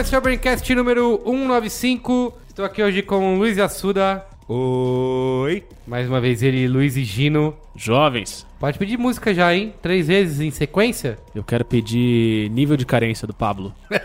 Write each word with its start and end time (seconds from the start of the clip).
esse 0.00 0.14
é 0.14 0.18
o 0.18 0.20
Braincast 0.20 0.72
número 0.76 1.20
195. 1.24 2.32
Estou 2.48 2.64
aqui 2.64 2.80
hoje 2.80 3.02
com 3.02 3.34
o 3.34 3.38
Luiz 3.38 3.58
Assuda. 3.58 4.24
Oi. 4.48 5.64
Mais 5.86 6.08
uma 6.08 6.20
vez 6.20 6.40
ele, 6.40 6.68
Luiz 6.68 6.96
e 6.96 7.02
Gino. 7.02 7.56
Jovens, 7.74 8.46
Pode 8.60 8.78
pedir 8.78 8.96
música 8.96 9.34
já, 9.34 9.52
hein? 9.52 9.74
Três 9.82 10.06
vezes 10.06 10.40
em 10.40 10.52
sequência? 10.52 11.18
eu 11.34 11.42
quero 11.42 11.64
pedir 11.64 12.48
nível 12.50 12.76
de 12.76 12.86
carência 12.86 13.26
do 13.26 13.34
Pablo. 13.34 13.74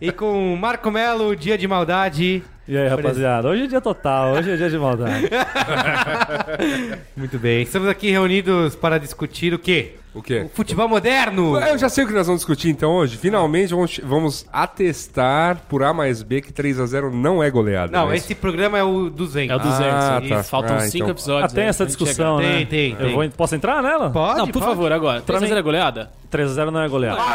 E 0.00 0.12
com 0.12 0.54
o 0.54 0.56
Marco 0.56 0.92
Melo, 0.92 1.34
Dia 1.34 1.58
de 1.58 1.66
Maldade. 1.66 2.44
E 2.68 2.76
aí, 2.76 2.86
rapaziada? 2.86 3.48
Hoje 3.48 3.64
é 3.64 3.66
dia 3.66 3.80
total, 3.80 4.32
hoje 4.34 4.50
é 4.52 4.56
dia 4.56 4.68
de 4.68 4.76
maldade. 4.78 5.30
Muito 7.16 7.38
bem. 7.38 7.62
Estamos 7.62 7.88
aqui 7.88 8.10
reunidos 8.10 8.76
para 8.76 8.98
discutir 8.98 9.54
o 9.54 9.58
quê? 9.58 9.94
O 10.14 10.20
quê? 10.20 10.42
O 10.44 10.48
futebol 10.50 10.86
moderno. 10.86 11.58
Eu 11.58 11.78
já 11.78 11.88
sei 11.88 12.04
o 12.04 12.06
que 12.06 12.12
nós 12.12 12.26
vamos 12.26 12.40
discutir 12.42 12.68
então 12.68 12.90
hoje. 12.92 13.16
Finalmente 13.16 13.70
vamos, 13.72 13.98
vamos 14.04 14.46
atestar 14.52 15.62
por 15.66 15.82
A 15.82 15.94
mais 15.94 16.22
B 16.22 16.42
que 16.42 16.52
3x0 16.52 17.10
não 17.10 17.42
é 17.42 17.50
goleada. 17.50 17.90
Não, 17.90 18.08
né? 18.08 18.16
esse 18.16 18.34
programa 18.34 18.76
é 18.76 18.82
o 18.82 19.08
200. 19.08 19.50
É 19.50 19.56
o 19.56 19.58
200. 19.58 19.82
Ah, 19.94 20.20
e 20.22 20.28
tá. 20.28 20.42
Faltam 20.42 20.76
Ah, 20.76 20.80
cinco 20.80 20.96
então. 21.04 21.10
episódios. 21.10 21.52
Ah, 21.52 21.54
tem 21.54 21.64
aí 21.64 21.70
essa 21.70 21.84
pra 21.84 21.90
gente 21.90 21.98
discussão, 21.98 22.36
Tem, 22.38 22.46
né? 22.46 22.56
tem, 22.66 22.94
tem. 22.94 22.96
Eu 23.08 23.14
vou, 23.14 23.30
posso 23.30 23.54
entrar 23.54 23.82
nela? 23.82 24.10
Pode. 24.10 24.38
Não, 24.40 24.46
por 24.46 24.52
pode. 24.54 24.64
favor, 24.66 24.92
agora. 24.92 25.22
Pra 25.22 25.38
3 25.38 25.50
mim- 25.52 25.58
é 25.58 25.62
goleada? 25.62 26.10
3x0 26.30 26.70
não 26.70 26.82
é 26.82 26.88
goleada. 26.88 27.18
4x1 27.18 27.28
é 27.30 27.32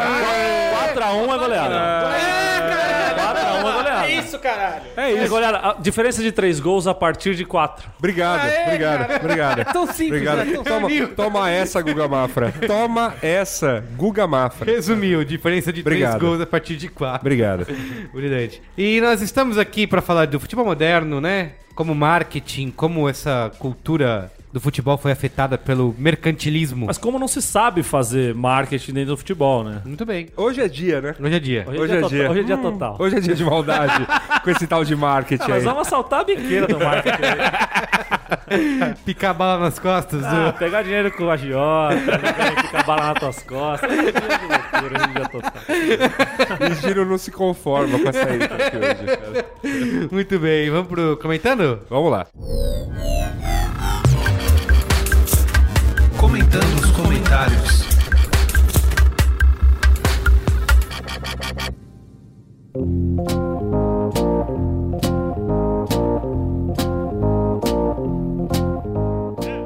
goleada. 0.94 0.96
4x1 0.96 1.34
é 1.34 1.38
goleada. 1.40 2.83
Isso, 4.34 4.40
caralho! 4.42 4.84
É 4.98 5.12
isso. 5.12 5.24
É 5.24 5.28
goleada. 5.28 5.58
A 5.60 5.74
diferença 5.74 6.22
de 6.22 6.32
3 6.32 6.60
gols 6.60 6.88
a 6.88 6.94
partir 6.94 7.36
de 7.36 7.46
4. 7.46 7.88
Obrigado, 8.00 8.50
obrigado, 8.66 9.16
obrigado. 9.24 9.74
Tão 9.74 9.86
simples, 9.86 10.22
Obrigado. 10.22 10.46
né? 10.46 10.54
Tão 10.54 10.64
Toma, 10.64 10.90
toma 11.16 11.50
essa, 11.52 11.82
Guga 11.82 12.08
Mafra. 12.08 12.54
Toma 12.66 13.14
essa, 13.22 13.84
Guga 13.96 14.26
Mafra. 14.26 14.72
Resumiu, 14.72 15.24
diferença 15.24 15.72
de 15.72 15.84
três 15.84 16.02
Obrigado. 16.02 16.20
gols 16.22 16.42
a 16.42 16.46
partir 16.46 16.76
de 16.76 16.88
quatro. 16.88 17.22
Obrigado. 17.22 17.68
Brilhante. 18.12 18.62
E 18.78 19.00
nós 19.02 19.22
estamos 19.22 19.58
aqui 19.58 19.86
para 19.86 20.02
falar 20.02 20.26
do 20.26 20.40
futebol 20.40 20.66
moderno, 20.66 21.22
né? 21.22 21.52
Como 21.76 21.94
marketing, 21.94 22.72
como 22.72 23.08
essa 23.08 23.52
cultura 23.60 24.32
do 24.54 24.60
futebol 24.62 24.98
foi 25.00 25.12
afetada 25.12 25.58
pelo 25.58 25.96
mercantilismo. 25.98 26.86
Mas 26.86 27.00
como 27.00 27.18
não 27.18 27.28
se 27.28 27.42
sabe 27.42 27.82
fazer 27.82 28.36
marketing 28.36 28.94
dentro 28.94 29.10
do 29.14 29.18
futebol, 29.18 29.64
né? 29.64 29.82
Muito 29.84 30.06
bem. 30.06 30.30
Hoje 30.38 30.62
é 30.62 30.68
dia, 30.68 31.02
né? 31.02 31.16
Hoje 31.20 31.36
é 31.36 31.40
dia. 31.40 31.66
Hoje 31.68 31.92
é 31.92 31.96
total- 31.96 32.10
dia. 32.10 32.30
Hoje 32.30 32.40
é 32.40 32.44
dia 32.44 32.58
total. 32.58 32.96
Hoje 33.00 33.16
é 33.18 33.20
dia 33.20 33.34
de 33.36 33.44
maldade 33.44 34.06
com 34.44 34.50
esse 34.52 34.68
tal 34.68 34.86
de 34.86 34.96
marketing 34.96 35.42
Nós 35.50 35.54
aí. 35.54 35.64
vamos 35.64 35.88
assaltar 35.88 36.20
a 36.20 36.24
biqueira 36.24 36.68
do 36.68 36.78
marketing. 36.78 37.18
Picar 39.06 39.34
bala 39.34 39.60
nas 39.60 39.80
costas 39.80 40.22
do... 40.22 40.26
Ah, 40.28 40.54
pegar 40.58 40.84
dinheiro 40.84 41.12
com 41.12 41.30
a 41.30 41.34
agiota, 41.34 41.96
ficar 42.62 42.84
bala 42.86 43.08
nas 43.08 43.20
tuas 43.20 43.42
costas. 43.44 43.90
Hoje 43.90 44.00
é 44.10 44.12
dia 44.12 44.22
loucura, 44.38 44.96
hoje 44.96 45.04
é 45.04 45.08
dia 45.08 45.30
total. 45.30 46.72
O 46.72 46.76
Giro 46.82 47.06
não 47.06 47.18
se 47.18 47.32
conforma 47.32 47.98
com 48.00 48.10
essa 48.10 48.20
aí 48.30 48.44
aqui 48.44 48.78
hoje, 48.78 49.18
cara. 49.18 49.46
Muito 50.12 50.38
bem. 50.40 50.70
Vamos 50.70 50.88
pro 50.88 51.18
comentando? 51.18 51.80
Vamos 51.90 52.12
lá. 52.12 52.28
Comentando 56.24 56.80
os 56.80 56.90
comentários. 56.92 57.84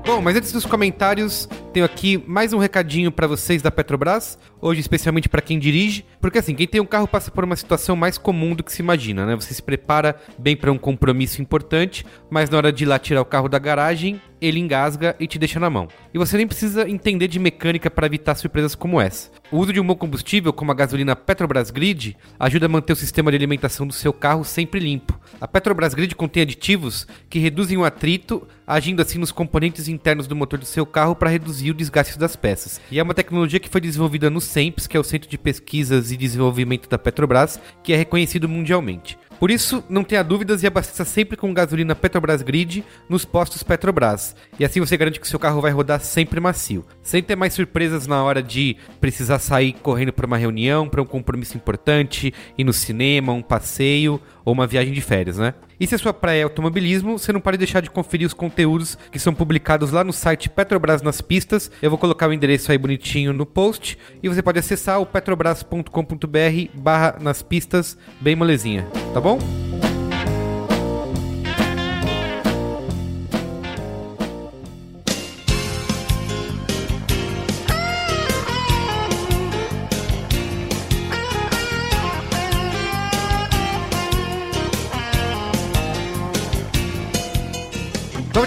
Bom, 0.04 0.20
mas 0.20 0.36
antes 0.36 0.52
dos 0.52 0.66
comentários, 0.66 1.48
tenho 1.72 1.86
aqui 1.86 2.24
mais 2.26 2.52
um 2.52 2.58
recadinho 2.58 3.12
pra 3.12 3.28
vocês 3.28 3.62
da 3.62 3.70
Petrobras, 3.70 4.40
hoje 4.60 4.82
especialmente 4.82 5.30
pra 5.30 5.44
quem 5.44 5.60
dirige, 5.60 6.04
porque 6.20 6.40
assim, 6.40 6.56
quem 6.56 6.68
tem 6.68 6.82
um 6.82 6.88
carro 6.88 7.08
passa 7.08 7.30
por 7.30 7.44
uma 7.44 7.56
situação 7.56 7.96
mais 7.96 8.18
comum 8.18 8.56
do 8.56 8.64
que 8.64 8.72
se 8.74 8.82
imagina, 8.82 9.28
né? 9.28 9.36
Você 9.36 9.54
se 9.54 9.62
prepara 9.62 10.16
bem 10.40 10.58
pra 10.58 10.72
um 10.72 10.78
compromisso 10.80 11.40
importante, 11.40 12.04
mas 12.32 12.50
na 12.50 12.58
hora 12.58 12.74
de 12.74 12.84
ir 12.84 12.88
lá 12.88 12.98
tirar 12.98 13.22
o 13.22 13.26
carro 13.26 13.48
da 13.48 13.60
garagem, 13.60 14.20
ele 14.42 14.60
engasga 14.60 15.16
e 15.20 15.28
te 15.28 15.40
deixa 15.40 15.60
na 15.60 15.70
mão. 15.70 15.88
E 16.14 16.18
você 16.18 16.38
nem 16.38 16.48
precisa 16.48 16.90
entender 16.90 17.28
de 17.28 17.40
mecânica 17.40 17.90
para 17.90 18.06
evitar 18.06 18.36
surpresas 18.36 18.76
como 18.76 19.00
essa. 19.02 19.30
O 19.52 19.58
uso 19.58 19.72
de 19.72 19.80
um 19.80 19.88
bom 19.88 19.96
combustível, 19.96 20.52
como 20.52 20.72
a 20.72 20.76
gasolina 20.76 21.16
Petrobras 21.16 21.72
Grid, 21.72 22.18
ajuda 22.40 22.66
a 22.66 22.70
manter 22.70 22.94
o 22.94 22.96
sistema 22.96 23.32
de 23.32 23.38
alimentação 23.38 23.88
do 23.88 23.94
seu 23.94 24.12
carro 24.12 24.44
sempre 24.44 24.80
limpo. 24.80 25.20
A 25.40 25.48
Petrobras 25.48 25.94
Grid 25.94 26.16
contém 26.16 26.44
aditivos 26.44 27.08
que 27.30 27.40
reduzem 27.40 27.78
o 27.78 27.86
atrito, 27.86 28.48
agindo 28.66 29.02
assim 29.02 29.18
nos 29.18 29.32
componentes 29.32 29.88
internos 29.88 30.28
do 30.28 30.36
motor 30.36 30.60
do 30.60 30.66
seu 30.66 30.86
carro 30.86 31.16
para 31.16 31.30
reduzir 31.30 31.72
o 31.72 31.74
desgaste 31.74 32.20
das 32.20 32.36
peças. 32.36 32.82
E 32.92 33.00
é 33.00 33.04
uma 33.04 33.14
tecnologia 33.14 33.60
que 33.60 33.70
foi 33.70 33.82
desenvolvida 33.82 34.30
no 34.30 34.42
CEMPS, 34.42 34.88
que 34.88 34.98
é 34.98 35.00
o 35.00 35.04
Centro 35.04 35.30
de 35.30 35.38
Pesquisas 35.38 36.12
e 36.12 36.18
Desenvolvimento 36.18 36.90
da 36.90 36.98
Petrobras, 36.98 37.60
que 37.84 37.94
é 37.94 37.96
reconhecido 37.96 38.50
mundialmente. 38.50 39.18
Por 39.40 39.52
isso, 39.52 39.84
não 39.88 40.04
tenha 40.04 40.24
dúvidas 40.24 40.64
e 40.64 40.68
abasteça 40.68 41.06
sempre 41.06 41.38
com 41.38 41.54
gasolina 41.54 41.96
Petrobras 41.96 42.42
Grid 42.42 42.84
nos 43.08 43.24
postos 43.24 43.62
Petrobras. 43.62 44.36
E 44.60 44.66
assim 44.66 44.80
você 44.80 44.98
garante 44.98 45.20
que 45.20 45.28
seu 45.28 45.40
carro 45.40 45.62
vai 45.62 45.72
rodar 45.72 46.00
sempre 46.00 46.40
macio. 46.40 46.86
Sem 47.04 47.22
ter 47.22 47.36
mais 47.36 47.54
surpresas 47.54 48.08
na 48.08 48.24
hora 48.24 48.42
de 48.42 48.76
precisar 49.00 49.40
sair 49.40 49.74
correndo 49.74 50.12
para 50.12 50.26
uma 50.26 50.38
reunião, 50.38 50.90
para 50.90 51.02
um 51.02 51.06
compromisso 51.06 51.56
importante, 51.56 52.34
ir 52.58 52.64
no 52.64 52.74
cinema, 52.74 53.32
um 53.32 53.42
passeio 53.42 54.20
ou 54.44 54.54
uma 54.54 54.66
viagem 54.66 54.94
de 54.94 55.02
férias, 55.02 55.38
né? 55.38 55.54
E 55.80 55.86
se 55.86 55.96
a 55.96 55.98
sua 55.98 56.14
praia 56.14 56.42
é 56.42 56.44
automobilismo, 56.44 57.18
você 57.18 57.32
não 57.32 57.42
pode 57.42 57.58
deixar 57.58 57.82
de 57.82 57.90
conferir 57.90 58.26
os 58.26 58.34
conteúdos 58.34 58.98
que 59.12 59.20
são 59.20 59.34
publicados 59.34 59.92
lá 59.92 60.04
no 60.04 60.14
site 60.14 60.50
Petrobras 60.50 61.02
nas 61.02 61.22
pistas. 61.22 61.72
Eu 61.82 61.90
vou 61.90 62.00
colocar 62.00 62.28
o 62.28 62.34
endereço 62.34 62.72
aí 62.72 62.78
bonitinho 62.78 63.34
no 63.34 63.46
post 63.46 63.98
e 64.22 64.30
você 64.30 64.42
pode 64.42 64.60
acessar 64.60 65.00
o 65.00 65.06
petrobras.com.br 65.06 66.70
barra 66.74 67.18
nas 67.22 67.42
pistas, 67.42 67.98
bem 68.20 68.36
molezinha, 68.36 68.88
tá 69.14 69.22
bom? 69.22 69.67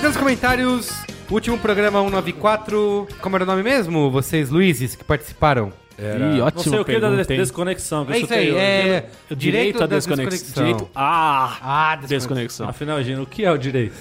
Vamos 0.00 0.02
nos 0.02 0.16
comentários. 0.16 0.90
Último 1.30 1.58
programa 1.58 2.00
194. 2.00 3.06
Como 3.20 3.36
era 3.36 3.44
o 3.44 3.46
nome 3.46 3.62
mesmo? 3.62 4.10
Vocês, 4.10 4.50
Luizes, 4.50 4.94
que 4.96 5.04
participaram. 5.04 5.72
Ih, 5.98 6.38
Não 6.38 6.46
ótima 6.46 6.62
sei 6.62 6.80
o 6.80 6.84
que 6.84 6.92
da 6.94 7.00
pergunta, 7.00 7.16
des- 7.24 7.30
hein? 7.30 7.36
desconexão. 7.36 8.06
que 8.06 8.12
É 8.14 8.18
isso 8.20 8.32
aí, 8.32 8.56
é 8.56 9.06
direito 9.36 9.76
à 9.82 9.86
da 9.86 9.96
desconexão. 9.96 10.64
Direito 10.64 10.88
a 10.94 11.58
Ah, 11.62 11.96
desconexão. 11.96 12.66
Afinal, 12.70 13.02
Gino, 13.02 13.22
o 13.24 13.26
que 13.26 13.44
é 13.44 13.52
o 13.52 13.58
direito? 13.58 13.92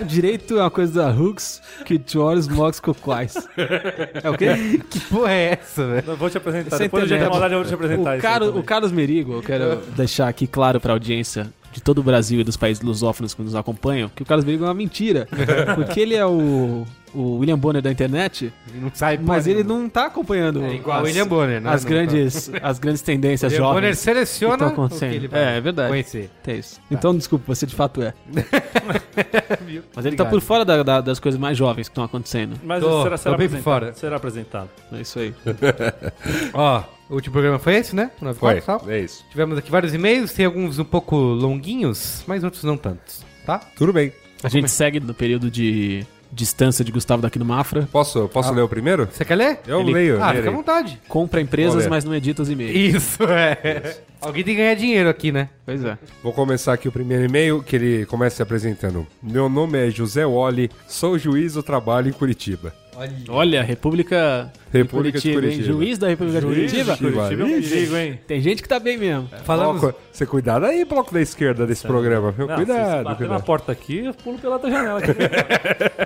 O 0.00 0.04
direito 0.06 0.56
é 0.56 0.60
uma 0.62 0.70
coisa 0.70 1.02
da 1.02 1.10
Hooks 1.10 1.60
que 1.84 1.98
Toros 1.98 2.46
Mox 2.46 2.78
Coquais. 2.78 3.34
É 4.22 4.30
o 4.30 4.38
quê? 4.38 4.80
Que 4.88 5.00
porra 5.00 5.32
é 5.32 5.58
essa, 5.60 5.84
velho? 5.84 6.16
Vou 6.16 6.30
te 6.30 6.38
apresentar. 6.38 6.76
Sem 6.76 6.86
Depois 6.86 7.02
do 7.02 7.08
dia 7.08 7.16
de 7.18 7.24
internet. 7.24 7.30
maldade 7.32 7.54
eu 7.54 7.58
vou 7.58 7.68
te 7.68 7.74
apresentar 7.74 8.10
O, 8.10 8.14
isso. 8.14 8.22
Caro- 8.22 8.58
o. 8.58 8.62
Carlos 8.62 8.92
Merigo, 8.92 9.32
eu 9.32 9.42
quero 9.42 9.80
deixar 9.96 10.28
aqui 10.28 10.46
claro 10.46 10.78
pra 10.80 10.92
audiência 10.92 11.52
de 11.72 11.80
todo 11.80 11.98
o 11.98 12.02
Brasil 12.02 12.40
e 12.40 12.44
dos 12.44 12.56
países 12.56 12.82
lusófonos 12.82 13.34
que 13.34 13.42
nos 13.42 13.54
acompanham 13.54 14.08
que 14.14 14.22
o 14.22 14.26
Carlos 14.26 14.44
Merigo 14.44 14.64
é 14.64 14.68
uma 14.68 14.74
mentira. 14.74 15.26
Porque 15.74 16.00
ele 16.00 16.14
é 16.14 16.24
o, 16.26 16.84
o 17.14 17.36
William 17.38 17.58
Bonner 17.58 17.80
da 17.82 17.90
internet, 17.90 18.52
Não 18.74 18.90
sai 18.94 19.18
mas 19.22 19.46
ele 19.46 19.62
não 19.64 19.88
tá 19.88 20.06
acompanhando 20.06 20.62
É 20.64 20.74
igual 20.74 20.98
as, 21.00 21.04
William 21.04 21.26
Bonner, 21.26 21.60
né? 21.60 21.70
as, 21.70 21.82
Não 21.84 21.90
grandes, 21.90 22.50
as 22.62 22.78
grandes 22.78 23.02
tendências 23.02 23.52
William 23.52 23.66
Bonner 23.68 23.82
jovens. 23.84 23.98
seleciona 23.98 24.56
que 24.58 24.64
que 24.64 24.70
acontecendo. 24.72 25.12
ele 25.14 25.28
vai 25.28 25.40
É, 25.44 25.56
é 25.56 25.60
verdade. 25.60 25.88
conhecer. 25.88 26.30
É 26.46 26.54
isso. 26.56 26.80
Então, 26.90 27.16
desculpa, 27.16 27.44
você 27.54 27.66
de 27.66 27.74
fato 27.74 28.02
é. 28.02 28.12
Mas 29.94 30.06
ele 30.06 30.16
tá 30.16 30.24
Obrigado. 30.24 30.30
por 30.30 30.40
fora 30.40 30.64
da- 30.64 30.82
da- 30.82 31.00
das 31.00 31.18
coisas 31.18 31.40
mais 31.40 31.56
jovens 31.56 31.88
que 31.88 31.92
estão 31.92 32.04
acontecendo. 32.04 32.56
Mas 32.62 32.82
Tô- 32.82 33.02
será, 33.02 33.16
será 33.16 33.34
tô 33.34 33.38
bem 33.38 33.48
por 33.48 33.54
apresentado. 33.56 33.62
fora. 33.64 33.94
Será 33.94 34.16
apresentado. 34.16 34.68
É 34.92 35.00
isso 35.00 35.18
aí. 35.18 35.34
Ó, 36.54 36.82
o 37.12 37.16
último 37.16 37.34
programa 37.34 37.58
foi 37.58 37.74
esse, 37.74 37.94
né? 37.94 38.10
O 38.20 38.24
94, 38.24 38.62
Foi, 38.62 38.78
tal. 38.78 38.90
é 38.90 39.00
isso. 39.00 39.22
Tivemos 39.30 39.58
aqui 39.58 39.70
vários 39.70 39.92
e-mails, 39.92 40.32
tem 40.32 40.46
alguns 40.46 40.78
um 40.78 40.84
pouco 40.84 41.14
longuinhos, 41.14 42.24
mas 42.26 42.42
outros 42.42 42.64
não 42.64 42.76
tantos, 42.76 43.22
tá? 43.44 43.58
Tudo 43.76 43.92
bem. 43.92 44.12
A 44.42 44.48
gente 44.48 44.70
segue 44.70 44.98
no 44.98 45.12
período 45.12 45.50
de 45.50 46.06
distância 46.32 46.82
de 46.82 46.90
Gustavo 46.90 47.20
daqui 47.20 47.38
no 47.38 47.44
Mafra. 47.44 47.86
Posso, 47.92 48.26
posso 48.28 48.52
ler 48.54 48.62
o 48.62 48.68
primeiro? 48.68 49.06
Você 49.12 49.26
quer 49.26 49.34
ler? 49.34 49.60
Eu 49.66 49.82
leio. 49.82 50.22
Ah, 50.22 50.32
fica 50.34 50.48
à 50.48 50.52
vontade. 50.52 50.98
Compra 51.06 51.40
empresas, 51.40 51.86
mas 51.86 52.02
não 52.02 52.14
edita 52.14 52.40
os 52.40 52.48
e-mails. 52.48 52.74
Isso, 52.74 53.22
é. 53.28 53.98
Alguém 54.18 54.42
tem 54.42 54.54
que 54.54 54.62
ganhar 54.62 54.74
dinheiro 54.74 55.10
aqui, 55.10 55.30
né? 55.30 55.50
Pois 55.66 55.84
é. 55.84 55.98
Vou 56.22 56.32
começar 56.32 56.72
aqui 56.72 56.88
o 56.88 56.92
primeiro 56.92 57.24
e-mail, 57.24 57.62
que 57.62 57.76
ele 57.76 58.06
começa 58.06 58.36
se 58.36 58.42
apresentando. 58.42 59.06
Meu 59.22 59.50
nome 59.50 59.86
é 59.86 59.90
José 59.90 60.24
Wally, 60.24 60.70
sou 60.88 61.18
juiz 61.18 61.54
do 61.54 61.62
trabalho 61.62 62.08
em 62.08 62.12
Curitiba. 62.12 62.74
Olha, 63.28 63.62
República, 63.62 64.52
República 64.72 65.18
de 65.18 65.28
hein? 65.28 65.34
Curitiba. 65.34 65.64
Juiz 65.64 65.98
da 65.98 66.08
República 66.08 66.40
de 66.40 66.46
Curitiba. 66.46 66.96
Curitiba 66.96 67.42
é 67.42 67.44
um 67.44 67.62
perigo, 67.62 67.96
hein? 67.96 68.20
Tem 68.26 68.40
gente 68.40 68.62
que 68.62 68.68
tá 68.68 68.78
bem 68.78 68.98
mesmo. 68.98 69.28
Falamos... 69.44 69.80
Bloco- 69.80 69.98
Você 70.12 70.26
cuidado 70.26 70.66
aí, 70.66 70.84
bloco 70.84 71.12
da 71.12 71.20
esquerda 71.20 71.66
desse 71.66 71.86
programa, 71.86 72.30
viu? 72.32 72.46
Não, 72.46 72.58
se 72.58 72.64
cuidado, 72.64 73.04
bater 73.04 73.08
na 73.08 73.14
cuidado. 73.16 73.44
porta 73.44 73.72
aqui, 73.72 74.04
eu 74.04 74.14
pulo 74.14 74.38
pela 74.38 74.54
outra 74.56 74.70
janela. 74.70 74.98
Aqui. 74.98 75.12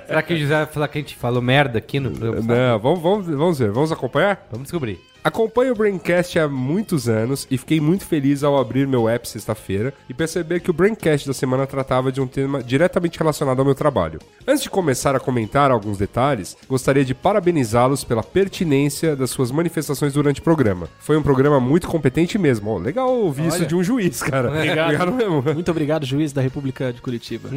Será 0.07 0.23
que 0.23 0.35
o 0.35 0.39
José 0.39 0.55
vai 0.55 0.67
falar 0.67 0.89
que 0.89 0.99
a 0.99 1.01
gente 1.01 1.17
falou 1.17 1.43
merda 1.43 1.79
aqui 1.79 1.99
no 1.99 2.11
programa? 2.13 2.55
Não, 2.55 2.79
vamos, 2.79 3.01
vamos, 3.03 3.27
vamos 3.27 3.59
ver, 3.59 3.71
vamos 3.73 3.91
acompanhar? 3.91 4.47
Vamos 4.51 4.65
descobrir. 4.65 5.01
Acompanho 5.27 5.73
o 5.73 5.75
Braincast 5.75 6.39
há 6.39 6.47
muitos 6.47 7.09
anos 7.09 7.49
e 7.51 7.59
fiquei 7.59 7.81
muito 7.81 8.07
feliz 8.07 8.45
ao 8.45 8.57
abrir 8.57 8.87
meu 8.87 9.09
app 9.09 9.29
sexta-feira 9.29 9.93
e 10.09 10.15
perceber 10.15 10.61
que 10.61 10.71
o 10.71 10.73
Braincast 10.73 11.27
da 11.27 11.35
semana 11.35 11.67
tratava 11.67 12.13
de 12.13 12.21
um 12.21 12.29
tema 12.29 12.63
diretamente 12.63 13.19
relacionado 13.19 13.59
ao 13.59 13.65
meu 13.65 13.75
trabalho. 13.75 14.21
Antes 14.47 14.63
de 14.63 14.71
começar 14.71 15.17
a 15.17 15.19
comentar 15.19 15.73
alguns 15.73 15.99
detalhes, 15.99 16.57
gostaria 16.69 17.05
de 17.05 17.13
parabenizá-los 17.13 18.05
pela 18.05 18.23
pertinência 18.23 19.17
das 19.17 19.31
suas 19.31 19.51
manifestações 19.51 20.13
durante 20.13 20.39
o 20.39 20.45
programa. 20.45 20.89
Foi 21.01 21.17
um 21.17 21.23
programa 21.25 21.59
muito 21.59 21.89
competente 21.89 22.39
mesmo. 22.39 22.71
Ó, 22.71 22.79
legal 22.79 23.13
ouvir 23.13 23.49
isso 23.49 23.67
de 23.67 23.75
um 23.75 23.83
juiz, 23.83 24.23
cara. 24.23 24.47
Obrigado. 24.47 25.13
mesmo. 25.13 25.43
Muito 25.43 25.71
obrigado, 25.73 26.07
juiz 26.07 26.33
da 26.33 26.41
República 26.41 26.93
de 26.93 27.03
Curitiba. 27.03 27.49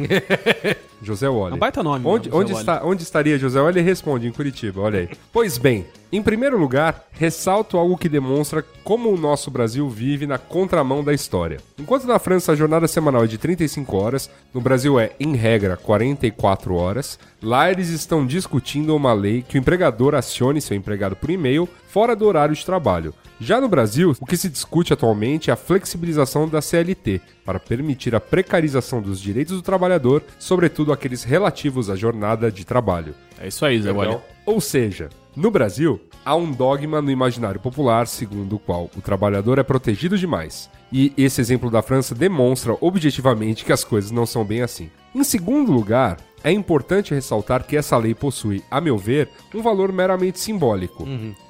José 1.00 1.28
Wally. 1.28 1.52
É 1.52 1.54
um 1.54 1.58
baita 1.58 1.84
nome, 1.84 2.04
Onde, 2.04 2.28
né, 2.28 2.32
José 2.32 2.44
onde, 2.44 2.52
está, 2.52 2.84
onde 2.84 3.02
estaria 3.04 3.38
José? 3.38 3.60
Ele 3.60 3.80
responde 3.80 4.26
em 4.26 4.32
Curitiba, 4.32 4.80
olha 4.80 4.98
aí. 4.98 5.08
Pois 5.32 5.56
bem, 5.56 5.86
em 6.12 6.22
primeiro 6.22 6.58
lugar, 6.58 7.06
ressalto 7.12 7.76
algo 7.76 7.96
que 7.96 8.08
demonstra 8.08 8.64
como 8.82 9.10
o 9.10 9.16
nosso 9.16 9.50
Brasil 9.50 9.88
vive 9.88 10.26
na 10.26 10.38
contramão 10.38 11.04
da 11.04 11.14
história. 11.14 11.58
Enquanto 11.78 12.06
na 12.06 12.18
França 12.18 12.50
a 12.50 12.56
jornada 12.56 12.88
semanal 12.88 13.24
é 13.24 13.28
de 13.28 13.38
35 13.38 13.96
horas, 13.96 14.30
no 14.52 14.60
Brasil 14.60 14.98
é, 14.98 15.12
em 15.20 15.36
regra, 15.36 15.76
44 15.76 16.74
horas, 16.74 17.16
lá 17.40 17.70
eles 17.70 17.90
estão 17.90 18.26
discutindo 18.26 18.96
uma 18.96 19.12
lei 19.12 19.42
que 19.42 19.56
o 19.56 19.60
empregador 19.60 20.16
acione 20.16 20.60
seu 20.60 20.76
empregado 20.76 21.14
por 21.14 21.30
e-mail 21.30 21.68
fora 21.86 22.16
do 22.16 22.26
horário 22.26 22.54
de 22.54 22.66
trabalho. 22.66 23.14
Já 23.40 23.58
no 23.58 23.70
Brasil, 23.70 24.14
o 24.20 24.26
que 24.26 24.36
se 24.36 24.50
discute 24.50 24.92
atualmente 24.92 25.48
é 25.48 25.52
a 25.54 25.56
flexibilização 25.56 26.46
da 26.46 26.60
CLT, 26.60 27.22
para 27.42 27.58
permitir 27.58 28.14
a 28.14 28.20
precarização 28.20 29.00
dos 29.00 29.18
direitos 29.18 29.56
do 29.56 29.62
trabalhador, 29.62 30.22
sobretudo 30.38 30.92
aqueles 30.92 31.24
relativos 31.24 31.88
à 31.88 31.96
jornada 31.96 32.52
de 32.52 32.66
trabalho. 32.66 33.14
É 33.40 33.48
isso 33.48 33.64
aí, 33.64 33.80
Zé 33.80 33.92
Wally. 33.92 34.18
Ou 34.44 34.60
seja, 34.60 35.08
no 35.34 35.50
Brasil, 35.50 35.98
há 36.22 36.36
um 36.36 36.52
dogma 36.52 37.00
no 37.00 37.10
imaginário 37.10 37.58
popular 37.58 38.06
segundo 38.06 38.56
o 38.56 38.58
qual 38.58 38.90
o 38.94 39.00
trabalhador 39.00 39.58
é 39.58 39.62
protegido 39.62 40.18
demais. 40.18 40.68
E 40.92 41.14
esse 41.16 41.40
exemplo 41.40 41.70
da 41.70 41.80
França 41.80 42.14
demonstra 42.14 42.76
objetivamente 42.78 43.64
que 43.64 43.72
as 43.72 43.84
coisas 43.84 44.10
não 44.10 44.26
são 44.26 44.44
bem 44.44 44.60
assim. 44.60 44.90
Em 45.14 45.24
segundo 45.24 45.72
lugar, 45.72 46.18
é 46.44 46.52
importante 46.52 47.14
ressaltar 47.14 47.64
que 47.64 47.76
essa 47.76 47.96
lei 47.96 48.14
possui, 48.14 48.62
a 48.70 48.82
meu 48.82 48.98
ver, 48.98 49.30
um 49.54 49.62
valor 49.62 49.92
meramente 49.92 50.38
simbólico. 50.38 51.06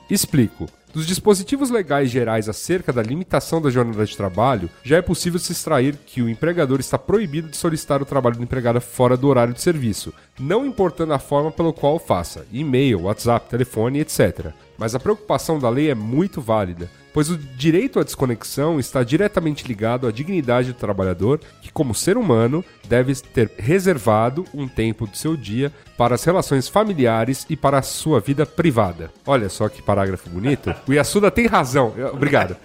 Explico. 0.08 0.66
Dos 0.92 1.06
dispositivos 1.06 1.70
legais 1.70 2.10
gerais 2.10 2.48
acerca 2.48 2.92
da 2.92 3.00
limitação 3.00 3.62
da 3.62 3.70
jornada 3.70 4.04
de 4.04 4.16
trabalho, 4.16 4.68
já 4.82 4.96
é 4.96 5.02
possível 5.02 5.38
se 5.38 5.52
extrair 5.52 5.96
que 6.04 6.20
o 6.20 6.28
empregador 6.28 6.80
está 6.80 6.98
proibido 6.98 7.48
de 7.48 7.56
solicitar 7.56 8.02
o 8.02 8.04
trabalho 8.04 8.36
do 8.36 8.42
empregado 8.42 8.80
fora 8.80 9.16
do 9.16 9.28
horário 9.28 9.54
de 9.54 9.62
serviço, 9.62 10.12
não 10.36 10.66
importando 10.66 11.12
a 11.12 11.18
forma 11.20 11.52
pelo 11.52 11.72
qual 11.72 11.94
o 11.94 12.00
faça, 12.00 12.44
e-mail, 12.52 13.02
WhatsApp, 13.02 13.48
telefone, 13.48 14.00
etc. 14.00 14.52
Mas 14.76 14.92
a 14.92 14.98
preocupação 14.98 15.60
da 15.60 15.68
lei 15.68 15.90
é 15.90 15.94
muito 15.94 16.40
válida, 16.40 16.90
pois 17.12 17.30
o 17.30 17.36
direito 17.36 17.98
à 17.98 18.02
desconexão 18.02 18.78
está 18.78 19.02
diretamente 19.02 19.66
ligado 19.66 20.06
à 20.06 20.12
dignidade 20.12 20.72
do 20.72 20.78
trabalhador, 20.78 21.40
que, 21.60 21.72
como 21.72 21.94
ser 21.94 22.16
humano, 22.16 22.64
deve 22.88 23.14
ter 23.14 23.50
reservado 23.58 24.44
um 24.54 24.66
tempo 24.66 25.06
do 25.06 25.16
seu 25.16 25.36
dia 25.36 25.72
para 25.96 26.14
as 26.14 26.24
relações 26.24 26.68
familiares 26.68 27.46
e 27.48 27.56
para 27.56 27.78
a 27.78 27.82
sua 27.82 28.20
vida 28.20 28.46
privada. 28.46 29.10
Olha 29.26 29.48
só 29.48 29.68
que 29.68 29.82
parágrafo 29.82 30.28
bonito. 30.30 30.74
O 30.88 30.92
Yasuda 30.92 31.30
tem 31.30 31.46
razão. 31.46 31.94
Obrigado. 32.12 32.56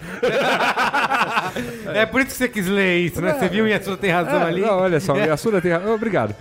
É 1.94 2.06
por 2.06 2.22
isso 2.22 2.32
que 2.32 2.38
você 2.38 2.50
quis 2.50 2.68
ler 2.68 2.98
isso, 3.00 3.22
né? 3.22 3.34
Você 3.34 3.48
viu 3.48 3.68
e 3.68 3.74
a 3.74 3.82
sua 3.82 3.96
tem 3.96 4.10
razão 4.10 4.42
ali. 4.42 4.62
Não, 4.62 4.80
olha 4.80 5.00
só, 5.00 5.14
o 5.14 5.18
Yasuda 5.18 5.62
tem 5.62 5.72
razão. 5.72 5.94
Obrigado. 5.94 6.36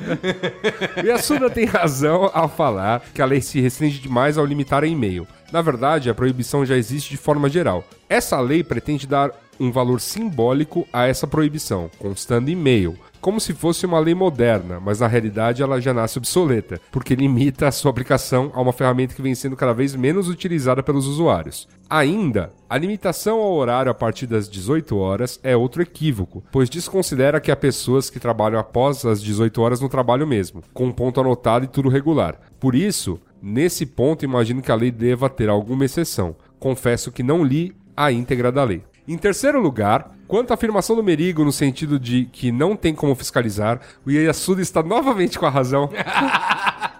O 0.96 1.06
Yasuda 1.06 1.50
tem 1.50 1.66
razão 1.66 2.30
ao 2.32 2.48
falar 2.48 3.02
que 3.12 3.20
a 3.20 3.26
lei 3.26 3.40
se 3.40 3.60
restringe 3.60 3.98
demais 3.98 4.38
ao 4.38 4.46
limitar 4.46 4.82
a 4.82 4.86
e-mail. 4.86 5.26
Na 5.54 5.62
verdade, 5.62 6.10
a 6.10 6.14
proibição 6.14 6.66
já 6.66 6.76
existe 6.76 7.10
de 7.10 7.16
forma 7.16 7.48
geral. 7.48 7.84
Essa 8.08 8.40
lei 8.40 8.64
pretende 8.64 9.06
dar 9.06 9.30
um 9.60 9.70
valor 9.70 10.00
simbólico 10.00 10.84
a 10.92 11.06
essa 11.06 11.28
proibição, 11.28 11.88
constando 11.96 12.50
e-mail, 12.50 12.98
como 13.20 13.40
se 13.40 13.54
fosse 13.54 13.86
uma 13.86 14.00
lei 14.00 14.16
moderna, 14.16 14.80
mas 14.80 14.98
na 14.98 15.06
realidade 15.06 15.62
ela 15.62 15.80
já 15.80 15.94
nasce 15.94 16.18
obsoleta, 16.18 16.80
porque 16.90 17.14
limita 17.14 17.68
a 17.68 17.70
sua 17.70 17.92
aplicação 17.92 18.50
a 18.52 18.60
uma 18.60 18.72
ferramenta 18.72 19.14
que 19.14 19.22
vem 19.22 19.32
sendo 19.32 19.54
cada 19.54 19.72
vez 19.72 19.94
menos 19.94 20.28
utilizada 20.28 20.82
pelos 20.82 21.06
usuários. 21.06 21.68
Ainda, 21.88 22.50
a 22.68 22.76
limitação 22.76 23.38
ao 23.38 23.54
horário 23.54 23.92
a 23.92 23.94
partir 23.94 24.26
das 24.26 24.48
18 24.48 24.96
horas 24.96 25.38
é 25.40 25.56
outro 25.56 25.82
equívoco, 25.82 26.42
pois 26.50 26.68
desconsidera 26.68 27.40
que 27.40 27.52
há 27.52 27.56
pessoas 27.56 28.10
que 28.10 28.18
trabalham 28.18 28.58
após 28.58 29.04
as 29.06 29.22
18 29.22 29.62
horas 29.62 29.80
no 29.80 29.88
trabalho 29.88 30.26
mesmo, 30.26 30.64
com 30.74 30.86
um 30.86 30.92
ponto 30.92 31.20
anotado 31.20 31.64
e 31.64 31.68
tudo 31.68 31.88
regular. 31.88 32.40
Por 32.58 32.74
isso, 32.74 33.20
nesse 33.44 33.84
ponto 33.84 34.24
imagino 34.24 34.62
que 34.62 34.72
a 34.72 34.74
lei 34.74 34.90
deva 34.90 35.28
ter 35.28 35.50
alguma 35.50 35.84
exceção. 35.84 36.34
Confesso 36.58 37.12
que 37.12 37.22
não 37.22 37.44
li 37.44 37.76
a 37.94 38.10
íntegra 38.10 38.50
da 38.50 38.64
lei. 38.64 38.82
Em 39.06 39.18
terceiro 39.18 39.60
lugar, 39.60 40.13
quanto 40.26 40.50
à 40.50 40.54
afirmação 40.54 40.96
do 40.96 41.02
Merigo 41.02 41.44
no 41.44 41.52
sentido 41.52 41.98
de 41.98 42.26
que 42.26 42.50
não 42.50 42.76
tem 42.76 42.94
como 42.94 43.14
fiscalizar, 43.14 43.80
o 44.04 44.10
Ieyasuda 44.10 44.62
está 44.62 44.82
novamente 44.82 45.38
com 45.38 45.46
a 45.46 45.50
razão. 45.50 45.90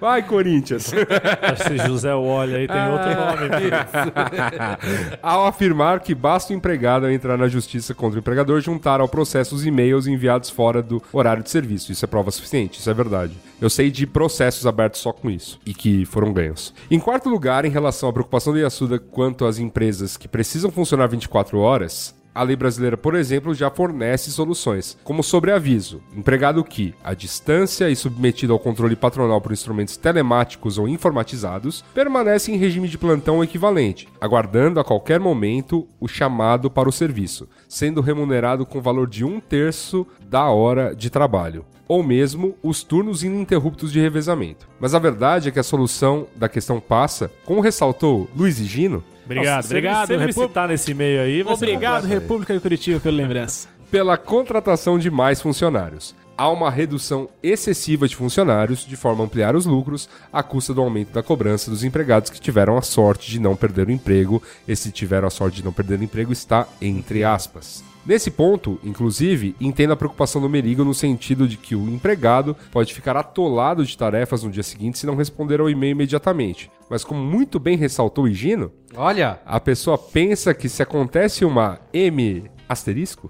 Vai, 0.00 0.22
Corinthians! 0.22 0.92
Esse 0.92 1.76
José 1.86 2.14
Wally 2.14 2.54
aí 2.54 2.68
tem 2.68 2.88
outro 2.88 3.14
nome. 3.14 3.60
filho. 3.60 3.76
ao 5.22 5.46
afirmar 5.46 6.00
que 6.00 6.14
basta 6.14 6.52
o 6.52 6.56
empregado 6.56 7.10
entrar 7.10 7.36
na 7.36 7.48
justiça 7.48 7.94
contra 7.94 8.18
o 8.18 8.20
empregador 8.20 8.60
juntar 8.60 9.00
ao 9.00 9.08
processo 9.08 9.54
os 9.54 9.66
e-mails 9.66 10.06
enviados 10.06 10.50
fora 10.50 10.82
do 10.82 11.02
horário 11.12 11.42
de 11.42 11.50
serviço. 11.50 11.90
Isso 11.90 12.04
é 12.04 12.08
prova 12.08 12.30
suficiente, 12.30 12.78
isso 12.78 12.88
é 12.88 12.94
verdade. 12.94 13.36
Eu 13.60 13.68
sei 13.68 13.90
de 13.90 14.06
processos 14.06 14.66
abertos 14.66 15.00
só 15.00 15.12
com 15.12 15.28
isso 15.28 15.60
e 15.66 15.74
que 15.74 16.06
foram 16.06 16.32
ganhos. 16.32 16.72
Em 16.90 16.98
quarto 16.98 17.28
lugar, 17.28 17.64
em 17.64 17.70
relação 17.70 18.08
à 18.08 18.12
preocupação 18.12 18.52
do 18.52 18.58
Yasuda 18.58 18.98
quanto 18.98 19.44
às 19.44 19.58
empresas 19.58 20.16
que 20.16 20.28
precisam 20.28 20.70
funcionar 20.70 21.08
24 21.08 21.58
horas, 21.58 21.79
a 22.34 22.42
lei 22.42 22.54
brasileira, 22.54 22.96
por 22.96 23.14
exemplo, 23.14 23.52
já 23.52 23.70
fornece 23.70 24.30
soluções, 24.30 24.96
como 25.02 25.22
sobreaviso. 25.22 26.00
Empregado 26.16 26.62
que, 26.62 26.94
à 27.02 27.12
distância 27.12 27.90
e 27.90 27.96
submetido 27.96 28.52
ao 28.52 28.58
controle 28.58 28.94
patronal 28.94 29.40
por 29.40 29.52
instrumentos 29.52 29.96
telemáticos 29.96 30.78
ou 30.78 30.88
informatizados, 30.88 31.84
permanece 31.92 32.52
em 32.52 32.56
regime 32.56 32.88
de 32.88 32.96
plantão 32.96 33.42
equivalente, 33.42 34.08
aguardando 34.20 34.78
a 34.78 34.84
qualquer 34.84 35.18
momento 35.18 35.88
o 35.98 36.06
chamado 36.06 36.70
para 36.70 36.88
o 36.88 36.92
serviço, 36.92 37.48
sendo 37.68 38.00
remunerado 38.00 38.64
com 38.64 38.80
valor 38.80 39.08
de 39.08 39.24
um 39.24 39.40
terço 39.40 40.06
da 40.24 40.48
hora 40.48 40.94
de 40.94 41.10
trabalho 41.10 41.64
ou 41.90 42.04
mesmo 42.04 42.54
os 42.62 42.84
turnos 42.84 43.24
ininterruptos 43.24 43.90
de 43.90 43.98
revezamento. 43.98 44.68
Mas 44.78 44.94
a 44.94 44.98
verdade 45.00 45.48
é 45.48 45.50
que 45.50 45.58
a 45.58 45.64
solução 45.64 46.28
da 46.36 46.48
questão 46.48 46.78
passa, 46.78 47.32
como 47.44 47.60
ressaltou 47.60 48.30
Luiz 48.36 48.60
e 48.60 48.64
Gino, 48.64 49.02
Obrigado, 49.24 49.56
Nossa, 49.56 49.68
se 49.68 49.74
obrigado, 49.74 50.06
Se 50.08 50.16
me 50.16 50.26
Repu- 50.26 50.42
citar 50.42 50.68
nesse 50.68 50.90
e-mail 50.90 51.20
aí, 51.20 51.42
Obrigado. 51.42 52.04
República 52.06 52.54
de 52.54 52.60
Curitiba, 52.60 53.00
pela 53.00 53.16
lembrança. 53.16 53.68
pela 53.90 54.16
contratação 54.16 54.98
de 54.98 55.10
mais 55.10 55.40
funcionários. 55.40 56.14
Há 56.36 56.48
uma 56.48 56.70
redução 56.70 57.28
excessiva 57.42 58.08
de 58.08 58.16
funcionários, 58.16 58.86
de 58.86 58.96
forma 58.96 59.22
a 59.22 59.26
ampliar 59.26 59.54
os 59.54 59.66
lucros, 59.66 60.08
à 60.32 60.42
custa 60.42 60.72
do 60.72 60.80
aumento 60.80 61.12
da 61.12 61.22
cobrança 61.22 61.70
dos 61.70 61.84
empregados 61.84 62.30
que 62.30 62.40
tiveram 62.40 62.78
a 62.78 62.82
sorte 62.82 63.30
de 63.30 63.38
não 63.38 63.54
perder 63.54 63.88
o 63.88 63.90
emprego. 63.90 64.42
Esse 64.66 64.90
tiveram 64.90 65.28
a 65.28 65.30
sorte 65.30 65.56
de 65.56 65.64
não 65.64 65.72
perder 65.72 65.98
o 66.00 66.02
emprego 66.04 66.32
está 66.32 66.66
entre 66.80 67.22
aspas. 67.24 67.84
Nesse 68.04 68.30
ponto, 68.30 68.78
inclusive, 68.82 69.54
entendo 69.60 69.92
a 69.92 69.96
preocupação 69.96 70.40
do 70.40 70.48
Merigo 70.48 70.82
no 70.84 70.94
sentido 70.94 71.46
de 71.46 71.56
que 71.56 71.74
o 71.76 71.88
empregado 71.88 72.56
pode 72.72 72.94
ficar 72.94 73.16
atolado 73.16 73.84
de 73.84 73.96
tarefas 73.96 74.42
no 74.42 74.50
dia 74.50 74.62
seguinte 74.62 74.98
se 74.98 75.06
não 75.06 75.14
responder 75.16 75.60
ao 75.60 75.68
e-mail 75.68 75.92
imediatamente. 75.92 76.70
Mas 76.88 77.04
como 77.04 77.20
muito 77.22 77.60
bem 77.60 77.76
ressaltou 77.76 78.24
o 78.24 78.28
Higino, 78.28 78.72
Olha, 78.96 79.38
a 79.46 79.60
pessoa 79.60 79.96
pensa 79.98 80.52
que 80.54 80.68
se 80.68 80.82
acontece 80.82 81.44
uma 81.44 81.78
M 81.92 82.50
asterisco, 82.68 83.28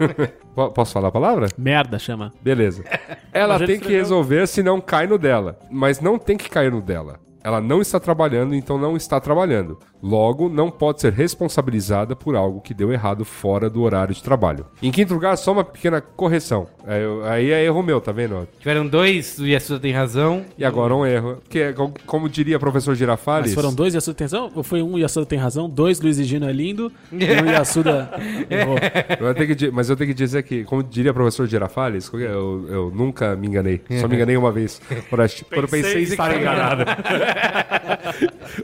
Po- 0.54 0.70
posso 0.70 0.92
falar 0.92 1.08
a 1.08 1.12
palavra? 1.12 1.46
Merda, 1.56 1.98
chama. 1.98 2.32
Beleza. 2.42 2.84
Ela 3.32 3.58
tem 3.64 3.78
que 3.80 3.92
resolver 3.92 4.46
se 4.48 4.62
não 4.62 4.80
cai 4.80 5.06
no 5.06 5.16
dela, 5.16 5.58
mas 5.70 6.00
não 6.00 6.18
tem 6.18 6.36
que 6.36 6.50
cair 6.50 6.70
no 6.72 6.80
dela. 6.82 7.18
Ela 7.42 7.60
não 7.60 7.80
está 7.80 7.98
trabalhando, 7.98 8.54
então 8.54 8.76
não 8.78 8.96
está 8.96 9.18
trabalhando. 9.20 9.78
Logo, 10.02 10.48
não 10.48 10.70
pode 10.70 11.00
ser 11.00 11.12
responsabilizada 11.12 12.16
por 12.16 12.34
algo 12.34 12.60
que 12.60 12.72
deu 12.72 12.92
errado 12.92 13.24
fora 13.24 13.68
do 13.68 13.82
horário 13.82 14.14
de 14.14 14.22
trabalho. 14.22 14.64
Em 14.82 14.90
quinto 14.90 15.12
lugar, 15.14 15.36
só 15.36 15.52
uma 15.52 15.64
pequena 15.64 16.00
correção. 16.00 16.66
É, 16.86 17.02
eu- 17.04 17.24
Aí 17.24 17.50
é 17.50 17.64
erro 17.64 17.82
meu, 17.82 18.00
tá 18.00 18.10
vendo? 18.12 18.48
Tiveram 18.58 18.86
dois, 18.86 19.38
o 19.38 19.46
Yasuda 19.46 19.78
tem 19.80 19.92
razão. 19.92 20.44
E 20.56 20.64
agora 20.64 20.94
um 20.94 21.04
erro. 21.04 21.36
Porque, 21.42 21.72
como- 21.74 21.94
como 22.06 22.28
diria 22.28 22.56
o 22.56 22.60
professor 22.60 22.94
Girafales... 22.94 23.54
Mas 23.54 23.54
foram 23.54 23.74
dois 23.74 23.94
Yasuda 23.94 24.14
tem 24.16 24.24
razão? 24.24 24.50
Ou 24.54 24.62
foi 24.62 24.82
um 24.82 24.98
Yasuda 24.98 25.26
tem 25.26 25.38
razão, 25.38 25.68
dois 25.68 26.00
Luiz 26.00 26.18
e 26.18 26.24
Gino 26.24 26.48
é 26.48 26.52
lindo 26.52 26.90
e 27.12 27.16
um 27.42 27.46
Yasuda 27.50 28.10
errou? 28.48 28.76
Eu 29.18 29.24
vou 29.26 29.34
ter 29.34 29.46
que 29.46 29.54
di- 29.54 29.70
mas 29.70 29.90
eu 29.90 29.96
tenho 29.96 30.08
que 30.08 30.14
dizer 30.14 30.42
que, 30.42 30.64
como 30.64 30.82
diria 30.82 31.10
o 31.10 31.14
professor 31.14 31.46
Girafales, 31.46 32.10
é? 32.14 32.16
eu, 32.16 32.66
eu 32.68 32.92
nunca 32.94 33.36
me 33.36 33.46
enganei. 33.48 33.80
Só 34.00 34.08
me 34.08 34.16
enganei 34.16 34.36
uma 34.36 34.50
vez. 34.50 34.80
Quando, 35.10 35.22
eu 35.52 35.68
pensei 35.68 36.00
em 36.00 36.04
estar 36.04 36.34
enganado. 36.38 36.84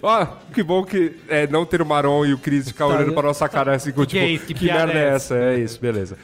Ó, 0.02 0.26
que 0.52 0.62
bom 0.62 0.84
que 0.84 1.16
é, 1.28 1.46
não 1.46 1.64
ter 1.64 1.80
o 1.80 1.86
Maron 1.86 2.24
e 2.26 2.32
o 2.32 2.38
Cris 2.38 2.68
ficar 2.68 2.86
olhando 2.86 3.12
pra 3.12 3.22
nossa 3.22 3.48
cara 3.48 3.74
assim, 3.74 3.92
com, 3.92 4.02
Que 4.02 4.06
tipo, 4.08 4.22
é 4.22 4.28
isso? 4.28 4.46
Que 4.46 4.54
que, 4.54 4.60
piada 4.66 4.86
merda 4.86 4.98
é 4.98 5.04
é 5.04 5.14
essa? 5.14 5.34
É 5.34 5.58
isso, 5.58 5.80
beleza. 5.80 6.16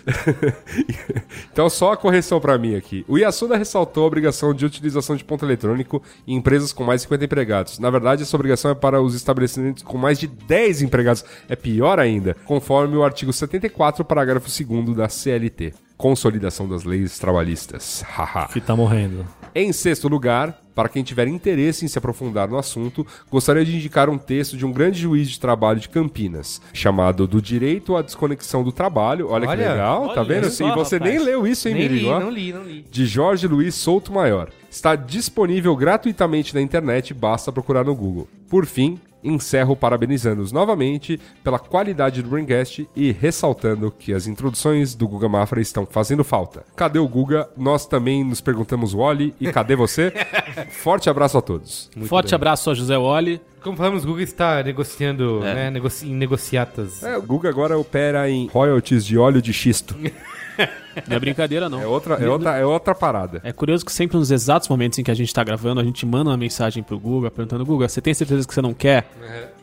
então, 1.53 1.69
só 1.69 1.93
a 1.93 1.97
correção 1.97 2.41
pra 2.41 2.59
mim 2.59 2.75
aqui. 2.75 3.05
O 3.09 3.19
Yasuda 3.19 3.57
ressaltou 3.57 4.05
a 4.05 4.07
obrigação 4.07 4.55
de 4.55 4.65
utilização 4.65 5.17
de 5.17 5.25
ponto 5.25 5.45
eletrônico 5.45 6.03
em 6.27 6.37
empresas 6.37 6.73
com 6.73 6.85
mais 6.85 7.01
de 7.01 7.05
50 7.05 7.25
empregados. 7.25 7.79
Na 7.79 7.91
verdade, 7.91 8.23
essa 8.23 8.37
obrigação 8.37 8.71
é 8.71 8.75
para 8.75 9.01
os 9.01 9.15
estabelecimentos 9.15 9.83
com 9.83 9.99
mais 9.99 10.19
de 10.19 10.27
10 10.27 10.83
empregados. 10.83 11.25
É 11.49 11.57
pior 11.57 11.99
ainda, 11.99 12.37
conforme 12.45 12.97
o 12.97 13.05
artigo 13.05 13.33
74, 13.33 14.05
parágrafo 14.05 14.49
2 14.65 14.97
da 14.97 15.09
CLT. 15.09 15.75
Consolidação 15.97 16.69
das 16.69 16.85
leis 16.85 17.19
trabalhistas. 17.19 18.03
Haha. 18.09 18.49
Que 18.49 18.61
tá 18.61 18.75
morrendo. 18.75 19.25
Em 19.55 19.71
sexto 19.71 20.09
lugar, 20.09 20.59
para 20.75 20.89
quem 20.89 21.03
tiver 21.03 21.29
interesse 21.29 21.85
em 21.85 21.89
se 21.89 21.99
aprofundar 21.99 22.49
no 22.49 22.57
assunto, 22.57 23.07
gostaria 23.31 23.63
de 23.65 23.77
indicar 23.77 24.09
um 24.09 24.17
texto 24.17 24.57
de 24.57 24.65
um 24.65 24.73
grande 24.73 24.99
juiz 24.99 25.29
de 25.29 25.39
trabalho 25.39 25.79
de 25.79 25.91
Campinas, 25.91 26.61
chamado 26.73 27.27
Do 27.27 27.43
Direito 27.43 27.95
à 27.95 28.01
Desconexão 28.01 28.65
do 28.65 28.73
Trabalho. 28.73 29.29
Olha, 29.29 29.47
que 29.47 29.53
Olha, 29.53 29.71
legal, 29.73 30.15
tá 30.15 30.21
olha 30.23 30.25
vendo? 30.25 30.51
só, 30.51 30.67
e 30.67 30.75
você 30.75 30.97
rapaz. 30.97 31.15
nem 31.15 31.23
leu 31.23 31.47
isso, 31.47 31.69
hein, 31.69 31.75
Mirigo? 31.75 32.19
Não 32.19 32.31
li, 32.31 32.51
não 32.53 32.63
li. 32.65 32.87
De 32.91 33.05
Jorge 33.05 33.47
Luiz 33.47 33.75
Souto 33.75 34.11
Maior. 34.11 34.49
Está 34.71 34.97
disponível 34.97 35.77
gratuitamente 35.77 36.55
na 36.55 36.63
internet, 36.63 37.13
basta 37.13 37.53
procurar 37.53 37.85
no 37.85 37.95
Google. 37.95 38.27
Por 38.49 38.65
fim, 38.65 38.99
encerro 39.23 39.77
parabenizando-os 39.77 40.53
novamente 40.53 41.21
pela 41.43 41.59
qualidade 41.59 42.23
do 42.23 42.29
Braincast 42.29 42.89
e 42.95 43.13
ressaltando 43.13 43.91
que 43.91 44.13
as 44.13 44.27
introduções 44.27 44.95
do 44.95 45.07
Guga 45.07 45.29
Mafra 45.29 45.61
estão 45.61 45.87
fazendo 45.87 46.25
falta. 46.25 46.65
Cadê 46.77 46.99
o 46.99 47.09
Guga? 47.09 47.49
Nós 47.57 47.87
também 47.87 48.25
nos 48.25 48.41
perguntamos, 48.41 48.93
Wally, 48.93 49.35
e 49.41 49.51
cadê 49.53 49.77
você? 49.77 50.13
Forte 50.71 51.09
abraço 51.09 51.39
a 51.39 51.43
todos. 51.43 51.91
Forte 52.07 52.35
abraço 52.35 52.71
a 52.71 52.75
José 52.75 52.97
Wally. 52.97 53.41
Como 53.63 53.77
falamos, 53.77 54.03
o 54.03 54.07
Google 54.09 54.23
está 54.23 54.61
negociando, 54.63 55.39
né, 55.41 55.71
negoci 55.71 56.09
em 56.09 56.15
negociatas. 56.15 57.03
É, 57.03 57.17
o 57.17 57.23
Guga 57.23 57.49
agora 57.49 57.79
opera 57.79 58.29
em 58.29 58.49
royalties 58.49 59.07
de 59.07 59.17
óleo 59.17 59.41
de 59.41 59.53
xisto. 59.53 59.95
Não 61.09 61.17
é 61.17 61.21
brincadeira, 61.21 61.69
não. 61.71 61.81
É 61.81 61.87
outra, 61.87 62.15
é 62.17 62.29
outra, 62.29 62.57
é 62.57 62.65
outra 62.67 62.95
parada. 62.95 63.41
É 63.43 63.51
curioso 63.53 63.85
que 63.85 63.91
sempre 63.93 64.17
nos 64.19 64.31
exatos 64.31 64.69
momentos 64.69 64.99
em 64.99 65.03
que 65.03 65.11
a 65.11 65.15
gente 65.15 65.33
tá 65.33 65.43
gravando, 65.43 65.81
a 65.81 65.85
gente 65.85 66.05
manda 66.05 66.29
uma 66.31 66.37
mensagem 66.37 66.83
pro 66.83 66.99
Guga 66.99 67.31
perguntando: 67.31 67.65
Guga, 67.65 67.89
você 67.89 68.01
tem 68.01 68.13
certeza 68.13 68.47
que 68.47 68.53
você 68.53 68.61
não 68.61 68.75
quer? 68.75 69.07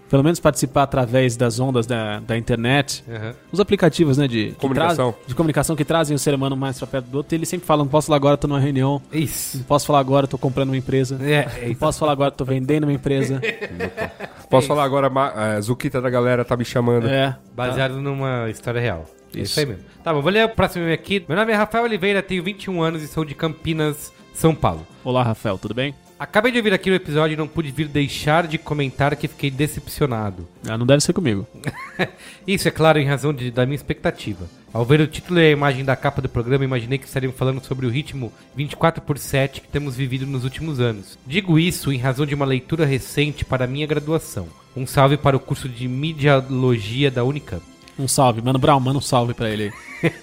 Pelo 0.09 0.23
menos 0.23 0.39
participar 0.39 0.83
através 0.83 1.37
das 1.37 1.59
ondas 1.59 1.85
da, 1.85 2.19
da 2.19 2.35
internet. 2.35 3.03
Aham. 3.07 3.35
Os 3.51 3.59
aplicativos, 3.59 4.17
né, 4.17 4.27
de 4.27 4.53
Comunicação. 4.57 5.11
traz- 5.11 5.27
de 5.27 5.35
comunicação 5.35 5.75
que 5.75 5.85
trazem 5.85 6.15
o 6.15 6.19
ser 6.19 6.33
humano 6.33 6.57
mais 6.57 6.79
pra 6.79 6.87
perto 6.87 7.05
do 7.05 7.17
outro. 7.17 7.35
Ele 7.35 7.45
sempre 7.45 7.67
fala: 7.67 7.83
não 7.83 7.89
posso 7.89 8.07
falar 8.07 8.17
agora, 8.17 8.35
tô 8.35 8.47
numa 8.47 8.59
reunião. 8.59 8.99
Isso. 9.13 9.57
Não 9.59 9.65
posso 9.65 9.85
falar 9.85 9.99
agora, 9.99 10.25
tô 10.25 10.35
comprando 10.39 10.69
uma 10.69 10.77
empresa. 10.77 11.19
É, 11.21 11.47
é 11.63 11.67
Não 11.67 11.75
posso 11.75 11.99
falar 11.99 12.13
agora, 12.13 12.31
tô 12.31 12.43
vendendo 12.43 12.85
uma 12.85 12.93
empresa. 12.93 13.39
Posso 14.49 14.65
falar 14.67 14.83
agora, 14.83 15.11
a 15.35 15.61
Zuquita 15.61 16.01
da 16.01 16.09
galera 16.09 16.43
tá 16.43 16.57
me 16.57 16.65
chamando. 16.65 17.07
É. 17.07 17.37
Baseado 17.55 18.01
numa 18.01 18.49
história 18.49 18.81
real. 18.81 19.05
Isso 19.33 19.41
Isso. 19.43 19.59
aí 19.59 19.65
mesmo. 19.65 19.83
Tá 20.03 20.13
bom, 20.13 20.21
vou 20.21 20.31
ler 20.31 20.45
o 20.45 20.49
próximo 20.49 20.91
aqui. 20.91 21.23
Meu 21.27 21.37
nome 21.37 21.51
é 21.51 21.55
Rafael 21.55 21.83
Oliveira, 21.83 22.21
tenho 22.23 22.43
21 22.43 22.81
anos 22.81 23.01
e 23.03 23.07
sou 23.07 23.23
de 23.25 23.35
Campinas, 23.35 24.11
São 24.33 24.55
Paulo. 24.55 24.85
Olá, 25.03 25.23
Rafael, 25.23 25.57
tudo 25.57 25.73
bem? 25.73 25.93
Acabei 26.17 26.51
de 26.51 26.57
ouvir 26.57 26.73
aqui 26.73 26.91
o 26.91 26.93
episódio 26.95 27.35
e 27.35 27.37
não 27.37 27.47
pude 27.47 27.71
vir 27.71 27.87
deixar 27.87 28.45
de 28.45 28.57
comentar 28.57 29.15
que 29.15 29.25
fiquei 29.27 29.49
decepcionado. 29.49 30.45
Ah, 30.67 30.77
não 30.77 30.85
deve 30.85 31.01
ser 31.01 31.13
comigo. 31.13 31.47
Isso 32.45 32.67
é 32.67 32.71
claro 32.71 32.99
em 32.99 33.05
razão 33.05 33.33
de- 33.33 33.49
da 33.51 33.65
minha 33.65 33.75
expectativa. 33.77 34.45
Ao 34.73 34.83
ver 34.83 34.99
o 34.99 35.07
título 35.07 35.39
e 35.39 35.47
a 35.47 35.51
imagem 35.51 35.85
da 35.85 35.95
capa 35.95 36.21
do 36.21 36.27
programa, 36.27 36.65
imaginei 36.65 36.97
que 36.97 37.05
estariam 37.07 37.31
falando 37.31 37.63
sobre 37.63 37.85
o 37.85 37.89
ritmo 37.89 38.33
24 38.53 39.01
por 39.01 39.17
7 39.17 39.61
que 39.61 39.67
temos 39.69 39.95
vivido 39.95 40.25
nos 40.27 40.43
últimos 40.43 40.81
anos. 40.81 41.17
Digo 41.25 41.57
isso 41.57 41.89
em 41.91 41.97
razão 41.97 42.25
de 42.25 42.35
uma 42.35 42.45
leitura 42.45 42.85
recente 42.85 43.45
para 43.45 43.65
minha 43.65 43.87
graduação. 43.87 44.47
Um 44.75 44.85
salve 44.85 45.15
para 45.15 45.37
o 45.37 45.39
curso 45.39 45.69
de 45.69 45.87
Mediologia 45.87 47.09
da 47.09 47.23
Unicamp. 47.23 47.63
Um 47.99 48.07
salve, 48.07 48.41
Mano 48.41 48.57
Brown, 48.57 48.79
manda 48.79 48.97
um 48.97 49.01
salve 49.01 49.33
pra 49.33 49.49
ele 49.49 49.63
aí. 49.63 49.73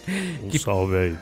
Um 0.42 0.50
salve 0.58 0.96
aí. 0.96 1.14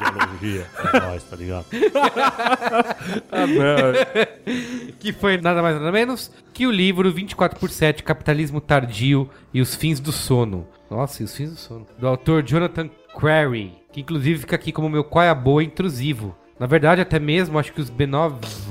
Ideologia. 0.00 0.66
É 0.92 1.00
nóis, 1.00 1.22
tá 1.22 1.36
ligado? 1.36 1.66
que 4.98 5.12
foi 5.12 5.40
nada 5.40 5.62
mais 5.62 5.76
nada 5.76 5.92
menos 5.92 6.32
que 6.52 6.66
o 6.66 6.72
livro 6.72 7.12
24 7.12 7.60
por 7.60 7.70
7 7.70 8.02
Capitalismo 8.02 8.60
Tardio 8.60 9.30
e 9.54 9.60
os 9.60 9.76
Fins 9.76 10.00
do 10.00 10.10
Sono. 10.10 10.66
Nossa, 10.90 11.22
e 11.22 11.24
os 11.24 11.36
Fins 11.36 11.50
do 11.50 11.56
Sono. 11.56 11.86
Do 11.96 12.08
autor 12.08 12.42
Jonathan 12.42 12.90
Crary, 13.16 13.74
que 13.92 14.00
inclusive 14.00 14.40
fica 14.40 14.56
aqui 14.56 14.72
como 14.72 14.88
meu 14.88 15.04
qual 15.04 15.24
é 15.24 15.30
a 15.30 15.34
boa 15.34 15.62
intrusivo. 15.62 16.34
Na 16.58 16.66
verdade, 16.66 17.02
até 17.02 17.18
mesmo 17.18 17.58
acho 17.58 17.72
que 17.72 17.80
os 17.80 17.90
Benovers... 17.90 18.66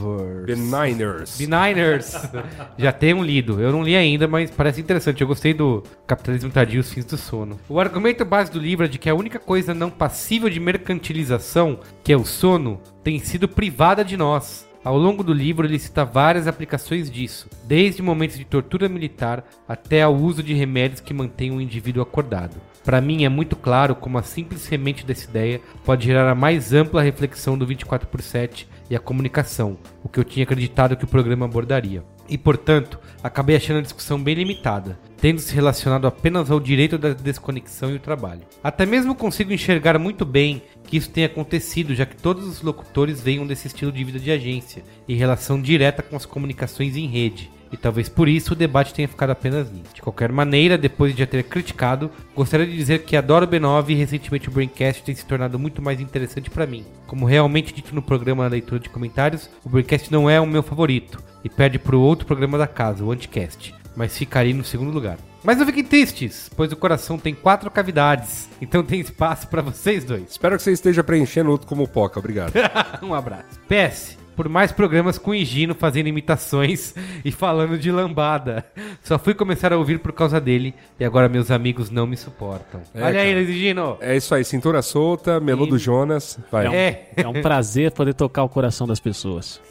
Benigners. 0.46 1.38
Beniners 1.38 2.16
já 2.78 2.92
tenham 2.92 3.24
lido. 3.24 3.62
Eu 3.62 3.72
não 3.72 3.84
li 3.84 3.96
ainda, 3.96 4.28
mas 4.28 4.50
parece 4.50 4.82
interessante. 4.82 5.22
Eu 5.22 5.28
gostei 5.28 5.54
do 5.54 5.84
Capitalismo 6.08 6.50
Tardio 6.50 6.78
e 6.78 6.80
os 6.80 6.92
Fins 6.92 7.06
do 7.06 7.16
Sono. 7.16 7.60
O 7.70 7.80
argumento 7.80 8.26
base 8.26 8.52
do 8.52 8.60
livro 8.60 8.86
é 8.86 8.90
de 8.90 8.98
que 8.98 9.10
a 9.10 9.16
única 9.16 9.38
coisa 9.38 9.74
não 9.74 9.92
passível 9.92 10.50
de 10.50 10.60
mercantilização, 10.60 11.80
que 12.04 12.12
é 12.12 12.18
o 12.18 12.26
sono, 12.26 12.82
tem 13.04 13.20
sido 13.20 13.48
privada 13.48 14.04
de 14.04 14.18
nós. 14.18 14.68
Ao 14.84 14.98
longo 14.98 15.24
do 15.24 15.34
livro, 15.34 15.66
ele 15.66 15.80
cita 15.80 16.06
várias 16.06 16.48
aplicações 16.48 17.10
disso, 17.10 17.50
desde 17.64 18.04
momentos 18.04 18.38
de 18.38 18.46
tortura 18.46 18.88
militar 18.88 19.44
até 19.68 20.04
ao 20.04 20.16
uso 20.16 20.44
de 20.44 20.54
remédios 20.54 21.02
que 21.02 21.12
mantêm 21.14 21.52
o 21.52 21.60
indivíduo 21.60 22.04
acordado. 22.04 22.56
Para 22.86 23.02
mim 23.02 23.26
é 23.26 23.30
muito 23.30 23.56
claro 23.56 23.96
como 23.96 24.20
a 24.20 24.24
simples 24.24 24.62
semente 24.62 25.04
dessa 25.04 25.28
ideia 25.28 25.60
pode 25.84 26.06
gerar 26.06 26.30
a 26.30 26.36
mais 26.36 26.72
ampla 26.72 27.02
reflexão 27.02 27.58
do 27.58 27.66
24 27.66 28.08
por 28.08 28.22
7 28.22 28.68
e 28.88 28.96
a 28.96 29.00
comunicação, 29.00 29.76
o 30.04 30.08
que 30.08 30.20
eu 30.20 30.24
tinha 30.24 30.44
acreditado 30.44 30.96
que 30.96 31.04
o 31.04 31.08
programa 31.08 31.46
abordaria. 31.46 32.04
E 32.30 32.38
portanto, 32.38 33.00
acabei 33.24 33.56
achando 33.56 33.80
a 33.80 33.82
discussão 33.82 34.22
bem 34.22 34.36
limitada, 34.36 35.00
tendo 35.18 35.40
se 35.42 35.54
relacionado 35.54 36.06
apenas 36.06 36.52
ao 36.52 36.60
direito 36.60 36.96
da 36.96 37.14
desconexão 37.14 37.92
e 37.92 37.96
o 37.96 38.00
trabalho. 38.00 38.42
Até 38.64 38.86
mesmo 38.86 39.16
consigo 39.16 39.52
enxergar 39.52 39.98
muito 39.98 40.24
bem 40.24 40.62
que 40.84 40.98
isso 40.98 41.10
tenha 41.10 41.26
acontecido, 41.26 41.96
já 41.96 42.06
que 42.06 42.16
todos 42.16 42.48
os 42.48 42.62
locutores 42.62 43.20
venham 43.20 43.48
desse 43.48 43.66
estilo 43.66 43.92
de 43.92 44.04
vida 44.04 44.20
de 44.20 44.30
agência, 44.30 44.84
em 45.10 45.16
relação 45.16 45.60
direta 45.60 46.04
com 46.04 46.16
as 46.16 46.26
comunicações 46.26 46.96
em 46.96 47.08
rede. 47.08 47.50
E 47.76 47.78
talvez 47.78 48.08
por 48.08 48.30
isso 48.30 48.54
o 48.54 48.56
debate 48.56 48.94
tenha 48.94 49.06
ficado 49.06 49.32
apenas 49.32 49.70
nisso. 49.70 49.94
De 49.94 50.02
qualquer 50.02 50.32
maneira, 50.32 50.78
depois 50.78 51.12
de 51.12 51.20
já 51.20 51.28
ter 51.28 51.44
criticado, 51.44 52.10
gostaria 52.34 52.66
de 52.66 52.74
dizer 52.74 53.04
que 53.04 53.18
adoro 53.18 53.46
o 53.46 53.48
B9 53.50 53.90
e 53.90 53.96
recentemente 53.96 54.48
o 54.48 54.52
Braincast 54.52 55.04
tem 55.04 55.14
se 55.14 55.26
tornado 55.26 55.60
muito 55.60 55.82
mais 55.82 56.00
interessante 56.00 56.50
para 56.50 56.66
mim. 56.66 56.86
Como 57.06 57.26
realmente 57.26 57.74
dito 57.74 57.94
no 57.94 58.02
programa 58.02 58.44
na 58.44 58.50
leitura 58.50 58.80
de 58.80 58.88
comentários, 58.88 59.50
o 59.62 59.68
Braincast 59.68 60.10
não 60.10 60.30
é 60.30 60.40
o 60.40 60.48
meu 60.48 60.64
favorito 60.64 61.22
e 61.44 61.50
perde 61.50 61.78
para 61.78 61.98
o 61.98 62.02
outro 62.02 62.26
programa 62.26 62.58
da 62.58 62.66
casa, 62.66 63.04
o 63.04 63.12
Anticast, 63.12 63.76
mas 63.94 64.18
ficaria 64.18 64.54
no 64.54 64.64
segundo 64.64 64.94
lugar. 64.94 65.18
Mas 65.44 65.58
não 65.58 65.66
fiquem 65.66 65.84
tristes, 65.84 66.50
pois 66.56 66.72
o 66.72 66.78
coração 66.78 67.20
tem 67.20 67.36
quatro 67.36 67.70
cavidades, 67.70 68.48
então 68.62 68.84
tem 68.84 69.02
espaço 69.02 69.50
para 69.50 69.62
vocês 69.62 70.06
dois. 70.06 70.32
Espero 70.32 70.56
que 70.56 70.64
você 70.64 70.72
esteja 70.72 71.04
preenchendo 71.04 71.52
outro 71.52 71.68
como 71.68 71.86
Poca. 71.90 72.20
Obrigado. 72.20 72.54
um 73.04 73.14
abraço. 73.14 73.60
PS, 73.68 74.18
por 74.36 74.50
mais 74.50 74.72
programas 74.72 75.18
com 75.18 75.34
Higino 75.34 75.74
fazendo 75.74 76.08
imitações 76.08 76.94
e 77.24 77.32
falando 77.32 77.78
de 77.78 77.92
lambada. 77.92 78.66
Só 79.04 79.18
fui 79.18 79.34
começar 79.34 79.72
a 79.74 79.78
ouvir 79.78 80.00
por 80.00 80.12
causa 80.12 80.40
dele 80.42 80.74
e 81.00 81.06
agora 81.06 81.30
meus 81.30 81.50
amigos 81.52 81.90
não 81.90 82.06
me 82.06 82.18
suportam. 82.18 82.82
É, 82.94 83.04
Olha 83.04 83.22
aí, 83.22 83.28
cara. 83.30 83.40
Luiz 83.40 83.50
Higino. 83.50 83.98
É 84.02 84.16
isso 84.16 84.34
aí, 84.36 84.44
cintura 84.44 84.82
solta, 84.82 85.40
melô 85.40 85.66
do 85.66 85.78
Jonas. 85.78 86.38
Vai. 86.52 86.68
É, 86.76 87.10
É 87.16 87.28
um 87.28 87.42
prazer 87.42 87.92
poder 87.92 88.14
tocar 88.14 88.44
o 88.44 88.50
coração 88.50 88.86
das 88.86 89.00
pessoas. 89.00 89.62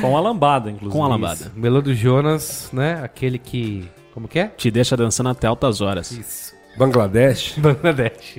Com 0.00 0.16
a 0.16 0.20
lambada, 0.20 0.70
inclusive. 0.70 0.92
Com 0.98 1.04
a 1.04 1.08
lambada. 1.08 1.50
Melô 1.54 1.80
do 1.80 1.94
Jonas, 1.94 2.70
né? 2.72 3.00
Aquele 3.02 3.38
que... 3.38 3.88
Como 4.12 4.26
que 4.26 4.38
é? 4.40 4.46
Te 4.48 4.70
deixa 4.70 4.96
dançando 4.96 5.28
até 5.30 5.46
altas 5.46 5.80
horas. 5.80 6.10
Isso. 6.10 6.59
Bangladesh. 6.76 7.54
Bangladesh. 7.58 8.38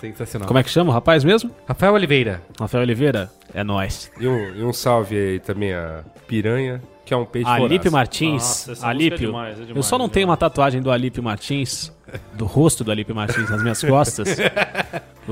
Sensacional. 0.00 0.46
Como 0.46 0.58
é 0.58 0.62
que 0.62 0.70
chama 0.70 0.90
o 0.90 0.92
rapaz 0.94 1.24
mesmo? 1.24 1.50
Rafael 1.66 1.94
Oliveira. 1.94 2.42
Rafael 2.58 2.82
Oliveira? 2.82 3.30
É 3.54 3.64
nóis. 3.64 4.10
E 4.20 4.26
um, 4.26 4.54
e 4.54 4.62
um 4.62 4.72
salve 4.72 5.16
aí 5.16 5.40
também 5.40 5.72
a 5.72 6.04
Piranha, 6.28 6.82
que 7.04 7.14
é 7.14 7.16
um 7.16 7.24
peixe 7.24 7.48
Alípio 7.48 7.90
voraz. 7.90 7.92
Martins. 7.92 8.32
Nossa, 8.42 8.70
música 8.70 8.86
é 8.86 8.90
Alípio. 8.90 9.18
demais, 9.18 9.52
é 9.52 9.60
demais, 9.60 9.76
eu 9.76 9.82
só 9.82 9.96
não 9.98 10.06
é 10.06 10.08
tenho 10.08 10.28
uma 10.28 10.36
tatuagem 10.36 10.82
do 10.82 10.90
Alípio 10.90 11.22
Martins, 11.22 11.92
do 12.34 12.44
rosto 12.44 12.84
do 12.84 12.90
Alípio 12.90 13.14
Martins 13.14 13.48
nas 13.48 13.62
minhas 13.62 13.82
costas. 13.82 14.36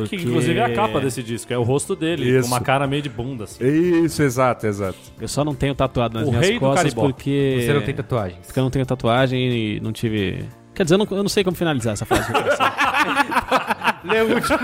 Que 0.08 0.16
inclusive 0.16 0.58
é 0.58 0.64
a 0.64 0.74
capa 0.74 1.00
desse 1.00 1.22
disco, 1.22 1.52
é 1.52 1.56
o 1.56 1.62
rosto 1.62 1.94
dele, 1.94 2.28
Isso. 2.28 2.48
com 2.48 2.54
uma 2.56 2.60
cara 2.60 2.84
meio 2.84 3.00
de 3.00 3.08
bunda. 3.08 3.44
Assim. 3.44 3.64
Isso, 3.64 4.24
exato, 4.24 4.66
exato. 4.66 4.98
Eu 5.20 5.28
só 5.28 5.44
não 5.44 5.54
tenho 5.54 5.72
tatuado 5.72 6.18
nas 6.18 6.26
O 6.26 6.32
minhas 6.32 6.58
costas 6.58 6.92
porque... 6.92 7.60
Você 7.60 7.72
não 7.72 7.82
tem 7.82 7.94
tatuagens. 7.94 8.44
Porque 8.44 8.58
eu 8.58 8.64
não 8.64 8.70
tenho 8.70 8.84
tatuagem 8.84 9.76
e 9.76 9.80
não 9.80 9.92
tive... 9.92 10.44
Quer 10.74 10.84
dizer, 10.84 10.94
eu 10.94 10.98
não, 10.98 11.06
eu 11.10 11.22
não 11.22 11.28
sei 11.28 11.44
como 11.44 11.56
finalizar 11.56 11.92
essa 11.92 12.04
frase. 12.04 12.32
Lê 14.04 14.20
o 14.20 14.34
último. 14.34 14.58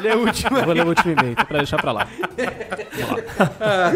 Lê 0.00 0.14
o 0.14 0.26
último. 0.26 0.60
vou 0.62 0.74
ler 0.74 0.84
o 0.84 0.88
último 0.88 1.12
e-mail, 1.12 1.32
então 1.32 1.44
pra 1.46 1.58
deixar 1.58 1.80
pra 1.80 1.92
lá. 1.92 2.06
Vamos 2.92 3.24
lá. 3.38 3.92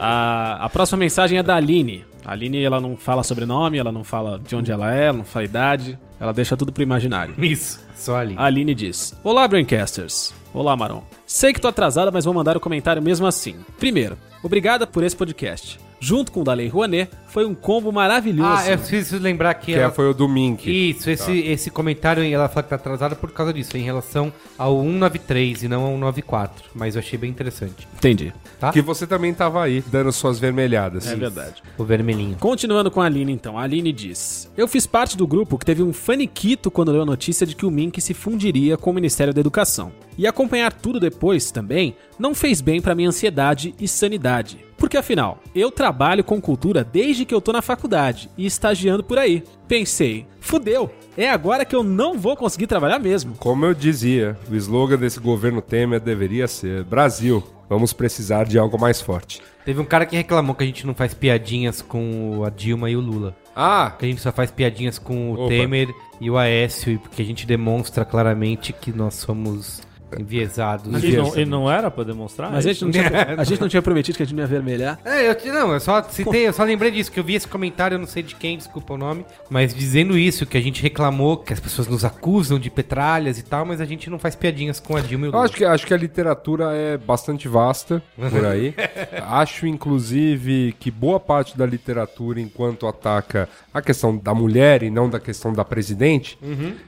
A, 0.00 0.64
a 0.64 0.68
próxima 0.70 0.98
mensagem 0.98 1.38
é 1.38 1.42
da 1.42 1.56
Aline. 1.56 2.04
A 2.24 2.32
Aline, 2.32 2.62
ela 2.62 2.80
não 2.80 2.96
fala 2.96 3.22
sobrenome, 3.22 3.78
ela 3.78 3.92
não 3.92 4.04
fala 4.04 4.38
de 4.38 4.56
onde 4.56 4.72
ela 4.72 4.94
é, 4.94 5.06
ela 5.06 5.18
não 5.18 5.24
fala 5.24 5.44
idade. 5.44 5.98
Ela 6.18 6.32
deixa 6.32 6.56
tudo 6.56 6.72
pro 6.72 6.82
imaginário. 6.82 7.34
Isso. 7.38 7.80
Só 7.94 8.16
ali. 8.16 8.34
A 8.38 8.44
Aline 8.44 8.74
diz: 8.74 9.14
Olá, 9.22 9.46
Braincasters. 9.46 10.32
Olá, 10.54 10.76
Maron. 10.76 11.02
Sei 11.26 11.52
que 11.52 11.60
tô 11.60 11.68
atrasada, 11.68 12.10
mas 12.10 12.24
vou 12.24 12.34
mandar 12.34 12.56
o 12.56 12.60
comentário 12.60 13.02
mesmo 13.02 13.26
assim. 13.26 13.56
Primeiro, 13.78 14.16
obrigada 14.42 14.86
por 14.86 15.02
esse 15.02 15.16
podcast. 15.16 15.78
Junto 16.04 16.32
com 16.32 16.40
o 16.40 16.44
da 16.44 16.52
Lei 16.52 16.66
Rouanet, 16.66 17.12
foi 17.28 17.46
um 17.46 17.54
combo 17.54 17.92
maravilhoso. 17.92 18.50
Ah, 18.50 18.68
eu 18.68 18.76
preciso 18.76 19.18
lembrar 19.18 19.54
que, 19.54 19.66
Que 19.66 19.78
ela... 19.78 19.92
foi 19.92 20.10
o 20.10 20.12
do 20.12 20.28
Mink. 20.28 20.68
Isso, 20.68 21.08
esse, 21.08 21.30
esse 21.38 21.70
comentário 21.70 22.24
ela 22.24 22.48
fala 22.48 22.64
que 22.64 22.70
tá 22.70 22.74
atrasada 22.74 23.14
por 23.14 23.30
causa 23.30 23.52
disso, 23.52 23.76
em 23.78 23.82
relação 23.82 24.32
ao 24.58 24.82
193 24.82 25.62
e 25.62 25.68
não 25.68 25.82
ao 25.84 25.92
194. 25.92 26.64
Mas 26.74 26.96
eu 26.96 26.98
achei 26.98 27.16
bem 27.16 27.30
interessante. 27.30 27.86
Entendi. 27.94 28.34
Tá? 28.58 28.72
Que 28.72 28.82
você 28.82 29.06
também 29.06 29.32
tava 29.32 29.62
aí, 29.62 29.80
dando 29.86 30.10
suas 30.10 30.40
vermelhadas. 30.40 31.06
É 31.06 31.14
verdade. 31.14 31.62
O 31.78 31.84
vermelhinho. 31.84 32.36
Continuando 32.40 32.90
com 32.90 33.00
a 33.00 33.06
Aline, 33.06 33.30
então. 33.30 33.56
A 33.56 33.62
Aline 33.62 33.92
diz: 33.92 34.50
Eu 34.56 34.66
fiz 34.66 34.88
parte 34.88 35.16
do 35.16 35.24
grupo 35.24 35.56
que 35.56 35.64
teve 35.64 35.84
um 35.84 35.92
faniquito 35.92 36.68
quando 36.68 36.90
leu 36.90 37.02
a 37.02 37.06
notícia 37.06 37.46
de 37.46 37.54
que 37.54 37.64
o 37.64 37.70
Mink 37.70 38.00
se 38.00 38.12
fundiria 38.12 38.76
com 38.76 38.90
o 38.90 38.94
Ministério 38.94 39.32
da 39.32 39.40
Educação. 39.40 39.92
E 40.18 40.26
acompanhar 40.26 40.72
tudo 40.72 40.98
depois 40.98 41.52
também 41.52 41.94
não 42.18 42.34
fez 42.34 42.60
bem 42.60 42.80
pra 42.80 42.94
minha 42.94 43.08
ansiedade 43.08 43.72
e 43.80 43.86
sanidade. 43.86 44.71
Porque 44.82 44.96
afinal, 44.96 45.38
eu 45.54 45.70
trabalho 45.70 46.24
com 46.24 46.40
cultura 46.40 46.82
desde 46.82 47.24
que 47.24 47.32
eu 47.32 47.40
tô 47.40 47.52
na 47.52 47.62
faculdade 47.62 48.28
e 48.36 48.44
estagiando 48.44 49.04
por 49.04 49.16
aí. 49.16 49.44
Pensei, 49.68 50.26
fudeu, 50.40 50.90
é 51.16 51.30
agora 51.30 51.64
que 51.64 51.76
eu 51.76 51.84
não 51.84 52.18
vou 52.18 52.36
conseguir 52.36 52.66
trabalhar 52.66 52.98
mesmo. 52.98 53.36
Como 53.36 53.64
eu 53.64 53.74
dizia, 53.74 54.36
o 54.50 54.56
slogan 54.56 54.98
desse 54.98 55.20
governo 55.20 55.62
Temer 55.62 56.00
deveria 56.00 56.48
ser: 56.48 56.82
Brasil, 56.82 57.44
vamos 57.68 57.92
precisar 57.92 58.42
de 58.42 58.58
algo 58.58 58.76
mais 58.76 59.00
forte. 59.00 59.40
Teve 59.64 59.80
um 59.80 59.84
cara 59.84 60.04
que 60.04 60.16
reclamou 60.16 60.52
que 60.52 60.64
a 60.64 60.66
gente 60.66 60.84
não 60.84 60.96
faz 60.96 61.14
piadinhas 61.14 61.80
com 61.80 62.42
a 62.44 62.50
Dilma 62.50 62.90
e 62.90 62.96
o 62.96 63.00
Lula. 63.00 63.36
Ah, 63.54 63.94
Que 63.96 64.06
a 64.06 64.08
gente 64.08 64.20
só 64.20 64.32
faz 64.32 64.50
piadinhas 64.50 64.98
com 64.98 65.30
o 65.30 65.34
Opa. 65.34 65.48
Temer 65.48 65.94
e 66.20 66.28
o 66.28 66.36
Aécio, 66.36 66.94
e 66.94 66.98
porque 66.98 67.22
a 67.22 67.24
gente 67.24 67.46
demonstra 67.46 68.04
claramente 68.04 68.72
que 68.72 68.90
nós 68.90 69.14
somos 69.14 69.80
enviesados. 70.18 71.02
E 71.02 71.16
não, 71.16 71.36
e 71.36 71.44
não 71.44 71.70
era 71.70 71.90
pra 71.90 72.04
demonstrar? 72.04 72.50
Mas 72.50 72.66
a 72.66 72.72
gente, 72.72 72.84
não 72.84 72.90
tinha, 72.90 73.08
a 73.38 73.44
gente 73.44 73.60
não 73.60 73.68
tinha 73.68 73.82
prometido 73.82 74.16
que 74.16 74.22
a 74.22 74.26
gente 74.26 74.34
não 74.34 74.42
ia 74.42 74.48
vermelhar. 74.48 74.98
É, 75.04 75.30
eu, 75.30 75.52
não, 75.52 75.72
eu 75.72 75.80
só 75.80 76.02
citei, 76.02 76.46
eu 76.46 76.52
só 76.52 76.64
lembrei 76.64 76.90
disso, 76.90 77.10
que 77.10 77.20
eu 77.20 77.24
vi 77.24 77.34
esse 77.34 77.48
comentário, 77.48 77.94
eu 77.94 77.98
não 77.98 78.06
sei 78.06 78.22
de 78.22 78.34
quem, 78.34 78.56
desculpa 78.56 78.94
o 78.94 78.98
nome, 78.98 79.24
mas 79.48 79.74
dizendo 79.74 80.18
isso, 80.18 80.46
que 80.46 80.56
a 80.56 80.60
gente 80.60 80.82
reclamou, 80.82 81.36
que 81.36 81.52
as 81.52 81.60
pessoas 81.60 81.88
nos 81.88 82.04
acusam 82.04 82.58
de 82.58 82.70
petralhas 82.70 83.38
e 83.38 83.42
tal, 83.42 83.64
mas 83.64 83.80
a 83.80 83.84
gente 83.84 84.08
não 84.10 84.18
faz 84.18 84.34
piadinhas 84.34 84.80
com 84.80 84.96
a 84.96 85.00
Dilma 85.00 85.26
e 85.26 85.28
o 85.30 85.32
eu 85.32 85.40
acho 85.40 85.54
que, 85.54 85.64
acho 85.64 85.86
que 85.86 85.94
a 85.94 85.96
literatura 85.96 86.72
é 86.74 86.96
bastante 86.96 87.48
vasta 87.48 88.02
por 88.16 88.44
aí. 88.44 88.74
acho, 89.22 89.66
inclusive, 89.66 90.74
que 90.78 90.90
boa 90.90 91.18
parte 91.18 91.56
da 91.56 91.66
literatura, 91.66 92.40
enquanto 92.40 92.86
ataca 92.86 93.48
a 93.72 93.80
questão 93.80 94.16
da 94.16 94.34
mulher 94.34 94.82
e 94.82 94.90
não 94.90 95.08
da 95.08 95.20
questão 95.20 95.52
da 95.52 95.64
presidente, 95.64 96.38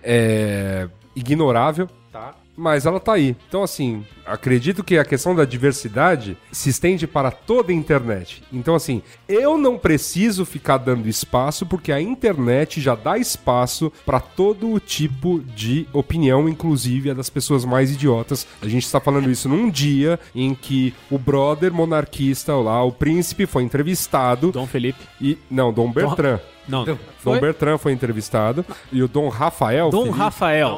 é 0.03 0.89
ignorável. 1.15 1.89
Tá. 2.13 2.35
Mas 2.57 2.87
ela 2.87 3.01
tá 3.01 3.15
aí. 3.15 3.37
Então, 3.49 3.63
assim, 3.63 4.05
acredito 4.25 4.85
que 4.85 4.97
a 4.97 5.05
questão 5.05 5.35
da 5.35 5.45
diversidade 5.45 6.37
se 6.53 6.71
estende 6.71 7.07
para 7.07 7.31
toda 7.31 7.73
a 7.73 7.75
internet. 7.75 8.43
Então, 8.53 8.75
assim, 8.75 9.03
eu 9.29 9.59
não 9.59 9.77
preciso 9.77 10.45
ficar 10.45 10.79
dando 10.79 11.09
espaço, 11.09 11.67
porque 11.67 11.91
a 11.91 12.01
internet 12.01 12.81
já 12.81 12.95
dá 12.95 13.19
espaço 13.19 13.93
para 14.07 14.21
todo 14.21 14.73
o 14.73 14.81
tipo 14.81 15.41
de 15.41 15.87
opinião, 15.93 16.49
inclusive 16.49 17.11
a 17.11 17.15
das 17.15 17.29
pessoas 17.29 17.65
mais 17.65 17.91
idiotas. 17.91 18.47
A 18.63 18.69
gente 18.69 18.85
está 18.85 19.01
falando 19.01 19.31
isso 19.31 19.49
num 19.49 19.69
dia 19.69 20.19
em 20.35 20.55
que 20.55 20.95
o 21.11 21.19
brother 21.19 21.73
monarquista 21.73 22.55
lá, 22.55 22.83
o 22.85 22.93
príncipe, 22.93 23.47
foi 23.47 23.65
entrevistado. 23.65 24.53
Dom 24.53 24.67
Felipe. 24.67 24.99
E. 25.21 25.37
Não, 25.51 25.73
Dom 25.73 25.91
Bertrand. 25.91 26.41
Não, 26.69 26.85
Dom 26.85 26.97
foi? 27.19 27.41
Bertrand 27.41 27.79
foi 27.79 27.93
entrevistado. 27.93 28.65
E 28.93 29.03
o 29.03 29.09
Dom 29.09 29.29
Rafael. 29.29 29.91
Dom 29.91 30.03
Felipe- 30.05 30.19
Rafael. 30.19 30.69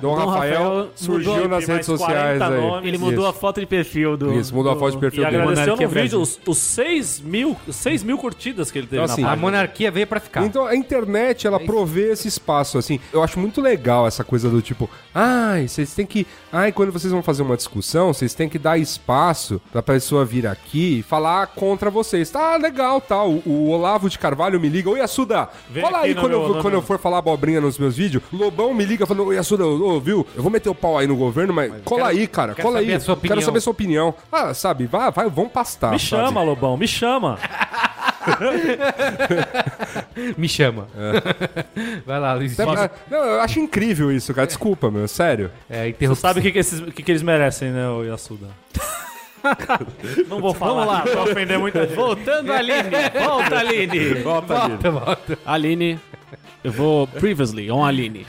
Dom, 0.00 0.14
Dom 0.14 0.26
Rafael, 0.26 0.62
Rafael 0.62 0.88
surgiu 0.94 1.32
mudou 1.32 1.48
nas 1.48 1.66
redes 1.66 1.86
sociais 1.86 2.38
40 2.38 2.54
aí. 2.54 2.60
nomes. 2.60 2.86
Ele 2.88 2.98
mudou 2.98 3.20
Isso. 3.20 3.26
a 3.28 3.32
foto 3.32 3.60
de 3.60 3.66
perfil 3.66 4.16
do. 4.16 4.32
Isso, 4.34 4.54
mudou 4.54 4.72
a 4.72 4.74
do- 4.74 4.80
foto 4.80 4.92
de 4.92 4.98
perfil 4.98 5.22
E 5.22 5.26
dele. 5.26 5.36
agradeceu 5.42 5.76
no 5.76 5.88
vídeo 5.88 6.20
os, 6.20 6.38
os 6.46 6.58
6 6.58 7.20
mil, 7.20 7.56
6 7.70 8.02
mil 8.02 8.18
curtidas 8.18 8.70
que 8.70 8.78
ele 8.78 8.86
teve 8.86 9.02
Então, 9.02 9.06
na 9.06 9.12
assim, 9.12 9.24
A 9.24 9.36
monarquia 9.36 9.90
veio 9.90 10.06
pra 10.06 10.20
ficar. 10.20 10.44
Então 10.44 10.66
a 10.66 10.76
internet 10.76 11.46
ela 11.46 11.58
provê 11.58 12.12
esse 12.12 12.28
espaço 12.28 12.76
assim. 12.78 13.00
Eu 13.12 13.22
acho 13.22 13.38
muito 13.40 13.60
legal 13.60 14.06
essa 14.06 14.22
coisa 14.22 14.50
do 14.50 14.60
tipo, 14.60 14.88
ai, 15.14 15.66
vocês 15.68 15.94
têm 15.94 16.04
que, 16.06 16.26
ai, 16.52 16.72
quando 16.72 16.92
vocês 16.92 17.12
vão 17.12 17.22
fazer 17.22 17.42
uma 17.42 17.56
discussão, 17.56 18.12
vocês 18.12 18.34
têm 18.34 18.48
que 18.48 18.58
dar 18.58 18.76
espaço 18.78 19.60
pra 19.72 19.82
pessoa 19.82 20.24
vir 20.24 20.46
aqui 20.46 20.98
e 20.98 21.02
falar 21.02 21.46
contra 21.48 21.90
vocês. 21.90 22.28
Tá 22.30 22.56
legal, 22.56 23.00
tá. 23.00 23.22
O, 23.24 23.42
o 23.46 23.68
Olavo 23.70 24.10
de 24.10 24.18
Carvalho 24.18 24.60
me 24.60 24.68
liga, 24.68 24.90
oi 24.90 25.00
Assuda, 25.00 25.35
Vem 25.70 25.82
fala 25.82 25.98
aí 26.00 26.14
quando, 26.14 26.28
meu- 26.30 26.42
eu, 26.42 26.48
quando 26.54 26.72
meu- 26.72 26.74
eu 26.74 26.82
for 26.82 26.98
falar 26.98 27.18
abobrinha 27.18 27.60
nos 27.60 27.78
meus 27.78 27.96
vídeos. 27.96 28.22
Lobão 28.32 28.72
me 28.74 28.84
liga 28.84 29.06
falando, 29.06 29.26
oi 29.26 29.38
Assuda, 29.38 29.66
ô, 29.66 30.00
viu? 30.00 30.26
Eu 30.34 30.42
vou 30.42 30.50
meter 30.50 30.68
o 30.68 30.74
pau 30.74 30.98
aí 30.98 31.06
no 31.06 31.16
governo, 31.16 31.52
mas, 31.52 31.72
cola 31.84 32.06
quero- 32.06 32.18
aí, 32.20 32.26
cara, 32.26 32.54
quero 32.54 32.66
cola 32.66 32.78
saber 32.80 32.90
aí. 32.92 32.96
a 32.96 33.00
sua 33.00 33.14
Quero 33.16 33.26
opinião. 33.26 33.44
saber 33.44 33.58
a 33.58 33.60
sua 33.60 33.70
opinião. 33.70 34.14
Ah, 34.32 34.54
sabe, 34.54 34.86
vai, 34.86 35.10
vai, 35.10 35.28
vamos 35.30 35.52
pastar. 35.52 35.92
Me 35.92 35.98
sabe? 35.98 36.22
chama, 36.24 36.42
Lobão, 36.42 36.76
me 36.76 36.88
chama. 36.88 37.38
Me 40.36 40.48
chama. 40.48 40.88
É. 40.96 41.64
Vai 42.04 42.18
lá, 42.18 42.34
Luiz. 42.34 42.58
Até- 42.58 42.90
Não, 43.10 43.18
eu 43.24 43.40
acho 43.40 43.60
incrível 43.60 44.10
isso, 44.10 44.32
cara. 44.34 44.46
Desculpa, 44.46 44.90
meu, 44.90 45.06
sério. 45.06 45.50
É, 45.70 45.82
Você 45.84 45.88
interrupção. 45.90 46.28
sabe 46.30 46.40
o 46.40 46.42
que, 46.42 46.52
que, 46.52 46.58
esses- 46.58 46.80
que, 46.92 47.02
que 47.02 47.12
eles 47.12 47.22
merecem, 47.22 47.70
né, 47.70 47.88
o 47.88 48.02
Yasuda? 48.04 48.48
Não 50.28 50.40
vou 50.40 50.54
falar. 50.54 50.74
Vamos 50.74 50.92
lá. 50.92 51.00
Pra 51.02 51.22
ofender 51.22 51.58
muita 51.58 51.82
gente. 51.86 51.94
Voltando, 51.94 52.52
Aline. 52.52 52.90
Volta, 53.24 53.58
Aline. 53.58 54.14
Volta, 54.22 54.54
Aline. 54.54 55.38
Aline. 55.44 56.00
Eu 56.64 56.72
vou 56.72 57.06
previously 57.06 57.70
on 57.70 57.84
Aline. 57.84 58.26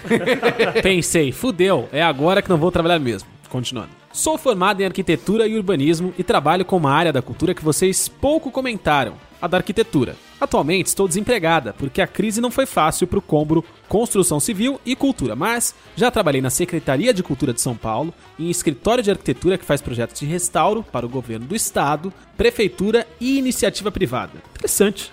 Pensei, 0.84 1.32
fudeu, 1.32 1.90
é 1.92 2.04
agora 2.04 2.42
que 2.42 2.50
não 2.50 2.58
vou 2.58 2.72
trabalhar 2.72 3.00
mesmo. 3.00 3.28
Continuando. 3.50 3.90
Sou 4.12 4.38
formado 4.38 4.82
em 4.82 4.86
arquitetura 4.86 5.48
e 5.48 5.56
urbanismo 5.56 6.14
e 6.18 6.24
trabalho 6.24 6.66
com 6.66 6.78
uma 6.78 6.92
área 6.92 7.14
da 7.14 7.22
cultura 7.22 7.54
que 7.54 7.64
vocês 7.64 8.08
pouco 8.08 8.52
comentaram, 8.52 9.14
a 9.42 9.48
da 9.48 9.58
arquitetura. 9.58 10.16
Atualmente 10.40 10.88
estou 10.88 11.08
desempregada, 11.08 11.74
porque 11.74 12.02
a 12.02 12.08
crise 12.08 12.40
não 12.40 12.52
foi 12.52 12.66
fácil 12.66 13.08
para 13.08 13.20
o 13.20 13.22
combo 13.22 13.66
construção 13.88 14.40
civil 14.40 14.80
e 14.86 14.96
cultura, 14.96 15.36
mas 15.36 15.74
já 15.96 16.12
trabalhei 16.12 16.42
na 16.42 16.50
Secretaria 16.50 17.14
de 17.14 17.24
Cultura 17.24 17.54
de 17.54 17.62
São 17.62 17.76
Paulo, 17.76 18.14
em 18.38 18.50
escritório 18.50 19.04
de 19.04 19.10
arquitetura 19.10 19.58
que 19.58 19.66
faz 19.66 19.82
projetos 19.82 20.20
de 20.20 20.26
restauro 20.26 20.84
para 20.84 21.06
o 21.06 21.10
governo 21.10 21.48
do 21.48 21.56
estado, 21.56 22.14
prefeitura 22.36 23.08
e 23.20 23.38
iniciativa 23.38 23.92
privada. 23.92 24.34
Interessante? 24.52 25.12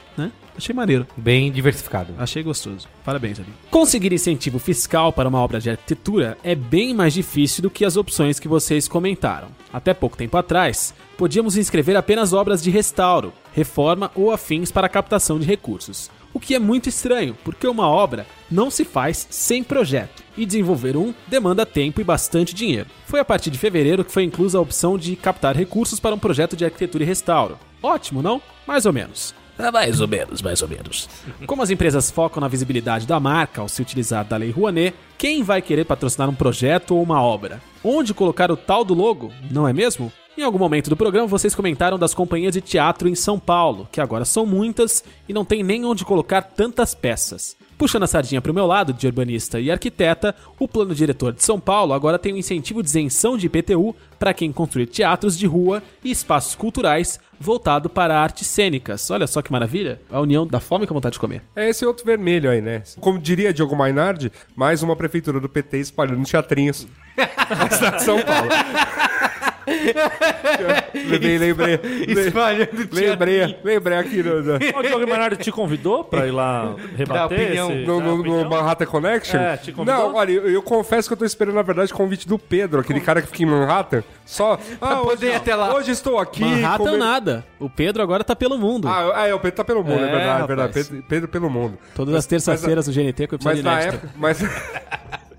Achei 0.56 0.74
maneiro. 0.74 1.06
Bem 1.16 1.50
diversificado. 1.50 2.14
Achei 2.18 2.42
gostoso. 2.42 2.88
Parabéns, 3.04 3.40
Ali. 3.40 3.48
Conseguir 3.70 4.12
incentivo 4.12 4.58
fiscal 4.58 5.12
para 5.12 5.28
uma 5.28 5.40
obra 5.40 5.60
de 5.60 5.70
arquitetura 5.70 6.38
é 6.44 6.54
bem 6.54 6.94
mais 6.94 7.12
difícil 7.12 7.62
do 7.62 7.70
que 7.70 7.84
as 7.84 7.96
opções 7.96 8.38
que 8.38 8.48
vocês 8.48 8.86
comentaram. 8.86 9.48
Até 9.72 9.92
pouco 9.92 10.16
tempo 10.16 10.36
atrás, 10.36 10.94
podíamos 11.16 11.56
inscrever 11.56 11.96
apenas 11.96 12.32
obras 12.32 12.62
de 12.62 12.70
restauro, 12.70 13.32
reforma 13.52 14.10
ou 14.14 14.30
afins 14.30 14.70
para 14.70 14.88
captação 14.88 15.38
de 15.38 15.46
recursos. 15.46 16.10
O 16.32 16.40
que 16.40 16.54
é 16.54 16.58
muito 16.58 16.88
estranho, 16.88 17.36
porque 17.44 17.66
uma 17.66 17.88
obra 17.88 18.26
não 18.50 18.68
se 18.68 18.84
faz 18.84 19.26
sem 19.30 19.62
projeto, 19.62 20.22
e 20.36 20.44
desenvolver 20.44 20.96
um 20.96 21.14
demanda 21.28 21.64
tempo 21.64 22.00
e 22.00 22.04
bastante 22.04 22.52
dinheiro. 22.52 22.90
Foi 23.06 23.20
a 23.20 23.24
partir 23.24 23.50
de 23.50 23.58
fevereiro 23.58 24.04
que 24.04 24.10
foi 24.10 24.24
inclusa 24.24 24.58
a 24.58 24.60
opção 24.60 24.98
de 24.98 25.14
captar 25.14 25.56
recursos 25.56 26.00
para 26.00 26.14
um 26.14 26.18
projeto 26.18 26.56
de 26.56 26.64
arquitetura 26.64 27.04
e 27.04 27.06
restauro. 27.06 27.56
Ótimo, 27.80 28.20
não? 28.20 28.42
Mais 28.66 28.84
ou 28.84 28.92
menos. 28.92 29.32
É 29.58 29.70
mais 29.70 30.00
ou 30.00 30.08
menos, 30.08 30.42
mais 30.42 30.62
ou 30.62 30.68
menos. 30.68 31.08
Como 31.46 31.62
as 31.62 31.70
empresas 31.70 32.10
focam 32.10 32.40
na 32.40 32.48
visibilidade 32.48 33.06
da 33.06 33.20
marca 33.20 33.60
ao 33.60 33.68
se 33.68 33.80
utilizar 33.80 34.24
da 34.24 34.36
Lei 34.36 34.50
Rouanet, 34.50 34.96
quem 35.16 35.42
vai 35.42 35.62
querer 35.62 35.84
patrocinar 35.84 36.28
um 36.28 36.34
projeto 36.34 36.96
ou 36.96 37.02
uma 37.02 37.22
obra? 37.22 37.62
Onde 37.82 38.12
colocar 38.12 38.50
o 38.50 38.56
tal 38.56 38.84
do 38.84 38.94
logo, 38.94 39.32
não 39.50 39.68
é 39.68 39.72
mesmo? 39.72 40.12
Em 40.36 40.42
algum 40.42 40.58
momento 40.58 40.90
do 40.90 40.96
programa, 40.96 41.28
vocês 41.28 41.54
comentaram 41.54 41.96
das 41.96 42.12
companhias 42.12 42.52
de 42.52 42.60
teatro 42.60 43.08
em 43.08 43.14
São 43.14 43.38
Paulo, 43.38 43.88
que 43.92 44.00
agora 44.00 44.24
são 44.24 44.44
muitas 44.44 45.04
e 45.28 45.32
não 45.32 45.44
tem 45.44 45.62
nem 45.62 45.84
onde 45.84 46.04
colocar 46.04 46.42
tantas 46.42 46.92
peças. 46.92 47.56
Puxando 47.76 48.04
a 48.04 48.06
sardinha 48.06 48.40
para 48.40 48.52
o 48.52 48.54
meu 48.54 48.66
lado, 48.66 48.92
de 48.92 49.06
urbanista 49.06 49.58
e 49.58 49.70
arquiteta, 49.70 50.34
o 50.58 50.68
plano 50.68 50.94
diretor 50.94 51.32
de 51.32 51.42
São 51.42 51.58
Paulo 51.58 51.92
agora 51.92 52.18
tem 52.18 52.32
um 52.32 52.36
incentivo 52.36 52.82
de 52.82 52.88
isenção 52.88 53.36
de 53.36 53.46
IPTU 53.46 53.94
para 54.18 54.32
quem 54.32 54.52
construir 54.52 54.86
teatros 54.86 55.36
de 55.36 55.46
rua 55.46 55.82
e 56.02 56.10
espaços 56.10 56.54
culturais 56.54 57.18
voltado 57.38 57.90
para 57.90 58.18
artes 58.18 58.46
cênicas. 58.46 59.10
Olha 59.10 59.26
só 59.26 59.42
que 59.42 59.50
maravilha! 59.50 60.00
A 60.10 60.20
união 60.20 60.46
da 60.46 60.60
fome 60.60 60.86
com 60.86 60.94
a 60.94 60.96
vontade 60.96 61.14
de 61.14 61.18
comer. 61.18 61.42
É 61.54 61.68
esse 61.68 61.84
outro 61.84 62.06
vermelho 62.06 62.48
aí, 62.50 62.60
né? 62.60 62.82
Como 63.00 63.18
diria 63.18 63.52
Diogo 63.52 63.76
Mainardi, 63.76 64.30
mais 64.54 64.82
uma 64.82 64.94
prefeitura 64.94 65.40
do 65.40 65.48
PT 65.48 65.78
espalhando 65.78 66.24
teatrinhos 66.24 66.86
na 67.16 67.70
cidade 67.70 67.96
de 67.96 68.02
São 68.04 68.22
Paulo. 68.22 68.50
Lembrei, 70.94 71.38
lembrei, 71.38 71.80
Espalhando 72.08 72.68
lembrei, 72.92 73.56
lembrei 73.64 73.98
aqui 73.98 74.22
no, 74.22 74.42
no, 74.42 74.54
O 74.54 74.82
Diogo 74.82 75.06
Menardi 75.06 75.36
te 75.36 75.50
convidou 75.52 76.04
pra 76.04 76.26
ir 76.26 76.30
lá 76.30 76.74
rebater 76.96 77.40
opinião. 77.40 77.70
esse- 77.72 77.84
no, 77.86 77.98
dar 77.98 78.04
no- 78.04 78.14
no 78.16 78.20
opinião? 78.20 78.48
Manhattan 78.50 78.86
Connection. 78.86 79.38
É, 79.40 79.56
te 79.56 79.72
convidou? 79.72 79.98
Não, 80.08 80.14
olha, 80.14 80.32
eu, 80.32 80.48
eu 80.50 80.62
confesso 80.62 81.08
que 81.08 81.12
eu 81.12 81.16
tô 81.16 81.24
esperando, 81.24 81.54
na 81.54 81.62
verdade, 81.62 81.92
o 81.92 81.96
convite 81.96 82.26
do 82.28 82.38
Pedro, 82.38 82.80
aquele 82.80 83.00
cara 83.00 83.20
que 83.22 83.28
fica 83.28 83.42
em 83.42 83.46
Manhattan. 83.46 84.02
Só. 84.24 84.58
Ah, 84.80 85.00
hoje, 85.02 85.10
poder 85.10 85.26
ir 85.32 85.34
até 85.34 85.54
lá. 85.54 85.74
hoje 85.74 85.90
estou 85.90 86.18
aqui. 86.18 86.40
Manhattan 86.44 86.84
come- 86.84 86.96
nada. 86.98 87.44
O 87.58 87.68
Pedro 87.68 88.02
agora 88.02 88.24
tá 88.24 88.34
pelo 88.36 88.58
mundo. 88.58 88.88
Ah, 88.88 89.26
é, 89.26 89.34
o 89.34 89.38
Pedro 89.40 89.56
tá 89.56 89.64
pelo 89.64 89.82
mundo, 89.82 90.00
é, 90.04 90.08
É, 90.08 90.10
verdade, 90.10 90.26
rapaz. 90.40 90.46
verdade. 90.48 90.72
Pedro, 90.72 91.04
Pedro 91.08 91.28
pelo 91.28 91.50
mundo. 91.50 91.78
Todas 91.94 92.14
as 92.14 92.26
terças-feiras 92.26 92.86
no 92.86 92.92
GNT 92.92 93.26
com 93.26 93.36
o 93.36 93.38
Mas 93.42 93.58
episódio 93.58 93.62
na 93.64 93.80
época. 93.80 94.10
Mas, 94.16 94.38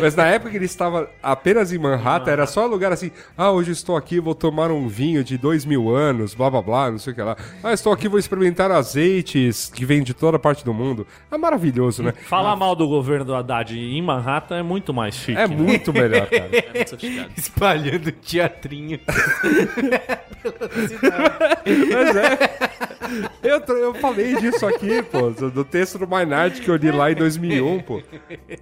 mas 0.00 0.14
na 0.14 0.26
época 0.26 0.50
que 0.50 0.56
ele 0.56 0.64
estava 0.64 1.10
apenas 1.22 1.72
em 1.72 1.78
Manhattan, 1.78 2.30
era 2.30 2.46
só 2.46 2.66
lugar 2.66 2.92
assim. 2.92 3.10
Ah, 3.36 3.50
hoje 3.50 3.72
estou 3.72 3.96
aqui, 3.96 4.20
vou 4.20 4.34
tomar 4.34 4.70
um 4.70 4.88
vinho 4.88 5.22
de 5.22 5.36
dois 5.38 5.64
mil 5.64 5.94
anos, 5.94 6.34
blá 6.34 6.50
blá 6.50 6.62
blá, 6.62 6.90
não 6.90 6.98
sei 6.98 7.12
o 7.12 7.16
que 7.16 7.22
lá. 7.22 7.36
Ah, 7.62 7.72
estou 7.72 7.92
aqui, 7.92 8.08
vou 8.08 8.18
experimentar 8.18 8.70
azeites 8.70 9.70
que 9.74 9.84
vêm 9.84 10.02
de 10.02 10.14
toda 10.14 10.38
parte 10.38 10.64
do 10.64 10.74
mundo. 10.74 11.06
É 11.30 11.36
maravilhoso, 11.36 12.02
né? 12.02 12.12
Falar 12.12 12.56
mal 12.56 12.74
do 12.74 12.88
governo 12.88 13.24
do 13.24 13.34
Haddad 13.34 13.78
em 13.78 14.02
Manhattan 14.02 14.56
é 14.56 14.62
muito 14.62 14.92
mais 14.92 15.14
chique. 15.14 15.38
É 15.38 15.46
né? 15.46 15.54
muito 15.54 15.92
melhor, 15.92 16.28
cara. 16.28 16.50
espalhando 17.36 18.12
teatrinho. 18.12 19.00
Mas 21.92 22.16
é. 22.16 22.38
Eu, 23.42 23.58
eu 23.76 23.94
falei 23.94 24.36
disso 24.36 24.66
aqui, 24.66 25.02
pô, 25.02 25.30
do 25.30 25.64
texto 25.64 25.98
do 25.98 26.06
Maynard 26.06 26.60
que 26.60 26.68
eu 26.68 26.76
li 26.76 26.90
lá 26.90 27.10
em 27.10 27.14
2001, 27.14 27.80
pô. 27.80 28.02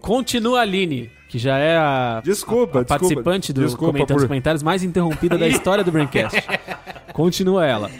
Continua 0.01 0.62
a 0.62 0.64
Aline, 0.98 1.11
que 1.28 1.38
já 1.38 1.58
é 1.58 1.76
a, 1.76 2.20
Desculpa, 2.24 2.80
a 2.80 2.84
participante 2.84 3.52
do 3.52 3.62
desculpa 3.62 3.92
Comentando 3.92 4.18
por- 4.18 4.26
Comentários 4.28 4.62
mais 4.62 4.82
interrompida 4.82 5.37
da 5.38 5.46
história 5.48 5.82
do 5.84 5.90
Braincast. 5.92 6.37
Continua 7.12 7.66
ela. 7.66 7.90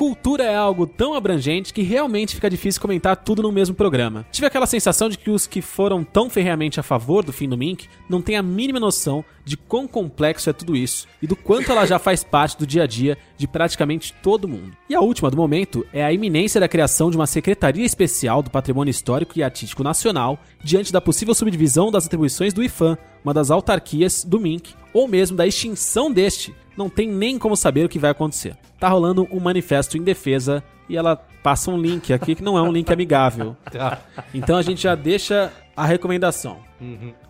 Cultura 0.00 0.44
é 0.44 0.56
algo 0.56 0.86
tão 0.86 1.12
abrangente 1.12 1.74
que 1.74 1.82
realmente 1.82 2.34
fica 2.34 2.48
difícil 2.48 2.80
comentar 2.80 3.14
tudo 3.18 3.42
no 3.42 3.52
mesmo 3.52 3.74
programa. 3.74 4.24
Tive 4.32 4.46
aquela 4.46 4.64
sensação 4.64 5.10
de 5.10 5.18
que 5.18 5.28
os 5.28 5.46
que 5.46 5.60
foram 5.60 6.02
tão 6.02 6.30
ferreamente 6.30 6.80
a 6.80 6.82
favor 6.82 7.22
do 7.22 7.34
fim 7.34 7.46
do 7.46 7.58
Mink 7.58 7.86
não 8.08 8.22
têm 8.22 8.34
a 8.34 8.42
mínima 8.42 8.80
noção 8.80 9.22
de 9.44 9.58
quão 9.58 9.86
complexo 9.86 10.48
é 10.48 10.54
tudo 10.54 10.74
isso 10.74 11.06
e 11.20 11.26
do 11.26 11.36
quanto 11.36 11.70
ela 11.70 11.84
já 11.84 11.98
faz 11.98 12.24
parte 12.24 12.56
do 12.56 12.66
dia 12.66 12.84
a 12.84 12.86
dia 12.86 13.18
de 13.36 13.46
praticamente 13.46 14.14
todo 14.22 14.48
mundo. 14.48 14.74
E 14.88 14.94
a 14.94 15.02
última 15.02 15.30
do 15.30 15.36
momento 15.36 15.86
é 15.92 16.02
a 16.02 16.10
iminência 16.10 16.58
da 16.58 16.68
criação 16.68 17.10
de 17.10 17.18
uma 17.18 17.26
Secretaria 17.26 17.84
Especial 17.84 18.42
do 18.42 18.50
Patrimônio 18.50 18.90
Histórico 18.90 19.38
e 19.38 19.42
Artístico 19.42 19.84
Nacional 19.84 20.38
diante 20.64 20.94
da 20.94 21.00
possível 21.02 21.34
subdivisão 21.34 21.90
das 21.90 22.06
atribuições 22.06 22.54
do 22.54 22.62
IFAM, 22.62 22.96
uma 23.22 23.34
das 23.34 23.50
autarquias 23.50 24.24
do 24.24 24.40
MINC, 24.40 24.74
ou 24.94 25.06
mesmo 25.06 25.36
da 25.36 25.46
extinção 25.46 26.10
deste. 26.10 26.54
Não 26.80 26.88
tem 26.88 27.06
nem 27.06 27.38
como 27.38 27.54
saber 27.54 27.84
o 27.84 27.90
que 27.90 27.98
vai 27.98 28.10
acontecer. 28.10 28.56
Tá 28.78 28.88
rolando 28.88 29.28
um 29.30 29.38
manifesto 29.38 29.98
em 29.98 30.02
defesa 30.02 30.64
e 30.88 30.96
ela 30.96 31.14
passa 31.42 31.70
um 31.70 31.76
link 31.78 32.10
aqui 32.10 32.34
que 32.34 32.42
não 32.42 32.56
é 32.56 32.62
um 32.62 32.72
link 32.72 32.90
amigável. 32.90 33.54
Então 34.32 34.56
a 34.56 34.62
gente 34.62 34.82
já 34.84 34.94
deixa 34.94 35.52
a 35.76 35.84
recomendação. 35.84 36.58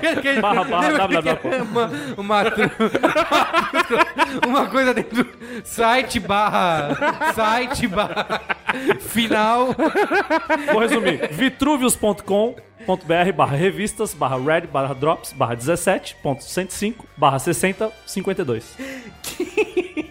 barra 0.64 0.64
barra 0.64 1.08
www. 1.08 1.62
uma, 1.64 1.92
uma, 2.18 2.44
uma 4.48 4.66
coisa 4.68 4.94
dentro 4.94 5.24
do 5.24 5.28
site 5.64 6.20
barra 6.20 7.32
site 7.34 7.88
barra 7.88 8.42
final 9.00 9.76
Vou 10.72 10.80
resumir. 10.82 11.30
vitruvius.com.br 11.32 13.32
barra 13.36 13.56
revistas 13.56 14.14
barra 14.14 14.38
red 14.38 14.68
barra 14.68 14.94
drops 14.96 15.32
barra 15.34 15.56
17.105 15.56 16.96
barra 17.18 17.40
6052. 17.40 18.76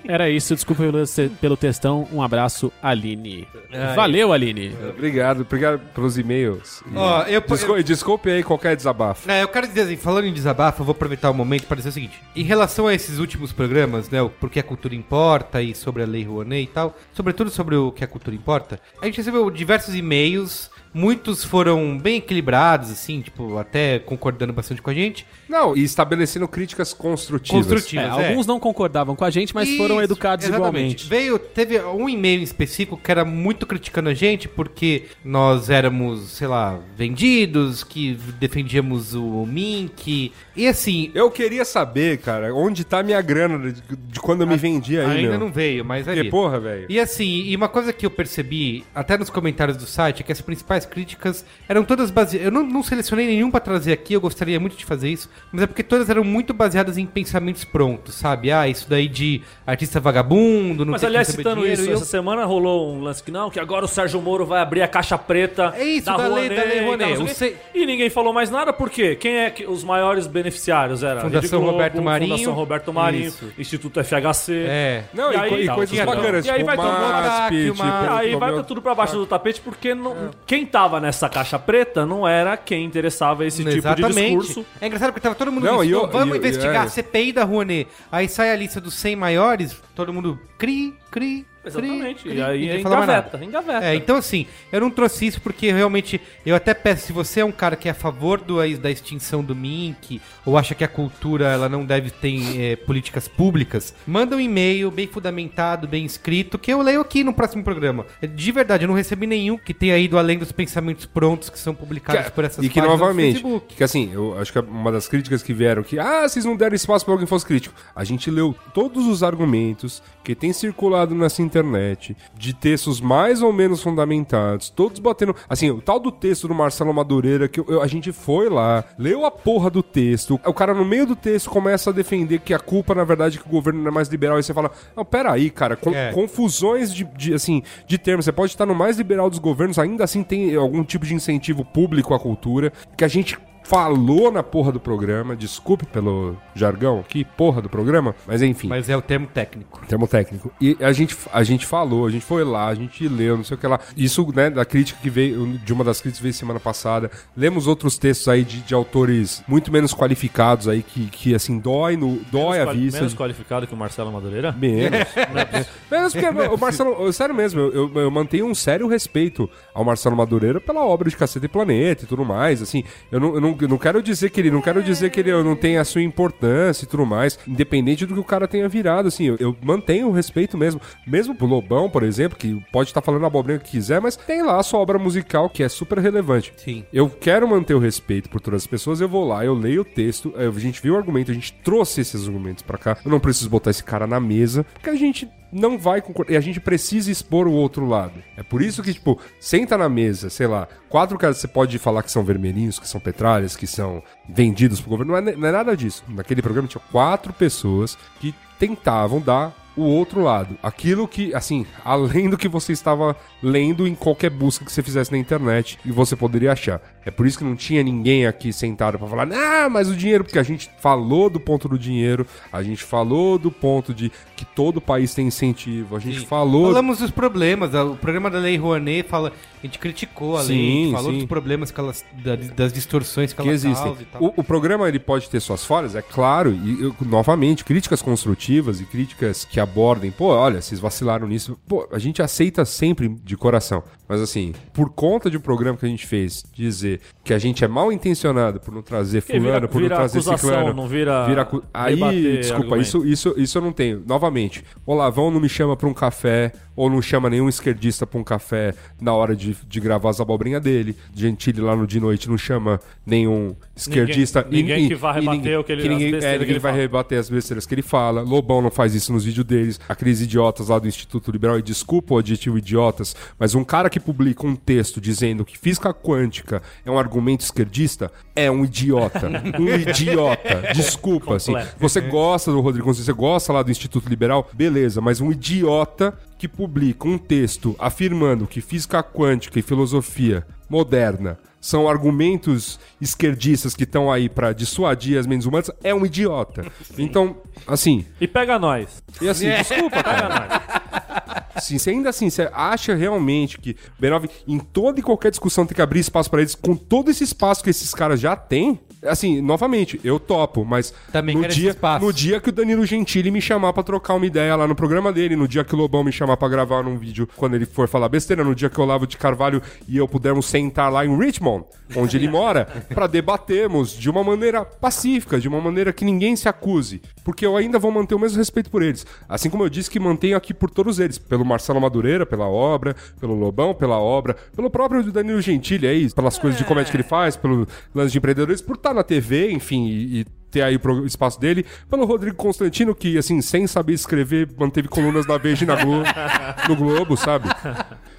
Era 0.07 0.29
isso, 0.29 0.55
desculpa 0.55 0.83
pelo, 0.83 0.99
pelo 1.41 1.57
textão. 1.57 2.07
Um 2.13 2.21
abraço, 2.23 2.73
Aline. 2.83 3.49
Valeu, 3.95 4.33
Aline. 4.33 4.75
Obrigado, 4.91 5.41
obrigado 5.43 5.81
pelos 5.95 6.19
e-mails. 6.19 6.83
Ó, 6.95 7.23
eu- 7.23 7.41
Descul- 7.41 7.83
Desculpe 7.83 8.31
aí 8.31 8.43
qualquer 8.43 8.77
desabafo. 8.77 9.31
É, 9.31 9.43
eu 9.43 9.49
quero 9.49 9.67
dizer 9.67 9.83
assim, 9.83 9.97
falando 9.97 10.27
em 10.27 10.33
desabafo, 10.33 10.83
eu 10.83 10.87
vou 10.87 10.93
aproveitar 10.93 11.31
o 11.31 11.35
momento 11.35 11.67
para 11.67 11.77
dizer 11.79 11.89
o 11.89 11.93
seguinte. 11.93 12.21
Em 12.37 12.43
relação 12.43 12.87
a 12.87 12.95
esses 12.95 13.19
últimos 13.19 13.53
programas, 13.53 14.11
né, 14.11 14.21
o 14.21 14.29
Porque 14.29 14.61
a 14.61 14.63
Cultura 14.63 14.95
Importa 14.95 15.63
e 15.63 15.75
sobre 15.75 16.03
a 16.03 16.07
Lei 16.07 16.23
Rouanet 16.25 16.65
e 16.65 16.67
tal, 16.73 16.97
sobretudo 17.13 17.51
sobre 17.51 17.75
o 17.77 17.91
que 17.91 18.05
a 18.05 18.07
cultura 18.07 18.37
importa, 18.37 18.79
a 19.01 19.07
gente 19.07 19.17
recebeu 19.17 19.51
diversos 19.51 19.95
e-mails, 19.95 20.71
muitos 20.95 21.43
foram 21.45 21.99
bem 21.99 22.19
equilibrados, 22.19 22.91
assim, 22.91 23.21
tipo, 23.21 23.59
até 23.59 23.99
concordando 23.99 24.53
bastante 24.53 24.81
com 24.81 24.89
a 24.91 24.95
gente. 24.95 25.27
Não, 25.49 25.77
e 25.77 25.83
estabelecendo 25.83 26.47
críticas 26.49 26.95
construtivas. 26.95 27.67
Construtivas, 27.67 28.05
É, 28.19 28.23
é. 28.23 28.29
alguns 28.29 28.47
não 28.47 28.61
concordavam 28.61 29.15
com 29.17 29.25
a 29.25 29.31
gente, 29.31 29.55
mas 29.55 29.69
foram 29.77 29.97
Isso, 29.97 30.05
educados 30.05 30.45
exatamente. 30.47 31.07
igualmente. 31.07 31.09
Veio, 31.09 31.39
teve 31.39 31.81
um 31.83 32.09
e-mail 32.09 32.41
em 32.41 32.45
específico 32.45 32.97
que 33.03 33.11
era 33.11 33.25
muito 33.25 33.67
criticando 33.67 34.09
a 34.09 34.15
gente 34.15 34.49
porque 34.49 35.05
nós 35.25 35.69
éramos, 35.69 36.31
sei 36.31 36.47
lá, 36.47 36.79
vendidos, 36.97 37.83
que 37.83 38.15
defendíamos 38.39 39.15
o 39.15 39.45
Mink. 39.47 40.33
E 40.57 40.67
assim, 40.69 41.11
Eu 41.15 41.31
queria 41.31 41.65
saber, 41.65 42.19
cara, 42.19 42.55
onde 42.55 42.85
tá 42.85 43.03
minha 43.03 43.21
grana 43.21 43.73
de, 43.73 43.81
de 43.81 44.21
quando 44.21 44.43
eu 44.43 44.47
me 44.47 44.57
vendi 44.57 44.99
aí, 44.99 45.19
ainda 45.19 45.31
meu. 45.31 45.41
não 45.41 45.53
veio, 45.53 45.85
mas 45.85 46.05
Porque, 46.07 46.23
vir. 46.23 46.31
porra, 46.31 46.61
velho. 46.61 46.87
E 46.89 47.01
assim, 47.01 47.43
e 47.47 47.57
uma 47.57 47.69
coisa 47.69 47.93
que 47.93 48.07
eu 48.07 48.11
percebi, 48.11 48.85
até 48.95 49.19
nos 49.19 49.31
comentários 49.31 49.77
do 49.77 49.87
site, 49.87 50.21
é 50.21 50.23
que 50.25 50.33
as 50.33 50.41
principais 50.41 50.84
críticas 50.87 51.45
eram 51.69 51.85
todas 51.85 52.11
baseadas. 52.11 52.47
Eu 52.47 52.53
não, 52.53 52.63
não 52.65 52.83
selecionei 52.83 53.27
nenhum 53.27 53.51
pra 53.51 53.61
trazer 53.61 53.93
aqui, 53.93 54.15
eu 54.15 54.21
gostaria 54.21 54.59
muito 54.61 54.77
de 54.77 54.85
fazer 54.85 55.09
isso, 55.11 55.29
mas 55.53 55.63
é 55.63 55.67
porque 55.67 55.83
todas 55.83 56.09
eram 56.11 56.25
muito 56.25 56.53
baseadas 56.55 56.99
em 56.99 57.07
pensamentos 57.07 57.65
prontos, 57.65 58.15
sabe? 58.15 58.51
Ah, 58.53 58.69
isso 58.69 58.89
daí 58.89 59.09
de 59.09 59.43
artista 59.67 60.01
vagabundo, 60.01 60.85
não 60.85 60.93
Mas 60.93 61.01
tem 61.01 61.09
aliás, 61.09 61.29
citando 61.29 61.61
dinheiro, 61.61 61.81
isso, 61.81 61.91
e 61.91 61.93
eu- 61.93 61.97
essa 61.97 62.05
semana 62.05 62.45
rolou 62.45 62.95
um 62.95 63.01
lance 63.03 63.23
que 63.23 63.31
não, 63.31 63.51
que 63.51 63.59
agora 63.61 63.85
o 63.85 63.89
Sérgio 63.89 64.21
Moro 64.21 64.45
vai 64.47 64.61
abrir 64.61 64.83
a 64.83 64.89
caixa 64.89 65.17
preta 65.19 65.73
É 65.77 65.85
isso, 65.85 66.07
da 66.07 66.17
lei- 66.17 66.49
da 66.49 66.63
lei 66.63 66.73
e 66.73 66.81
tal, 66.81 66.85
Rouanet. 66.87 67.09
não 67.11 67.15
sei 67.17 67.19
o 67.19 67.25
O 67.25 67.27
quê. 67.27 67.35
se- 67.35 67.79
E 67.81 67.87
ninguém 67.87 68.11
falou 68.11 68.33
mais 68.33 68.51
nada, 68.51 68.73
por 68.73 68.91
quê? 68.91 69.15
Quem 69.17 69.37
é 69.39 69.51
que 69.51 69.67
os 69.67 69.83
maiores 69.85 70.27
beneficiários? 70.27 71.03
Era 71.03 71.21
Fundação 71.23 71.61
Rede 71.61 71.71
Roberto 71.73 72.03
Marinho. 72.03 72.31
Fundação 72.33 72.53
Roberto 72.55 72.93
Marinho, 72.93 73.29
Isso. 73.29 73.53
Instituto 73.59 74.01
FHC. 74.01 74.65
É. 74.69 75.05
Não, 75.13 75.33
e, 75.33 75.35
E 75.35 75.39
aí, 75.39 75.63
e 75.63 75.67
tal, 75.67 75.77
coisas 75.77 75.99
bacanas, 75.99 76.47
e 76.47 76.51
aí 76.51 76.57
tipo 76.59 76.67
vai 76.67 76.77
MASP, 76.77 77.73
tipo... 77.73 77.85
E 77.87 78.11
aí 78.11 78.37
vai 78.37 78.63
tudo 78.65 78.83
pra 78.83 78.95
baixo 78.95 79.17
do 79.17 79.27
tapete, 79.27 79.61
porque 79.61 79.95
não, 79.95 80.31
quem 80.47 80.65
tava 80.75 80.99
nessa 81.01 81.29
caixa 81.29 81.57
preta 81.57 82.05
não 82.05 82.27
era 82.27 82.57
quem 82.57 82.85
interessava 82.85 83.47
esse 83.47 83.59
tipo 83.65 83.95
de 83.95 84.03
discurso. 84.09 84.67
É 84.81 84.89
engraçado 84.89 85.11
porque 85.13 85.21
tava 85.21 85.37
todo 85.37 85.53
mundo 85.53 85.65
Não, 85.65 85.85
eu- 85.85 86.03
"Não, 86.03 86.11
vamos 86.11 86.31
eu- 86.35 86.41
investigar 86.41 86.83
é. 86.83 86.87
a 86.87 86.89
CPI 86.89 87.33
da 87.33 87.45
Rouanet. 87.45 87.87
Aí 88.11 88.29
sai 88.29 88.51
a 88.51 88.57
lista 88.57 88.81
dos 88.81 88.95
100 88.95 89.15
maiores, 89.15 89.81
todo 89.95 90.13
mundo 90.13 90.37
cri, 90.59 90.93
cri, 91.13 91.47
Exatamente. 91.67 92.23
cri, 92.23 92.37
E 92.37 92.43
aí 92.43 92.69
é 92.69 92.81
engaveta, 92.81 93.07
nada. 93.39 93.45
engaveta. 93.45 93.85
É, 93.87 93.95
então 93.95 94.17
assim, 94.17 94.47
eu 94.73 94.81
não 94.81 94.91
trouxe 94.91 95.27
isso 95.27 95.41
porque 95.41 95.71
realmente, 95.73 96.21
eu 96.45 96.55
até 96.55 96.75
peço, 96.75 97.07
se 97.07 97.13
você 97.13 97.41
é 97.41 97.45
um 97.45 97.53
cara 97.53 97.77
que 97.77 97.89
é 97.89 97.91
a 97.93 97.95
favor 97.95 98.41
do, 98.41 98.57
da 98.79 98.91
extinção 98.91 99.43
do 99.43 99.55
Mink, 99.55 100.21
ou 100.45 100.57
acha 100.59 100.75
que 100.75 100.85
a 100.85 100.89
cultura 100.89 101.49
ela 101.49 101.69
não 101.69 101.85
deve 101.85 102.11
ter 102.11 102.61
eh, 102.61 102.77
políticas 102.77 103.29
públicas, 103.29 103.95
manda 104.07 104.37
um 104.37 104.41
e-mail 104.41 104.91
bem 104.91 105.07
fundamentado, 105.07 105.87
bem 105.89 106.05
escrito, 106.05 106.59
que 106.59 106.73
eu 106.73 106.81
leio 106.83 107.01
aqui 107.01 107.25
no 107.25 107.33
próximo 107.33 107.63
programa. 107.65 108.07
De 108.23 108.53
verdade, 108.53 108.85
eu 108.85 108.89
não 108.89 108.95
recebi 108.95 109.27
nenhum 109.27 109.57
que 109.57 109.73
tenha 109.75 109.97
ido 109.99 110.19
além 110.19 110.39
dos 110.39 110.53
pensamentos 110.53 111.07
prontos 111.07 111.49
que 111.49 111.59
são 111.59 111.75
publicados 111.75 112.27
Que- 112.27 112.31
por 112.33 112.45
essas 112.45 112.65
e 112.65 112.69
que 112.69 112.75
páginas 112.81 112.99
do 112.99 113.01
novamente, 113.05 113.33
Facebook. 113.41 113.75
que 113.77 113.85
assim, 113.85 114.11
eu 114.13 114.39
acho 114.39 114.53
que 114.53 114.59
uma 114.59 114.93
das 114.93 115.09
críticas 115.09 115.43
que 115.43 115.53
vieram 115.53 115.83
que, 115.83 115.99
ah, 115.99 116.29
vocês 116.29 116.45
não 116.45 116.57
deram 116.57 116.75
espaço 116.75 117.05
pra 117.05 117.15
alguém 117.15 117.27
que 117.27 117.31
fosse 117.31 117.47
crítico. 117.47 117.75
A 117.95 118.05
gente 118.05 118.31
leu 118.31 118.55
todos 118.75 119.07
os 119.07 119.23
argumentos 119.23 120.03
que 120.23 120.35
tem 120.35 120.53
circulado 120.53 121.15
nessa 121.15 121.43
internet, 121.59 122.17
de 122.37 122.53
textos 122.53 123.01
mais 123.01 123.41
ou 123.43 123.53
menos 123.53 123.83
fundamentados, 123.83 124.71
todos 124.71 124.99
batendo. 124.99 125.35
Assim, 125.49 125.71
o 125.71 125.81
tal 125.81 126.01
do 126.01 126.11
texto 126.11 126.49
do 126.49 126.55
Marcelo 126.55 126.93
Madureira, 126.93 127.49
que 127.49 127.61
eu- 127.61 127.67
eu- 127.69 127.83
a 127.83 127.87
gente 127.87 128.13
foi 128.13 128.49
lá, 128.49 128.85
leu 128.99 129.25
a 129.25 129.31
porra 129.31 129.71
do 129.71 129.83
texto, 129.83 130.41
o 130.45 130.53
cara 130.55 130.75
no 130.75 130.85
meio 130.85 131.07
do 131.07 131.15
texto 131.17 131.49
começa 131.51 131.91
a 131.91 131.93
defender 131.93 132.41
que 132.41 132.53
a 132.53 132.59
culpa, 132.59 132.95
na 132.95 133.05
verdade, 133.05 133.39
é 133.39 133.41
que 133.41 133.47
o 133.47 133.51
governo 133.51 133.81
não 133.81 133.89
é 133.89 133.95
mais 133.95 134.09
liberal, 134.09 134.37
aí 134.37 134.43
você 134.43 134.53
fala, 134.53 134.71
não, 134.97 135.05
peraí, 135.05 135.49
cara, 135.51 135.77
com- 135.77 135.95
É. 135.95 136.13
confusões 136.13 136.93
de, 136.93 137.05
de, 137.05 137.35
assim, 137.35 137.63
de 137.87 137.97
termos. 137.99 138.25
Você 138.25 138.33
pode 138.33 138.53
estar 138.53 138.67
no 138.67 138.75
mais 138.75 138.99
liberal 138.99 139.31
dos 139.31 139.39
governos, 139.39 139.79
ainda 139.79 140.05
assim 140.05 140.23
tem 140.23 140.55
algum 140.57 140.83
tipo 140.83 141.07
de 141.07 141.15
incentivo 141.15 141.65
público 141.65 142.15
à 142.15 142.19
cultura, 142.19 142.73
que 142.97 143.05
a 143.05 143.09
gente 143.09 143.39
falou 143.65 144.31
na 144.31 144.43
porra 144.43 144.71
do 144.71 144.79
programa, 144.79 145.35
desculpe 145.35 145.87
pelo 145.87 146.37
jargão 146.55 147.01
aqui, 147.01 147.25
porra 147.25 147.61
do 147.63 147.69
programa, 147.69 148.15
mas 148.27 148.43
enfim. 148.43 148.69
Mas 148.69 148.89
é 148.89 148.97
o 148.97 149.03
termo 149.03 149.27
técnico. 149.27 149.81
Termo 149.89 150.07
técnico. 150.07 150.53
E 150.61 150.77
a 150.81 150.93
gente, 150.93 151.17
a 151.33 151.43
gente 151.43 151.67
falou, 151.67 152.07
a 152.07 152.11
gente 152.11 152.25
foi 152.25 152.45
lá, 152.45 152.69
a 152.69 152.75
gente 152.75 153.09
leu, 153.09 153.37
não 153.37 153.45
sei 153.45 153.57
o 153.57 153.61
que 153.61 153.67
lá. 153.67 153.81
Isso, 153.97 154.31
né, 154.35 154.51
da 154.51 154.65
crítica 154.65 154.99
que 155.03 155.09
veio, 155.11 155.59
de 155.59 155.73
uma 155.73 155.83
das 155.83 156.01
críticas 156.01 156.19
que 156.19 156.23
veio 156.25 156.35
semana 156.35 156.61
passada. 156.61 157.11
Lemos 157.37 157.67
outros 157.67 157.97
textos 157.99 158.29
aí 158.29 158.45
de, 158.45 158.61
de 158.61 158.75
autores 158.75 159.43
muito 159.49 159.73
menos 159.73 159.95
qualificados 159.95 160.69
aí, 160.69 160.83
que, 160.83 161.07
que 161.07 161.35
assim, 161.35 161.59
dói, 161.59 161.97
no, 161.97 162.17
dói 162.31 162.61
a 162.61 162.67
vista. 162.67 163.01
Menos 163.01 163.15
qualificado 163.15 163.67
que 163.67 163.73
o 163.75 163.77
Marcelo 163.77 164.13
Madureira? 164.13 164.53
Menos. 164.53 164.99
Menos 165.91 166.13
porque 166.13 166.29
o 166.29 166.59
Marcelo, 166.59 167.13
sério 167.13 167.35
mesmo, 167.35 167.61
eu, 167.61 167.73
eu- 167.73 168.01
eu 168.03 168.11
mantenho 168.11 168.47
um 168.47 168.55
sério 168.55 168.87
respeito 168.87 169.49
ao 169.73 169.85
Marcelo 169.85 170.17
Madureira 170.17 170.61
pela 170.61 170.85
obra 170.85 171.09
de 171.09 171.17
Caceta 171.17 171.47
e 171.47 171.49
Planeta 171.49 172.05
e 172.05 172.07
tudo 172.07 172.25
mais. 172.25 172.61
Assim, 172.61 172.85
eu 173.11 173.19
não, 173.19 173.35
eu 173.35 173.41
não, 173.41 173.54
eu 173.61 173.69
não 173.69 173.79
quero 173.79 174.03
dizer 174.03 174.31
que 174.31 174.41
ele 174.41 174.51
não 174.51 174.61
quero 174.61 174.83
dizer 174.83 175.11
que 175.11 175.21
ele 175.21 175.33
não 175.43 175.57
tem 175.57 175.79
a 175.79 175.85
sua 175.85 176.03
importância 176.03 176.85
e 176.85 176.89
tudo 176.89 177.07
mais, 177.07 177.39
independente 177.47 178.07
do 178.07 178.15
que 178.15 178.21
o 178.21 178.25
cara 178.25 178.49
tenha 178.49 178.69
virado. 178.69 179.09
Assim, 179.09 179.25
eu, 179.25 179.37
eu 179.39 179.57
mantenho 179.63 180.09
o 180.09 180.13
respeito 180.13 180.57
mesmo. 180.57 180.81
Mesmo 181.07 181.35
pro 181.35 181.47
Lobão, 181.47 181.89
por 181.89 182.03
exemplo, 182.03 182.39
que 182.39 182.61
pode 182.73 182.91
estar 182.91 183.01
falando 183.01 183.25
a 183.25 183.27
abobrinha 183.27 183.59
que 183.59 183.71
quiser, 183.71 184.01
mas 184.01 184.17
tem 184.17 184.43
lá 184.43 184.59
a 184.59 184.63
sua 184.63 184.81
obra 184.81 184.99
musical 184.99 185.49
que 185.49 185.63
é 185.63 185.69
super 185.69 185.99
relevante. 185.99 186.53
Sim. 186.57 186.85
Eu 186.93 187.09
quero 187.09 187.49
manter 187.49 187.75
o 187.75 187.79
respeito 187.79 188.29
por 188.29 188.41
todas 188.41 188.63
as 188.63 188.67
pessoas, 188.67 189.01
eu 189.01 189.09
vou 189.09 189.27
lá, 189.27 189.45
eu 189.45 189.55
leio 189.55 189.83
o 189.83 189.85
texto, 189.85 190.33
a 190.37 190.59
gente 190.59 190.81
viu 190.83 190.95
o 190.95 190.97
argumento, 190.97 191.31
a 191.31 191.35
gente 191.35 191.53
trouxe 191.65 192.01
esses 192.01 192.27
argumentos 192.27 192.63
pra 192.63 192.79
cá. 192.79 192.97
Eu 193.05 193.11
não 193.11 193.21
preciso 193.21 193.51
botar 193.51 193.71
esse 193.71 193.85
cara 193.85 194.07
na 194.07 194.21
mesa, 194.21 194.65
porque 194.75 194.91
a 194.91 194.97
gente 194.97 195.29
não 195.55 195.79
vai 195.79 196.03
concordar. 196.03 196.33
E 196.33 196.37
a 196.37 196.41
gente 196.41 196.61
precisa 196.61 197.11
expor 197.11 197.47
o 197.47 197.53
outro 197.53 197.87
lado. 197.87 198.23
É 198.37 198.43
por 198.43 198.61
isso 198.61 198.83
que, 198.83 198.93
tipo, 198.93 199.19
senta 199.39 199.79
na 199.79 199.89
mesa, 199.89 200.29
sei 200.29 200.49
lá, 200.49 200.67
quatro 200.89 201.17
caras 201.17 201.39
você 201.39 201.47
pode 201.47 201.79
falar 201.79 202.03
que 202.03 202.11
são 202.11 202.25
vermelhinhos, 202.25 202.79
que 202.79 202.89
são 202.89 203.01
petralhas, 203.01 203.57
que 203.57 203.67
são 203.67 204.03
vendidos 204.29 204.81
pro 204.81 204.91
governo. 204.91 205.13
Não 205.13 205.31
é, 205.31 205.37
não 205.37 205.49
é 205.49 205.53
nada 205.53 205.77
disso. 205.77 206.03
Naquele 206.09 206.43
programa 206.43 206.67
tinha 206.67 206.83
quatro 206.91 207.33
pessoas 207.33 207.97
que 208.21 208.35
tentavam 208.59 209.21
dar 209.21 209.55
o 209.77 209.83
outro 209.83 210.23
lado. 210.23 210.57
Aquilo 210.63 211.07
que, 211.07 211.35
assim, 211.35 211.67
além 211.85 212.29
do 212.29 212.39
que 212.39 212.49
você 212.49 212.73
estava 212.73 213.17
lendo 213.43 213.87
em 213.87 213.95
qualquer 213.95 214.31
busca 214.31 214.65
que 214.65 214.73
você 214.73 214.83
fizesse 214.83 215.13
na 215.13 215.19
internet 215.19 215.79
e 215.85 215.91
você 215.91 216.15
poderia 216.17 216.53
achar. 216.53 216.81
É 217.07 217.11
por 217.11 217.27
isso 217.27 217.37
que 217.39 217.45
não 217.45 217.55
tinha 217.57 217.83
ninguém 217.83 218.27
aqui 218.27 218.53
sentado 218.53 218.99
pra 218.99 219.07
falar, 219.07 219.29
ah, 219.33 219.69
mas 219.69 219.89
o 219.89 219.97
dinheiro, 219.97 220.25
porque 220.25 220.39
a 220.39 220.43
gente 220.43 220.71
falou 220.79 221.29
do 221.29 221.39
ponto 221.39 221.69
do 221.69 221.79
dinheiro, 221.79 222.27
a 222.53 222.63
gente 222.63 222.83
falou 222.83 223.39
do 223.39 223.51
ponto 223.51 223.93
de 223.93 224.11
que 224.37 224.45
todo 224.45 224.81
país 224.81 225.15
tem 225.15 225.27
incentivo, 225.27 225.97
a 225.97 226.01
gente 226.01 226.21
falou. 226.27 226.67
Falamos 226.69 226.99
dos 226.99 227.11
problemas, 227.11 227.75
o 227.75 227.95
programa 227.97 228.31
da 228.31 228.39
Lei 228.39 228.57
Rouanet 228.57 229.09
fala, 229.09 229.33
a 229.63 229.67
gente 229.67 229.79
criticou 229.79 230.37
a 230.37 230.43
lei, 230.43 230.49
a 230.59 230.61
gente 230.61 230.87
Sim, 230.87 230.93
falou 230.93 231.11
sim. 231.13 231.19
dos 231.19 231.27
problemas 231.27 231.71
que 231.71 231.81
elas, 231.81 232.05
da- 232.23 232.37
das 232.37 232.73
distorções 232.73 233.33
que, 233.33 233.37
que 233.41 233.49
ela 233.49 233.55
existem. 233.55 233.97
O, 234.19 234.41
o 234.41 234.45
programa 234.45 234.89
ele 234.89 234.99
pode 234.99 235.29
ter 235.31 235.41
suas 235.41 235.65
falhas, 235.65 235.95
é 235.95 236.03
claro, 236.03 236.53
e 236.53 236.83
eu- 236.83 236.95
novamente, 237.03 237.65
críticas 237.65 238.01
construtivas 238.03 238.81
e 238.81 238.85
críticas 238.85 239.45
que 239.45 239.61
abordem, 239.61 240.11
pô, 240.11 240.27
olha, 240.29 240.61
vocês 240.61 240.81
vacilaram 240.81 241.27
nisso. 241.27 241.59
Pô, 241.69 241.87
a 241.93 241.99
gente 241.99 242.21
aceita 242.23 242.65
sempre 242.65 243.09
de 243.09 243.37
coração. 243.37 243.83
Mas 244.09 244.21
assim, 244.21 244.53
por 244.73 244.91
conta 244.91 245.31
de 245.31 245.37
um 245.37 245.41
programa 245.41 245.79
que 245.79 245.87
a 245.87 245.89
gente 245.89 246.07
fez, 246.07 246.45
dizer 246.53 246.94
que 247.23 247.33
a 247.35 247.39
gente 247.39 247.65
é 247.65 247.69
mal 247.69 247.93
intencionado 247.93 248.61
por 248.61 248.73
não 248.75 248.83
trazer 248.83 249.21
Porque 249.23 249.35
vira- 249.39 249.45
fulano, 249.53 249.69
por 249.69 249.75
não 249.77 249.83
vira 249.83 249.97
trazer 249.97 250.19
acusação, 250.19 250.39
ciclano. 250.51 250.75
não 250.75 250.89
vira 250.89 251.27
acu- 251.43 251.63
Aí, 251.73 251.97
desculpa, 252.39 252.65
argumento. 252.65 252.83
isso, 252.83 253.07
isso, 253.07 253.35
isso 253.37 253.59
eu 253.59 253.63
não 253.63 253.73
tenho. 253.73 254.03
Novamente, 254.07 254.65
o 254.87 254.95
Lavão 254.95 255.31
não 255.31 255.41
me 255.41 255.49
chama 255.49 255.77
pra 255.77 255.89
um 255.89 255.95
café, 255.95 256.53
ou 256.77 256.91
não 256.91 257.01
chama 257.01 257.31
nenhum 257.31 257.49
esquerdista 257.49 258.05
pra 258.07 258.19
um 258.19 258.25
café 258.25 258.75
na 259.01 259.13
hora 259.15 259.37
de, 259.37 259.57
de 259.69 259.81
gravar 259.81 260.11
as 260.11 260.21
abobrinhas 260.21 260.61
dele. 260.61 260.97
Gentili 261.15 261.61
lá 261.61 261.77
no 261.77 261.87
de 261.87 262.01
noite 262.01 262.29
não 262.29 262.37
chama 262.37 262.81
nenhum 263.07 263.55
esquerdista. 263.77 264.45
ninguém 264.51 264.89
que 264.89 264.95
vá 264.95 265.13
rebater 265.13 265.39
ninguém- 265.39 265.57
o 265.57 265.65
que 265.65 265.73
ele- 265.73 265.83
que 265.83 265.89
ninguém, 265.89 266.09
é, 266.09 266.11
besteiras 266.13 266.33
que 266.35 266.39
ninguém 266.41 266.51
ele 266.53 266.59
vai 266.59 266.73
fala. 266.73 266.83
rebater 266.83 267.19
as 267.19 267.31
besteiras 267.31 267.67
que 267.67 267.75
ele 267.75 267.83
fala. 267.83 268.23
Lobão 268.23 268.61
não 268.61 268.71
faz 268.71 268.95
isso 268.95 269.13
nos 269.13 269.25
vídeos 269.25 269.47
deles. 269.47 269.81
Aqueles 269.89 270.21
idiotas 270.21 270.69
lá 270.69 270.79
do 270.79 270.89
Instituto 270.89 271.31
Liberal, 271.31 271.59
e 271.59 271.63
desculpa 271.63 272.15
o 272.15 272.19
adjetivo 272.19 272.59
idiotas, 272.59 273.15
mas 273.39 273.55
um 273.55 273.63
cara 273.65 273.89
que 273.89 274.01
publica 274.01 274.45
um 274.47 274.57
texto 274.57 275.01
dizendo 275.01 275.45
que 275.45 275.57
física 275.57 275.95
quântica 275.95 276.61
é 276.85 276.91
um 276.91 276.99
argumento 276.99 277.41
esquerdista 277.41 278.11
é 278.35 278.51
um 278.51 278.65
idiota. 278.65 279.31
um 279.59 279.69
idiota. 279.69 280.73
Desculpa, 280.75 281.37
assim. 281.37 281.53
Você 281.79 282.01
gosta 282.01 282.51
do 282.51 282.61
Rodrigo 282.61 282.87
Gonçalves, 282.87 283.07
você 283.07 283.13
gosta 283.13 283.53
lá 283.53 283.63
do 283.63 283.71
Instituto 283.71 284.09
Liberal, 284.09 284.49
beleza, 284.53 285.01
mas 285.01 285.21
um 285.21 285.33
idiota 285.33 286.17
que 286.39 286.49
publica 286.49 287.09
um 287.09 287.17
texto 287.17 287.75
afirmando 287.79 288.47
que 288.47 288.61
física 288.61 289.03
quântica 289.03 289.59
e 289.59 289.63
filosofia 289.63 290.47
moderna 290.69 291.39
são 291.65 291.89
argumentos 291.89 292.79
esquerdistas 293.01 293.75
que 293.75 293.85
estão 293.85 294.13
aí 294.13 294.29
pra 294.29 294.53
dissuadir 294.53 295.19
as 295.19 295.27
mentes 295.27 295.47
humanas, 295.47 295.71
é 295.83 295.95
um 295.95 296.05
idiota. 296.05 296.63
Então, 296.99 297.37
assim, 297.67 298.05
E 298.21 298.29
pega 298.29 298.59
nós. 298.59 299.03
e 299.21 299.29
assim, 299.29 299.49
desculpa, 299.57 299.97
Pega 299.97 300.03
cara. 300.03 300.29
nós. 300.49 301.45
Assim, 301.55 301.79
você 301.79 301.91
ainda 301.91 302.11
assim, 302.11 302.29
você 302.29 302.51
acha 302.53 302.95
realmente 302.95 303.59
que 303.59 303.77
B9, 304.01 304.29
em 304.47 304.59
toda 304.59 305.01
e 305.01 305.03
qualquer 305.03 305.31
discussão, 305.31 305.65
tem 305.65 305.75
que 305.75 305.81
abrir 305.81 306.01
espaço 306.01 306.29
pra 306.31 306.41
eles, 306.41 306.55
com 306.55 306.77
todo 306.77 307.11
esse 307.11 307.25
espaço 307.25 307.65
que 307.65 307.71
esses 307.71 307.95
caras 307.95 308.21
já 308.21 308.37
têm? 308.37 308.79
Assim, 309.07 309.41
novamente, 309.41 310.01
eu 310.03 310.19
topo, 310.19 310.65
mas 310.65 310.93
Também 311.13 311.35
no 311.35 311.43
quero 311.43 311.53
esse 311.53 311.61
dia, 311.61 311.71
espaço. 311.71 312.05
no 312.05 312.13
dia 312.13 312.41
que 312.41 312.49
o 312.49 312.53
Danilo 312.53 312.85
Gentili 312.87 313.31
me 313.31 313.41
chamar 313.41 313.73
pra 313.73 313.83
trocar 313.83 314.15
uma 314.15 314.27
ideia 314.27 314.55
lá 314.57 314.67
no 314.67 314.75
programa 314.75 315.13
dele, 315.13 315.37
no 315.37 315.47
dia 315.47 315.65
que 315.65 315.75
o 315.75 315.79
Lobão 315.79 316.03
me 316.03 316.13
chamar 316.13 316.37
pra 316.37 316.49
gravar 316.49 316.83
num 316.83 316.97
vídeo 316.99 317.29
quando 317.37 317.55
ele 317.55 317.67
for 317.67 317.89
falar 317.89 318.09
besteira, 318.09 318.43
no 318.43 318.55
dia 318.55 318.71
que 318.71 318.81
o 318.81 318.83
Olavo 318.83 319.07
de 319.07 319.17
Carvalho 319.17 319.61
e 319.89 319.97
eu 319.97 320.09
pudermos 320.09 320.47
sentar 320.47 320.91
lá 320.91 321.05
em 321.05 321.17
Richmond, 321.19 321.65
onde 321.97 322.17
ele 322.17 322.29
mora, 322.29 322.67
pra 322.95 323.07
debatermos 323.07 323.93
de 323.97 324.09
uma 324.09 324.25
maneira 324.25 324.65
pacífica, 324.65 325.39
de 325.39 325.49
uma 325.49 325.61
maneira 325.61 325.93
que 325.93 326.05
ninguém 326.05 326.35
se 326.37 326.49
acuse, 326.49 327.03
porque 327.25 327.45
eu 327.45 327.57
ainda 327.57 327.79
vou 327.79 327.91
manter 327.91 328.15
o 328.15 328.19
mesmo 328.19 328.39
respeito 328.39 328.71
por 328.71 328.83
eles, 328.83 329.07
assim 329.29 329.51
como 329.51 329.65
eu 329.65 329.69
disse 329.69 329.91
que 329.91 330.01
mantenho 330.01 330.37
aqui 330.37 330.55
por 330.55 330.71
todos 330.71 330.99
eles, 330.99 331.19
pelo 331.19 331.45
Marcelo 331.45 331.81
Madureira, 331.81 332.25
pela 332.25 332.49
obra, 332.49 332.97
pelo 333.21 333.35
Lobão, 333.35 333.75
pela 333.75 333.99
obra, 333.99 334.35
pelo 334.55 334.71
próprio 334.71 335.03
Danilo 335.13 335.41
Gentili 335.41 335.87
aí, 335.87 336.11
pelas 336.11 336.39
coisas 336.39 336.59
de 336.59 336.65
comédia 336.65 336.91
que 336.91 336.97
ele 336.97 337.05
faz, 337.05 337.37
pelo 337.37 337.67
lance 337.95 338.13
de 338.13 338.19
empreendedores, 338.19 338.63
por 338.63 338.77
estar 338.77 338.94
na 338.95 339.03
TV, 339.03 339.51
enfim, 339.53 339.87
e, 339.87 340.21
e 340.21 340.25
ter 340.51 340.63
aí 340.63 340.77
o 340.83 341.05
espaço 341.05 341.41
dele, 341.41 341.67
pelo 341.91 342.05
Rodrigo 342.05 342.37
Constantino, 342.37 342.95
que, 342.95 343.19
assim, 343.19 343.41
sem 343.43 343.67
saber 343.67 343.93
escrever, 343.95 344.49
manteve 344.57 344.87
colunas 344.87 345.27
da 345.27 345.37
Veja 345.37 345.65
e 345.65 345.67
na 345.67 345.75
Globo, 345.85 346.05
no 346.69 346.77
Globo, 346.77 347.17
sabe? 347.17 347.49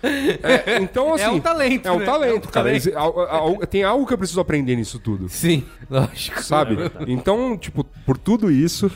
É, 0.03 0.81
então, 0.81 1.13
assim... 1.13 1.27
um 1.27 1.39
talento, 1.39 1.88
É 1.88 1.91
um 1.91 1.99
né? 1.99 2.05
talento, 2.05 2.45
É 2.45 2.49
um 2.49 2.51
cara. 2.51 2.51
talento. 2.69 2.89
Eles- 2.89 3.69
tem 3.69 3.83
algo 3.83 4.05
que 4.05 4.13
eu 4.13 4.17
preciso 4.17 4.41
aprender 4.41 4.75
nisso 4.75 4.99
tudo, 4.99 5.29
Sim, 5.29 5.63
lógico. 5.89 6.43
sabe? 6.43 6.75
Então, 7.07 7.57
tipo, 7.57 7.83
por 8.05 8.17
tudo 8.17 8.51
isso... 8.51 8.91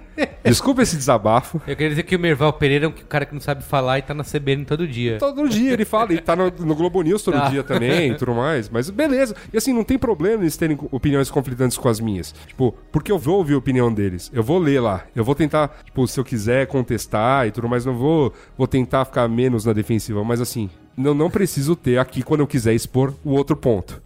Desculpa 0.44 0.82
esse 0.82 0.96
desabafo. 0.96 1.60
Eu 1.66 1.74
queria 1.76 1.90
dizer 1.90 2.02
que 2.02 2.16
o 2.16 2.18
Merval 2.18 2.52
Pereira 2.52 2.86
é 2.86 2.88
um 2.88 2.92
cara 2.92 3.24
que 3.24 3.32
não 3.34 3.40
sabe 3.40 3.62
falar 3.62 3.98
e 3.98 4.02
tá 4.02 4.12
na 4.12 4.24
CBN 4.24 4.64
todo 4.64 4.86
dia. 4.86 5.18
Todo 5.18 5.48
dia 5.48 5.72
ele 5.72 5.84
fala, 5.84 6.12
e 6.12 6.20
tá 6.20 6.34
no, 6.34 6.50
no 6.50 6.74
Globo 6.74 7.00
News 7.02 7.22
todo 7.22 7.34
Tá. 7.34 7.48
dia 7.48 7.62
também 7.62 8.12
e 8.12 8.14
tudo 8.16 8.34
mais. 8.34 8.68
Mas 8.68 8.90
beleza. 8.90 9.34
E 9.52 9.56
assim, 9.56 9.72
não 9.72 9.84
tem 9.84 9.98
problema 9.98 10.42
eles 10.42 10.56
terem 10.56 10.78
opiniões 10.90 11.30
conflitantes 11.30 11.76
com 11.78 11.88
as 11.88 12.00
minhas. 12.00 12.32
Tipo, 12.46 12.74
porque 12.90 13.10
eu 13.12 13.18
vou 13.18 13.38
ouvir 13.38 13.54
a 13.54 13.58
opinião 13.58 13.92
deles. 13.92 14.30
Eu 14.34 14.42
vou 14.42 14.58
ler 14.58 14.80
lá. 14.80 15.04
Eu 15.14 15.24
vou 15.24 15.34
tentar, 15.34 15.68
tipo, 15.84 16.06
se 16.06 16.18
eu 16.18 16.24
quiser 16.24 16.66
contestar 16.66 17.46
e 17.46 17.50
tudo 17.52 17.68
mais, 17.68 17.84
não 17.86 17.96
vou, 17.96 18.32
vou 18.58 18.66
tentar 18.66 19.04
ficar 19.04 19.28
menos 19.28 19.64
na 19.64 19.72
defensiva. 19.72 20.22
Mas 20.24 20.40
assim, 20.40 20.68
eu 20.98 21.14
não 21.14 21.30
preciso 21.30 21.74
ter 21.76 21.98
aqui 21.98 22.22
quando 22.22 22.40
eu 22.40 22.46
quiser 22.46 22.74
expor 22.74 23.14
o 23.24 23.30
outro 23.32 23.56
ponto. 23.56 24.02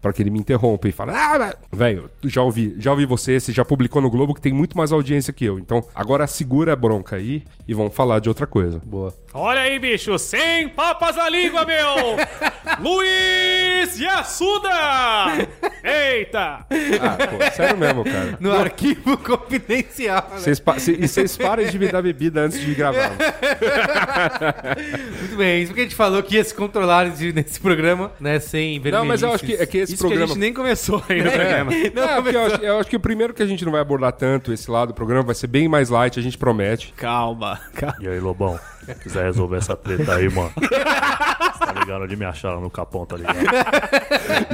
Pra 0.00 0.14
que 0.14 0.22
ele 0.22 0.30
me 0.30 0.38
interrompa 0.38 0.88
e 0.88 0.92
fale, 0.92 1.10
ah, 1.10 1.54
velho, 1.70 2.10
já 2.24 2.40
ouvi, 2.42 2.74
já 2.78 2.90
ouvi 2.90 3.04
você, 3.04 3.38
você 3.38 3.52
já 3.52 3.66
publicou 3.66 4.00
no 4.00 4.08
Globo 4.08 4.34
que 4.34 4.40
tem 4.40 4.52
muito 4.52 4.74
mais 4.76 4.92
audiência 4.92 5.30
que 5.30 5.44
eu. 5.44 5.58
Então, 5.58 5.84
agora 5.94 6.26
segura 6.26 6.72
a 6.72 6.76
bronca 6.76 7.16
aí 7.16 7.42
e 7.68 7.74
vamos 7.74 7.94
falar 7.94 8.18
de 8.18 8.28
outra 8.30 8.46
coisa. 8.46 8.80
Boa. 8.84 9.12
Olha 9.34 9.60
aí, 9.60 9.78
bicho, 9.78 10.18
sem 10.18 10.70
papas 10.70 11.16
na 11.16 11.28
língua, 11.28 11.66
meu! 11.66 12.16
Luiz 12.80 14.00
Yassuda! 14.00 14.70
Eita! 15.84 16.66
Ah, 17.00 17.16
pô, 17.28 17.54
sério 17.54 17.76
mesmo, 17.76 18.02
cara. 18.02 18.38
No 18.40 18.52
arquivo 18.52 19.16
confidencial. 19.18 20.30
né? 20.34 20.54
Pa- 20.64 20.76
e 20.78 21.06
vocês 21.06 21.36
parem 21.36 21.66
de 21.70 21.78
me 21.78 21.88
dar 21.88 22.00
bebida 22.02 22.40
antes 22.40 22.58
de 22.58 22.74
gravar. 22.74 23.12
Muito 25.20 25.36
bem, 25.36 25.62
isso 25.62 25.74
que 25.74 25.80
a 25.80 25.82
gente 25.84 25.94
falou 25.94 26.22
que 26.22 26.36
ia 26.36 26.44
se 26.44 26.54
controlar 26.54 27.06
nesse 27.06 27.32
nesse 27.32 27.60
programa, 27.60 28.12
né? 28.20 28.38
Sem 28.40 28.78
Não, 28.80 29.04
mas 29.04 29.22
eu 29.22 29.32
acho 29.32 29.44
que, 29.44 29.54
é 29.54 29.66
que 29.66 29.78
esse 29.94 29.96
Isso 29.96 30.06
que 30.06 30.06
a 30.06 30.16
programa. 30.16 30.28
gente 30.34 30.40
nem 30.40 30.52
começou 30.52 31.02
ainda 31.08 31.28
o 31.28 31.32
programa. 31.32 31.70
Não, 31.94 32.02
É, 32.02 32.22
porque 32.22 32.36
eu, 32.36 32.44
acho, 32.46 32.56
eu 32.56 32.78
acho 32.78 32.90
que 32.90 32.96
o 32.96 33.00
primeiro 33.00 33.32
que 33.34 33.42
a 33.42 33.46
gente 33.46 33.64
não 33.64 33.72
vai 33.72 33.80
abordar 33.80 34.12
tanto 34.12 34.52
esse 34.52 34.70
lado 34.70 34.88
do 34.88 34.94
programa 34.94 35.22
vai 35.24 35.34
ser 35.34 35.46
bem 35.46 35.68
mais 35.68 35.88
light, 35.88 36.18
a 36.18 36.22
gente 36.22 36.36
promete. 36.38 36.92
Calma, 36.96 37.60
calma. 37.74 37.96
E 38.00 38.08
aí, 38.08 38.20
Lobão? 38.20 38.58
Quiser 39.02 39.24
resolver 39.24 39.58
essa 39.58 39.76
treta 39.76 40.14
aí, 40.16 40.28
mano. 40.28 40.52
tá 41.66 41.72
ligado 41.72 42.04
onde 42.04 42.16
me 42.16 42.24
acharam 42.24 42.60
no 42.60 42.70
capão, 42.70 43.04
tá 43.04 43.16
ligado? 43.16 43.36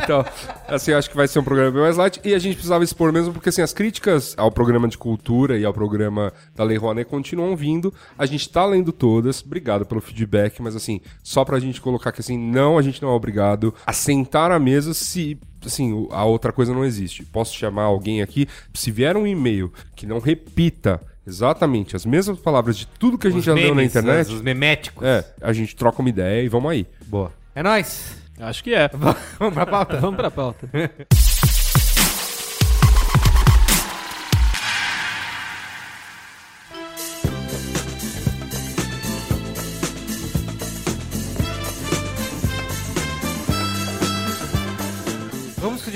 Então, 0.03 0.25
assim, 0.69 0.93
acho 0.93 1.09
que 1.09 1.17
vai 1.17 1.27
ser 1.29 1.39
um 1.39 1.45
programa 1.45 1.71
bem 1.71 1.81
mais 1.83 1.97
light. 1.97 2.21
E 2.25 2.35
a 2.35 2.39
gente 2.39 2.55
precisava 2.55 2.85
expor 2.85 3.13
mesmo, 3.13 3.33
porque 3.33 3.49
assim, 3.49 3.63
as 3.63 3.73
críticas 3.73 4.35
ao 4.37 4.51
programa 4.51 4.89
de 4.89 4.99
cultura 4.99 5.59
e 5.59 5.65
ao 5.65 5.73
programa 5.73 6.33
da 6.55 6.65
Lei 6.65 6.77
Rouanet 6.77 7.09
continuam 7.09 7.57
vindo. 7.57 7.93
A 8.19 8.27
gente 8.27 8.49
tá 8.49 8.65
lendo 8.65 8.93
todas. 8.93 9.43
Obrigado 9.43 9.85
pelo 9.85 10.01
feedback, 10.01 10.61
mas 10.61 10.77
assim, 10.77 11.01
só 11.23 11.45
pra 11.45 11.59
gente 11.59 11.81
colocar 11.81 12.13
que 12.13 12.21
assim, 12.21 12.39
não, 12.39 12.79
a 12.79 12.83
gente 12.83 13.03
não 13.03 13.11
é 13.11 13.13
obrigado 13.13 13.75
a 13.87 13.93
sentar 13.93 14.51
à 14.51 14.59
mesa 14.59 14.95
se. 14.95 15.39
Assim, 15.65 16.07
a 16.11 16.25
outra 16.25 16.53
coisa 16.53 16.73
não 16.73 16.85
existe. 16.85 17.25
Posso 17.25 17.55
chamar 17.55 17.85
alguém 17.85 18.23
aqui, 18.23 18.47
se 18.73 18.91
vier 18.91 19.17
um 19.17 19.27
e-mail 19.27 19.73
que 19.97 20.07
não 20.07 20.21
repita 20.21 21.01
exatamente 21.27 21.97
as 21.97 22.07
mesmas 22.07 22.39
palavras 22.39 22.77
de 22.77 22.87
tudo 22.87 23.19
que 23.19 23.27
a 23.27 23.31
gente 23.31 23.45
já 23.45 23.55
leu 23.55 23.75
na 23.75 23.83
internet, 23.85 24.33
Os 24.33 24.41
meméticos. 24.43 25.03
é, 25.05 25.25
a 25.41 25.53
gente 25.53 25.75
troca 25.75 26.01
uma 26.01 26.09
ideia 26.09 26.43
e 26.43 26.49
vamos 26.49 26.71
aí. 26.71 26.87
Boa. 27.07 27.33
É 27.55 27.63
nóis. 27.63 28.17
Acho 28.39 28.63
que 28.63 28.75
é. 28.75 28.91
Vamos 29.39 29.55
pra 29.55 29.65
pauta? 29.65 29.97
Vamos 29.99 30.17
pra 30.17 30.31
pauta. 30.31 30.69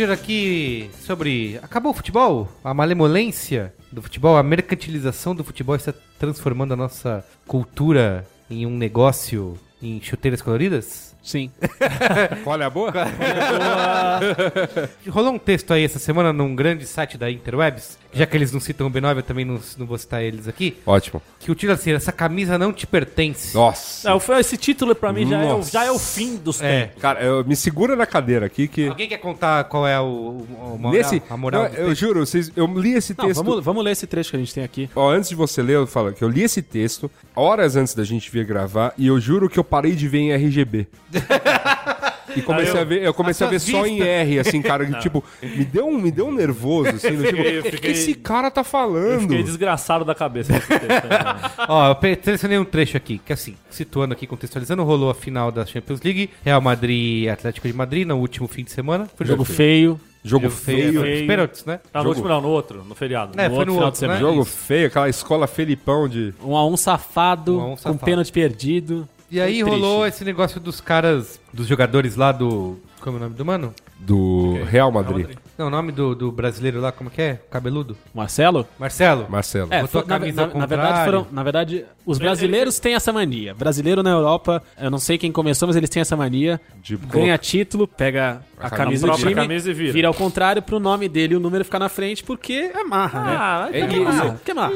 aqui 0.09 0.89
sobre. 1.01 1.59
Acabou 1.63 1.91
o 1.91 1.95
futebol? 1.95 2.49
A 2.63 2.73
malemolência 2.73 3.75
do 3.91 4.01
futebol, 4.01 4.37
a 4.37 4.43
mercantilização 4.43 5.35
do 5.35 5.45
futebol 5.45 5.75
está 5.75 5.93
transformando 6.19 6.73
a 6.73 6.77
nossa 6.77 7.25
cultura 7.47 8.27
em 8.49 8.65
um 8.65 8.77
negócio 8.77 9.59
em 9.83 10.01
chuteiras 10.01 10.41
coloridas? 10.41 11.10
Sim. 11.23 11.51
Olha 12.47 12.67
a 12.67 12.71
boa? 12.71 12.93
Rolou 15.09 15.35
um 15.35 15.39
texto 15.39 15.73
aí 15.73 15.85
essa 15.85 15.99
semana 15.99 16.33
num 16.33 16.55
grande 16.55 16.87
site 16.87 17.17
da 17.19 17.31
Interwebs, 17.31 17.99
já 18.13 18.27
que 18.27 18.37
eles 18.37 18.53
não 18.53 18.61
citam 18.61 18.87
o 18.87 18.91
B9, 18.91 19.17
eu 19.17 19.23
também 19.23 19.45
não, 19.45 19.61
não 19.79 19.87
vou 19.87 19.99
citar 19.99 20.23
eles 20.23 20.49
aqui, 20.49 20.77
Ótimo. 20.87 21.23
que 21.39 21.51
o 21.51 21.55
título 21.55 21.73
é 21.73 21.75
assim, 21.75 21.93
essa 21.93 22.11
camisa 22.13 22.59
não 22.59 22.73
te 22.73 22.87
pertence. 22.87 23.55
Nossa. 23.55 24.09
Não, 24.09 24.19
foi- 24.19 24.41
esse 24.41 24.57
título 24.57 24.95
pra 24.95 25.13
mim 25.13 25.29
já 25.29 25.39
é, 25.43 25.45
o, 25.45 25.57
Nossa. 25.59 25.71
já 25.71 25.85
é 25.85 25.91
o 25.91 25.99
fim 25.99 26.37
dos 26.37 26.61
É. 26.63 26.87
tempos. 26.87 27.03
Cara, 27.03 27.23
eu, 27.23 27.45
me 27.45 27.55
segura 27.55 27.95
na 27.95 28.07
cadeira 28.07 28.47
aqui 28.47 28.67
que. 28.67 28.89
Alguém 28.89 29.09
quer 29.09 29.19
contar 29.19 29.65
qual 29.65 29.87
é 29.87 30.01
o, 30.01 30.05
o, 30.05 30.75
o 30.75 30.79
moral, 30.79 30.93
Nesse, 30.93 31.23
a 31.29 31.37
moral 31.37 31.65
eu 31.67 31.89
texto? 31.89 31.95
juro, 32.01 32.21
vocês, 32.27 32.51
eu 32.57 32.67
li 32.67 32.95
esse 32.95 33.15
Não, 33.17 33.27
texto. 33.27 33.43
vamos, 33.45 33.65
vamos 33.65 33.85
ler 33.85 33.93
esse 33.93 34.07
trecho 34.07 34.31
que 34.31 34.37
a 34.37 34.41
gente 34.41 34.55
tem 34.55 34.65
aqui. 34.65 34.89
Ó, 34.97 35.11
antes 35.11 35.29
de 35.29 35.35
você 35.35 35.63
ler, 35.63 35.77
eu 35.77 35.87
falo 35.87 36.13
que 36.13 36.25
eu 36.25 36.29
li 36.29 36.43
esse 36.43 36.63
texto 36.63 37.11
horas 37.37 37.77
antes 37.77 37.95
da 37.95 38.05
gente 38.05 38.31
vir 38.31 38.45
gravar 38.45 38.93
e 38.99 39.07
eu 39.07 39.21
juro 39.21 39.49
que 39.49 39.59
eu 39.59 39.65
parei 39.65 39.93
de 39.95 40.09
ver 40.09 40.19
em 40.19 40.33
RGB. 40.33 40.87
E 42.37 42.43
comecei 42.43 42.71
Ah, 42.75 42.77
eu- 42.77 42.81
a 42.83 42.85
ver, 42.85 43.03
eu 43.03 43.13
comecei 43.13 43.45
a 43.45 43.51
ver 43.51 43.59
só 43.59 43.85
em 43.85 44.01
R, 44.01 44.39
assim, 44.39 44.63
cara, 44.63 44.87
que, 44.87 44.97
tipo, 45.01 45.25
me 45.43 45.65
deu 45.65 45.89
um, 45.89 45.99
me 45.99 46.13
deu 46.13 46.29
um 46.29 46.33
nervoso, 46.33 46.91
assim, 46.91 47.09
tipo, 47.21 47.37
eu 47.37 47.61
o 47.61 47.65
que 47.81 47.89
esse 47.89 48.15
cara 48.15 48.49
tá 48.53 48.61
Eu 48.61 48.65
falando? 48.65 49.23
fiquei 49.23 49.43
desgraçado 49.43 50.05
da 50.05 50.15
cabeça 50.15 50.53
texto. 50.53 50.71
né? 50.87 51.19
Ó, 51.69 51.91
eu 51.91 51.97
selecionei 52.23 52.57
um 52.57 52.65
trecho 52.65 52.97
aqui, 52.97 53.19
que 53.19 53.33
assim, 53.33 53.57
situando 53.69 54.13
aqui, 54.15 54.29
contextualizando, 54.29 54.85
rolou 54.85 55.11
a 55.11 55.15
final 55.15 55.51
da 55.51 55.67
Champions 55.67 56.01
League, 56.03 56.31
Real 56.45 56.61
Madrid 56.61 57.25
e 57.25 57.29
Atlético 57.29 57.67
de 57.67 57.75
Madrid 57.75 58.07
no 58.07 58.17
último 58.17 58.47
fim 58.47 58.63
de 58.63 58.71
semana. 58.71 59.09
Foi 59.17 59.27
Jogo 59.27 59.43
feio. 59.45 60.01
Jogo 60.23 60.45
Jogo 60.45 60.55
feio. 60.55 61.01
feio. 61.03 61.21
Os 61.23 61.27
pênaltis, 61.27 61.65
né? 61.65 61.81
Não, 61.93 62.03
no 62.03 62.09
Jogo- 62.11 62.21
último 62.21 62.29
não, 62.29 62.41
no 62.43 62.49
outro, 62.51 62.85
no 62.85 62.95
feriado. 62.95 63.33
É, 63.41 63.49
No 63.49 63.57
foi 63.57 63.59
outro 63.59 63.67
no 63.67 63.73
final 63.73 63.87
outro, 63.87 63.93
de 63.93 63.99
semana. 63.99 64.21
né? 64.21 64.25
Jogo 64.25 64.45
feio, 64.45 64.87
aquela 64.87 65.09
escola 65.09 65.47
Felipão 65.49 66.09
de. 66.09 66.33
Um 66.45 66.55
a 66.55 66.65
um 66.65 66.77
safado, 66.77 67.59
Um 67.59 67.61
a 67.61 67.67
um 67.67 67.71
com 67.71 67.77
safado. 67.79 67.99
pênalti 68.05 68.31
perdido. 68.31 69.09
E 69.31 69.41
aí 69.41 69.63
rolou 69.63 70.07
esse 70.07 70.25
negócio 70.25 70.61
dos 70.61 70.81
caras, 70.81 71.41
dos 71.53 71.67
jogadores 71.67 72.17
lá 72.17 72.33
do... 72.33 72.79
Como 73.01 73.17
é 73.17 73.21
o 73.21 73.23
nome 73.25 73.35
do 73.35 73.45
mano? 73.45 73.75
do 73.99 74.59
Real 74.65 74.91
Madrid. 74.91 75.29
Não, 75.59 75.67
o 75.67 75.71
nome 75.71 75.93
do, 75.93 76.15
do 76.15 76.33
brasileiro 76.33 76.81
lá, 76.81 76.91
como 76.91 77.11
que 77.11 77.21
é? 77.21 77.39
Cabeludo? 77.51 77.95
Marcelo? 78.15 78.67
Marcelo? 78.79 79.27
Marcelo. 79.29 79.69
É, 79.71 79.83
Botou 79.83 80.01
foi- 80.01 80.01
a 80.01 80.05
na, 80.15 80.19
camisa 80.19 80.47
na- 80.47 80.55
na 80.61 80.65
verdade 80.67 81.05
foram, 81.05 81.27
na 81.31 81.43
verdade, 81.43 81.85
os 82.07 82.19
brasileiros 82.19 82.79
têm 82.79 82.95
essa 82.95 83.13
mania. 83.13 83.53
Brasileiro 83.55 84.03
na 84.03 84.09
Europa, 84.09 84.63
eu 84.81 84.91
não 84.91 84.97
sei 84.97 85.19
quem 85.19 85.31
começou, 85.31 85.69
mas 85.69 85.77
eles 85.77 85.91
têm 85.91 86.01
essa 86.01 86.17
mania. 86.17 86.59
De 86.83 86.97
Ganha 86.97 87.37
título, 87.37 87.87
pega 87.87 88.41
a, 88.59 88.69
A 88.69 88.71
camisa 88.71 89.07
do 89.07 89.13
time, 89.17 89.35
camisa 89.35 89.71
e 89.71 89.75
vira. 89.75 90.09
ao 90.09 90.15
contrário 90.15 90.63
pro 90.63 90.81
nome 90.81 91.07
dele 91.11 91.35
e 91.35 91.37
o 91.37 91.41
número 91.41 91.63
ficar 91.63 91.79
na 91.79 91.91
frente, 91.91 92.25
porque 92.25 92.71
é 92.75 92.83
marra, 92.83 93.21
né? 93.23 93.37
Ah, 93.39 93.69
É, 93.71 93.87
Que 93.87 93.97
e- 93.97 94.01
marra, 94.01 94.41
que 94.43 94.55
marra. 94.55 94.73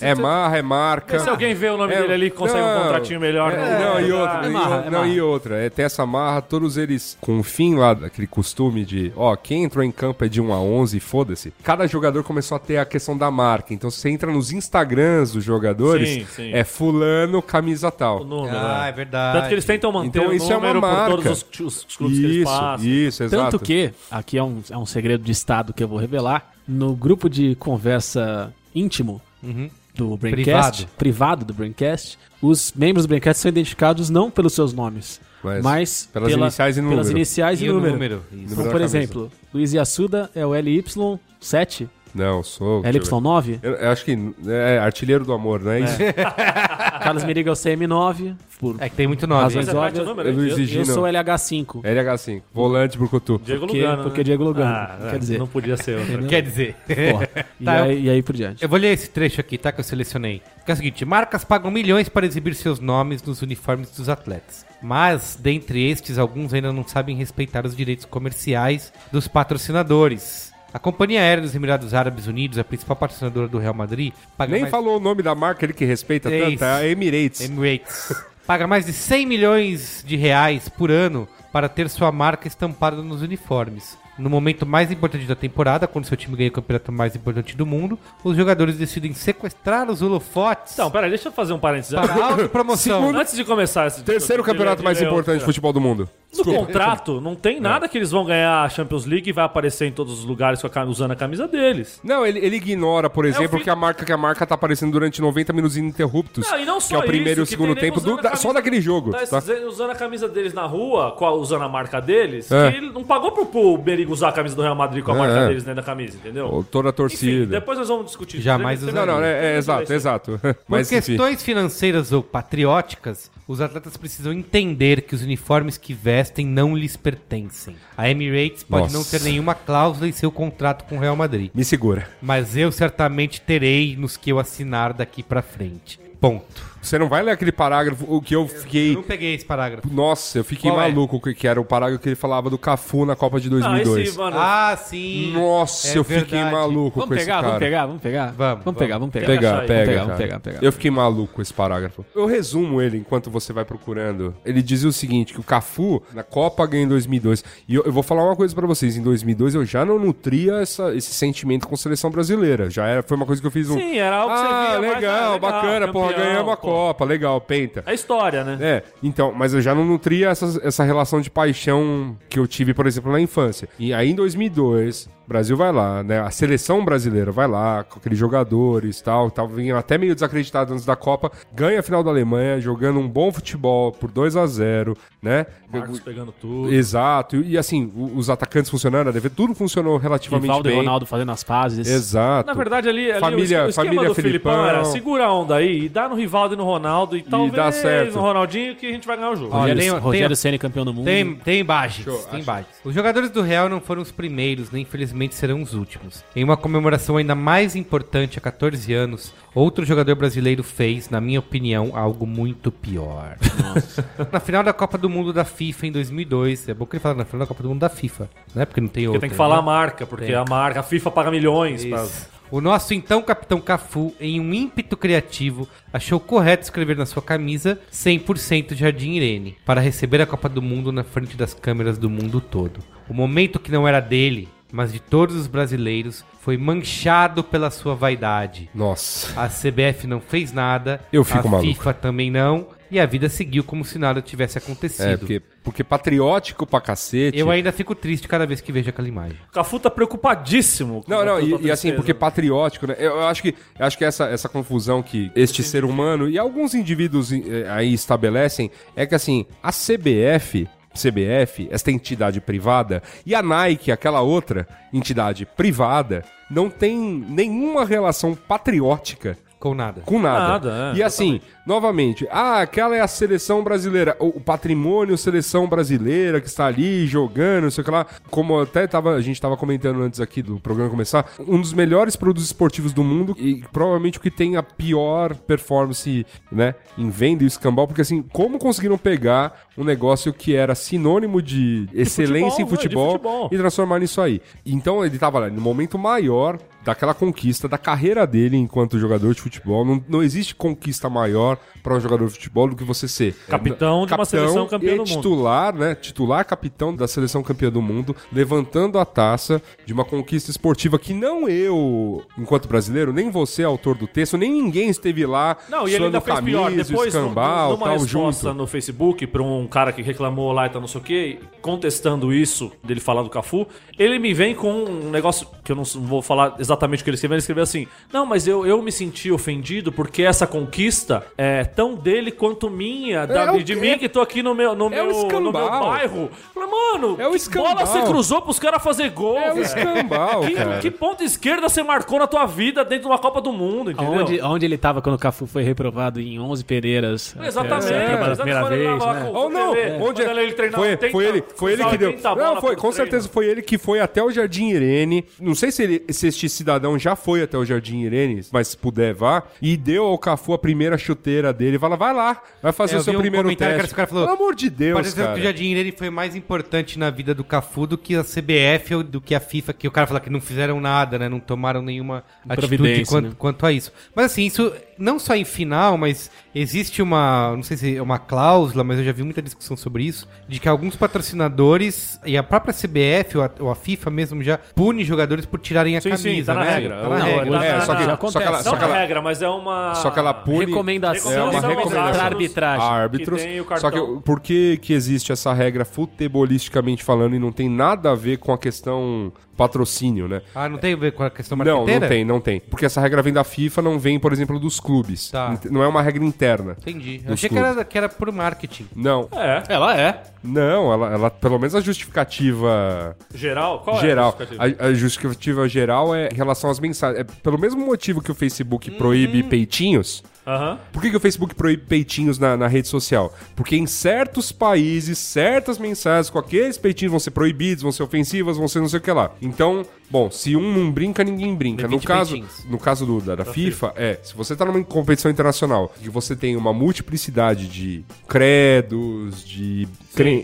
é, 0.00 0.10
é 0.10 0.14
marra, 0.14 0.56
é 0.56 0.62
marca. 0.62 1.18
Se 1.18 1.28
alguém 1.28 1.54
vê 1.54 1.68
o 1.68 1.76
nome 1.76 1.92
É, 1.92 2.00
dele 2.00 2.14
ali 2.14 2.26
e 2.26 2.30
consegue 2.30 2.62
um 2.62 2.74
não, 2.74 2.82
contratinho 2.84 3.20
melhor, 3.20 3.52
é, 3.52 3.56
né? 3.56 3.78
não, 3.84 4.00
e 4.00 4.10
outra, 4.10 4.46
é 4.46 4.48
marra, 4.48 4.74
outra- 4.76 4.86
é 4.86 4.90
não, 4.90 5.06
e 5.06 5.20
outra, 5.20 5.56
é 5.58 5.68
ter 5.68 5.82
essa 5.82 6.06
marra, 6.06 6.40
todos 6.40 6.78
eles 6.78 7.18
com 7.20 7.38
o 7.38 7.42
fim 7.54 7.74
lá 7.76 7.94
daquele 7.94 8.26
costume 8.26 8.84
de, 8.84 9.12
ó, 9.16 9.34
quem 9.36 9.64
entrou 9.64 9.84
em 9.84 9.92
campo 9.92 10.24
é 10.24 10.28
de 10.28 10.40
1 10.40 10.52
a 10.52 10.60
11, 10.60 10.98
foda-se. 11.00 11.52
Cada 11.62 11.86
jogador 11.86 12.22
começou 12.24 12.56
a 12.56 12.58
ter 12.58 12.78
a 12.78 12.84
questão 12.84 13.16
da 13.16 13.30
marca, 13.30 13.72
então 13.72 13.90
você 13.90 14.08
entra 14.10 14.32
nos 14.32 14.52
Instagrams 14.52 15.32
dos 15.32 15.44
jogadores, 15.44 16.08
Sim, 16.08 16.26
sim. 16.26 16.50
é 16.52 16.64
fulano, 16.64 17.40
camisa 17.40 17.88
O 17.88 17.90
tal. 17.90 18.24
número, 18.24 18.56
Ah, 18.56 18.82
né? 18.84 18.88
é 18.88 18.92
verdade. 18.92 19.38
Tanto 19.38 19.48
que 19.48 19.54
eles 19.54 19.64
tentam 19.64 19.92
manter 19.92 20.18
Então 20.18 20.30
o 20.30 20.34
isso 20.34 20.52
é 20.52 20.56
uma 20.56 20.72
número 20.72 20.80
por 20.80 20.86
marca. 20.92 21.10
todos 21.16 21.26
os, 21.52 21.60
os- 21.60 21.86
os 21.88 21.96
clubes 21.96 22.18
que 22.18 22.24
eles 22.24 22.36
Isso, 22.38 22.44
passam. 22.50 22.86
isso, 22.86 23.22
exato. 23.22 23.42
Tanto 23.52 23.58
que, 23.64 23.92
aqui 24.10 24.36
é 24.38 24.42
um, 24.42 24.60
é 24.70 24.76
um 24.76 24.86
segredo 24.86 25.22
de 25.22 25.32
Estado 25.32 25.72
que 25.72 25.82
eu 25.82 25.88
vou 25.88 25.98
revelar, 25.98 26.52
no 26.66 26.94
grupo 26.96 27.28
de 27.28 27.54
conversa 27.56 28.52
íntimo 28.74 29.20
Uhum. 29.42 29.68
do 29.94 30.16
Braincast, 30.16 30.88
privado. 30.98 31.44
do 31.44 31.52
Braincast, 31.54 32.18
os 32.42 32.72
membros 32.74 33.04
do 33.04 33.08
Braincast 33.08 33.42
são 33.42 33.48
identificados 33.50 34.08
não 34.10 34.30
pelos 34.30 34.54
seus 34.54 34.72
nomes, 34.72 35.20
Mas 35.44 35.62
mas, 35.62 36.08
pelas 36.12 36.30
pela- 36.30 36.46
iniciais 36.46 36.78
e 36.78 36.80
pelas 36.80 36.96
número. 36.96 37.10
iniciais 37.18 37.60
e, 37.60 37.64
E 37.66 37.68
número. 37.68 37.92
número. 37.92 38.22
Da 38.56 38.70
por 38.70 38.80
exemplo, 38.80 39.30
Luiz 39.52 39.72
Yassuda 39.72 40.30
é 40.34 40.44
o 40.44 40.50
LY7, 40.50 41.88
Não, 42.14 42.42
sou... 42.42 42.76
eu 42.76 42.82
ver. 42.82 43.00
LY9, 43.00 43.58
Eu, 43.62 43.72
eu 43.72 43.90
acho 43.90 44.04
que 44.04 44.16
é 44.46 44.78
artilheiro 44.78 45.24
do 45.24 45.32
amor, 45.32 45.60
não 45.62 45.72
é, 45.72 45.80
isso? 45.80 45.98
Carlos 47.02 47.24
Meriga 47.24 47.50
é 47.50 47.52
o 47.52 47.56
CM9, 47.56 48.34
por 48.58 48.76
É 48.80 48.88
que 48.88 48.96
tem 48.96 49.06
muito 49.06 49.26
nome. 49.26 49.42
Razões 49.42 49.66
hein? 49.68 49.74
Mas 49.74 49.82
óbvias. 49.84 49.92
repete 49.94 50.04
o 50.04 50.08
número, 50.08 50.28
Eu 50.28 50.34
eu 50.80 50.86
não. 50.86 50.94
sou 50.94 51.02
LH5. 51.04 51.82
LH5, 51.82 52.42
volante 52.52 52.96
Burcutu. 52.96 53.40
Diego 53.44 53.66
Porque- 53.66 53.80
Lugano. 53.82 54.02
porque 54.04 54.18
né? 54.18 54.24
Diego 54.24 54.44
Lugano, 54.44 54.70
Ah, 54.70 54.96
quer 55.10 55.16
é, 55.16 55.18
dizer. 55.18 55.38
Não 55.38 55.46
podia 55.46 55.76
ser 55.76 55.98
outro. 55.98 56.26
Quer 56.26 56.42
dizer... 56.42 56.74
Porra. 57.10 57.28
E, 57.60 57.64
Tá, 57.64 57.78
eu- 57.78 57.84
aí, 57.84 58.02
e 58.04 58.10
aí 58.10 58.22
por 58.22 58.34
diante. 58.34 58.62
Eu 58.62 58.68
vou 58.68 58.78
ler 58.78 58.92
esse 58.92 59.08
trecho 59.08 59.40
aqui, 59.40 59.56
tá? 59.56 59.70
Que 59.72 59.80
eu 59.80 59.84
selecionei. 59.84 60.42
Que 60.66 60.70
é 60.70 60.74
o 60.74 60.76
seguinte: 60.76 61.04
marcas 61.04 61.44
pagam 61.44 61.70
milhões 61.70 62.08
para 62.08 62.26
exibir 62.26 62.54
seus 62.54 62.78
nomes 62.80 63.22
nos 63.22 63.40
uniformes 63.42 63.90
dos 63.90 64.08
atletas. 64.08 64.66
Mas, 64.82 65.38
dentre 65.40 65.88
estes, 65.88 66.18
alguns 66.18 66.52
ainda 66.52 66.72
não 66.72 66.86
sabem 66.86 67.16
respeitar 67.16 67.64
os 67.64 67.74
direitos 67.76 68.04
comerciais 68.04 68.92
dos 69.12 69.26
patrocinadores. 69.28 70.52
A 70.74 70.78
Companhia 70.80 71.20
Aérea 71.20 71.40
dos 71.40 71.54
Emirados 71.54 71.94
Árabes 71.94 72.26
Unidos, 72.26 72.58
a 72.58 72.64
principal 72.64 72.96
patrocinadora 72.96 73.46
do 73.46 73.58
Real 73.58 73.72
Madrid, 73.72 74.12
paga 74.36 74.50
Nem 74.50 74.62
mais... 74.62 74.72
falou 74.72 74.96
o 74.96 75.00
nome 75.00 75.22
da 75.22 75.32
marca, 75.32 75.64
ele 75.64 75.72
que 75.72 75.84
respeita 75.84 76.28
É 76.28 76.40
tanto, 76.40 76.64
é 76.64 76.74
a 76.74 76.84
Emirates. 76.88 77.42
Emirates. 77.42 78.12
paga 78.44 78.66
mais 78.66 78.84
de 78.84 78.92
100 78.92 79.24
milhões 79.24 80.04
de 80.04 80.16
reais 80.16 80.68
por 80.68 80.90
ano 80.90 81.28
para 81.52 81.68
ter 81.68 81.88
sua 81.88 82.10
marca 82.10 82.48
estampada 82.48 82.96
nos 82.96 83.22
uniformes. 83.22 83.96
No 84.18 84.30
momento 84.30 84.64
mais 84.64 84.90
importante 84.92 85.24
da 85.26 85.34
temporada, 85.34 85.86
quando 85.86 86.04
seu 86.06 86.16
time 86.16 86.36
ganha 86.36 86.48
o 86.48 86.52
campeonato 86.52 86.92
mais 86.92 87.16
importante 87.16 87.56
do 87.56 87.66
mundo, 87.66 87.98
os 88.22 88.36
jogadores 88.36 88.76
decidem 88.76 89.12
sequestrar 89.12 89.90
os 89.90 90.00
holofotes 90.02 90.74
Então, 90.74 90.90
peraí, 90.90 91.08
deixa 91.10 91.28
eu 91.28 91.32
fazer 91.32 91.52
um 91.52 91.58
parênteses. 91.58 91.94
para 91.98 92.24
autopromoção. 92.24 93.10
Antes 93.16 93.34
de 93.36 93.44
começar 93.44 93.86
esse 93.88 94.02
Terceiro 94.04 94.42
campeonato 94.44 94.78
de 94.78 94.84
mais 94.84 95.00
importante 95.00 95.24
de 95.24 95.32
outra- 95.34 95.46
futebol 95.46 95.72
do 95.72 95.80
mundo. 95.80 96.08
No 96.36 96.44
contrato, 96.44 97.20
não 97.20 97.36
tem 97.36 97.60
nada 97.60 97.88
que 97.88 97.96
eles 97.96 98.10
vão 98.10 98.24
ganhar 98.24 98.62
a 98.64 98.68
Champions 98.68 99.04
League 99.06 99.30
e 99.30 99.32
vai 99.32 99.44
aparecer 99.44 99.86
em 99.86 99.92
todos 99.92 100.18
os 100.18 100.24
lugares 100.24 100.60
com 100.60 100.66
a 100.66 100.70
cam- 100.70 100.86
usando 100.88 101.12
a 101.12 101.16
camisa 101.16 101.46
deles. 101.46 102.00
Não, 102.02 102.26
ele, 102.26 102.40
ele 102.40 102.56
ignora, 102.56 103.08
por 103.08 103.24
exemplo, 103.24 103.58
fi- 103.58 103.64
que 103.64 103.70
a 103.70 103.76
marca 103.76 104.04
que 104.04 104.12
a 104.12 104.16
marca 104.16 104.44
tá 104.44 104.56
aparecendo 104.56 104.90
durante 104.90 105.20
90 105.22 105.52
minutos 105.52 105.76
ininterruptos. 105.76 106.50
Não, 106.50 106.58
e 106.58 106.64
não 106.64 106.78
que 106.78 106.84
só 106.84 106.96
é 106.96 106.98
o 106.98 107.02
primeiro 107.02 107.40
e 107.40 107.42
o 107.42 107.44
isso, 107.44 107.50
que 107.52 107.56
segundo 107.62 107.74
tem 107.76 107.84
nego 107.84 107.94
tempo 107.96 108.00
do- 108.00 108.06
usando 108.14 108.18
a 108.18 108.22
da- 108.22 108.28
camisa- 108.30 108.42
só 108.42 108.52
daquele 108.52 108.80
jogo. 108.80 109.12
Tá, 109.12 109.26
tá? 109.26 109.42
Usando 109.68 109.90
a 109.90 109.94
camisa 109.94 110.28
deles 110.28 110.52
na 110.52 110.66
rua, 110.66 111.12
com 111.12 111.24
a- 111.24 111.34
usando 111.34 111.62
a 111.62 111.68
marca 111.68 112.00
deles, 112.00 112.50
É. 112.50 112.70
que 112.72 112.76
ele 112.78 112.90
não 112.90 113.04
pagou 113.04 113.30
pro, 113.30 113.46
pro 113.46 113.78
Berigo 114.04 114.12
usar 114.12 114.28
a 114.28 114.32
camisa 114.32 114.54
do 114.54 114.62
Real 114.62 114.74
Madrid 114.74 115.02
com 115.02 115.12
a 115.12 115.14
É, 115.14 115.18
marca 115.18 115.34
é. 115.36 115.48
deles 115.48 115.62
dentro 115.64 115.76
da 115.80 115.82
camisa, 115.82 116.16
entendeu? 116.18 116.46
Ou 116.46 116.62
Toda 116.62 116.88
a 116.88 116.90
Enfim, 116.90 116.96
torcida. 116.96 117.46
depois 117.46 117.78
nós 117.78 117.88
vamos 117.88 118.06
discutir 118.06 118.36
isso. 118.36 118.44
Jamais 118.44 118.80
Teve- 118.80 118.92
Não, 118.92 119.06
não, 119.06 119.22
é, 119.22 119.54
é 119.54 119.56
exato, 119.58 119.92
exato. 119.92 120.38
Por 120.42 120.56
Mas 120.68 120.92
enfim. 120.92 121.00
questões 121.12 121.42
financeiras 121.42 122.12
ou 122.12 122.22
patrióticas, 122.22 123.30
os 123.48 123.60
atletas 123.60 123.96
precisam 123.96 124.32
entender 124.32 125.02
que 125.02 125.14
os 125.14 125.22
uniformes 125.22 125.76
que 125.78 125.92
vestem 125.94 126.46
não 126.46 126.76
lhes 126.76 126.96
pertencem. 126.96 127.76
A 127.96 128.08
Emirates 128.08 128.62
pode 128.62 128.92
Nossa. 128.92 128.96
não 128.96 129.04
ter 129.04 129.20
nenhuma 129.22 129.54
cláusula 129.54 130.08
em 130.08 130.12
seu 130.12 130.30
contrato 130.30 130.84
com 130.84 130.96
o 130.96 131.00
Real 131.00 131.16
Madrid, 131.16 131.50
Me 131.54 131.64
segura. 131.64 132.08
mas 132.20 132.56
eu 132.56 132.70
certamente 132.70 133.40
terei 133.40 133.96
nos 133.96 134.16
que 134.16 134.30
eu 134.30 134.38
assinar 134.38 134.92
daqui 134.92 135.22
pra 135.22 135.42
frente. 135.42 135.98
Ponto. 136.20 136.73
Você 136.84 136.98
não 136.98 137.08
vai 137.08 137.22
ler 137.22 137.30
aquele 137.32 137.50
parágrafo, 137.52 138.04
o 138.08 138.20
que 138.20 138.34
eu 138.36 138.42
Eu 138.42 138.48
fiquei. 138.48 138.94
não 138.94 139.02
peguei 139.02 139.34
esse 139.34 139.44
parágrafo. 139.44 139.88
Nossa, 139.92 140.38
eu 140.38 140.44
fiquei 140.44 140.70
Qual 140.70 140.80
é? 140.82 140.88
maluco, 140.88 141.20
que 141.20 141.34
que 141.34 141.48
era 141.48 141.60
o 141.60 141.64
parágrafo 141.64 142.02
que 142.02 142.08
ele 142.10 142.16
falava 142.16 142.50
do 142.50 142.58
Cafu 142.58 143.04
na 143.06 143.16
Copa 143.16 143.40
de 143.40 143.48
Não, 143.50 143.58
2002. 143.60 144.08
esse, 144.08 144.18
mano, 144.18 144.36
Ah, 144.38 144.76
sim. 144.80 145.32
Nossa, 145.32 145.88
É 145.88 145.98
eu 145.98 146.04
fiquei 146.04 146.38
verdade. 146.38 146.52
maluco 146.54 147.00
Vamos 147.00 147.08
com 147.08 147.14
esse 147.14 147.24
pegar, 147.24 147.34
cara. 147.36 147.46
vamos 147.48 147.58
pegar, 147.60 147.86
vamos 147.86 148.02
pegar. 148.02 148.24
Vamos, 148.26 148.36
Vamos 148.38 148.64
vamos. 148.64 148.78
pegar, 148.78 148.98
vamos 148.98 149.12
pegar. 149.12 149.26
Pegar, 149.26 149.50
Vamos 149.52 149.66
pega, 149.66 149.80
pegar, 149.80 149.92
cara. 149.94 150.04
vamos 150.06 150.18
pegar, 150.22 150.40
pegar. 150.40 150.58
Eu 150.62 150.72
fiquei 150.72 150.90
maluco 150.90 151.32
com 151.34 151.42
esse 151.42 151.52
parágrafo. 151.54 152.04
Eu 152.14 152.26
resumo 152.26 152.80
ele 152.82 152.98
enquanto 152.98 153.30
você 153.30 153.52
vai 153.52 153.64
procurando. 153.64 154.34
Ele 154.44 154.62
dizia 154.62 154.88
o 154.88 154.92
seguinte, 154.92 155.32
que 155.32 155.40
o 155.40 155.42
Cafu, 155.42 156.02
na 156.12 156.22
Copa 156.22 156.66
ganhou 156.66 156.84
em 156.84 156.88
2002. 156.88 157.42
E 157.68 157.74
eu, 157.74 157.82
eu 157.84 157.92
vou 157.92 158.02
falar 158.02 158.24
uma 158.24 158.36
coisa 158.36 158.54
pra 158.54 158.66
vocês. 158.66 158.96
Em 158.96 159.02
2002 159.02 159.54
eu 159.54 159.64
já 159.64 159.84
não 159.84 159.98
nutria 159.98 160.54
essa- 160.60 160.94
esse 160.94 161.12
sentimento 161.14 161.66
com 161.66 161.74
a 161.74 161.78
seleção 161.78 162.10
brasileira. 162.10 162.68
Já 162.70 162.86
era, 162.86 163.02
foi 163.02 163.16
uma 163.16 163.26
coisa 163.26 163.40
que 163.40 163.46
eu 163.46 163.50
fiz 163.50 163.70
um... 163.70 163.78
Sim, 163.78 163.96
era 163.98 164.16
algo 164.16 164.34
que 164.34 164.40
você 164.40 164.46
ah, 164.46 164.68
via 164.70 164.80
mais, 164.80 164.94
legal, 164.94 165.14
ah, 165.14 165.34
legal, 165.34 165.38
bacana. 165.38 165.88
porra, 165.92 166.08
campeão, 166.12 166.26
ganhamos 166.26 166.52
a 166.52 166.56
pô. 166.56 166.73
Copa. 166.74 167.04
Legal, 167.04 167.40
penta. 167.40 167.82
É 167.86 167.94
história, 167.94 168.44
né? 168.44 168.58
É, 168.60 168.82
então, 169.02 169.32
mas 169.32 169.54
eu 169.54 169.60
já 169.60 169.74
não 169.74 169.84
nutria 169.84 170.28
essa, 170.28 170.60
essa 170.62 170.84
relação 170.84 171.20
de 171.20 171.30
paixão 171.30 172.16
que 172.28 172.38
eu 172.38 172.46
tive, 172.46 172.74
por 172.74 172.86
exemplo, 172.86 173.12
na 173.12 173.20
infância. 173.20 173.68
E 173.78 173.92
aí 173.94 174.10
em 174.10 174.14
2002, 174.14 175.08
o 175.24 175.28
Brasil 175.28 175.56
vai 175.56 175.72
lá, 175.72 176.02
né? 176.02 176.20
A 176.20 176.30
seleção 176.30 176.84
brasileira 176.84 177.32
vai 177.32 177.46
lá, 177.48 177.82
com 177.84 177.98
aqueles 177.98 178.18
jogadores 178.18 178.98
e 179.00 179.04
tal, 179.04 179.30
tal, 179.30 179.48
vinham 179.48 179.78
até 179.78 179.96
meio 179.96 180.14
desacreditados 180.14 180.72
antes 180.72 180.84
da 180.84 180.94
Copa, 180.96 181.32
ganha 181.52 181.80
a 181.80 181.82
final 181.82 182.02
da 182.02 182.10
Alemanha, 182.10 182.60
jogando 182.60 182.98
um 183.00 183.08
bom 183.08 183.32
futebol 183.32 183.90
por 183.92 184.10
2 184.10 184.36
a 184.36 184.46
0 184.46 184.96
né? 185.22 185.46
Marcos 185.72 185.98
pegando 186.00 186.30
tudo. 186.32 186.72
Exato, 186.72 187.36
e 187.36 187.56
assim, 187.56 187.90
os 188.14 188.28
atacantes 188.28 188.70
funcionando, 188.70 189.08
a 189.08 189.10
defesa, 189.10 189.34
tudo 189.34 189.54
funcionou 189.54 189.96
relativamente 189.96 190.42
Rivaldo 190.46 190.68
e 190.68 190.72
bem. 190.72 190.80
Ronaldo 190.80 191.06
fazendo 191.06 191.32
as 191.32 191.42
pazes. 191.42 191.88
Exato. 191.88 192.46
Na 192.46 192.52
verdade, 192.52 192.88
ali, 192.88 193.10
ali 193.10 193.20
Família- 193.20 193.64
o 193.64 193.68
esquema, 193.70 193.86
família 193.86 194.08
do 194.08 194.14
Filipão, 194.14 194.52
Filipão. 194.52 194.66
era 194.68 194.84
segura 194.84 195.24
a 195.24 195.32
onda 195.34 195.56
aí 195.56 195.84
e 195.84 195.88
dá 195.88 196.08
no 196.08 196.14
Rivaldo 196.14 196.54
e 196.54 196.56
no 196.58 196.64
Ronaldo 196.64 197.16
e, 197.16 197.22
talvez 197.22 197.52
dá 197.54 197.72
certo. 197.72 198.14
no 198.14 198.20
Ronaldinho 198.20 198.76
que 198.76 198.86
a 198.86 198.92
gente 198.92 199.06
vai 199.06 199.16
ganhar 199.16 199.30
o 199.30 199.36
jogo. 199.36 199.48
Olha, 199.54 199.72
Rogério, 199.72 199.80
tem- 199.80 199.90
Rogério 200.02 200.28
tem- 200.28 200.36
Ceni 200.36 200.58
campeão 200.58 200.84
do 200.84 200.92
mundo. 200.92 201.06
Tem, 201.06 201.34
tem 201.36 201.60
imagens, 201.60 202.06
tem 202.26 202.40
imagens. 202.40 202.66
Os 202.84 202.94
jogadores 202.94 203.30
do 203.30 203.40
Real 203.40 203.68
não 203.68 203.80
foram 203.80 204.02
os 204.02 204.12
primeiros, 204.12 204.70
nem 204.70 204.82
infelizmente 204.82 205.13
serão 205.34 205.62
os 205.62 205.74
últimos. 205.74 206.24
Em 206.34 206.44
uma 206.44 206.56
comemoração 206.56 207.16
ainda 207.16 207.34
mais 207.34 207.76
importante 207.76 208.38
há 208.38 208.40
14 208.40 208.92
anos, 208.92 209.32
outro 209.54 209.84
jogador 209.84 210.14
brasileiro 210.14 210.62
fez, 210.62 211.10
na 211.10 211.20
minha 211.20 211.38
opinião, 211.40 211.92
algo 211.94 212.26
muito 212.26 212.70
pior. 212.72 213.36
na 214.32 214.40
final 214.40 214.62
da 214.62 214.72
Copa 214.72 214.98
do 214.98 215.08
Mundo 215.08 215.32
da 215.32 215.44
FIFA 215.44 215.86
em 215.86 215.92
2002, 215.92 216.68
é 216.68 216.74
bom 216.74 216.86
que 216.86 216.96
ele 216.96 217.02
fala 217.02 217.14
na 217.14 217.24
final 217.24 217.40
da 217.40 217.46
Copa 217.46 217.62
do 217.62 217.68
Mundo 217.68 217.80
da 217.80 217.88
FIFA, 217.88 218.28
né? 218.54 218.64
Porque 218.64 218.80
não 218.80 218.88
tem 218.88 219.04
Porque 219.04 219.08
outra. 219.08 219.20
tem 219.20 219.30
que 219.30 219.36
falar 219.36 219.56
a 219.56 219.58
né? 219.58 219.66
marca, 219.66 220.06
porque 220.06 220.26
Tem. 220.26 220.34
a 220.34 220.44
marca, 220.44 220.80
a 220.80 220.82
FIFA 220.82 221.10
paga 221.10 221.30
milhões. 221.30 221.84
pra-. 221.84 222.06
O 222.50 222.60
nosso 222.60 222.94
então 222.94 223.22
capitão 223.22 223.60
Cafu, 223.60 224.14
em 224.20 224.38
um 224.38 224.52
ímpeto 224.54 224.96
criativo, 224.96 225.68
achou 225.92 226.20
correto 226.20 226.62
escrever 226.62 226.96
na 226.96 227.06
sua 227.06 227.22
camisa 227.22 227.80
100% 227.90 228.74
Jardim 228.74 229.12
Irene, 229.12 229.56
para 229.64 229.80
receber 229.80 230.20
a 230.20 230.26
Copa 230.26 230.48
do 230.48 230.62
Mundo 230.62 230.92
na 230.92 231.02
frente 231.02 231.36
das 231.36 231.52
câmeras 231.52 231.98
do 231.98 232.08
mundo 232.08 232.40
todo. 232.40 232.80
O 233.08 233.14
momento 233.14 233.58
que 233.58 233.72
não 233.72 233.88
era 233.88 233.98
dele, 233.98 234.48
mas 234.74 234.92
de 234.92 234.98
todos 235.00 235.36
os 235.36 235.46
brasileiros, 235.46 236.24
foi 236.40 236.56
manchado 236.58 237.44
pela 237.44 237.70
sua 237.70 237.94
vaidade. 237.94 238.68
Nossa. 238.74 239.40
A 239.40 239.48
CBF 239.48 240.06
não 240.06 240.20
fez 240.20 240.52
nada, 240.52 241.00
Eu 241.12 241.22
fico 241.22 241.46
a 241.46 241.50
maluco. 241.50 241.72
FIFA 241.72 241.94
também 241.94 242.28
não, 242.30 242.66
e 242.90 242.98
a 242.98 243.06
vida 243.06 243.28
seguiu 243.28 243.62
como 243.64 243.84
se 243.84 243.98
nada 243.98 244.20
tivesse 244.20 244.58
acontecido. 244.58 245.08
É, 245.08 245.16
porque, 245.16 245.42
porque 245.62 245.84
patriótico 245.84 246.66
pra 246.66 246.80
cacete. 246.80 247.38
Eu 247.38 247.50
ainda 247.50 247.70
fico 247.72 247.94
triste 247.94 248.26
cada 248.28 248.44
vez 248.46 248.60
que 248.60 248.70
vejo 248.72 248.88
aquela 248.90 249.08
imagem. 249.08 249.36
O 249.48 249.52
Cafu 249.52 249.78
tá 249.78 249.88
preocupadíssimo. 249.90 251.02
com 251.02 251.10
Não, 251.10 251.20
a- 251.20 251.24
não, 251.24 251.36
a 251.36 251.40
e, 251.40 251.44
e 251.44 251.48
tristeza, 251.48 251.72
assim, 251.72 251.92
porque 251.92 252.12
né? 252.12 252.18
patriótico, 252.18 252.86
né? 252.86 252.96
Eu, 252.98 253.12
eu 253.12 253.26
acho 253.28 253.42
que, 253.42 253.54
eu 253.78 253.86
acho 253.86 253.96
que 253.96 254.04
essa, 254.04 254.24
essa 254.26 254.48
confusão 254.48 255.02
que 255.02 255.30
este 255.36 255.62
ser 255.62 255.84
humano 255.84 256.28
e 256.28 256.38
alguns 256.38 256.74
indivíduos 256.74 257.32
eh, 257.32 257.66
aí 257.70 257.92
estabelecem 257.92 258.70
é 258.96 259.06
que, 259.06 259.14
assim, 259.14 259.46
a 259.62 259.70
CBF, 259.72 260.68
CBF, 260.94 261.68
esta 261.70 261.90
entidade 261.90 262.40
privada, 262.40 263.02
e 263.26 263.34
a 263.34 263.42
Nike, 263.42 263.92
aquela 263.92 264.20
outra 264.20 264.66
entidade 264.92 265.44
privada, 265.44 266.24
não 266.50 266.70
tem 266.70 266.96
nenhuma 266.96 267.84
relação 267.84 268.34
patriótica 268.34 269.36
Com 269.64 269.74
nada. 269.74 270.02
com 270.02 270.18
nada. 270.18 270.48
Nada, 270.48 270.92
é, 270.94 270.98
e 270.98 271.02
assim, 271.02 271.40
novamente, 271.66 272.28
ah, 272.30 272.60
aquela 272.60 272.94
é 272.94 273.00
a 273.00 273.08
seleção 273.08 273.64
brasileira, 273.64 274.14
o, 274.20 274.26
o 274.26 274.40
patrimônio 274.40 275.16
seleção 275.16 275.66
brasileira 275.66 276.38
que 276.38 276.46
está 276.46 276.66
ali 276.66 277.06
jogando, 277.06 277.64
não 277.64 277.70
sei 277.70 277.80
o 277.80 277.84
que 277.86 277.90
lá. 277.90 278.04
Como 278.30 278.60
até 278.60 278.86
tava, 278.86 279.14
a 279.14 279.22
gente 279.22 279.36
estava 279.36 279.56
comentando 279.56 280.02
antes 280.02 280.20
aqui 280.20 280.42
do 280.42 280.60
programa 280.60 280.90
começar, 280.90 281.26
um 281.48 281.58
dos 281.58 281.72
melhores 281.72 282.14
produtos 282.14 282.44
esportivos 282.44 282.92
do 282.92 283.02
mundo 283.02 283.34
e 283.38 283.64
provavelmente 283.72 284.18
o 284.18 284.20
que 284.20 284.30
tem 284.30 284.58
a 284.58 284.62
pior 284.62 285.34
performance, 285.34 286.26
né, 286.52 286.74
em 286.98 287.08
venda 287.08 287.42
e 287.42 287.46
escambau, 287.46 287.86
porque 287.86 288.02
assim, 288.02 288.20
como 288.20 288.58
conseguiram 288.58 288.98
pegar 288.98 289.62
um 289.78 289.82
negócio 289.82 290.30
que 290.30 290.54
era 290.54 290.74
sinônimo 290.74 291.40
de 291.40 291.88
excelência 291.94 292.60
em 292.60 292.66
futebol, 292.68 293.12
né, 293.12 293.18
de 293.18 293.22
futebol, 293.22 293.40
futebol. 293.40 293.48
e 293.50 293.56
transformar 293.56 293.98
nisso 293.98 294.20
aí. 294.20 294.42
Então 294.66 295.02
ele 295.02 295.18
tava 295.18 295.38
lá 295.38 295.48
no 295.48 295.62
momento 295.62 295.98
maior 295.98 296.58
daquela 296.84 297.14
conquista 297.14 297.66
da 297.66 297.78
carreira 297.78 298.26
dele 298.26 298.56
enquanto 298.56 298.98
jogador 298.98 299.34
de 299.34 299.40
futebol. 299.40 299.84
Não, 299.84 300.04
não 300.08 300.22
existe 300.22 300.54
conquista 300.54 301.08
maior 301.08 301.58
para 301.82 301.94
um 301.94 302.00
jogador 302.00 302.26
de 302.26 302.34
futebol 302.34 302.68
do 302.68 302.76
que 302.76 302.84
você 302.84 303.08
ser 303.08 303.34
Capitão 303.48 304.06
de 304.06 304.14
uma 304.14 304.24
seleção 304.24 304.66
campeã 304.66 304.92
do 304.92 304.98
mundo. 304.98 305.08
titular, 305.08 305.74
né? 305.74 305.94
Titular 305.94 306.44
capitão 306.44 306.94
da 306.94 307.08
seleção 307.08 307.42
campeã 307.42 307.70
do 307.70 307.80
mundo, 307.80 308.14
levantando 308.32 308.98
a 308.98 309.04
taça 309.04 309.62
de 309.84 309.92
uma 309.92 310.04
conquista 310.04 310.50
esportiva 310.50 310.98
que 310.98 311.14
não 311.14 311.48
eu, 311.48 312.22
enquanto 312.38 312.68
brasileiro, 312.68 313.12
nem 313.12 313.30
você, 313.30 313.62
autor 313.62 313.96
do 313.96 314.06
texto, 314.06 314.36
nem 314.36 314.50
ninguém 314.50 314.88
esteve 314.88 315.26
lá 315.26 315.56
Não, 315.68 315.88
e 315.88 315.94
ele 315.94 316.06
ainda 316.06 316.20
fez 316.20 316.40
pior. 316.40 316.70
Depois, 316.70 317.14
escambau, 317.14 317.72
numa 317.72 317.86
tal, 317.86 317.98
resposta 317.98 318.48
junto. 318.48 318.58
no 318.58 318.66
Facebook 318.66 319.26
pra 319.26 319.42
um 319.42 319.66
cara 319.66 319.92
que 319.92 320.02
reclamou 320.02 320.52
lá 320.52 320.66
e 320.66 320.70
tal, 320.70 320.80
não 320.80 320.88
sei 320.88 321.00
o 321.00 321.04
quê, 321.04 321.38
contestando 321.60 322.32
isso, 322.32 322.70
dele 322.82 323.00
falar 323.00 323.22
do 323.22 323.30
Cafu, 323.30 323.66
ele 323.98 324.18
me 324.18 324.34
vem 324.34 324.54
com 324.54 324.84
um 324.84 325.10
negócio 325.10 325.46
que 325.62 325.72
eu 325.72 325.76
não 325.76 325.84
vou 325.84 326.20
falar 326.20 326.56
exatamente 326.58 326.73
o 327.00 327.04
que 327.04 327.10
ele 327.10 327.14
escreveu. 327.14 327.34
Ele 327.34 327.40
escreveu 327.40 327.62
assim: 327.64 327.86
Não, 328.12 328.24
mas 328.26 328.46
eu, 328.46 328.66
eu 328.66 328.80
me 328.82 328.90
senti 328.92 329.30
ofendido 329.30 329.90
porque 329.92 330.22
essa 330.22 330.46
conquista 330.46 331.24
é 331.36 331.64
tão 331.64 331.94
dele 331.94 332.30
quanto 332.30 332.68
minha, 332.70 333.26
da- 333.26 333.54
É 333.54 333.62
de 333.62 333.76
mim 333.76 333.96
que 333.98 334.08
tô 334.08 334.20
aqui 334.20 334.42
no 334.42 334.54
meu, 334.54 334.74
no 334.74 334.86
É 334.86 334.90
meu, 334.90 335.06
no 335.06 335.10
meu 335.12 335.22
escambau. 335.22 335.90
bairro. 335.90 336.30
Falei, 336.52 336.68
mano, 336.68 337.16
É 337.20 337.28
o 337.28 337.34
escambau. 337.34 337.74
bola 337.74 337.86
você 337.86 338.02
cruzou 338.02 338.42
pros 338.42 338.58
caras 338.58 338.82
fazer 338.82 339.10
gol, 339.10 339.38
É 339.38 339.52
o 339.54 339.58
escambau, 339.60 340.40
Que, 340.42 340.54
cara. 340.54 340.78
que 340.78 340.90
ponta 340.90 341.22
esquerda 341.24 341.68
você 341.68 341.82
marcou 341.82 342.18
na 342.18 342.26
tua 342.26 342.46
vida 342.46 342.84
dentro 342.84 343.02
de 343.02 343.08
uma 343.08 343.18
Copa 343.18 343.40
do 343.40 343.52
Mundo, 343.52 343.90
entendeu? 343.90 344.12
Onde, 344.20 344.40
onde 344.42 344.66
ele 344.66 344.76
tava 344.78 345.00
quando 345.02 345.14
o 345.16 345.18
Cafu 345.18 345.46
foi 345.46 345.62
reprovado 345.62 346.20
em 346.20 346.38
11 346.40 346.64
Pereiras? 346.64 347.34
Exatamente. 347.42 347.86
pela 347.86 348.32
exatamente 348.32 348.66
primeira 348.66 348.68
vez, 348.98 349.04
né? 349.04 349.30
Ou 349.34 349.50
não, 349.50 349.70
onde 350.02 350.24
quando 350.24 350.38
ele 350.38 350.52
treinava 350.52 350.82
foi, 350.82 350.90
80, 350.92 351.12
foi 351.12 351.24
ele, 351.26 351.44
foi 351.56 351.72
ele 351.72 351.84
que 351.84 351.98
deu. 351.98 352.08
80 352.10 352.34
Não, 352.34 352.60
foi, 352.60 352.74
com 352.76 352.80
treino. 352.90 352.92
certeza 352.96 353.28
foi 353.28 353.46
ele 353.46 353.62
que 353.62 353.78
foi 353.78 354.00
até 354.00 354.22
o 354.22 354.30
Jardim 354.30 354.68
Irene. 354.70 355.24
Não 355.40 355.54
sei 355.54 355.70
se, 355.70 355.82
ele, 355.82 356.04
se 356.10 356.30
cidadão 356.64 356.98
já 356.98 357.14
foi 357.14 357.42
até 357.42 357.58
o 357.58 357.64
Jardim 357.64 358.00
Irene, 358.00 358.40
mas 358.50 358.68
se 358.68 358.76
puder 358.76 359.12
vá 359.14 359.42
e 359.60 359.76
deu 359.76 360.04
ao 360.06 360.16
Cafu 360.18 360.54
a 360.54 360.58
primeira 360.58 360.96
chuteira 360.96 361.52
dele. 361.52 361.78
Fala, 361.78 361.96
vai 361.96 362.14
lá, 362.14 362.40
vai 362.62 362.72
fazer 362.72 362.94
É, 362.94 362.96
o 362.96 363.00
eu 363.00 363.04
seu 363.04 363.14
um 363.18 363.20
primeiro 363.20 363.48
que 363.50 363.56
teste. 363.56 363.84
esse 363.84 363.94
cara 363.94 364.08
falou, 364.08 364.24
Pelo 364.26 364.36
amor 364.36 364.54
de 364.54 364.70
Deus, 364.70 364.94
Parece 364.94 365.14
cara. 365.16 365.34
que 365.34 365.40
o 365.40 365.42
Jardim 365.42 365.64
Irene 365.66 365.92
foi 365.92 366.08
mais 366.10 366.34
importante 366.34 366.98
na 366.98 367.10
vida 367.10 367.34
do 367.34 367.44
Cafu 367.44 367.86
do 367.86 367.98
que 367.98 368.16
a 368.16 368.24
CBF 368.24 368.94
ou 368.94 369.02
do 369.02 369.20
que 369.20 369.34
a 369.34 369.40
FIFA, 369.40 369.72
que 369.74 369.86
o 369.86 369.90
cara 369.90 370.06
fala 370.06 370.20
que 370.20 370.30
não 370.30 370.40
fizeram 370.40 370.80
nada, 370.80 371.18
né? 371.18 371.28
Não 371.28 371.38
tomaram 371.38 371.82
nenhuma 371.82 372.24
atitude 372.48 373.04
quanto, 373.06 373.28
né? 373.28 373.34
quanto 373.38 373.66
a 373.66 373.72
isso. 373.72 373.92
Mas 374.14 374.26
assim, 374.26 374.46
isso 374.46 374.72
não 374.98 375.18
só 375.18 375.34
em 375.34 375.44
final, 375.44 375.96
mas 375.98 376.30
existe 376.54 377.02
uma, 377.02 377.52
não 377.56 377.62
sei 377.62 377.76
se 377.76 377.96
é 377.96 378.02
uma 378.02 378.18
cláusula, 378.18 378.84
mas 378.84 378.98
eu 378.98 379.04
já 379.04 379.12
vi 379.12 379.22
muita 379.22 379.42
discussão 379.42 379.76
sobre 379.76 380.04
isso, 380.04 380.28
de 380.48 380.58
que 380.60 380.68
alguns 380.68 380.96
patrocinadores 380.96 382.18
e 382.24 382.36
a 382.36 382.42
própria 382.42 382.72
CBF 382.72 383.38
ou 383.38 383.44
a, 383.44 383.50
ou 383.60 383.70
a 383.70 383.74
FIFA 383.74 384.10
mesmo 384.10 384.42
já 384.42 384.58
pune 384.74 385.04
jogadores 385.04 385.46
por 385.46 385.58
tirarem 385.60 385.96
a 385.96 386.00
Sim, 386.00 386.10
camisa, 386.10 386.28
sim, 386.30 386.44
tá 386.44 386.54
na 386.54 386.64
né? 386.64 386.74
regra. 386.74 386.96
Tá 386.96 387.08
na 387.08 387.18
Não, 387.18 387.24
regra. 387.26 387.58
tá 387.58 387.64
É, 387.64 387.72
na- 387.72 387.80
só 387.80 387.94
que, 387.94 388.30
só 388.32 388.38
que 388.40 388.46
ela, 388.46 388.56
Não 388.58 388.64
só 388.64 388.76
que 388.76 388.84
é 388.84 388.88
ela, 388.88 388.98
regra, 388.98 389.22
mas 389.22 389.42
é 389.42 389.48
uma... 389.48 389.94
só 389.96 390.10
que 390.10 390.18
ela 390.18 390.34
pune 390.34 390.66
Recomendação 390.66 391.32
É 391.32 391.42
uma 391.42 391.60
para 391.60 391.68
recomendação. 391.68 392.24
arbitragem. 392.24 392.86
árbitros. 392.86 393.40
Que 393.42 393.46
tem 393.48 393.60
o 393.60 393.78
Só 393.78 393.90
que 393.90 394.00
por 394.24 394.40
que, 394.40 394.78
que 394.78 394.92
existe 394.92 395.32
essa 395.32 395.52
regra 395.52 395.84
futebolisticamente 395.84 397.02
falando 397.04 397.34
e 397.34 397.38
não 397.38 397.52
tem 397.52 397.68
nada 397.68 398.12
a 398.12 398.14
ver 398.14 398.38
com 398.38 398.52
a 398.52 398.58
questão 398.58 399.32
patrocínio, 399.56 400.28
né? 400.28 400.42
Ah, 400.54 400.68
não 400.68 400.78
tem 400.78 400.94
a 400.94 400.96
ver 400.96 401.12
com 401.12 401.22
a 401.22 401.30
questão 401.30 401.56
Não, 401.56 401.64
marqueteira? 401.64 402.00
não 402.00 402.08
tem, 402.08 402.24
não 402.24 402.40
tem. 402.40 402.60
Porque 402.60 402.84
essa 402.86 403.00
regra 403.00 403.22
vem 403.22 403.32
da 403.32 403.44
FIFA, 403.44 403.82
não 403.82 403.98
vem, 403.98 404.18
por 404.18 404.32
exemplo, 404.32 404.58
dos 404.58 404.78
clubes. 404.80 405.30
Tá. 405.30 405.58
Não 405.70 405.82
é 405.82 405.88
uma 405.88 406.02
regra 406.02 406.24
interna. 406.24 406.76
Entendi. 406.80 407.22
Eu 407.26 407.34
achei 407.34 407.48
que 407.48 407.58
era, 407.58 407.84
que 407.84 407.96
era 407.98 408.08
por 408.08 408.30
marketing. 408.32 408.86
Não, 408.94 409.28
É, 409.32 409.62
Ela 409.68 409.98
é. 409.98 410.22
não, 410.42 410.92
ela, 410.92 411.12
ela 411.12 411.30
pelo 411.30 411.58
menos 411.58 411.74
a 411.74 411.80
justificativa 411.80 413.16
geral. 413.34 413.80
Qual 413.80 414.00
geral. 414.00 414.36
é 414.38 414.42
a 414.42 414.46
justificativa? 414.46 414.84
A, 414.84 414.86
a 414.88 414.94
justificativa 414.94 415.68
geral 415.68 416.14
é 416.14 416.28
em 416.32 416.34
relação 416.34 416.70
às 416.70 416.78
mensagens. 416.80 417.20
É 417.20 417.24
pelo 417.42 417.58
mesmo 417.58 417.84
motivo 417.84 418.20
que 418.22 418.30
o 418.30 418.34
Facebook 418.34 418.90
proíbe 418.92 419.42
Hum. 419.42 419.48
peitinhos. 419.48 420.22
Aham. 420.46 420.78
Por 420.92 421.00
que, 421.02 421.10
que 421.10 421.16
o 421.16 421.20
Facebook 421.20 421.54
proíbe 421.54 421.84
peitinhos 421.86 422.38
na, 422.38 422.56
na 422.56 422.66
rede 422.66 422.88
social? 422.88 423.32
Porque 423.56 423.76
em 423.76 423.86
certos 423.86 424.52
países, 424.52 425.18
certas 425.18 425.78
mensagens 425.78 426.28
com 426.30 426.38
aqueles 426.38 426.76
peitinhos 426.76 427.10
vão 427.12 427.20
ser 427.20 427.30
proibidos, 427.30 427.82
vão 427.82 427.92
ser 427.92 428.02
ofensivas, 428.02 428.56
vão 428.56 428.68
ser 428.68 428.80
não 428.80 428.88
sei 428.88 428.98
o 428.98 429.02
que 429.02 429.10
lá. 429.10 429.30
Então, 429.40 429.86
bom, 430.10 430.30
se 430.30 430.54
um 430.54 430.72
não 430.76 430.90
brinca, 430.90 431.24
ninguém 431.24 431.54
brinca. 431.54 431.88
No 431.88 432.00
caso, 432.00 432.32
peitinhos. 432.32 432.64
no 432.68 432.78
caso 432.78 433.06
do, 433.06 433.20
da, 433.20 433.36
da 433.36 433.44
FIFA, 433.44 433.92
é, 433.96 434.18
se 434.22 434.34
você 434.34 434.54
tá 434.54 434.64
numa 434.66 434.82
competição 434.84 435.30
internacional 435.30 435.92
e 436.02 436.08
você 436.10 436.36
tem 436.36 436.56
uma 436.56 436.72
multiplicidade 436.72 437.66
de 437.66 438.04
credos, 438.28 439.44
de... 439.44 439.88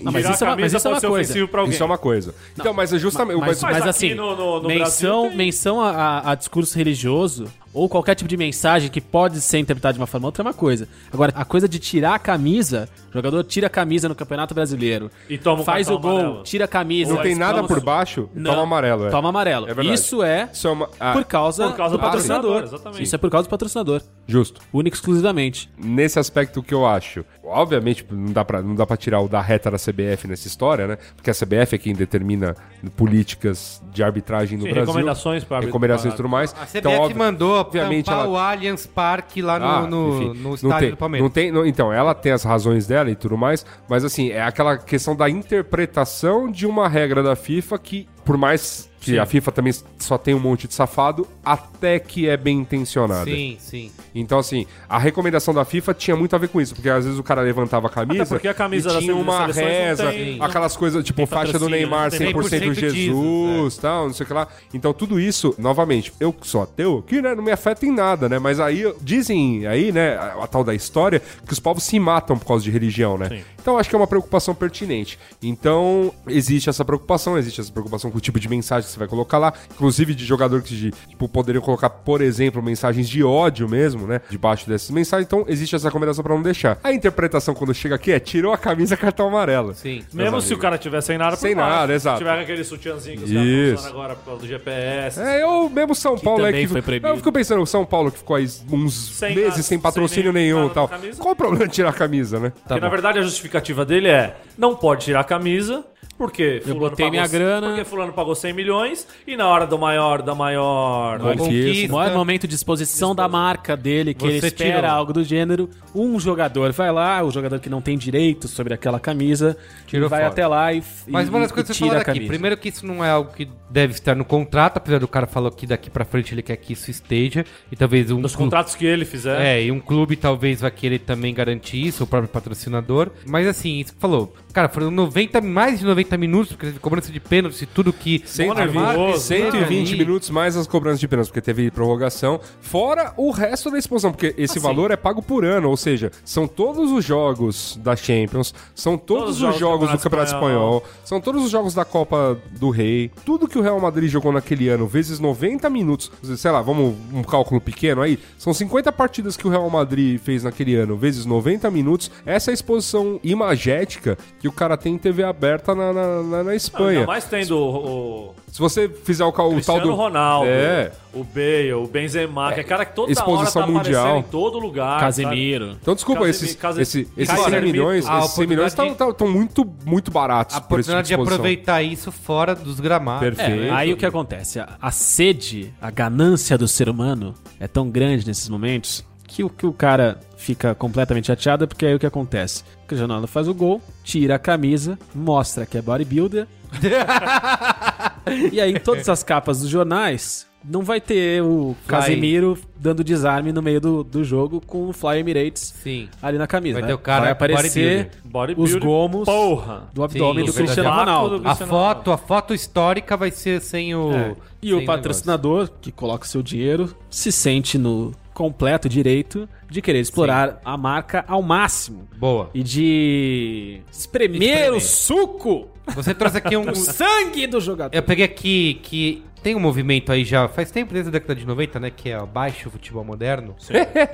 Não, 0.02 0.10
mas 0.12 0.28
isso 0.28 0.44
é 0.44 0.46
uma- 0.48 0.56
mas 0.56 0.72
isso 0.72 0.86
é 0.88 0.90
uma 0.90 1.00
coisa. 1.00 1.32
Isso 1.68 1.82
é 1.82 1.86
uma 1.86 1.98
coisa. 1.98 2.34
Então, 2.58 2.72
mas 2.72 2.92
é 2.92 2.98
justamente... 2.98 3.38
Mas, 3.40 3.62
Mas 3.62 3.72
mas 3.78 3.86
assim, 3.86 4.14
no- 4.14 4.34
no- 4.34 4.60
no 4.62 4.68
menção, 4.68 5.20
Brasil 5.22 5.28
tem- 5.28 5.36
menção 5.36 5.80
a- 5.80 6.30
a 6.30 6.34
discurso 6.34 6.76
religioso 6.76 7.46
ou 7.72 7.88
qualquer 7.88 8.14
tipo 8.14 8.28
de 8.28 8.36
mensagem 8.36 8.90
que 8.90 9.00
pode 9.00 9.40
ser 9.40 9.58
interpretada 9.58 9.94
de 9.94 10.00
uma 10.00 10.06
forma 10.06 10.26
ou 10.26 10.28
outra 10.28 10.42
é 10.42 10.44
uma 10.46 10.54
coisa. 10.54 10.88
Agora, 11.12 11.32
a 11.36 11.44
coisa 11.44 11.68
de 11.68 11.78
tirar 11.78 12.14
a 12.14 12.18
camisa, 12.18 12.88
o 13.10 13.12
jogador 13.14 13.44
tira 13.44 13.66
a 13.68 13.70
camisa 13.70 14.08
no 14.08 14.14
Campeonato 14.14 14.54
Brasileiro, 14.54 15.10
E 15.28 15.38
toma 15.38 15.62
um 15.62 15.64
faz 15.64 15.88
o 15.88 15.98
gol, 15.98 16.10
amarelo. 16.18 16.42
tira 16.42 16.64
a 16.64 16.68
camisa. 16.68 17.14
não 17.14 17.22
tem 17.22 17.34
nada 17.34 17.54
vamos- 17.54 17.68
por 17.68 17.80
baixo, 17.80 18.28
Não. 18.34 18.50
toma 18.50 18.62
amarelo. 18.64 19.06
É. 19.06 19.10
Toma 19.10 19.28
amarelo. 19.28 19.66
É. 19.68 19.84
Isso 19.94 20.22
é 20.22 20.48
Isso 20.52 20.66
é 20.68 20.70
uma... 20.70 20.88
ah, 20.98 21.12
por 21.12 21.24
causa, 21.24 21.68
Por 21.68 21.76
causa 21.76 21.96
do 21.96 21.98
do 21.98 22.02
patrocinador. 22.04 22.64
Isso 22.98 23.14
é 23.14 23.18
por 23.18 23.30
causa 23.30 23.46
do 23.46 23.50
patrocinador. 23.50 24.02
Justo. 24.26 24.60
Único 24.72 24.96
e 24.96 24.98
exclusivamente. 24.98 25.70
nesse 25.78 26.18
aspecto 26.18 26.62
que 26.62 26.74
eu 26.74 26.86
acho. 26.86 27.24
Obviamente, 27.50 28.06
não 28.10 28.32
dá, 28.32 28.44
pra, 28.44 28.62
não 28.62 28.74
dá 28.74 28.86
pra 28.86 28.96
tirar 28.96 29.20
o 29.20 29.28
da 29.28 29.40
reta 29.40 29.70
da 29.70 29.76
CBF 29.76 30.26
nessa 30.28 30.46
história, 30.46 30.86
né? 30.86 30.98
Porque 31.16 31.30
a 31.30 31.34
CBF 31.34 31.74
é 31.74 31.78
quem 31.78 31.94
determina 31.94 32.54
políticas 32.96 33.82
de 33.92 34.02
arbitragem 34.02 34.56
no 34.58 34.64
Sim, 34.64 34.70
Brasil. 34.72 34.86
recomendações 34.92 35.42
arbit- 35.50 35.66
Recomendações 35.66 36.14
e 36.14 36.16
tudo 36.16 36.28
mais. 36.28 36.52
A 36.52 36.66
CBF 36.66 36.78
Então, 36.78 36.92
óbvio- 37.00 37.18
mandou 37.18 37.54
obviamente, 37.60 38.10
ela- 38.10 38.26
o 38.28 38.36
Allianz 38.36 38.86
Parque 38.86 39.40
lá 39.42 39.58
no, 39.58 39.66
Ah, 39.66 39.80
no, 39.86 40.22
enfim, 40.32 40.40
no 40.42 40.54
estádio 40.54 40.78
tem, 40.78 40.90
do 40.90 40.96
Palmeiras. 40.96 41.22
Não 41.24 41.30
tem, 41.30 41.50
não- 41.52 41.66
então, 41.66 41.92
ela 41.92 42.14
tem 42.14 42.32
as 42.32 42.44
razões 42.44 42.86
dela 42.86 43.10
e 43.10 43.14
tudo 43.16 43.36
mais, 43.36 43.64
mas 43.88 44.04
assim, 44.04 44.30
é 44.30 44.42
aquela 44.42 44.76
questão 44.76 45.14
da 45.16 45.28
interpretação 45.28 46.50
de 46.50 46.66
uma 46.66 46.88
regra 46.88 47.22
da 47.22 47.34
FIFA 47.36 47.78
que, 47.78 48.08
por 48.24 48.36
mais 48.36 48.89
que 49.00 49.18
a 49.18 49.24
FIFA 49.24 49.50
também 49.52 49.72
só 49.98 50.18
tem 50.18 50.34
um 50.34 50.38
monte 50.38 50.68
de 50.68 50.74
safado, 50.74 51.26
até 51.44 51.98
que 51.98 52.28
é 52.28 52.36
bem 52.36 52.58
intencionada. 52.58 53.24
Sim, 53.24 53.56
sim. 53.58 53.90
Então, 54.14 54.38
assim, 54.38 54.66
a 54.88 54.98
recomendação 54.98 55.54
da 55.54 55.64
FIFA 55.64 55.94
tinha 55.94 56.14
muito 56.16 56.36
a 56.36 56.38
ver 56.38 56.48
com 56.48 56.60
isso, 56.60 56.74
porque 56.74 56.88
às 56.90 57.04
vezes 57.04 57.18
o 57.18 57.22
cara 57.22 57.40
levantava 57.40 57.86
a 57.86 57.90
camisa 57.90 58.22
Até 58.24 58.34
porque 58.34 58.48
a 58.48 58.54
camisa 58.54 58.90
e 58.92 58.98
tinha 58.98 59.16
uma 59.16 59.46
reza, 59.46 60.10
tem- 60.12 60.36
aquelas 60.42 60.76
coisas, 60.76 61.02
tipo, 61.02 61.24
faixa 61.26 61.58
do 61.58 61.68
Neymar 61.68 62.10
né? 62.12 62.18
Tem 62.18 62.32
100% 62.32 62.74
100% 62.74 62.74
Jesus, 62.74 63.78
tal, 63.78 64.06
não 64.08 64.12
sei 64.12 64.24
o 64.24 64.26
que 64.26 64.32
lá. 64.34 64.46
Então, 64.74 64.92
tudo 64.92 65.18
isso, 65.18 65.54
novamente, 65.58 66.12
eu 66.20 66.32
que 66.32 66.46
sou 66.46 66.62
ateu, 66.62 67.02
que 67.06 67.22
né, 67.22 67.34
não 67.34 67.42
me 67.42 67.50
afeta 67.52 67.86
em 67.86 67.90
nada, 67.90 68.28
né? 68.28 68.38
Mas 68.38 68.60
aí, 68.60 68.84
dizem 69.00 69.66
aí, 69.66 69.92
né, 69.92 70.16
a, 70.16 70.44
a 70.44 70.46
tal 70.46 70.62
da 70.62 70.74
história, 70.74 71.22
que 71.46 71.52
os 71.52 71.60
povos 71.60 71.84
se 71.84 71.98
matam 71.98 72.38
por 72.38 72.46
causa 72.46 72.64
de 72.64 72.70
religião, 72.70 73.16
né? 73.16 73.28
Sim. 73.28 73.42
Então, 73.60 73.78
acho 73.78 73.88
que 73.88 73.94
é 73.94 73.98
uma 73.98 74.06
preocupação 74.06 74.54
pertinente. 74.54 75.18
Então, 75.42 76.12
existe 76.26 76.68
essa 76.68 76.84
preocupação, 76.84 77.36
existe 77.38 77.60
essa 77.60 77.70
preocupação 77.72 78.10
com 78.10 78.18
o 78.18 78.20
tipo 78.20 78.40
de 78.40 78.48
mensagem 78.48 78.89
você 78.92 78.98
vai 78.98 79.08
colocar 79.08 79.38
lá, 79.38 79.52
inclusive 79.70 80.14
de 80.14 80.24
jogador 80.24 80.62
que, 80.62 80.90
tipo, 80.90 81.28
poderiam 81.28 81.62
colocar, 81.62 81.90
por 81.90 82.20
exemplo, 82.20 82.62
mensagens 82.62 83.08
de 83.08 83.22
ódio 83.24 83.68
mesmo, 83.68 84.06
né? 84.06 84.20
Debaixo 84.30 84.68
dessas 84.68 84.90
mensagens. 84.90 85.26
Então, 85.26 85.44
existe 85.48 85.74
essa 85.76 85.88
recomendação 85.88 86.22
pra 86.22 86.34
não 86.34 86.42
deixar. 86.42 86.78
A 86.82 86.92
interpretação 86.92 87.54
quando 87.54 87.72
chega 87.74 87.94
aqui 87.94 88.12
é 88.12 88.20
tirou 88.20 88.52
a 88.52 88.58
camisa 88.58 88.96
cartão 88.98 89.28
amarelo. 89.28 89.74
Sim. 89.74 90.04
Mesmo 90.12 90.32
meus 90.32 90.44
se 90.44 90.50
o 90.50 90.54
amigos. 90.54 90.62
cara 90.62 90.78
tiver 90.78 91.00
sem 91.00 91.16
nada 91.18 91.36
Sem 91.36 91.54
baixo. 91.54 91.70
nada, 91.70 91.94
exato. 91.94 92.18
Se 92.18 92.24
tiver 92.24 92.38
aquele 92.40 92.64
sutiãzinho 92.64 93.18
que 93.18 93.24
os 93.24 93.32
caras 93.32 93.80
usando 93.80 93.90
agora 93.90 94.14
por 94.14 94.24
causa 94.24 94.40
do 94.42 94.46
GPS. 94.46 95.20
É, 95.20 95.42
eu 95.42 95.68
mesmo 95.70 95.94
São 95.94 96.18
Paulo 96.18 96.46
é 96.46 96.52
que. 96.52 96.66
foi 96.66 96.82
proibido. 96.82 97.08
Eu 97.12 97.16
fico 97.16 97.32
pensando, 97.32 97.62
o 97.62 97.66
São 97.66 97.84
Paulo 97.84 98.10
que 98.10 98.18
ficou 98.18 98.36
aí 98.36 98.46
uns 98.70 98.94
Sem 99.16 99.34
meses 99.34 99.50
nada, 99.50 99.62
sem 99.62 99.78
patrocínio 99.78 100.32
sem 100.32 100.42
nenhum 100.42 100.66
e 100.66 100.70
tal. 100.70 100.90
Qual 101.18 101.32
o 101.32 101.36
problema 101.36 101.66
de 101.66 101.74
tirar 101.74 101.90
a 101.90 101.92
camisa, 101.92 102.38
né? 102.38 102.52
Porque, 102.66 102.80
na 102.80 102.88
verdade, 102.88 103.18
a 103.18 103.22
justificativa 103.22 103.84
dele 103.84 104.08
é 104.08 104.36
não 104.56 104.74
pode 104.74 105.04
tirar 105.04 105.20
a 105.20 105.24
camisa, 105.24 105.84
porque 106.20 106.60
fulano 106.62 106.80
botei 106.80 107.06
pagou, 107.06 107.10
minha 107.12 107.26
grana. 107.26 107.66
Porque 107.68 107.84
fulano 107.84 108.12
pagou 108.12 108.34
100 108.34 108.52
milhões 108.52 109.08
e 109.26 109.36
na 109.38 109.48
hora 109.48 109.66
do 109.66 109.78
maior, 109.78 110.20
da 110.20 110.34
maior... 110.34 111.18
Conquista. 111.18 111.92
O 111.92 111.96
maior 111.96 112.14
momento 112.14 112.46
de 112.46 112.54
exposição 112.54 113.14
da 113.14 113.26
marca 113.26 113.74
dele, 113.74 114.12
que 114.12 114.20
Você 114.24 114.36
ele 114.36 114.46
espera 114.48 114.80
tirou. 114.80 114.90
algo 114.90 115.12
do 115.14 115.24
gênero. 115.24 115.70
Um 115.94 116.20
jogador 116.20 116.72
vai 116.72 116.92
lá, 116.92 117.22
o 117.24 117.30
jogador 117.30 117.58
que 117.58 117.70
não 117.70 117.80
tem 117.80 117.96
direito 117.96 118.48
sobre 118.48 118.74
aquela 118.74 119.00
camisa, 119.00 119.56
Tirou 119.86 120.10
vai 120.10 120.20
fora. 120.20 120.30
até 120.32 120.46
lá 120.46 120.72
e, 120.74 120.82
Mas 121.08 121.26
e, 121.26 121.30
uma 121.30 121.40
das 121.40 121.50
coisas 121.50 121.70
que 121.70 121.74
você 121.74 121.78
tira 121.78 121.86
falou 121.88 121.94
a 121.96 121.98
daqui, 122.04 122.12
camisa. 122.18 122.28
primeiro 122.28 122.56
que 122.58 122.68
isso 122.68 122.86
não 122.86 123.02
é 123.02 123.10
algo 123.10 123.32
que 123.32 123.48
deve 123.70 123.94
estar 123.94 124.14
no 124.14 124.24
contrato, 124.24 124.76
apesar 124.76 124.98
do 124.98 125.08
cara 125.08 125.26
falou 125.26 125.50
que 125.50 125.66
daqui 125.66 125.88
pra 125.88 126.04
frente 126.04 126.34
ele 126.34 126.42
quer 126.42 126.56
que 126.56 126.74
isso 126.74 126.90
esteja, 126.90 127.46
e 127.72 127.76
talvez 127.76 128.10
um 128.10 128.20
Dos 128.20 128.32
clube- 128.36 128.50
contratos 128.50 128.74
que 128.74 128.84
ele 128.84 129.06
fizer. 129.06 129.40
É, 129.40 129.62
e 129.64 129.72
um 129.72 129.80
clube 129.80 130.16
talvez 130.16 130.60
vai 130.60 130.70
querer 130.70 130.98
também 130.98 131.32
garantir 131.32 131.82
isso, 131.86 132.04
o 132.04 132.06
próprio 132.06 132.28
patrocinador. 132.30 133.08
Mas 133.26 133.46
assim, 133.46 133.78
isso 133.80 133.94
que 133.94 134.00
falou. 134.00 134.34
Cara, 134.52 134.68
foram 134.68 134.90
90, 134.90 135.40
mais 135.40 135.78
de 135.78 135.84
90 135.84 136.16
minutos, 136.16 136.52
porque 136.52 136.66
teve 136.66 136.78
cobrança 136.80 137.12
de 137.12 137.20
pênalti, 137.20 137.66
tudo 137.66 137.92
que. 137.92 138.22
Cento- 138.24 138.54
nervoso, 138.54 139.20
120 139.20 139.92
né? 139.92 139.96
minutos 139.98 140.30
mais 140.30 140.56
as 140.56 140.66
cobranças 140.66 140.98
de 140.98 141.06
pênaltis, 141.06 141.30
porque 141.30 141.40
teve 141.40 141.70
prorrogação, 141.70 142.40
fora 142.60 143.12
o 143.16 143.30
resto 143.30 143.70
da 143.70 143.78
exposição, 143.78 144.10
porque 144.12 144.34
esse 144.36 144.58
Assim. 144.58 144.66
valor 144.66 144.90
é 144.90 144.96
pago 144.96 145.22
por 145.22 145.44
ano, 145.44 145.68
ou 145.68 145.76
seja, 145.76 146.10
são 146.24 146.48
todos 146.48 146.90
os 146.90 147.04
jogos 147.04 147.78
da 147.82 147.94
Champions, 147.94 148.52
são 148.74 148.98
todos, 148.98 149.20
Todos 149.20 149.42
os 149.42 149.54
os 149.54 149.58
jogos 149.58 149.58
do 149.58 149.60
jogos 149.60 149.90
do 149.90 149.98
Campeonato 150.02 150.30
Campeonato 150.32 150.34
Espanhol, 150.34 150.84
são 151.04 151.20
todos 151.20 151.44
os 151.44 151.50
jogos 151.50 151.74
da 151.74 151.84
Copa 151.84 152.36
do 152.58 152.70
Rei, 152.70 153.10
tudo 153.24 153.46
que 153.46 153.58
o 153.58 153.62
Real 153.62 153.78
Madrid 153.80 154.10
jogou 154.10 154.32
naquele 154.32 154.68
ano, 154.68 154.86
vezes 154.86 155.20
90 155.20 155.70
minutos, 155.70 156.10
sei 156.36 156.50
lá, 156.50 156.60
vamos 156.60 156.94
um 157.12 157.22
cálculo 157.22 157.60
pequeno 157.60 158.02
aí, 158.02 158.18
são 158.36 158.52
50 158.52 158.90
partidas 158.92 159.36
que 159.36 159.46
o 159.46 159.50
Real 159.50 159.68
Madrid 159.70 160.18
fez 160.18 160.42
naquele 160.42 160.74
ano, 160.74 160.96
vezes 160.96 161.24
90 161.24 161.70
minutos, 161.70 162.10
essa 162.26 162.50
é 162.50 162.52
a 162.52 162.54
exposição 162.54 163.20
imagética 163.22 164.18
que 164.40 164.48
o 164.48 164.52
cara 164.52 164.76
tem 164.76 164.94
em 164.94 164.98
TV 164.98 165.22
aberta 165.22 165.74
na, 165.74 165.92
na, 165.92 166.22
na- 166.22 166.44
na 166.44 166.54
Espanha. 166.56 167.00
Ainda 167.00 167.06
mais 167.06 167.24
tendo 167.24 167.56
o, 167.58 168.30
o 168.30 168.34
Se 168.50 168.58
você 168.58 168.88
fizer 168.88 169.22
o, 169.22 169.28
o 169.28 169.32
tal 169.32 169.50
Cristiano 169.52 169.82
do. 169.82 169.94
Ronaldo, 169.94 170.48
É. 170.50 170.90
o 171.12 171.22
Bale, 171.22 171.72
o 171.74 171.86
Benzema, 171.86 172.52
que 172.54 172.60
é 172.60 172.64
cara 172.64 172.84
que 172.86 172.94
toda 172.96 173.12
exposição 173.12 173.62
hora 173.62 173.70
tá 173.72 173.78
mundial. 173.78 174.02
aparecendo 174.06 174.26
em 174.26 174.30
todo 174.30 174.58
lugar. 174.58 174.98
Casemiro. 174.98 175.76
Então, 175.80 175.94
desculpa, 175.94 176.22
Casemi- 176.22 176.44
esses, 176.46 176.56
Case- 176.56 176.80
esse- 176.82 177.08
esses 177.16 177.28
Casemiro. 177.34 177.62
100 177.62 177.72
milhões, 177.72 178.06
A 178.08 178.18
esses 178.20 178.30
100 178.32 178.46
milhões 178.46 178.72
oportunidade 178.72 179.10
estão 179.12 179.28
muito, 179.28 179.70
muito 179.84 180.10
baratos 180.10 180.56
A 180.56 180.60
por 180.62 180.80
esse 180.80 180.88
tipo 180.88 180.94
oportunidade 180.94 181.08
de 181.08 181.14
de 181.16 181.22
aproveitar 181.22 181.82
isso 181.82 182.10
fora 182.10 182.54
dos 182.54 182.80
gramados. 182.80 183.20
Perfeito. 183.20 183.64
É, 183.64 183.70
aí 183.70 183.92
o 183.92 183.96
que 183.96 184.06
acontece? 184.06 184.58
A, 184.58 184.70
a 184.80 184.90
sede, 184.90 185.72
a 185.82 185.90
ganância 185.90 186.56
do 186.56 186.66
ser 186.66 186.88
humano 186.88 187.34
é 187.60 187.68
tão 187.68 187.90
grande 187.90 188.26
nesses 188.26 188.48
momentos 188.48 189.04
que 189.30 189.44
o 189.44 189.48
que 189.48 189.64
o 189.64 189.72
cara 189.72 190.18
fica 190.36 190.74
completamente 190.74 191.28
chateado 191.28 191.68
porque 191.68 191.86
aí 191.86 191.94
o 191.94 191.98
que 191.98 192.06
acontece? 192.06 192.64
O 192.82 192.86
Cristiano 192.88 193.12
Ronaldo 193.12 193.28
faz 193.28 193.46
o 193.46 193.54
gol, 193.54 193.80
tira 194.02 194.34
a 194.34 194.38
camisa, 194.38 194.98
mostra 195.14 195.64
que 195.64 195.78
é 195.78 195.82
bodybuilder. 195.82 196.48
e 198.52 198.60
aí 198.60 198.72
em 198.72 198.80
todas 198.80 199.08
as 199.08 199.22
capas 199.22 199.60
dos 199.60 199.68
jornais 199.68 200.50
não 200.64 200.82
vai 200.82 201.00
ter 201.00 201.42
o 201.42 201.74
Casemiro 201.86 202.58
dando 202.76 203.02
desarme 203.02 203.50
no 203.52 203.62
meio 203.62 203.80
do, 203.80 204.04
do 204.04 204.22
jogo 204.22 204.60
com 204.60 204.88
o 204.88 204.92
Fly 204.92 205.18
Emirates 205.18 205.74
Sim. 205.82 206.08
ali 206.20 206.36
na 206.36 206.46
camisa. 206.46 206.80
Vai 206.80 206.88
ter 206.88 206.94
o 206.94 206.98
cara 206.98 207.22
vai 207.22 207.30
aparecer 207.30 208.10
Bodybuilder. 208.24 208.76
os 208.76 208.82
gomos 208.82 209.24
Porra. 209.24 209.88
do 209.92 210.02
abdômen 210.02 210.44
Sim, 210.44 210.50
do 210.50 210.56
Cristiano 210.56 210.90
Ronaldo. 210.90 211.38
do 211.38 211.48
A 211.48 211.54
foto, 211.54 212.12
a 212.12 212.18
foto 212.18 212.52
histórica 212.52 213.16
vai 213.16 213.30
ser 213.30 213.60
sem 213.60 213.94
o. 213.94 214.12
É. 214.12 214.36
E 214.62 214.68
sem 214.68 214.76
o 214.76 214.84
patrocinador, 214.84 215.70
que 215.80 215.90
coloca 215.90 216.24
o 216.26 216.28
seu 216.28 216.42
dinheiro, 216.42 216.94
se 217.08 217.32
sente 217.32 217.78
no 217.78 218.12
completo 218.34 218.88
direito 218.88 219.48
de 219.68 219.80
querer 219.82 220.00
explorar 220.00 220.60
a 220.64 220.76
marca 220.76 221.24
ao 221.28 221.42
máximo. 221.42 222.08
Boa. 222.16 222.50
E 222.54 222.62
de 222.62 223.80
espremer 223.92 224.42
Espremer. 224.42 224.72
o 224.74 224.80
suco, 224.80 225.68
Você 225.94 226.14
trouxe 226.14 226.38
aqui 226.38 226.56
um. 226.56 226.70
o 226.70 226.74
sangue 226.74 227.46
do 227.46 227.60
jogador. 227.60 227.96
Eu 227.96 228.02
peguei 228.02 228.24
aqui 228.24 228.80
que 228.82 229.24
tem 229.42 229.54
um 229.54 229.60
movimento 229.60 230.12
aí 230.12 230.22
já 230.24 230.48
faz 230.48 230.70
tempo, 230.70 230.92
desde 230.92 231.08
a 231.08 231.12
década 231.12 231.34
de 231.34 231.46
90, 231.46 231.80
né? 231.80 231.90
Que 231.90 232.10
é 232.10 232.20
o 232.20 232.26
baixo 232.26 232.68
futebol 232.70 233.02
moderno. 233.02 233.54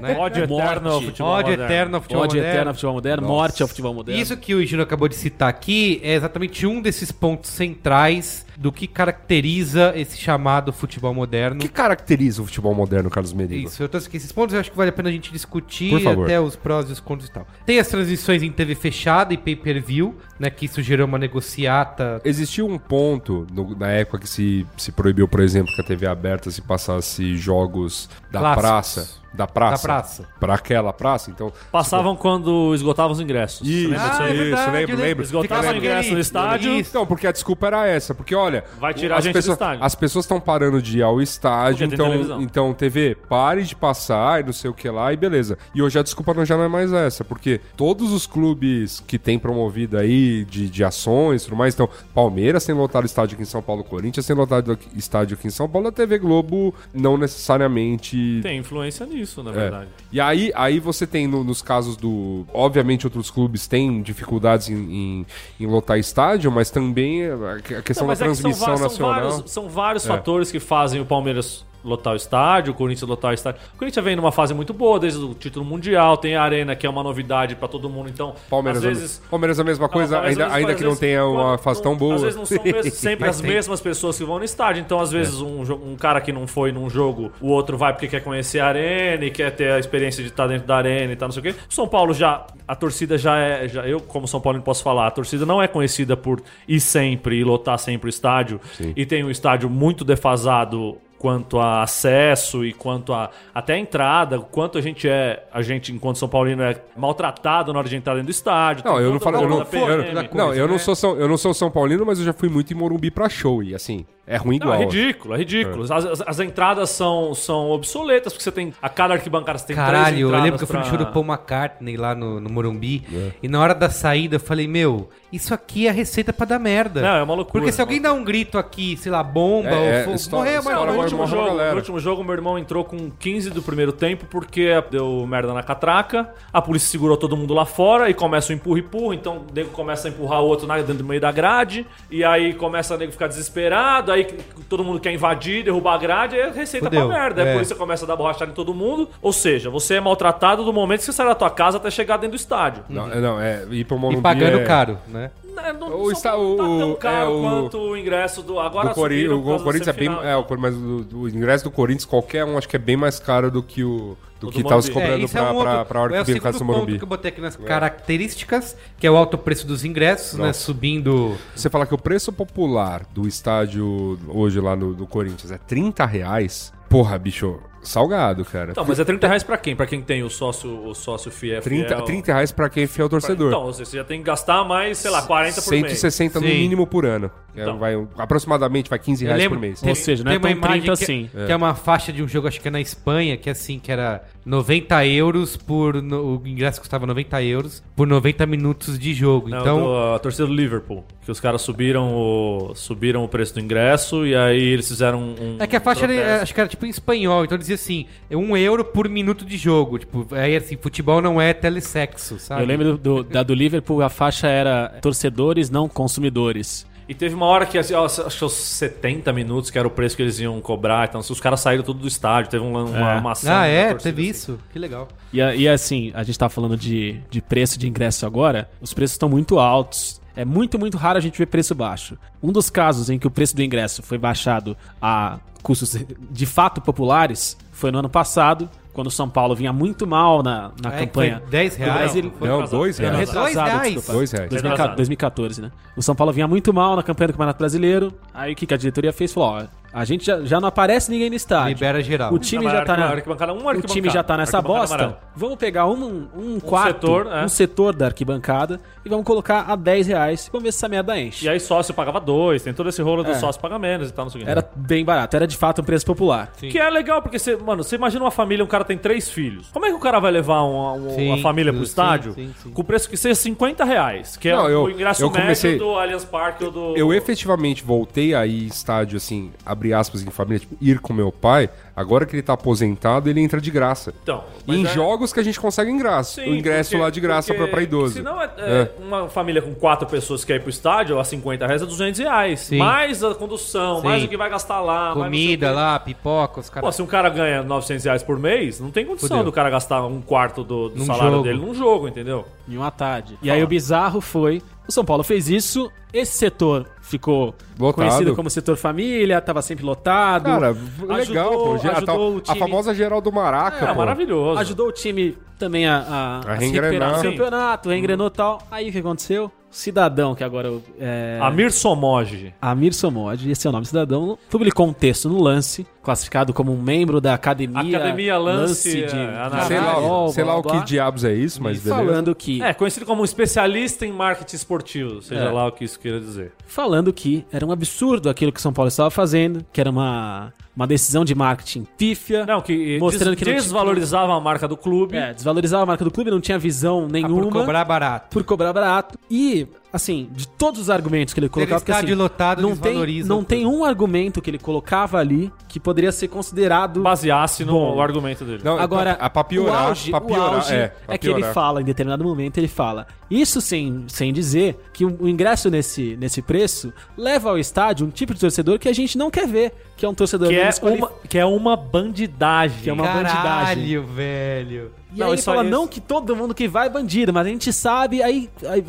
né? 0.00 0.14
Ódio 0.18 0.44
eterno 0.44 0.90
ao 0.90 1.00
futebol 1.02 1.30
Ódio 1.32 1.50
moderno. 1.50 1.64
eterno 1.64 1.96
ao 1.96 2.02
futebol 2.02 2.22
Ódio 2.22 2.36
moderno. 2.36 2.54
eterno 2.54 2.68
ao 2.70 2.74
futebol 2.74 2.94
moderno, 2.94 3.26
morte 3.26 3.62
ao 3.62 3.68
futebol 3.68 3.94
moderno. 3.94 4.22
Isso 4.22 4.36
que 4.36 4.54
o 4.54 4.64
Gino 4.64 4.82
acabou 4.82 5.08
de 5.08 5.16
citar 5.16 5.48
aqui 5.48 6.00
é 6.04 6.14
exatamente 6.14 6.64
um 6.66 6.80
desses 6.80 7.10
pontos 7.10 7.50
centrais 7.50 8.45
do 8.58 8.72
que 8.72 8.86
caracteriza 8.86 9.92
esse 9.96 10.16
chamado 10.18 10.72
futebol 10.72 11.12
O 11.12 11.14
moderno. 11.14 11.60
que 11.60 11.68
caracteriza 11.68 12.40
o 12.42 12.46
futebol 12.46 12.74
moderno, 12.74 13.10
Carlos 13.10 13.32
Merigo? 13.32 13.68
Isso, 13.68 13.82
eu 13.82 13.88
trouxe 13.88 14.08
aqui 14.08 14.16
esses 14.16 14.32
pontos, 14.32 14.54
eu 14.54 14.60
acho 14.60 14.70
que 14.70 14.76
vale 14.76 14.90
a 14.90 14.92
pena 14.92 15.08
a 15.08 15.12
gente 15.12 15.30
discutir 15.32 16.06
até 16.06 16.40
os 16.40 16.56
prós 16.56 16.88
e 16.88 16.92
os 16.92 17.00
contras 17.00 17.28
e 17.28 17.32
tal. 17.32 17.46
Tem 17.64 17.78
as 17.78 17.88
transmissões 17.88 18.42
em 18.42 18.50
TV 18.50 18.74
fechada 18.74 19.34
e 19.34 19.36
pay-per-view, 19.36 20.16
né, 20.38 20.48
que 20.50 20.66
isso 20.66 20.80
gerou 20.82 21.06
uma 21.06 21.18
negociata. 21.18 22.20
Existiu 22.24 22.66
um 22.66 22.78
ponto 22.78 23.46
no- 23.52 23.76
na 23.76 23.88
época 23.88 24.18
que 24.20 24.28
se, 24.28 24.66
se 24.76 24.92
proibiu, 24.92 25.26
por 25.28 25.40
exemplo, 25.40 25.72
que 25.74 25.80
a 25.82 25.84
TV 25.84 26.06
aberta 26.06 26.50
se 26.50 26.62
passasse 26.62 27.36
jogos 27.36 28.08
da 28.30 28.40
Clássicos. 28.40 28.62
praça. 28.62 29.25
Da 29.36 29.46
praça. 29.46 29.86
Da 29.88 29.94
praça. 29.94 30.28
Pra 30.40 30.54
aquela 30.54 30.92
praça. 30.92 31.30
Então. 31.30 31.52
Passavam 31.70 32.16
quando 32.16 32.74
esgotavam 32.74 33.12
os 33.12 33.20
ingressos. 33.20 33.66
Isso, 33.66 33.92
Ah, 33.94 34.24
é 34.28 34.32
verdade, 34.32 34.34
isso, 34.34 34.70
lembro, 34.70 34.76
lembro. 34.76 34.96
lembro. 34.96 35.24
Esgotava 35.24 35.60
Ficava 35.60 35.74
o 35.74 35.78
ingresso 35.78 35.98
aquele- 36.00 36.14
no 36.14 36.20
estádio. 36.20 36.72
Então, 36.78 37.06
porque 37.06 37.26
a 37.26 37.32
desculpa 37.32 37.66
era 37.66 37.86
essa. 37.86 38.14
Porque, 38.14 38.34
olha. 38.34 38.64
Vai 38.80 38.94
tirar 38.94 39.16
a 39.18 39.20
gente 39.20 39.32
do 39.32 39.36
pessoas, 39.36 39.54
estádio. 39.56 39.84
As 39.84 39.94
pessoas 39.94 40.24
estão 40.24 40.40
parando 40.40 40.80
de 40.80 40.98
ir 40.98 41.02
ao 41.02 41.20
estádio. 41.20 41.86
Então, 41.86 42.40
então, 42.42 42.72
TV, 42.74 43.16
pare 43.28 43.62
de 43.62 43.74
passar 43.76 44.40
e 44.40 44.44
não 44.44 44.52
sei 44.52 44.70
o 44.70 44.74
que 44.74 44.88
lá 44.88 45.12
e 45.12 45.16
beleza. 45.16 45.58
E 45.74 45.82
hoje 45.82 45.98
a 45.98 46.02
desculpa 46.02 46.32
não, 46.34 46.44
já 46.44 46.56
não 46.56 46.64
é 46.64 46.68
mais 46.68 46.92
essa. 46.92 47.24
Porque 47.24 47.60
todos 47.76 48.12
os 48.12 48.26
clubes 48.26 49.02
que 49.06 49.18
têm 49.18 49.38
promovido 49.38 49.98
aí 49.98 50.44
de, 50.44 50.68
de 50.68 50.84
ações 50.84 51.42
e 51.42 51.44
tudo 51.46 51.56
mais. 51.56 51.74
Então, 51.74 51.88
Palmeiras 52.14 52.64
tem 52.64 52.74
lotado 52.74 53.04
estádio 53.04 53.34
aqui 53.34 53.42
em 53.42 53.46
São 53.46 53.60
Paulo, 53.62 53.84
Corinthians 53.84 54.26
tem 54.26 54.34
lotado 54.36 54.78
estádio 54.94 55.36
aqui 55.38 55.46
em 55.46 55.50
São 55.50 55.68
Paulo. 55.68 55.88
A 55.88 55.92
TV 55.92 56.18
Globo 56.18 56.74
não 56.94 57.16
necessariamente 57.18 58.40
Tem 58.42 58.58
influência 58.58 59.04
nisso, 59.06 59.25
na 59.42 59.50
é. 59.50 59.54
verdade. 59.54 59.88
E 60.12 60.20
aí, 60.20 60.52
aí 60.54 60.78
você 60.80 61.06
tem 61.06 61.26
no- 61.26 61.42
nos 61.44 61.62
casos 61.62 61.96
do. 61.96 62.44
Obviamente, 62.52 63.06
outros 63.06 63.30
clubes 63.30 63.66
têm 63.66 64.02
dificuldades 64.02 64.68
em, 64.68 64.74
em, 64.74 65.26
em 65.60 65.66
lotar 65.66 65.98
estádio, 65.98 66.50
mas 66.52 66.70
também 66.70 67.24
a 67.26 67.60
que- 67.62 67.82
questão 67.82 68.06
Não, 68.06 68.14
da 68.14 68.18
mas 68.18 68.20
é 68.22 68.28
que 68.28 68.34
são 68.34 68.42
transmissão 68.50 68.66
va- 68.68 68.76
são 68.76 68.88
nacional. 68.88 69.14
vários, 69.30 69.50
são 69.50 69.68
vários 69.68 70.04
É. 70.04 70.08
fatores 70.08 70.50
que 70.52 70.60
fazem 70.60 71.00
o 71.00 71.04
Palmeiras 71.06 71.64
lotar 71.86 72.12
o 72.12 72.16
estádio, 72.16 72.72
o 72.72 72.76
Corinthians 72.76 73.08
lotar 73.08 73.30
o 73.30 73.34
estádio. 73.34 73.60
O 73.74 73.78
Corinthians 73.78 74.04
vem 74.04 74.16
numa 74.16 74.32
fase 74.32 74.52
muito 74.52 74.74
boa, 74.74 74.98
desde 74.98 75.18
o 75.20 75.32
título 75.34 75.64
mundial, 75.64 76.16
tem 76.16 76.34
a 76.36 76.42
Arena, 76.42 76.74
que 76.76 76.86
é 76.86 76.90
uma 76.90 77.02
novidade 77.02 77.54
pra 77.56 77.68
todo 77.68 77.88
mundo, 77.88 78.08
então, 78.08 78.34
Palmeiras, 78.50 78.78
às 78.78 78.84
é- 78.84 78.88
vezes... 78.88 79.22
Palmeiras 79.30 79.58
é 79.58 79.62
a 79.62 79.64
mesma 79.64 79.88
coisa, 79.88 80.16
Não, 80.16 80.22
às 80.24 80.28
ainda, 80.30 80.52
ainda 80.52 80.74
que 80.74 80.84
não 80.84 80.96
tenha 80.96 81.24
uma 81.24 81.56
fase 81.58 81.82
tão 81.82 81.96
boa. 81.96 82.16
Às 82.16 82.22
vezes 82.22 82.36
não 82.36 82.44
são 82.44 82.58
sempre 82.90 83.28
as 83.28 83.40
tem. 83.40 83.50
mesmas 83.50 83.80
pessoas 83.80 84.18
que 84.18 84.24
vão 84.24 84.38
no 84.38 84.44
estádio. 84.44 84.80
Então, 84.80 84.98
às 85.00 85.10
vezes, 85.12 85.40
um, 85.40 85.62
jo- 85.64 85.80
um 85.84 85.94
cara 85.96 86.20
que 86.20 86.32
não 86.32 86.46
foi 86.46 86.72
num 86.72 86.90
jogo, 86.90 87.30
o 87.40 87.48
outro 87.48 87.76
vai 87.78 87.92
porque 87.92 88.08
quer 88.08 88.20
conhecer 88.22 88.60
a 88.60 88.66
arena 88.68 89.24
e 89.24 89.30
quer 89.30 89.50
ter 89.52 89.70
a 89.72 89.78
experiência 89.78 90.22
de 90.22 90.30
estar 90.30 90.46
dentro 90.46 90.66
da 90.66 90.76
arena 90.76 91.12
e 91.12 91.16
tal, 91.16 91.28
não 91.28 91.32
sei 91.32 91.40
o 91.40 91.42
quê. 91.44 91.54
São 91.68 91.86
Paulo 91.86 92.12
já. 92.12 92.46
A 92.66 92.74
torcida 92.74 93.16
já 93.16 93.38
é. 93.38 93.68
Já, 93.68 93.86
eu, 93.86 94.00
como 94.00 94.26
São 94.26 94.40
Paulo, 94.40 94.58
não 94.58 94.64
posso 94.64 94.82
falar. 94.82 95.06
A 95.06 95.10
torcida 95.10 95.46
não 95.46 95.62
é 95.62 95.68
conhecida 95.68 96.16
por 96.16 96.42
ir 96.66 96.80
sempre 96.80 97.36
e 97.36 97.44
lotar 97.44 97.78
sempre 97.78 98.08
o 98.08 98.10
estádio. 98.10 98.60
E 98.96 99.06
tem 99.06 99.22
um 99.22 99.30
estádio 99.30 99.70
muito 99.70 100.04
defasado 100.04 100.96
quanto 101.18 101.58
a 101.58 101.82
acesso 101.82 102.64
e 102.64 102.72
quanto 102.72 103.12
a 103.12 103.30
até 103.54 103.74
a 103.74 103.78
entrada, 103.78 104.38
quanto 104.38 104.78
a 104.78 104.80
gente 104.80 105.08
é, 105.08 105.44
a 105.52 105.62
gente 105.62 105.92
enquanto 105.92 106.18
São 106.18 106.28
Paulino 106.28 106.62
é 106.62 106.80
maltratado 106.96 107.72
na 107.72 107.78
hora 107.78 107.88
de 107.88 107.96
entrar 107.96 108.14
dentro 108.14 108.26
do 108.28 108.32
estádio. 108.32 108.84
Não, 108.84 109.00
eu 109.00 109.12
não 109.12 109.20
falo, 109.20 109.42
eu 109.42 109.48
não, 109.48 109.58
a 109.58 109.60
eu 109.60 109.66
PM. 109.66 110.12
não, 110.14 110.26
coisa, 110.28 110.60
eu 110.60 110.66
não 110.66 110.74
né? 110.74 110.78
sou 110.78 110.94
São, 110.94 111.16
eu 111.16 111.28
não 111.28 111.36
sou 111.36 111.54
São 111.54 111.70
Paulino, 111.70 112.04
mas 112.04 112.18
eu 112.18 112.24
já 112.24 112.32
fui 112.32 112.48
muito 112.48 112.72
em 112.72 112.76
Morumbi 112.76 113.10
pra 113.10 113.28
show 113.28 113.62
e 113.62 113.74
assim, 113.74 114.06
é 114.26 114.36
ruim 114.36 114.58
Não, 114.58 114.66
igual. 114.66 114.80
é 114.80 114.84
ridículo, 114.84 115.34
é 115.34 115.38
ridículo. 115.38 115.82
As, 115.84 115.90
as- 116.04 116.22
as 116.26 116.40
entradas 116.40 116.90
são, 116.90 117.34
são 117.34 117.70
obsoletas, 117.70 118.32
porque 118.32 118.42
você 118.42 118.52
tem. 118.52 118.72
A 118.82 118.88
cada 118.88 119.14
arquibancada 119.14 119.58
você 119.58 119.66
tem 119.66 119.76
três 119.76 119.88
Caralho, 119.88 120.18
eu 120.18 120.30
lembro 120.30 120.58
que 120.58 120.64
eu 120.64 120.68
fui 120.68 120.78
no 120.78 120.84
show 120.84 120.98
do 120.98 121.06
Paul 121.06 121.24
McCartney 121.24 121.96
lá 121.96 122.14
no, 122.14 122.40
no 122.40 122.50
Morumbi. 122.50 123.04
É. 123.12 123.30
E 123.42 123.48
na 123.48 123.60
hora 123.60 123.74
da 123.74 123.88
saída 123.90 124.36
eu 124.36 124.40
falei, 124.40 124.66
meu, 124.66 125.08
isso 125.32 125.52
aqui 125.54 125.86
é 125.86 125.90
a 125.90 125.92
receita 125.92 126.32
pra 126.32 126.44
dar 126.46 126.58
merda. 126.58 127.00
Não, 127.02 127.16
é 127.16 127.22
uma 127.22 127.34
loucura. 127.34 127.60
Porque 127.62 127.72
se 127.72 127.80
alguém 127.80 128.00
dá 128.00 128.12
um 128.12 128.24
grito 128.24 128.58
aqui, 128.58 128.96
sei 128.96 129.12
lá, 129.12 129.22
bomba, 129.22 129.68
É, 129.70 129.96
é, 129.96 129.98
ou 130.00 130.04
fo- 130.10 130.14
estoura- 130.14 130.44
morreu, 130.44 130.58
estoura 130.60 130.80
mas 130.86 130.94
No 130.96 131.02
último, 131.02 131.26
jogo, 131.26 131.46
galera. 131.46 131.70
no 131.72 131.76
último 131.76 132.00
jogo, 132.00 132.24
meu 132.24 132.34
irmão 132.34 132.58
entrou 132.58 132.84
com 132.84 133.10
15 133.10 133.50
do 133.50 133.62
primeiro 133.62 133.92
tempo 133.92 134.26
porque 134.30 134.68
deu 134.90 135.24
merda 135.26 135.52
na 135.54 135.62
catraca. 135.62 136.30
A 136.52 136.60
polícia 136.60 136.88
segurou 136.90 137.16
todo 137.16 137.36
mundo 137.36 137.54
lá 137.54 137.64
fora 137.64 138.08
e 138.10 138.14
começa 138.14 138.52
o 138.52 138.56
empurra-empurra. 138.56 139.14
Então 139.14 139.38
o 139.38 139.54
nego 139.54 139.70
começa 139.70 140.08
a 140.08 140.10
empurrar 140.10 140.40
o 140.42 140.46
outro 140.46 140.66
na- 140.66 140.76
dentro 140.78 140.94
do 140.94 141.04
meio 141.04 141.20
da 141.20 141.30
grade. 141.30 141.86
E 142.10 142.24
aí 142.24 142.54
começa 142.54 142.94
o 142.94 142.98
nego 142.98 143.12
ficar 143.12 143.28
desesperado. 143.28 144.10
Aí 144.16 144.26
todo 144.68 144.82
mundo 144.84 144.98
quer 145.00 145.12
invadir, 145.12 145.64
derrubar 145.64 145.94
a 145.94 145.98
grade. 145.98 146.34
Aí 146.36 146.42
é 146.42 146.50
receita 146.50 146.86
Fudeu, 146.86 147.06
pra 147.08 147.18
merda. 147.18 147.42
É. 147.42 147.50
a 147.50 147.52
polícia 147.54 147.76
começa 147.76 148.04
a 148.04 148.08
dar 148.08 148.16
borrachada 148.16 148.50
em 148.50 148.54
todo 148.54 148.74
mundo. 148.74 149.08
Ou 149.22 149.32
seja, 149.32 149.70
você 149.70 149.94
é 149.94 150.00
maltratado 150.00 150.64
do 150.64 150.72
momento 150.72 151.00
que 151.00 151.04
você 151.06 151.12
sai 151.12 151.26
da 151.26 151.34
tua 151.34 151.50
casa 151.50 151.76
até 151.78 151.90
chegar 151.90 152.16
dentro 152.16 152.36
do 152.36 152.40
estádio. 152.40 152.84
Não, 152.88 153.10
é, 153.10 153.20
não, 153.20 153.40
é 153.40 153.64
ir 153.70 153.84
pro 153.84 153.98
Morumbi 153.98 154.18
E 154.20 154.22
pagando 154.22 154.58
é- 154.60 154.64
caro, 154.64 154.98
né? 155.08 155.30
Não, 155.56 155.88
não, 155.88 156.00
O 156.02 156.12
está- 156.12 156.32
Paulo 156.32 156.56
não 156.56 156.56
tá 156.56 156.64
tão 156.84 156.92
o- 156.92 156.96
caro 156.96 157.30
é, 157.30 157.34
o- 157.34 157.40
quanto 157.40 157.78
o 157.78 157.96
ingresso 157.96 158.42
do. 158.42 158.60
Agora 158.60 158.90
do 158.90 158.94
Cori- 158.94 159.26
o, 159.26 159.38
do 159.40 159.64
Corinthians 159.64 159.88
é 159.88 159.92
bem. 159.98 160.08
É, 160.22 160.36
o 160.36 160.44
mas 160.58 160.74
o, 160.74 161.06
o 161.14 161.28
ingresso 161.30 161.64
do 161.64 161.70
Corinthians, 161.70 162.04
qualquer 162.04 162.44
um, 162.44 162.58
acho 162.58 162.68
que 162.68 162.76
é 162.76 162.78
bem 162.78 162.96
mais 162.96 163.18
caro 163.18 163.50
do 163.50 163.62
que 163.62 163.82
o. 163.82 164.16
Do 164.40 164.50
que 164.50 164.62
do 164.62 164.68
tava 164.68 164.82
se 164.82 164.90
cobrando 164.90 165.24
é 165.24 165.28
pra, 165.28 165.52
um 165.52 165.54
outro, 165.54 165.72
pra, 165.72 165.84
pra 165.84 166.00
hora 166.00 166.16
é 166.18 166.24
que 166.24 166.40
caso 166.40 166.58
do 166.58 166.64
Morumbi. 166.64 166.98
que 166.98 167.04
eu 167.04 167.08
botei 167.08 167.30
aqui 167.30 167.40
nas 167.40 167.56
características, 167.56 168.76
que 168.98 169.06
é 169.06 169.10
o 169.10 169.16
alto 169.16 169.38
preço 169.38 169.66
dos 169.66 169.84
ingressos, 169.84 170.38
né? 170.38 170.48
Nossa. 170.48 170.60
Subindo. 170.60 171.36
Você 171.54 171.70
fala 171.70 171.86
que 171.86 171.94
o 171.94 171.98
preço 171.98 172.32
popular 172.32 173.06
do 173.14 173.26
estádio 173.26 174.18
hoje 174.28 174.60
lá 174.60 174.76
no 174.76 174.94
do 174.94 175.06
Corinthians 175.06 175.50
é 175.50 175.58
30 175.58 176.04
reais. 176.04 176.72
Porra, 176.88 177.18
bicho, 177.18 177.58
salgado, 177.88 178.44
cara. 178.44 178.70
Então, 178.72 178.84
mas 178.86 178.98
é 178.98 179.04
30 179.04 179.26
reais 179.26 179.42
pra 179.42 179.56
quem? 179.56 179.74
Pra 179.76 179.86
quem 179.86 180.00
tem 180.00 180.22
o 180.22 180.30
sócio, 180.30 180.86
o 180.86 180.94
sócio 180.94 181.30
fiel. 181.30 181.60
30, 181.62 181.88
fiel. 181.88 182.02
30 182.02 182.32
reais 182.32 182.52
pra 182.52 182.68
quem 182.68 182.84
é 182.84 182.86
fiel 182.86 183.08
torcedor. 183.08 183.48
Então, 183.48 183.66
você 183.66 183.96
já 183.96 184.04
tem 184.04 184.18
que 184.20 184.24
gastar 184.26 184.64
mais, 184.64 184.98
sei 184.98 185.10
lá, 185.10 185.22
40 185.22 185.62
por 185.62 185.70
mês. 185.70 185.82
160 185.98 186.40
no 186.40 186.46
Sim. 186.46 186.52
mínimo 186.54 186.86
por 186.86 187.04
ano. 187.06 187.30
É, 187.54 187.62
Então. 187.62 187.78
vai, 187.78 187.94
aproximadamente 188.18 188.90
vai 188.90 188.98
15 188.98 189.24
Eu 189.24 189.28
reais 189.28 189.42
lembro, 189.42 189.58
por 189.58 189.62
mês. 189.62 189.80
tem- 189.80 189.88
Ou 189.88 189.94
seja, 189.96 190.22
não 190.22 190.30
tem 190.30 190.36
é 190.36 190.38
uma 190.38 190.48
tão 190.48 190.58
imagem 190.58 190.82
30 190.82 190.96
que, 190.98 191.04
assim. 191.04 191.30
que 191.46 191.52
é 191.52 191.56
uma 191.56 191.74
faixa 191.74 192.12
de 192.12 192.22
um 192.22 192.28
jogo, 192.28 192.46
acho 192.48 192.60
que 192.60 192.68
é 192.68 192.70
na 192.70 192.80
Espanha, 192.82 193.34
que 193.38 193.48
é 193.48 193.52
assim, 193.52 193.78
que 193.78 193.90
era 193.90 194.22
90 194.44 195.06
euros 195.06 195.56
por. 195.56 196.02
no- 196.02 196.36
o 196.36 196.46
ingresso 196.46 196.80
custava 196.80 197.06
90 197.06 197.42
euros 197.42 197.82
por 197.96 198.06
90 198.06 198.44
minutos 198.44 198.98
de 198.98 199.14
jogo. 199.14 199.48
Não, 199.48 199.60
então. 199.60 199.80
do- 199.80 199.96
a 200.14 200.18
torcida 200.18 200.46
do 200.46 200.52
Liverpool, 200.52 201.02
que 201.24 201.30
os 201.30 201.40
caras 201.40 201.62
subiram 201.62 202.12
o, 202.14 202.72
subiram 202.74 203.24
o 203.24 203.28
preço 203.28 203.54
do 203.54 203.60
ingresso 203.60 204.26
e 204.26 204.36
aí 204.36 204.60
eles 204.62 204.86
fizeram 204.86 205.20
um. 205.22 205.56
É 205.58 205.66
que 205.66 205.76
a 205.76 205.80
faixa 205.80 206.04
era, 206.04 206.42
acho 206.42 206.52
que 206.54 206.60
era 206.60 206.68
tipo 206.68 206.84
em 206.84 206.90
espanhol, 206.90 207.42
então 207.44 207.56
dizia 207.56 207.75
assim, 207.76 208.06
é 208.28 208.36
um 208.36 208.56
euro 208.56 208.84
por 208.84 209.08
minuto 209.08 209.44
de 209.44 209.56
jogo. 209.56 209.98
Tipo, 209.98 210.26
aí 210.34 210.56
assim, 210.56 210.76
futebol 210.76 211.22
não 211.22 211.40
é 211.40 211.54
telesexo, 211.54 212.38
sabe? 212.38 212.62
Eu 212.62 212.66
lembro 212.66 212.98
do, 212.98 213.22
da 213.22 213.42
do 213.42 213.54
Liverpool, 213.54 214.02
a 214.02 214.08
faixa 214.08 214.48
era 214.48 214.98
torcedores, 215.00 215.70
não 215.70 215.88
consumidores. 215.88 216.86
E 217.08 217.14
teve 217.14 217.36
uma 217.36 217.46
hora 217.46 217.64
que, 217.66 217.78
assim, 217.78 217.94
ó, 217.94 218.04
acho 218.04 218.36
que 218.36 218.44
os 218.44 218.52
70 218.52 219.32
minutos, 219.32 219.70
que 219.70 219.78
era 219.78 219.86
o 219.86 219.90
preço 219.92 220.16
que 220.16 220.22
eles 220.22 220.40
iam 220.40 220.60
cobrar. 220.60 221.06
Então, 221.08 221.20
os 221.20 221.40
caras 221.40 221.60
saíram 221.60 221.84
tudo 221.84 222.00
do 222.00 222.08
estádio, 222.08 222.50
teve 222.50 222.64
uma, 222.64 222.82
uma, 222.82 223.12
É. 223.12 223.18
uma 223.20 223.30
ação 223.30 223.54
Ah, 223.54 223.64
é? 223.64 223.90
torcida, 223.90 224.02
Teve 224.12 224.22
assim. 224.22 224.30
isso? 224.30 224.58
Que 224.72 224.78
legal. 224.80 225.06
E, 225.32 225.38
e 225.38 225.68
assim, 225.68 226.10
a 226.14 226.24
gente 226.24 226.36
tá 226.36 226.48
falando 226.48 226.76
de, 226.76 227.20
de 227.30 227.40
preço 227.40 227.78
de 227.78 227.86
ingresso 227.86 228.26
agora, 228.26 228.68
os 228.80 228.92
preços 228.92 229.12
estão 229.14 229.28
muito 229.28 229.60
altos. 229.60 230.20
É 230.34 230.44
muito, 230.44 230.80
muito 230.80 230.96
raro 230.98 231.16
a 231.16 231.20
gente 231.20 231.38
ver 231.38 231.46
preço 231.46 231.76
baixo. 231.76 232.18
Um 232.42 232.50
dos 232.50 232.68
casos 232.68 233.08
em 233.08 233.20
que 233.20 233.26
o 233.26 233.30
preço 233.30 233.54
do 233.54 233.62
ingresso 233.62 234.02
foi 234.02 234.18
baixado 234.18 234.76
a 235.00 235.38
custos 235.62 235.96
de 236.30 236.44
fato 236.44 236.80
populares 236.80 237.56
foi 237.76 237.90
no 237.92 237.98
ano 237.98 238.08
passado, 238.08 238.68
quando 238.92 239.08
o 239.08 239.10
São 239.10 239.28
Paulo 239.28 239.54
vinha 239.54 239.72
muito 239.72 240.06
mal 240.06 240.42
na, 240.42 240.70
na 240.82 240.94
É, 240.94 241.00
campanha. 241.06 241.40
foi 241.40 241.50
10 241.50 241.74
do 241.74 241.78
reais. 241.78 241.98
Brasil. 241.98 242.32
Foi 242.38 242.48
Não, 242.48 242.64
dois 242.64 242.98
reais. 242.98 243.28
atrasado. 243.28 243.42
Dois 243.44 243.54
reais? 243.54 243.82
desculpa. 243.94 244.12
Dois 244.12 244.32
reais. 244.32 244.48
2014, 244.50 244.68
Retrasado. 244.72 244.96
2014, 244.96 245.62
né? 245.62 245.70
O 245.96 246.02
São 246.02 246.14
Paulo 246.14 246.32
vinha 246.32 246.48
muito 246.48 246.72
mal 246.72 246.96
na 246.96 247.02
campanha 247.02 247.28
do 247.28 247.32
Campeonato 247.32 247.58
Brasileiro. 247.58 248.12
Aí 248.32 248.52
o 248.52 248.56
que 248.56 248.66
que 248.66 248.72
a 248.74 248.76
diretoria 248.78 249.12
fez? 249.12 249.32
Falou, 249.32 249.50
ó, 249.50 249.64
a 249.98 250.04
gente 250.04 250.26
já, 250.26 250.40
já 250.42 250.60
não 250.60 250.68
aparece 250.68 251.10
ninguém 251.10 251.30
no 251.30 251.36
estádio. 251.36 251.68
Libera 251.74 252.02
geral. 252.02 252.32
O 252.32 252.38
time 252.38 252.64
já 252.64 252.70
tá 252.70 252.76
arquibancada- 252.92 253.00
na... 253.08 253.10
arquibancada, 253.14 253.52
uma 253.54 253.72
O 253.72 253.82
time 253.82 254.10
já 254.10 254.22
tá 254.22 254.36
nessa 254.36 254.60
bosta. 254.60 254.94
amarela. 254.94 255.20
Vamos 255.34 255.56
pegar 255.56 255.86
um, 255.86 256.28
um 256.36 256.60
quarto, 256.60 257.06
setor, 257.06 257.26
é. 257.32 257.44
um 257.44 257.48
setor 257.48 257.94
da 257.94 258.06
arquibancada 258.06 258.80
e 259.04 259.08
vamos 259.08 259.24
colocar 259.24 259.62
a 259.68 259.74
10 259.76 260.06
reais. 260.06 260.48
Vamos 260.52 260.64
ver 260.64 260.72
se 260.72 260.78
essa 260.78 260.88
merda 260.88 261.18
enche. 261.18 261.46
E 261.46 261.48
aí 261.48 261.58
sócio 261.58 261.94
pagava 261.94 262.20
dois, 262.20 262.62
tem 262.62 262.72
todo 262.74 262.88
esse 262.88 263.00
rolo 263.00 263.22
do 263.24 263.30
É. 263.30 263.34
sócio 263.34 263.60
paga 263.60 263.78
menos 263.78 264.10
e 264.10 264.12
tal, 264.12 264.26
não 264.26 264.30
sei 264.30 264.42
o 264.42 264.44
que. 264.44 264.50
Era 264.50 264.68
bem 264.76 265.04
barato, 265.04 265.34
era 265.36 265.46
de 265.46 265.56
fato 265.56 265.80
um 265.80 265.84
preço 265.84 266.04
popular. 266.04 266.52
Que 266.58 266.78
é 266.78 266.88
legal, 266.90 267.22
porque 267.22 267.38
você, 267.38 267.56
mano, 267.56 267.82
você 267.82 267.96
imagina 267.96 268.22
uma 268.24 268.30
família, 268.30 268.62
um 268.64 268.68
cara 268.68 268.84
tem 268.84 268.98
três 268.98 269.30
filhos. 269.30 269.68
Como 269.72 269.84
é 269.86 269.88
que 269.88 269.94
o 269.94 270.00
cara 270.00 270.18
vai 270.20 270.30
levar 270.30 270.62
uma, 270.62 270.92
uma- 270.92 271.10
Sim, 271.10 271.28
uma 271.28 271.38
família 271.38 271.72
pro 271.72 271.82
sim, 271.82 271.88
estádio 271.88 272.32
sim, 272.34 272.54
sim. 272.62 272.70
com 272.70 272.82
o 272.82 272.84
preço 272.84 273.08
que 273.08 273.16
seja 273.16 273.34
50 273.34 273.84
reais? 273.84 274.36
Que 274.36 274.48
é 274.50 274.56
Não, 274.56 274.64
o, 274.64 274.68
eu- 274.68 274.82
o 274.84 274.90
ingresso 274.90 275.22
eu 275.22 275.30
comecei- 275.30 275.72
médio 275.72 275.86
do 275.86 275.94
Allianz 275.98 276.24
Parque 276.24 276.64
ou 276.64 276.70
do. 276.70 276.96
Eu 276.96 277.14
efetivamente 277.14 277.82
voltei 277.82 278.34
a 278.34 278.46
ir 278.46 278.66
estádio, 278.66 279.16
assim, 279.16 279.52
abrir 279.64 279.85
aspas 279.92 280.22
em 280.22 280.30
família, 280.30 280.60
tipo, 280.60 280.76
ir 280.80 280.98
com 281.00 281.12
meu 281.12 281.30
pai, 281.32 281.68
Agora 281.96 282.26
que 282.26 282.36
ele 282.36 282.42
tá 282.42 282.52
aposentado, 282.52 283.30
ele 283.30 283.40
entra 283.40 283.58
de 283.58 283.70
graça. 283.70 284.12
Então, 284.22 284.44
E 284.68 284.74
em 284.76 284.84
é- 284.84 284.88
jogos 284.92 285.32
que 285.32 285.40
a 285.40 285.42
gente 285.42 285.58
consegue 285.58 285.90
ingresso. 285.90 286.34
Sim, 286.34 286.50
o 286.50 286.54
ingresso 286.54 286.90
porque- 286.90 287.02
lá 287.02 287.08
de 287.08 287.20
graça 287.20 287.46
porque- 287.54 287.62
pra, 287.62 287.70
pra 287.72 287.82
idoso. 287.82 288.12
Senão 288.12 288.38
é, 288.42 288.50
é, 288.58 288.90
uma 289.00 289.30
família 289.30 289.62
com 289.62 289.74
quatro 289.74 290.06
pessoas 290.06 290.42
que 290.44 290.48
quer 290.52 290.56
ir 290.56 290.60
pro 290.60 290.68
estádio, 290.68 291.18
a 291.18 291.24
50 291.24 291.66
reais 291.66 291.80
é 291.80 291.86
200 291.86 292.20
reais. 292.20 292.60
Sim. 292.60 292.76
Mais 292.76 293.24
a 293.24 293.34
condução, 293.34 294.02
Sim. 294.02 294.08
mais 294.08 294.22
o 294.22 294.28
que 294.28 294.36
vai 294.36 294.50
gastar 294.50 294.82
lá. 294.82 295.14
Comida 295.14 295.70
lá, 295.72 295.98
pipoca, 295.98 296.60
os 296.60 296.68
Pô, 296.68 296.74
caras. 296.74 296.94
se 296.96 297.00
um 297.00 297.06
cara 297.06 297.30
ganha 297.30 297.62
900 297.62 298.04
reais 298.04 298.22
por 298.22 298.38
mês, 298.38 298.78
não 298.78 298.90
tem 298.90 299.06
condição 299.06 299.28
Fudeu. 299.28 299.44
do 299.44 299.52
cara 299.52 299.70
gastar 299.70 300.04
um 300.04 300.20
quarto 300.20 300.62
do, 300.62 300.90
do 300.90 301.02
salário 301.02 301.30
jogo. 301.30 301.44
dele 301.44 301.58
num 301.58 301.72
jogo, 301.72 302.08
entendeu? 302.08 302.46
Em 302.68 302.76
uma 302.76 302.90
tarde. 302.90 303.38
E 303.42 303.50
aí 303.50 303.62
o 303.62 303.66
bizarro 303.66 304.20
foi, 304.20 304.62
o 304.88 304.92
São 304.92 305.04
Paulo 305.04 305.22
fez 305.22 305.48
isso, 305.48 305.90
esse 306.12 306.36
setor 306.36 306.88
ficou 307.00 307.54
Lotado. 307.78 307.94
conhecido 307.94 308.34
como 308.34 308.50
setor 308.50 308.76
família, 308.76 309.40
tava 309.40 309.62
sempre 309.62 309.84
lotado. 309.84 310.44
Cara, 310.44 310.68
Ajudou- 310.70 311.16
legal, 311.16 311.50
pô. 311.52 311.78
Ge- 311.78 311.88
A, 311.88 311.92
ajudou 311.92 312.06
tal- 312.06 312.32
o 312.32 312.36
a 312.38 312.40
time- 312.40 312.58
famosa 312.58 312.94
Geraldo 312.94 313.30
Maraca, 313.32 313.84
É, 313.84 313.88
pô. 313.88 313.94
maravilhoso. 313.94 314.58
Ajudou 314.60 314.88
o 314.88 314.92
time 314.92 315.36
também 315.58 315.86
a, 315.86 315.98
a, 315.98 316.50
A 316.50 316.54
a 316.54 316.58
se 316.58 316.66
recuperar 316.70 317.16
no 317.16 317.22
campeonato, 317.22 317.88
reengrenou 317.90 318.26
e 318.26 318.30
tal. 318.30 318.58
Aí 318.70 318.88
o 318.88 318.92
que 318.92 318.98
aconteceu? 318.98 319.50
Cidadão, 319.76 320.34
que 320.34 320.42
agora 320.42 320.72
é. 320.98 321.38
Amir 321.42 321.70
Somoge. 321.70 322.54
Amir 322.62 322.94
Somod, 322.94 323.50
esse 323.50 323.66
é 323.66 323.68
o 323.68 323.72
nome 323.72 323.82
do 323.84 323.88
cidadão, 323.88 324.38
publicou 324.48 324.86
um 324.88 324.92
texto 324.92 325.28
no 325.28 325.38
Lance, 325.38 325.86
classificado 326.02 326.54
como 326.54 326.72
um 326.72 326.80
membro 326.80 327.20
da 327.20 327.34
Academia, 327.34 327.98
Academia 327.98 328.38
Lance, 328.38 329.04
é, 329.04 329.06
análise. 329.36 329.66
Sei 329.68 329.78
lá, 329.78 330.28
sei 330.32 330.44
lá 330.44 330.52
blá, 330.52 330.58
o 330.58 330.62
blá, 330.62 330.70
que 330.72 330.76
blá. 330.78 330.84
diabos 330.86 331.24
é 331.24 331.34
isso, 331.34 331.62
mas 331.62 331.78
beleza. 331.82 331.94
falando 332.02 332.34
que 332.34 332.62
É, 332.62 332.72
conhecido 332.72 333.04
como 333.04 333.20
um 333.20 333.24
especialista 333.26 334.06
em 334.06 334.12
marketing 334.12 334.56
esportivo, 334.56 335.20
seja 335.20 335.42
É. 335.42 335.50
lá 335.50 335.66
o 335.66 335.72
que 335.72 335.84
isso 335.84 336.00
queira 336.00 336.18
dizer. 336.20 336.52
falando 336.66 337.12
que 337.12 337.44
era 337.52 337.66
um 337.66 337.70
absurdo 337.70 338.30
aquilo 338.30 338.50
que 338.52 338.62
São 338.62 338.72
Paulo 338.72 338.88
estava 338.88 339.10
fazendo, 339.10 339.62
que 339.70 339.78
era 339.78 339.90
uma, 339.90 340.54
uma 340.76 340.86
decisão 340.86 341.24
de 341.24 341.34
marketing 341.34 341.86
pífia. 341.96 342.44
Não, 342.44 342.60
que 342.60 342.98
Mostrando 343.00 343.30
des- 343.30 343.38
que 343.38 343.44
não 343.46 343.52
tinha- 343.52 343.62
desvalorizava 343.62 344.34
a 344.34 344.40
marca 344.40 344.68
do 344.68 344.76
clube. 344.76 345.16
É, 345.16 345.32
desvalorizava 345.32 345.82
a 345.82 345.86
marca 345.86 346.04
do 346.04 346.10
clube, 346.10 346.30
não 346.30 346.40
tinha 346.40 346.58
visão 346.58 347.06
Ah, 347.08 347.12
nenhuma. 347.12 347.42
por 347.44 347.52
cobrar 347.52 347.84
barato. 347.84 348.28
por 348.30 348.44
cobrar 348.44 348.72
barato. 348.74 349.18
E, 349.30 349.66
assim, 349.92 350.28
de 350.32 350.46
todos 350.46 350.80
os 350.80 350.90
argumentos 350.90 351.32
que 351.32 351.40
ele 351.40 351.48
colocava, 351.48 351.80
porque, 351.80 351.90
estádio 351.90 352.14
assim, 352.14 352.22
lotado 352.22 352.62
não 352.62 352.70
tem, 352.70 352.82
desvaloriza 352.82 353.28
não 353.28 353.44
tem 353.44 353.66
um 353.66 353.84
argumento 353.84 354.42
que 354.42 354.50
ele 354.50 354.58
colocava 354.58 355.18
ali 355.18 355.52
que 355.68 355.80
poderia 355.80 356.12
ser 356.12 356.28
considerado. 356.28 357.00
Baseasse 357.00 357.64
no 357.64 357.72
Bom. 357.72 358.00
argumento 358.00 358.44
dele. 358.44 358.60
Não, 358.62 358.78
Agora, 358.78 359.14
pra, 359.14 359.30
pra 359.30 359.44
piorar, 359.44 359.84
o 359.84 359.88
auge, 359.88 360.10
pra 360.10 360.22
o 360.22 360.34
auge 360.34 360.74
é, 360.74 360.92
é, 361.08 361.18
que 361.18 361.28
ele 361.28 361.42
fala, 361.44 361.80
em 361.80 361.84
determinado 361.84 362.24
momento, 362.24 362.58
ele 362.58 362.68
fala. 362.68 363.06
Isso 363.30 363.60
sem, 363.60 364.04
sem 364.08 364.32
dizer 364.32 364.78
que 364.92 365.04
o, 365.04 365.28
ingresso 365.28 365.70
nesse, 365.70 366.16
nesse 366.16 366.40
preço 366.40 366.92
leva 367.16 367.50
ao 367.50 367.58
estádio 367.58 368.06
um 368.06 368.10
tipo 368.10 368.32
de 368.32 368.40
torcedor 368.40 368.78
que 368.78 368.88
a 368.88 368.92
gente 368.92 369.18
não 369.18 369.30
quer 369.30 369.46
ver, 369.46 369.72
que 369.96 370.06
é 370.06 370.08
um 370.08 370.14
torcedor 370.14 370.48
Que 370.48 370.56
é, 370.56 370.70
uma, 370.82 371.12
que 371.28 371.38
é 371.38 371.44
uma 371.44 371.76
bandidagem. 371.76 372.82
Que 372.82 372.90
é 372.90 372.92
uma 372.92 373.04
bandidagem. 373.04 373.42
Caralho, 373.42 374.06
velho. 374.06 374.92
E 375.16 375.20
Não, 375.20 375.26
aí 375.28 375.32
ele 375.32 375.38
isso 375.40 375.50
fala, 375.50 375.62
não 375.62 375.88
que 375.88 375.98
todo 375.98 376.36
mundo 376.36 376.54
que 376.54 376.68
vai 376.68 376.88
é 376.88 376.90
bandido, 376.90 377.32
mas 377.32 377.46
a 377.46 377.48
gente 377.48 377.72
sabe, 377.72 378.22
aí. 378.22 378.50
Aí, 378.68 378.84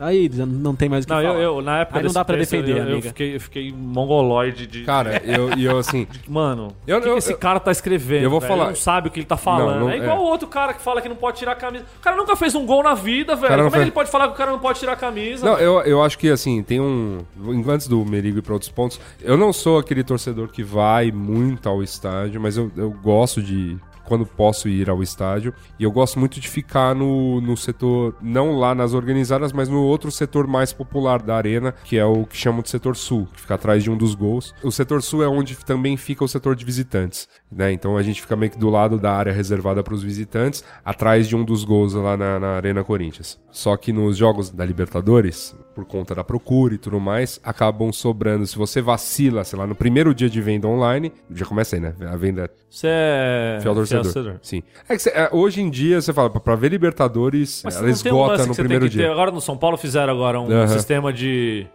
aí 0.00 0.30
não 0.46 0.74
tem 0.74 0.88
mais 0.88 1.04
o 1.04 1.06
que 1.06 1.12
Não, 1.12 1.20
eu, 1.20 1.28
falar. 1.28 1.40
eu, 1.42 1.60
na 1.62 1.78
época 1.80 1.98
Aí 1.98 2.04
não 2.04 2.12
dá 2.12 2.24
pra 2.24 2.36
defender, 2.36 2.72
eu, 2.72 2.76
eu 2.78 2.82
amiga. 2.84 3.08
fiquei, 3.10 3.36
eu 3.36 3.40
fiquei 3.40 3.72
mongoloide 3.72 4.66
de... 4.66 4.84
Cara, 4.84 5.20
eu, 5.24 5.52
e 5.56 5.64
eu 5.66 5.76
assim... 5.78 6.06
Mano, 6.26 6.68
Eu- 6.86 6.98
o 6.98 7.02
que, 7.02 7.08
eu- 7.08 7.12
que 7.12 7.18
esse 7.18 7.32
eu- 7.32 7.38
cara 7.38 7.60
tá 7.60 7.70
escrevendo? 7.70 8.22
eu 8.24 8.30
vou 8.30 8.40
velho? 8.40 8.50
falar- 8.52 8.64
Ele 8.64 8.70
não 8.70 8.76
sabe 8.80 9.08
o 9.08 9.10
que 9.10 9.18
ele 9.20 9.26
tá 9.26 9.36
falando. 9.36 9.74
Não, 9.74 9.80
não- 9.80 9.90
é 9.90 9.98
igual 9.98 10.16
é. 10.16 10.20
o 10.20 10.22
outro 10.24 10.48
cara 10.48 10.72
que 10.72 10.80
fala 10.80 11.02
que 11.02 11.08
não 11.10 11.16
pode 11.16 11.38
tirar 11.38 11.52
a 11.52 11.56
camisa. 11.56 11.84
O 11.98 12.00
cara 12.02 12.16
nunca 12.16 12.34
fez 12.36 12.54
um 12.54 12.64
gol 12.64 12.82
na 12.82 12.94
vida, 12.94 13.36
velho. 13.36 13.54
Como 13.54 13.68
é 13.68 13.70
que 13.70 13.78
ele 13.78 13.90
pode 13.90 14.10
falar 14.10 14.28
que 14.28 14.34
o 14.34 14.36
cara 14.36 14.50
não 14.52 14.58
pode 14.58 14.78
tirar 14.78 14.92
a 14.92 14.96
camisa? 14.96 15.44
Não, 15.44 15.58
eu, 15.58 15.80
eu 15.82 16.02
acho 16.02 16.18
que 16.18 16.30
assim, 16.30 16.62
tem 16.62 16.80
um. 16.80 17.18
Antes 17.68 17.86
do 17.88 18.04
Merigo 18.04 18.38
ir 18.38 18.42
pra 18.42 18.52
outros 18.54 18.70
pontos, 18.70 18.98
eu 19.20 19.36
não 19.36 19.52
sou 19.52 19.78
aquele 19.78 20.02
torcedor 20.02 20.48
que 20.48 20.62
vai 20.62 21.10
muito 21.12 21.68
ao 21.68 21.82
estádio, 21.82 22.40
mas 22.40 22.56
eu, 22.56 22.70
eu 22.76 22.90
gosto 22.90 23.42
de. 23.42 23.76
Quando 24.06 24.24
posso 24.24 24.68
ir 24.68 24.88
ao 24.88 25.02
estádio. 25.02 25.52
E 25.78 25.84
eu 25.84 25.90
gosto 25.90 26.18
muito 26.18 26.40
de 26.40 26.48
ficar 26.48 26.94
no, 26.94 27.40
no 27.40 27.56
setor, 27.56 28.14
não 28.22 28.58
lá 28.58 28.74
nas 28.74 28.94
organizadas, 28.94 29.52
mas 29.52 29.68
no 29.68 29.82
outro 29.82 30.10
setor 30.10 30.46
mais 30.46 30.72
popular 30.72 31.22
da 31.22 31.36
arena, 31.36 31.72
que 31.84 31.98
é 31.98 32.04
o 32.04 32.24
que 32.24 32.36
chamam 32.36 32.62
de 32.62 32.70
setor 32.70 32.96
sul, 32.96 33.28
que 33.32 33.40
fica 33.40 33.54
atrás 33.54 33.82
de 33.82 33.90
um 33.90 33.96
dos 33.96 34.14
gols. 34.14 34.54
O 34.62 34.70
setor 34.70 35.02
sul 35.02 35.22
é 35.22 35.28
onde 35.28 35.56
também 35.56 35.96
fica 35.96 36.24
o 36.24 36.28
setor 36.28 36.54
de 36.54 36.64
visitantes, 36.64 37.28
né? 37.50 37.72
Então 37.72 37.96
a 37.96 38.02
gente 38.02 38.20
fica 38.20 38.36
meio 38.36 38.52
que 38.52 38.58
do 38.58 38.70
lado 38.70 38.98
da 38.98 39.12
área 39.12 39.32
reservada 39.32 39.82
para 39.82 39.94
os 39.94 40.02
visitantes, 40.02 40.64
atrás 40.84 41.28
de 41.28 41.36
um 41.36 41.44
dos 41.44 41.64
gols 41.64 41.94
lá 41.94 42.16
na, 42.16 42.38
na 42.38 42.48
Arena 42.56 42.84
Corinthians. 42.84 43.38
Só 43.50 43.76
que 43.76 43.92
nos 43.92 44.16
jogos 44.16 44.50
da 44.50 44.64
Libertadores, 44.64 45.54
por 45.76 45.84
conta 45.84 46.14
da 46.14 46.24
procura 46.24 46.74
e 46.74 46.78
tudo 46.78 46.98
mais, 46.98 47.38
acabam 47.44 47.92
sobrando. 47.92 48.46
Se 48.46 48.56
você 48.56 48.80
vacila, 48.80 49.44
sei 49.44 49.58
lá, 49.58 49.66
no 49.66 49.74
primeiro 49.74 50.14
dia 50.14 50.30
de 50.30 50.40
venda 50.40 50.66
online, 50.66 51.12
já 51.30 51.44
começa 51.44 51.76
aí, 51.76 51.82
né? 51.82 51.92
A 52.10 52.16
venda 52.16 52.50
Você 52.70 52.86
é... 52.90 53.58
fiel 53.60 53.74
torcedor. 53.74 54.36
Sim. 54.40 54.62
É 54.88 54.96
que 54.96 55.02
cê- 55.02 55.10
é, 55.10 55.28
hoje 55.30 55.60
em 55.60 55.68
dia, 55.68 56.00
você 56.00 56.14
fala, 56.14 56.30
pra- 56.30 56.54
ver 56.56 56.70
Libertadores, 56.70 57.60
Mas 57.62 57.76
ela 57.76 57.86
um 57.86 57.90
esgota 57.90 58.42
que 58.42 58.48
no 58.48 58.54
primeiro 58.54 58.86
que 58.86 58.92
ter- 58.92 59.02
dia. 59.02 59.12
Agora 59.12 59.30
no 59.30 59.40
São 59.42 59.54
Paulo 59.54 59.76
fizeram 59.76 60.14
agora 60.14 60.40
um 60.40 60.50
Aham. 60.50 60.66
sistema 60.68 61.12
de, 61.12 61.66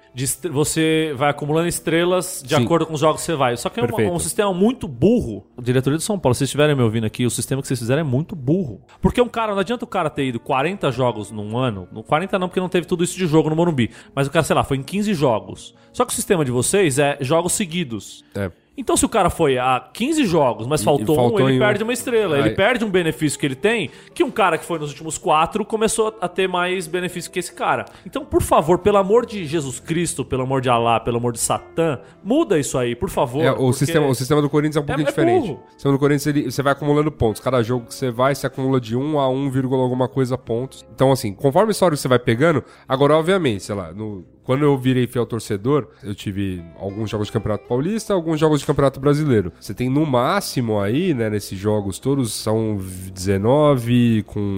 Você 0.52 1.14
vai 1.16 1.30
acumulando 1.30 1.68
estrelas 1.68 2.44
de 2.46 2.56
Sim. 2.56 2.64
acordo 2.64 2.86
com 2.86 2.94
os 2.94 3.00
jogos 3.00 3.22
que 3.22 3.26
você 3.26 3.36
vai. 3.36 3.56
Só 3.58 3.70
que 3.70 3.80
é 3.80 3.88
Perfeito. 3.88 4.12
um 4.12 4.20
sistema 4.20 4.54
muito 4.54 4.88
burro. 4.88 5.46
O 5.56 5.62
diretoria 5.62 5.98
do 5.98 6.04
São 6.04 6.20
Paulo, 6.20 6.34
se 6.34 6.40
vocês 6.40 6.50
estiverem 6.50 6.76
me 6.76 6.84
ouvindo 6.84 7.06
aqui, 7.06 7.26
o 7.26 7.30
sistema 7.30 7.62
que 7.62 7.68
vocês 7.68 7.80
fizeram 7.80 8.02
é 8.02 8.04
muito 8.04 8.36
burro. 8.36 8.82
Porque 9.02 9.22
um 9.22 9.30
cara, 9.30 9.54
não 9.54 9.60
adianta 9.60 9.86
o 9.86 9.88
cara 9.88 10.10
ter 10.10 10.26
ido 10.26 10.40
40 10.40 10.92
jogos 10.92 11.32
num 11.32 11.58
ano. 11.58 11.88
No 11.92 12.04
40 12.04 12.38
não, 12.38 12.50
porque 12.50 12.60
não 12.60 12.70
teve 12.70 12.86
tudo 12.86 13.04
isso 13.04 13.18
de 13.18 13.26
jogo 13.26 13.50
no 13.50 13.56
Morumbi. 13.56 13.92
Mas 14.14 14.28
o 14.28 14.32
cara, 14.32 14.44
sei 14.44 14.56
lá, 14.56 14.64
foi 14.64 14.78
em 14.78 14.84
15 14.84 15.14
jogos. 15.14 15.74
Só 15.94 16.06
que 16.06 16.12
o 16.12 16.16
sistema 16.16 16.44
de 16.44 16.52
vocês 16.52 17.00
é 17.00 17.18
jogos 17.22 17.54
seguidos. 17.54 18.24
É. 18.36 18.52
Então, 18.82 18.98
se 18.98 19.06
o 19.06 19.10
cara 19.10 19.30
foi 19.30 19.60
a 19.60 19.80
15 19.94 20.26
jogos, 20.26 20.66
mas 20.66 20.84
faltou, 20.84 21.16
faltou 21.16 21.38
um, 21.40 21.44
ele 21.48 21.54
em 21.54 21.58
um. 21.58 21.60
perde 21.60 21.84
uma 21.84 21.94
estrela. 21.94 22.36
Aí- 22.38 22.42
Ele 22.42 22.50
perde 22.56 22.84
um 22.84 22.90
benefício 22.90 23.40
que 23.40 23.46
ele 23.46 23.54
tem, 23.56 23.92
que 24.14 24.24
um 24.24 24.32
cara 24.32 24.58
que 24.58 24.66
foi 24.66 24.80
nos 24.80 24.90
últimos 24.90 25.20
quatro 25.20 25.64
começou 25.64 26.18
a 26.20 26.28
ter 26.28 26.48
mais 26.50 26.88
benefício 26.88 27.30
que 27.30 27.38
esse 27.38 27.54
cara. 27.54 27.86
Então, 28.06 28.26
por 28.26 28.42
favor, 28.42 28.80
pelo 28.80 28.98
amor 28.98 29.24
de 29.26 29.46
Jesus 29.46 29.80
Cristo, 29.80 30.26
pelo 30.26 30.42
amor 30.42 30.62
de 30.62 30.70
Alá, 30.70 31.00
pelo 31.00 31.18
amor 31.18 31.32
de 31.32 31.40
Satã, 31.40 32.00
muda 32.24 32.58
isso 32.58 32.76
aí, 32.78 32.96
por 32.96 33.10
favor. 33.10 33.44
É, 33.44 33.52
o, 33.52 33.72
sistema, 33.72 34.08
o 34.08 34.16
sistema 34.16 34.42
do 34.42 34.50
Corinthians 34.50 34.78
é 34.78 34.80
um 34.80 34.86
pouquinho 34.86 35.08
é 35.08 35.12
diferente. 35.12 35.48
burro. 35.48 35.60
O 35.68 35.72
sistema 35.74 35.94
do 35.94 36.00
Corinthians, 36.00 36.28
ele- 36.28 36.52
você 36.52 36.64
vai 36.64 36.74
acumulando 36.74 37.12
pontos. 37.12 37.40
Cada 37.40 37.62
jogo 37.62 37.86
que 37.86 37.94
você 37.94 38.10
vai, 38.10 38.34
você 38.34 38.48
acumula 38.48 38.82
de 38.82 38.96
1 38.98 39.20
a 39.20 39.30
1, 39.30 39.52
vírgula 39.52 39.84
alguma 39.84 40.08
coisa 40.08 40.36
pontos. 40.40 40.84
Então, 40.96 41.12
assim, 41.12 41.34
conforme 41.36 41.70
a 41.70 41.72
história 41.72 41.96
que 41.96 42.02
você 42.02 42.08
vai 42.08 42.18
pegando, 42.20 42.64
agora, 42.88 43.16
obviamente, 43.16 43.62
sei 43.64 43.76
lá, 43.76 43.92
no- 43.94 44.26
quando 44.52 44.64
eu 44.64 44.78
virei 44.78 45.08
fiel 45.08 45.26
torcedor, 45.26 45.88
eu 46.04 46.14
tive 46.14 46.62
alguns 46.78 47.10
jogos 47.10 47.28
de 47.28 47.32
Campeonato 47.32 47.66
Paulista, 47.70 48.14
alguns 48.14 48.38
jogos 48.38 48.60
de 48.60 48.66
Campeonato 48.66 49.00
Brasileiro. 49.00 49.54
Você 49.58 49.74
tem 49.74 49.90
no 49.90 50.06
máximo 50.06 50.78
aí, 50.78 51.14
né, 51.14 51.30
nesses 51.30 51.58
jogos 51.58 52.00
todos, 52.00 52.34
são 52.34 52.78
19 53.14 54.24
com 54.24 54.54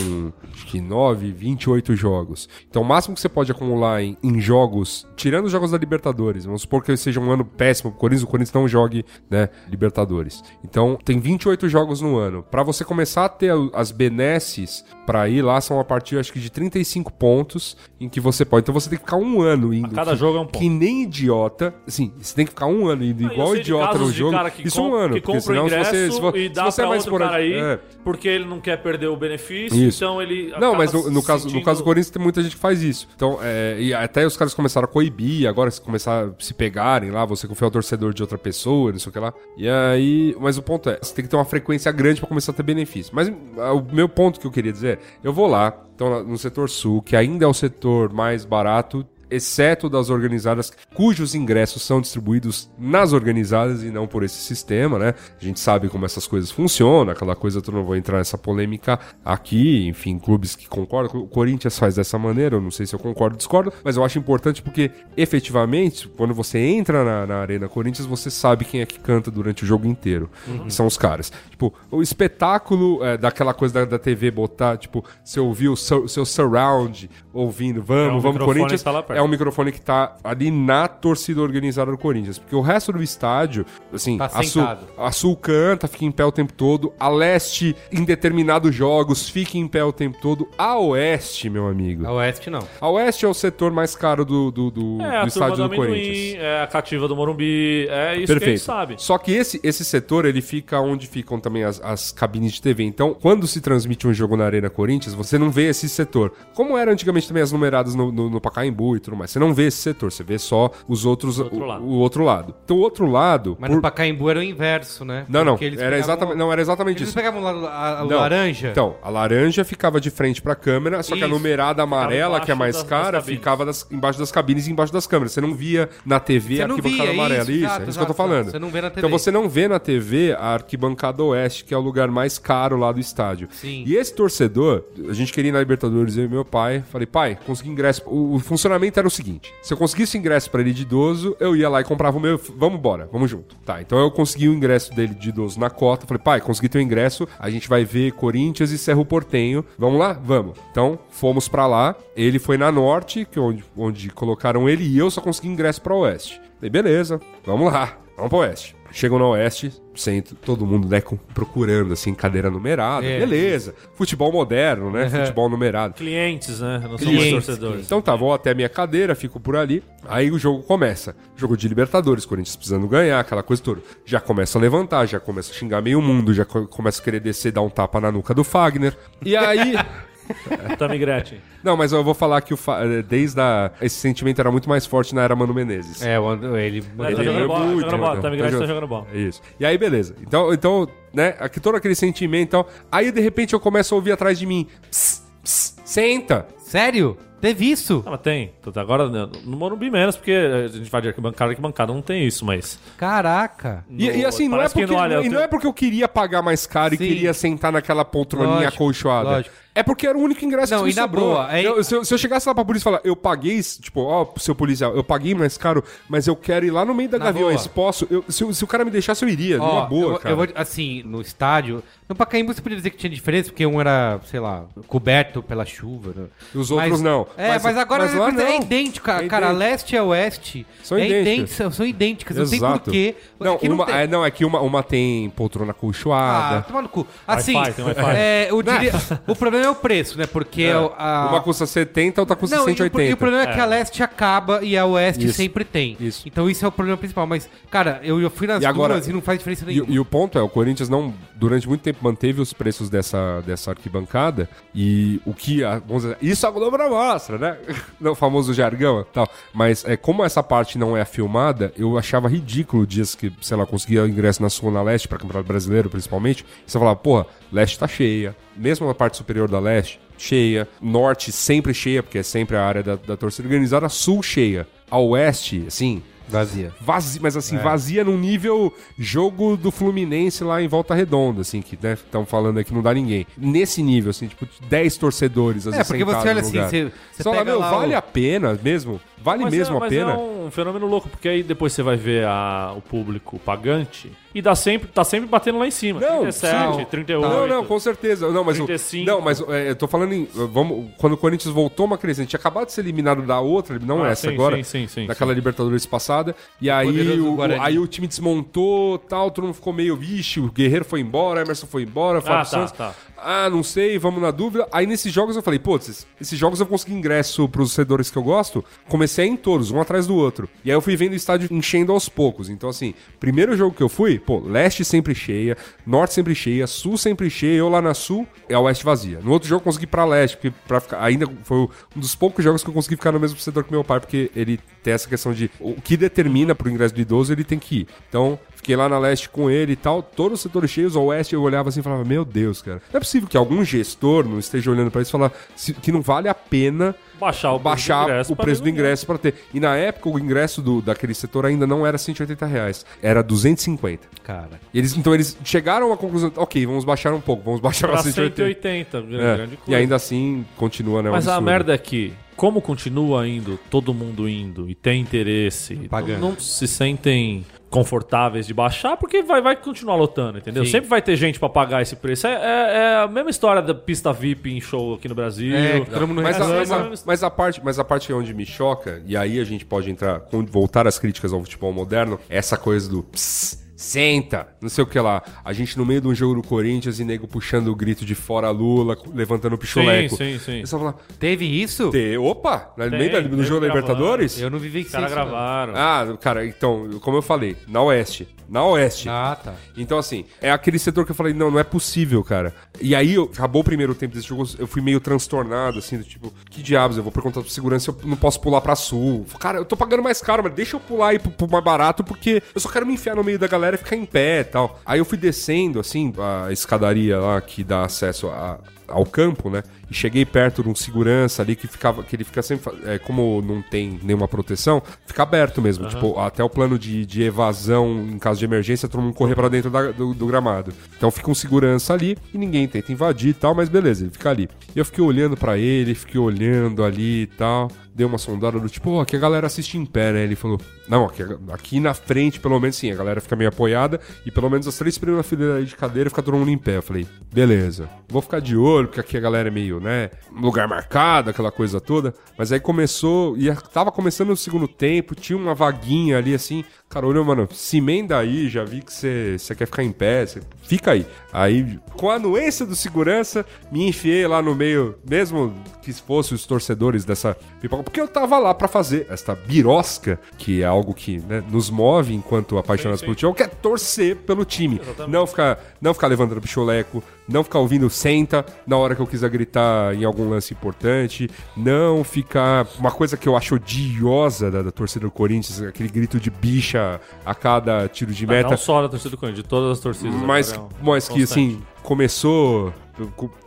acho 0.51 0.65
que 0.65 0.81
9, 0.81 1.31
28 1.31 1.95
jogos. 1.95 2.49
Então, 2.67 2.81
o 2.81 2.85
máximo 2.85 3.13
que 3.13 3.21
você 3.21 3.29
pode 3.29 3.51
acumular 3.51 4.01
em, 4.01 4.17
em 4.23 4.41
jogos, 4.41 5.07
tirando 5.15 5.45
os 5.45 5.51
jogos 5.51 5.69
da 5.69 5.77
Libertadores, 5.77 6.43
vamos 6.43 6.61
supor 6.61 6.81
que 6.81 6.97
seja 6.97 7.19
um 7.19 7.31
ano 7.31 7.45
péssimo 7.45 7.91
pro 7.91 7.99
Corinthians, 7.99 8.23
o 8.23 8.27
Corinthians 8.27 8.53
não 8.53 8.67
jogue, 8.67 9.05
né, 9.29 9.47
Libertadores. 9.69 10.43
Então, 10.63 10.97
tem 11.05 11.19
28 11.19 11.69
jogos 11.69 12.01
no 12.01 12.17
ano. 12.17 12.41
Pra 12.41 12.63
você 12.63 12.83
começar 12.83 13.25
a 13.25 13.29
ter 13.29 13.53
as 13.75 13.91
benesses 13.91 14.83
pra 15.05 15.29
ir 15.29 15.43
lá, 15.43 15.61
são 15.61 15.79
a 15.79 15.83
partir, 15.83 16.17
acho 16.17 16.33
que 16.33 16.39
de 16.39 16.51
35 16.51 17.13
pontos 17.13 17.77
em 17.99 18.09
que 18.09 18.19
você 18.19 18.43
pode. 18.43 18.63
Então, 18.63 18.73
você 18.73 18.89
tem 18.89 18.97
que 18.97 19.05
ficar 19.05 19.17
um 19.17 19.39
ano 19.39 19.71
A 19.87 19.89
cada 19.95 20.11
que- 20.11 20.17
jogo 20.17 20.37
é 20.37 20.41
um 20.41 20.45
ponto. 20.45 20.59
Que 20.59 20.69
nem 20.69 21.03
idiota. 21.03 21.73
Assim, 21.87 22.13
você 22.19 22.35
tem 22.35 22.45
que 22.45 22.51
ficar 22.51 22.67
um 22.67 22.87
ano 22.87 23.03
indo 23.03 23.23
igual 23.23 23.55
idiota 23.55 23.97
no 23.97 24.11
jogo. 24.11 24.37
que 24.51 24.67
Isso 24.67 24.81
um 24.81 24.93
ano. 24.95 25.15
Que 25.15 25.21
compra 25.21 25.39
o 25.39 25.41
senão, 25.41 25.67
se 25.69 25.73
ingresso 25.75 25.91
você, 25.91 26.11
se 26.11 26.19
for- 26.21 26.35
e 26.37 26.43
se 26.43 26.49
dá 26.49 26.65
você 26.65 26.81
é 26.81 26.83
pra 26.83 26.89
mais 26.89 27.05
outro 27.07 27.19
cara 27.19 27.35
aí, 27.37 27.53
É. 27.53 27.79
porque 28.03 28.27
ele 28.27 28.45
não 28.45 28.59
quer 28.59 28.77
perder 28.81 29.07
o 29.07 29.15
benefício, 29.15 29.77
Isso. 29.77 30.03
então 30.03 30.21
ele 30.21 30.53
Não, 30.59 30.75
mas 30.75 30.91
no, 30.93 31.09
no 31.09 31.23
caso, 31.23 31.45
no 31.45 31.49
sentindo- 31.51 31.65
caso 31.65 31.81
do 31.81 31.83
Corinthians 31.85 32.09
tem 32.09 32.21
muita 32.21 32.41
gente 32.41 32.55
que 32.55 32.61
faz 32.61 32.81
isso. 32.83 33.07
Então, 33.15 33.39
é, 33.41 33.77
e 33.79 33.93
até 33.93 34.25
os 34.25 34.37
caras 34.37 34.53
começaram 34.53 34.85
a 34.85 34.87
coibir, 34.87 35.47
agora 35.47 35.69
se 35.71 35.79
começar 35.81 36.25
a 36.25 36.29
se 36.39 36.53
pegarem 36.53 37.11
lá, 37.11 37.25
você 37.25 37.47
confia 37.47 37.67
o 37.67 37.71
torcedor 37.71 38.13
de 38.13 38.21
outra 38.21 38.37
pessoa, 38.37 38.91
não 38.91 38.99
sei 38.99 39.09
o 39.09 39.13
que 39.13 39.19
lá. 39.19 39.33
E 39.57 39.67
aí, 39.69 40.35
mas 40.39 40.57
o 40.57 40.61
ponto 40.61 40.89
é, 40.89 40.99
você 41.01 41.13
tem 41.13 41.23
que 41.25 41.29
ter 41.29 41.35
uma 41.35 41.45
frequência 41.45 41.91
grande 41.91 42.19
pra 42.19 42.27
começar 42.29 42.51
a 42.51 42.55
ter 42.55 42.63
benefício. 42.63 43.11
Mas 43.15 43.31
ah, 43.57 43.73
o 43.73 43.81
meu 43.91 44.07
ponto 44.09 44.39
que 44.39 44.47
eu 44.47 44.51
queria 44.51 44.71
dizer, 44.71 44.97
é, 44.97 44.99
eu 45.23 45.33
vou 45.33 45.47
lá, 45.47 45.73
então 45.95 46.23
no 46.23 46.37
setor 46.37 46.69
sul, 46.69 47.01
que 47.01 47.15
ainda 47.15 47.45
é 47.45 47.47
o 47.47 47.53
setor 47.53 48.11
mais 48.11 48.43
barato, 48.45 49.05
exceto 49.33 49.89
das 49.89 50.09
organizadas, 50.09 50.71
cujos 50.93 51.35
ingressos 51.35 51.81
são 51.83 51.99
distribuídos 52.01 52.69
nas 52.77 53.13
organizadas 53.13 53.83
e 53.83 53.89
não 53.91 54.07
por 54.07 54.23
esse 54.23 54.37
sistema, 54.37 54.99
né? 54.99 55.13
A 55.39 55.43
gente 55.43 55.59
sabe 55.59 55.89
como 55.89 56.05
essas 56.05 56.27
coisas 56.27 56.51
funcionam, 56.51 57.11
aquela 57.11 57.35
coisa, 57.35 57.61
eu 57.65 57.73
não 57.73 57.83
vou 57.83 57.95
entrar 57.95 58.17
nessa 58.17 58.37
polêmica 58.37 58.99
aqui, 59.23 59.87
enfim, 59.87 60.17
clubes 60.19 60.55
que 60.55 60.67
concordam, 60.67 61.21
o 61.21 61.27
Corinthians 61.27 61.77
faz 61.77 61.95
dessa 61.95 62.17
maneira, 62.17 62.55
eu 62.57 62.61
não 62.61 62.71
sei 62.71 62.85
se 62.85 62.93
eu 62.93 62.99
concordo 62.99 63.35
ou 63.35 63.37
discordo, 63.37 63.73
mas 63.83 63.97
eu 63.97 64.03
acho 64.03 64.19
importante 64.19 64.61
porque, 64.61 64.91
efetivamente, 65.17 66.07
quando 66.07 66.33
você 66.33 66.59
entra 66.59 67.03
na, 67.03 67.25
na 67.25 67.35
Arena 67.37 67.67
Corinthians, 67.67 68.05
você 68.05 68.29
sabe 68.29 68.65
quem 68.65 68.81
é 68.81 68.85
que 68.85 68.99
canta 68.99 69.31
durante 69.31 69.63
o 69.63 69.67
jogo 69.67 69.87
inteiro, 69.87 70.29
Uhum. 70.47 70.69
são 70.69 70.85
os 70.85 70.97
caras. 70.97 71.31
Tipo, 71.49 71.73
o 71.89 72.01
espetáculo 72.01 73.03
é, 73.03 73.17
daquela 73.17 73.53
coisa 73.53 73.73
da, 73.73 73.85
da 73.85 73.99
TV 73.99 74.29
botar, 74.31 74.77
tipo, 74.77 75.03
você 75.23 75.39
ouvir 75.39 75.69
o 75.69 75.75
seu, 75.75 76.07
seu 76.07 76.25
surround 76.25 77.09
ouvindo, 77.33 77.81
vamos, 77.81 78.13
É, 78.13 78.17
o 78.17 78.19
vamos 78.21 78.43
Corinthians, 78.43 78.83
perto. 78.83 79.13
é 79.13 79.21
um 79.21 79.27
microfone 79.27 79.71
que 79.71 79.81
tá 79.81 80.15
ali 80.23 80.51
na 80.51 80.87
torcida 80.87 81.41
organizada 81.41 81.91
do 81.91 81.97
Corinthians. 81.97 82.37
Porque 82.37 82.55
o 82.55 82.61
resto 82.61 82.93
do 82.93 83.01
estádio, 83.01 83.65
assim, 83.91 84.17
Tá 84.17 84.25
a, 84.33 84.43
Sul, 84.43 84.63
a 84.97 85.11
Sul 85.11 85.35
canta, 85.35 85.87
fica 85.87 86.05
em 86.05 86.11
pé 86.11 86.23
o 86.23 86.31
tempo 86.31 86.53
todo. 86.53 86.93
A 86.99 87.09
Leste, 87.09 87.75
em 87.91 88.03
determinados 88.03 88.73
jogos, 88.75 89.27
fica 89.29 89.57
em 89.57 89.67
pé 89.67 89.83
o 89.83 89.91
tempo 89.91 90.17
todo. 90.21 90.47
A 90.57 90.77
Oeste, 90.77 91.49
meu 91.49 91.67
amigo. 91.67 92.05
A 92.05 92.11
Oeste 92.13 92.49
não. 92.49 92.61
A 92.79 92.89
Oeste 92.89 93.25
é 93.25 93.27
o 93.27 93.33
setor 93.33 93.71
mais 93.71 93.95
caro 93.95 94.23
do, 94.23 94.51
do, 94.51 94.69
do, 94.69 95.01
É, 95.01 95.21
do 95.21 95.27
estádio 95.27 95.55
do 95.55 95.57
do 95.57 95.63
amendoim, 95.63 95.87
Corinthians. 95.89 96.35
é 96.43 96.61
a 96.61 96.67
cativa 96.67 97.07
do 97.07 97.15
Morumbi, 97.15 97.87
é 97.89 98.15
isso 98.17 98.25
que 98.27 98.31
a 98.31 98.35
Perfeito. 98.35 98.57
gente 98.57 98.65
sabe. 98.65 98.95
Só 98.97 99.17
que 99.17 99.31
esse, 99.31 99.59
esse 99.63 99.83
setor, 99.83 100.25
ele 100.25 100.41
fica 100.41 100.79
onde 100.79 101.07
ficam 101.07 101.39
também 101.39 101.63
as, 101.63 101.81
as 101.83 102.11
cabines 102.11 102.53
de 102.53 102.61
TV. 102.61 102.83
Então, 102.83 103.13
quando 103.13 103.47
se 103.47 103.59
transmite 103.61 104.07
um 104.07 104.13
jogo 104.13 104.37
na 104.37 104.45
Arena 104.45 104.69
Corinthians, 104.69 105.13
você 105.15 105.37
não 105.37 105.49
vê 105.49 105.69
esse 105.69 105.89
setor. 105.89 106.31
Como 106.53 106.77
era 106.77 106.91
antigamente 106.91 107.22
também 107.27 107.43
as 107.43 107.51
numeradas 107.51 107.95
no, 107.95 108.11
no, 108.11 108.29
no 108.29 108.41
Pacaembu 108.41 108.95
e 108.95 108.99
tudo 108.99 109.17
mais. 109.17 109.31
Você 109.31 109.39
não 109.39 109.53
vê 109.53 109.67
esse 109.67 109.77
setor, 109.77 110.11
você 110.11 110.23
vê 110.23 110.37
só 110.39 110.71
os 110.87 111.05
outros, 111.05 111.39
outro 111.39 111.57
o, 111.63 111.65
lado. 111.65 111.83
o 111.83 111.89
outro 111.99 112.23
lado. 112.23 112.55
Então, 112.63 112.77
o 112.77 112.79
outro 112.81 113.05
lado... 113.05 113.57
Mas 113.59 113.69
por- 113.69 113.75
no 113.75 113.81
Pacaembu 113.81 114.29
era 114.29 114.39
o 114.39 114.43
inverso, 114.43 115.03
né? 115.05 115.25
Não, 115.29 115.43
não, 115.43 115.57
eles 115.61 115.79
era 115.79 115.91
pegavam- 115.95 115.99
exatamente, 115.99 116.37
não, 116.37 116.51
era 116.51 116.61
exatamente 116.61 116.97
Eles 116.97 117.09
isso. 117.09 117.15
pegavam 117.17 117.41
lá 117.41 117.51
a, 117.69 117.99
a 118.01 118.05
Não. 118.05 118.17
laranja. 118.17 118.69
Então, 118.71 118.95
a 119.01 119.09
laranja 119.09 119.63
ficava 119.63 119.99
de 119.99 120.09
frente 120.09 120.41
pra 120.41 120.55
câmera, 120.55 121.01
só 121.03 121.15
que 121.15 121.23
a 121.23 121.27
Isso. 121.27 121.35
numerada 121.35 121.83
amarela, 121.83 122.39
que 122.39 122.51
é 122.51 122.55
mais 122.55 122.73
das- 122.75 122.83
das 122.83 122.89
cara, 122.89 123.19
cabines. 123.19 123.39
ficava 123.39 123.65
das- 123.65 123.87
embaixo 123.91 124.19
das 124.19 124.31
cabines 124.31 124.67
e 124.67 124.71
embaixo 124.71 124.91
das 124.93 125.05
câmeras. 125.07 125.31
Você 125.31 125.41
não 125.41 125.53
via 125.53 125.89
na 126.05 126.19
TV 126.19 126.55
Você 126.57 126.61
a 126.61 126.65
arquibancada 126.65 127.03
via, 127.03 127.11
amarela. 127.13 127.41
isso, 127.43 127.51
Isso, 127.51 127.63
exato, 127.65 127.81
é 127.85 127.89
isso 127.89 127.97
que 127.97 128.03
eu 128.03 128.07
tô 128.07 128.13
falando. 128.13 128.51
você 128.51 128.59
não 128.59 128.69
vê 128.69 128.81
na 128.81 128.89
TV. 128.89 128.99
Então 129.07 129.09
você 129.19 129.31
não 129.31 129.49
vê 129.49 129.67
na 129.67 129.79
TV 129.79 130.33
a 130.37 130.53
arquibancada 130.53 131.23
oeste, 131.23 131.63
que 131.65 131.73
é 131.73 131.77
o 131.77 131.81
lugar 131.81 132.07
mais 132.09 132.37
caro 132.37 132.77
lá 132.77 132.91
do 132.91 132.99
estádio. 132.99 133.47
Sim. 133.51 133.83
E 133.85 133.95
esse 133.95 134.13
torcedor, 134.13 134.83
a 135.09 135.13
gente 135.13 135.31
queria 135.33 135.49
ir 135.49 135.51
na 135.51 135.59
Libertadores, 135.59 136.17
eu 136.17 136.25
e 136.25 136.27
meu 136.27 136.43
pai. 136.45 136.83
Falei, 136.91 137.05
pai, 137.13 137.37
consegui 137.45 137.69
ingresso. 137.69 138.01
O, 138.07 138.35
o 138.35 138.39
funcionamento 138.39 138.99
era 138.99 139.07
o 139.07 139.11
seguinte: 139.11 139.53
se 139.61 139.71
eu 139.71 139.77
conseguisse 139.77 140.17
ingresso 140.17 140.49
pra 140.49 140.59
ele 140.59 140.73
de 140.73 140.81
idoso, 140.81 141.37
eu 141.39 141.55
ia 141.55 141.69
lá 141.69 141.79
e 141.79 141.83
comprava 141.83 142.17
o 142.17 142.19
meu. 142.19 142.37
Vamos 142.57 142.79
embora, 142.79 143.07
vamos 143.11 143.29
junto. 143.29 143.55
Tá, 143.57 143.81
então 143.81 143.99
eu 143.99 144.11
consegui 144.11 144.49
o 144.49 144.53
ingresso 144.53 144.93
dele 144.93 145.13
de 145.13 145.29
idoso 145.29 145.59
na 145.59 145.69
cota. 145.69 146.07
Falei, 146.07 146.21
pai, 146.21 146.41
consegui 146.41 146.67
teu 146.67 146.81
ingresso. 146.81 147.27
A 147.39 147.49
gente 147.49 147.69
vai 147.69 147.85
ver 147.85 148.11
Corinthians 148.13 148.71
e 148.71 148.77
Cerro 148.77 149.05
Portenho. 149.05 149.63
Vamos 149.77 149.99
lá? 149.99 150.13
Vamos. 150.13 150.57
Então, 150.71 150.97
fomos 151.09 151.47
pra 151.47 151.67
lá. 151.67 151.95
Ele 152.15 152.39
foi 152.39 152.57
na 152.57 152.71
norte, 152.71 153.25
que 153.29 153.37
é 153.37 153.41
onde, 153.41 153.63
onde 153.77 154.09
colocaram 154.09 154.67
ele, 154.67 154.83
e 154.83 154.97
eu 154.97 155.11
só 155.11 155.21
consegui 155.21 155.47
ingresso 155.47 155.81
pra 155.81 155.95
oeste. 155.95 156.41
Falei, 156.55 156.69
beleza, 156.69 157.21
vamos 157.45 157.71
lá, 157.71 157.97
vamos 158.15 158.29
pra 158.29 158.39
oeste. 158.39 158.75
Chegam 158.95 159.17
na 159.17 159.25
oeste, 159.27 159.73
sento, 159.95 160.35
todo 160.35 160.65
mundo, 160.67 160.87
né, 160.87 161.01
procurando, 161.33 161.93
assim, 161.93 162.13
cadeira 162.13 162.49
numerada. 162.51 163.03
É. 163.05 163.19
Beleza. 163.19 163.73
Futebol 163.95 164.31
moderno, 164.31 164.91
né? 164.91 165.09
Futebol 165.11 165.49
numerado. 165.49 165.95
Clientes, 165.95 166.59
né? 166.59 166.79
Não 166.87 166.97
são 166.97 167.11
mais 167.11 167.29
torcedores. 167.31 167.85
Então 167.85 168.01
tá, 168.01 168.15
vou 168.15 168.31
até 168.33 168.51
a 168.51 168.53
minha 168.53 168.69
cadeira, 168.69 169.15
fico 169.15 169.39
por 169.39 169.55
ali. 169.55 169.83
Aí 170.07 170.29
o 170.29 170.37
jogo 170.37 170.61
começa. 170.61 171.15
Jogo 171.35 171.57
de 171.57 171.67
Libertadores, 171.67 172.23
Corinthians 172.23 172.55
precisando 172.55 172.87
ganhar, 172.87 173.19
aquela 173.19 173.41
coisa 173.41 173.63
toda. 173.63 173.81
Já 174.05 174.19
começa 174.19 174.59
a 174.59 174.61
levantar, 174.61 175.07
já 175.07 175.19
começa 175.19 175.51
a 175.51 175.55
xingar 175.55 175.81
meio 175.81 175.99
mundo, 176.01 176.31
já 176.33 176.45
co- 176.45 176.67
começa 176.67 177.01
a 177.01 177.03
querer 177.03 177.19
descer, 177.19 177.51
dar 177.51 177.61
um 177.63 177.69
tapa 177.69 177.99
na 177.99 178.11
nuca 178.11 178.33
do 178.33 178.43
Fagner. 178.43 178.95
E 179.25 179.35
aí. 179.35 179.73
Tami 180.77 180.97
Gretchen. 180.97 181.39
Não, 181.63 181.75
mas 181.77 181.91
eu 181.91 182.03
vou 182.03 182.13
falar 182.13 182.41
que 182.41 182.53
o 182.53 182.57
Fa- 182.57 182.83
eh, 182.85 183.01
desde 183.01 183.39
a... 183.39 183.71
esse 183.81 183.95
sentimento 183.97 184.39
era 184.39 184.51
muito 184.51 184.67
mais 184.69 184.85
forte 184.85 185.13
na 185.15 185.21
era 185.21 185.35
Mano 185.35 185.53
Menezes. 185.53 186.01
É, 186.01 186.19
o 186.19 186.29
And- 186.29 186.57
ele... 186.59 186.81
Tá 186.81 187.11
Ele 187.11 187.23
jogando 187.23 187.43
é 187.43 187.47
bola, 187.47 187.65
muito, 187.65 187.81
tá 187.83 187.85
jogando 187.91 187.99
bola. 188.01 188.15
né? 188.15 188.21
Tami 188.21 188.37
Tá 188.37 188.41
Gretchen 188.43 188.59
tá 188.59 188.65
jogando- 188.67 188.87
bola. 188.87 189.07
É 189.13 189.17
isso. 189.17 189.41
E 189.59 189.65
aí, 189.65 189.77
beleza. 189.77 190.15
Então, 190.21 190.53
então 190.53 190.87
né, 191.13 191.35
aqui, 191.39 191.59
todo 191.59 191.75
aquele 191.75 191.95
sentimento 191.95 192.47
e 192.49 192.51
tal. 192.51 192.69
Aí, 192.91 193.11
de 193.11 193.21
repente, 193.21 193.53
eu 193.53 193.59
começo 193.59 193.93
a 193.93 193.97
ouvir 193.97 194.11
atrás 194.11 194.37
de 194.39 194.45
mim. 194.45 194.67
"Psst, 194.89 195.23
psst, 195.43 195.79
senta. 195.85 196.47
Sério? 196.57 197.17
Teve 197.39 197.69
isso? 197.69 198.01
Ah, 198.05 198.11
mas 198.11 198.21
tem. 198.21 198.53
Agora, 198.77 199.09
né, 199.09 199.27
no 199.43 199.57
Morumbi 199.57 199.91
menos, 199.91 200.15
porque 200.15 200.31
a 200.31 200.65
gente 200.69 200.89
vai 200.89 201.01
de 201.01 201.09
arquibancada, 201.09 201.51
arquibancada 201.51 201.91
não 201.93 202.01
tem 202.01 202.25
isso, 202.25 202.45
mas... 202.45 202.79
Caraca. 202.97 203.83
E, 203.89 204.07
No- 204.09 204.15
e 204.15 204.25
assim, 204.25 204.47
não 204.47 204.61
é, 204.61 204.69
porque, 204.69 204.83
Allianz 204.95 205.25
e 205.25 205.29
não 205.29 205.35
tem- 205.35 205.43
é 205.43 205.47
porque 205.49 205.67
eu 205.67 205.73
queria 205.73 206.07
pagar 206.07 206.41
mais 206.41 206.65
caro 206.65 206.95
Sim. 206.95 207.03
e 207.03 207.07
queria 207.09 207.33
sentar 207.33 207.69
naquela 207.69 208.05
poltroninha 208.05 208.55
Lógico, 208.55 208.73
acolchoada. 208.75 209.29
lógico. 209.29 209.55
É 209.75 209.81
porque 209.81 210.05
era 210.05 210.15
o 210.17 210.21
único 210.21 210.43
ingresso 210.45 210.73
Não, 210.75 210.83
que 210.83 210.91
e 210.91 210.93
na 210.95 211.01
sobrou. 211.03 211.29
boa, 211.29 211.47
aí- 211.47 211.65
Eu- 211.65 211.83
se, 211.83 211.95
eu, 211.95 212.05
se 212.05 212.13
eu 212.13 212.17
chegasse 212.17 212.47
lá 212.47 212.53
pra 212.53 212.63
polícia 212.63 212.83
e 212.83 212.89
falar, 212.91 213.01
eu 213.03 213.15
paguei, 213.15 213.59
tipo, 213.61 214.01
ó, 214.01 214.27
seu 214.37 214.53
policial, 214.53 214.95
eu 214.95 215.03
paguei 215.03 215.33
mais 215.33 215.57
caro, 215.57 215.83
mas 216.07 216.27
eu 216.27 216.35
quero 216.35 216.65
ir 216.65 216.71
lá 216.71 216.85
no 216.85 216.93
meio 216.93 217.09
da 217.09 217.17
Na 217.17 217.25
Gaviões, 217.25 217.61
boa. 217.67 217.73
posso? 217.87 218.07
Eu- 218.09 218.23
se, 218.29 218.43
o- 218.43 218.53
se 218.53 218.63
o 218.63 218.67
cara 218.67 218.85
me 218.85 218.91
deixasse, 218.91 219.25
eu 219.25 219.29
iria, 219.29 219.59
Ó, 219.61 219.65
numa 219.67 219.85
boa, 219.85 220.13
eu, 220.13 220.19
cara. 220.19 220.29
eu 220.33 220.37
vou, 220.37 220.47
assim, 220.55 221.01
no 221.03 221.21
estádio, 221.21 221.81
no 222.07 222.15
Pacaembu 222.15 222.53
você 222.53 222.61
podia 222.61 222.77
dizer 222.77 222.91
que 222.91 222.97
tinha 222.97 223.09
diferença, 223.09 223.49
porque 223.49 223.65
um 223.65 223.79
era, 223.81 224.19
sei 224.25 224.39
lá, 224.39 224.65
coberto 224.85 225.41
pela 225.41 225.65
chuva. 225.65 226.13
né? 226.15 226.25
E 226.53 226.57
os 226.57 226.69
outros 226.69 227.01
não. 227.01 227.25
É, 227.35 227.49
mas, 227.49 227.63
Mas- 227.63 227.77
agora 227.77 228.03
mas 228.05 228.13
lá 228.13 228.29
é 228.29 228.31
não. 228.31 228.55
idêntico, 228.61 229.05
cara. 229.05 229.25
É 229.25 229.27
Cara, 229.27 229.45
idêntico. 229.47 229.59
leste 229.71 229.95
e 229.95 229.99
oeste 229.99 230.67
São 230.83 230.97
é 230.97 231.01
idênticas. 231.07 231.21
idênticas, 231.33 231.75
são, 231.75 231.85
idênticas. 231.85 232.37
Não 232.37 232.45
tem 232.45 232.57
Exato. 232.59 232.79
porquê. 232.83 233.15
Não, 233.39 233.55
uma, 233.57 233.85
tem. 233.85 233.95
é, 233.95 234.07
não, 234.07 234.23
é 234.25 234.29
que 234.29 234.45
uma, 234.45 234.59
uma 234.61 234.83
tem 234.83 235.29
poltrona 235.31 235.71
Ah, 235.71 235.75
acolchoada. 235.75 236.61
toma 236.67 236.81
no 236.83 236.89
cu. 236.89 237.07
Assim, 237.27 237.53
tem 237.75 237.85
é, 238.15 238.49
o, 238.51 238.61
dire- 238.61 238.91
o 239.27 239.35
problema 239.35 239.62
é 239.65 239.69
o 239.69 239.75
preço, 239.75 240.17
né? 240.17 240.25
Porque 240.25 240.63
É. 240.63 240.77
o- 240.77 240.91
a... 240.97 241.27
Uma 241.29 241.41
custa 241.41 241.65
70, 241.65 242.21
outra 242.21 242.35
custa 242.35 242.55
Não, 242.55 242.63
e 242.69 242.71
o, 242.73 242.75
180. 242.77 243.09
e 243.09 243.13
o 243.13 243.17
problema 243.17 243.43
é, 243.43 243.47
que 243.53 243.59
É. 243.59 243.61
a 243.61 243.65
leste 243.65 244.03
acaba 244.03 244.63
e 244.63 244.77
a 244.77 244.85
oeste 244.85 245.25
Isso. 245.25 245.33
sempre 245.35 245.63
tem. 245.63 245.95
Isso. 245.99 246.23
Então 246.27 246.49
isso 246.49 246.63
é 246.65 246.67
o 246.67 246.71
problema 246.71 246.97
principal. 246.97 247.25
Mas, 247.27 247.49
cara, 247.69 247.99
eu, 248.03 248.21
eu 248.21 248.29
fui 248.29 248.47
nas 248.47 248.61
E 248.61 248.65
agora- 248.65 248.93
duas 248.95 249.07
e 249.07 249.13
não 249.13 249.21
faz 249.21 249.37
diferença 249.39 249.63
E, 249.63 249.67
nenhuma. 249.67 249.91
e 249.91 249.99
o 249.99 250.05
ponto 250.05 250.37
é, 250.37 250.41
o 250.41 250.49
Corinthians 250.49 250.89
não, 250.89 251.13
durante 251.35 251.67
muito 251.67 251.81
tempo, 251.81 251.99
manteve 252.01 252.41
os 252.41 252.53
preços 252.53 252.89
dessa, 252.89 253.41
dessa 253.41 253.71
arquibancada 253.71 254.49
e 254.73 255.21
o 255.25 255.33
que, 255.33 255.63
a, 255.63 255.79
vamos 255.79 256.03
dizer, 256.03 256.17
isso 256.21 256.45
a 256.47 256.51
Globo 256.51 256.77
não 256.77 256.89
mostra, 256.89 257.37
né? 257.37 257.57
o 258.01 258.15
famoso 258.15 258.53
jargão 258.53 259.01
e 259.01 259.05
tal. 259.05 259.27
Mas 259.53 259.83
é, 259.85 259.95
como 259.97 260.23
essa 260.23 260.41
parte 260.43 260.77
não 260.77 260.95
é 260.97 261.05
filmada, 261.05 261.71
eu 261.77 261.97
achava 261.97 262.27
ridículo 262.27 262.85
dias 262.85 263.15
que, 263.15 263.31
sei 263.41 263.57
lá, 263.57 263.65
conseguia 263.65 264.05
ingresso 264.05 264.41
na 264.41 264.49
Sul 264.49 264.71
na 264.71 264.81
Leste, 264.81 265.07
pra 265.07 265.17
Campeonato 265.17 265.47
Brasileiro 265.47 265.89
principalmente, 265.89 266.43
e 266.67 266.71
você 266.71 266.77
falava, 266.79 266.95
porra, 266.95 267.25
Leste 267.51 267.77
tá 267.77 267.87
cheia, 267.87 268.35
mesmo 268.55 268.87
na 268.87 268.93
parte 268.93 269.17
superior 269.17 269.49
da 269.49 269.59
Leste, 269.59 269.99
cheia, 270.17 270.67
Norte 270.81 271.31
sempre 271.31 271.73
cheia, 271.73 272.01
porque 272.03 272.17
é 272.19 272.23
sempre 272.23 272.55
a 272.55 272.63
área 272.65 272.83
da, 272.83 272.95
da 272.95 273.17
torcida 273.17 273.47
organizada, 273.47 273.89
Sul 273.89 274.21
cheia, 274.23 274.67
a 274.89 274.97
Oeste, 274.99 275.63
assim, 275.67 276.01
Vazia. 276.29 276.71
vazia, 276.79 277.19
mas 277.21 277.35
É. 277.35 277.39
assim, 277.39 277.57
vazia 277.57 278.03
num 278.03 278.17
nível 278.17 278.73
jogo 278.97 279.57
do 279.57 279.69
Fluminense 279.71 280.43
lá 280.43 280.61
em 280.61 280.67
Volta 280.67 280.95
Redonda, 280.95 281.41
assim, 281.41 281.61
que, 281.61 281.77
né, 281.81 281.93
estão 281.93 282.25
falando 282.25 282.57
aí 282.57 282.63
que 282.63 282.73
não 282.73 282.81
dá 282.81 282.93
ninguém. 282.93 283.27
Nesse 283.37 283.83
nível, 283.83 284.11
assim, 284.11 284.27
tipo, 284.27 284.47
10 284.69 284.95
torcedores, 284.97 285.67
às 285.67 285.73
É, 285.73 285.77
vezes, 285.77 285.87
porque 285.91 286.05
você 286.05 286.29
olha 286.29 286.39
assim, 286.41 286.51
você, 286.61 286.91
você 287.11 287.23
fala, 287.23 287.37
pega 287.37 287.51
meu, 287.51 287.59
lá 287.59 287.69
vale 287.71 287.93
o- 287.93 287.97
a 287.97 288.01
pena 288.01 288.57
mesmo? 288.63 289.01
Vale 289.23 289.43
Mas 289.43 289.53
mesmo 289.53 289.75
é, 289.75 289.77
a 289.77 289.79
mas 289.79 289.89
pena? 289.89 290.11
é 290.11 290.17
um 290.17 290.51
fenômeno 290.51 290.85
louco, 290.85 291.07
porque 291.09 291.29
aí 291.29 291.41
depois 291.43 291.71
você 291.73 291.81
vai 291.81 291.95
ver 291.95 292.25
a- 292.25 292.73
o 292.75 292.81
público 292.81 293.39
pagante 293.39 294.11
e 294.35 294.41
dá 294.41 294.53
sempre, 294.55 294.87
tá 294.89 295.03
sempre 295.03 295.29
batendo 295.29 295.59
lá 295.59 295.65
em 295.67 295.71
cima. 295.71 295.99
Não, 296.01 296.21
37, 296.23 296.75
sim. 296.77 296.85
38. 296.85 297.21
Não, 297.29 297.47
não, 297.47 297.65
com 297.65 297.79
certeza. 297.79 298.29
Não, 298.31 298.43
mas, 298.43 298.59
o- 298.59 298.65
35. 298.65 299.05
não, 299.05 299.21
mas 299.21 299.39
é, 299.41 299.69
eu 299.69 299.75
tô 299.75 299.87
falando 299.87 300.13
em. 300.13 300.27
Vamos, 300.33 300.89
quando 300.97 301.13
o 301.13 301.17
Corinthians 301.17 301.53
voltou 301.53 301.85
uma 301.85 301.97
crescente, 301.97 302.29
tinha 302.29 302.39
acabado 302.39 302.65
de 302.65 302.73
ser 302.73 302.81
eliminado 302.81 303.21
da 303.21 303.39
outra, 303.39 303.79
não 303.79 304.03
Ah, 304.03 304.09
essa 304.09 304.27
sim, 304.27 304.33
agora, 304.33 304.57
sim, 304.57 304.63
sim, 304.63 304.87
sim, 304.87 305.07
daquela 305.07 305.31
sim. 305.31 305.35
Libertadores 305.35 305.85
passada. 305.85 306.35
E 306.59 306.69
aí 306.69 307.19
o, 307.19 307.31
o- 307.31 307.35
Guarani. 307.35 307.61
aí 307.63 307.79
o 307.79 307.87
time 307.87 308.07
desmontou, 308.07 308.97
tal, 308.97 309.31
todo 309.31 309.45
mundo 309.45 309.53
ficou 309.55 309.71
meio, 309.71 309.95
vixe, 309.95 310.39
o 310.39 310.51
Guerreiro 310.51 310.83
foi 310.83 310.99
embora, 310.99 311.41
Emerson 311.41 311.67
foi 311.67 311.83
embora, 311.83 312.19
Fábio 312.21 312.37
tá, 312.39 312.45
Santos. 312.45 312.71
tá. 312.73 312.93
Ah, 313.25 313.49
não 313.49 313.63
sei, 313.63 313.97
vamos 313.97 314.21
na 314.21 314.31
dúvida. 314.31 314.67
Aí 314.69 314.85
nesses 314.85 315.13
jogos 315.13 315.35
eu 315.37 315.41
falei, 315.41 315.57
putz, 315.59 315.87
esses- 315.87 316.07
esses 316.19 316.37
jogos 316.37 316.59
eu 316.59 316.65
consegui 316.65 316.93
ingresso 316.93 317.47
pros 317.47 317.69
torcedores 317.69 318.09
que 318.11 318.17
eu 318.17 318.23
gosto. 318.23 318.65
Comecei 318.89 319.12
ir 319.21 319.27
em 319.27 319.35
todos, 319.35 319.71
um 319.71 319.79
atrás 319.79 320.07
do 320.07 320.15
outro. 320.15 320.49
E 320.63 320.71
aí 320.71 320.75
eu 320.75 320.81
fui 320.81 320.95
vendo 320.95 321.13
o 321.13 321.15
estádio 321.15 321.47
enchendo 321.51 321.91
aos 321.91 322.09
poucos. 322.09 322.49
Então, 322.49 322.69
assim, 322.69 322.93
primeiro 323.19 323.55
jogo 323.55 323.75
que 323.75 323.83
eu 323.83 323.89
fui, 323.89 324.17
pô, 324.19 324.39
leste 324.39 324.83
sempre 324.83 325.13
cheia, 325.13 325.57
norte 325.85 326.13
sempre 326.13 326.33
cheia, 326.33 326.65
sul 326.65 326.97
sempre 326.97 327.29
cheia, 327.29 327.57
eu 327.57 327.69
lá 327.69 327.81
na 327.81 327.93
sul 327.93 328.27
e 328.49 328.53
a 328.53 328.59
oeste 328.59 328.83
vazia. 328.83 329.19
No 329.23 329.31
outro 329.31 329.47
jogo 329.47 329.61
eu 329.61 329.65
consegui 329.65 329.85
ir 329.85 329.87
pra 329.87 330.05
leste, 330.05 330.37
porque 330.37 330.53
pra 330.67 330.79
ficar, 330.79 331.03
ainda 331.03 331.27
foi 331.43 331.57
um 331.57 331.99
dos 331.99 332.15
poucos 332.15 332.43
jogos 332.43 332.63
que 332.63 332.69
eu 332.69 332.73
consegui 332.73 332.95
ficar 332.95 333.11
no 333.11 333.19
mesmo 333.19 333.37
setor 333.37 333.63
que 333.63 333.71
meu 333.71 333.83
pai, 333.83 333.99
porque 333.99 334.31
ele 334.35 334.59
tem 334.81 334.93
essa 334.93 335.07
questão 335.07 335.33
de 335.33 335.49
o 335.59 335.75
que 335.81 335.95
determina 335.95 336.55
pro 336.55 336.69
ingresso 336.69 336.95
do 336.95 337.01
idoso, 337.01 337.31
ele 337.31 337.43
tem 337.43 337.59
que 337.59 337.81
ir. 337.81 337.87
Então, 338.09 338.39
Fiquei 338.63 338.77
lá 338.77 338.87
na 338.87 338.97
leste 338.97 339.27
com 339.27 339.51
ele 339.51 339.73
e 339.73 339.75
tal, 339.75 340.01
todos 340.01 340.39
os 340.39 340.41
setores 340.41 340.71
cheios, 340.71 340.95
ao 340.95 341.07
oeste 341.07 341.35
eu 341.35 341.41
olhava 341.41 341.67
assim 341.67 341.81
e 341.81 341.83
falava, 341.83 342.05
meu 342.05 342.23
Deus, 342.23 342.61
cara. 342.61 342.81
Não 342.93 342.97
é 342.97 342.99
possível 343.01 343.27
que 343.27 343.35
algum 343.35 343.61
gestor 343.61 344.25
não 344.25 344.39
esteja 344.39 344.71
olhando 344.71 344.89
pra 344.89 345.01
isso 345.01 345.09
e 345.09 345.11
falar 345.11 345.33
que 345.81 345.91
não 345.91 346.01
vale 346.01 346.29
a 346.29 346.33
pena 346.33 346.95
Baixar 347.23 347.53
o 347.53 347.59
preço 347.59 347.61
do 347.61 347.63
baixar 347.63 348.03
ingresso 348.03 348.33
o 348.33 348.35
pra 348.35 348.45
preço 348.45 348.61
do 348.63 348.69
ingresso 348.69 349.05
pra 349.05 349.17
ter. 349.17 349.33
E 349.53 349.59
na 349.59 349.75
época 349.75 350.09
o 350.09 350.19
ingresso 350.19 350.61
do, 350.61 350.81
daquele 350.81 351.13
setor 351.13 351.45
ainda 351.45 351.65
não 351.67 351.85
era 351.85 351.97
180 351.97 352.45
reais, 352.45 352.85
era 353.01 353.21
250. 353.23 354.07
Cara. 354.23 354.59
E 354.73 354.77
eles, 354.77 354.95
então 354.97 355.13
eles 355.13 355.37
chegaram 355.43 355.91
à 355.91 355.97
conclusão, 355.97 356.31
ok, 356.35 356.65
vamos 356.65 356.83
baixar 356.85 357.13
um 357.13 357.21
pouco, 357.21 357.43
vamos 357.43 357.59
baixar 357.61 357.87
pra 357.87 357.97
180. 358.01 358.35
180, 358.35 359.01
grande, 359.01 359.23
É, 359.23 359.35
grande 359.37 359.59
E 359.67 359.75
ainda 359.75 359.95
assim 359.95 360.45
continua, 360.57 361.01
né? 361.01 361.09
um 361.09 361.13
Mas 361.13 361.27
a 361.27 361.33
absurdo. 361.35 361.45
merda 361.45 361.73
é 361.73 361.77
que, 361.77 362.13
como 362.35 362.61
continua 362.61 363.27
indo, 363.27 363.59
todo 363.69 363.93
mundo 363.93 364.27
indo 364.27 364.69
e 364.69 364.75
tem 364.75 365.01
interesse, 365.01 365.75
Pagando. 365.89 366.19
não 366.19 366.39
se 366.39 366.67
sentem 366.67 367.45
confortáveis 367.73 368.45
de 368.45 368.53
baixar, 368.53 368.95
porque 368.97 369.23
vai, 369.23 369.41
vai 369.41 369.55
continuar 369.55 369.95
lotando, 369.95 370.37
entendeu? 370.37 370.65
Sempre 370.65 370.89
vai 370.89 371.01
ter 371.01 371.15
gente 371.15 371.39
pra 371.39 371.49
pagar 371.49 371.81
esse 371.81 371.95
preço. 371.95 372.27
É, 372.27 372.31
é- 372.33 372.77
é 372.77 372.95
a 373.03 373.07
mesma 373.07 373.29
história 373.29 373.61
da 373.61 373.73
pista 373.73 374.13
VIP 374.13 374.51
em 374.55 374.61
show 374.61 374.93
aqui 374.93 375.09
no 375.09 375.15
Brasil. 375.15 375.55
É, 375.55 375.79
que 375.81 375.89
todo 375.89 376.07
mundo 376.07 376.21
Mas 376.21 376.39
a, 376.39 376.45
reclama. 376.45 376.89
mas, 376.89 377.01
a, 377.01 377.03
mas 377.05 377.23
a 377.23 377.29
parte, 377.31 377.61
mas 377.63 377.79
a 377.79 377.83
parte 377.83 378.13
onde 378.13 378.33
me 378.33 378.45
choca, 378.45 379.01
e 379.05 379.17
aí 379.17 379.39
a 379.39 379.43
gente 379.43 379.65
pode 379.65 379.89
entrar, 379.89 380.21
voltar 380.49 380.87
às 380.87 380.99
críticas 380.99 381.33
ao 381.33 381.41
futebol 381.41 381.73
moderno, 381.73 382.19
é 382.29 382.37
essa 382.37 382.57
coisa 382.57 382.89
do 382.89 383.01
pss, 383.03 383.62
senta, 383.83 384.47
não 384.61 384.69
sei 384.69 384.83
o 384.83 384.87
que 384.87 384.99
lá. 384.99 385.21
A 385.43 385.51
gente 385.53 385.77
no 385.77 385.85
meio 385.85 386.01
de 386.01 386.07
um 386.07 386.15
jogo 386.15 386.41
do 386.41 386.47
Corinthians 386.47 386.99
e 386.99 387.03
nego 387.03 387.27
puxando 387.27 387.67
o 387.67 387.75
grito 387.75 388.05
de 388.05 388.15
fora 388.15 388.49
Lula, 388.49 388.97
levantando 389.13 389.53
o 389.53 389.57
picholeco. 389.57 390.15
Sim, 390.15 390.33
sim, 390.33 390.39
sim. 390.39 390.51
Aí 390.53 390.65
você 390.65 390.77
fala, 390.77 390.95
Teve 391.19 391.45
isso? 391.45 391.89
"Te- 391.91 392.17
opa, 392.17 392.73
no 392.77 392.89
meio 392.89 393.11
da- 393.11 393.19
do 393.19 393.43
jogo 393.43 393.61
da. 393.61 393.67
Libertadores? 393.67 394.39
Eu 394.39 394.49
não 394.49 394.59
vivi 394.59 394.79
Os 394.79 394.85
isso. 394.85 394.95
caras 394.95 395.11
gravaram. 395.11 395.73
Ah, 395.75 396.17
cara, 396.19 396.45
então, 396.45 396.89
como 397.01 397.17
eu 397.17 397.21
falei, 397.21 397.55
na 397.67 397.81
Oeste. 397.81 398.27
Na 398.49 398.63
Oeste. 398.65 399.07
Ah, 399.09 399.37
tá. 399.41 399.53
Então, 399.75 399.97
assim, 399.97 400.25
é 400.41 400.51
aquele 400.51 400.77
setor 400.77 401.05
que 401.05 401.11
eu 401.11 401.15
falei, 401.15 401.33
não, 401.33 401.49
não 401.49 401.57
é 401.59 401.63
possível, 401.63 402.23
cara. 402.23 402.53
E 402.79 402.93
aí, 402.93 403.13
eu- 403.15 403.23
acabou 403.33 403.61
o 403.61 403.65
primeiro 403.65 403.95
tempo 403.95 404.13
desse 404.13 404.27
jogo, 404.27 404.47
eu 404.59 404.67
fui 404.67 404.81
meio 404.81 404.99
transtornado, 404.99 405.79
assim, 405.79 405.97
do 405.97 406.03
tipo, 406.03 406.31
que 406.51 406.61
diabos, 406.61 406.97
eu 406.97 407.03
vou 407.03 407.11
perguntar 407.11 407.41
pro 407.41 407.49
segurança 407.49 407.91
se 407.91 407.97
eu 408.03 408.07
não 408.07 408.17
posso 408.17 408.39
pular 408.41 408.61
pra 408.61 408.75
sul. 408.75 409.25
Cara, 409.39 409.57
eu 409.57 409.65
tô 409.65 409.75
pagando 409.75 410.03
mais 410.03 410.21
caro, 410.21 410.43
mas 410.43 410.53
deixa 410.53 410.75
eu 410.75 410.79
pular 410.79 411.09
aí 411.09 411.19
pro, 411.19 411.31
pro 411.31 411.49
mais 411.49 411.63
barato, 411.63 412.03
porque 412.03 412.43
eu 412.53 412.61
só 412.61 412.69
quero 412.69 412.85
me 412.85 412.93
enfiar 412.93 413.15
no 413.15 413.23
meio 413.23 413.39
da 413.39 413.47
galera 413.47 413.72
e 413.75 413.77
ficar 413.77 413.95
em 413.95 414.05
pé 414.05 414.39
e 414.41 414.43
tal. 414.45 414.79
Aí 414.85 414.99
eu 414.99 415.05
fui 415.05 415.17
descendo, 415.17 415.79
assim, 415.79 416.13
a 416.17 416.51
escadaria 416.51 417.19
lá 417.19 417.39
que 417.41 417.63
dá 417.63 417.83
acesso 417.85 418.27
a- 418.27 418.59
ao 418.87 419.05
campo, 419.05 419.49
né? 419.49 419.63
E 419.89 419.93
cheguei 419.93 420.25
perto 420.25 420.61
de 420.61 420.69
um 420.69 420.75
segurança 420.75 421.41
ali 421.41 421.55
que 421.55 421.67
ficava, 421.67 422.03
que 422.03 422.15
ele 422.15 422.23
fica 422.23 422.41
sempre, 422.43 422.71
é, 422.85 422.99
como 422.99 423.41
não 423.41 423.61
tem 423.61 423.99
nenhuma 424.03 424.27
proteção, 424.27 424.81
fica 425.07 425.23
aberto 425.23 425.61
mesmo, 425.61 425.87
tipo, 425.87 426.19
até 426.19 426.43
o 426.43 426.49
plano 426.49 426.77
de, 426.77 427.05
de 427.05 427.23
evasão 427.23 428.05
em 428.11 428.19
caso 428.19 428.39
de 428.39 428.45
emergência, 428.45 428.87
todo 428.89 429.01
mundo 429.01 429.13
correr 429.15 429.35
pra 429.35 429.47
dentro 429.49 429.69
da- 429.71 429.91
do, 429.91 430.13
do 430.13 430.25
gramado. 430.27 430.73
Então 430.97 431.09
fica 431.09 431.31
um 431.31 431.35
segurança 431.35 431.93
ali 431.93 432.17
e 432.33 432.37
ninguém 432.37 432.67
tenta 432.67 432.91
invadir 432.91 433.29
e 433.29 433.33
tal, 433.33 433.55
mas 433.55 433.69
beleza, 433.69 434.03
ele 434.03 434.11
fica 434.11 434.29
ali. 434.29 434.49
E 434.75 434.79
eu 434.79 434.85
fiquei 434.85 435.03
olhando 435.03 435.35
pra 435.37 435.57
ele, 435.57 435.95
fiquei 435.95 436.19
olhando 436.19 436.83
ali 436.83 437.21
e 437.23 437.27
tal, 437.27 437.69
dei 437.93 438.05
uma 438.05 438.17
sondada 438.17 438.59
do 438.59 438.67
tipo, 438.67 438.91
ó, 438.91 439.01
aqui 439.01 439.15
a 439.15 439.19
galera 439.19 439.47
assiste 439.47 439.77
em 439.77 439.85
pé, 439.85 440.11
né? 440.11 440.23
Ele 440.23 440.35
falou, 440.35 440.59
não, 440.87 441.05
aqui, 441.05 441.23
aqui 441.51 441.79
na 441.79 441.93
frente, 441.93 442.39
pelo 442.39 442.59
menos 442.59 442.75
sim, 442.75 442.91
a 442.91 442.95
galera 442.95 443.21
fica 443.21 443.35
meio 443.35 443.49
apoiada 443.49 443.99
e 444.25 444.31
pelo 444.31 444.49
menos 444.49 444.67
as 444.67 444.77
três 444.77 444.97
primeiras 444.97 445.27
fileiras 445.27 445.67
de 445.67 445.75
cadeira 445.75 446.09
fica 446.09 446.23
todo 446.23 446.37
mundo 446.37 446.49
em 446.49 446.57
pé. 446.57 446.77
Eu 446.77 446.81
falei, 446.81 447.07
beleza, 447.31 447.89
vou 448.07 448.21
ficar 448.21 448.39
de 448.39 448.57
olho, 448.57 448.87
porque 448.87 448.99
aqui 448.99 449.17
a 449.17 449.19
galera 449.19 449.49
é 449.49 449.51
meio, 449.51 449.79
né, 449.79 450.09
lugar 450.31 450.67
marcado, 450.67 451.29
aquela 451.29 451.51
coisa 451.51 451.79
toda. 451.79 452.13
Mas 452.37 452.51
aí 452.51 452.59
começou, 452.59 453.37
e 453.37 453.53
tava 453.71 453.91
começando 453.91 454.31
o 454.31 454.37
segundo 454.37 454.67
tempo, 454.67 455.15
tinha 455.15 455.37
uma 455.37 455.53
vaguinha 455.53 456.17
ali 456.17 456.33
assim. 456.33 456.63
Cara, 456.89 457.07
olha, 457.07 457.23
mano, 457.23 457.47
se 457.51 457.77
emenda 457.77 458.17
aí, 458.19 458.47
já 458.49 458.63
vi 458.63 458.81
que 458.81 458.93
você 458.93 459.55
quer 459.55 459.65
ficar 459.65 459.83
em 459.83 459.91
pé, 459.91 460.25
você 460.25 460.41
fica 460.61 460.91
aí. 460.91 461.07
Aí, 461.31 461.79
com 461.95 462.09
a 462.09 462.15
anuência 462.15 462.67
do 462.67 462.75
segurança, 462.75 463.43
me 463.71 463.87
enfiei 463.87 464.27
lá 464.27 464.41
no 464.43 464.53
meio, 464.53 464.95
mesmo 465.09 465.55
que 465.81 465.91
fossem 465.91 466.35
os 466.35 466.45
torcedores 466.45 467.03
dessa 467.03 467.35
pipoca, 467.59 467.82
porque 467.83 467.99
eu 467.99 468.07
tava 468.07 468.39
lá 468.39 468.53
pra 468.53 468.67
fazer 468.67 469.05
esta 469.09 469.35
birosca, 469.35 470.19
que 470.37 470.61
é 470.61 470.65
algo 470.65 470.93
que 470.93 471.19
né, 471.19 471.43
nos 471.49 471.69
move 471.69 472.13
enquanto 472.13 472.57
apaixonados 472.57 473.01
pelo 473.01 473.13
futebol, 473.13 473.33
que 473.33 473.43
é 473.43 473.47
torcer 473.47 474.15
pelo 474.17 474.45
time. 474.45 474.81
Não 475.07 475.27
ficar, 475.27 475.59
não 475.81 475.93
ficar 475.93 476.07
levantando 476.07 476.41
picholeco, 476.41 477.03
não 477.27 477.43
ficar 477.43 477.59
ouvindo 477.59 477.89
senta 477.89 478.45
na 478.65 478.77
hora 478.77 478.95
que 478.95 479.01
eu 479.01 479.07
quiser 479.07 479.29
gritar 479.29 479.93
em 479.95 480.03
algum 480.03 480.29
lance 480.29 480.53
importante, 480.53 481.29
não 481.55 482.03
ficar. 482.03 482.67
Uma 482.79 482.91
coisa 482.91 483.17
que 483.17 483.27
eu 483.27 483.35
acho 483.35 483.55
odiosa 483.55 484.49
da, 484.49 484.61
da 484.61 484.71
torcida 484.71 485.05
do 485.05 485.11
Corinthians, 485.11 485.61
aquele 485.61 485.89
grito 485.89 486.19
de 486.19 486.29
bicha 486.29 486.99
a 487.25 487.35
cada 487.35 487.87
tiro 487.87 488.11
de 488.11 488.25
meta. 488.25 488.49
Não 488.49 488.57
só 488.57 488.81
da 488.81 488.89
torcida 488.89 489.11
do 489.11 489.17
Corinthians, 489.17 489.43
de 489.43 489.49
todas 489.49 489.77
as 489.77 489.79
torcidas. 489.79 490.15
mas, 490.21 490.53
mas 490.81 491.07
que 491.07 491.23
assim, 491.23 491.61
começou. 491.81 492.73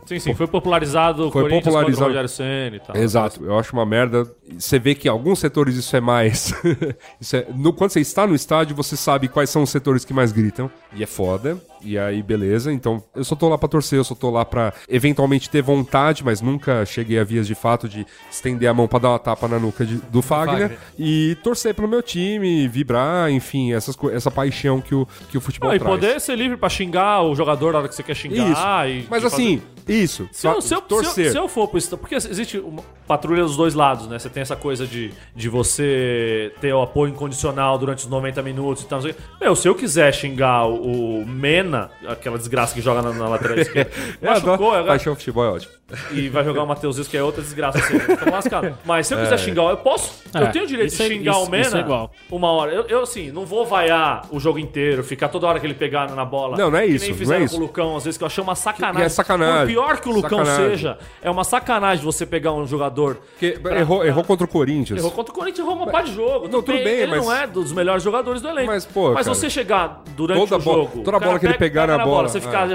Sim, 0.07 0.19
sim, 0.19 0.33
foi 0.33 0.47
popularizado 0.47 1.29
Foi 1.31 1.43
Corinthians 1.43 1.65
popularizado. 1.65 1.95
contra 1.95 2.03
o 2.05 2.07
Rogério 2.07 2.29
Senna 2.29 2.75
e 2.75 2.79
tal. 2.79 2.95
Exato, 2.95 3.43
eu 3.45 3.57
acho 3.59 3.73
uma 3.73 3.85
merda. 3.85 4.25
Você 4.57 4.79
vê 4.79 4.95
que 4.95 5.07
em 5.07 5.11
alguns 5.11 5.39
setores 5.39 5.75
isso 5.75 5.95
é 5.95 5.99
mais. 6.01 6.53
isso 7.19 7.35
é- 7.35 7.45
no- 7.55 7.73
quando 7.73 7.91
você 7.91 7.99
está 7.99 8.25
no 8.25 8.33
estádio, 8.33 8.75
você 8.75 8.95
sabe 8.95 9.27
quais 9.27 9.49
são 9.49 9.63
os 9.63 9.69
setores 9.69 10.05
que 10.05 10.13
mais 10.13 10.31
gritam. 10.31 10.69
E 10.95 11.03
é 11.03 11.05
foda. 11.05 11.57
E 11.83 11.97
aí, 11.97 12.23
beleza. 12.23 12.71
Então, 12.73 13.03
eu 13.15 13.23
só 13.23 13.35
tô 13.35 13.47
lá 13.49 13.57
pra 13.57 13.67
torcer, 13.69 13.99
eu 13.99 14.03
só 14.03 14.15
tô 14.15 14.31
lá 14.31 14.43
pra 14.43 14.73
eventualmente 14.89 15.47
ter 15.49 15.61
vontade, 15.61 16.23
mas 16.25 16.41
nunca 16.41 16.83
cheguei 16.85 17.19
a 17.19 17.23
vias 17.23 17.45
de 17.45 17.53
fato 17.53 17.87
de 17.87 18.05
estender 18.31 18.67
a 18.67 18.73
mão 18.73 18.87
pra 18.87 18.97
dar 18.99 19.09
uma 19.09 19.19
tapa 19.19 19.47
na 19.47 19.59
nuca 19.59 19.85
de- 19.85 19.97
do 19.97 20.21
Fagner, 20.23 20.69
Fagner. 20.69 20.77
e 20.97 21.37
torcer 21.43 21.75
pelo 21.75 21.87
meu 21.87 22.01
time, 22.01 22.67
vibrar, 22.67 23.29
enfim, 23.29 23.73
essas, 23.73 23.95
co- 23.95 24.09
essa 24.09 24.31
paixão 24.31 24.81
que 24.81 24.95
o, 24.95 25.07
que 25.29 25.37
o 25.37 25.41
futebol 25.41 25.69
Não, 25.69 25.75
e 25.75 25.79
traz. 25.79 25.91
poder 25.91 26.19
ser 26.19 26.35
livre 26.35 26.57
pra 26.57 26.67
xingar 26.69 27.21
o 27.21 27.35
jogador 27.35 27.73
na 27.73 27.79
hora 27.79 27.87
que 27.87 27.93
você 27.95 28.01
quer 28.03 28.15
xingar. 28.15 28.87
Isso. 28.89 29.03
E, 29.05 29.07
Mas 29.09 29.21
e 29.23 29.25
assim, 29.27 29.61
isso. 30.03 30.27
Se 30.31 30.47
eu, 30.47 30.61
se, 30.61 30.73
eu, 30.73 30.81
torcer. 30.81 31.11
se, 31.13 31.21
eu, 31.25 31.31
se 31.31 31.37
eu 31.37 31.47
for 31.47 31.67
pro 31.67 31.77
estádio. 31.77 31.97
Porque 31.99 32.15
existe 32.15 32.57
uma 32.59 32.81
patrulha 33.07 33.43
dos 33.43 33.55
dois 33.55 33.73
lados, 33.73 34.07
né? 34.07 34.19
Você 34.19 34.29
tem 34.29 34.41
essa 34.41 34.55
coisa 34.55 34.85
de, 34.85 35.11
de 35.35 35.49
você 35.49 36.51
ter 36.61 36.73
o 36.73 36.81
apoio 36.81 37.11
incondicional 37.11 37.77
durante 37.77 37.99
os 37.99 38.07
90 38.07 38.41
minutos 38.41 38.83
e 38.83 38.87
tal. 38.87 39.01
não 39.01 39.09
o. 39.09 39.15
Meu, 39.39 39.55
se 39.55 39.67
eu 39.67 39.75
quiser 39.75 40.13
xingar 40.13 40.65
o, 40.67 41.21
o 41.21 41.25
Mena, 41.25 41.89
aquela 42.07 42.37
desgraça 42.37 42.73
que 42.73 42.81
joga 42.81 43.01
na, 43.01 43.11
na 43.13 43.27
lateral 43.29 43.57
esquerda, 43.59 43.91
adoro. 44.21 44.33
machucou, 44.47 44.69
agora, 44.71 44.85
Paixão 44.85 45.15
futebol 45.15 45.45
é 45.45 45.49
ótimo. 45.49 45.73
e 46.11 46.27
vai 46.27 46.43
jogar 46.43 46.63
o 46.63 46.67
Matheus 46.67 46.97
Isco, 46.97 47.11
que 47.11 47.17
é 47.17 47.23
outra 47.23 47.41
desgraça. 47.41 47.77
Assim, 47.79 47.97
lascado. 48.29 48.77
Mas 48.85 49.07
se 49.07 49.13
eu 49.13 49.19
quiser 49.19 49.39
xingar, 49.39 49.63
eu 49.69 49.77
posso. 49.77 50.21
É, 50.33 50.41
eu 50.43 50.51
tenho 50.51 50.65
o 50.65 50.67
direito 50.67 50.89
isso 50.89 50.97
de 50.97 51.03
é- 51.03 51.07
xingar 51.07 51.31
isso- 51.31 51.43
o 51.45 51.49
Mena 51.49 51.65
isso 51.67 51.77
é 51.77 51.79
igual. 51.79 52.11
uma 52.29 52.51
hora. 52.51 52.71
Eu, 52.73 52.83
eu, 52.87 53.01
assim, 53.03 53.31
não 53.31 53.45
vou 53.45 53.65
vaiar 53.65 54.25
o 54.31 54.39
jogo 54.39 54.59
inteiro, 54.59 55.03
ficar 55.03 55.29
toda 55.29 55.47
hora 55.47 55.59
que 55.59 55.65
ele 55.65 55.73
pegar 55.73 56.09
na 56.13 56.25
bola. 56.25 56.57
Não, 56.57 56.69
não 56.69 56.77
é 56.77 56.85
que 56.85 56.93
isso, 56.93 57.03
nem 57.05 57.11
não 57.11 57.17
fizeram 57.17 57.37
é 57.37 57.39
com 57.41 57.45
isso. 57.45 57.57
o 57.57 57.59
Lucão, 57.59 57.95
às 57.95 58.03
vezes, 58.03 58.17
que 58.17 58.23
eu 58.23 58.27
achei 58.27 58.43
uma 58.43 58.55
sacanagem. 58.55 58.97
Que 58.99 59.05
é 59.05 59.09
sacanagem. 59.09 59.59
Por 59.59 59.67
pior 59.67 59.86
que 59.95 60.09
o 60.09 60.11
Lucão 60.11 60.39
Sacanagem. 60.39 60.69
seja, 60.71 60.97
é 61.21 61.31
uma 61.31 61.43
sacanagem 61.45 62.03
você 62.03 62.25
pegar 62.25 62.51
um 62.53 62.67
jogador. 62.67 63.15
Porque 63.31 63.51
pra- 63.51 63.79
errou, 63.79 63.99
pra- 63.99 64.07
errou 64.07 64.23
contra 64.25 64.45
o 64.45 64.49
Corinthians. 64.49 64.99
Errou 64.99 65.11
contra 65.11 65.31
o 65.31 65.35
Corinthians, 65.35 65.65
errou 65.65 65.75
uma 65.77 65.87
pá 65.87 66.01
de 66.01 66.13
jogo. 66.13 66.47
Não, 66.49 66.61
tudo 66.61 66.73
bem, 66.73 66.87
ele 66.87 67.11
mas- 67.15 67.25
não 67.25 67.33
é 67.33 67.47
dos 67.47 67.71
melhores 67.71 68.03
jogadores 68.03 68.41
do 68.41 68.49
elenco. 68.49 68.67
Mas, 68.67 68.85
pô, 68.85 69.13
Mas 69.13 69.25
cara, 69.25 69.35
você 69.35 69.49
chegar 69.49 70.03
durante 70.15 70.39
o 70.57 70.59
bola- 70.59 70.83
jogo. 70.83 71.03
toda 71.03 71.17
cara 71.17 71.19
bola 71.19 71.39
que 71.39 71.45
ele 71.45 71.53
pega- 71.53 71.65
pegar 71.65 71.81
pega 71.87 71.97
na 71.97 72.03
bola, 72.03 72.27
Você 72.27 72.41
ficar 72.41 72.65
é. 72.65 72.67
de 72.67 72.73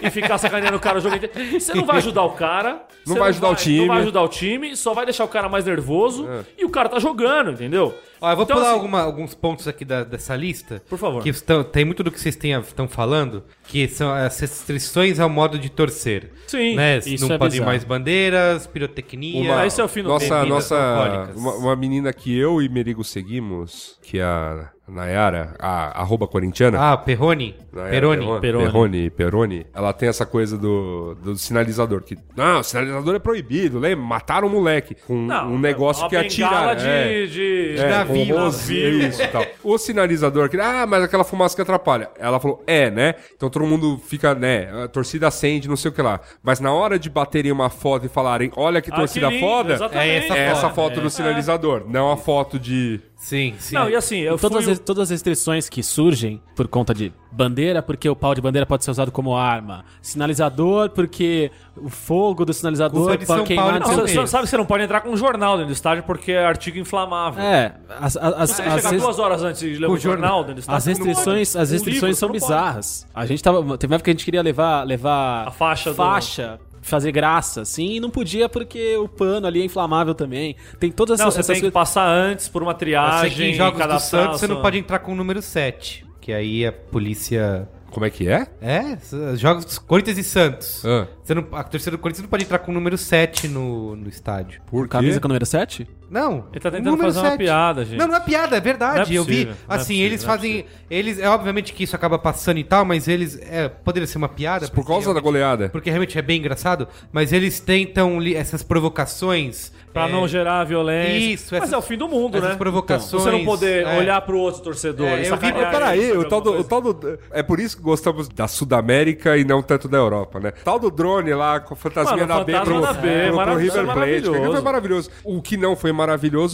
e 0.00 0.10
ficar 0.10 0.38
sacaneando 0.38 0.76
o 0.76 0.80
cara 0.80 0.98
o 0.98 1.00
jogo 1.00 1.16
inteiro. 1.16 1.60
Você 1.60 1.74
não 1.74 1.84
vai 1.84 1.96
ajudar 1.98 2.22
o 2.22 2.30
cara. 2.32 2.82
Não 3.06 3.16
vai 3.16 3.30
ajudar 3.30 3.48
o 3.50 3.54
time. 3.54 3.78
Não 3.80 3.86
vai 3.88 3.98
ajudar 4.02 4.22
o 4.22 4.28
time, 4.28 4.76
só 4.76 4.94
vai 4.94 5.04
deixar 5.04 5.24
o 5.24 5.28
cara 5.28 5.48
mais 5.48 5.64
nervoso. 5.64 6.28
E 6.56 6.64
o 6.64 6.70
cara 6.70 6.88
tá 6.88 6.98
jogando, 6.98 7.50
entendeu? 7.52 7.94
Ó, 8.20 8.30
eu 8.30 8.36
vou 8.36 8.44
Então, 8.44 8.56
pular 8.56 8.68
assim- 8.68 8.74
alguma- 8.78 9.00
alguns 9.02 9.34
pontos 9.34 9.66
aqui 9.66 9.84
da- 9.84 10.04
dessa 10.04 10.36
lista. 10.36 10.80
Por 10.88 10.96
favor. 10.96 11.20
Que 11.22 11.30
estão- 11.30 11.64
tem 11.64 11.84
muito 11.84 12.04
do 12.04 12.10
que 12.12 12.20
vocês 12.20 12.38
estão 12.40 12.86
falando, 12.86 13.42
que 13.66 13.88
são 13.88 14.12
as 14.12 14.38
restrições 14.38 15.18
ao 15.18 15.28
modo 15.28 15.58
de 15.58 15.68
torcer. 15.68 16.30
Sim, 16.46 16.76
Né? 16.76 16.98
isso 16.98 17.26
Não 17.26 17.34
é 17.34 17.38
podem 17.38 17.50
bizarro. 17.54 17.66
mais 17.70 17.82
bandeiras, 17.82 18.66
pirotecnia. 18.68 19.52
Uma- 19.52 19.66
esse 19.66 19.80
é 19.80 19.84
o 19.84 19.88
fim 19.88 20.02
do 20.04 20.08
nossa, 20.10 20.44
nossa 20.46 21.30
uma, 21.34 21.54
uma 21.54 21.74
menina 21.76 22.12
que 22.12 22.36
eu 22.38 22.62
e 22.62 22.68
Merigo 22.68 23.02
seguimos, 23.02 23.98
que 24.02 24.18
é 24.20 24.22
a 24.22 24.70
Nayara, 24.88 25.54
a 25.58 26.00
arroba 26.00 26.26
corintiana. 26.26 26.92
Ah, 26.92 26.96
Perrone? 26.96 27.54
Peroni. 27.72 28.40
Peroni. 28.40 28.64
Perrone, 28.64 29.10
Peroni, 29.10 29.66
ela 29.72 29.92
tem 29.92 30.08
essa 30.08 30.26
coisa 30.26 30.58
do, 30.58 31.14
do 31.14 31.36
sinalizador, 31.36 32.02
que, 32.02 32.18
não, 32.36 32.60
o 32.60 32.62
sinalizador 32.62 33.14
é 33.14 33.18
proibido, 33.18 33.78
lembra? 33.78 34.04
Mataram 34.04 34.48
o 34.48 34.50
moleque 34.50 34.94
com 35.06 35.14
Não, 35.14 35.52
um 35.52 35.58
negócio 35.58 36.02
uma 36.02 36.10
que 36.10 36.16
atira... 36.16 36.74
de, 36.74 36.86
é. 36.86 37.26
de, 37.26 37.74
É, 37.78 37.88
navio, 37.88 38.34
com 38.34 38.42
rosé, 38.42 38.74
isso 38.74 39.22
tal. 39.30 39.46
O 39.62 39.78
sinalizador, 39.78 40.48
que, 40.50 40.60
ah, 40.60 40.86
mas 40.86 41.04
aquela 41.04 41.24
fumaça 41.24 41.54
que 41.54 41.62
atrapalha. 41.62 42.10
Ela 42.18 42.38
falou, 42.38 42.62
é, 42.66 42.90
né? 42.90 43.14
Então 43.34 43.48
todo 43.48 43.64
mundo 43.64 43.98
fica, 44.04 44.34
né? 44.34 44.68
A 44.84 44.88
torcida 44.88 45.28
acende, 45.28 45.68
não 45.68 45.76
sei 45.76 45.90
o 45.90 45.94
que 45.94 46.02
lá. 46.02 46.20
Mas 46.42 46.60
na 46.60 46.72
hora 46.72 46.98
de 46.98 47.08
baterem 47.08 47.52
uma 47.52 47.70
foto 47.70 48.06
e 48.06 48.08
falarem, 48.08 48.50
olha 48.56 48.82
que 48.82 48.90
Ah, 48.92 48.96
torcida 48.96 49.28
que 49.28 49.34
lindo, 49.34 49.46
foda. 49.46 49.74
É 49.92 50.16
essa 50.16 50.36
é 50.36 50.38
essa 50.40 50.60
foto, 50.68 50.74
foto 50.74 51.00
é. 51.00 51.02
do 51.02 51.10
sinalizador, 51.10 51.84
não 51.88 52.10
a 52.10 52.16
foto 52.16 52.58
de. 52.58 53.00
Sim, 53.22 53.54
sim. 53.60 53.76
Não, 53.76 53.88
e 53.88 53.94
assim, 53.94 54.18
eu 54.18 54.36
todas, 54.36 54.64
fui... 54.64 54.72
as, 54.72 54.78
todas 54.80 55.02
as 55.04 55.10
restrições 55.10 55.68
que 55.68 55.80
surgem 55.80 56.42
por 56.56 56.66
conta 56.66 56.92
de 56.92 57.12
bandeira, 57.30 57.80
porque 57.80 58.08
o 58.08 58.16
pau 58.16 58.34
de 58.34 58.40
bandeira 58.40 58.66
pode 58.66 58.84
ser 58.84 58.90
usado 58.90 59.12
como 59.12 59.36
arma. 59.36 59.84
Sinalizador, 60.02 60.90
porque 60.90 61.52
o 61.76 61.88
fogo 61.88 62.44
do 62.44 62.52
sinalizador 62.52 63.16
São 63.16 63.26
pode 63.36 63.44
queimar 63.44 63.80
Paulo, 63.80 63.96
não 63.96 64.04
o 64.04 64.08
você, 64.08 64.26
sabe 64.26 64.42
que 64.44 64.50
você 64.50 64.56
não 64.56 64.66
pode 64.66 64.82
entrar 64.82 65.02
com 65.02 65.10
um 65.10 65.16
jornal 65.16 65.52
dentro 65.52 65.68
do 65.68 65.72
estádio 65.72 66.02
porque 66.02 66.32
é 66.32 66.44
artigo 66.44 66.78
inflamável. 66.78 67.42
É, 67.42 67.76
as, 68.00 68.16
as, 68.16 68.34
as, 68.34 68.50
Você 68.50 68.62
as, 68.62 68.74
chegar 68.74 68.90
res- 68.90 69.02
duas 69.02 69.18
horas 69.20 69.42
antes 69.44 69.60
de 69.60 69.76
ler 69.78 69.86
Com 69.86 69.92
um 69.92 69.96
jornal 69.98 70.40
dentro 70.40 70.54
do 70.56 70.58
estádio. 70.58 70.78
as 70.78 70.84
restrições, 70.86 71.54
as 71.56 71.68
Um 71.70 71.72
restrições 71.74 72.02
livro, 72.02 72.16
são 72.16 72.28
bizarras. 72.28 73.06
A 73.14 73.24
gente 73.24 73.40
tava. 73.40 73.78
Teve 73.78 73.92
uma 73.92 73.96
época 73.96 74.04
que 74.06 74.10
a 74.10 74.14
gente 74.14 74.24
queria 74.24 74.42
levar, 74.42 74.84
levar 74.84 75.46
A 75.46 75.50
faixa 75.52 75.90
do- 75.90 75.96
faixa 75.96 76.58
fazer 76.82 77.12
graça, 77.12 77.62
assim, 77.62 77.92
e 77.94 78.00
não 78.00 78.10
podia 78.10 78.48
porque 78.48 78.96
o 78.96 79.08
pano 79.08 79.46
ali 79.46 79.62
é 79.62 79.64
inflamável 79.64 80.14
também. 80.14 80.56
Tem 80.78 80.90
todas 80.90 81.18
Não, 81.18 81.28
essas, 81.28 81.34
você 81.46 81.52
essas 81.52 81.60
tem 81.62 81.70
que 81.70 81.72
passar 81.72 82.06
antes 82.06 82.48
por 82.48 82.62
uma 82.62 82.74
triagem. 82.74 83.52
em 83.52 83.54
jogos 83.54 83.80
do 83.86 84.00
Santos 84.00 84.40
você 84.40 84.46
não 84.46 84.60
pode 84.60 84.78
entrar 84.78 84.98
com 84.98 85.12
o 85.12 85.14
número 85.14 85.40
7. 85.40 86.04
Que 86.20 86.32
aí 86.32 86.66
a 86.66 86.72
polícia. 86.72 87.68
Como 87.90 88.06
é 88.06 88.10
que 88.10 88.26
é? 88.28 88.46
É, 88.60 88.96
jogos 89.36 89.64
dos 89.66 89.78
Corinthians 89.78 90.16
e 90.16 90.24
Santos. 90.24 90.82
Ah, 90.84 91.06
Você 91.22 91.34
não, 91.34 91.46
a 91.52 91.62
torcida 91.62 91.90
do 91.90 91.98
Corinthians 91.98 92.22
não 92.22 92.30
pode 92.30 92.44
entrar 92.44 92.58
com 92.58 92.70
o 92.70 92.74
número 92.74 92.96
7 92.96 93.48
no, 93.48 93.94
no 93.96 94.08
estádio. 94.08 94.62
por 94.66 94.84
quê? 94.84 94.92
Camisa 94.92 95.20
com 95.20 95.26
o 95.26 95.28
número 95.28 95.44
7? 95.44 95.86
Não. 96.12 96.44
Ele 96.52 96.60
tá 96.60 96.70
tentando 96.70 96.98
fazer 96.98 97.20
uma 97.20 97.36
piada, 97.38 97.84
gente. 97.86 97.98
Não, 97.98 98.06
não 98.06 98.16
é 98.16 98.20
piada, 98.20 98.54
é 98.56 98.60
verdade. 98.60 99.14
É 99.14 99.18
eu 99.18 99.24
vi. 99.24 99.46
possível, 99.46 99.52
é 99.54 99.74
Assim, 99.74 99.78
possível, 99.78 100.04
eles 100.06 100.22
não 100.24 100.28
é 100.30 100.36
fazem. 100.36 100.66
Eles. 100.90 101.18
É 101.18 101.28
obviamente 101.30 101.72
que 101.72 101.84
isso 101.84 101.96
acaba 101.96 102.18
passando 102.18 102.58
e 102.58 102.64
tal, 102.64 102.84
mas 102.84 103.08
eles. 103.08 103.38
É, 103.40 103.68
poderia 103.68 104.06
ser 104.06 104.18
uma 104.18 104.28
piada. 104.28 104.68
Por 104.68 104.86
causa 104.86 105.14
da 105.14 105.20
goleada. 105.20 105.70
Porque 105.70 105.88
realmente 105.88 106.18
é 106.18 106.22
bem 106.22 106.38
engraçado, 106.38 106.86
mas 107.10 107.32
eles 107.32 107.58
tentam 107.60 108.20
li- 108.20 108.34
essas 108.36 108.62
provocações. 108.62 109.72
Pra 109.92 110.08
é, 110.08 110.12
não 110.12 110.26
gerar 110.26 110.64
violência. 110.64 111.18
Isso, 111.34 111.48
Mas 111.52 111.64
essas- 111.64 111.72
é 111.74 111.76
o 111.76 111.82
fim 111.82 111.98
do 111.98 112.08
mundo, 112.08 112.38
essas 112.38 112.50
né? 112.52 112.56
provocações, 112.56 113.22
Você 113.24 113.30
não 113.30 113.44
poder 113.44 113.84
é. 113.86 113.98
olhar 113.98 114.18
pro 114.22 114.38
outro 114.38 114.62
torcedor 114.62 115.06
É, 115.06 115.28
eu 115.28 115.36
vi- 115.36 115.52
Mas 115.52 115.68
peraí, 115.70 116.12
o 116.16 116.24
tal, 116.26 116.40
do, 116.40 116.60
o 116.60 116.64
tal 116.64 116.80
do. 116.80 117.18
É 117.30 117.42
por 117.42 117.60
isso 117.60 117.76
que 117.76 117.82
gostamos 117.82 118.26
da 118.26 118.48
Sudamérica 118.48 119.36
e 119.36 119.44
não 119.44 119.62
tanto 119.62 119.88
da 119.88 119.98
Europa, 119.98 120.40
né? 120.40 120.50
Tal 120.64 120.78
do 120.78 120.90
drone 120.90 121.34
lá 121.34 121.60
com 121.60 121.74
a 121.74 121.76
fantasminha 121.76 122.26
Mano, 122.26 122.38
da 122.38 122.44
B 122.44 122.60
pro, 122.64 122.80
da 122.80 122.92
B, 122.94 123.26
pro- 123.28 123.36
pro, 123.44 123.56
River 123.56 123.84
Plate. 123.84 124.22
foi 124.22 124.60
maravilhoso. 124.62 125.10
O 125.22 125.42
que 125.42 125.56
não 125.58 125.76
foi 125.76 125.92
maravilhoso 125.92 126.01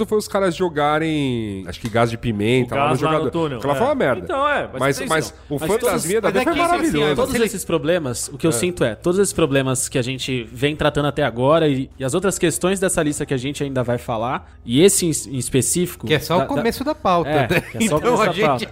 foi 0.07 0.19
os 0.19 0.29
caras 0.29 0.55
jogarem, 0.57 1.65
acho 1.67 1.81
que 1.81 1.89
gás 1.89 2.11
de 2.11 2.17
pimenta 2.19 2.75
O 2.75 2.79
lá 2.79 2.85
no 2.85 2.91
gás 2.91 3.01
lá 3.03 3.09
no 3.11 3.15
jogador. 3.19 3.31
túnel, 3.31 3.59
Aquela 3.59 3.75
é. 3.75 3.77
foi 3.77 3.87
uma 3.87 3.95
merda. 3.95 4.21
Então, 4.25 4.49
é, 4.49 4.69
mas 4.73 4.81
mas, 4.81 4.99
tem 4.99 5.09
mas 5.09 5.25
isso 5.27 5.35
o 5.49 5.59
Mas 5.59 5.69
todos- 5.69 5.85
da 5.85 5.91
mas 5.93 6.03
foi 6.03 6.17
é 6.17 6.21
que 6.21 6.39
isso, 6.39 6.49
assim, 6.51 6.59
maravilhoso. 6.59 7.13
ó, 7.13 7.15
Todos 7.15 7.35
esses 7.35 7.65
problemas, 7.65 8.29
o 8.29 8.39
que 8.39 8.47
eu 8.47 8.53
sinto 8.53 8.85
é, 8.85 8.95
todos 8.95 9.19
esses 9.19 9.33
problemas 9.33 9.89
que 9.89 9.99
a 9.99 10.03
gente 10.03 10.45
vem 10.53 10.75
tratando 10.77 11.07
até 11.07 11.23
agora 11.23 11.69
e, 11.69 11.91
e 11.99 12.05
as 12.05 12.15
outras 12.15 12.39
questões 12.39 12.79
dessa 12.81 13.03
lista 13.03 13.25
que 13.27 13.35
a 13.35 13.37
gente 13.37 13.63
ainda 13.63 13.83
vai 13.83 13.99
falar, 13.99 14.53
e 14.65 14.83
esse 14.83 15.07
em, 15.07 15.11
em 15.35 15.39
específico. 15.39 16.07
Que 16.07 16.15
é 16.15 16.19
só 16.21 16.39
da- 16.39 16.45
o 16.45 16.47
começo 16.47 16.85
da, 16.85 16.95
pauta. 16.95 17.29
É, 17.31 17.49
né? 17.49 17.61
que 17.61 17.79
é 17.85 17.89
só 17.89 17.97
o 17.97 17.99
então 17.99 18.17
começo 18.17 18.23
a 18.23 18.27
da 18.27 18.59
gente. 18.59 18.69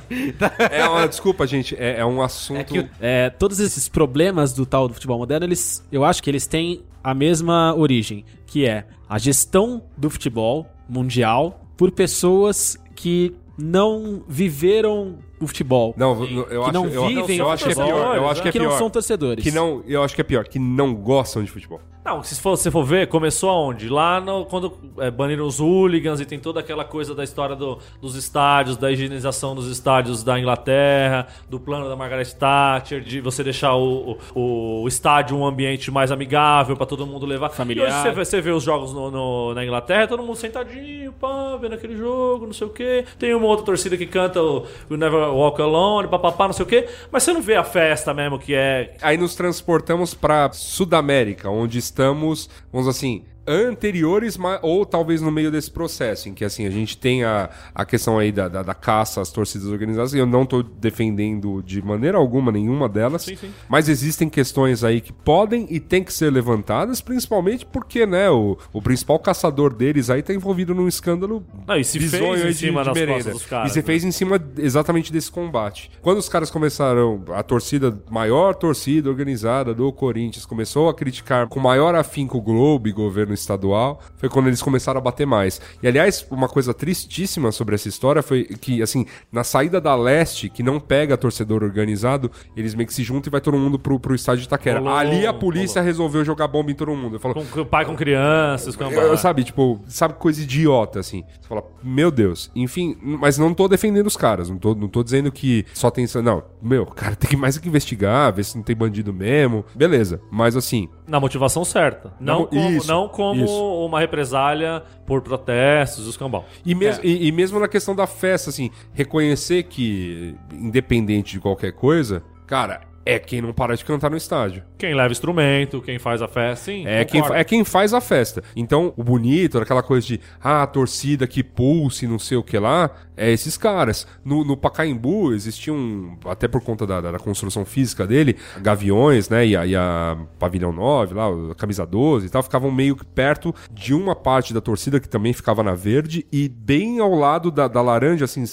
É 0.71 0.89
uma, 0.89 1.07
desculpa, 1.09 1.47
gente, 1.47 1.77
é, 1.79 2.01
é 2.01 2.07
um 2.07 2.23
assunto. 2.23 2.59
É 2.61 2.65
que 2.65 2.79
o- 2.81 2.89
É, 3.01 3.31
todos 3.31 3.61
esses 3.61 3.89
problemas 3.89 4.53
do 4.53 4.65
tal 4.67 4.89
do 4.89 4.95
futebol 4.95 5.19
moderno, 5.19 5.47
eles, 5.47 5.85
eu 5.91 6.05
acho 6.05 6.23
que 6.23 6.31
eles 6.31 6.47
têm 6.47 6.83
a 7.07 7.15
mesma 7.15 7.73
origem, 7.73 8.25
que 8.49 8.67
é 8.67 8.85
a 9.09 9.17
gestão 9.17 9.81
do 9.97 10.11
futebol 10.11 10.67
mundial 10.89 11.65
por 11.77 11.93
pessoas 11.93 12.77
que 12.97 13.33
não 13.57 14.25
viveram 14.27 15.21
o 15.41 15.47
futebol. 15.47 15.95
Não, 15.97 16.25
eu 16.25 16.47
que 16.47 16.57
acho, 16.57 16.73
não 16.73 16.87
eu, 16.87 17.07
vivem 17.09 17.39
eu 17.39 17.47
o 17.47 17.51
acho 17.51 17.65
que 17.65 17.71
é 17.73 17.75
pior. 17.75 18.17
Eu 18.17 18.29
acho 18.29 18.43
que 18.43 18.49
é 18.49 18.53
que 18.53 18.59
não 18.59 18.69
pior. 18.69 18.79
são 18.79 18.91
torcedores. 18.91 19.43
Que 19.45 19.51
não, 19.51 19.83
eu 19.87 20.03
acho 20.03 20.15
que 20.15 20.21
é 20.21 20.25
pior, 20.25 20.45
que 20.47 20.59
não 20.59 20.95
gostam 20.95 21.43
de 21.45 21.51
futebol. 21.51 21.81
Não, 22.05 22.23
se 22.23 22.41
for, 22.41 22.57
se 22.57 22.71
for 22.71 22.85
ver, 22.85 23.09
começou 23.09 23.51
aonde? 23.51 23.89
Lá 23.89 24.21
no, 24.21 24.45
quando 24.47 24.73
é, 24.99 25.11
baniram 25.11 25.45
os 25.45 25.59
hooligans 25.59 26.21
e 26.21 26.25
tem 26.25 26.39
toda 26.39 26.61
aquela 26.61 26.85
coisa 26.85 27.17
da 27.17 27.25
história 27.25 27.57
do- 27.57 27.79
dos 28.01 28.15
estádios, 28.15 28.77
da 28.77 28.93
higienização 28.93 29.57
dos 29.57 29.69
estádios 29.69 30.23
da 30.23 30.39
Inglaterra, 30.39 31.27
do 31.51 31.59
plano 31.59 31.89
da 31.89 31.97
Margaret 31.97 32.27
Thatcher, 32.27 33.01
de 33.01 33.21
você 33.21 33.43
deixar 33.43 33.75
o, 33.75 34.19
o, 34.37 34.83
o 34.83 34.89
estádio 34.89 35.37
um 35.37 35.45
ambiente 35.45 35.91
mais 35.91 36.13
amigável 36.13 36.77
pra 36.77 36.87
todo 36.87 37.05
mundo 37.05 37.27
levar. 37.27 37.51
Familiar. 37.51 37.89
E 37.89 37.91
hoje 37.91 38.03
você 38.03 38.11
vê, 38.13 38.25
você 38.25 38.41
vê 38.41 38.51
os 38.53 38.63
jogos 38.63 38.93
no- 38.93 39.11
no- 39.11 39.55
na 39.55 39.65
Inglaterra, 39.65 40.07
todo 40.07 40.23
mundo 40.23 40.37
sentadinho, 40.37 41.13
pá, 41.13 41.57
vendo 41.61 41.75
aquele 41.75 41.97
jogo, 41.97 42.47
não 42.47 42.53
sei 42.53 42.69
o 42.69 42.71
quê. 42.71 43.05
Tem 43.19 43.35
uma 43.35 43.47
outra 43.49 43.67
torcida 43.67 43.97
que 43.97 44.07
canta 44.07 44.41
o 44.41 44.65
You 44.89 44.97
Never 44.97 45.26
Walk 45.31 45.61
Alone, 45.61 46.09
papapá, 46.09 46.47
não 46.47 46.53
sei 46.53 46.65
o 46.65 46.69
quê. 46.69 46.89
Mas 47.11 47.23
você 47.23 47.33
não 47.33 47.43
vê 47.43 47.57
a 47.57 47.65
festa 47.65 48.13
mesmo 48.15 48.39
que 48.39 48.55
é 48.55 48.95
Aí 49.03 49.17
nos 49.17 49.35
transportamos 49.35 50.15
pra 50.15 50.51
Sudamérica, 50.53 51.51
onde 51.51 51.79
estamos, 51.79 52.49
vamos 52.73 52.89
assim, 52.89 53.25
anteriores, 53.47 54.39
ou 54.63 54.85
talvez 54.85 55.21
no 55.21 55.31
meio 55.31 55.51
desse 55.51 55.71
processo, 55.71 56.29
em 56.29 56.35
que 56.35 56.45
assim, 56.45 56.67
a 56.67 56.71
gente 56.71 56.97
tem 56.97 57.25
a, 57.25 57.51
a 57.75 57.85
questão 57.85 58.19
aí 58.19 58.33
da, 58.33 58.49
da, 58.49 58.63
da 58.63 58.75
caça 58.75 59.21
às 59.21 59.31
torcidas 59.31 59.69
organizadas, 59.69 60.15
e 60.15 60.19
eu 60.19 60.27
não 60.27 60.45
tô 60.45 60.63
defendendo 60.63 61.63
de 61.63 61.83
maneira 61.83 62.19
alguma 62.19 62.51
nenhuma 62.51 62.89
delas, 62.89 63.23
Sim, 63.23 63.37
sim. 63.37 63.51
mas 63.69 63.89
existem 63.89 64.29
questões 64.29 64.83
aí 64.85 65.01
que 65.01 65.13
podem 65.13 65.67
e 65.71 65.79
tem 65.81 66.03
que 66.03 66.13
ser 66.13 66.31
levantadas, 66.31 67.01
principalmente 67.01 67.65
porque, 67.67 68.07
né, 68.07 68.31
o, 68.31 68.57
o 68.73 68.83
principal 68.83 69.19
caçador 69.19 69.73
deles 69.75 70.11
aí 70.11 70.23
tá 70.23 70.35
envolvido 70.35 70.75
num 70.75 70.89
escândalo 70.89 71.45
Não, 71.67 71.77
e 71.77 71.85
se 71.85 71.99
fez 72.01 72.45
em 72.45 72.53
cima 72.53 72.85
das 72.85 72.99
costas 72.99 73.33
dos 73.33 73.47
caras, 73.47 73.71
E 73.71 73.73
se 73.75 73.79
né? 73.79 73.85
fez 73.85 74.05
em 74.05 74.11
cima 74.11 74.41
exatamente 74.59 75.13
desse 75.13 75.31
combate. 75.31 75.91
Quando 76.03 76.19
os 76.19 76.29
caras 76.29 76.51
começaram, 76.51 77.23
a 77.35 77.43
torcida, 77.43 77.97
maior 78.11 78.55
torcida 78.55 79.09
organizada 79.09 79.75
do 79.75 79.93
Corinthians, 79.93 80.47
começou 80.47 80.89
a 80.89 80.95
criticar 80.95 81.47
com 81.49 81.61
maior 81.61 81.95
afinco 81.95 82.39
o 82.39 82.41
Globo 82.41 82.89
e 82.89 82.93
governo 82.93 83.36
estadual, 83.41 84.01
foi 84.17 84.29
quando 84.29 84.49
eles 84.49 84.63
começaram 84.63 84.99
a 84.99 85.03
bater 85.03 85.27
mais. 85.27 85.61
E 85.83 85.89
aliás, 85.89 86.27
uma 86.31 86.49
coisa 86.49 86.73
tristíssima 86.75 87.53
sobre 87.53 87.75
essa 87.75 87.89
história 87.89 88.23
foi 88.23 88.45
que, 88.45 88.83
assim, 88.83 89.07
na 89.31 89.45
saída 89.45 89.81
da 89.81 89.95
leste, 89.95 90.49
que 90.49 90.63
não 90.63 90.81
pega 90.81 91.17
torcedor 91.17 91.63
organizado, 91.63 92.31
eles 92.57 92.75
meio 92.75 92.87
que 92.87 92.95
se 92.95 93.03
juntam 93.03 93.31
e 93.31 93.33
vai 93.33 93.41
todo 93.41 93.57
mundo 93.57 93.79
pro, 93.79 93.99
pro 93.99 94.15
estádio 94.15 94.41
de 94.41 94.47
Itaquera. 94.47 94.79
Rolou, 94.79 94.95
Ali 94.95 95.27
a 95.27 95.33
polícia 95.33 95.83
resolveu 95.83 96.25
jogar 96.25 96.49
bomba 96.49 96.71
em 96.71 96.75
todo 96.75 96.95
mundo. 96.95 97.17
Eu 97.17 97.21
falo, 97.21 97.35
com, 97.35 97.45
com 97.45 97.65
pai 97.65 97.85
com 97.85 97.97
crianças, 97.97 98.75
com 98.77 98.85
eu, 98.85 99.17
sabe, 99.17 99.45
tipo, 99.45 99.81
sabe 99.87 100.15
coisa 100.15 100.43
idiota, 100.43 101.01
assim. 101.01 101.25
Você 101.41 101.49
fala, 101.49 101.65
meu 101.83 102.11
Deus. 102.11 102.51
Enfim, 102.55 102.97
mas 103.03 103.39
não 103.39 103.53
tô 103.53 103.69
defendendo 103.69 104.07
os 104.07 104.17
caras. 104.17 104.49
Não 104.49 104.59
tô, 104.59 104.75
não 104.75 104.89
tô 104.89 105.03
dizendo 105.03 105.31
que 105.31 105.65
só 105.75 105.91
tem. 105.91 106.07
Não, 106.23 106.43
meu, 106.63 106.87
cara, 106.87 107.15
tem 107.17 107.31
que 107.31 107.37
mais 107.37 107.59
que 107.59 107.69
investigar, 107.69 108.33
ver 108.33 108.45
se 108.45 108.57
não 108.57 108.63
tem 108.63 108.77
bandido 108.77 109.13
mesmo. 109.13 109.65
Beleza. 109.75 110.21
Mas 110.31 110.57
assim, 110.57 110.89
Na 111.07 111.21
motivação 111.21 111.65
certa. 111.65 112.13
Não, 112.21 112.47
como, 112.47 112.71
isso, 112.71 112.89
não 112.89 113.09
como 113.31 113.45
isso. 113.45 113.87
uma 113.87 114.01
represália 114.01 114.83
por 115.07 115.23
protestos, 115.23 116.07
os 116.07 116.17
cambal. 116.17 116.45
E, 116.65 116.75
mes 116.75 117.01
e, 117.03 117.27
e 117.27 117.33
mesmo 117.33 117.59
na 117.59 117.69
questão 117.69 117.95
da 117.95 118.07
festa, 118.07 118.51
assim, 118.51 118.71
reconhecer 118.93 119.65
que, 119.65 120.37
independente 120.53 121.33
de 121.33 121.41
qualquer 121.41 121.73
coisa, 121.73 122.23
cara, 122.47 122.81
é 123.07 123.19
quem 123.21 123.41
não 123.41 123.53
para 123.53 123.77
de 123.77 123.85
cantar 123.85 124.11
no 124.11 124.17
estádio. 124.17 124.65
Quem 124.77 124.95
leva 124.95 125.13
instrumento, 125.13 125.81
quem 125.81 125.99
faz 125.99 126.21
a 126.21 126.27
festa, 126.29 126.65
sim. 126.67 126.85
É 126.87 127.05
quem, 127.05 127.23
é 127.33 127.45
quem 127.45 127.65
faz 127.65 127.95
a 127.95 128.01
festa. 128.01 128.43
Então, 128.57 128.93
o 128.97 129.05
bonito, 129.05 129.59
aquela 129.59 129.83
coisa 129.83 130.07
de, 130.07 130.21
ah, 130.43 130.63
a 130.65 130.67
torcida 130.67 131.27
que 131.27 131.43
pulse, 131.43 132.07
não 132.07 132.19
sei 132.19 132.37
o 132.37 132.43
que 132.43 132.59
lá, 132.59 132.91
é 133.17 133.31
esses 133.31 133.57
caras. 133.57 134.07
No, 134.25 134.45
no 134.45 134.57
Pacaembu 134.57 135.33
existia 135.33 135.73
um, 135.73 136.19
até 136.27 136.49
por 136.49 136.61
conta 136.61 136.87
da, 136.87 137.01
da- 137.01 137.19
construção 137.19 137.65
física 137.65 138.07
dele, 138.07 138.37
Gaviões, 138.61 139.29
né, 139.29 139.47
e 139.47 139.57
a, 139.57 139.65
e 139.65 139.75
a 139.77 140.17
Pavilhão 140.39 140.73
9, 140.73 141.15
lá, 141.15 141.27
a 141.53 141.55
Camisa 141.55 141.87
12 141.87 142.27
e 142.27 142.29
tal, 142.29 142.43
ficavam 142.43 142.71
meio 142.71 142.97
que 142.97 143.07
perto 143.07 143.55
de 143.71 143.95
uma 143.95 144.15
parte 144.17 144.53
da 144.53 144.61
torcida 144.61 144.99
que 145.01 145.09
também 145.09 145.33
ficava 145.33 145.63
na 145.63 145.75
verde 145.75 146.27
e 146.33 146.49
bem 146.49 146.99
ao 146.99 147.15
lado 147.15 147.51
da, 147.51 147.69
da 147.69 147.81
laranja, 147.81 148.25
assim, 148.25 148.45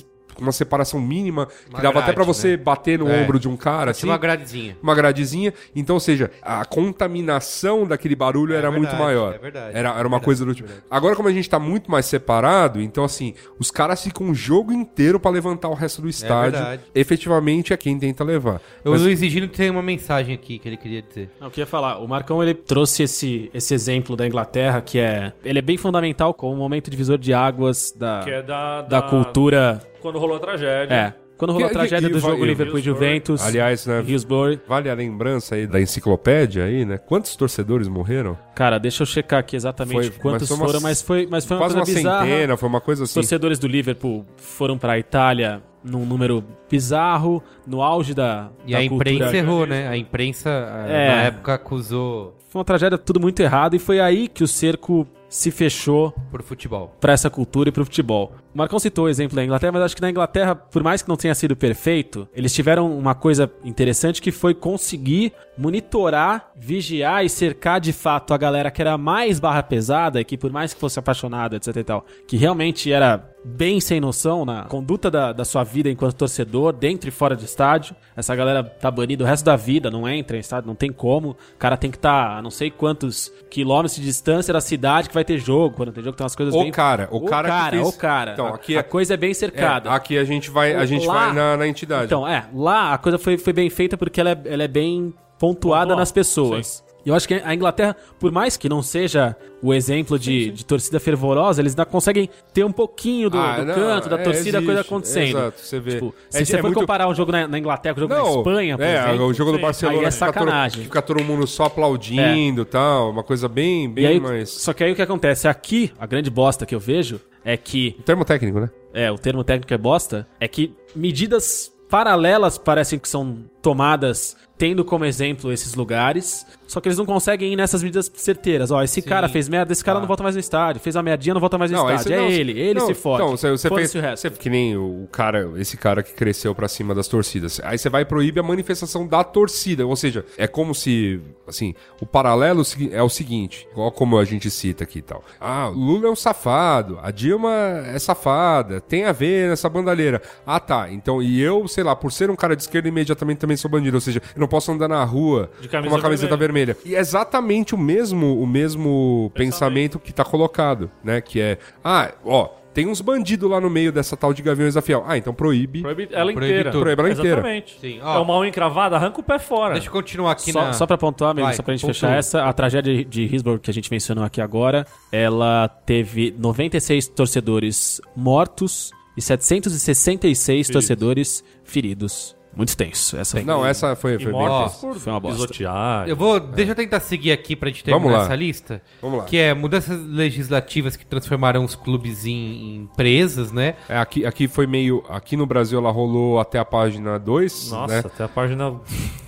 uma 0.42 0.52
separação 0.52 1.00
mínima, 1.00 1.46
que 1.48 1.70
Uma 1.70 1.80
dava 1.82 2.00
até 2.00 2.08
grade, 2.08 2.16
pra 2.16 2.24
você 2.24 2.52
né? 2.52 2.58
bater 2.58 3.00
no 3.00 3.10
É. 3.10 3.22
ombro 3.22 3.40
de 3.40 3.48
um 3.48 3.56
cara, 3.58 3.92
assim 3.92 4.08
uma 4.08 4.18
gradezinha. 4.18 4.78
uma 4.82 4.96
gradezinha. 4.96 5.54
Então, 5.76 5.96
ou 5.96 6.00
seja, 6.00 6.32
a 6.42 6.64
contaminação 6.66 7.86
daquele 7.86 8.16
barulho 8.16 8.54
era 8.54 8.70
verdade, 8.70 8.78
muito 8.96 8.96
maior. 9.04 9.36
é 9.36 9.38
verdade, 9.38 9.70
Era, 9.78 9.78
era 9.78 9.88
é 9.88 9.92
uma 9.92 10.02
verdade, 10.02 10.24
coisa 10.26 10.46
do 10.46 10.56
tipo. 10.56 10.70
Agora, 10.90 11.16
como 11.16 11.28
a 11.30 11.32
gente 11.32 11.50
tá 11.50 11.60
muito 11.60 11.90
mais 11.92 12.06
separado, 12.06 12.82
então, 12.82 13.04
assim, 13.04 13.34
os 13.60 13.70
caras 13.72 14.04
ficam 14.04 14.30
o 14.30 14.36
jogo 14.36 14.72
inteiro 14.72 15.20
pra 15.20 15.30
levantar 15.32 15.70
o 15.70 15.74
resto 15.74 16.02
do 16.02 16.10
estádio. 16.10 16.54
verdade. 16.60 16.82
Efetivamente 16.96 17.74
é 17.74 17.78
quem 17.78 17.98
tenta 18.00 18.24
levar. 18.24 18.62
O 18.84 18.92
Mas- 18.92 19.02
Luiz 19.02 19.20
Gino 19.20 19.48
tem 19.48 19.70
uma 19.70 19.82
mensagem 19.82 20.34
aqui 20.34 20.58
que 20.60 20.68
ele 20.68 20.78
queria 20.78 21.02
dizer. 21.02 21.30
Não, 21.40 21.48
eu 21.48 21.52
queria 21.52 21.66
falar, 21.66 21.98
o 22.00 22.08
Marcão 22.08 22.42
ele 22.42 22.54
trouxe 22.54 23.04
esse, 23.04 23.50
esse 23.54 23.74
exemplo 23.74 24.16
da 24.16 24.26
Inglaterra, 24.28 24.82
que 24.82 25.00
é. 25.00 25.34
Ele 25.44 25.60
é 25.60 25.62
bem 25.62 25.78
fundamental 25.78 26.34
como 26.34 26.54
um 26.54 26.58
momento 26.58 26.90
divisor 26.90 27.18
de 27.18 27.34
águas 27.34 27.94
da, 27.96 28.22
Que 28.24 28.32
é 28.32 28.42
da, 28.42 28.82
da 28.82 29.02
cultura. 29.02 29.82
Quando 30.04 30.20
rolou 30.20 30.36
a 30.38 30.40
tragédia. 30.40 30.94
É. 30.94 31.14
Quando 31.36 31.52
rolou 31.52 31.66
a 31.66 31.70
Que- 31.70 31.76
tragédia 31.76 32.08
que- 32.08 32.14
do 32.14 32.20
e 32.20 32.22
vai- 32.22 32.32
jogo 32.32 32.46
Liverpool 32.46 32.78
e. 32.78 32.82
Juventus. 32.82 33.42
Aliás, 33.42 33.88
né, 33.88 34.04
Hillsborough. 34.06 34.60
vale 34.68 34.90
a 34.90 34.94
lembrança 34.94 35.56
aí 35.56 35.66
da 35.66 35.82
enciclopédia 35.82 36.66
aí, 36.66 36.86
né? 36.86 36.98
Quantos 37.00 37.36
torcedores 37.36 37.88
morreram? 37.88 38.38
Cara, 38.54 38.78
deixa 38.78 39.02
eu 39.02 39.08
checar 39.08 39.40
aqui 39.40 39.56
exatamente 39.56 40.12
Foi- 40.12 40.20
quantos 40.20 40.42
mas 40.42 40.48
foi 40.50 40.58
uma- 40.58 40.68
foram, 40.68 40.82
mas 40.82 41.02
foi, 41.02 41.28
mas 41.30 41.46
foi 41.46 41.58
uma 41.58 41.62
Quase 41.64 41.76
uma 41.76 41.84
coisa 41.86 42.00
bizarra. 42.00 42.26
centena, 42.28 42.58
foi 42.58 42.70
uma 42.70 42.82
coisa 42.82 43.04
assim. 43.06 43.14
torcedores 43.16 43.58
do 43.58 43.68
Liverpool 43.68 44.26
foram 44.38 44.78
pra 44.78 45.00
Itália 45.00 45.64
num 45.84 46.06
número 46.06 46.44
bizarro, 46.70 47.42
no 47.66 47.82
auge 47.82 48.14
da, 48.14 48.50
E 48.68 48.72
da 48.74 48.78
a 48.78 48.84
imprensa 48.84 49.20
cultura. 49.24 49.38
errou, 49.38 49.66
né? 49.66 49.88
A 49.88 49.98
imprensa, 49.98 50.50
É. 50.88 51.08
na 51.08 51.22
época, 51.24 51.54
acusou 51.56 52.38
Foi 52.50 52.60
uma 52.60 52.66
tragédia 52.66 53.00
tudo 53.00 53.20
muito 53.20 53.40
errado 53.40 53.76
e 53.76 53.80
foi 53.80 54.00
aí 54.00 54.28
que 54.28 54.44
o 54.44 54.48
cerco 54.48 55.08
se 55.34 55.50
fechou 55.50 56.14
por 56.30 56.44
futebol. 56.44 56.96
pra 57.02 57.12
essa 57.12 57.28
cultura 57.28 57.70
e 57.70 57.72
pro 57.72 57.84
futebol. 57.84 58.34
O 58.54 58.58
Marcão 58.58 58.78
citou 58.78 59.06
o 59.06 59.10
exemplo 59.10 59.36
da 59.36 59.44
Inglaterra, 59.44 59.72
mas 59.72 59.82
acho 59.82 59.96
que 59.96 60.02
na 60.02 60.12
Inglaterra, 60.12 60.54
por 60.54 60.84
mais 60.84 61.02
que 61.02 61.10
não 61.10 61.18
tenha 61.18 61.34
sido 61.34 61.56
perfeito, 61.56 62.28
eles 62.36 62.54
tiveram 62.54 62.96
uma 62.96 63.16
coisa 63.16 63.52
interessante 63.64 64.22
que 64.22 64.32
foi 64.32 64.54
conseguir 64.54 65.34
monitorar, 65.58 66.52
vigiar 66.56 67.26
e 67.26 67.30
cercar 67.30 67.82
de 67.82 67.92
fato 67.92 68.32
a 68.32 68.38
galera 68.38 68.70
que 68.70 68.80
era 68.80 68.96
mais 68.96 69.40
barra 69.40 69.64
pesada, 69.64 70.22
e 70.22 70.24
que 70.24 70.38
por 70.38 70.52
mais 70.52 70.72
que 70.72 70.80
fosse 70.80 71.00
apaixonada, 71.00 71.56
etc 71.56 71.76
e 71.78 71.84
tal, 71.84 72.06
que 72.28 72.38
realmente 72.38 72.92
era 72.92 73.33
bem 73.46 73.80
sem 73.82 74.00
noção 74.00 74.46
na 74.46 74.64
conduta 74.64 75.12
da, 75.12 75.34
da 75.34 75.44
sua 75.44 75.64
vida 75.64 75.90
enquanto 75.90 76.16
torcedor, 76.16 76.72
dentro 76.74 77.10
e 77.10 77.12
fora 77.12 77.36
de 77.36 77.46
estádio. 77.46 77.96
Essa 78.16 78.36
galera 78.36 78.64
tá 78.64 78.90
banida 78.90 79.24
o 79.24 79.28
resto 79.28 79.44
da 79.44 79.56
vida, 79.56 79.92
não 79.92 80.08
entra 80.08 80.38
em 80.38 80.40
estádio, 80.40 80.68
não 80.68 80.76
tem 80.76 80.92
como. 80.92 81.32
O 81.32 81.58
cara 81.58 81.76
tem 81.76 81.92
que 81.92 81.98
estar 81.98 82.38
a 82.38 82.42
não 82.42 82.50
sei 82.52 82.72
quantos 82.72 83.32
quilômetros 83.50 83.96
de 83.96 84.02
distância 84.04 84.54
da 84.54 84.62
cidade 84.62 85.10
que 85.10 85.14
vai 85.14 85.26
ter 85.26 85.38
jogo. 85.38 85.76
Quando 85.76 85.92
tem 85.92 86.04
jogo, 86.04 86.16
tem 86.16 86.24
umas 86.24 86.36
coisas 86.36 86.54
O 86.56 86.60
bem. 86.62 86.72
cara, 86.72 87.08
o 87.12 87.18
o 87.18 87.26
cara 87.26 87.48
cara, 87.48 87.78
fez- 87.78 87.88
o 87.88 87.98
cara. 87.98 88.32
Então, 88.34 88.48
A- 88.48 88.56
aqui 88.56 88.76
a, 88.76 88.80
é- 88.80 88.84
coisa 88.84 89.14
é 89.14 89.18
bem 89.18 89.32
É, 89.32 89.34
cercada. 89.34 89.92
aqui 89.92 90.18
a 90.18 90.24
gente 90.24 90.50
vai, 90.50 90.74
a 90.76 90.86
gente 90.86 91.06
Lá- 91.06 91.14
vai 91.26 91.34
na, 91.34 91.58
na 91.58 91.68
entidade. 91.68 92.06
Então, 92.06 92.28
é, 92.28 92.46
lá 92.54 92.94
a 92.94 92.98
coisa 92.98 93.18
foi, 93.18 93.38
foi 93.38 93.52
bem 93.54 93.70
feita 93.70 93.98
porque 93.98 94.22
ela 94.22 94.32
é, 94.32 94.42
ela 94.46 94.64
é 94.64 94.68
bem 94.68 95.14
pontuada 95.40 95.82
Pontual, 95.88 96.00
nas 96.00 96.12
pessoas. 96.12 96.84
E 97.06 97.10
eu 97.10 97.16
acho 97.16 97.28
que 97.28 97.34
a 97.34 97.54
Inglaterra, 97.54 97.96
por 98.20 98.32
mais 98.32 98.56
que 98.56 98.70
não 98.70 98.82
seja 98.82 99.36
o 99.62 99.74
exemplo 99.74 100.18
de, 100.18 100.52
de 100.52 100.66
torcida 100.66 101.00
fervorosa, 101.00 101.62
eles 101.62 101.74
ainda 101.74 101.86
conseguem 101.86 102.30
ter 102.54 102.64
um 102.64 102.72
pouquinho 102.72 103.30
do, 103.30 103.38
Ah, 103.38 103.60
do 103.60 103.66
não, 103.66 103.74
canto, 103.76 104.08
da 104.10 104.16
é, 104.20 104.24
torcida, 104.24 104.58
existe, 104.58 104.66
coisa 104.66 104.82
acontecendo. 104.82 105.38
exato, 105.38 105.60
você 105.60 105.80
vê. 105.80 105.92
Tipo, 105.96 106.16
É- 106.34 106.38
se 106.40 106.46
você 106.46 106.56
é 106.56 106.58
for 106.60 106.68
muito- 106.68 106.80
comparar 106.80 107.08
um 107.10 107.14
jogo 107.16 107.32
na, 107.32 107.48
na 107.48 107.60
Inglaterra 107.60 107.94
com 107.96 108.02
um 108.02 108.08
jogo 108.08 108.14
na 108.16 108.30
Espanha, 108.38 108.78
por 108.78 108.84
é, 108.86 109.04
exemplo, 109.04 109.26
o 109.26 109.34
jogo 109.34 109.52
do 109.52 109.58
sim. 109.58 109.62
Barcelona 109.64 110.08
é 110.08 110.12
fica 110.12 110.26
todo- 110.26 110.34
sacanagem. 110.34 110.84
fica 110.84 111.02
todo 111.02 111.24
mundo 111.24 111.46
só 111.46 111.66
aplaudindo 111.66 112.62
e 112.62 112.66
tal, 112.66 113.10
uma 113.10 113.24
coisa 113.24 113.48
bem, 113.50 113.90
bem 113.90 114.06
aí, 114.06 114.20
mais... 114.20 114.50
Só 114.50 114.72
que 114.74 114.84
aí 114.84 114.92
o 114.92 114.96
que 114.96 115.02
acontece? 115.02 115.48
Aqui, 115.48 115.92
a 116.00 116.06
grande 116.06 116.30
bosta 116.30 116.66
que 116.66 116.74
eu 116.74 116.80
vejo 116.80 117.20
é 117.44 117.58
que 117.58 117.98
Termo 118.06 118.24
técnico, 118.24 118.60
né? 118.62 118.70
é, 118.94 119.12
o 119.12 119.18
termo 119.18 119.44
técnico 119.44 119.74
é 119.74 119.78
bosta, 119.78 120.26
é 120.40 120.48
que 120.48 120.74
medidas 120.96 121.72
paralelas 121.90 122.58
parecem 122.58 122.98
que 122.98 123.08
são 123.08 123.44
tomadas 123.62 124.36
tendo 124.58 124.86
como 124.86 125.04
exemplo 125.04 125.52
esses 125.52 125.74
lugares, 125.76 126.46
só 126.68 126.80
que 126.80 126.88
eles 126.88 126.98
não 126.98 127.06
conseguem 127.06 127.52
ir 127.52 127.56
nessas 127.56 127.84
medidas 127.84 128.10
certeiras. 128.16 128.72
Ó, 128.72 128.82
esse 128.82 129.02
cara 129.02 129.28
fez 129.28 129.50
merda, 129.50 129.74
esse 129.74 129.84
cara 129.84 130.00
não 130.00 130.08
volta 130.08 130.24
mais 130.24 130.36
no 130.36 130.40
estádio, 130.40 130.82
fez 130.82 130.96
a 130.96 131.04
merdinha, 131.04 131.34
não 131.34 131.42
volta 131.42 131.58
mais 131.58 131.70
no 131.72 131.86
aí 131.86 131.96
estádio. 131.96 132.14
é 132.14 132.18
não, 132.22 132.28
ele, 132.30 132.52
ele 132.60 132.80
não, 132.80 132.88
se 132.88 132.94
fode. 132.94 133.24
Então, 133.24 133.32
você, 133.38 133.70
fez, 133.70 133.96
o 133.96 134.00
resto. 134.00 134.22
você- 134.22 134.30
que 134.30 134.50
nem 134.50 134.78
o 134.78 135.08
cara, 135.12 135.52
esse 135.58 135.76
cara 135.76 136.02
que 136.02 136.14
cresceu 136.14 136.54
pra 136.56 136.68
cima 136.68 136.96
das 136.96 137.08
torcidas. 137.08 137.60
Aí 137.64 137.78
você 137.78 137.90
vai 137.90 138.06
proibir 138.06 138.40
a 138.40 138.44
manifestação 138.44 139.06
da 139.08 139.24
torcida, 139.24 139.86
ou 139.86 139.96
seja, 139.96 140.26
é 140.38 140.48
como 140.48 140.74
se, 140.74 141.20
assim, 141.48 141.74
o 142.00 142.06
paralelo 142.06 142.64
segui- 142.64 142.90
é 142.94 143.02
o 143.04 143.10
seguinte, 143.10 143.68
igual 143.72 143.92
como 143.92 144.18
a 144.18 144.24
gente 144.26 144.50
cita 144.50 144.84
aqui 144.84 145.00
e 145.00 145.04
tal. 145.04 145.24
Ah, 145.42 145.70
o 145.70 145.74
Lula 145.74 146.08
é 146.08 146.12
um 146.12 146.16
safado, 146.16 147.00
a 147.02 147.12
Dilma 147.12 147.52
é 147.88 148.00
safada, 148.00 148.80
tem 148.80 149.06
a 149.06 149.12
ver 149.12 149.50
nessa 149.50 149.68
bandalheira. 149.68 150.22
Ah, 150.46 150.60
tá. 150.60 150.92
Então, 150.92 151.22
e 151.22 151.42
eu, 151.42 151.68
sei 151.68 151.84
lá, 151.84 151.96
por 151.96 152.12
ser 152.12 152.30
um 152.32 152.36
cara 152.36 152.56
de 152.56 152.62
esquerda, 152.64 152.88
imediatamente 152.88 153.40
também 153.40 153.58
sou 153.58 153.70
bandido, 153.70 153.98
ou 153.98 154.02
seja, 154.02 154.22
eu 154.36 154.43
não 154.44 154.48
posso 154.50 154.72
andar 154.72 154.88
na 154.88 155.04
rua 155.04 155.50
De 155.62 155.68
com 155.68 155.78
uma 155.78 156.02
camiseta 156.02 156.36
vermelha. 156.38 156.78
E 156.86 156.96
é 156.96 157.00
exatamente 157.00 157.74
o 157.74 157.78
mesmo, 157.78 158.40
o 158.42 158.46
mesmo 158.48 159.32
pensamento 159.34 160.00
que 160.00 160.14
tá 160.14 160.24
colocado, 160.24 160.90
né? 161.04 161.22
Que 161.22 161.40
é, 161.42 161.58
ah, 161.84 162.12
ó, 162.26 162.50
tem 162.74 162.88
uns 162.88 163.02
bandidos 163.02 163.50
lá 163.50 163.62
no 163.62 163.70
meio 163.70 163.92
dessa 163.92 164.18
tal 164.18 164.34
de 164.34 164.42
Gaviões 164.42 164.74
da 164.74 164.82
Fiel. 164.82 165.04
Ah, 165.08 165.16
então 165.16 165.32
proíbe. 165.34 165.82
Proíbe 165.82 166.10
ela 166.12 166.34
Proíbe 166.34 166.46
inteira. 166.54 166.72
tudo. 166.72 166.82
Proíbe 166.82 167.02
ela 167.02 167.12
inteira. 167.12 167.30
Exatamente. 167.38 167.78
Sim, 167.80 168.00
É 168.00 168.04
ó. 168.04 168.22
uma 168.24 168.38
unha 168.40 168.50
encravada, 168.50 168.96
arranca 168.96 169.20
o 169.20 169.24
pé 169.24 169.38
fora. 169.38 169.74
Deixa 169.74 169.88
eu 169.90 169.92
continuar 169.94 170.32
aqui 170.32 170.52
Só, 170.52 170.62
na... 170.66 170.74
só 170.74 170.86
pra 170.88 170.98
pontuar, 170.98 171.36
mesmo, 171.36 171.48
Vai, 171.48 171.56
só 171.56 171.62
pra 171.62 171.74
gente 171.74 171.82
pontua. 171.82 171.94
fechar 171.94 172.18
essa, 172.18 172.44
a 172.46 172.52
tragédia 172.54 173.06
de 173.06 173.24
Hillsborough 173.26 173.60
que 173.60 173.70
a 173.70 173.74
gente 173.74 173.92
mencionou 173.92 174.24
aqui 174.24 174.42
agora, 174.42 174.88
ela 175.12 175.68
teve 175.68 176.34
96 176.38 177.08
torcedores 177.10 178.02
mortos 178.16 178.90
e 179.16 179.22
766 179.22 180.68
torcedores 180.70 181.44
feridos. 181.64 182.36
Muito 182.56 182.76
tenso. 182.78 183.18
Essa 183.18 183.40
aí. 183.40 183.46
Não, 183.46 183.66
essa 183.66 183.96
foi, 183.96 184.18
foi 184.20 184.32
bem 184.32 184.34
Foi 184.34 185.12
uma 185.12 185.20
bosta. 185.20 185.48
pisotear. 185.48 186.08
Eu 186.08 186.16
vou, 186.16 186.40
deixa 186.40 186.72
eu 186.72 186.76
tentar 186.76 187.00
seguir 187.00 187.32
aqui 187.32 187.56
pra 187.56 187.70
gente 187.70 187.84
terminar 187.84 188.24
essa 188.24 188.36
lista. 188.36 188.82
Vamos 189.02 189.20
lá. 189.20 189.26
Que 189.26 189.38
é 189.38 189.54
mudanças 189.54 190.00
legislativas 190.06 190.96
que 190.96 191.06
transformaram 191.06 191.64
os 191.64 191.76
clubes 191.76 192.26
em, 192.26 192.32
em 192.32 192.76
empresas, 192.84 193.52
né? 193.52 193.76
É, 193.90 193.98
aqui, 193.98 194.26
aqui 194.26 194.48
foi 194.48 194.68
meio. 194.68 195.04
Aqui 195.10 195.36
no 195.36 195.46
Brasil 195.46 195.80
ela 195.80 195.92
rolou 195.92 196.40
até 196.40 196.60
a 196.60 196.66
página 196.66 197.18
2. 197.18 197.72
Nossa, 197.72 197.94
né? 197.94 198.00
até 198.06 198.24
a 198.24 198.28
página 198.28 198.74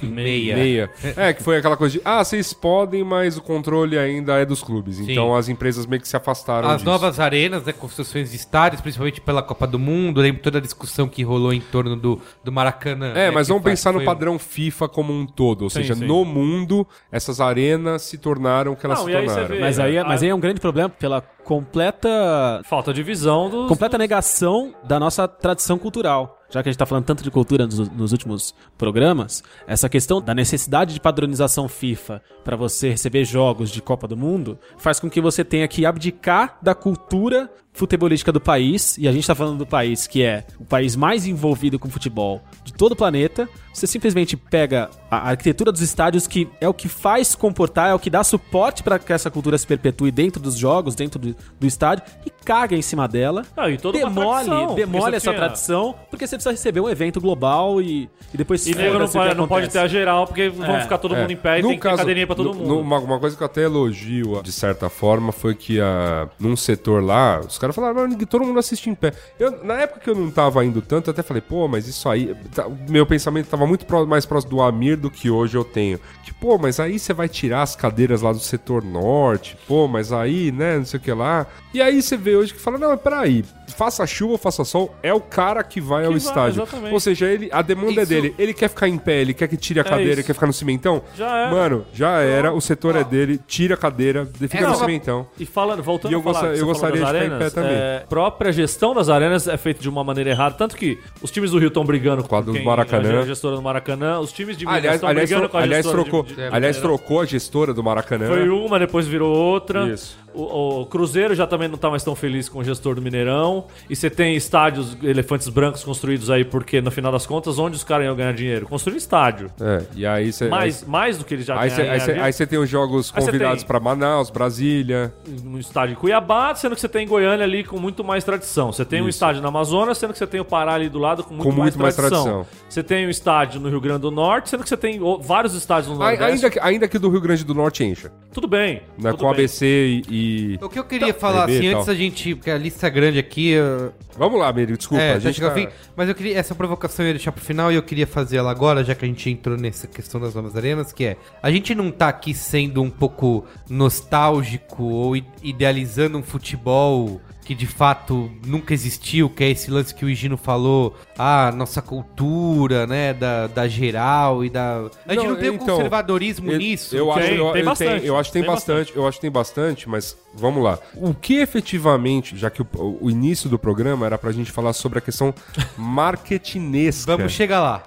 meia. 0.02 0.56
Meia. 0.56 0.92
É, 1.16 1.34
que 1.34 1.42
foi 1.42 1.58
aquela 1.58 1.78
coisa 1.78 1.94
de, 1.94 2.02
ah, 2.06 2.24
vocês 2.24 2.54
podem, 2.54 3.04
mas 3.04 3.38
o 3.38 3.42
controle 3.42 3.98
ainda 3.98 4.34
é 4.40 4.46
dos 4.46 4.62
clubes. 4.62 4.98
Sim. 4.98 5.12
Então 5.12 5.36
as 5.36 5.50
empresas 5.50 5.86
meio 5.86 6.02
que 6.02 6.08
se 6.08 6.16
afastaram 6.16 6.70
As 6.70 6.78
disso. 6.78 6.86
novas 6.86 7.20
arenas, 7.20 7.64
né, 7.64 7.74
construções 7.74 8.30
de 8.32 8.36
estádios, 8.36 8.82
principalmente 8.82 9.22
pela 9.22 9.42
Copa 9.42 9.66
do 9.66 9.80
Mundo. 9.80 10.22
Lembro 10.22 10.42
toda 10.42 10.58
a 10.58 10.62
discussão 10.62 11.08
que 11.08 11.24
rolou 11.24 11.54
em 11.54 11.62
torno 11.62 11.96
do, 11.96 12.22
do 12.44 12.52
Maracanã. 12.52 13.14
É, 13.16 13.26
né, 13.28 13.32
mas 13.32 13.48
vamos 13.48 13.64
pensar 13.64 13.94
no 13.94 14.04
padrão 14.04 14.38
FIFA 14.38 14.88
como 14.90 15.14
um 15.14 15.26
todo. 15.26 15.64
Ou 15.64 15.70
Sim, 15.70 15.80
seja, 15.82 15.96
sim. 15.96 16.06
no 16.06 16.24
mundo, 16.26 16.86
essas 17.12 17.40
arenas 17.42 18.02
se 18.04 18.18
tornaram 18.18 18.74
o 18.74 18.76
que 18.76 18.86
elas 18.86 19.00
Não, 19.00 19.06
se 19.06 19.16
aí 19.16 19.26
tornaram. 19.26 19.48
vê- 19.48 19.60
Mas 19.60 19.80
aí, 19.80 19.96
é- 19.96 20.00
a- 20.00 20.04
mas 20.06 20.22
aí 20.24 20.30
é 20.30 20.36
um 20.36 20.40
grande 20.40 20.60
problema 20.62 20.90
pela 20.90 21.22
completa 21.22 22.62
Falta 22.66 22.94
de 22.94 23.02
visão 23.04 23.50
dos. 23.50 23.68
completa 23.68 23.98
negação 23.98 24.74
da 24.84 25.00
nossa 25.00 25.28
tradição 25.28 25.78
cultural. 25.78 26.42
Já 26.50 26.62
que 26.62 26.70
a 26.70 26.72
gente 26.72 26.78
tá 26.80 26.86
falando 26.86 27.06
tanto 27.06 27.24
de 27.24 27.32
cultura 27.32 27.66
nos, 27.66 27.90
nos 27.90 28.12
últimos 28.12 28.54
programas, 28.78 29.44
essa 29.68 29.90
questão 29.90 30.22
da 30.22 30.34
necessidade 30.34 30.94
de 30.94 31.00
padronização 31.02 31.68
FIFA 31.68 32.22
para 32.44 32.56
você 32.56 32.90
receber 32.90 33.26
jogos 33.26 33.70
de 33.72 33.82
Copa 33.82 34.08
do 34.08 34.16
Mundo 34.16 34.58
faz 34.78 35.00
com 35.00 35.10
que 35.10 35.20
você 35.20 35.44
tenha 35.44 35.68
que 35.68 35.86
abdicar 35.86 36.58
da 36.62 36.76
cultura 36.76 37.50
futebolística 37.76 38.32
do 38.32 38.40
país, 38.42 38.98
e 38.98 39.08
a 39.08 39.12
gente 39.12 39.28
tá 39.28 39.36
falando 39.36 39.58
do 39.60 39.66
país 39.68 40.08
que 40.08 40.24
é 40.24 40.46
o 40.60 40.66
país 40.66 40.96
mais 40.96 41.28
envolvido 41.28 41.78
com 41.78 41.90
futebol 41.90 42.42
de 42.64 42.74
todo 42.74 42.94
o 42.94 42.96
planeta. 42.96 43.48
Você 43.74 43.86
simplesmente 43.86 44.38
pega 44.38 44.90
a 45.12 45.30
arquitetura 45.32 45.70
dos 45.70 45.82
estádios, 45.82 46.26
que 46.28 46.48
é 46.62 46.68
o 46.70 46.74
que 46.74 46.88
faz 46.88 47.36
comportar, 47.36 47.90
é 47.90 47.94
o 47.94 48.00
que 48.00 48.10
dá 48.10 48.24
suporte 48.24 48.82
para 48.82 48.98
que 48.98 49.12
essa 49.12 49.30
cultura 49.30 49.58
se 49.58 49.68
perpetue 49.68 50.12
dentro 50.12 50.42
dos 50.42 50.56
jogos, 50.56 50.96
dentro 50.96 51.20
do, 51.20 51.36
do 51.60 51.68
estádio, 51.68 52.06
e 52.26 52.30
caga 52.30 52.74
em 52.78 52.82
cima 52.82 53.06
dela 53.06 53.44
Ah, 53.58 53.70
e 53.70 53.78
toda 53.78 53.98
demole, 54.00 54.46
tradição, 54.46 54.76
demole 54.76 55.16
essa 55.18 55.30
tinha- 55.32 55.36
tradição, 55.42 55.94
porque 56.10 56.26
você 56.26 56.38
precisa 56.38 56.52
receber 56.52 56.80
um 56.80 56.88
evento 56.90 57.20
global 57.20 57.82
e, 57.82 58.10
e 58.34 58.38
depois 58.38 58.66
E 58.66 58.74
nego 58.74 58.98
não, 58.98 59.08
foda-se 59.08 59.18
o 59.18 59.22
que 59.22 59.28
pode, 59.28 59.38
não 59.40 59.48
pode 59.50 59.70
ter 59.70 59.80
a 59.80 59.88
geral, 59.88 60.26
porque 60.26 60.48
vão 60.48 60.78
É, 60.78 60.82
ficar 60.82 60.98
todo 60.98 61.14
É. 61.14 61.20
mundo 61.22 61.32
em 61.32 61.36
pé 61.38 61.60
e 61.60 61.62
No 61.62 61.68
tem 61.68 61.78
que 61.78 61.82
ter 61.84 61.90
caso- 61.90 61.98
cadeirinha 62.00 62.26
pra 62.26 62.36
todo 62.38 62.48
no- 62.50 62.56
mundo. 62.56 62.68
no- 62.70 62.80
uma, 62.80 63.00
uma 63.00 63.20
coisa 63.20 63.36
que 63.36 63.44
eu 63.44 63.46
até 63.46 63.64
elogio, 63.64 64.42
de 64.42 64.54
certa 64.54 64.90
forma, 64.90 65.34
foi 65.34 65.54
que 65.54 65.82
a, 65.82 66.30
num 66.40 66.56
setor 66.56 67.04
lá, 67.04 67.42
os 67.42 67.58
caras 67.66 67.76
falaram, 67.76 67.96
"Mas 68.02 68.10
ninguém- 68.12 68.28
todo 68.28 68.44
mundo 68.46 68.60
assiste 68.60 68.90
em 68.90 68.96
pé. 68.96 69.14
Eu, 69.40 69.64
na 69.64 69.76
época 69.76 70.00
que 70.02 70.10
eu 70.10 70.16
não 70.16 70.30
tava 70.32 70.64
indo 70.66 70.82
tanto, 70.82 71.10
eu 71.10 71.12
até 71.12 71.24
falei, 71.24 71.42
pô, 71.42 71.68
mas 71.68 71.88
isso 71.88 72.08
aí. 72.10 72.36
tá- 72.54 72.68
meu 72.90 73.06
pensamento 73.06 73.48
tava 73.48 73.66
muito 73.66 73.86
pró- 73.86 74.06
mais 74.06 74.26
próximo 74.26 74.52
do 74.52 74.62
Amir 74.62 74.98
do 74.98 75.10
que 75.10 75.30
hoje 75.30 75.58
eu 75.58 75.64
tenho. 75.64 76.00
Que, 76.24 76.34
pô, 76.34 76.58
mas 76.58 76.80
aí 76.80 76.98
você 77.00 77.14
vai 77.14 77.28
tirar 77.30 77.62
as 77.62 77.76
cadeiras 77.76 78.22
lá 78.22 78.32
do 78.32 78.40
setor 78.40 78.84
norte, 78.84 79.58
pô, 79.68 79.88
mas 79.88 80.12
aí, 80.12 80.52
né, 80.52 80.78
não 80.78 80.86
sei 80.86 81.00
o 81.00 81.04
que 81.04 81.12
lá. 81.12 81.46
E 81.74 81.82
aí 81.82 82.02
você 82.02 82.16
vê 82.18 82.36
hoje 82.36 82.54
que 82.54 82.60
fala, 82.60 82.78
não, 82.78 82.90
mas 82.90 83.02
peraí, 83.02 83.44
faça 83.76 84.06
chuva, 84.08 84.38
faça 84.38 84.64
sol, 84.64 84.96
é 85.04 85.14
o 85.14 85.20
cara 85.20 85.64
que 85.64 85.82
vai 85.82 86.04
ao 86.06 86.12
vai, 86.12 86.18
estádio. 86.18 86.62
exatamente. 86.64 86.94
Ou 86.94 87.00
seja, 87.00 87.26
ele, 87.28 87.50
a 87.52 87.62
demanda 87.62 88.00
é 88.00 88.04
Isso- 88.04 88.06
dele. 88.10 88.36
Ele 88.38 88.54
quer 88.54 88.70
ficar 88.70 88.88
em 88.88 88.98
pé, 88.98 89.22
ele 89.22 89.34
quer 89.34 89.48
que 89.48 89.58
tire 89.58 89.80
a 89.80 89.84
cadeira, 89.84 90.14
isso. 90.22 90.24
quer 90.24 90.34
ficar 90.34 90.48
no 90.48 90.54
cimentão. 90.54 91.02
Já 91.16 91.38
era. 91.38 91.52
Mano, 91.52 91.86
já 91.94 92.20
era, 92.22 92.54
o 92.54 92.62
setor 92.62 92.96
é 92.96 93.04
dele, 93.04 93.40
tira 93.46 93.74
a 93.76 93.78
cadeira, 93.78 94.26
fica 94.26 94.58
É, 94.58 94.62
no 94.62 94.68
não, 94.70 94.76
cimentão. 94.76 95.28
E 95.40 95.46
falando, 95.46 95.84
voltando 95.84 96.12
E 96.12 96.14
eu 96.16 96.20
a 96.20 96.24
falar, 96.24 96.54
que 96.54 96.60
eu 96.60 96.66
gostaria 96.66 97.00
de 97.02 97.06
ficar 97.06 97.14
em 97.16 97.20
arenas. 97.20 97.40
É, 97.62 98.02
a 98.04 98.08
própria 98.08 98.52
gestão 98.52 98.94
das 98.94 99.10
arenas 99.10 99.48
é 99.48 99.58
feita 99.58 99.82
de 99.82 99.90
uma 99.90 100.04
maneira 100.04 100.30
errada, 100.32 100.56
tanto 100.56 100.76
que 100.76 101.00
os 101.22 101.32
times 101.32 101.52
do 101.52 101.58
Rio 101.60 101.68
estão 101.70 101.84
brigando 101.86 102.24
Com 102.24 102.36
a 102.36 102.42
do 102.42 102.54
Maracanã. 102.64 103.22
a 103.22 103.26
gestora 103.26 103.56
do 103.56 103.62
Maracanã, 103.62 104.20
os 104.20 104.32
times 104.32 104.58
de 104.58 104.66
Minas 104.66 104.78
Aliás, 104.80 104.96
estão 104.96 105.10
aliás, 105.10 105.30
brigando 105.30 105.48
tro- 105.48 105.52
com 105.52 105.58
a 105.58 105.62
aliás, 105.62 105.86
gestora 105.86 106.04
trocou, 106.04 106.24
de, 106.24 106.36
de, 106.36 106.42
aliás, 106.44 106.78
trocou 106.78 107.22
a 107.22 107.26
gestora 107.26 107.74
do 107.74 107.84
Maracanã. 107.84 108.28
Foi 108.28 108.50
uma, 108.50 108.80
depois 108.80 109.08
virou 109.08 109.36
outra. 109.36 109.88
Isso. 109.88 110.18
O, 110.36 110.82
o 110.82 110.86
Cruzeiro 110.86 111.34
já 111.34 111.48
também 111.48 111.68
não 111.68 111.78
tá 111.78 111.90
mais 111.90 112.04
tão 112.04 112.16
feliz 112.16 112.50
com 112.50 112.60
o 112.60 112.64
gestor 112.64 112.96
do 112.96 113.02
Mineirão. 113.02 113.66
E 113.90 113.96
você 113.96 114.10
tem 114.10 114.36
estádios, 114.36 114.98
elefantes 115.04 115.48
brancos 115.50 115.84
construídos 115.84 116.30
aí, 116.30 116.44
porque 116.44 116.82
no 116.82 116.92
final 116.92 117.12
das 117.12 117.26
contas, 117.26 117.58
onde 117.58 117.76
os 117.78 117.84
caras 117.84 118.06
iam 118.06 118.16
ganhar 118.16 118.34
dinheiro? 118.34 118.68
Construir 118.68 118.98
estádio. 118.98 119.50
É, 119.60 119.84
e 119.96 120.06
aí 120.06 120.32
você. 120.32 120.48
Mais, 120.50 120.84
mais 120.84 121.18
do 121.18 121.26
que 121.26 121.34
eles 121.34 121.46
já 121.46 121.60
Aí 121.60 121.70
ganham. 121.70 121.92
aí 121.94 122.00
você- 122.00 122.12
aí 122.12 122.34
você 122.34 122.46
tem 122.48 122.60
os 122.60 122.70
jogos 122.70 123.12
convidados 123.12 123.64
pra 123.64 123.80
Manaus, 123.80 124.30
Brasília. 124.30 125.14
no 125.44 125.60
estádio 125.60 125.94
em 125.94 125.96
Cuiabá, 125.96 126.54
sendo 126.56 126.76
que 126.76 126.82
você 126.82 126.90
tem 126.90 127.08
Goiânia 127.08 127.44
ali 127.46 127.64
com 127.64 127.80
muito 127.80 128.04
mais 128.04 128.24
tradição. 128.24 128.72
Você 128.72 128.84
tem 128.86 129.02
um 129.02 129.08
Isso. 129.10 129.18
estádio 129.18 129.42
na 129.42 129.48
Amazonas, 129.48 129.98
sendo 129.98 130.12
que 130.14 130.20
você 130.20 130.28
tem 130.28 130.40
o 130.40 130.46
Pará 130.46 130.74
ali 130.74 130.90
do 130.90 131.00
lado 131.00 131.24
com 131.24 131.34
muito, 131.34 131.44
Com 131.44 131.50
mais, 131.52 131.76
muito 131.76 131.80
mais 131.82 131.96
tradição. 131.96 132.24
tradição. 132.24 132.48
Você 132.70 132.84
tem 132.84 133.08
um 133.08 133.10
estádio 133.10 133.60
no 133.62 133.70
Rio 133.70 133.80
Grande 133.80 134.02
do 134.02 134.12
Norte, 134.12 134.50
sendo 134.50 134.64
que 134.64 134.70
você 134.70 134.78
tem 134.78 135.00
vários 135.22 135.54
estádios 135.54 135.92
no 135.92 135.98
Nordeste. 136.00 136.24
Ainda 136.26 136.50
que, 136.50 136.60
ainda 136.60 136.88
que 136.88 137.00
do 137.00 137.10
Rio 137.10 137.22
Grande 137.22 137.44
do 137.46 137.54
Norte 137.54 137.84
encha. 137.84 138.12
Tudo 138.34 138.48
bem. 138.48 138.82
Né, 138.98 139.12
tudo 139.12 139.20
com 139.20 139.26
bem. 139.26 139.32
ABC 139.34 140.02
e. 140.10 140.25
e- 140.26 140.60
O 140.62 140.70
que 140.70 140.80
eu 140.80 140.84
queria 140.84 141.14
falar, 141.14 141.46
bebê 141.48 141.60
assim, 141.60 141.68
antes 141.76 141.86
da 141.86 141.94
gente. 141.96 142.36
Porque 142.36 142.50
a 142.52 142.58
lista 142.58 142.88
é 142.88 142.90
grande 142.90 143.20
aqui. 143.20 143.50
eu- 143.52 143.94
Vamos 144.18 144.40
lá, 144.40 144.52
Miri, 144.52 144.78
desculpa. 144.78 145.04
é, 145.04 145.12
a 145.12 145.14
tá 145.14 145.20
gente 145.20 145.40
tá- 145.42 145.52
fim. 145.52 145.68
Mas 145.96 146.08
eu 146.10 146.16
queria. 146.16 146.38
Essa 146.38 146.56
provocação 146.56 147.06
eu 147.06 147.10
ia 147.10 147.14
deixar 147.16 147.32
pro 147.32 147.44
final 147.44 147.72
e 147.72 147.76
eu 147.76 147.84
queria 147.84 148.08
fazer 148.08 148.38
ela 148.38 148.50
agora, 148.52 148.84
já 148.84 148.96
que 148.96 149.04
a 149.06 149.08
gente 149.08 149.30
entrou 149.30 149.58
nessa 149.58 149.88
questão 149.88 150.20
das 150.20 150.34
novas 150.34 150.56
arenas, 150.56 150.92
que 150.94 151.06
é. 151.06 151.18
A 151.44 151.52
gente 151.52 151.76
não 151.76 151.92
tá 151.92 152.08
aqui 152.10 152.34
sendo 152.34 152.82
um 152.82 152.90
pouco 152.90 153.46
nostálgico 153.70 154.84
ou 154.84 155.16
idealizando 155.44 156.18
um 156.18 156.24
futebol 156.24 157.22
que 157.46 157.54
de 157.54 157.68
fato 157.68 158.30
nunca 158.46 158.74
existiu, 158.74 159.30
que 159.30 159.44
é 159.44 159.52
esse 159.52 159.70
lance 159.70 159.94
que 159.94 160.04
o 160.04 160.10
Higino 160.10 160.36
falou, 160.36 160.96
ah, 161.16 161.52
nossa 161.56 161.80
cultura, 161.80 162.88
né, 162.88 163.14
da, 163.14 163.46
da 163.46 163.68
geral 163.68 164.44
e 164.44 164.50
da... 164.50 164.90
A 165.08 165.14
gente 165.14 165.24
não, 165.24 165.34
Não, 165.34 165.40
tem 165.40 165.52
um 165.52 165.54
então, 165.54 165.76
conservadorismo 165.78 166.52
Eu- 166.52 166.58
nisso. 166.58 166.96
Eu, 166.98 167.12
acho, 167.12 167.28
Tem, 167.28 167.38
eu, 167.38 167.52
tem 167.52 167.62
eu 167.62 167.66
bastante, 167.66 168.06
eu 168.08 168.18
acho 168.18 168.30
que 168.30 168.34
tem, 168.34 168.42
tem 168.42 168.52
bastante, 168.52 168.96
eu 168.96 169.08
acho 169.08 169.18
que 169.18 169.22
tem 169.22 169.32
bastante, 169.32 169.88
mas 169.88 170.18
vamos 170.36 170.64
lá. 170.64 170.78
O 170.96 171.14
que 171.14 171.36
efetivamente, 171.40 172.38
já 172.38 172.50
que 172.50 172.62
o, 172.62 172.68
o 173.02 173.10
início 173.10 173.50
do 173.50 173.58
programa 173.58 174.06
era 174.06 174.18
pra 174.18 174.32
gente 174.32 174.52
falar 174.52 174.74
sobre 174.74 175.00
a 175.00 175.02
questão 175.02 175.34
marketinesca 175.78 177.16
Vamos 177.18 177.32
chegar 177.34 177.62
lá. 177.62 177.84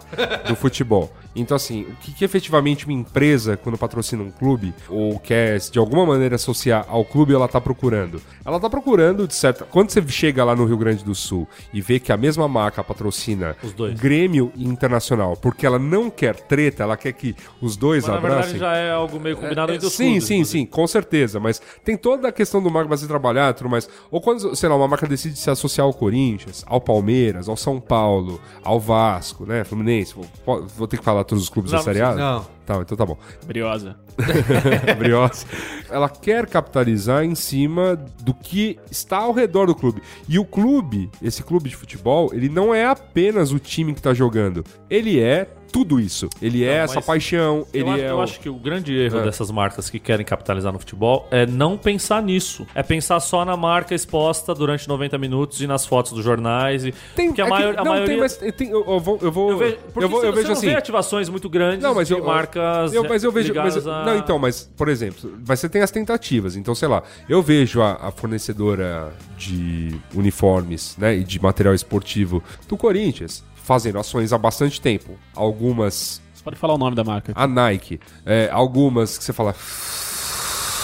do 0.47 0.57
futebol. 0.57 1.12
Então, 1.37 1.55
assim, 1.57 1.83
o 1.83 1.95
que, 1.97 2.12
que 2.12 2.25
efetivamente 2.25 2.85
uma 2.85 2.93
empresa, 2.95 3.57
quando 3.57 3.79
patrocina 3.79 4.23
um 4.25 4.31
clube, 4.31 4.75
ou 4.89 5.20
quer 5.20 5.59
de 5.61 5.79
alguma 5.79 6.05
maneira 6.05 6.35
associar 6.35 6.85
ao 6.89 7.05
clube, 7.05 7.33
ela 7.33 7.47
tá 7.47 7.61
procurando? 7.61 8.20
Ela 8.45 8.59
tá 8.59 8.69
procurando, 8.69 9.29
de 9.29 9.35
certa. 9.37 9.65
Quando 9.65 9.91
você 9.91 10.03
chega 10.09 10.43
lá 10.43 10.57
no 10.57 10.65
Rio 10.65 10.77
Grande 10.77 11.05
do 11.05 11.15
Sul 11.15 11.47
e 11.73 11.81
vê 11.81 12.01
que 12.01 12.11
a 12.11 12.16
mesma 12.16 12.49
marca 12.49 12.83
patrocina 12.83 13.55
Os 13.62 13.73
dois. 13.73 13.95
Grêmio 14.01 14.51
e 14.57 14.65
Internacional, 14.66 15.37
porque 15.37 15.65
ela 15.65 15.79
não 15.79 16.11
quer 16.11 16.35
treta, 16.35 16.83
ela 16.83 16.97
quer 16.97 17.12
que 17.12 17.37
os 17.61 17.77
dois 17.77 18.05
Mas, 18.05 18.15
na 18.15 18.20
verdade 18.20 18.39
abracem. 18.49 18.59
já 18.59 18.75
é 18.77 18.91
algo 18.91 19.20
meio 19.20 19.37
combinado 19.37 19.73
entre 19.73 19.87
os 19.87 19.93
Sim, 19.93 20.05
clubes, 20.07 20.25
sim, 20.25 20.35
inclusive. 20.37 20.59
sim, 20.61 20.66
com 20.66 20.87
certeza. 20.89 21.39
Mas 21.39 21.62
tem 21.85 21.97
toda 21.97 22.29
a 22.29 22.33
questão 22.39 22.62
do 22.62 22.70
marca 22.70 22.89
você 22.89 23.06
trabalhar 23.06 23.52
tudo 23.52 23.69
mais. 23.69 23.89
Ou 24.10 24.20
quando, 24.20 24.55
sei 24.55 24.69
lá, 24.69 24.77
uma 24.77 24.86
marca 24.89 25.06
decide 25.06 25.36
se 25.36 25.51
associar 25.51 25.85
ao 25.86 25.93
Corinthians, 25.93 26.65
ao 26.66 26.81
Palmeiras, 26.81 27.48
ao 27.48 27.56
São 27.56 27.81
Paulo, 27.81 28.40
ao 28.62 28.78
Vasco, 28.78 29.44
né? 29.44 29.65
Fluminense. 29.65 30.15
Vou, 30.47 30.66
vou 30.66 30.86
ter 30.86 30.98
que 30.98 31.05
falar 31.05 31.24
todos 31.24 31.43
os 31.44 31.51
clubes 31.51 31.73
Não, 31.73 31.78
da 31.78 31.85
Série 31.85 32.01
A? 32.01 32.15
não. 32.15 32.59
Tá, 32.65 32.77
então 32.82 32.98
tá 32.98 33.06
bom. 33.06 33.16
Briosa. 33.47 33.97
Briosa. 34.98 35.47
Ela 35.89 36.06
quer 36.09 36.47
capitalizar 36.47 37.24
em 37.24 37.35
cima 37.35 37.97
do 38.23 38.35
que 38.35 38.78
está 38.90 39.16
ao 39.16 39.32
redor 39.32 39.66
do 39.66 39.74
clube. 39.74 40.02
E 40.28 40.39
o 40.39 40.44
clube, 40.44 41.10
esse 41.23 41.43
clube 41.43 41.70
de 41.70 41.74
futebol, 41.77 42.28
ele 42.31 42.51
não 42.51 42.74
é 42.74 42.85
apenas 42.85 43.52
o 43.52 43.59
time 43.59 43.94
que 43.94 44.02
tá 44.02 44.12
jogando. 44.12 44.62
Ele 44.90 45.19
é 45.19 45.48
tudo 45.73 46.01
isso. 46.01 46.28
Ele 46.40 46.65
é 46.65 46.78
Não, 46.78 46.85
essa 46.85 47.03
paixão, 47.03 47.66
ele 47.73 47.89
acho, 47.90 48.01
é 48.03 48.11
eu 48.11 48.16
o... 48.16 48.20
acho 48.23 48.40
que 48.40 48.49
o 48.49 48.55
grande 48.55 48.95
erro 48.95 49.19
É. 49.19 49.24
dessas 49.24 49.51
marcas 49.51 49.89
que 49.90 49.99
querem 49.99 50.24
capitalizar 50.24 50.73
no 50.73 50.78
futebol 50.78 51.27
é 51.31 51.47
não 51.47 51.77
pensar 51.77 52.23
nisso. 52.23 52.66
É 52.74 52.82
pensar 52.82 53.20
só 53.20 53.45
na 53.45 53.57
marca 53.57 53.95
exposta 53.95 54.55
durante 54.55 54.89
90 54.89 55.19
minutos 55.19 55.61
e 55.61 55.66
nas 55.66 55.86
fotos 55.86 56.12
dos 56.12 56.24
jornais. 56.24 56.85
E... 56.85 56.93
Tem, 57.15 57.28
porque 57.28 57.43
a, 57.43 57.45
é 57.45 57.49
que- 57.49 57.51
maior, 57.55 57.74
a 57.78 57.85
não, 57.85 57.93
maioria... 57.93 58.07
tem, 58.09 58.16
mas 58.19 58.36
tem, 58.57 58.70
eu, 58.70 59.01
vou, 59.01 59.19
eu 59.20 59.31
vou, 59.32 59.51
Eu 59.53 59.59
vejo, 59.59 59.77
eu 59.97 60.09
vou, 60.09 60.24
eu 60.24 60.32
vejo 60.32 60.53
assim. 60.53 60.74
ativações 60.74 61.28
muito 61.28 61.49
grandes 61.49 61.82
Não, 61.82 61.95
mas 61.95 62.09
de 62.09 62.15
eu, 62.15 62.24
marcas 62.24 62.93
eu, 62.93 63.05
mas 63.09 63.23
eu 63.24 63.32
vejo, 63.32 63.55
mas, 63.55 63.86
a... 63.86 64.05
não, 64.05 64.16
então, 64.16 64.39
mas 64.39 64.70
por 64.77 64.89
exemplo, 64.89 65.39
você 65.43 65.69
tem 65.69 65.82
as 65.82 65.90
tentativas. 65.90 66.57
Então, 66.57 66.74
sei 66.74 66.89
lá, 66.89 67.03
eu 67.28 67.43
vejo 67.43 67.82
a, 67.82 68.09
a 68.09 68.11
fornecedora 68.11 69.12
de 69.36 69.95
uniformes, 70.15 70.97
né, 70.99 71.16
e 71.16 71.24
de 71.24 71.40
material 71.40 71.74
esportivo 71.74 72.43
do 72.69 72.77
Corinthians 72.77 73.45
fazendo 73.69 73.99
ações 73.99 74.32
há 74.32 74.39
bastante 74.39 74.81
tempo. 74.81 75.19
Algumas 75.36 76.23
Você 76.32 76.43
pode 76.43 76.57
falar 76.57 76.73
o 76.73 76.78
nome 76.78 76.97
da 76.97 77.05
marca. 77.05 77.32
a 77.36 77.47
Nike, 77.47 78.01
é, 78.24 78.49
algumas 78.51 79.19
que 79.19 79.24
você 79.24 79.32
fala, 79.35 79.55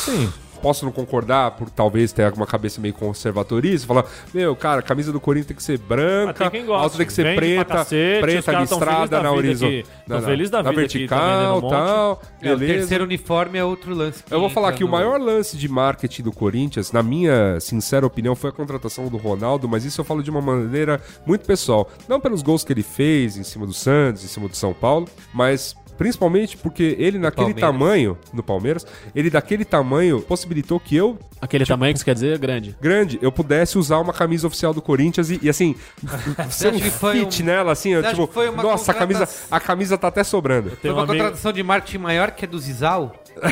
Sim. 0.04 0.30
Posso 0.64 0.84
não 0.86 0.92
concordar 0.92 1.50
por 1.52 1.68
talvez 1.68 2.10
ter 2.10 2.24
alguma 2.24 2.46
cabeça 2.46 2.80
meio 2.80 2.94
conservatorista, 2.94 3.86
falar, 3.86 4.06
meu, 4.32 4.56
cara, 4.56 4.80
a 4.80 4.82
camisa 4.82 5.12
do 5.12 5.20
Corinthians 5.20 5.46
tem 5.48 5.56
que 5.56 5.62
ser 5.62 5.76
branca, 5.78 6.50
tem 6.50 6.64
a 6.66 6.82
outra 6.82 6.96
tem 6.96 7.06
que 7.06 7.12
ser 7.12 7.24
Vende 7.24 7.36
preta, 7.36 7.64
cacete, 7.66 8.20
preta 8.22 8.52
listrada 8.60 9.06
da 9.08 9.22
na 9.22 9.32
horizontal, 9.32 9.82
felizes 10.22 10.50
da 10.50 10.62
na 10.62 10.70
vida 10.70 10.82
aqui, 10.82 11.06
tá 11.06 11.16
vertical, 11.18 11.68
tal, 11.68 12.22
É, 12.40 12.52
o 12.54 12.58
terceiro 12.58 13.04
uniforme 13.04 13.58
é 13.58 13.64
outro 13.64 13.94
lance. 13.94 14.24
Eu 14.30 14.40
vou 14.40 14.48
falar 14.48 14.68
entra 14.68 14.78
que 14.78 14.84
o 14.84 14.86
no- 14.86 14.92
maior 14.92 15.20
lance 15.20 15.56
de 15.56 15.68
marketing 15.68 16.22
do 16.22 16.32
Corinthians, 16.32 16.90
na 16.92 17.02
minha 17.02 17.60
sincera 17.60 18.06
opinião, 18.06 18.34
foi 18.34 18.48
a 18.48 18.52
contratação 18.52 19.08
do 19.08 19.18
Ronaldo, 19.18 19.68
mas 19.68 19.84
isso 19.84 20.00
eu 20.00 20.04
falo 20.04 20.22
de 20.22 20.30
uma 20.30 20.40
maneira 20.40 20.98
muito 21.26 21.44
pessoal. 21.44 21.90
Não 22.08 22.18
pelos 22.18 22.40
gols 22.40 22.64
que 22.64 22.72
ele 22.72 22.82
fez 22.82 23.36
em 23.36 23.42
cima 23.42 23.66
do 23.66 23.74
Santos, 23.74 24.24
em 24.24 24.28
cima 24.28 24.48
do 24.48 24.56
São 24.56 24.72
Paulo, 24.72 25.06
mas 25.32 25.76
principalmente 25.96 26.56
porque 26.56 26.96
ele 26.98 27.18
naquele 27.18 27.54
Palmeiras. 27.54 27.60
tamanho, 27.60 28.18
no 28.32 28.42
Palmeiras, 28.42 28.86
ele 29.14 29.30
daquele 29.30 29.64
tamanho 29.64 30.20
possibilitou 30.20 30.78
que 30.80 30.94
eu, 30.96 31.18
Aquele 31.40 31.66
tamanho 31.66 31.92
que 31.92 31.98
você 32.00 32.04
quer 32.06 32.14
dizer 32.14 32.38
grande. 32.38 32.74
grande, 32.80 33.18
eu 33.20 33.30
pudesse 33.30 33.76
usar 33.78 33.98
uma 33.98 34.12
camisa 34.12 34.46
oficial 34.46 34.72
do 34.72 34.80
Corinthians 34.80 35.28
e, 35.30 35.38
e, 35.42 35.48
assim, 35.50 35.74
ser 36.50 36.72
um 36.72 36.78
fit 36.80 37.42
um- 37.42 37.46
nela, 37.46 37.72
assim, 37.72 37.90
eu, 37.90 38.02
tipo, 38.02 38.26
que 38.26 38.32
foi 38.34 38.48
uma 38.48 38.62
nossa, 38.62 38.92
a 38.92 38.94
camisa, 38.94 39.28
a 39.50 39.60
camisa 39.60 39.98
tá 39.98 40.08
até 40.08 40.24
sobrando. 40.24 40.70
Foi 40.70 40.78
Tem 40.78 40.90
um 40.90 40.94
uma 40.94 41.02
amigo- 41.02 41.18
contratação 41.18 41.52
de 41.52 41.62
marketing 41.62 41.98
maior 41.98 42.30
que 42.30 42.44
a 42.44 42.48
do 42.48 42.58
Zizal? 42.58 43.12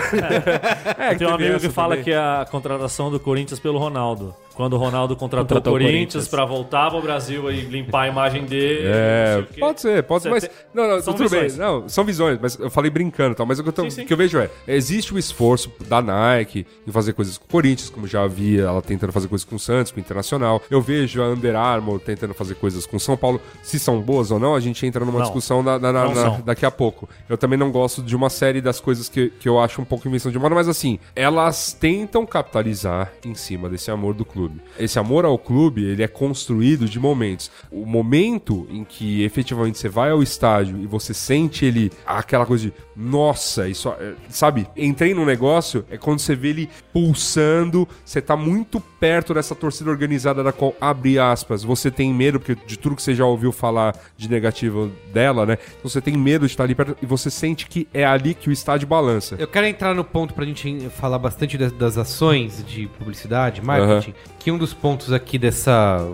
É, 0.98 1.14
Tem 1.14 1.26
um 1.26 1.34
amigo 1.34 1.58
que 1.58 1.68
fala 1.68 1.90
também. 1.90 2.04
que 2.04 2.10
é 2.12 2.16
a 2.16 2.46
contratação 2.50 3.10
do 3.10 3.18
Corinthians 3.18 3.58
pelo 3.58 3.78
Ronaldo. 3.78 4.34
Quando 4.54 4.74
o 4.74 4.76
Ronaldo 4.76 5.16
contratou, 5.16 5.56
Contratou 5.56 5.72
o 5.72 5.76
o 5.76 5.78
Corinthians 5.78 6.02
Corinthians. 6.02 6.28
pra 6.28 6.44
voltar 6.44 6.90
pro 6.90 7.00
Brasil 7.00 7.50
e 7.50 7.62
limpar 7.62 8.02
a 8.02 8.08
imagem 8.08 8.44
dele. 8.44 8.82
É, 8.84 9.44
o 9.56 9.60
pode 9.60 9.80
ser, 9.80 10.02
pode 10.02 10.22
ser, 10.24 10.30
mas. 10.30 10.50
Não, 10.74 10.88
não, 10.88 11.00
são 11.02 11.14
tudo 11.14 11.28
visões. 11.28 11.56
bem. 11.56 11.66
Não, 11.66 11.88
são 11.88 12.04
visões, 12.04 12.38
mas 12.40 12.58
eu 12.58 12.70
falei 12.70 12.90
brincando 12.90 13.32
e 13.32 13.34
tal. 13.34 13.46
Mas 13.46 13.58
o 13.58 13.62
que 13.62 13.68
eu, 13.68 13.72
tô- 13.72 13.82
Sim, 13.84 13.90
sim. 13.90 14.02
o 14.02 14.06
que 14.06 14.12
eu 14.12 14.16
vejo 14.16 14.38
é: 14.38 14.50
existe 14.68 15.14
o 15.14 15.18
esforço 15.18 15.70
da 15.88 16.00
Nike 16.02 16.66
em 16.86 16.92
fazer 16.92 17.12
coisas 17.12 17.38
com 17.38 17.44
o 17.44 17.48
Corinthians, 17.48 17.88
como 17.90 18.06
já 18.06 18.22
havia 18.22 18.62
ela 18.62 18.82
tentando 18.82 19.12
fazer 19.12 19.28
coisas 19.28 19.44
com 19.44 19.56
o 19.56 19.58
Santos, 19.58 19.90
com 19.92 19.98
o 19.98 20.00
Internacional. 20.00 20.60
Eu 20.70 20.80
vejo 20.80 21.22
a 21.22 21.28
Under 21.28 21.56
Armour 21.56 21.98
tentando 22.00 22.34
fazer 22.34 22.54
coisas 22.56 22.84
com 22.86 22.96
o 22.96 23.00
São 23.00 23.16
Paulo. 23.16 23.40
Se 23.62 23.78
são 23.78 24.00
boas 24.00 24.30
ou 24.30 24.38
não, 24.38 24.54
a 24.54 24.60
gente 24.60 24.84
entra 24.86 25.04
numa 25.04 25.18
Não. 25.18 25.24
discussão 25.24 25.62
na- 25.62 25.78
na- 25.78 26.38
daqui 26.44 26.66
a 26.66 26.70
pouco. 26.70 27.08
Eu 27.28 27.38
também 27.38 27.58
não 27.58 27.70
gosto 27.70 28.02
de 28.02 28.14
uma 28.14 28.28
série 28.30 28.60
das 28.60 28.80
coisas 28.80 29.08
que, 29.08 29.30
que 29.40 29.48
eu 29.48 29.58
acho 29.60 29.80
um 29.80 29.84
pouco 29.84 30.06
invenção 30.08 30.30
de 30.30 30.38
moda, 30.38 30.54
mas 30.54 30.68
assim, 30.68 30.98
elas 31.16 31.72
tentam 31.72 32.26
capitalizar 32.26 33.12
em 33.24 33.34
cima 33.34 33.68
desse 33.68 33.90
amor 33.90 34.14
do 34.14 34.24
clube. 34.24 34.41
Esse 34.78 34.98
amor 34.98 35.24
ao 35.24 35.38
clube, 35.38 35.84
ele 35.84 36.02
é 36.02 36.08
construído 36.08 36.88
de 36.88 36.98
momentos. 36.98 37.50
O 37.70 37.86
momento 37.86 38.66
em 38.70 38.84
que 38.84 39.22
efetivamente 39.22 39.78
você 39.78 39.88
vai 39.88 40.10
ao 40.10 40.22
estádio 40.22 40.78
e 40.78 40.86
você 40.86 41.12
sente 41.12 41.64
ele, 41.64 41.90
aquela 42.06 42.46
coisa 42.46 42.64
de, 42.64 42.72
nossa, 42.96 43.68
isso, 43.68 43.88
é", 43.88 44.14
sabe? 44.28 44.66
Entrei 44.76 45.14
num 45.14 45.24
negócio, 45.24 45.84
é 45.90 45.96
quando 45.96 46.18
você 46.18 46.34
vê 46.34 46.48
ele 46.48 46.70
pulsando, 46.92 47.88
você 48.04 48.20
tá 48.20 48.36
muito 48.36 48.80
perto 48.80 49.34
dessa 49.34 49.54
torcida 49.54 49.90
organizada 49.90 50.42
da 50.42 50.52
qual, 50.52 50.74
abre 50.80 51.18
aspas, 51.18 51.62
você 51.62 51.90
tem 51.90 52.12
medo, 52.12 52.38
porque 52.38 52.54
de 52.66 52.78
tudo 52.78 52.96
que 52.96 53.02
você 53.02 53.14
já 53.14 53.24
ouviu 53.24 53.52
falar 53.52 53.96
de 54.16 54.28
negativo 54.28 54.90
dela, 55.12 55.46
né? 55.46 55.58
Então 55.78 55.90
você 55.90 56.00
tem 56.00 56.16
medo 56.16 56.46
de 56.46 56.52
estar 56.52 56.64
ali 56.64 56.74
perto 56.74 56.96
e 57.02 57.06
você 57.06 57.30
sente 57.30 57.66
que 57.66 57.88
é 57.92 58.04
ali 58.04 58.34
que 58.34 58.48
o 58.48 58.52
estádio 58.52 58.86
balança. 58.86 59.36
Eu 59.38 59.48
quero 59.48 59.66
entrar 59.66 59.94
no 59.94 60.04
ponto 60.04 60.34
pra 60.34 60.44
gente 60.44 60.88
falar 60.90 61.18
bastante 61.18 61.56
das, 61.56 61.72
das 61.72 61.98
ações 61.98 62.64
de 62.66 62.86
publicidade, 62.98 63.62
marketing, 63.62 64.14
que 64.38 64.50
um 64.50 64.58
dos 64.58 64.74
pontos 64.74 65.12
aqui 65.12 65.38
dessa 65.38 66.06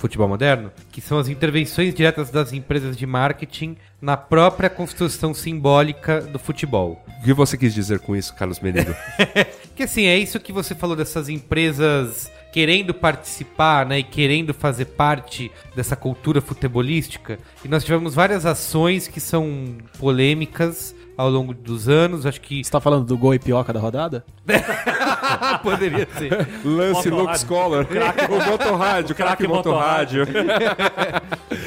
futebol 0.00 0.28
moderno, 0.28 0.72
que 0.90 1.00
são 1.00 1.18
as 1.18 1.28
intervenções 1.28 1.94
diretas 1.94 2.30
das 2.30 2.52
empresas 2.52 2.96
de 2.96 3.06
marketing 3.06 3.76
na 4.00 4.16
própria 4.16 4.70
construção 4.70 5.34
simbólica 5.34 6.22
do 6.22 6.38
futebol. 6.38 7.04
O 7.20 7.24
que 7.24 7.32
você 7.34 7.56
quis 7.56 7.74
dizer 7.74 8.00
com 8.00 8.16
isso, 8.16 8.34
Carlos 8.34 8.60
Menino? 8.60 8.94
Que 9.76 9.84
assim, 9.84 10.04
é 10.04 10.18
isso 10.18 10.38
que 10.38 10.52
você 10.52 10.74
falou 10.74 10.94
dessas 10.94 11.30
empresas 11.30 12.30
querendo 12.52 12.92
participar, 12.92 13.86
né, 13.86 14.00
e 14.00 14.02
querendo 14.02 14.52
fazer 14.52 14.84
parte 14.86 15.50
dessa 15.74 15.96
cultura 15.96 16.42
futebolística. 16.42 17.38
E 17.64 17.68
nós 17.68 17.82
tivemos 17.82 18.14
várias 18.14 18.44
ações 18.44 19.08
que 19.08 19.20
são 19.20 19.78
polêmicas 19.98 20.94
ao 21.20 21.28
longo 21.28 21.52
dos 21.52 21.86
anos, 21.86 22.24
acho 22.24 22.40
que 22.40 22.64
Você 22.64 22.70
tá 22.70 22.80
falando 22.80 23.04
do 23.04 23.18
gol 23.18 23.34
e 23.34 23.38
pioca 23.38 23.72
da 23.74 23.80
rodada? 23.80 24.24
poderia 25.62 26.08
ser. 26.16 26.48
Lance. 26.64 27.10
Lux 27.10 27.44
Collar. 27.44 27.86
o 28.30 28.50
motorrádio, 28.50 29.14
craque 29.14 29.44
Craque 29.44 29.46
motorrádio. 29.46 30.24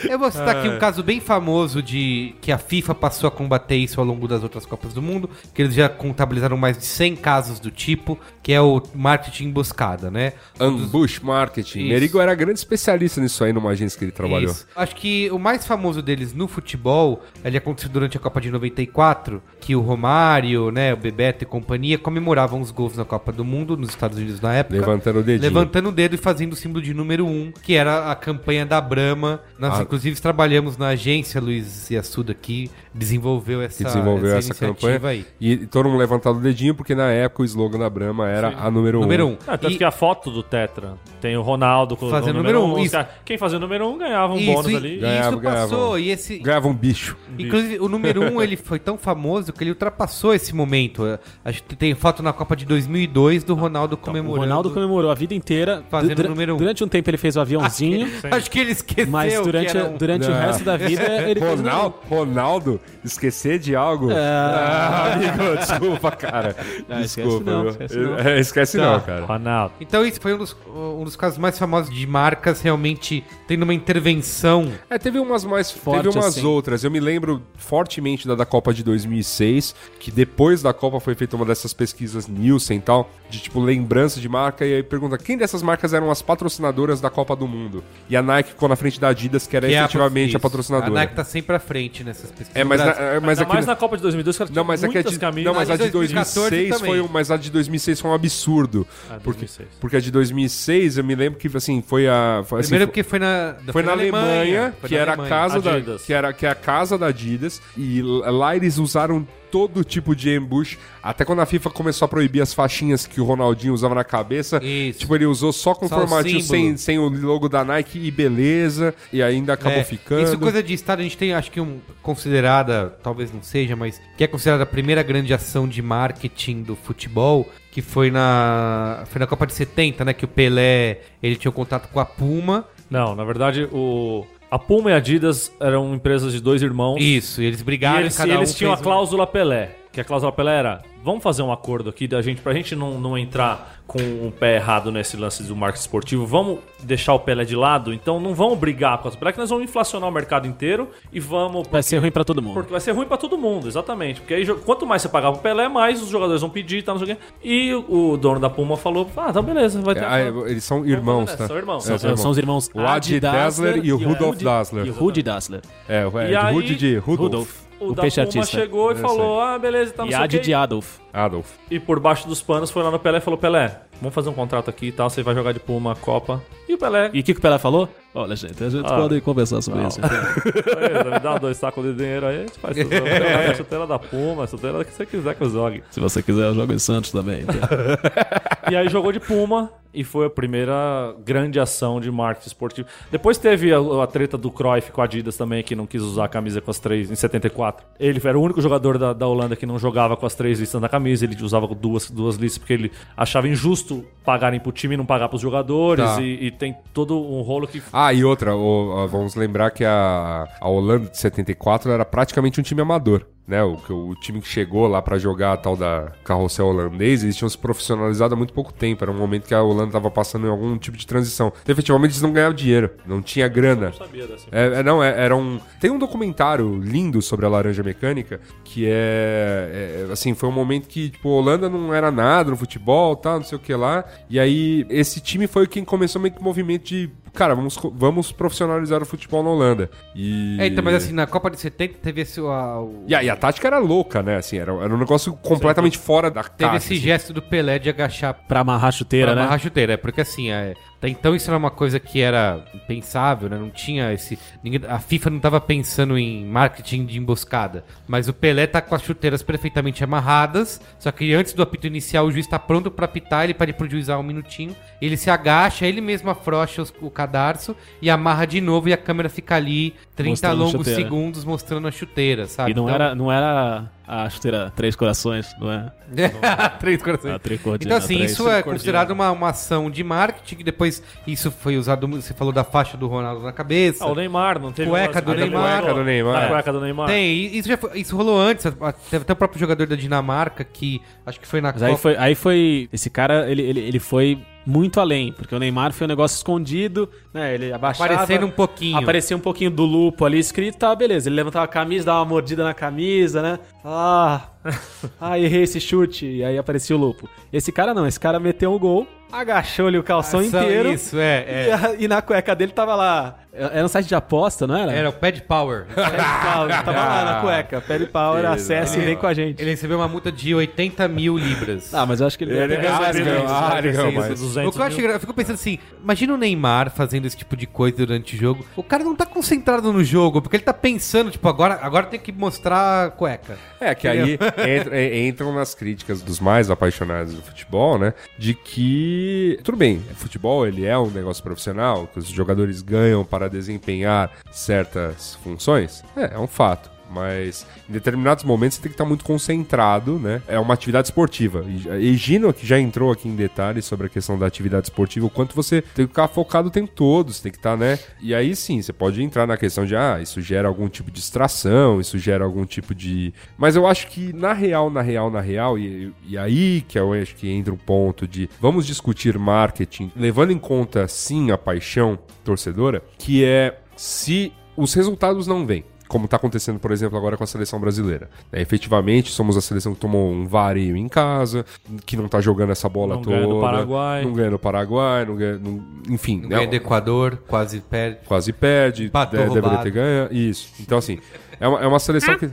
Eu 0.10 0.18
vou 0.18 0.32
citar 0.32 0.58
aqui 0.58 0.68
um 0.68 0.80
caso 0.80 1.04
bem 1.04 1.20
famoso 1.20 1.84
de 1.84 2.36
que 2.42 2.52
a 2.52 2.58
FIFA 2.58 2.96
passou 2.96 3.28
a 3.28 3.32
combater 3.32 3.76
isso 3.76 4.00
ao 4.00 4.06
longo 4.06 4.28
das 4.28 4.42
outras 4.42 4.66
Copas 4.66 4.94
do 4.94 5.02
Mundo, 5.02 5.30
que 5.54 5.62
eles 5.62 5.76
já 5.76 5.88
contabilizaram 5.88 6.58
mais 6.58 6.78
de 6.78 6.86
100 6.86 7.16
casos 7.18 7.60
do 7.60 7.70
tipo, 7.70 8.20
que 8.42 8.52
é 8.52 8.60
o 8.60 8.82
marketing 8.96 9.46
emboscada, 9.46 10.10
né? 10.10 10.34
Ambush 10.60 11.20
Marketing. 11.20 11.80
Isso. 11.80 11.90
Merigo 11.90 12.20
era 12.20 12.34
grande 12.34 12.60
especialista 12.60 13.22
nisso 13.22 13.44
aí 13.44 13.54
numa 13.54 13.70
agência 13.70 13.98
que 14.00 14.06
ele 14.06 14.12
trabalhou. 14.12 14.52
Isso. 14.52 14.66
Acho 14.76 14.96
que 14.96 15.30
o 15.32 15.38
mais 15.38 15.66
famoso 15.68 16.02
deles 16.02 16.34
no 16.34 16.48
futebol, 16.48 17.22
ele 17.46 17.58
aconteceu 17.58 17.90
durante 17.90 18.18
a 18.18 18.20
Copa 18.20 18.42
de 18.42 18.50
94, 18.50 19.43
que 19.60 19.78
o 19.78 19.80
Romário, 19.80 20.72
né, 20.72 20.94
o 20.94 20.98
Bebeto 20.98 21.46
e 21.46 21.48
companhia 21.48 21.98
comemoravam 21.98 22.60
os 22.60 22.70
gols 22.70 22.98
na 22.98 23.06
Copa 23.06 23.32
do 23.32 23.46
Mundo 23.46 23.78
nos 23.78 23.92
Estados 23.92 24.18
Unidos 24.18 24.42
na 24.42 24.54
época. 24.54 24.78
Levantando 24.78 25.20
o 25.20 25.24
dedinho. 25.24 25.42
Levantando 25.50 25.88
o 25.88 25.92
dedo 25.94 26.16
e 26.16 26.18
fazendo 26.18 26.52
o 26.52 26.56
símbolo 26.58 26.84
de 26.84 26.94
número 26.94 27.26
1, 27.26 27.30
um, 27.30 27.52
que 27.64 27.74
era 27.74 28.12
a 28.12 28.16
campanha 28.16 28.66
da 28.66 28.82
Brahma. 28.82 29.40
Nós, 29.58 29.80
Ah. 29.80 29.84
inclusive, 29.84 30.20
trabalhamos 30.22 30.78
na 30.78 30.88
agência, 30.90 31.40
Luiz 31.40 31.90
Yassuda 31.90 32.34
aqui, 32.34 32.70
desenvolveu 32.94 33.62
essa, 33.62 33.78
que 33.78 33.84
desenvolveu 33.86 34.36
essa, 34.36 34.50
iniciativa 34.50 35.00
campanha. 35.00 35.10
aí. 35.12 35.26
E 35.40 35.58
todo 35.66 35.88
mundo 35.88 35.98
levantava 36.00 36.38
o 36.38 36.42
dedinho, 36.42 36.76
porque 36.76 36.94
na 36.94 37.10
época 37.12 37.44
o 37.44 37.46
slogan 37.46 37.80
da 37.80 37.90
Brahma 37.90 38.28
era 38.30 38.50
a 38.58 38.70
número 38.70 38.98
1. 39.00 39.02
Número 39.04 39.28
1. 39.28 39.30
Um. 39.32 39.38
Ah, 39.48 39.58
tanto 39.58 39.76
E- 39.76 39.78
que 39.78 39.84
a 39.86 39.92
foto 39.92 40.30
do 40.30 40.44
Tetra 40.44 40.96
tem 41.22 41.38
o 41.38 41.42
Ronaldo 41.42 41.96
com 41.96 42.10
Fazendo 42.10 42.36
o 42.36 42.38
número 42.40 42.60
número 42.60 42.74
um, 42.74 42.78
1. 42.80 42.82
Um, 42.82 42.84
isso. 42.84 42.98
Quem 43.24 43.38
fazia 43.38 43.58
o 43.58 43.62
número 43.62 43.88
1 43.88 43.94
um 43.94 43.98
ganhava 43.98 44.34
um 44.34 44.38
Isso, 44.38 44.52
bônus 44.52 44.72
e- 44.72 44.76
ali. 44.76 44.98
e 44.98 45.00
Ganhava, 45.00 45.30
isso 45.30 45.40
ganhava. 45.40 45.62
passou, 45.62 45.98
e 45.98 46.10
esse... 46.10 46.38
Ganhava 46.40 46.68
um 46.68 46.74
bicho. 46.74 47.16
Inclusive, 47.40 47.80
o 47.80 47.88
número 47.88 48.24
1 48.24 48.36
um, 48.36 48.42
ele 48.44 48.58
foi 48.58 48.78
tão 48.78 48.98
famoso 48.98 49.33
que 49.42 49.64
ele 49.64 49.72
ultrapassou 49.72 50.34
esse 50.34 50.56
momento. 50.56 51.20
A 51.44 51.52
gente 51.52 51.64
tem 51.76 51.94
foto 51.96 52.22
na 52.24 52.32
Copa 52.34 52.56
de 52.56 52.66
2002 52.66 53.34
depois 53.34 53.44
do 53.44 53.54
Ronaldo 53.56 53.96
O 53.96 53.98
comemorando. 53.98 54.42
Ronaldo 54.42 54.72
comemorou 54.72 55.12
a 55.12 55.16
vida 55.16 55.34
inteira. 55.34 55.84
Fazendo 55.90 56.24
Du- 56.24 56.30
número 56.30 56.56
um. 56.56 56.58
Durante 56.58 56.84
um 56.84 56.88
tempo 56.88 57.10
ele 57.10 57.18
fez 57.18 57.36
o 57.36 57.40
aviãozinho, 57.42 58.08
Acho 58.32 58.50
que 58.50 58.60
ele 58.60 58.72
esqueceu 58.72 59.12
mas 59.12 59.34
durante, 59.40 59.72
que 59.72 59.78
era 59.78 59.90
um... 59.90 59.98
durante 59.98 60.26
o 60.28 60.30
Não. 60.30 60.40
resto 60.40 60.64
da 60.64 60.78
vida 60.78 61.04
ele 61.30 61.40
fez 61.40 61.60
Ronaldo, 61.60 61.96
Ronaldo, 62.10 62.80
esquecer 63.04 63.60
de 63.60 63.76
algo? 63.76 64.10
Ah, 64.12 65.14
amigo, 65.14 65.58
desculpa, 65.60 66.12
cara. 66.12 66.56
Esquece 67.02 67.22
desculpa. 67.22 67.52
não, 67.52 67.62
viu? 67.62 67.70
esquece 67.72 67.98
não. 67.98 68.18
É, 68.20 68.40
esquece 68.40 68.78
Tá. 68.78 68.92
não, 68.94 69.00
cara. 69.02 69.26
Ronaldo. 69.26 69.74
Então 69.80 70.06
isso 70.06 70.20
foi 70.22 70.34
um 70.34 70.38
dos, 70.38 70.56
um 70.68 71.04
dos 71.04 71.16
casos 71.16 71.38
mais 71.38 71.58
famosos 71.58 71.94
de 71.94 72.06
marcas 72.08 72.62
realmente 72.62 73.24
tendo 73.48 73.64
uma 73.64 73.74
intervenção. 73.74 74.72
É, 74.90 74.98
teve 74.98 75.20
umas 75.20 75.44
mais 75.46 75.72
Forte 75.72 76.04
teve 76.04 76.16
umas 76.18 76.38
assim. 76.38 76.46
outras. 76.46 76.84
Eu 76.84 76.92
me 76.92 77.00
lembro 77.00 77.42
fortemente 77.56 78.28
da 78.28 78.36
da 78.36 78.46
Copa 78.46 78.74
de 78.74 78.84
2006, 79.24 79.76
que 80.00 80.12
depois 80.12 80.62
da 80.62 80.74
Copa 80.74 81.00
foi 81.00 81.16
feita 81.16 81.36
uma 81.36 81.46
dessas 81.46 81.74
pesquisas 81.74 82.28
Nielsen 82.28 82.78
e 82.78 82.82
tal, 82.82 83.10
de 83.30 83.40
tipo 83.40 83.60
lembrança 83.60 84.20
de 84.20 84.30
marca 84.30 84.66
e 84.66 84.76
aí 84.76 84.84
pergunta 84.84 85.18
quem 85.18 85.38
dessas 85.38 85.64
marcas 85.64 85.94
eram 85.94 86.12
as 86.12 86.22
patrocinadoras 86.22 87.02
da 87.02 87.10
Copa 87.10 87.36
do 87.36 87.48
Mundo. 87.48 87.84
E 88.10 88.16
a 88.16 88.22
Nike 88.22 88.50
ficou 88.50 88.70
na 88.70 88.76
frente 88.76 89.00
da 89.00 89.10
Adidas, 89.10 89.48
que 89.48 89.56
era 89.58 89.68
que 89.68 89.74
é 89.74 89.80
efetivamente 89.80 90.30
isso. 90.30 90.38
a 90.38 90.40
patrocinadora. 90.40 90.92
A 90.92 90.94
Nike 90.94 91.16
tá 91.16 91.24
sempre 91.24 91.56
à 91.56 91.60
frente 91.60 92.04
nessas 92.04 92.30
pesquisas. 92.30 92.56
É, 92.56 92.64
mas, 92.64 92.80
na, 92.80 92.92
é, 92.92 93.20
mas 93.20 93.40
aqui 93.40 93.54
mais 93.54 93.66
na 93.66 93.76
Copa 93.76 93.96
de 93.96 94.04
2002, 94.04 94.38
cara, 94.38 94.50
Não, 94.54 94.64
mas 94.64 94.84
aqui 94.84 94.92
é 94.92 94.96
muitas 94.96 95.14
de, 95.14 95.20
camisas. 95.20 95.46
não, 95.46 95.54
mas 95.54 95.70
a 95.70 95.74
A 95.74 95.78
de 95.78 95.84
de 95.86 95.90
2006 95.92 96.34
2014 96.36 96.86
foi, 96.86 96.98
também. 96.98 97.10
mas 97.14 97.32
a 97.32 97.38
de 97.38 97.50
2006 97.52 98.02
foi 98.02 98.12
um 98.12 98.14
absurdo. 98.14 98.88
Ah, 99.10 99.14
porque, 99.24 99.40
2006. 99.46 99.68
porque 99.80 99.96
a 99.98 100.00
de 100.00 100.12
2006 100.12 100.98
eu 100.98 101.04
me 101.04 101.16
lembro 101.16 101.40
que 101.40 101.56
assim 101.56 101.82
foi 101.86 102.08
a 102.08 102.44
foi, 102.46 102.60
assim, 102.60 102.70
Primeiro 102.70 102.86
foi- 102.92 103.04
porque 103.04 103.04
foi 103.04 103.20
na, 103.20 103.56
foi 103.72 103.84
na 103.84 103.92
Alemanha, 103.94 104.74
Foi 104.80 104.90
que 104.90 104.96
na 104.96 105.02
era 105.02 105.12
a 105.12 105.14
Alemanha. 105.16 105.30
casa 105.30 105.62
da 105.62 105.72
Adidas. 105.76 106.02
que 106.04 106.14
era 106.14 106.34
que 106.34 106.46
é 106.46 106.50
a 106.50 106.56
casa 106.56 106.98
da 106.98 107.08
Adidas 107.08 107.62
e 107.78 108.02
lá 108.02 108.56
eles 108.56 108.78
usaram 108.78 109.03
todo 109.52 109.84
tipo 109.84 110.16
de 110.16 110.36
embush, 110.36 110.80
até 111.02 111.24
quando 111.24 111.40
a 111.40 111.46
FIFA 111.46 111.70
começou 111.70 112.08
a 112.08 112.10
proibir 112.10 112.42
as 112.42 112.56
faixinhas 112.56 113.06
que 113.06 113.22
o 113.22 113.24
Ronaldinho 113.24 113.72
usava 113.72 113.94
na 113.94 114.04
cabeça. 114.04 114.60
Isso. 114.64 115.00
Tipo, 115.00 115.14
ele 115.16 115.28
usou 115.28 115.54
só 115.54 115.76
com 115.76 115.88
Só 115.88 115.96
o 115.96 116.00
formatinho 116.00 116.42
sem, 116.42 116.76
sem 116.76 116.98
o 116.98 117.08
logo 117.08 117.48
da 117.48 117.64
Nike 117.64 118.00
e 118.00 118.10
beleza, 118.10 118.96
e 119.12 119.22
ainda 119.22 119.54
acabou 119.54 119.80
É, 119.80 119.84
ficando. 119.84 120.24
Isso 120.24 120.40
coisa 120.40 120.64
de 120.64 120.74
Estado, 120.74 121.02
a 121.02 121.04
gente 121.04 121.18
tem, 121.18 121.34
acho 121.34 121.52
que 121.52 121.62
um 121.62 121.80
considerada, 122.02 122.98
talvez 123.04 123.32
não 123.32 123.44
seja, 123.44 123.76
mas 123.76 124.02
que 124.18 124.24
é 124.24 124.28
considerada 124.28 124.64
a 124.64 124.66
primeira 124.66 125.04
grande 125.04 125.34
ação 125.34 125.68
de 125.68 125.82
marketing 125.82 126.64
do 126.64 126.76
futebol, 126.76 127.48
que 127.72 127.82
foi 127.82 128.10
na 128.10 129.04
foi 129.06 129.20
na 129.20 129.28
Copa 129.28 129.46
de 129.46 129.54
70, 129.54 130.04
né, 130.04 130.14
que 130.14 130.26
o 130.26 130.28
Pelé, 130.28 131.02
ele 131.22 131.36
tinha 131.36 131.52
um 131.52 131.54
contato 131.54 131.90
com 131.90 132.00
a 132.00 132.06
Puma. 132.06 132.66
Não, 132.90 133.16
na 133.16 133.24
verdade, 133.24 133.68
o... 133.72 134.26
a 134.54 134.60
Puma 134.60 134.92
e 134.92 134.94
a 134.94 134.98
Adidas 134.98 135.52
eram 135.60 135.96
empresas 135.96 136.32
de 136.32 136.40
dois 136.40 136.62
irmãos. 136.62 137.02
Isso, 137.02 137.42
e 137.42 137.46
eles 137.46 137.62
E 137.62 137.64
brigaram, 137.64 138.02
eles, 138.02 138.16
cada 138.16 138.32
e 138.32 138.36
eles 138.36 138.52
um 138.52 138.54
tinham 138.54 138.72
a 138.72 138.78
cláusula 138.78 139.26
Pelé. 139.26 139.83
Que 139.94 140.02
a 140.02 140.04
cláusula 140.04 140.32
Pelé 140.32 140.58
era: 140.58 140.82
vamos 141.04 141.22
fazer 141.22 141.44
um 141.44 141.52
acordo 141.52 141.88
aqui 141.90 142.08
da 142.08 142.20
gente, 142.20 142.42
pra 142.42 142.52
gente 142.52 142.76
não, 142.76 143.00
não 143.00 143.16
entrar 143.16 143.78
com 143.86 144.00
o 144.00 144.32
pé 144.32 144.56
errado 144.56 144.92
nesse 144.92 145.16
lance 145.16 145.44
do 145.44 145.56
marketing 145.56 145.82
esportivo, 145.82 146.26
vamos 146.26 146.60
deixar 146.82 147.14
o 147.14 147.20
Pelé 147.20 147.44
de 147.46 147.56
lado, 147.56 147.94
então 147.94 148.20
não 148.20 148.34
vamos 148.34 148.58
brigar 148.58 148.98
com 148.98 149.08
as 149.08 149.16
Pelé, 149.16 149.34
que 149.34 149.38
nós 149.38 149.50
vamos 149.52 149.66
inflacionar 149.66 150.10
o 150.10 150.12
mercado 150.12 150.48
inteiro 150.48 150.90
e 151.12 151.20
vamos. 151.20 151.68
Vai 151.68 151.84
ser 151.84 151.98
ruim 152.00 152.10
pra 152.10 152.24
todo 152.24 152.42
mundo. 152.42 152.56
Porque 152.56 152.72
vai 152.72 152.82
ser 152.82 152.92
ruim 152.92 153.06
pra 153.06 153.18
todo 153.18 153.38
mundo, 153.38 153.68
exatamente. 153.68 154.22
Porque 154.22 154.34
aí, 154.34 154.46
quanto 154.66 154.86
mais 154.88 155.04
você 155.04 155.10
pagar 155.10 155.32
pro 155.32 155.42
Pelé, 155.42 155.68
mais 155.70 156.02
os 156.02 156.10
jogadores 156.10 156.42
vão 156.42 156.50
pedir 156.50 156.80
e 156.80 156.82
tal, 156.82 156.98
não 156.98 157.06
sei 157.06 157.14
o 157.14 157.18
quê. 157.18 157.24
E 157.44 157.74
o, 157.76 158.14
o 158.14 158.18
dono 158.18 158.40
da 158.40 158.50
Puma 158.50 158.76
falou: 158.76 159.08
ah, 159.16 159.28
então 159.30 159.44
beleza, 159.44 159.80
vai 159.80 159.94
ter. 159.94 160.06
Ah, 160.06 160.20
eles 160.48 160.64
são 160.64 160.84
irmãos, 160.84 161.26
fazer 161.30 161.38
tá? 161.38 161.48
são 161.48 161.58
irmãos. 161.58 161.88
É, 161.88 161.98
São, 162.00 162.18
são 162.18 162.32
os 162.32 162.38
irmãos 162.40 162.72
O 162.74 162.80
Adi 162.82 163.20
Dassler 163.20 163.86
e 163.86 163.94
o 163.94 163.98
Rudolf 163.98 164.42
Dassler. 164.42 164.88
E 164.88 164.90
o 164.90 164.94
Rudi 164.94 165.22
Dassler. 165.22 165.62
É, 165.88 166.04
é 166.04 166.28
de 166.28 166.36
aí- 166.36 166.54
Rudy 166.54 166.76
de 166.76 166.98
Rudolf. 166.98 167.20
Rudolf. 167.20 167.63
O, 167.80 167.88
O 167.90 167.96
da 167.96 168.02
peixe 168.02 168.16
Puma 168.22 168.28
artista. 168.28 168.58
chegou 168.60 168.92
e 168.92 168.96
Eu 168.96 168.98
falou: 169.00 169.40
ah, 169.42 169.58
beleza, 169.60 169.94
tá 169.94 170.04
não 170.04 170.10
E 170.12 170.14
quê. 170.38 170.44
de 170.44 170.54
Adolf. 170.54 170.98
Adolf. 171.12 171.52
E 171.70 171.80
por 171.80 172.00
baixo 172.00 172.28
dos 172.28 172.42
panos 172.42 172.72
foi 172.72 172.84
lá 172.84 172.92
no 172.92 173.00
Pelé 173.00 173.18
e 173.18 173.22
falou: 173.22 173.38
Pelé, 173.38 173.82
vamos 174.02 174.14
fazer 174.14 174.30
um 174.30 174.34
contrato 174.34 174.70
aqui 174.70 174.88
e 174.88 174.92
tal, 174.92 175.10
você 175.10 175.22
vai 175.24 175.34
jogar 175.36 175.52
de 175.52 175.60
Puma 175.60 175.92
a 175.94 175.96
Copa. 175.96 176.42
E 176.68 176.74
o 176.74 176.78
Pelé. 176.78 177.10
E 177.14 177.20
o 177.20 177.24
que, 177.24 177.34
que 177.34 177.40
o 177.40 177.42
Pelé 177.42 177.58
falou? 177.58 177.90
Olha, 178.16 178.36
gente, 178.36 178.64
a 178.64 178.70
gente 178.70 178.86
Ah. 178.92 178.96
pode 178.98 179.20
conversar 179.22 179.62
sobre 179.62 179.82
Não. 179.82 179.88
isso. 179.88 180.00
então. 180.04 181.12
Me 181.14 181.20
dá 181.20 181.38
dois 181.38 181.58
sacos 181.58 181.84
de 181.84 181.94
dinheiro 181.94 182.26
aí, 182.28 182.38
a 182.38 182.40
gente 182.42 182.60
faz. 182.60 182.78
A 183.50 183.54
chuteira 183.56 183.88
da 183.88 183.98
Puma, 183.98 184.44
a 184.44 184.48
chuteira 184.48 184.84
que 184.86 184.92
você 184.94 185.06
quiser 185.06 185.36
que 185.36 185.42
eu 185.44 185.50
jogue. 185.50 185.84
Se 185.90 186.00
você 186.00 186.22
quiser, 186.22 186.46
eu 186.48 186.54
jogo 186.56 186.74
em 186.74 186.80
Santos 186.80 187.12
também. 187.12 187.42
então. 187.42 187.56
E 188.72 188.78
aí 188.78 188.88
jogou 188.88 189.12
de 189.12 189.20
Puma 189.20 189.70
e 189.94 190.06
foi 190.06 190.26
a 190.26 190.30
primeira 190.30 191.14
grande 191.24 191.60
ação 191.60 192.00
de 192.00 192.10
marketing 192.10 192.48
esportivo. 192.48 192.88
Depois 193.12 193.38
teve 193.38 193.74
a, 193.74 193.78
a 194.02 194.08
treta 194.08 194.38
do 194.38 194.50
Cruyff 194.50 194.90
com 194.92 195.02
a 195.02 195.04
Adidas 195.04 195.36
também, 195.36 195.62
que 195.62 195.76
não 195.76 195.86
quis 195.86 196.02
usar 196.02 196.24
a 196.26 196.28
camisa 196.30 196.62
com 196.62 196.72
as 196.72 196.80
três 196.80 197.12
em 197.12 197.16
74. 197.16 197.86
Ele 198.00 198.22
era 198.24 198.40
o 198.40 198.42
único 198.42 198.62
jogador 198.62 198.98
da, 198.98 199.12
da 199.12 199.28
Holanda 199.28 199.56
que 199.58 199.66
não 199.66 199.78
jogava 199.78 200.16
com 200.16 200.26
as 200.26 200.34
três 200.34 200.62
listas 200.62 200.80
na 200.82 200.88
camisa, 200.88 201.26
ele 201.26 201.36
usava 201.44 201.68
duas, 201.68 202.10
duas 202.10 202.38
listas 202.38 202.58
porque 202.58 202.72
ele 202.74 202.92
achava 203.18 203.50
injusto 203.50 204.04
pagarem 204.24 204.62
pro 204.62 204.72
time 204.72 204.94
e 204.94 204.98
não 204.98 205.06
pagar 205.06 205.28
pros 205.28 205.42
jogadores. 205.42 206.06
Tá. 206.06 206.22
E, 206.22 206.46
e 206.48 206.52
tem 206.52 206.74
todo 206.94 207.20
um 207.20 207.42
rolo 207.42 207.68
que 207.68 207.84
Ah, 207.92 208.03
e 208.12 208.26
outra, 208.26 208.56
o- 208.56 208.90
ó, 208.90 209.08
vamos 209.08 209.36
lembrar 209.36 209.72
que 209.72 209.86
a, 209.86 210.48
a 210.60 210.68
Holanda 210.68 211.10
de 211.10 211.18
74 211.18 211.92
era 211.92 212.04
praticamente 212.04 212.60
um 212.60 212.64
time 212.64 212.82
amador. 212.82 213.28
Né, 213.46 213.62
o, 213.62 213.74
o 213.90 214.16
time 214.16 214.40
que 214.40 214.48
chegou 214.48 214.88
lá 214.88 215.02
pra 215.02 215.18
jogar 215.18 215.52
a 215.52 215.58
tal 215.58 215.76
da 215.76 216.14
carrossel 216.24 216.68
holandês, 216.68 217.24
eles 217.24 217.36
tinham 217.36 217.50
se 217.50 217.58
profissionalizado 217.58 218.34
há 218.34 218.38
muito 218.38 218.54
pouco 218.54 218.72
tempo. 218.72 219.04
Era 219.04 219.12
um 219.12 219.18
momento 219.18 219.46
que 219.48 219.54
a 219.54 219.62
Holanda 219.62 219.92
tava 219.92 220.10
passando 220.10 220.48
em 220.48 220.50
algum 220.50 220.78
tipo 220.78 220.96
de 220.96 221.06
transição. 221.06 221.52
Então, 221.62 221.74
efetivamente, 221.74 222.12
eles 222.12 222.22
não 222.22 222.32
ganhavam 222.32 222.56
dinheiro, 222.56 222.92
não 223.06 223.22
tinha 223.22 223.46
grana. 223.50 223.92
sabia 223.92 224.26
dessa. 224.28 224.46
É, 224.50 224.80
é, 224.80 224.84
não, 224.84 225.04
é- 225.04 225.22
era 225.26 225.36
um. 225.36 225.60
Tem 225.78 225.92
um 225.92 226.00
documentário 226.00 226.80
lindo 226.80 227.22
sobre 227.22 227.46
a 227.46 227.50
laranja 227.50 227.84
mecânica 227.84 228.40
que 228.64 228.86
é, 228.88 230.06
é, 230.08 230.12
assim, 230.12 230.34
foi 230.34 230.48
um 230.48 230.52
momento 230.54 230.88
que 230.88 231.10
tipo, 231.10 231.28
a 231.30 231.34
Holanda 231.34 231.70
não 231.70 231.94
era 231.94 232.10
nada 232.12 232.50
no 232.50 232.56
futebol, 232.58 233.14
tal, 233.16 233.40
não 233.40 233.44
sei 233.46 233.58
o 233.58 233.62
que 233.62 233.74
lá. 233.76 234.06
E 234.30 234.40
aí 234.40 234.86
esse 234.90 235.20
time 235.20 235.48
foi 235.48 235.68
quem 235.68 235.84
começou 235.84 236.22
meio 236.22 236.34
que 236.34 236.40
o 236.40 236.44
movimento 236.44 236.86
de, 236.86 237.10
cara, 237.34 237.54
vamos 237.56 237.78
vamos 237.94 238.32
profissionalizar 238.32 239.02
o 239.02 239.06
futebol 239.06 239.44
na 239.44 239.50
Holanda. 239.50 239.90
E 240.16 240.58
É, 240.60 240.68
então, 240.68 240.84
mas 240.84 240.96
assim, 240.96 241.14
na 241.14 241.28
Copa 241.28 241.50
de 241.52 241.60
70 241.60 241.96
teve 242.02 242.22
esse, 242.22 242.40
a- 242.40 242.80
o- 242.80 243.04
e 243.08 243.14
a, 243.14 243.24
e 243.24 243.30
a 243.34 243.36
tática 243.36 243.68
era 243.68 243.78
louca, 243.80 244.22
né? 244.24 244.38
Assim, 244.38 244.58
era, 244.58 244.72
era 244.72 244.94
um 244.94 244.98
negócio 244.98 245.34
completamente 245.34 245.98
fora 245.98 246.32
da 246.32 246.44
teve 246.44 246.72
caixa. 246.72 246.78
esse 246.78 246.94
assim. 246.94 247.02
gesto 247.04 247.34
do 247.34 247.42
Pelé 247.42 247.80
de 247.80 247.90
agachar 247.90 248.34
Pra 248.48 248.62
amarrar 248.62 248.90
a 248.90 248.92
chuteira, 248.92 249.28
pra 249.28 249.36
né? 249.36 249.42
amarrar 249.42 249.56
a 249.56 249.60
chuteira, 249.60 249.94
é 249.94 249.98
porque 249.98 250.22
assim, 250.22 250.50
é, 250.52 250.74
até 251.04 251.10
então 251.10 251.36
isso 251.36 251.50
era 251.50 251.58
uma 251.58 251.70
coisa 251.70 252.00
que 252.00 252.22
era 252.22 252.64
impensável, 252.74 253.50
né? 253.50 253.58
Não 253.58 253.70
tinha 253.70 254.14
esse. 254.14 254.40
ninguém- 254.64 254.82
a 254.88 255.00
FIFA 255.00 255.30
não 255.32 255.40
tava 255.40 255.60
pensando 255.60 256.18
em 256.18 256.46
marketing 256.46 257.06
de 257.06 257.18
emboscada. 257.18 257.84
Mas 258.08 258.30
o 258.30 258.34
Pelé 258.34 258.66
tá 258.68 258.82
com 258.82 258.96
as 258.96 259.04
chuteiras 259.04 259.44
perfeitamente 259.44 260.02
amarradas. 260.04 260.80
Só 260.98 261.12
que 261.12 261.34
antes 261.34 261.54
do 261.54 261.62
apito 261.62 261.88
inicial, 261.88 262.26
o 262.26 262.32
juiz 262.32 262.48
tá 262.48 262.58
pronto 262.58 262.90
pra 262.90 263.04
apitar, 263.06 263.44
ele 263.44 263.54
pede 263.54 263.74
pro 263.74 263.90
juiz 263.90 264.08
dar 264.08 264.18
um 264.18 264.24
minutinho. 264.24 264.74
Ele 265.02 265.18
se 265.18 265.30
agacha, 265.30 265.86
ele 265.86 266.00
mesmo 266.00 266.30
afrouxa 266.30 266.82
os- 266.82 266.94
o 267.02 267.10
cadarço 267.10 267.76
e 268.02 268.10
amarra 268.10 268.46
de 268.46 268.62
novo 268.62 268.88
e 268.88 268.94
a 268.94 268.98
câmera 268.98 269.28
fica 269.30 269.56
ali 269.56 269.94
30 270.16 270.30
Mostrando 270.30 270.58
longos 270.64 270.88
segundos 270.88 271.44
mostrando 271.44 271.88
a 271.88 271.92
chuteira, 271.92 272.48
sabe? 272.48 272.72
E 272.72 272.74
não, 272.74 272.84
Então- 272.84 272.96
era, 272.96 273.14
não 273.16 273.32
era 273.32 273.86
a 274.08 274.30
chuteira 274.30 274.72
Três 274.76 274.96
Corações, 274.96 275.56
não 275.60 275.72
é? 275.72 275.92
Três 276.80 277.02
corações. 277.02 277.40
Então, 277.80 277.98
assim, 277.98 278.22
isso 278.22 278.48
é 278.50 278.62
considerado 278.62 279.12
uma, 279.12 279.32
uma 279.32 279.50
ação 279.50 279.90
de 279.90 280.04
marketing, 280.04 280.56
que 280.58 280.64
depois 280.64 281.02
isso 281.26 281.50
foi 281.50 281.78
usado, 281.78 282.08
você 282.08 282.34
falou 282.34 282.54
da 282.54 282.64
faixa 282.64 282.98
do 282.98 283.08
Ronaldo 283.08 283.42
na 283.44 283.52
cabeça. 283.54 284.04
Ah, 284.04 284.08
o 284.12 284.16
Neymar, 284.16 284.60
não 284.60 284.72
teve 284.72 284.90
Cueca 284.90 285.22
do 285.22 285.32
Ah, 285.32 285.36
Neymar. 285.36 285.82
Cueca 285.82 285.94
do 285.96 286.04
Neymar. 286.04 286.42
Da 286.42 286.48
cueca 286.50 286.74
do 286.74 286.82
Neymar. 286.82 287.08
Tem, 287.08 287.26
e 287.34 287.58
isso, 287.58 287.68
já 287.68 287.78
foi- 287.78 288.00
isso 288.00 288.16
rolou 288.16 288.40
antes, 288.40 288.66
teve 289.10 289.24
até 289.24 289.34
o 289.34 289.36
próprio 289.36 289.60
jogador 289.60 289.88
da 289.88 289.96
Dinamarca, 289.96 290.64
que 290.64 291.02
acho 291.26 291.40
que 291.40 291.48
foi 291.48 291.62
na 291.62 291.72
Mas 291.72 291.82
aí 291.84 291.90
Copa. 291.92 292.02
foi, 292.02 292.18
aí 292.18 292.36
foi. 292.36 292.90
Esse 292.92 293.10
cara, 293.10 293.50
ele, 293.50 293.62
ele, 293.62 293.80
ele 293.80 294.00
foi 294.00 294.40
muito 294.66 295.00
além, 295.00 295.32
porque 295.34 295.54
o 295.54 295.60
Neymar 295.60 295.92
foi 295.94 296.06
um 296.06 296.08
negócio 296.08 296.36
escondido, 296.36 297.10
né? 297.34 297.54
Ele 297.54 297.74
abaixava. 297.74 298.14
Aparecendo 298.14 298.46
um 298.46 298.52
pouquinho. 298.52 298.98
Aparecia 298.98 299.36
um 299.36 299.40
pouquinho 299.40 299.72
do 299.72 299.84
lupo 299.84 300.26
ali 300.26 300.40
escrito, 300.40 300.78
tá, 300.78 300.96
beleza. 300.96 301.30
Ele 301.30 301.36
levantava 301.36 301.66
a 301.66 301.68
camisa, 301.68 302.06
dava 302.06 302.20
uma 302.20 302.26
mordida 302.26 302.64
na 302.64 302.74
camisa, 302.74 303.42
né? 303.42 303.60
Ah, 303.84 304.48
ah, 305.20 305.40
errei 305.40 305.64
esse 305.64 305.80
chute. 305.80 306.26
E 306.26 306.44
aí 306.44 306.58
aparecia 306.58 306.96
o 306.96 307.00
lupo. 307.00 307.30
Esse 307.52 307.72
cara 307.72 307.94
não, 307.94 308.08
esse 308.08 308.20
cara 308.20 308.40
meteu 308.40 308.74
um 308.74 308.80
gol, 308.80 309.08
agachou 309.34 309.88
ali 309.88 309.98
o 309.98 310.04
calção 310.04 310.40
Ação, 310.40 310.64
inteiro. 310.64 310.92
Isso, 310.92 311.18
é. 311.20 311.46
E, 311.48 311.70
é. 311.70 311.74
a- 311.74 311.96
e 312.00 312.08
na 312.08 312.22
cueca 312.22 312.56
dele 312.56 312.72
tava 312.72 312.96
lá. 312.96 313.40
Era 313.56 313.86
um 313.86 313.88
site 313.88 314.08
de 314.08 314.16
aposta, 314.16 314.66
não 314.66 314.76
era? 314.76 314.92
Era 314.92 315.10
o 315.10 315.14
Pad 315.14 315.44
Power. 315.44 315.86
Pad 315.94 316.12
Power, 316.44 316.84
tava 316.84 316.92
lá 316.92 317.24
na 317.26 317.42
cueca. 317.42 317.82
Pad 317.82 318.08
Power, 318.08 318.46
acesse 318.48 318.98
e 319.00 319.02
vem 319.04 319.16
com 319.16 319.28
a 319.28 319.34
gente. 319.34 319.62
Ele 319.62 319.70
recebeu 319.70 319.98
uma 320.00 320.08
multa 320.08 320.32
de 320.32 320.56
80 320.56 321.08
mil 321.08 321.38
libras. 321.38 321.94
Ah, 321.94 322.04
mas 322.04 322.20
eu 322.20 322.26
acho 322.26 322.36
que 322.36 322.46
ele, 322.46 322.58
Ele- 322.58 322.68
deve 322.76 322.88
ah, 322.88 323.00
mais. 323.00 323.16
Ah, 323.16 323.82
ganhou 323.82 324.12
mais. 324.12 324.40
200 324.40 324.70
O 324.70 324.72
que 324.72 324.80
eu 324.80 324.84
acho 324.84 325.00
eu 325.02 325.20
fico 325.20 325.34
pensando 325.36 325.54
assim, 325.56 325.78
imagina 326.02 326.34
o 326.34 326.38
Neymar 326.38 326.90
fazendo 326.90 327.28
esse 327.28 327.38
tipo 327.38 327.56
de 327.56 327.68
coisa 327.68 327.98
durante 327.98 328.36
o 328.36 328.40
jogo. 328.40 328.66
O 328.76 328.82
cara 328.82 329.04
não 329.04 329.16
tá 329.16 329.26
concentrado 329.26 329.94
no 329.94 330.04
jogo, 330.04 330.42
porque 330.42 330.56
ele 330.56 330.64
tá 330.64 330.74
pensando, 330.74 331.30
tipo, 331.30 331.48
agora, 331.48 331.78
agora 331.80 332.08
tem 332.08 332.20
que 332.20 332.32
mostrar 332.32 333.06
a 333.06 333.12
cueca. 333.12 333.56
É, 333.80 333.94
que 333.94 334.08
aí 334.08 334.34
entra- 334.34 334.98
é, 334.98 335.28
entram 335.28 335.54
nas 335.54 335.76
críticas 335.76 336.24
dos 336.24 336.40
mais 336.40 336.72
apaixonados 336.72 337.36
do 337.36 337.42
futebol, 337.44 338.00
né? 338.00 338.16
De 338.38 338.56
que, 338.56 339.23
tudo 339.64 339.78
bem, 339.78 340.00
futebol 340.16 340.66
ele 340.68 340.86
é 340.86 340.98
um 340.98 341.10
negócio 341.10 341.44
profissional, 341.44 342.08
que 342.08 342.20
os 342.20 342.28
jogadores 342.28 342.82
ganham 342.82 343.26
para 343.26 343.50
desempenhar 343.50 344.32
certas 344.52 345.36
funções. 345.44 346.04
É, 346.16 346.36
é 346.36 346.40
um 346.40 346.48
fato. 346.48 346.93
Mas 347.14 347.66
em 347.90 347.94
determinados 347.94 348.44
momentos 348.44 348.78
você 348.78 348.84
tem 348.84 348.90
que 348.90 348.96
estar 348.96 349.06
muito 349.06 349.24
concentrado, 349.24 350.20
né? 350.20 350.42
É 350.48 350.60
uma 350.60 350.74
atividade 350.74 351.08
esportiva. 351.08 351.66
E 352.00 352.16
Gino, 352.16 352.54
que 352.54 352.66
já 352.66 352.80
entrou 352.80 353.12
aqui 353.12 353.28
em 353.28 353.36
detalhes 353.36 353.86
sobre 353.86 354.08
a 354.08 354.10
questão 354.10 354.38
da 354.38 354.46
atividade 354.46 354.88
esportiva, 354.88 355.26
o 355.26 355.30
quanto 355.30 355.56
você 355.56 355.82
tem 355.82 356.06
que 356.06 356.12
ficar 356.12 356.28
focado 356.28 356.68
o 356.68 356.72
tempo 356.72 356.92
todo, 356.94 357.32
você 357.32 357.44
tem 357.44 357.52
que 357.52 357.58
estar, 357.58 357.78
né? 357.78 358.00
E 358.22 358.34
aí 358.34 358.56
sim, 358.56 358.82
você 358.82 358.92
pode 358.92 359.22
entrar 359.22 359.46
na 359.46 359.58
questão 359.58 359.86
de, 359.86 359.96
ah, 359.96 360.20
isso 360.22 360.42
gera 360.42 360.68
algum 360.68 360.90
tipo 360.90 361.12
de 361.12 361.20
distração, 361.20 362.02
isso 362.02 362.18
gera 362.18 362.44
algum 362.44 362.66
tipo 362.66 362.94
de. 362.94 363.34
Mas 363.58 363.76
eu 363.76 363.88
acho 363.88 364.08
que 364.08 364.34
na 364.34 364.54
real, 364.54 364.90
na 364.90 365.02
real, 365.02 365.30
na 365.30 365.42
real, 365.42 365.78
e, 365.78 366.14
e 366.28 366.38
aí 366.38 366.82
que 366.88 366.98
eu 366.98 367.14
acho 367.14 367.36
que 367.36 367.50
entra 367.50 367.74
o 367.74 367.78
ponto 367.78 368.28
de 368.28 368.50
vamos 368.60 368.86
discutir 368.86 369.38
marketing, 369.38 370.12
levando 370.16 370.52
em 370.52 370.60
conta 370.60 371.08
sim 371.08 371.52
a 371.52 371.58
paixão 371.58 372.18
torcedora, 372.44 373.02
que 373.18 373.44
é 373.44 373.80
se 373.96 374.52
os 374.76 374.94
resultados 374.94 375.48
não 375.48 375.66
vêm. 375.66 375.84
Como 376.14 376.26
está 376.26 376.38
acontecendo, 376.38 376.78
por 376.80 376.92
exemplo, 376.92 377.18
agora 377.18 377.36
com 377.36 377.44
a 377.44 377.48
seleção 377.48 377.80
brasileira. 377.80 378.30
É, 378.52 378.62
efetivamente, 378.62 379.32
somos 379.32 379.58
a 379.58 379.62
seleção 379.62 379.96
que 379.96 380.00
tomou 380.00 380.32
um 380.32 380.46
vareio 380.46 380.96
em 380.96 381.10
casa, 381.10 381.66
que 382.06 382.16
não 382.16 382.28
está 382.28 382.40
jogando 382.40 382.70
essa 382.70 382.88
bola 382.88 383.16
Não 383.16 383.22
toda. 383.24 383.36
ganha 383.38 383.48
do 383.48 383.60
Paraguai. 383.60 384.24
Não 384.24 384.34
ganha 384.34 384.50
no 384.52 384.60
Paraguai, 384.60 385.26
não 385.26 385.36
ganha. 385.36 385.58
não- 385.58 385.84
enfim, 386.08 386.42
né? 386.42 386.50
Ganha 386.50 386.68
do 386.68 386.76
Equador, 386.76 387.38
quase 387.48 387.80
perde. 387.82 388.20
quase 388.28 388.54
perde, 388.54 389.06
Empatou 389.06 389.48
de- 389.48 389.54
deveria 389.56 389.78
ter 389.80 389.90
ganho. 389.90 390.28
Isso. 390.32 390.72
Então, 390.80 391.00
assim, 391.00 391.18
é 391.60 391.68
uma, 391.68 391.80
é 391.82 391.88
uma 391.88 391.98
seleção 392.00 392.38
que. 392.38 392.48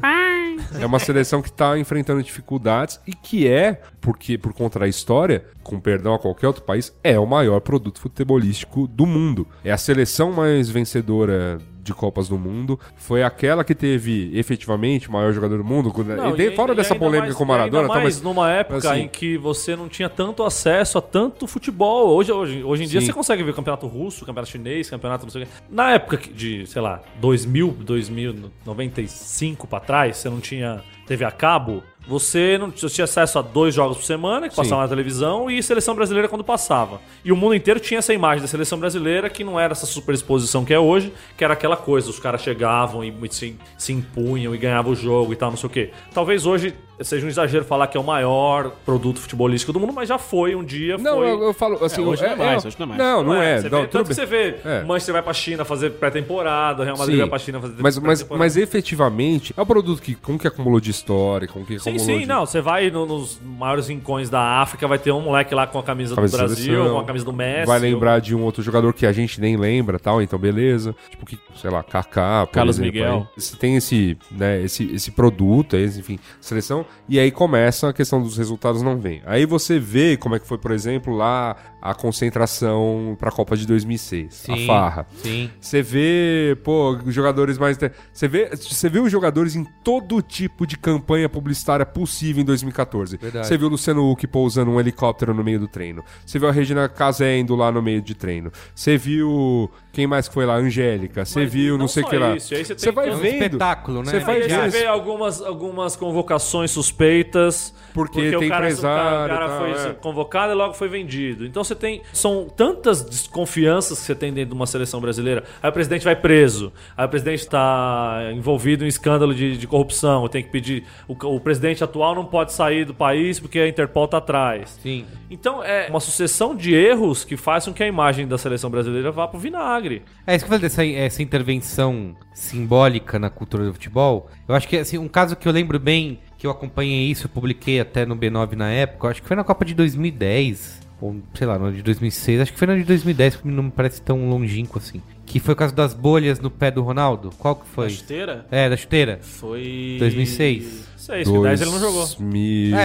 É 0.79 0.87
uma 0.87 0.99
seleção 0.99 1.43
que 1.43 1.51
tá 1.53 1.79
enfrentando 1.79 2.23
dificuldades 2.23 2.99
e 3.07 3.13
que 3.15 3.47
é, 3.49 3.81
porque 4.01 4.39
por 4.39 4.53
conta 4.55 4.79
da 4.79 4.89
história, 4.89 5.45
com 5.63 5.79
perdão 5.81 6.15
a 6.15 6.19
qualquer 6.19 6.47
outro 6.47 6.63
país, 6.63 6.95
é 7.05 7.19
o 7.19 7.27
maior 7.27 7.61
produto 7.61 8.01
futebolístico 8.01 8.87
do 8.87 9.05
mundo. 9.07 9.47
É 9.65 9.71
a 9.73 9.77
seleção 9.79 10.33
mais 10.33 10.69
vencedora 10.69 11.59
de 11.91 11.95
Copas 11.95 12.29
do 12.29 12.39
Mundo. 12.39 12.79
Foi 12.97 13.23
aquela 13.23 13.65
que 13.65 13.75
teve 13.75 14.31
efetivamente 14.35 15.09
o 15.09 15.13
maior 15.13 15.33
jogador 15.33 15.59
do 15.59 15.65
mundo. 15.65 15.93
Não, 16.05 16.31
e 16.31 16.37
de- 16.37 16.43
e- 16.49 16.57
fora 16.57 16.73
e 16.73 16.77
dessa 16.77 16.95
polêmica 16.95 17.27
mais- 17.27 17.37
com 17.37 17.45
o 17.45 17.47
Maradona, 17.47 17.83
ainda 17.83 17.95
tá, 17.95 18.01
mais 18.01 18.15
mas 18.17 18.23
numa 18.23 18.51
época 18.51 18.79
assim- 18.79 19.03
em 19.03 19.09
que 19.09 19.37
você 19.37 19.75
não 19.77 19.89
tinha 19.89 20.09
tanto 20.09 20.43
acesso 20.43 20.99
a 20.99 21.01
tanto 21.01 21.47
futebol. 21.47 22.09
Hoje, 22.15 22.33
hoje, 22.33 22.63
hoje 22.63 22.85
em 22.85 22.87
dia 22.87 23.01
Sim. 23.01 23.07
você 23.07 23.13
consegue 23.13 23.43
ver 23.43 23.55
campeonato 23.55 23.87
russo, 23.87 24.25
campeonato 24.25 24.51
chinês, 24.51 24.89
campeonato 24.89 25.25
não 25.25 25.31
sei 25.31 25.43
o 25.43 25.47
quê. 25.47 25.53
Na 25.71 25.91
época 25.93 26.17
de, 26.17 26.67
sei 26.67 26.81
lá, 26.81 27.01
2000, 27.21 27.69
2000, 27.81 28.51
95 28.65 29.67
pra 29.67 29.81
trás, 29.81 30.17
você 30.17 30.29
não 30.31 30.41
tinha 30.41 30.83
TV 31.07 31.25
a 31.25 31.31
cabo. 31.31 31.83
Você 32.07 32.59
não 32.59 32.71
você 32.71 32.89
tinha 32.89 33.05
acesso 33.05 33.39
a 33.39 33.43
dois 33.43 33.75
jogos 33.75 33.99
por 33.99 34.05
semana 34.05 34.49
que 34.49 34.57
passavam 34.57 34.81
na 34.81 34.89
televisão 34.89 35.51
e 35.51 35.63
seleção 35.63 35.95
brasileira 35.95 36.29
quando 36.29 36.43
passava. 36.43 37.01
E 37.25 37.31
o 37.31 37.37
mundo 37.37 37.55
inteiro 37.55 37.79
tinha 37.79 37.99
essa 37.99 38.13
imagem 38.13 38.41
da 38.43 38.49
seleção 38.49 38.79
brasileira 38.79 39.29
que 39.29 39.45
não 39.45 39.61
era 39.61 39.73
essa 39.73 39.87
superexposição 39.87 40.65
que 40.65 40.75
é 40.75 40.79
hoje, 40.79 41.13
que 41.37 41.45
era 41.45 41.55
aquela 41.55 41.77
coisa, 41.77 42.11
os 42.11 42.19
caras 42.19 42.43
chegavam 42.43 43.05
e 43.05 43.15
se, 43.31 43.57
se 43.79 43.93
impunham 43.93 44.55
e 44.55 44.59
ganhavam 44.59 44.93
o 44.93 44.97
jogo 44.97 45.33
e 45.33 45.37
tal, 45.37 45.51
não 45.51 45.57
sei 45.57 45.67
o 45.67 45.71
quê. 45.71 45.91
Talvez 46.13 46.47
hoje 46.47 46.75
seja 47.03 47.25
um 47.27 47.29
exagero 47.29 47.65
falar 47.65 47.87
que 47.87 47.97
é 47.97 48.01
o 48.01 48.05
maior 48.05 48.71
produto 48.85 49.21
futebolístico 49.21 49.73
do 49.73 49.81
mundo, 49.81 49.93
mas 49.93 50.09
já 50.09 50.19
foi 50.19 50.55
um 50.55 50.65
dia. 50.65 50.97
Não, 50.99 51.17
foi... 51.17 51.31
eu, 51.31 51.43
eu 51.45 51.55
falo 51.55 51.85
assim. 51.85 52.03
hoje 52.05 52.23
não 52.23 52.31
é 52.31 52.37
mais, 52.37 52.65
hoje 52.65 52.77
não 52.79 52.85
é 52.85 52.89
mais. 52.89 52.99
Não, 53.01 53.23
não 53.23 53.43
é. 53.43 53.61
Você 53.61 53.69
não, 53.69 53.81
vê, 53.83 53.87
tanto 53.89 54.09
que 54.09 54.15
você 54.15 54.27
vê, 54.27 54.57
É. 54.65 54.83
Manchester 54.85 55.13
vai 55.15 55.23
pra 55.23 55.33
China 55.33 55.65
fazer 55.65 55.91
pré-temporada, 55.91 56.85
Real 56.85 56.97
Madrid 56.97 57.15
Sim. 57.17 57.21
vai 57.21 57.29
pra 57.31 57.39
China 57.39 57.61
fazer 57.61 57.75
Mas, 57.79 57.99
mas, 57.99 58.29
mas 58.29 58.57
efetivamente 58.57 59.55
é 59.57 59.63
um 59.63 59.67
produto 59.67 60.03
que 60.03 60.15
com 60.15 60.39
que 60.39 60.47
acumulou 60.47 60.81
de 60.81 60.91
história, 60.91 61.47
com 61.49 61.65
que 61.65 61.79
Sim, 61.79 61.91
acumulou 61.91 62.07
sim, 62.07 62.19
de... 62.21 62.27
não. 62.27 62.47
Você 62.47 62.61
vai 62.61 62.91
no- 62.91 63.07
nos 63.07 63.41
maiores 63.43 63.89
rincões 63.89 64.29
da 64.29 64.61
África, 64.61 64.87
vai 64.89 64.99
ter 64.99 65.13
um 65.13 65.21
moleque 65.21 65.55
lá 65.55 65.67
com 65.67 65.79
a 65.79 65.83
camisa, 65.83 66.15
Camisa 66.15 66.37
do 66.37 66.45
Brasil, 66.47 66.91
com 66.91 66.99
a 66.99 67.05
camisa 67.05 67.25
do 67.25 67.33
Messi. 67.33 67.67
Vai 67.67 67.79
lembrar 67.79 68.21
de 68.21 68.35
um 68.35 68.43
outro 68.43 68.63
jogador 68.63 68.93
que 68.93 69.07
a 69.07 69.13
gente 69.13 69.41
nem 69.41 69.57
lembra, 69.57 69.99
tal, 69.99 70.21
então 70.23 70.39
beleza. 70.39 70.95
Tipo 71.11 71.27
que, 71.27 71.39
sei 71.57 71.71
lá, 71.71 71.83
Kaká, 71.83 72.47
Carlos 72.53 72.77
exemplo, 72.79 72.93
Miguel. 72.93 73.29
aí. 73.37 73.41
Você 73.43 73.57
tem 73.57 73.77
esse, 73.77 74.17
né, 74.31 74.63
esse, 74.63 74.85
esse 74.95 75.11
produto, 75.11 75.77
esse, 75.77 76.01
enfim, 76.01 76.19
seleção, 76.41 76.85
e 77.09 77.19
aí 77.19 77.31
começa 77.31 77.89
a 77.89 77.93
questão 77.93 78.23
dos 78.23 78.37
resultados 78.37 78.83
não 78.83 78.99
vem. 78.99 79.23
Aí 79.27 79.45
você 79.47 79.79
vê 79.79 80.17
como 80.17 80.35
é 80.35 80.39
que 80.39 80.47
foi, 80.47 80.59
por 80.59 80.71
exemplo, 80.71 81.15
lá 81.15 81.57
a 81.83 81.95
concentração 81.95 83.17
pra 83.19 83.31
Copa 83.31 83.57
de 83.57 83.67
2006, 83.67 84.47
a 84.49 84.57
farra. 84.67 85.07
Sim. 85.23 85.51
Você 85.61 85.83
vê, 85.83 86.57
pô, 86.63 86.93
os 87.05 87.15
jogadores 87.15 87.59
mais. 87.59 87.79
Você 88.13 88.29
vê, 88.29 88.51
você 88.55 88.89
vê 88.89 88.99
os 89.01 89.11
jogadores 89.11 89.57
em 89.57 89.65
todo 89.83 90.21
tipo 90.23 90.67
de 90.67 90.77
campanha 90.77 91.29
publicitária 91.29 91.85
possível 91.87 92.43
em 92.43 92.45
2014. 92.45 93.17
Verdade. 93.17 93.47
Você 93.47 93.57
viu 93.57 93.67
o 93.69 93.71
Luciano 93.71 94.11
Huck 94.11 94.27
pousando 94.27 94.71
um 94.71 94.79
helicóptero 94.79 95.33
no 95.35 95.43
meio 95.43 95.59
do 95.59 95.69
treino. 95.69 96.05
Você 96.25 96.39
viu 96.39 96.49
a 96.49 96.53
Regina 96.53 96.89
Casé 96.89 97.39
indo 97.39 97.55
lá 97.57 97.73
no 97.73 97.83
meio 97.83 98.01
de 98.03 98.15
treino. 98.15 98.53
Você 98.75 98.97
viu. 98.97 99.71
Quem 99.93 100.07
mais 100.07 100.29
que 100.29 100.35
foi 100.35 100.47
lá? 100.47 100.55
Angélica. 100.57 101.25
Você 101.25 101.45
viu, 101.47 101.73
não 101.73 101.81
não 101.81 101.89
sei 101.89 102.05
o 102.05 102.07
que 102.07 102.17
lá. 102.17 102.37
isso, 102.37 102.55
aí 102.55 102.65
você 102.65 102.93
vai 102.93 103.11
um 103.11 103.17
vendo. 103.17 103.43
espetáculo, 103.43 104.03
né? 104.03 104.11
Você 104.13 104.21
vai 104.21 104.37
Aí 104.37 104.43
você 104.49 104.57
vendo. 104.61 104.71
vê 104.71 104.87
algumas, 104.87 105.43
algumas 105.43 105.97
convocações 105.97 106.70
suspeitas. 106.71 107.75
Porque 107.93 108.21
tem 108.21 108.37
o 108.37 108.49
cara, 108.49 108.67
empresário 108.67 109.25
o 109.25 109.29
cara 109.29 109.45
e 109.45 109.49
tal, 109.49 109.59
foi 109.59 109.91
é. 109.91 109.95
convocado 109.95 110.53
e 110.53 110.55
logo 110.55 110.75
foi 110.75 110.89
vendido. 110.89 111.45
Então 111.45 111.65
você 111.65 111.75
tem. 111.75 112.03
São 112.13 112.47
tantas 112.49 113.03
desconfianças 113.03 113.99
que 113.99 114.05
você 114.05 114.15
tem 114.15 114.33
dentro 114.33 114.51
de 114.51 114.55
uma 114.55 114.67
seleção 114.67 115.01
brasileira. 115.01 115.45
Aí 115.63 115.69
o 115.69 115.73
presidente 115.73 116.05
vai 116.05 116.15
preso. 116.15 116.73
Aí 116.97 117.05
o 117.05 117.09
presidente 117.09 117.41
está 117.41 118.31
envolvido 118.33 118.85
em 118.85 118.89
escândalo 118.89 119.35
de, 119.35 119.57
de 119.57 119.67
corrupção. 119.67 120.29
Tem 120.29 120.43
que 120.43 120.51
pedir. 120.51 120.85
O, 121.09 121.15
o 121.35 121.41
presidente 121.41 121.83
atual 121.83 122.15
não 122.15 122.25
pode 122.25 122.53
sair 122.53 122.85
do 122.85 122.95
país 122.95 123.41
porque 123.41 123.59
a 123.59 123.69
Interpol 123.69 124.05
está 124.05 124.19
atrás. 124.19 124.79
Sim. 124.83 125.05
Então 125.31 125.63
é 125.63 125.89
uma 125.89 126.01
sucessão 126.01 126.55
de 126.55 126.75
erros 126.75 127.25
que 127.25 127.37
faz 127.37 127.65
com 127.65 127.73
que 127.73 127.83
a 127.83 127.87
imagem 127.87 128.27
da 128.27 128.39
seleção 128.39 128.71
brasileira 128.71 129.11
vá 129.11 129.27
pro 129.27 129.39
vinagre. 129.39 130.03
É 130.27 130.35
isso 130.37 130.45
que 130.45 130.53
eu 130.53 130.57
falei 130.57 130.63
dessa 130.63 130.87
essa 130.87 131.23
intervenção 131.23 132.15
simbólica 132.33 133.19
na 133.19 133.31
cultura 133.31 133.65
do 133.65 133.73
futebol. 133.73 134.29
Eu 134.49 134.55
acho 134.55 134.69
que 134.69 134.77
assim, 134.77 134.99
um 134.99 135.09
caso 135.09 135.37
que 135.37 135.47
eu 135.47 135.53
lembro 135.53 135.79
bem, 135.79 136.19
que 136.41 136.47
eu 136.47 136.51
acompanhei 136.51 137.11
isso, 137.11 137.27
eu 137.27 137.29
publiquei 137.29 137.79
até 137.81 138.07
no 138.07 138.17
B9 138.17 138.55
na 138.57 138.71
época, 138.71 139.09
acho 139.09 139.21
que 139.21 139.29
foi 139.29 139.37
na 139.37 139.45
Copa 139.45 139.63
de 139.65 139.75
2010, 139.75 140.81
ou 141.01 141.17
sei 141.35 141.47
lá, 141.47 141.59
no 141.59 141.71
de 141.71 141.83
2006, 141.83 142.41
acho 142.41 142.53
que 142.53 142.59
foi 142.59 142.67
na 142.67 142.75
de 142.77 142.85
2010, 142.85 143.37
porque 143.37 143.49
não 143.51 143.65
me 143.65 143.71
parece 143.71 144.01
tão 144.01 144.29
longínquo 144.31 144.79
assim. 144.79 145.03
Que 145.27 145.39
foi 145.39 145.53
o 145.55 145.57
caso 145.57 145.75
das 145.75 145.93
bolhas 145.95 146.41
no 146.41 146.51
pé 146.51 146.71
do 146.73 146.83
Ronaldo. 146.83 147.31
Qual 147.39 147.55
que 147.55 147.67
foi? 147.69 147.87
A 147.87 147.91
chuteira 147.91 148.47
É, 148.51 148.69
da 148.69 148.77
chuteira. 148.77 149.21
foi... 149.23 149.97
2006. 150.01 150.89
6, 150.97 151.29
que 151.29 151.39
10 151.41 151.61
ele 151.61 151.71
não 151.71 151.79
jogou. 151.79 152.07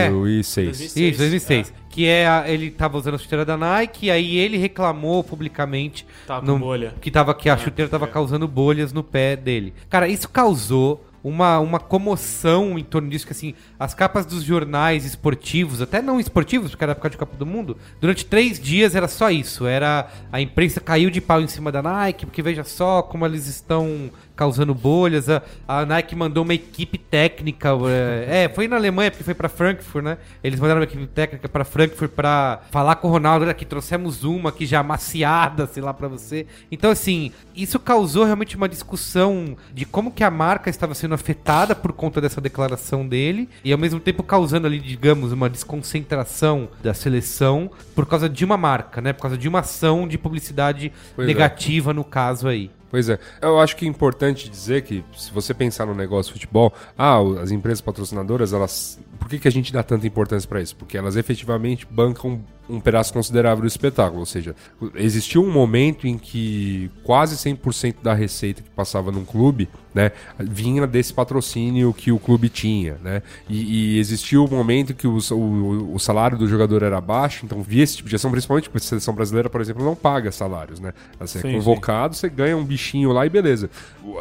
2006. 0.10 0.80
Isso, 0.96 1.18
2006. 1.18 1.74
Que 1.90 2.06
é, 2.08 2.28
a- 2.28 2.44
ele 2.48 2.72
tava 2.72 2.98
usando 2.98 3.16
a 3.16 3.18
chuteira 3.18 3.46
da 3.46 3.56
Nike, 3.56 4.08
e 4.08 4.12
aí 4.12 4.38
ele 4.38 4.58
reclamou 4.58 5.24
publicamente 5.24 6.06
Tava 6.28 6.46
com 6.46 6.60
bolha. 6.60 6.94
que 7.00 7.10
tava 7.10 7.34
que 7.34 7.50
a 7.50 7.58
chuteira 7.58 7.90
tava 7.90 8.08
causando 8.08 8.48
bolhas 8.48 8.92
no 8.92 9.04
pé 9.04 9.36
dele. 9.36 9.74
Cara, 9.90 10.08
isso 10.08 10.28
causou 10.30 11.05
uma, 11.26 11.58
uma 11.60 11.80
comoção 11.80 12.78
em 12.78 12.84
torno 12.84 13.10
disso, 13.10 13.26
que 13.26 13.32
assim, 13.32 13.56
as 13.80 13.96
capas 13.96 14.28
dos 14.28 14.44
jornais 14.44 15.06
esportivos, 15.06 15.82
até 15.82 16.00
não 16.00 16.20
esportivos, 16.20 16.70
porque 16.70 16.84
era 16.84 16.92
época 16.92 17.10
de 17.10 17.18
Copa 17.18 17.36
do 17.36 17.48
Mundo, 17.48 17.76
durante 18.00 18.24
três 18.24 18.60
dias 18.60 18.94
era 18.94 19.08
só 19.08 19.32
isso. 19.32 19.66
Era 19.66 20.08
a 20.32 20.40
imprensa 20.40 20.80
caiu 20.80 21.10
de 21.10 21.20
pau 21.20 21.42
em 21.42 21.48
cima 21.48 21.72
da 21.72 21.82
Nike, 21.82 22.28
porque 22.28 22.44
veja 22.44 22.64
só 22.64 23.02
como 23.02 23.26
eles 23.26 23.48
estão 23.48 24.12
causando 24.36 24.76
bolhas. 24.76 25.28
A, 25.28 25.42
a 25.68 25.86
Nike 25.86 26.16
mandou 26.16 26.44
uma 26.44 26.54
equipe 26.54 26.98
técnica. 26.98 27.70
É, 27.88 28.44
é, 28.44 28.50
foi 28.50 28.68
na 28.68 28.76
Alemanha, 28.76 29.10
porque 29.10 29.24
foi 29.24 29.34
pra 29.34 29.50
Frankfurt, 29.50 30.04
né? 30.04 30.18
Eles 30.44 30.60
mandaram 30.60 30.82
uma 30.82 30.86
equipe 30.86 31.08
técnica 31.08 31.50
pra 31.50 31.64
Frankfurt 31.64 32.12
pra 32.12 32.62
falar 32.70 32.98
com 32.98 33.08
o 33.08 33.12
Ronaldo. 33.12 33.44
Olha 33.44 33.52
aqui, 33.52 33.66
trouxemos 33.66 34.24
uma 34.24 34.50
aqui 34.50 34.66
já 34.66 34.82
amaciada, 34.82 35.66
sei 35.66 35.82
lá, 35.82 35.94
pra 35.94 36.08
você. 36.08 36.46
Então, 36.72 36.92
assim, 36.92 37.32
isso 37.56 37.80
causou 37.80 38.26
realmente 38.26 38.56
uma 38.56 38.70
discussão 38.70 39.58
de 39.74 39.86
como 39.86 40.12
que 40.12 40.24
a 40.24 40.30
marca 40.30 40.70
estava 40.70 40.94
sendo 40.94 41.15
afetada 41.16 41.76
por 41.76 41.92
conta 41.94 42.22
dessa 42.22 42.40
declaração 42.40 43.08
dele 43.08 43.50
e 43.64 43.72
ao 43.72 43.78
mesmo 43.78 44.00
tempo 44.00 44.24
causando 44.24 44.68
ali, 44.68 44.80
digamos, 44.80 45.32
uma 45.32 45.50
desconcentração 45.50 46.70
da 46.84 46.94
seleção 46.94 47.70
por 47.96 48.06
causa 48.06 48.30
de 48.30 48.46
uma 48.46 48.58
marca, 48.58 49.02
né? 49.02 49.14
Por 49.14 49.24
causa 49.24 49.38
de 49.38 49.48
uma 49.48 49.60
ação 49.60 50.08
de 50.08 50.18
publicidade 50.18 50.92
Pois 51.16 51.28
é. 51.28 51.34
negativa 51.34 51.94
no 51.94 52.04
caso 52.04 52.48
aí. 52.48 52.70
Pois 52.96 53.10
é. 53.10 53.20
Eu 53.42 53.60
acho 53.60 53.76
que 53.76 53.86
é 53.86 53.90
importante 53.90 54.50
dizer 54.50 54.84
que, 54.84 55.04
se 55.18 55.30
você 55.32 55.54
pensar 55.54 55.86
no 55.86 55.94
negócio 55.94 56.34
de 56.34 56.40
futebol, 56.40 56.74
ah, 56.98 57.18
as 57.42 57.52
empresas 57.52 57.82
patrocinadoras, 57.82 58.54
elas. 58.54 58.98
Por 59.20 59.28
que, 59.28 59.38
que 59.38 59.48
a 59.48 59.52
gente 59.52 59.74
dá 59.74 59.84
tanta 59.84 60.08
importância 60.08 60.48
para 60.48 60.62
isso? 60.62 60.76
Porque 60.78 60.98
elas 60.98 61.18
efetivamente 61.18 61.86
bancam 61.90 62.42
um 62.70 62.80
pedaço 62.80 63.14
considerável 63.14 63.62
do 63.62 63.68
espetáculo. 63.68 64.20
Ou 64.20 64.26
seja, 64.26 64.56
existiu 64.96 65.44
um 65.44 65.52
momento 65.52 66.08
em 66.08 66.18
que 66.18 66.90
quase 67.04 67.36
100% 67.36 67.96
da 68.02 68.14
receita 68.14 68.62
que 68.62 68.70
passava 68.70 69.12
num 69.12 69.24
clube 69.24 69.70
né, 69.94 70.12
vinha 70.38 70.86
desse 70.86 71.14
patrocínio 71.14 71.94
que 71.94 72.12
o 72.12 72.20
clube 72.20 72.50
tinha. 72.50 72.98
Né? 73.02 73.22
E, 73.48 73.96
e 73.96 74.00
existiu 74.00 74.44
um 74.44 74.50
momento 74.50 74.94
que 74.94 75.08
o, 75.08 75.18
o, 75.32 75.96
o 75.96 76.00
salário 76.00 76.38
do 76.38 76.48
jogador 76.48 76.84
era 76.84 77.00
baixo, 77.00 77.46
então 77.46 77.62
via 77.62 77.84
esse 77.84 77.98
tipo 77.98 78.10
de 78.10 78.16
ação, 78.16 78.30
principalmente 78.30 78.70
porque 78.70 78.86
a 78.86 78.90
seleção 78.90 79.14
brasileira, 79.14 79.50
por 79.50 79.62
exemplo, 79.62 79.84
não 79.84 79.96
paga 79.96 80.32
salários. 80.32 80.80
Né? 80.80 80.94
Você 81.20 81.40
Sim, 81.40 81.50
é 81.50 81.54
convocado, 81.54 82.16
você 82.16 82.28
ganha 82.28 82.58
um 82.58 82.66
bichinho 82.66 83.12
lá 83.12 83.26
e 83.26 83.30
beleza. 83.30 83.70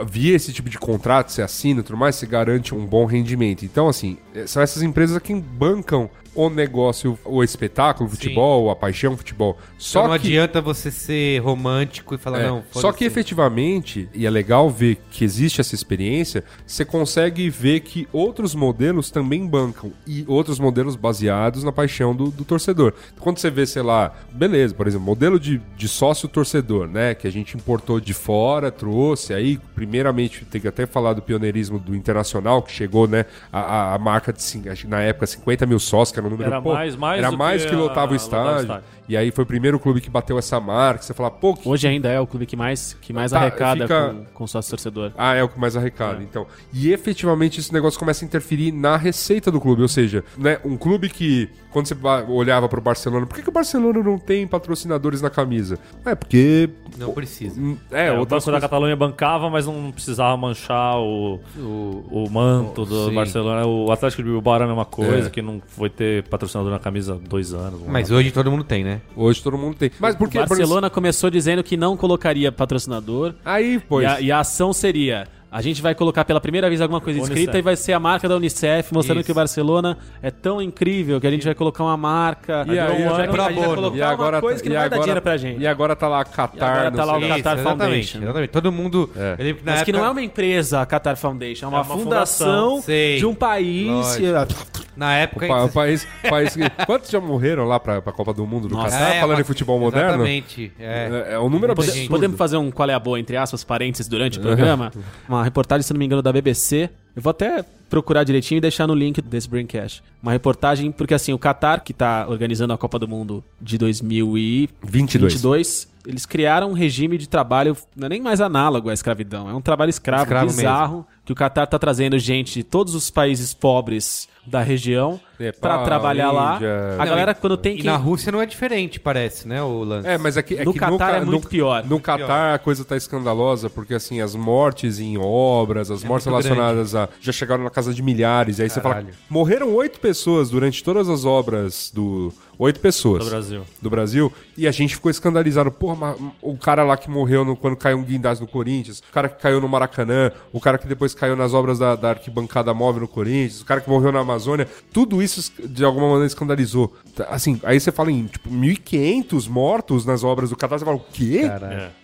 Via 0.06 0.36
esse 0.36 0.52
tipo 0.52 0.70
de 0.70 0.78
contrato, 0.78 1.32
você 1.32 1.42
assina 1.42 1.80
e 1.80 1.82
tudo 1.82 1.96
mais, 1.96 2.14
você 2.14 2.26
garante 2.26 2.74
um 2.74 2.86
bom 2.86 3.04
rendimento. 3.04 3.64
Então, 3.64 3.88
assim, 3.88 4.16
são 4.46 4.62
essas 4.62 4.82
empresas 4.82 5.20
quem 5.20 5.40
bancam 5.40 6.08
o 6.34 6.48
negócio, 6.50 7.18
o 7.24 7.42
espetáculo, 7.42 8.08
o 8.08 8.12
futebol, 8.12 8.70
a 8.70 8.76
paixão 8.76 9.16
futebol. 9.16 9.56
Só 9.78 10.02
Só 10.02 10.08
não 10.08 10.18
que 10.18 10.26
adianta 10.28 10.60
você 10.60 10.90
ser 10.90 11.40
romântico 11.40 12.14
e 12.14 12.18
falar, 12.18 12.40
é, 12.40 12.46
não, 12.48 12.62
só 12.72 12.90
que 12.92 13.04
efetivamente, 13.04 14.08
e 14.14 14.26
é 14.26 14.30
legal 14.30 14.68
ver 14.70 14.98
que 15.10 15.24
existe 15.24 15.60
essa 15.60 15.74
experiência, 15.74 16.44
você 16.66 16.84
consegue 16.84 17.48
ver 17.50 17.80
que 17.80 18.08
outros 18.12 18.54
modelos 18.54 19.10
também 19.10 19.46
bancam. 19.46 19.92
E 20.06 20.24
outros 20.26 20.58
modelos 20.58 20.96
baseados 20.96 21.62
na 21.64 21.72
paixão 21.72 22.14
do, 22.14 22.30
do 22.30 22.44
torcedor. 22.44 22.94
Quando 23.20 23.38
você 23.38 23.50
vê, 23.50 23.66
sei 23.66 23.82
lá, 23.82 24.12
beleza, 24.32 24.74
por 24.74 24.86
exemplo, 24.86 25.04
modelo 25.06 25.38
de, 25.38 25.60
de 25.76 25.88
sócio-torcedor, 25.88 26.88
né? 26.88 27.14
Que 27.14 27.26
a 27.26 27.32
gente 27.32 27.56
importou 27.56 28.00
de 28.00 28.14
fora, 28.14 28.70
trouxe. 28.70 29.34
Aí, 29.34 29.58
primeiramente, 29.74 30.44
tem 30.44 30.60
que 30.60 30.68
até 30.68 30.86
falar 30.86 31.12
do 31.12 31.22
pioneirismo 31.22 31.78
do 31.78 31.94
Internacional, 31.94 32.62
que 32.62 32.72
chegou, 32.72 33.06
né? 33.06 33.24
A, 33.52 33.60
a- 33.60 33.94
a 33.94 33.98
marca 33.98 34.32
de, 34.32 34.86
na 34.88 35.00
época, 35.00 35.26
50 35.26 35.66
mil 35.66 35.78
sócios, 35.78 36.12
que 36.12 36.23
era 36.26 36.28
um 36.28 36.30
número 36.36 36.48
Era 36.50 36.60
mais- 36.60 36.96
mais 36.96 37.18
Era 37.18 37.30
do 37.30 37.36
mais 37.38 37.62
que 37.64 37.70
que, 37.70 37.76
lotava 37.76 38.10
o 38.10 38.14
o 38.14 38.16
estádio. 38.16 38.60
estádio. 38.62 38.84
E 39.06 39.16
aí 39.18 39.30
foi 39.30 39.44
o 39.44 39.46
primeiro 39.46 39.78
clube 39.78 40.00
que 40.00 40.08
bateu 40.08 40.38
essa 40.38 40.58
marca. 40.58 41.02
Você 41.02 41.12
fala, 41.12 41.30
pô, 41.30 41.54
que 41.54 41.68
Hoje 41.68 41.86
ainda 41.86 42.08
é 42.08 42.18
o 42.18 42.26
clube 42.26 42.46
que 42.46 42.56
mais, 42.56 42.96
que 43.02 43.12
mais 43.12 43.32
Tá, 43.32 43.38
arrecada 43.40 43.82
fica- 43.82 44.14
com, 44.14 44.24
com 44.32 44.46
sócio 44.46 44.70
torcedor. 44.70 45.12
Ah, 45.16 45.34
é 45.34 45.42
o 45.42 45.48
que 45.48 45.60
mais 45.60 45.76
arrecada, 45.76 46.22
então. 46.22 46.46
E 46.72 46.90
efetivamente 46.90 47.60
esse 47.60 47.70
negócio 47.72 47.98
começa 47.98 48.24
a 48.24 48.26
interferir 48.26 48.72
na 48.72 48.96
receita 48.96 49.50
do 49.50 49.60
clube. 49.60 49.82
Ou 49.82 49.88
seja, 49.88 50.24
né, 50.38 50.58
um 50.64 50.76
clube 50.76 51.10
que, 51.10 51.50
quando 51.70 51.86
você 51.86 51.94
olhava 52.28 52.66
pro 52.66 52.80
Barcelona, 52.80 53.26
por 53.26 53.34
que, 53.36 53.42
que 53.42 53.48
o 53.48 53.52
Barcelona 53.52 54.02
não 54.02 54.18
tem 54.18 54.46
patrocinadores 54.46 55.20
na 55.20 55.28
camisa? 55.28 55.78
É, 56.06 56.14
porque. 56.14 56.70
Não 56.96 57.12
precisa. 57.12 57.60
hum, 57.60 57.76
É, 57.90 58.06
É, 58.06 58.10
o 58.12 58.16
Banco 58.18 58.26
da 58.26 58.40
coisas. 58.40 58.60
Catalunha 58.62 58.96
bancava, 58.96 59.50
mas 59.50 59.66
não 59.66 59.90
precisava 59.92 60.34
manchar 60.36 60.96
o, 60.98 61.40
o, 61.58 62.30
manto 62.30 62.84
do 62.86 63.08
sim. 63.08 63.14
Barcelona. 63.14 63.66
O 63.66 63.90
Atlético 63.92 64.22
de 64.22 64.30
Bilbao 64.30 64.54
era 64.54 64.64
a 64.64 64.68
mesma 64.68 64.84
coisa, 64.84 65.26
É. 65.26 65.30
que 65.30 65.42
não 65.42 65.60
foi 65.66 65.90
ter 65.90 66.13
patrocinador 66.22 66.72
na 66.72 66.78
camisa 66.78 67.14
há 67.14 67.28
dois 67.28 67.52
anos. 67.52 67.80
um 67.82 67.88
Mas 67.88 68.10
ano. 68.10 68.18
hoje 68.18 68.30
todo 68.30 68.50
mundo 68.50 68.64
tem, 68.64 68.84
né? 68.84 69.00
Hoje 69.16 69.42
todo 69.42 69.56
mundo 69.58 69.76
tem. 69.76 69.90
Mas 69.98 70.14
por 70.14 70.28
O 70.28 70.30
que. 70.30 70.38
Barcelona 70.38 70.88
começou 70.90 71.30
dizendo 71.30 71.62
que 71.62 71.76
não 71.76 71.96
colocaria 71.96 72.50
patrocinador. 72.50 73.34
Aí, 73.44 73.80
pois. 73.88 74.04
E 74.04 74.06
a, 74.06 74.20
e 74.20 74.32
a 74.32 74.40
ação 74.40 74.72
seria: 74.72 75.26
a 75.56 75.62
gente 75.62 75.80
vai 75.80 75.94
colocar 75.94 76.24
pela 76.24 76.40
primeira 76.40 76.68
vez 76.68 76.80
alguma 76.80 77.00
coisa 77.00 77.20
Unicef. 77.20 77.38
escrita 77.38 77.58
e 77.58 77.62
vai 77.62 77.76
ser 77.76 77.92
a 77.92 78.00
marca 78.00 78.28
da 78.28 78.34
Unicef, 78.36 78.92
mostrando 78.92 79.18
Isso. 79.20 79.26
que 79.26 79.30
o 79.32 79.34
Barcelona 79.36 79.96
é 80.20 80.28
tão 80.30 80.60
incrível 80.60 81.20
que 81.20 81.26
a 81.28 81.30
gente 81.30 81.44
vai 81.44 81.54
colocar 81.54 81.84
uma 81.84 81.96
marca. 81.96 82.64
E 82.66 82.72
aí, 82.72 82.78
a 82.80 82.90
gente 82.90 83.08
vai, 83.08 83.28
pro 83.28 83.42
a 83.42 83.48
gente 83.52 83.60
vai 83.60 83.74
colocar 83.76 83.96
E 83.96 84.02
agora, 84.02 84.36
uma 84.36 84.40
coisa 84.42 84.60
que 84.62 84.68
e 84.68 84.72
não 84.72 84.80
vai 84.80 84.88
dar 84.90 84.96
agora, 84.96 85.02
dinheiro 85.06 85.22
pra 85.22 85.36
gente. 85.36 85.60
E 85.60 85.66
agora 85.66 85.94
tá 85.94 86.08
lá 86.08 86.20
a 86.20 86.24
Qatar. 86.24 86.70
agora 86.70 86.90
tá 86.90 87.04
lá 87.04 87.16
o. 87.16 87.20
Qatar 87.20 87.36
exatamente, 87.58 87.62
Foundation. 87.78 88.18
exatamente. 88.22 88.50
Todo 88.50 88.72
mundo. 88.72 89.10
É. 89.16 89.36
Eu 89.38 89.44
lembro 89.44 89.60
que 89.60 89.66
na 89.66 89.72
Mas 89.72 89.82
que 89.84 89.92
não 89.92 89.98
é 90.00 90.02
época- 90.02 90.12
uma 90.20 90.22
empresa, 90.24 90.80
a 90.80 90.86
Qatar 90.86 91.16
Foundation, 91.16 91.66
é 91.66 91.68
uma, 91.68 91.78
É 91.78 91.80
uma 91.82 91.96
fundação, 91.98 92.70
fundação. 92.82 93.16
De 93.18 93.24
um 93.26 93.34
país. 93.34 93.86
Lógico. 94.20 94.84
Na 94.96 95.12
época. 95.14 95.44
O, 95.44 95.48
pa- 95.48 95.64
o 95.64 95.68
país, 95.70 96.06
país 96.28 96.54
que- 96.54 96.70
Quantos 96.86 97.10
já 97.10 97.20
morreram 97.20 97.64
lá 97.64 97.80
pra, 97.80 98.00
pra 98.00 98.12
Copa 98.12 98.32
do 98.32 98.46
Mundo 98.46 98.68
do 98.68 98.74
Nossa. 98.76 98.96
Qatar? 98.96 99.16
É, 99.16 99.20
falando 99.20 99.40
em 99.40 99.44
futebol 99.44 99.78
moderno? 99.78 100.08
Exatamente. 100.10 100.72
É. 100.78 101.24
É, 101.30 101.34
é 101.34 101.38
um 101.40 101.48
número 101.50 101.72
absurdo. 101.72 102.08
Podemos 102.08 102.36
fazer 102.38 102.56
um 102.58 102.70
qual 102.70 102.88
é 102.88 102.94
a 102.94 102.98
boa, 103.00 103.18
entre 103.18 103.36
aspas, 103.36 103.64
parênteses, 103.64 104.06
durante 104.08 104.38
o 104.38 104.42
programa? 104.42 104.92
Uma 105.28 105.43
reportagem, 105.44 105.82
se 105.82 105.92
não 105.92 105.98
me 105.98 106.06
engano, 106.06 106.22
da 106.22 106.32
BBC. 106.32 106.90
Eu 107.14 107.22
vou 107.22 107.30
até 107.30 107.64
procurar 107.88 108.24
direitinho 108.24 108.58
e 108.58 108.60
deixar 108.60 108.86
no 108.86 108.94
link 108.94 109.22
desse 109.22 109.48
Braincast. 109.48 110.02
Uma 110.22 110.32
reportagem, 110.32 110.90
porque 110.90 111.14
assim, 111.14 111.32
o 111.32 111.38
Qatar, 111.38 111.84
que 111.84 111.92
tá 111.92 112.26
organizando 112.28 112.72
a 112.72 112.78
Copa 112.78 112.98
do 112.98 113.06
Mundo 113.06 113.44
de 113.60 113.78
2022, 113.78 115.88
eles 116.06 116.26
criaram 116.26 116.70
um 116.70 116.72
regime 116.72 117.16
de 117.16 117.28
trabalho, 117.28 117.76
não 117.96 118.06
é 118.06 118.08
nem 118.08 118.20
mais 118.20 118.40
análogo 118.40 118.90
à 118.90 118.92
escravidão, 118.92 119.48
é 119.48 119.54
um 119.54 119.60
trabalho 119.60 119.90
escravo, 119.90 120.24
Escravo 120.24 120.46
bizarro, 120.46 121.06
que 121.24 121.32
o 121.32 121.34
Qatar 121.34 121.66
tá 121.66 121.78
trazendo 121.78 122.18
gente 122.18 122.54
de 122.54 122.62
todos 122.64 122.94
os 122.94 123.08
países 123.10 123.54
pobres 123.54 124.28
da 124.46 124.60
região 124.60 125.18
Nepal, 125.40 125.58
pra 125.58 125.84
trabalhar 125.84 126.30
lá. 126.30 126.56
A 126.56 126.60
Não, 126.98 127.06
galera, 127.06 127.32
e- 127.32 127.34
quando 127.34 127.56
tem 127.56 127.76
E 127.76 127.78
que... 127.78 127.84
na 127.86 127.96
Rússia 127.96 128.30
não 128.30 128.42
é 128.42 128.46
diferente, 128.46 129.00
parece, 129.00 129.48
né, 129.48 129.62
o 129.62 129.82
lance? 129.82 130.06
É, 130.06 130.18
mas 130.18 130.36
é 130.36 130.42
que, 130.42 130.54
é 130.54 130.64
No 130.66 130.74
que 130.74 130.78
Catar 130.78 130.98
Ca- 131.12 131.16
é 131.16 131.20
muito 131.24 131.44
no, 131.44 131.48
pior. 131.48 131.82
No 131.86 131.98
Catar 131.98 132.54
a 132.54 132.58
coisa 132.58 132.84
tá 132.84 132.94
escandalosa, 132.94 133.70
porque 133.70 133.94
assim, 133.94 134.20
as 134.20 134.34
mortes 134.34 135.00
em 135.00 135.16
obras, 135.16 135.90
as 135.90 136.04
mortes 136.04 136.26
É 136.26 136.30
muito 136.30 136.44
relacionadas 136.44 136.94
a. 136.94 137.08
já 137.22 137.32
chegaram 137.32 137.64
na 137.64 137.70
casa 137.70 137.94
de 137.94 138.02
milhares. 138.02 138.58
E 138.58 138.62
aí 138.64 138.68
você 138.68 138.82
fala. 138.82 138.96
Caralho. 138.96 139.14
Morreram 139.30 139.74
oito 139.74 139.98
pessoas 139.98 140.50
durante 140.50 140.84
todas 140.84 141.08
as 141.08 141.24
obras 141.24 141.90
do. 141.94 142.30
Oito 142.58 142.80
pessoas. 142.80 143.24
Do 143.24 143.30
Brasil. 143.30 143.62
Do 143.82 143.90
Brasil. 143.90 144.32
E 144.56 144.66
a 144.68 144.70
gente 144.70 144.94
ficou 144.94 145.10
escandalizado. 145.10 145.70
Porra, 145.70 145.94
mas 145.96 146.16
o 146.42 146.56
cara 146.56 146.82
lá 146.84 146.96
que 146.96 147.10
morreu 147.10 147.44
no- 147.44 147.56
quando 147.56 147.76
caiu 147.76 147.98
um 147.98 148.02
guindaste 148.04 148.42
no 148.42 148.48
Corinthians, 148.48 149.00
o 149.00 149.12
cara 149.12 149.28
que 149.28 149.40
caiu 149.42 149.60
no 149.60 149.68
Maracanã, 149.68 150.30
o 150.52 150.60
cara 150.60 150.78
que 150.78 150.86
depois 150.86 151.14
caiu 151.14 151.34
nas 151.36 151.52
obras 151.54 151.78
da, 151.78 151.96
da 151.96 152.10
arquibancada 152.10 152.72
móvel 152.72 153.02
no 153.02 153.08
Corinthians, 153.08 153.60
o 153.60 153.64
cara 153.64 153.80
que 153.80 153.88
morreu 153.90 154.12
na 154.12 154.20
Amazônia. 154.20 154.68
Tudo 154.92 155.22
isso 155.22 155.52
de 155.66 155.84
alguma 155.84 156.06
maneira 156.06 156.26
escandalizou. 156.26 156.92
Tá, 157.14 157.24
Assim, 157.30 157.60
aí 157.64 157.78
você 157.80 157.90
fala 157.90 158.10
em 158.12 158.26
tipo 158.26 158.48
1.500 158.50 159.48
mortos 159.48 160.04
nas 160.06 160.22
obras 160.24 160.50
do 160.50 160.56
Catar, 160.56 160.78
você 160.78 160.84
fala, 160.84 160.96
o 160.96 161.04
quê? 161.12 161.42
Caralho. 161.48 161.90
Com 161.90 162.03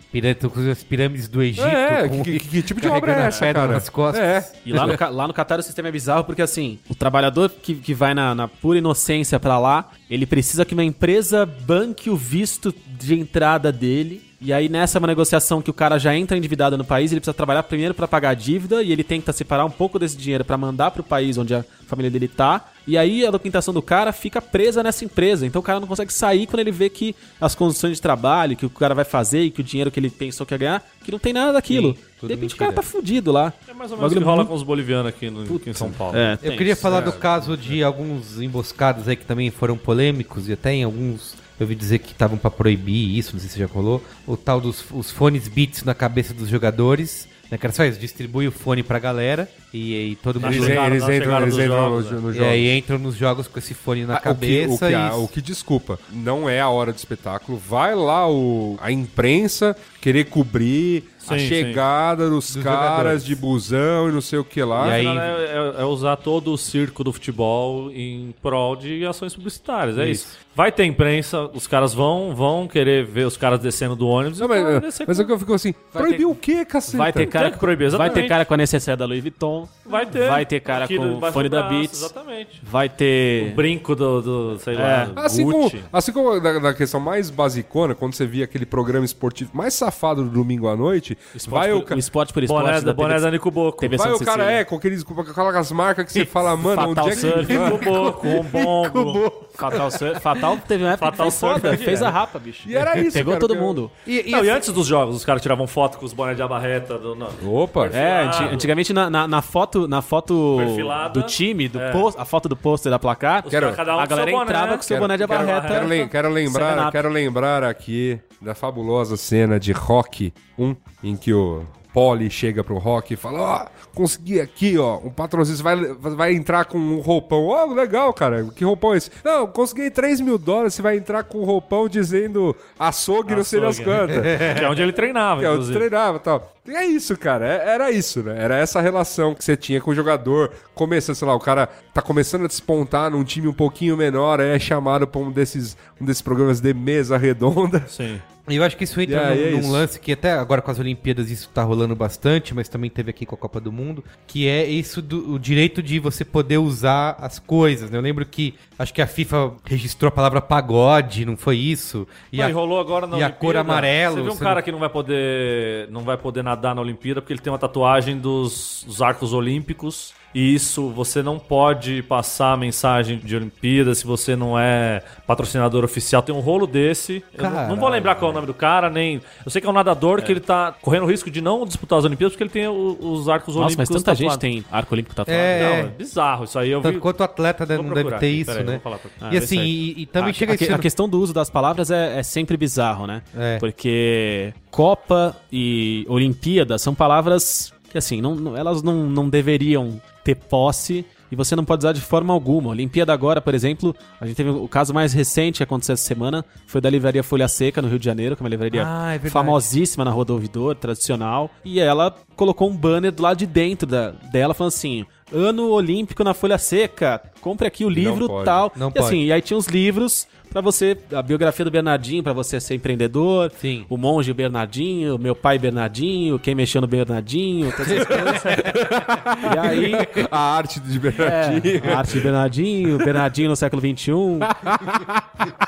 as 0.70 0.82
pirâmides 0.82 1.28
do 1.28 1.42
Egito. 1.42 1.66
É, 1.66 2.08
com- 2.08 2.22
que, 2.22 2.38
que- 2.40 2.48
que 2.48 2.62
tipo 2.62 2.80
de 2.80 2.88
obra 2.88 3.12
é 3.12 3.26
essa, 3.26 3.40
pedra 3.40 3.62
cara? 3.62 3.72
nas 3.74 3.88
costas. 3.88 4.22
É. 4.22 4.52
E 4.66 4.72
lá 4.72 4.86
no, 4.86 4.98
Ca- 4.98 5.08
lá 5.08 5.28
no 5.28 5.34
Catar 5.34 5.58
o 5.60 5.62
sistema 5.62 5.88
é 5.88 5.92
bizarro 5.92 6.24
porque, 6.24 6.42
assim, 6.42 6.78
o 6.88 6.94
trabalhador 6.94 7.48
que, 7.50 7.74
que 7.74 7.94
vai 7.94 8.12
na, 8.14 8.34
na 8.34 8.48
pura 8.48 8.78
inocência 8.78 9.38
pra 9.38 9.58
lá, 9.58 9.90
ele 10.10 10.26
precisa 10.26 10.64
que 10.64 10.74
uma 10.74 10.84
empresa 10.84 11.44
banque 11.46 12.10
o 12.10 12.16
visto 12.16 12.74
de 12.86 13.14
entrada 13.14 13.70
dele. 13.72 14.29
E 14.42 14.54
aí, 14.54 14.70
nessa 14.70 14.96
é 14.96 14.98
uma 14.98 15.08
negociação 15.08 15.60
que 15.60 15.70
o 15.70 15.74
cara 15.74 15.98
já 15.98 16.16
entra 16.16 16.34
endividado 16.34 16.78
no 16.78 16.84
país, 16.84 17.12
ele 17.12 17.20
precisa 17.20 17.34
trabalhar 17.34 17.62
primeiro 17.62 17.92
pra 17.92 18.08
pagar 18.08 18.30
a 18.30 18.34
dívida 18.34 18.82
e 18.82 18.90
ele 18.90 19.04
tenta 19.04 19.34
separar 19.34 19.66
um 19.66 19.70
pouco 19.70 19.98
desse 19.98 20.16
dinheiro 20.16 20.46
pra 20.46 20.56
mandar 20.56 20.92
pro 20.92 21.02
país 21.02 21.36
onde 21.36 21.54
a 21.54 21.62
família 21.86 22.10
dele 22.10 22.26
tá. 22.26 22.70
E 22.86 22.96
aí 22.96 23.26
a 23.26 23.30
documentação 23.30 23.74
do 23.74 23.82
cara 23.82 24.12
fica 24.14 24.40
presa 24.40 24.82
nessa 24.82 25.04
empresa. 25.04 25.46
Então 25.46 25.60
o 25.60 25.62
cara 25.62 25.78
não 25.78 25.86
consegue 25.86 26.10
sair 26.10 26.46
quando 26.46 26.60
ele 26.60 26.70
vê 26.70 26.88
que 26.88 27.14
as 27.38 27.54
condições 27.54 27.96
de 27.96 28.00
trabalho, 28.00 28.56
que 28.56 28.64
o 28.64 28.70
cara 28.70 28.94
vai 28.94 29.04
fazer 29.04 29.42
e 29.42 29.50
que 29.50 29.60
o 29.60 29.64
dinheiro 29.64 29.90
que 29.90 30.00
ele 30.00 30.08
pensou 30.08 30.46
que 30.46 30.54
ia 30.54 30.58
ganhar, 30.58 30.90
que 31.04 31.12
não 31.12 31.18
tem 31.18 31.34
nada 31.34 31.52
daquilo. 31.52 31.92
tudo 32.18 32.28
de 32.28 32.34
repente 32.34 32.40
mentira. 32.40 32.54
o 32.54 32.58
cara 32.58 32.72
tá 32.72 32.82
fudido 32.82 33.30
lá. 33.30 33.52
É 33.68 33.74
mais 33.74 33.92
ou 33.92 33.98
menos 33.98 34.10
o 34.10 34.16
que 34.16 34.24
rola 34.24 34.46
com 34.46 34.54
os 34.54 34.62
bolivianos 34.62 35.06
aqui, 35.08 35.28
no, 35.28 35.42
aqui 35.54 35.68
em 35.68 35.74
São 35.74 35.90
Paulo. 35.92 36.16
É, 36.16 36.38
Eu 36.42 36.56
queria 36.56 36.72
isso. 36.72 36.80
falar 36.80 37.00
do 37.00 37.12
caso 37.12 37.58
de 37.58 37.84
alguns 37.84 38.40
emboscados 38.40 39.06
aí 39.06 39.16
que 39.16 39.26
também 39.26 39.50
foram 39.50 39.76
polêmicos 39.76 40.48
e 40.48 40.54
até 40.54 40.72
em 40.72 40.82
alguns 40.82 41.34
eu 41.60 41.64
ouvi 41.64 41.74
dizer 41.74 41.98
que 41.98 42.12
estavam 42.12 42.38
pra 42.38 42.50
proibir 42.50 43.18
isso, 43.18 43.32
não 43.34 43.40
sei 43.40 43.50
se 43.50 43.58
já 43.58 43.66
rolou. 43.66 44.02
O 44.26 44.36
tal 44.36 44.60
dos 44.60 44.84
os 44.90 45.10
fones 45.10 45.46
Beats 45.46 45.84
na 45.84 45.94
cabeça 45.94 46.32
dos 46.32 46.48
jogadores. 46.48 47.28
Né, 47.50 47.58
que 47.58 47.66
era 47.66 47.72
só 47.72 47.84
isso, 47.84 47.98
distribui 47.98 48.46
o 48.46 48.52
fone 48.52 48.82
pra 48.82 48.98
galera 48.98 49.48
e, 49.72 50.10
e 50.12 50.16
todo 50.16 50.40
mundo. 50.40 50.52
Eles, 50.52 50.66
eles 50.68 50.74
na 50.76 51.16
entram, 51.16 51.42
eles 51.42 51.54
entram 51.54 51.66
jogos, 51.66 52.10
no, 52.10 52.18
é. 52.18 52.20
no 52.20 52.30
E 52.30 52.34
jogo. 52.34 52.48
aí 52.50 52.78
entram 52.78 52.98
nos 52.98 53.14
jogos 53.16 53.46
com 53.48 53.58
esse 53.58 53.74
fone 53.74 54.04
na 54.04 54.14
Ah, 54.16 54.20
cabeça 54.20 54.74
o, 54.74 54.78
que, 54.78 54.84
o, 54.84 54.88
que, 54.88 54.92
e. 54.92 54.94
ah, 54.94 55.14
o 55.16 55.28
que 55.28 55.40
desculpa, 55.40 55.98
não 56.12 56.48
é 56.48 56.60
a 56.60 56.68
hora 56.68 56.92
do 56.92 56.96
espetáculo. 56.96 57.56
Vai 57.58 57.94
lá 57.94 58.28
o, 58.30 58.76
a 58.80 58.90
imprensa 58.90 59.76
querer 60.00 60.24
cobrir 60.24 61.04
a 61.28 61.38
Sim, 61.38 61.46
chegada 61.46 62.28
dos, 62.30 62.54
Dos 62.54 62.64
caras 62.64 62.90
jogadores. 62.90 63.24
de 63.24 63.36
busão 63.36 64.08
e 64.08 64.12
não 64.12 64.22
sei 64.22 64.38
o 64.38 64.44
que 64.44 64.62
lá. 64.64 64.88
E 64.88 64.92
aí- 64.92 65.06
É, 65.06 65.76
é- 65.78 65.82
é 65.82 65.84
usar 65.84 66.16
todo 66.16 66.50
o 66.52 66.58
circo 66.58 67.04
do 67.04 67.12
futebol 67.12 67.90
em 67.92 68.34
prol 68.42 68.74
de 68.74 69.04
ações 69.06 69.34
publicitárias, 69.34 69.98
é 69.98 70.08
isso. 70.08 70.26
Vai 70.56 70.72
ter 70.72 70.84
imprensa, 70.84 71.42
os 71.54 71.66
caras 71.66 71.94
vão, 71.94 72.34
vão 72.34 72.66
querer 72.66 73.04
ver 73.04 73.26
os 73.26 73.36
caras 73.36 73.60
descendo 73.60 73.94
do 73.94 74.08
ônibus. 74.08 74.40
Não, 74.40 74.46
e 74.46 74.48
mas, 74.48 74.80
descer 74.80 75.04
mas 75.06 75.16
com- 75.18 75.22
é 75.22 75.26
que 75.26 75.32
eu 75.32 75.38
fico 75.38 75.54
assim, 75.54 75.74
Vai 75.92 76.02
proibir 76.02 76.18
ter- 76.18 76.24
o 76.26 76.34
quê, 76.34 76.64
caceta? 76.64 76.98
Vai 76.98 77.12
ter 77.12 77.26
cara 77.26 77.50
que 77.50 77.58
proibir, 77.58 77.90
vai 77.90 77.90
ter 77.90 78.04
exatamente. 78.06 78.28
cara 78.28 78.44
com 78.44 78.54
a 78.54 78.56
necessaire 78.56 78.98
da 78.98 79.04
Louis 79.06 79.20
Vuitton. 79.22 79.59
Vai 79.86 80.06
ter. 80.06 80.28
Vai 80.28 80.46
ter 80.46 80.60
cara 80.60 80.86
com 80.86 81.20
fone 81.32 81.48
da 81.48 81.62
braço, 81.62 81.74
Beats. 81.78 82.02
Exatamente. 82.02 82.60
Vai 82.62 82.88
ter 82.88 83.52
O 83.52 83.56
brinco 83.56 83.96
do, 83.96 84.20
do 84.22 84.58
sei 84.60 84.74
É. 84.76 84.78
lá, 84.78 85.08
Assim 85.24 85.44
como, 85.44 85.62
Gucci. 85.64 85.84
assim 85.92 86.12
como 86.12 86.40
na, 86.40 86.60
na 86.60 86.74
questão 86.74 87.00
mais 87.00 87.28
basicona, 87.30 87.94
quando 87.94 88.14
você 88.14 88.24
via 88.26 88.44
aquele 88.44 88.64
programa 88.66 89.04
esportivo 89.04 89.50
mais 89.52 89.74
safado 89.74 90.22
do 90.22 90.30
domingo 90.30 90.68
à 90.68 90.76
noite, 90.76 91.18
esporte 91.34 91.50
vai 91.68 91.70
por, 91.72 91.78
o, 91.78 91.82
ca- 91.84 91.94
o 91.94 91.98
esporte 91.98 92.32
por 92.32 92.42
esporte 92.42 92.64
Boné, 92.66 92.80
da 92.82 92.92
boné 92.92 93.14
TV 93.14 93.24
da 93.24 93.30
Nico 93.32 93.50
Boco. 93.50 93.78
TV 93.80 93.96
vai 93.96 94.08
Santa 94.10 94.22
o 94.22 94.26
cara, 94.26 94.42
Cecília. 94.44 94.60
é, 94.60 94.64
com 94.64 94.76
aqueles 94.76 95.02
com 95.02 95.20
aquelas 95.20 95.72
marcas 95.72 96.06
que 96.06 96.12
você 96.12 96.24
fala, 96.26 96.56
mano, 96.56 96.76
Fatal 96.76 96.90
onde 96.90 97.00
é 97.00 97.14
que... 97.16 97.20
Surf. 97.20 97.52
Nico 97.52 97.84
Boco, 97.84 98.26
um 98.28 98.42
bongo. 98.44 99.32
Fatal, 99.54 99.90
Surf- 99.90 100.20
Fatal 100.20 100.56
teve 100.68 100.84
uma 100.84 100.92
época 100.92 101.10
Fatal 101.10 101.30
Surf 101.30 101.54
foda, 101.60 101.74
é 101.74 101.76
fez 101.76 101.98
direto. 101.98 102.04
a 102.04 102.10
rapa, 102.10 102.38
bicho. 102.38 102.68
E 102.68 102.76
era 102.76 102.98
isso, 102.98 103.12
Pegou 103.16 103.32
cara, 103.34 103.40
todo 103.40 103.56
mundo. 103.56 103.90
E, 104.06 104.28
e 104.28 104.30
Não, 104.30 104.38
assim- 104.38 104.46
e 104.48 104.50
antes 104.50 104.72
dos 104.72 104.86
jogos, 104.86 105.16
os 105.16 105.24
caras 105.24 105.42
tiravam 105.42 105.66
foto 105.66 105.98
com 105.98 106.06
os 106.06 106.12
bonés 106.12 106.36
de 106.36 106.42
abarreta. 106.42 106.98
Opa! 107.44 107.86
É, 107.86 108.22
antigamente 108.52 108.92
na, 108.92 109.10
na, 109.10 109.26
na 109.28 109.42
foto, 109.50 109.86
na 109.88 110.00
foto 110.00 110.56
Perfilada. 110.58 111.20
do 111.20 111.26
time, 111.26 111.68
do 111.68 111.80
É. 111.80 111.90
post, 111.92 112.20
a 112.20 112.24
foto 112.24 112.48
do 112.48 112.56
pôster 112.56 112.90
da 112.90 112.98
placar, 112.98 113.42
Os 113.44 113.50
Quero- 113.50 113.66
caras, 113.66 113.76
cada 113.76 113.96
um 113.96 113.98
a 113.98 114.02
com 114.04 114.08
galera 114.08 114.30
seu 114.30 114.38
boné. 114.38 114.50
entrava 114.50 114.76
com 114.76 114.82
seu 114.82 114.98
boné 114.98 115.16
de 115.16 115.26
Quero- 115.26 115.42
abarreta. 115.42 115.68
Quero, 115.68 115.86
lem- 115.86 116.08
quero 116.08 116.28
Seven 116.28 116.44
lembrar, 116.44 116.78
Up. 116.84 116.92
quero 116.92 117.08
lembrar 117.08 117.64
aqui 117.64 118.18
da 118.40 118.54
fabulosa 118.54 119.16
cena 119.16 119.58
de 119.60 119.72
Rock 119.72 120.32
1, 120.58 120.74
em 121.02 121.16
que 121.16 121.32
o 121.34 121.64
Polly 121.92 122.30
chega 122.30 122.62
pro 122.62 122.78
Rock 122.78 123.14
e 123.14 123.16
fala: 123.16 123.40
Ó, 123.40 123.66
consegui 124.00 124.40
aqui, 124.40 124.78
ó, 124.78 124.96
um 124.98 125.10
patrocínio, 125.10 125.62
vai, 125.62 125.76
vai 126.16 126.32
entrar 126.32 126.64
com 126.64 126.78
um 126.78 127.00
roupão. 127.00 127.44
Ó, 127.48 127.66
legal, 127.74 128.12
cara, 128.14 128.44
que 128.56 128.64
roupão 128.64 128.94
é 128.94 128.96
esse? 128.96 129.10
Não, 129.22 129.46
consegui 129.46 129.90
3 129.90 130.22
mil 130.22 130.38
dólares, 130.38 130.72
você 130.74 130.80
vai 130.80 130.96
entrar 130.96 131.22
com 131.24 131.38
um 131.40 131.44
roupão 131.44 131.86
dizendo 131.86 132.56
açougue, 132.78 133.34
não 133.34 133.44
sei 133.44 133.60
das 133.60 133.78
Açougue. 133.78 133.84
quantas. 133.90 134.24
Que 134.58 134.64
é 134.64 134.68
onde 134.70 134.80
ele 134.82 134.92
treinava, 134.92 135.40
Que 135.40 135.46
é 135.46 135.50
onde 135.50 135.70
treinava 135.70 136.16
e 136.16 136.20
tal. 136.20 136.52
É 136.68 136.84
isso, 136.86 137.16
cara. 137.16 137.46
É- 137.46 137.74
Era 137.74 137.90
isso, 137.90 138.22
né? 138.22 138.36
Era 138.42 138.56
essa 138.56 138.80
relação 138.80 139.34
que 139.34 139.44
você 139.44 139.56
tinha 139.56 139.80
com 139.80 139.90
o 139.90 139.94
jogador. 139.94 140.50
Começa, 140.74 141.14
sei 141.14 141.28
lá, 141.28 141.34
o 141.34 141.40
cara 141.40 141.68
tá 141.92 142.00
começando 142.00 142.44
a 142.44 142.48
despontar 142.48 143.10
num 143.10 143.22
time 143.24 143.48
um 143.48 143.52
pouquinho 143.52 143.96
menor, 143.96 144.40
aí 144.40 144.48
é 144.50 144.58
chamado 144.58 145.06
pra 145.06 145.20
um 145.20 145.30
desses, 145.30 145.76
um 146.00 146.04
desses 146.06 146.22
programas 146.22 146.60
de 146.60 146.72
mesa 146.72 147.18
redonda. 147.18 147.84
Sim. 147.88 148.20
Eu 148.56 148.64
acho 148.64 148.76
que 148.76 148.84
isso 148.84 149.00
entra 149.00 149.28
aí 149.28 149.38
num, 149.38 149.46
é 149.46 149.50
num 149.52 149.58
isso. 149.60 149.70
lance 149.72 150.00
que 150.00 150.12
até 150.12 150.32
agora 150.32 150.60
com 150.62 150.70
as 150.70 150.78
Olimpíadas 150.78 151.30
isso 151.30 151.48
tá 151.52 151.62
rolando 151.62 151.94
bastante, 151.94 152.54
mas 152.54 152.68
também 152.68 152.90
teve 152.90 153.10
aqui 153.10 153.24
com 153.26 153.34
a 153.34 153.38
Copa 153.38 153.60
do 153.60 153.70
Mundo, 153.72 154.04
que 154.26 154.46
é 154.48 154.64
isso 154.66 155.00
do 155.02 155.34
o 155.34 155.38
direito 155.38 155.82
de 155.82 155.98
você 155.98 156.24
poder 156.24 156.58
usar 156.58 157.16
as 157.20 157.38
coisas, 157.38 157.90
né? 157.90 157.98
Eu 157.98 158.02
lembro 158.02 158.24
que 158.26 158.54
acho 158.78 158.92
que 158.94 159.02
a 159.02 159.06
FIFA 159.06 159.52
registrou 159.64 160.08
a 160.08 160.12
palavra 160.12 160.40
pagode, 160.40 161.24
não 161.24 161.36
foi 161.36 161.56
isso? 161.56 162.06
E 162.32 162.38
Não, 162.38 162.44
a- 162.46 162.48
e 162.50 162.52
rolou 162.52 162.80
agora 162.80 163.06
na 163.06 163.18
e 163.18 163.22
a 163.22 163.26
Olimpíada. 163.26 163.34
cor 163.40 163.56
amarelo, 163.56 164.14
Você 164.16 164.22
viu 164.22 164.32
um 164.32 164.34
você 164.36 164.44
cara 164.44 164.54
não- 164.56 164.62
que 164.62 164.72
não 164.72 164.78
vai 164.78 164.88
poder 164.88 165.88
não 165.90 166.02
vai 166.02 166.16
poder 166.16 166.42
nadar 166.42 166.74
na 166.74 166.80
Olimpíada 166.80 167.20
porque 167.20 167.32
ele 167.32 167.40
tem 167.40 167.52
uma 167.52 167.58
tatuagem 167.58 168.18
dos, 168.18 168.84
dos 168.86 169.00
arcos 169.02 169.32
olímpicos. 169.32 170.12
E 170.32 170.54
isso, 170.54 170.90
você 170.90 171.22
não 171.22 171.38
pode 171.38 172.02
passar 172.04 172.52
a 172.52 172.56
mensagem 172.56 173.18
de 173.18 173.34
Olimpíada 173.34 173.94
se 173.94 174.06
você 174.06 174.36
não 174.36 174.58
é 174.58 175.02
patrocinador 175.26 175.84
oficial. 175.84 176.22
Tem 176.22 176.34
um 176.34 176.38
rolo 176.40 176.66
desse. 176.66 177.22
Eu 177.34 177.50
não, 177.50 177.68
não 177.70 177.76
vou 177.76 177.88
lembrar 177.88 178.14
qual 178.14 178.30
é 178.30 178.32
o 178.32 178.34
nome 178.34 178.46
do 178.46 178.54
cara, 178.54 178.88
nem. 178.88 179.20
Eu 179.44 179.50
sei 179.50 179.60
que 179.60 179.66
é 179.66 179.70
um 179.70 179.72
nadador 179.72 180.22
que 180.22 180.30
ele 180.30 180.38
tá 180.40 180.72
correndo 180.80 181.02
o 181.02 181.06
risco 181.10 181.30
de 181.30 181.40
não 181.40 181.64
disputar 181.66 181.98
as 181.98 182.04
Olimpíadas 182.04 182.34
porque 182.34 182.44
ele 182.44 182.50
tem 182.50 182.68
o- 182.68 182.96
os 183.00 183.28
arcos 183.28 183.56
Nossa, 183.56 183.74
mas 183.76 183.88
olímpicos. 183.90 184.02
tanta 184.04 184.14
gente 184.14 184.28
tatuados. 184.28 184.40
tem 184.40 184.64
arco 184.70 184.94
olímpico 184.94 185.14
tatuado. 185.16 185.38
É. 185.40 185.62
Não, 185.62 185.74
é 185.76 185.82
bizarro. 185.88 186.44
Isso 186.44 186.58
aí 186.58 186.70
eu 186.70 186.80
vi. 186.80 186.98
Quanto 186.98 187.20
o 187.20 187.24
atleta 187.24 187.66
Vou 187.66 187.82
não 187.82 187.92
deve 187.94 188.10
ter 188.10 188.14
aqui, 188.16 188.26
isso, 188.26 188.62
né? 188.62 188.80
Ah, 189.20 189.34
e 189.34 189.36
assim, 189.38 189.58
aí. 189.58 189.68
e, 189.96 190.02
e 190.02 190.06
também 190.06 190.30
a, 190.30 190.32
chega 190.34 190.52
a, 190.52 190.56
que- 190.56 190.72
a 190.72 190.78
questão 190.78 191.08
do 191.08 191.18
uso 191.20 191.32
das 191.34 191.50
palavras 191.50 191.90
é, 191.90 192.18
é 192.18 192.22
sempre 192.22 192.56
bizarro, 192.56 193.06
né? 193.06 193.22
É. 193.36 193.58
Porque 193.58 194.52
Copa 194.70 195.34
e 195.52 196.04
Olimpíada 196.08 196.78
são 196.78 196.94
palavras 196.94 197.72
que, 197.90 197.98
assim, 197.98 198.20
não, 198.20 198.34
não- 198.36 198.56
elas 198.56 198.82
não, 198.82 199.06
não 199.10 199.28
deveriam 199.28 200.00
ter 200.24 200.34
posse 200.34 201.04
e 201.30 201.36
você 201.36 201.54
não 201.54 201.64
pode 201.64 201.80
usar 201.80 201.92
de 201.92 202.00
forma 202.00 202.32
alguma. 202.32 202.70
Olimpíada 202.70 203.12
agora, 203.12 203.40
por 203.40 203.54
exemplo, 203.54 203.94
a 204.20 204.26
gente 204.26 204.36
teve 204.36 204.50
o 204.50 204.66
caso 204.66 204.92
mais 204.92 205.12
recente 205.12 205.58
que 205.58 205.62
aconteceu 205.62 205.92
essa 205.92 206.02
semana, 206.02 206.44
foi 206.66 206.80
da 206.80 206.90
livraria 206.90 207.22
Folha 207.22 207.46
Seca, 207.46 207.80
no 207.80 207.88
Rio 207.88 207.98
de 207.98 208.04
Janeiro, 208.04 208.34
que 208.34 208.42
é 208.42 208.44
uma 208.44 208.50
livraria 208.50 208.84
Ah, 208.84 209.14
é 209.14 209.18
famosíssima 209.18 210.04
na 210.04 210.10
Rua 210.10 210.24
do 210.24 210.32
Ouvidor, 210.32 210.74
tradicional, 210.74 211.50
e 211.64 211.78
ela 211.78 212.14
colocou 212.34 212.68
um 212.68 212.76
banner 212.76 213.12
do 213.12 213.22
lado 213.22 213.36
de 213.36 213.46
dentro 213.46 213.86
da, 213.86 214.10
dela, 214.10 214.54
falando 214.54 214.72
assim... 214.72 215.06
Ano 215.32 215.68
Olímpico 215.70 216.24
na 216.24 216.34
Folha 216.34 216.58
Seca. 216.58 217.20
Compre 217.40 217.66
aqui 217.66 217.84
o 217.84 217.88
livro 217.88 218.26
pode. 218.26 218.44
tal. 218.44 218.72
Não 218.76 218.88
e 218.88 218.92
pode. 218.92 219.06
assim, 219.06 219.24
e 219.24 219.32
aí 219.32 219.40
tinha 219.40 219.56
os 219.56 219.66
livros 219.66 220.26
pra 220.50 220.60
você, 220.60 220.98
a 221.12 221.22
biografia 221.22 221.64
do 221.64 221.70
Bernardinho, 221.70 222.22
pra 222.24 222.32
você 222.32 222.60
ser 222.60 222.74
empreendedor. 222.74 223.52
Sim. 223.60 223.86
O 223.88 223.96
monge 223.96 224.32
Bernardinho, 224.32 225.16
meu 225.16 225.34
pai 225.34 225.58
Bernardinho, 225.58 226.38
quem 226.40 226.54
mexeu 226.56 226.80
no 226.80 226.88
Bernardinho, 226.88 227.70
todas 227.70 227.92
essas 227.92 228.06
coisas. 228.06 228.42
e 229.54 229.58
aí, 229.58 229.92
A 230.30 230.38
arte 230.56 230.80
de 230.80 230.98
Bernardinho. 230.98 231.82
é, 231.84 231.92
a 231.92 231.98
arte 231.98 232.12
de 232.14 232.20
Bernardinho, 232.20 232.98
Bernardinho 232.98 233.48
no 233.50 233.56
século 233.56 233.80
XXI. 233.80 234.12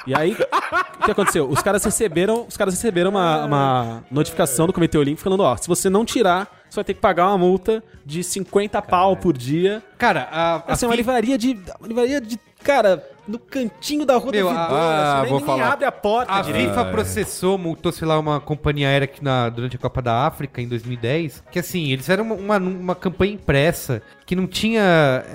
E 0.06 0.14
aí, 0.14 0.32
o 1.00 1.04
que 1.04 1.10
aconteceu? 1.12 1.48
Os 1.48 1.62
caras 1.62 1.84
receberam, 1.84 2.44
os 2.48 2.56
caras 2.56 2.74
receberam 2.74 3.10
uma, 3.10 3.44
uma 3.44 4.04
notificação 4.10 4.66
do 4.66 4.72
Comitê 4.72 4.98
Olímpico 4.98 5.22
falando, 5.22 5.40
ó, 5.44 5.56
se 5.56 5.68
você 5.68 5.88
não 5.88 6.04
tirar, 6.04 6.61
você 6.72 6.76
vai 6.76 6.84
ter 6.84 6.94
que 6.94 7.00
pagar 7.00 7.28
uma 7.28 7.36
multa 7.38 7.82
de 8.04 8.24
50 8.24 8.80
pau 8.82 9.14
por 9.16 9.36
dia. 9.36 9.82
Cara, 9.98 10.26
a, 10.32 10.54
a 10.56 10.72
Assim, 10.72 10.86
uma 10.86 10.96
livraria 10.96 11.36
de. 11.36 11.58
Uma 11.78 11.88
livraria 11.88 12.20
de. 12.20 12.38
Cara, 12.64 13.04
no 13.26 13.38
cantinho 13.40 14.06
da 14.06 14.16
rua 14.16 14.30
Meu, 14.30 14.48
do 14.48 14.56
a- 14.56 14.62
Vidor, 14.64 14.78
ah, 14.78 15.20
assim, 15.20 15.28
vou 15.30 15.38
nem, 15.38 15.46
falar. 15.46 15.72
abre 15.72 15.84
a 15.84 15.92
porta 15.92 16.32
A 16.32 16.40
direito. 16.42 16.68
FIFA 16.70 16.84
processou, 16.86 17.58
multou, 17.58 17.90
sei 17.92 18.06
lá, 18.06 18.18
uma 18.18 18.40
companhia 18.40 18.88
aérea 18.88 19.06
que 19.08 19.22
na, 19.22 19.48
durante 19.48 19.74
a 19.76 19.78
Copa 19.78 20.00
da 20.00 20.26
África 20.26 20.62
em 20.62 20.68
2010. 20.68 21.42
Que 21.50 21.58
assim, 21.58 21.90
eles 21.92 22.04
fizeram 22.04 22.24
uma, 22.24 22.34
uma, 22.36 22.56
uma 22.58 22.94
campanha 22.94 23.34
impressa 23.34 24.00
que 24.32 24.36
não 24.36 24.46
tinha. 24.46 24.80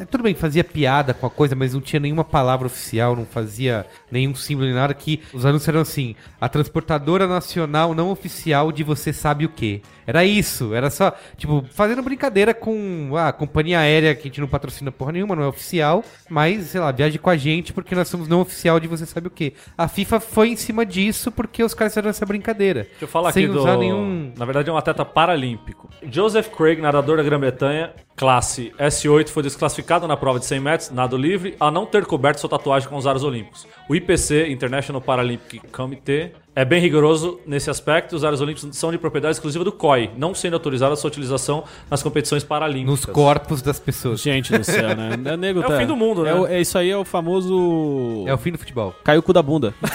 é, 0.01 0.05
Tudo 0.05 0.23
bem, 0.23 0.33
fazia 0.33 0.63
piada 0.63 1.13
com 1.13 1.27
a 1.27 1.29
coisa, 1.29 1.55
mas 1.55 1.75
não 1.75 1.79
tinha 1.81 1.99
nenhuma 1.99 2.23
palavra 2.23 2.65
oficial, 2.65 3.15
não 3.15 3.27
fazia 3.27 3.85
nenhum 4.11 4.33
símbolo 4.33 4.65
nem 4.65 4.73
nada. 4.73 4.91
Que 4.91 5.21
os 5.31 5.45
anúncios 5.45 5.67
eram 5.67 5.81
assim: 5.81 6.15
a 6.41 6.49
transportadora 6.49 7.27
nacional 7.27 7.93
não 7.93 8.09
oficial 8.09 8.71
de 8.71 8.83
você 8.83 9.13
sabe 9.13 9.45
o 9.45 9.49
quê. 9.49 9.83
Era 10.07 10.25
isso, 10.25 10.73
era 10.73 10.89
só, 10.89 11.13
tipo, 11.35 11.63
fazendo 11.73 12.01
brincadeira 12.01 12.53
com 12.53 13.11
a 13.15 13.31
companhia 13.31 13.79
aérea 13.79 14.15
que 14.15 14.21
a 14.21 14.23
gente 14.23 14.41
não 14.41 14.47
patrocina 14.47 14.91
porra 14.91 15.11
nenhuma, 15.11 15.35
não 15.35 15.43
é 15.43 15.47
oficial, 15.47 16.03
mas, 16.29 16.67
sei 16.67 16.79
lá, 16.79 16.91
viaje 16.91 17.19
com 17.19 17.29
a 17.29 17.35
gente 17.37 17.73
porque 17.73 17.93
nós 17.93 18.07
somos 18.07 18.27
não 18.27 18.39
oficial 18.39 18.79
de 18.79 18.87
você 18.87 19.05
sabe 19.05 19.27
o 19.27 19.29
quê. 19.29 19.53
A 19.77 19.87
FIFA 19.87 20.19
foi 20.21 20.49
em 20.49 20.55
cima 20.55 20.85
disso 20.85 21.29
porque 21.31 21.61
os 21.61 21.73
caras 21.73 21.93
fizeram 21.93 22.09
essa 22.09 22.25
brincadeira. 22.25 22.83
Deixa 22.83 23.03
eu 23.03 23.07
falar 23.07 23.31
sem 23.31 23.43
aqui 23.43 23.53
do. 23.53 23.59
usar 23.59 23.77
nenhum. 23.77 24.31
Na 24.35 24.45
verdade, 24.45 24.69
é 24.69 24.73
um 24.73 24.77
atleta 24.77 25.03
paralímpico. 25.05 25.89
Joseph 26.09 26.47
Craig, 26.55 26.81
nadador 26.81 27.17
da 27.17 27.23
Grã-Bretanha, 27.23 27.91
classe 28.17 28.73
S8, 28.79 29.29
foi 29.29 29.43
desclassificado 29.43 30.07
na 30.07 30.17
prova 30.17 30.39
de 30.39 30.45
100 30.47 30.59
metros, 30.59 30.89
nado 30.89 31.15
livre, 31.15 31.55
a 31.59 31.69
não 31.69 31.85
ter 31.85 32.03
coberto 32.03 32.41
sua 32.41 32.49
tatuagem 32.49 32.89
com 32.89 32.97
os 32.97 33.05
aros 33.05 33.23
olímpicos. 33.23 33.67
O 33.87 33.95
IPC, 33.95 34.47
International 34.49 34.99
Paralympic 34.99 35.61
Committee, 35.71 36.31
é 36.57 36.65
bem 36.65 36.81
rigoroso 36.81 37.39
nesse 37.45 37.69
aspecto. 37.69 38.15
Os 38.15 38.23
aros 38.23 38.41
olímpicos 38.41 38.75
são 38.75 38.91
de 38.91 38.97
propriedade 38.97 39.35
exclusiva 39.35 39.63
do 39.63 39.71
COI, 39.71 40.09
não 40.17 40.33
sendo 40.33 40.55
autorizada 40.55 40.93
a 40.93 40.95
sua 40.97 41.07
utilização 41.07 41.63
nas 41.87 42.01
competições 42.01 42.43
paralímpicas. 42.43 42.89
Nos 42.89 43.05
corpos 43.05 43.61
das 43.61 43.79
pessoas. 43.79 44.19
Gente 44.21 44.51
do 44.57 44.63
céu, 44.63 44.95
né? 44.95 45.11
É, 45.27 45.37
nego, 45.37 45.61
É 45.61 45.67
o 45.67 45.77
fim 45.77 45.85
do 45.85 45.95
mundo, 45.95 46.23
né? 46.23 46.31
É, 46.31 46.33
o- 46.33 46.47
é 46.47 46.59
isso 46.59 46.75
aí 46.77 46.89
é 46.89 46.97
o 46.97 47.05
famoso. 47.05 48.23
É 48.25 48.33
o 48.33 48.37
fim 48.39 48.51
do 48.51 48.57
futebol. 48.57 48.95
Caiu 49.03 49.19
o 49.19 49.23
cu 49.23 49.33
da 49.33 49.43
bunda. 49.43 49.73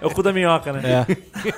É 0.00 0.06
o 0.06 0.10
cu 0.10 0.22
da 0.22 0.32
minhoca, 0.32 0.72
né? 0.72 1.04
É. 1.08 1.16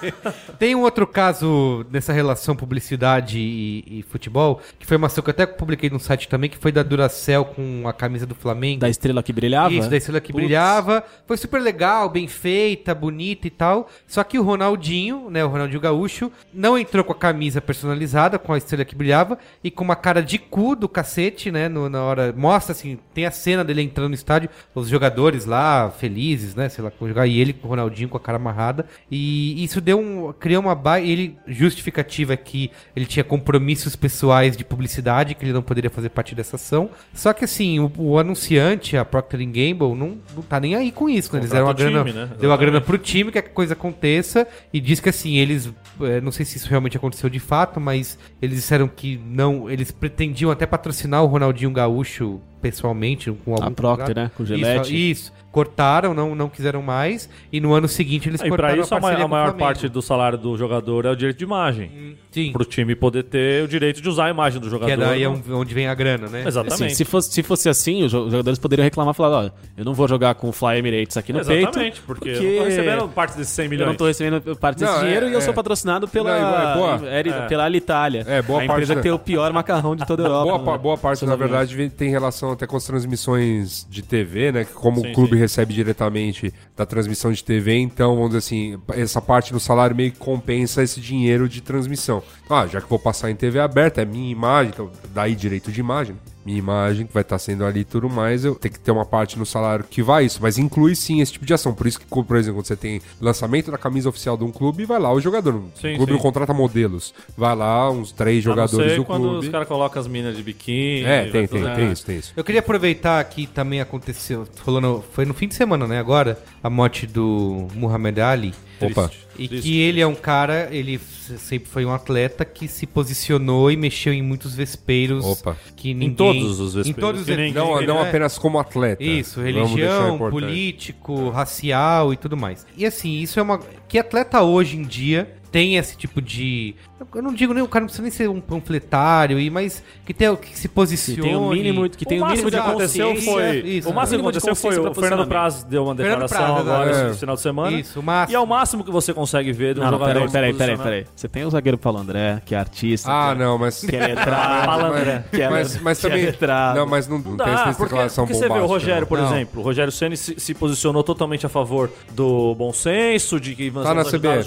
Tem 0.59 0.74
um 0.74 0.82
outro 0.82 1.06
caso 1.06 1.85
nessa 1.90 2.12
relação 2.12 2.55
publicidade 2.56 3.39
e, 3.39 3.85
e 3.98 4.02
futebol, 4.02 4.61
que 4.78 4.86
foi 4.86 4.97
uma 4.97 5.06
ação 5.09 5.23
que 5.23 5.31
eu 5.31 5.32
até 5.32 5.47
publiquei 5.47 5.90
no 5.90 5.98
site 6.01 6.28
também, 6.28 6.48
que 6.48 6.56
foi 6.59 6.73
da 6.73 6.82
Duracell 6.82 7.44
com 7.44 7.86
a 7.86 7.93
camisa 7.93 8.27
do 8.27 8.35
Flamengo. 8.35 8.81
Da 8.81 8.89
estrela 8.89 9.23
que 9.23 9.32
brilhava. 9.32 9.73
Isso, 9.73 9.89
da 9.90 9.97
estrela 9.97 10.20
que 10.20 10.32
Putz. 10.32 10.44
brilhava. 10.44 11.02
Foi 11.27 11.36
super 11.36 11.61
legal, 11.61 12.09
bem 12.09 12.27
feita, 12.27 12.94
bonita 12.94 13.47
e 13.47 13.51
tal. 13.51 13.74
Só 14.07 14.23
que 14.25 14.39
o 14.39 14.43
Ronaldinho, 14.43 15.29
né, 15.31 15.45
o 15.45 15.49
Ronaldinho 15.49 15.81
Gaúcho, 15.81 16.31
não 16.53 16.79
entrou 16.79 17.05
com 17.05 17.13
a 17.13 17.17
camisa 17.17 17.61
personalizada, 17.61 18.39
com 18.39 18.53
a 18.53 18.59
estrela 18.59 18.85
que 18.85 18.95
brilhava, 18.95 19.39
e 19.63 19.71
com 19.71 19.85
uma 19.85 19.97
cara 19.97 20.23
de 20.23 20.39
cu 20.39 20.77
do 20.77 20.89
cacete, 20.89 21.51
né, 21.51 21.69
no- 21.69 21.89
na 21.89 22.03
hora... 22.03 22.35
Mostra, 22.37 22.73
assim, 22.73 22.99
tem 23.13 23.27
a 23.27 23.31
cena 23.31 23.65
dele 23.65 23.83
entrando 23.83 24.09
no 24.11 24.15
estádio, 24.15 24.51
os 24.75 24.89
jogadores 24.89 25.47
lá, 25.47 25.91
felizes, 25.91 26.55
né, 26.55 26.69
sei 26.69 26.85
lá, 26.85 26.93
jogar, 27.01 27.27
e 27.27 27.41
ele 27.41 27.53
com 27.53 27.67
o 27.67 27.71
Ronaldinho 27.71 28.09
com 28.09 28.17
a 28.17 28.21
cara 28.21 28.37
amarrada. 28.37 28.87
E 29.11 29.63
isso 29.65 29.81
deu 29.81 29.99
um... 29.99 30.33
criou 30.33 30.63
uma... 30.63 30.75
Ba... 30.75 31.01
Ele, 31.01 31.37
justificativa 31.47 32.35
é 32.35 32.37
que 32.37 32.71
ele 32.95 33.07
tinha 33.07 33.25
compromissos 33.25 33.97
pessoais 33.97 34.57
de 34.57 34.65
publicidade, 34.65 35.35
que 35.35 35.45
ele 35.45 35.53
não 35.53 35.63
poderia 35.63 35.91
fazer 35.91 36.09
parte 36.11 36.35
dessa 36.35 36.57
ação. 36.57 36.91
Só 37.13 37.33
que, 37.33 37.45
assim, 37.45 37.79
o, 37.81 37.91
o 37.97 38.19
anunciante, 38.19 38.97
a 38.97 39.05
Procter 39.05 39.41
Gamble, 39.41 39.95
não, 39.97 40.19
não 40.35 40.43
tá 40.43 40.61
nem 40.61 40.75
aí 40.75 40.91
com 40.93 41.09
isso, 41.09 41.33
né? 41.33 41.41
Eles 41.41 41.51
deram 41.51 41.67
a 41.67 41.69
Contrata 41.71 41.89
o 41.89 41.93
grana, 41.93 42.11
time, 42.11 42.27
né? 42.27 42.31
deu 42.39 42.53
a 42.53 42.57
grana 42.57 42.81
pro 42.81 42.99
time, 42.99 43.31
que 43.33 43.39
a 43.39 43.43
coisa 43.43 43.64
aconteça, 43.70 44.47
e 44.73 44.81
diz 44.81 45.01
que, 45.01 45.09
assim, 45.09 45.36
eles, 45.36 45.73
eh, 46.01 46.20
não 46.20 46.32
sei 46.32 46.45
se 46.45 46.57
isso 46.57 46.69
realmente 46.69 46.97
aconteceu 46.97 47.28
de 47.31 47.39
fato, 47.41 47.81
mas 47.81 48.19
eles 48.41 48.57
disseram 48.57 48.89
que 48.89 49.20
não, 49.27 49.70
eles 49.70 49.91
pretendiam 49.91 50.51
até 50.51 50.66
patrocinar 50.66 51.23
o 51.23 51.27
Ronaldinho 51.27 51.70
Gaúcho 51.70 52.41
pessoalmente, 52.61 53.31
com 53.45 53.53
algum 53.55 53.74
Procter, 53.74 54.07
contrato. 54.07 54.16
né? 54.16 54.31
Com 54.35 54.43
Isso, 54.43 54.55
Gillette. 54.55 55.11
Isso, 55.11 55.32
cortaram, 55.55 56.13
não, 56.13 56.35
não 56.35 56.49
quiseram 56.49 56.83
mais, 56.83 57.29
e 57.53 57.61
no 57.61 57.73
ano 57.73 57.87
seguinte 57.87 58.29
eles 58.29 58.41
E 58.41 58.43
pra 58.43 58.51
cortaram 58.51 58.83
isso, 58.83 58.93
a, 58.93 58.99
a 58.99 59.01
com 59.01 59.07
o 59.25 59.29
maior 59.29 59.53
parte 59.53 59.89
do 59.89 60.03
salário 60.03 60.37
do 60.37 60.57
jogador 60.59 61.05
é 61.07 61.11
o 61.11 61.15
direito 61.17 61.39
de 61.39 61.45
imagem. 61.45 62.17
Sim, 62.33 62.51
Pro 62.51 62.65
time 62.65 62.97
poder 62.97 63.23
ter 63.23 63.63
o 63.63 63.69
direito 63.69 64.03
de 64.03 64.09
usar 64.09 64.25
a 64.25 64.31
imagem 64.31 64.61
do 64.61 64.69
jogador. 64.69 64.87
que 64.97 65.01
é 65.01 65.07
daí 65.07 65.23
é 65.23 65.29
um- 65.29 65.41
onde 65.53 65.73
vem 65.73 65.87
a 65.87 65.95
grana, 65.95 66.27
né? 66.29 66.43
Exatamente. 66.45 66.85
Assim, 66.87 66.95
se, 66.95 67.05
fosse, 67.05 67.31
se 67.33 67.43
fosse 67.45 67.69
assim, 67.69 68.03
os 68.03 68.11
jo- 68.11 68.29
jogadores 68.29 68.59
poderiam 68.59 68.83
reclamar 68.83 69.15
e 69.15 69.17
falar: 69.17 69.45
ó, 69.47 69.51
eu 69.79 69.85
não 69.85 69.95
vou 69.95 70.09
jogar 70.09 70.35
com 70.35 70.49
o 70.49 70.53
Fly 70.53 70.79
Emirates 70.79 71.17
aqui 71.17 71.33
no 71.33 71.39
Exatamente, 71.39 71.79
peito. 71.79 72.03
porque, 72.05 72.31
eu 72.31 72.43
não 72.43 72.59
tô 72.59 72.65
recebendo 72.65 73.09
parte 73.11 73.37
desses 73.37 73.53
100 73.55 73.65
Eu 73.67 73.71
milhões. 73.71 73.89
não 73.89 73.95
tô 73.95 74.07
recebendo 74.09 74.57
parte 74.57 74.81
desse 74.81 74.91
Não, 74.91 74.99
é- 74.99 75.05
dinheiro 75.05 75.29
e 75.29 75.33
eu 75.33 75.39
é. 75.39 75.43
sou 75.43 75.55
patrocinado 75.55 76.09
pela, 76.09 76.37
Não, 76.41 76.71
é 76.71 76.75
boa. 76.75 77.09
É. 77.09 77.47
pela 77.47 77.65
Alitalia. 77.67 78.25
É, 78.27 78.43
boa 78.43 78.59
a 78.65 78.67
parte 78.67 78.73
empresa 78.73 78.95
da- 78.97 79.01
que 79.01 79.03
tem 79.05 79.13
o 79.13 79.19
pior 79.21 79.53
macarrão 79.53 79.95
de 79.95 80.05
toda 80.05 80.25
a 80.25 80.27
Europa. 80.27 80.59
Boa, 80.59 80.77
né? 80.77 80.83
boa 80.83 80.99
parte, 80.99 81.25
na 81.25 81.37
verdade, 81.37 81.89
tem 81.91 82.11
relação 82.11 82.51
até 82.51 82.67
com 82.67 82.77
as 82.77 82.85
transmissões 82.85 83.87
de 83.89 84.03
TV, 84.03 84.51
né? 84.51 84.65
Como 84.65 85.01
Sim, 85.03 85.11
o 85.11 85.15
clube 85.15 85.37
sim. 85.37 85.44
Recebe 85.45 85.73
diretamente 85.73 86.53
da 86.77 86.85
transmissão 86.85 87.33
de 87.33 87.43
TV, 87.43 87.77
então, 87.79 88.15
vamos 88.15 88.31
dizer 88.31 88.39
assim, 88.39 88.81
essa 88.93 89.21
parte 89.21 89.53
do 89.53 89.61
salário 89.61 89.95
meio 89.95 90.12
que 90.12 90.19
compensa 90.19 90.83
esse 90.83 91.01
dinheiro 91.01 91.49
de 91.49 91.61
transmissão. 91.61 92.23
Ah, 92.49 92.66
já 92.66 92.81
que 92.81 92.89
vou 92.89 92.99
passar 92.99 93.31
em 93.31 93.37
TV 93.37 93.61
aberta, 93.61 94.03
é 94.03 94.05
minha 94.05 94.31
imagem, 94.31 94.73
então 94.73 94.91
daí 95.15 95.35
direito 95.35 95.71
de 95.71 95.81
imagem. 95.81 96.16
Minha 96.45 96.59
imagem, 96.59 97.07
que 97.07 97.15
vai 97.15 97.23
estar 97.23 97.39
sendo 97.39 97.65
ali 97.65 97.81
e 97.81 97.85
tudo 97.85 98.09
mais, 98.11 98.45
eu 98.45 98.55
tenho 98.55 98.75
que 98.75 98.79
ter 98.81 98.91
uma 98.91 99.07
parte 99.07 99.39
no 99.39 99.47
salário 99.47 99.85
que 99.89 100.03
vai 100.03 100.27
isso, 100.27 100.39
mas 100.43 100.59
inclui 100.59 100.95
sim 100.95 101.21
esse 101.21 101.33
tipo 101.33 101.47
de 101.47 101.55
ação. 101.55 101.73
Por 101.73 101.87
isso 101.87 101.99
que, 101.99 102.07
por 102.07 102.37
exemplo, 102.37 102.59
quando 102.61 102.66
você 102.66 102.77
tem 102.77 103.01
lançamento 103.21 103.71
da 103.71 103.79
camisa 103.79 104.09
oficial 104.09 104.37
de 104.37 104.45
um 104.45 104.53
clube, 104.53 104.85
vai 104.85 104.99
lá 104.99 105.11
o 105.12 105.21
jogador. 105.21 105.62
Sim, 105.81 105.95
o 105.95 105.97
clube 105.97 106.12
sim. 106.12 106.16
não 106.16 106.19
contrata 106.23 106.53
modelos. 106.53 107.15
Vai 107.37 107.57
lá 107.57 107.91
uns 107.91 108.12
três 108.12 108.45
jogadores 108.45 108.97
do 108.97 109.05
quando 109.05 109.23
clube. 109.23 109.47
os 109.47 109.49
caras 109.53 109.66
colocam 109.69 110.01
as 110.01 110.07
minas 110.07 110.37
de 110.37 110.43
biquíni. 110.43 111.05
É, 111.05 111.31
tem, 111.31 111.47
tem, 111.47 111.75
tem 111.75 111.93
isso, 111.93 112.05
tem 112.05 112.19
isso. 112.19 112.33
Eu 112.37 112.45
queria 112.45 112.61
aproveitar 112.61 113.25
que 113.25 113.47
também 113.47 113.81
aconteceu, 113.81 114.47
no- 114.66 115.03
foi 115.12 115.25
no 115.25 115.33
fim 115.35 115.49
de 115.49 115.55
semana, 115.55 115.87
né? 115.87 115.99
Agora, 115.99 116.39
a 116.62 116.69
morte 116.69 117.07
do 117.07 117.69
Muhammad 117.75 118.19
Ali. 118.19 118.55
Opa. 118.81 119.11
E 119.39 119.49
Triste. 119.49 119.65
que 119.69 119.81
ele 119.81 120.01
é 120.01 120.07
um 120.07 120.15
cara, 120.15 120.69
ele 120.71 120.99
sempre 120.99 121.69
foi 121.69 121.85
um 121.85 121.93
atleta 121.93 122.45
que 122.45 122.69
se 122.69 122.87
posicionou 122.87 123.71
e 123.71 123.77
mexeu 123.77 124.13
em 124.13 124.23
muitos 124.23 124.55
vespeiros. 124.55 125.25
Opa. 125.25 125.57
Que 125.75 125.93
ninguém, 125.93 126.15
todos 126.15 126.61
os 126.61 126.73
Em 126.75 126.77
vespeiros, 126.79 127.01
todos 127.01 127.21
os 127.23 127.27
que 127.27 127.33
ninguém- 127.37 127.53
Não, 127.53 127.67
vespeiros, 127.69 127.95
não 127.95 128.03
né? 128.03 128.09
apenas 128.09 128.39
como 128.39 128.59
atleta. 128.59 129.03
Isso, 129.03 129.41
religião, 129.41 130.19
político, 130.19 131.31
racial 131.31 132.13
e 132.13 132.17
tudo 132.17 132.37
mais. 132.37 132.67
E 132.77 132.85
assim, 132.87 133.21
isso 133.21 133.39
é 133.41 133.43
uma. 133.43 133.59
Que 133.89 133.99
atleta 133.99 134.43
hoje 134.43 134.77
em 134.77 134.83
dia 134.83 135.29
tem 135.55 135.77
esse 135.77 135.97
tipo 135.97 136.21
de. 136.21 136.75
Eu 137.15 137.23
não 137.23 137.33
digo 137.33 137.55
nem 137.55 137.63
o 137.63 137.69
cara 137.69 137.83
não 137.83 137.87
precisa 137.87 138.03
nem 138.03 138.11
ser 138.11 138.29
um 138.29 138.41
panfletário, 138.41 139.39
e, 139.39 139.49
mas 139.49 139.85
que, 140.05 140.13
tem, 140.13 140.35
que 140.35 140.59
se 140.59 140.67
posicione. 140.67 141.21
Que 141.21 141.29
tem 141.29 141.37
um 141.37 141.51
mínimo, 141.51 141.89
que 141.89 142.05
tem 142.05 142.21
o 142.21 142.25
um 142.25 142.29
mínimo 142.29 142.51
que 142.51 142.57
aconteceu 142.57 143.15
foi. 143.15 143.59
isso, 143.61 143.89
o 143.89 143.95
máximo 143.95 144.19
que 144.19 144.29
aconteceu 144.31 144.57
foi 144.57 144.77
o 144.77 144.93
Fernando. 144.93 145.29
Praz 145.29 145.63
deu 145.63 145.85
uma 145.85 145.95
declaração 145.95 146.57
agora 146.57 147.11
esse 147.11 147.21
final 147.21 147.37
de 147.37 147.41
semana. 147.41 147.79
Isso, 147.79 148.01
o 148.01 148.03
máximo. 148.03 148.33
E 148.33 148.35
é 148.35 148.41
o 148.41 148.47
máximo 148.47 148.83
que 148.83 148.91
você 148.91 149.15
consegue 149.15 149.53
ver 149.53 149.75
de 149.75 149.81
um 149.81 149.85
Não, 149.85 149.93
jogador. 149.93 150.13
peraí, 150.13 150.29
peraí, 150.33 150.55
peraí, 150.55 150.77
peraí. 150.77 151.07
Você 151.15 151.29
tem 151.29 151.45
o 151.45 151.51
zagueiro 151.51 151.79
Paulo 151.79 152.01
André, 152.01 152.43
que 152.45 152.53
é 152.53 152.59
artista. 152.59 153.09
Ah, 153.09 153.33
que 153.33 153.39
não, 153.39 153.57
mas. 153.57 153.81
Que 153.85 153.95
é 153.95 154.09
letrado. 154.09 154.65
Fala, 154.67 154.89
André. 154.89 155.25
que 155.31 155.41
é 155.41 155.49
Mas, 155.49 155.81
mas 155.81 156.01
que 156.01 156.07
é 156.07 156.11
também. 156.11 156.25
letrado. 156.27 156.81
Não, 156.81 156.87
mas 156.87 157.07
não, 157.07 157.19
não 157.19 157.37
tem 157.37 157.55
essa 157.55 157.81
declaração 157.81 158.27
porque 158.27 158.39
você 158.39 158.49
vê 158.49 158.55
o 158.55 158.55
bombástica, 158.55 158.73
Rogério, 158.75 159.07
por 159.07 159.19
Não. 159.19 159.27
exemplo. 159.27 159.61
O 159.61 159.65
Rogério 159.65 159.93
Ceni 159.93 160.17
se, 160.17 160.35
se 160.41 160.53
posicionou 160.53 161.05
totalmente 161.05 161.47
a 161.47 161.49
favor 161.49 161.93
do 162.11 162.57
bom 162.57 162.73
senso, 162.73 163.39
de 163.39 163.55
que 163.55 163.71
Tá 163.71 163.95
na 163.95 164.03
vamos 164.03 164.09
ajudar 164.09 164.31
CBF. 164.31 164.41
os 164.41 164.47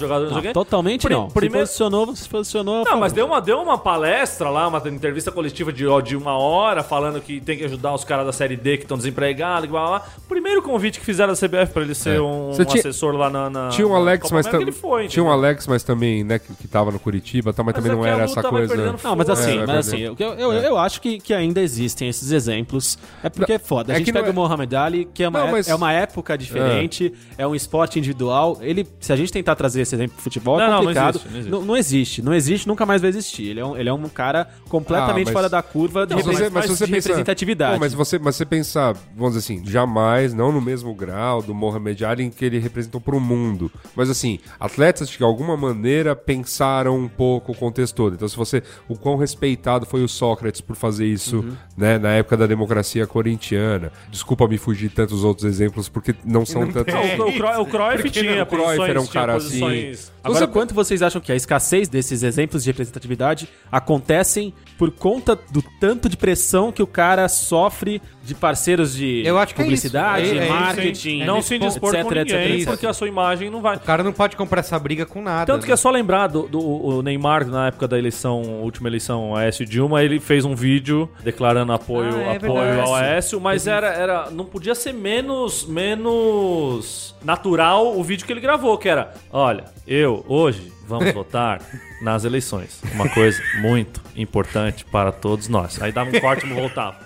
jogadores. 1.02 1.10
não 1.10 1.18
Não, 1.18 1.24
não. 1.26 1.30
primeiro- 1.30 1.66
Se 1.66 1.72
posicionou, 1.72 2.16
se 2.16 2.28
posicionou. 2.28 2.84
Não, 2.84 2.98
mas 3.00 3.12
deu 3.12 3.26
uma, 3.26 3.40
deu 3.40 3.60
uma 3.60 3.78
palestra 3.78 4.48
lá, 4.50 4.66
uma 4.68 4.82
entrevista 4.88 5.30
coletiva 5.32 5.72
de, 5.72 5.86
ó, 5.86 6.00
de 6.00 6.16
uma 6.16 6.36
hora, 6.38 6.82
falando 6.82 7.20
que 7.20 7.40
tem 7.40 7.56
que 7.58 7.64
ajudar 7.64 7.94
os 7.94 8.04
caras 8.04 8.26
da 8.26 8.32
Série 8.32 8.56
D 8.56 8.76
que 8.76 8.84
estão 8.84 8.96
desempregados, 8.96 9.64
e 9.64 9.68
blá, 9.68 9.80
blá, 9.80 9.98
blá. 9.98 10.08
Primeiro 10.28 10.62
convite 10.62 10.98
que 11.00 11.04
fizeram 11.06 11.32
da 11.32 11.36
CBF 11.38 11.72
pra 11.72 11.82
ele 11.82 11.94
ser 11.94 12.16
É. 12.16 12.20
um, 12.20 12.48
Você 12.52 12.64
tinha- 12.64 12.80
assessor 12.80 13.14
lá 13.16 13.28
na, 13.30 13.50
na 13.50 13.68
Tinha 13.70 13.86
um 13.86 13.94
Alex, 13.94 14.30
mas 14.30 14.46
América, 14.46 14.50
tam- 14.52 14.60
ele 14.62 14.72
foi, 14.72 15.08
tinha 15.08 15.24
um? 15.24 15.30
Alex, 15.30 15.66
mas 15.66 15.82
também, 15.82 16.22
né, 16.24 16.38
que, 16.38 16.52
que 16.54 16.68
tava 16.68 16.90
no 16.90 16.98
Curitiba, 16.98 17.52
tá, 17.52 17.62
mas, 17.62 17.74
Mas 17.74 17.84
também 17.84 17.92
é 17.92 18.00
não 18.00 18.06
era 18.06 18.24
essa 18.24 18.42
coisa. 18.42 18.98
Não, 19.02 19.16
mas 19.16 19.28
É, 19.28 19.32
assim, 19.32 19.56
vai 19.58 19.66
mas 19.66 19.88
assim, 19.88 20.00
eu, 20.00 20.16
eu, 20.18 20.52
eu 20.52 20.78
acho 20.78 21.00
que, 21.00 21.18
que 21.18 21.32
ainda 21.34 21.60
existem 21.60 22.08
esses 22.08 22.30
exemplos. 22.32 22.98
É 23.22 23.28
porque 23.28 23.52
é 23.52 23.58
foda. 23.58 23.92
A 23.92 23.96
É 23.96 23.98
gente 23.98 24.08
não 24.12 24.20
pega 24.20 24.28
é- 24.28 24.32
o 24.32 24.34
Mohamed 24.34 24.76
Ali, 24.76 25.08
que 25.12 25.22
é 25.22 25.28
uma, 25.28 25.40
Não, 25.40 25.48
é- 25.48 25.52
mas- 25.52 25.68
é 25.68 25.74
uma 25.74 25.92
época 25.92 26.36
diferente, 26.36 27.12
é. 27.36 27.46
um 27.46 27.54
esporte 27.54 27.98
individual. 27.98 28.58
Ele, 28.60 28.86
se 29.00 29.12
a 29.12 29.16
gente 29.16 29.32
tentar 29.32 29.54
trazer 29.56 29.82
esse 29.82 29.94
exemplo 29.94 30.14
pro 30.14 30.22
futebol, 30.22 30.60
é 30.60 30.64
Não, 30.64 30.72
não, 30.74 30.82
não 30.84 30.87
complicado. 30.94 31.16
existe, 31.16 31.28
não 31.30 31.38
existe. 31.38 31.50
Não, 31.50 31.64
não 31.64 31.76
existe, 31.76 32.22
não 32.22 32.34
existe, 32.34 32.68
nunca 32.68 32.86
mais 32.86 33.00
vai 33.00 33.10
existir. 33.10 33.48
Ele 33.48 33.60
é 33.60 33.64
um, 33.66 33.76
ele 33.76 33.88
é 33.88 33.92
um 33.92 34.08
cara 34.08 34.48
completamente 34.68 35.22
Ah, 35.22 35.24
mas- 35.26 35.32
fora 35.32 35.48
da 35.48 35.62
curva 35.62 36.06
de, 36.06 36.14
Mas 36.14 36.24
você, 36.24 36.50
mas 36.50 36.64
se 36.66 36.70
você 36.76 36.86
de 36.86 36.92
pensa- 36.92 37.08
representatividade. 37.08 37.74
Pô, 37.74 37.80
mas 37.80 37.94
você, 37.94 38.18
mas 38.18 38.36
você 38.36 38.44
pensar, 38.44 38.94
vamos 39.16 39.34
dizer 39.34 39.38
assim, 39.54 39.64
jamais, 39.66 40.32
não 40.34 40.52
no 40.52 40.60
mesmo 40.60 40.94
grau 40.94 41.42
do 41.42 41.54
Mohamed 41.54 42.04
Ali 42.04 42.24
em 42.24 42.30
que 42.30 42.44
ele 42.44 42.58
representou 42.58 43.00
para 43.00 43.14
o 43.16 43.20
mundo. 43.20 43.70
Mas 43.94 44.10
assim, 44.10 44.38
atletas 44.58 45.08
de 45.08 45.22
alguma 45.22 45.56
maneira 45.56 46.14
pensaram 46.16 46.96
um 46.98 47.08
pouco 47.08 47.52
o 47.52 47.54
contexto 47.54 47.94
todo. 47.94 48.14
Então, 48.14 48.28
se 48.28 48.36
você. 48.36 48.62
O 48.88 48.96
quão 48.96 49.16
respeitado 49.16 49.86
foi 49.86 50.02
o 50.02 50.08
Sócrates 50.08 50.60
por 50.60 50.76
fazer 50.76 51.06
isso, 51.06 51.38
Uhum. 51.38 51.52
né, 51.76 51.98
na 51.98 52.10
época 52.12 52.36
da 52.36 52.46
democracia 52.46 53.06
corintiana. 53.06 53.92
Desculpa 54.10 54.46
me 54.48 54.56
fugir 54.58 54.88
de 54.88 54.94
tantos 54.94 55.24
outros 55.24 55.44
exemplos, 55.46 55.88
porque 55.88 56.14
não 56.24 56.46
são 56.46 56.66
tantos. 56.70 56.92
Não, 56.94 57.26
o, 57.26 57.28
o, 57.62 57.66
Cruyff 57.66 57.96
Porque 58.02 58.10
tinha 58.10 58.42
o 58.42 58.46
Cruyff 58.46 58.64
posições, 58.66 58.90
era 58.90 59.00
um 59.00 59.06
cara 59.06 59.34
assim. 59.36 59.92
Agora, 60.22 60.46
Você- 60.46 60.52
quanto 60.68 60.74
vocês 60.74 61.00
acham 61.00 61.18
que 61.18 61.32
a 61.32 61.34
escassez 61.34 61.88
desses 61.88 62.22
exemplos 62.22 62.62
de 62.62 62.70
representatividade 62.70 63.48
acontecem 63.72 64.52
por 64.78 64.92
conta 64.92 65.36
do 65.50 65.60
tanto 65.80 66.08
de 66.08 66.16
pressão 66.16 66.70
que 66.70 66.80
o 66.82 66.86
cara 66.86 67.28
sofre 67.28 68.00
de 68.22 68.32
parceiros 68.34 68.94
de 68.94 69.22
Eu 69.26 69.36
acho 69.38 69.54
que 69.54 69.60
é 69.60 69.64
publicidade, 69.64 70.24
isso. 70.26 70.34
É- 70.34 70.38
é 70.38 70.44
isso, 70.44 70.52
marketing, 70.52 71.24
não 71.24 71.42
se 71.42 71.58
ponto, 71.58 71.68
dispor 71.68 71.90
com 71.92 71.98
etc, 71.98 72.10
etc, 72.18 72.32
ninguém, 72.38 72.54
etc. 72.58 72.68
porque 72.68 72.86
a 72.86 72.92
sua 72.92 73.08
imagem 73.08 73.50
não 73.50 73.60
vai. 73.60 73.76
O 73.76 73.80
cara 73.80 74.04
não 74.04 74.12
pode 74.12 74.36
comprar 74.36 74.60
essa 74.60 74.78
briga 74.78 75.04
com 75.04 75.20
nada. 75.20 75.46
Tanto 75.46 75.62
que 75.62 75.68
né? 75.68 75.74
é 75.74 75.76
só 75.76 75.90
lembrar 75.90 76.28
do, 76.28 76.42
do- 76.46 76.60
o 76.60 77.02
Neymar, 77.02 77.46
na 77.46 77.66
época 77.68 77.88
da 77.88 77.98
eleição, 77.98 78.40
última 78.62 78.88
eleição 78.88 79.34
Aécio 79.34 79.66
Dilma, 79.66 80.02
ele 80.04 80.20
fez 80.20 80.44
um 80.44 80.54
vídeo 80.54 81.10
declarando 81.24 81.72
apoio, 81.72 82.14
Ah, 82.18 82.34
é 82.34 82.36
apoio 82.36 82.80
ao 82.82 82.94
Aécio, 82.94 83.40
mas 83.40 83.66
era, 83.66 83.88
era, 83.88 84.30
não 84.30 84.44
podia 84.44 84.74
ser 84.76 84.92
menos, 84.92 85.66
menos 85.66 87.14
natural 87.24 87.98
o 87.98 88.04
vídeo 88.04 88.26
que 88.26 88.32
ele 88.32 88.40
gravou, 88.40 88.76
que 88.78 88.88
era, 88.88 89.12
olha, 89.32 89.64
eu, 89.86 90.24
hoje, 90.28 90.72
vamos 90.88 91.12
votar 91.12 91.60
nas 92.00 92.24
eleições. 92.24 92.80
Uma 92.94 93.08
coisa 93.08 93.40
muito 93.60 94.00
importante 94.16 94.84
para 94.84 95.12
todos 95.12 95.48
nós. 95.48 95.80
Aí 95.80 95.92
dava 95.92 96.10
um 96.10 96.20
corte 96.20 96.46
e 96.46 96.52
voltava. 96.52 96.96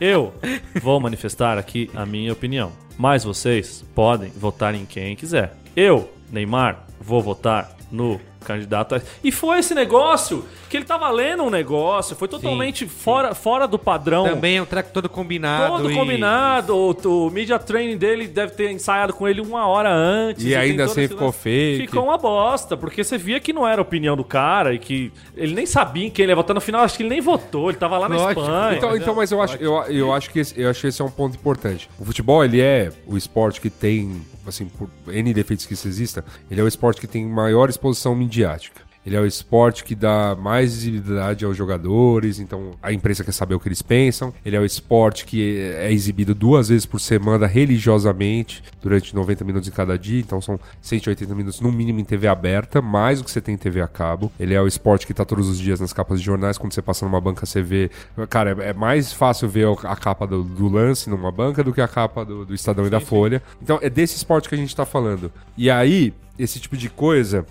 Eu 0.00 0.34
vou 0.82 1.00
manifestar 1.00 1.58
aqui 1.58 1.90
a 1.94 2.06
minha 2.06 2.32
opinião, 2.32 2.72
mas 2.98 3.24
vocês 3.24 3.84
podem 3.94 4.30
votar 4.30 4.74
em 4.74 4.84
quem 4.84 5.16
quiser. 5.16 5.54
Eu, 5.74 6.12
Neymar, 6.30 6.84
vou 7.00 7.20
votar 7.22 7.76
no 7.90 8.20
candidato. 8.44 8.94
a- 8.94 9.02
E 9.22 9.30
foi 9.32 9.58
esse 9.58 9.74
negócio 9.74 10.44
que 10.70 10.76
ele 10.76 10.84
tava 10.86 11.10
lendo 11.10 11.42
um 11.42 11.50
negócio, 11.50 12.14
foi 12.16 12.26
totalmente 12.28 12.86
fora, 12.86 13.34
fora 13.34 13.66
do 13.66 13.78
padrão. 13.78 14.24
Também 14.24 14.56
é 14.58 14.62
um 14.62 14.64
track 14.64 14.92
todo 14.92 15.08
combinado. 15.08 15.76
Todo 15.76 15.90
e- 15.90 15.94
combinado, 15.94 16.74
o, 16.74 17.26
o 17.26 17.30
media 17.30 17.58
training 17.58 17.98
dele 17.98 18.26
deve 18.28 18.52
ter 18.52 18.70
ensaiado 18.70 19.12
com 19.12 19.26
ele 19.28 19.40
uma 19.42 19.66
hora 19.66 19.90
antes. 19.92 20.42
E 20.44 20.48
tem 20.50 20.56
ainda 20.56 20.84
assim 20.84 21.06
ficou 21.08 21.26
lance. 21.26 21.38
fake. 21.38 21.86
Ficou 21.88 22.04
uma 22.04 22.16
bosta, 22.16 22.76
porque 22.76 23.02
você 23.04 23.18
via 23.18 23.40
que 23.40 23.52
não 23.52 23.66
era 23.68 23.80
a 23.80 23.82
opinião 23.82 24.16
do 24.16 24.24
cara 24.24 24.72
e 24.72 24.78
que 24.78 25.12
ele 25.36 25.52
nem 25.54 25.66
sabia 25.66 26.06
em 26.06 26.10
quem 26.10 26.22
ele 26.22 26.32
ia 26.32 26.36
votar. 26.36 26.54
No 26.54 26.60
final, 26.62 26.82
acho 26.82 26.96
que 26.96 27.02
ele 27.02 27.10
nem 27.10 27.20
votou, 27.20 27.68
ele 27.70 27.76
tava 27.78 27.98
lá 27.98 28.08
na 28.08 28.16
Lógico. 28.16 28.40
Espanha. 28.40 28.76
Então, 28.78 28.96
então, 28.96 29.14
mas 29.16 29.30
eu 29.32 29.42
acho, 29.42 29.56
eu, 29.56 29.74
eu 29.88 30.14
acho 30.14 30.30
que 30.30 30.38
esse, 30.38 30.58
eu 30.58 30.70
acho 30.70 30.80
que 30.80 30.86
esse 30.86 31.02
é 31.02 31.04
um 31.04 31.10
ponto 31.10 31.36
importante. 31.36 31.90
O 31.98 32.04
futebol, 32.06 32.42
ele 32.44 32.60
é 32.60 32.90
o 33.06 33.18
esporte 33.18 33.60
que 33.60 33.68
tem, 33.68 34.22
assim, 34.46 34.66
por 34.66 34.90
N 35.08 35.32
defeitos 35.34 35.66
que 35.66 35.74
isso 35.74 35.88
exista, 35.88 36.24
ele 36.50 36.60
é 36.60 36.64
o 36.64 36.68
esporte 36.68 37.00
que 37.00 37.06
tem 37.06 37.26
maior 37.26 37.68
exposição 37.68 38.14
midiática. 38.14 38.89
Ele 39.10 39.16
é 39.16 39.20
o 39.20 39.26
esporte 39.26 39.82
que 39.82 39.96
dá 39.96 40.36
mais 40.36 40.72
visibilidade 40.72 41.44
aos 41.44 41.56
jogadores, 41.56 42.38
então 42.38 42.70
a 42.80 42.92
imprensa 42.92 43.24
quer 43.24 43.32
saber 43.32 43.56
o 43.56 43.58
que 43.58 43.66
eles 43.66 43.82
pensam. 43.82 44.32
Ele 44.46 44.54
é 44.54 44.60
o 44.60 44.64
esporte 44.64 45.26
que 45.26 45.58
é 45.58 45.92
exibido 45.92 46.32
duas 46.32 46.68
vezes 46.68 46.86
por 46.86 47.00
semana 47.00 47.44
religiosamente, 47.44 48.62
durante 48.80 49.12
90 49.12 49.44
minutos 49.44 49.68
em 49.68 49.72
cada 49.72 49.98
dia, 49.98 50.20
então 50.20 50.40
são 50.40 50.60
180 50.80 51.34
minutos 51.34 51.60
no 51.60 51.72
mínimo 51.72 51.98
em 51.98 52.04
TV 52.04 52.28
aberta, 52.28 52.80
mais 52.80 53.18
do 53.18 53.24
que 53.24 53.32
você 53.32 53.40
tem 53.40 53.56
em 53.56 53.58
TV 53.58 53.80
a 53.80 53.88
cabo. 53.88 54.30
Ele 54.38 54.54
é 54.54 54.62
o 54.62 54.68
esporte 54.68 55.08
que 55.08 55.12
tá 55.12 55.24
todos 55.24 55.48
os 55.48 55.58
dias 55.58 55.80
nas 55.80 55.92
capas 55.92 56.20
de 56.20 56.26
jornais, 56.26 56.56
quando 56.56 56.72
você 56.72 56.80
passa 56.80 57.04
numa 57.04 57.20
banca 57.20 57.44
você 57.44 57.60
vê... 57.60 57.90
Cara, 58.28 58.56
é, 58.60 58.72
mais 58.72 59.12
fácil 59.12 59.48
ver 59.48 59.66
a 59.82 59.96
capa 59.96 60.24
do, 60.24 60.44
do 60.44 60.68
lance 60.68 61.10
numa 61.10 61.32
banca 61.32 61.64
do 61.64 61.72
que 61.72 61.80
a 61.80 61.88
capa 61.88 62.24
do, 62.24 62.44
do 62.44 62.54
Estadão 62.54 62.86
e 62.86 62.90
da 62.90 63.00
Folha. 63.00 63.42
Então 63.60 63.80
é 63.82 63.90
desse 63.90 64.14
esporte 64.14 64.48
que 64.48 64.54
a 64.54 64.58
gente 64.58 64.76
tá 64.76 64.86
falando. 64.86 65.32
E 65.56 65.68
aí, 65.68 66.14
esse 66.38 66.58
tipo 66.58 66.76
de 66.76 66.88
coisa, 66.88 67.44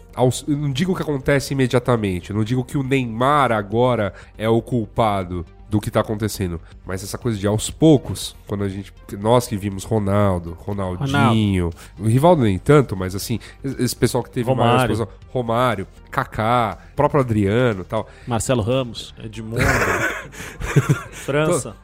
não 0.48 0.72
digo 0.72 0.96
que 0.96 1.02
acontece 1.02 1.54
imediatamente, 1.54 2.34
não 2.34 2.44
digo 2.44 2.64
que 2.64 2.78
o 2.78 2.84
Neymar 2.84 3.52
agora 3.52 4.14
é 4.38 4.50
o 4.50 4.62
culpado 4.62 5.46
do 5.70 5.80
que 5.80 5.92
tá 5.92 6.00
acontecendo, 6.00 6.60
mas 6.86 7.04
essa 7.04 7.18
coisa 7.18 7.38
de 7.38 7.46
aos 7.46 7.70
poucos, 7.70 8.36
quando 8.48 8.64
a 8.64 8.70
gente, 8.70 8.92
nós 9.20 9.48
que 9.48 9.56
vimos 9.56 9.84
Ronaldo, 9.84 10.58
Ronaldinho, 10.60 11.70
o 12.00 12.08
Rivaldo 12.08 12.42
nem 12.44 12.58
tanto, 12.58 12.96
mas 12.98 13.14
assim, 13.14 13.40
esse 13.64 13.96
pessoal 13.96 14.24
que 14.24 14.32
teve 14.32 14.50
maior 14.54 14.72
Romário. 14.72 14.94
exposição, 14.94 15.08
Romário, 15.32 15.88
Kaká, 16.10 16.78
próprio 16.96 17.22
Adriano, 17.22 17.84
tal, 17.84 18.10
Marcelo 18.26 18.64
Ramos. 18.64 19.14
Edmundo, 19.24 19.62
França. 21.12 21.76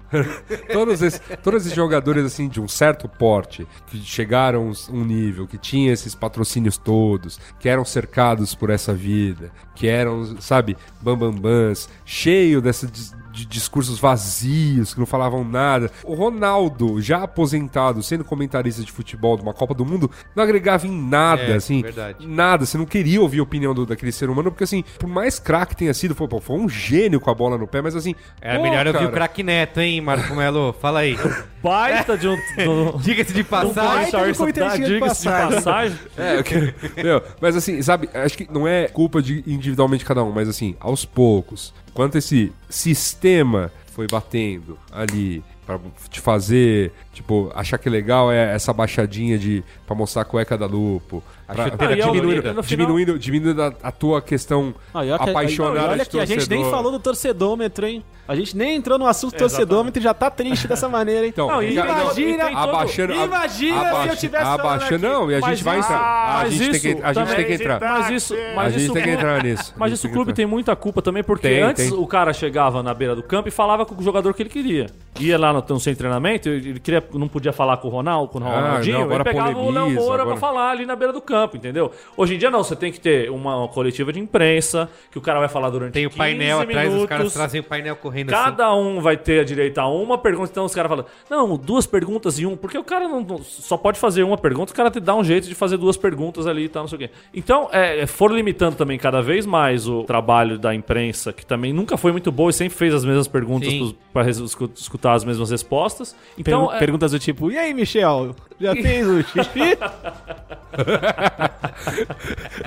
todos 0.72 1.02
esses, 1.02 1.22
todos 1.44 1.62
esses 1.66 1.76
jogadores 1.76 2.26
assim 2.26 2.48
de 2.48 2.60
um 2.62 2.68
certo 2.68 3.08
porte 3.08 3.68
que 3.88 3.98
chegaram 4.00 4.72
um 4.90 5.04
nível 5.04 5.48
que 5.48 5.58
tinha 5.58 5.92
esses 5.94 6.16
patrocínios 6.16 6.78
todos, 6.78 7.40
que 7.60 7.70
eram 7.70 7.86
cercados 7.86 8.56
por 8.56 8.70
essa 8.70 8.94
vida, 8.94 9.52
que 9.76 9.88
eram, 9.88 10.40
sabe, 10.42 10.78
bambambãs, 11.02 11.88
cheio 12.06 12.62
dessa 12.62 12.88
dis- 12.88 13.14
de 13.36 13.46
discursos 13.46 14.00
vazios 14.00 14.94
que 14.94 15.00
não 15.00 15.06
falavam 15.06 15.44
nada. 15.44 15.92
O 16.04 16.14
Ronaldo, 16.14 17.02
já 17.02 17.24
aposentado, 17.24 18.02
sendo 18.02 18.24
comentarista 18.24 18.82
de 18.82 18.92
futebol 18.92 19.36
de 19.36 19.44
uma 19.44 19.54
Copa 19.54 19.74
do 19.74 19.86
Mundo, 19.86 20.10
não 20.36 20.44
agregava 20.44 20.88
em 20.88 20.92
nada, 20.92 21.42
É, 21.42 21.56
assim, 21.56 21.82
verdade. 21.82 22.26
nada. 22.26 22.66
Você 22.66 22.78
não 22.78 22.86
queria 22.86 23.22
ouvir 23.22 23.40
a 23.40 23.44
opinião 23.44 23.74
do- 23.74 23.86
daquele 23.86 24.12
ser 24.12 24.30
humano, 24.30 24.52
porque 24.52 24.64
assim, 24.64 24.84
por 24.98 25.08
mais 25.08 25.38
craque 25.38 25.76
tenha 25.76 25.94
sido, 25.94 26.16
pô, 26.16 26.28
pô, 26.28 26.40
foi 26.40 26.56
um 26.58 26.70
gênio 26.70 27.20
com 27.20 27.30
a 27.30 27.34
bola 27.36 27.58
no 27.58 27.68
pé, 27.68 27.82
mas 27.82 27.96
assim, 27.96 28.16
Era 28.42 28.58
pô, 28.60 28.66
É 28.66 28.70
melhor 28.70 28.88
eu 28.88 28.94
ouvir 28.94 29.06
o 29.08 29.12
craque 29.12 29.44
Neto, 29.44 29.80
hein, 29.82 30.00
Marco 30.02 30.34
Melo? 30.34 30.74
Fala 30.80 31.00
aí. 31.00 31.18
Baita 31.62 32.18
de 32.18 32.28
um. 32.28 32.36
do- 32.64 32.98
Diga-se 33.00 33.34
de 33.34 33.44
passagem. 33.44 34.12
diga-se 34.12 34.86
de 34.86 35.00
passagem. 35.00 35.98
É, 36.18 36.42
quero- 36.44 36.74
meu, 37.04 37.22
mas 37.42 37.56
assim, 37.56 37.82
sabe, 37.82 38.10
acho 38.14 38.38
que 38.38 38.48
não 38.52 38.68
é 38.68 38.88
culpa 38.88 39.22
de 39.22 39.44
individualmente 39.46 40.06
cada 40.06 40.24
um, 40.24 40.32
mas 40.32 40.48
assim, 40.48 40.76
aos 40.80 41.04
poucos, 41.06 41.74
quanto 41.96 42.20
esse 42.20 42.54
sistema 42.70 43.72
foi 43.88 44.06
batendo 44.06 44.78
ali 44.92 45.44
Pra 45.66 45.80
te 46.12 46.22
fazer, 46.22 46.94
tipo, 47.12 47.52
achar 47.56 47.80
que 47.80 47.90
legal 47.90 48.32
é 48.32 48.54
essa 48.54 48.72
baixadinha 48.72 49.36
de 49.36 49.64
pra 49.88 49.96
mostrar 49.96 50.22
a 50.22 50.26
cueca 50.26 50.56
da 50.56 50.68
Lupo. 50.68 51.24
Pra, 51.48 51.66
chuteira 51.66 51.78
pra 51.78 51.88
de 52.06 52.12
diminuindo, 52.12 52.42
final- 52.42 52.64
diminuindo, 52.64 53.20
diminuindo 53.20 53.62
a, 53.62 53.74
a 53.84 53.92
tua 53.92 54.22
questão 54.22 54.74
Ah, 54.94 55.02
apaixonada 55.20 55.82
não, 55.82 55.90
olha 55.92 56.06
que 56.06 56.20
a 56.20 56.26
gente 56.26 56.50
nem 56.50 56.70
falou 56.72 56.92
do 56.92 57.00
torcedômetro, 57.00 57.86
hein? 57.86 58.04
A 58.28 58.36
gente 58.36 58.58
nem 58.58 58.76
entrou 58.76 58.98
no 58.98 59.06
assunto 59.06 59.38
torcedômetro 59.38 60.00
e 60.02 60.04
já 60.04 60.12
tá 60.12 60.32
triste 60.32 60.68
dessa 60.68 60.90
maneira, 60.90 61.26
hein? 61.26 61.30
Então, 61.32 61.46
Não, 61.48 61.56
não, 61.58 61.64
imagina- 61.64 62.46
todo- 62.48 62.58
abaixando, 62.58 63.14
Imagina 63.14 64.02
se 64.04 64.08
eu 64.10 64.16
tivesse 64.18 64.46
abaixando, 64.46 65.08
não, 65.08 65.32
e 65.32 65.36
a 65.36 65.42
gente 65.42 65.64
vai 65.64 65.78
entrar. 65.78 66.40
A 66.42 66.50
gente 66.50 66.72
tem 66.72 66.80
que, 66.82 66.90
isso 66.90 67.00
a 67.06 67.14
gente 67.14 67.36
tem 67.36 67.46
que 67.46 67.54
entrar. 67.54 67.80
Mas 67.80 68.10
isso, 68.10 68.34
A 68.34 68.56
mas 68.56 68.74
gente 68.74 68.84
isso 68.86 68.94
tem 68.94 69.04
que 69.04 69.10
entrar 69.12 69.44
nisso. 69.44 69.74
A 69.76 69.80
Mas 69.80 69.90
gente 69.92 69.98
isso 70.00 70.08
o 70.08 70.12
clube 70.12 70.34
tem 70.34 70.46
muita 70.48 70.76
culpa 70.76 71.04
também, 71.04 71.24
porque 71.24 71.48
Tem, 71.48 71.62
antes 71.62 71.90
tem. 71.92 72.00
o 72.00 72.08
cara 72.08 72.34
chegava 72.34 72.82
na 72.82 72.94
beira 72.96 73.16
do 73.16 73.22
campo 73.22 73.48
e 73.48 73.52
falava 73.52 73.86
com 73.86 73.94
o 73.94 74.04
jogador 74.04 74.34
que 74.34 74.42
ele 74.42 74.50
queria. 74.50 74.88
Ia 75.20 75.38
lá 75.38 75.54
no, 75.54 75.64
no 75.68 75.78
de 75.78 75.96
treinamento, 75.96 76.50
ele 76.50 76.80
queria, 76.80 77.04
não 77.14 77.28
podia 77.28 77.54
falar 77.54 77.78
com 77.78 77.88
o 77.88 77.92
Ronaldo, 77.92 78.30
com 78.32 78.40
o 78.40 78.44
Ah, 78.48 78.50
Ronaldinho, 78.60 78.98
não, 78.98 79.04
agora 79.06 79.22
ele 79.24 79.30
pegava 79.30 79.58
o 79.60 79.70
Léo 79.72 79.90
Moura 79.92 80.22
agora- 80.24 80.38
pra 80.38 80.48
falar 80.50 80.72
ali 80.72 80.86
na 80.86 80.96
beira 80.96 81.14
do 81.14 81.22
campo, 81.22 81.35
entendeu? 81.58 81.92
Hoje 82.16 82.36
em 82.36 82.38
dia 82.38 82.50
não, 82.50 82.64
você 82.64 82.76
tem 82.76 82.92
que 82.92 83.00
ter 83.00 83.30
uma, 83.30 83.58
uma 83.58 83.68
coletiva 83.68 84.12
de 84.14 84.20
imprensa, 84.20 84.90
que 85.12 85.18
o 85.18 85.22
cara 85.22 85.40
vai 85.40 85.48
falar 85.50 85.70
durante 85.70 85.94
Tem 85.94 86.06
o 86.06 86.10
15 86.10 86.18
painel 86.18 86.60
atrás, 86.62 86.88
os 86.88 86.94
minutos. 86.94 87.10
caras 87.10 87.34
trazem 87.34 87.62
o 87.62 87.64
painel 87.64 87.96
correndo 87.96 88.34
assim. 88.34 88.44
Cada 88.44 88.74
um 88.76 89.00
vai 89.02 89.18
ter 89.18 89.44
direito 89.46 89.78
a 89.80 89.88
uma 89.88 90.18
pergunta, 90.18 90.50
então 90.52 90.66
os 90.66 90.74
caras 90.74 90.90
falam, 90.90 91.06
não, 91.30 91.58
duas 91.58 91.86
perguntas 91.86 92.40
e 92.40 92.46
um, 92.46 92.56
porque 92.56 92.78
o 92.78 92.84
cara 92.84 93.08
não, 93.08 93.22
não- 93.22 93.44
só 93.44 93.78
pode 93.78 94.00
fazer 94.00 94.24
uma 94.24 94.38
pergunta, 94.38 94.72
o 94.72 94.76
cara 94.76 94.90
te 94.92 95.00
dá 95.00 95.16
um 95.16 95.24
jeito 95.24 95.48
de 95.48 95.56
fazer 95.56 95.78
duas 95.78 95.98
perguntas 95.98 96.48
ali 96.48 96.66
e 96.66 96.70
tal, 96.70 96.84
não 96.84 96.88
sei 96.90 96.96
o 96.96 97.00
quê. 97.00 97.10
Então, 97.34 97.70
é, 97.72 98.06
for 98.06 98.32
limitando 98.32 98.76
também 98.76 98.98
cada 98.98 99.22
vez 99.22 99.46
mais 99.46 99.88
o 99.88 100.04
trabalho 100.04 100.58
da 100.58 100.74
imprensa, 100.74 101.34
que 101.34 101.46
também 101.46 101.74
nunca 101.74 101.98
foi 101.98 102.12
muito 102.12 102.32
boa 102.32 102.50
e 102.50 102.54
sempre 102.54 102.78
fez 102.78 102.94
as 102.94 103.04
mesmas 103.04 103.28
perguntas 103.28 103.74
para 104.14 104.30
escutar 104.30 105.14
as 105.14 105.24
mesmas 105.24 105.50
respostas. 105.52 106.16
Então, 106.38 106.72
é- 106.74 106.80
Perguntas 106.80 107.12
do 107.12 107.20
tipo, 107.20 107.52
e 107.52 107.58
aí, 107.58 107.74
Michel? 107.74 108.36
Já 108.60 108.74
fez 108.74 109.08
o 109.08 109.22
xixi? 109.22 109.78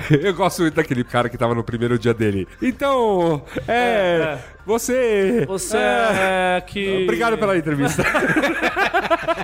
Eu 0.23 0.33
gosto 0.33 0.61
muito 0.61 0.75
daquele 0.75 1.03
cara 1.03 1.29
que 1.29 1.37
tava 1.37 1.55
no 1.55 1.63
primeiro 1.63 1.97
dia 1.97 2.13
dele. 2.13 2.47
Então, 2.61 3.43
é. 3.67 4.37
Você. 4.69 5.45
você 5.47 5.77
é, 5.77 6.61
que... 6.65 7.01
Obrigado 7.03 7.39
pela 7.39 7.57
entrevista. 7.57 8.03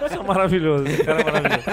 Você 0.01 0.17
é 0.19 0.23
maravilhoso, 0.23 0.83
cara 1.03 1.21
é 1.21 1.23
maravilhoso. 1.23 1.65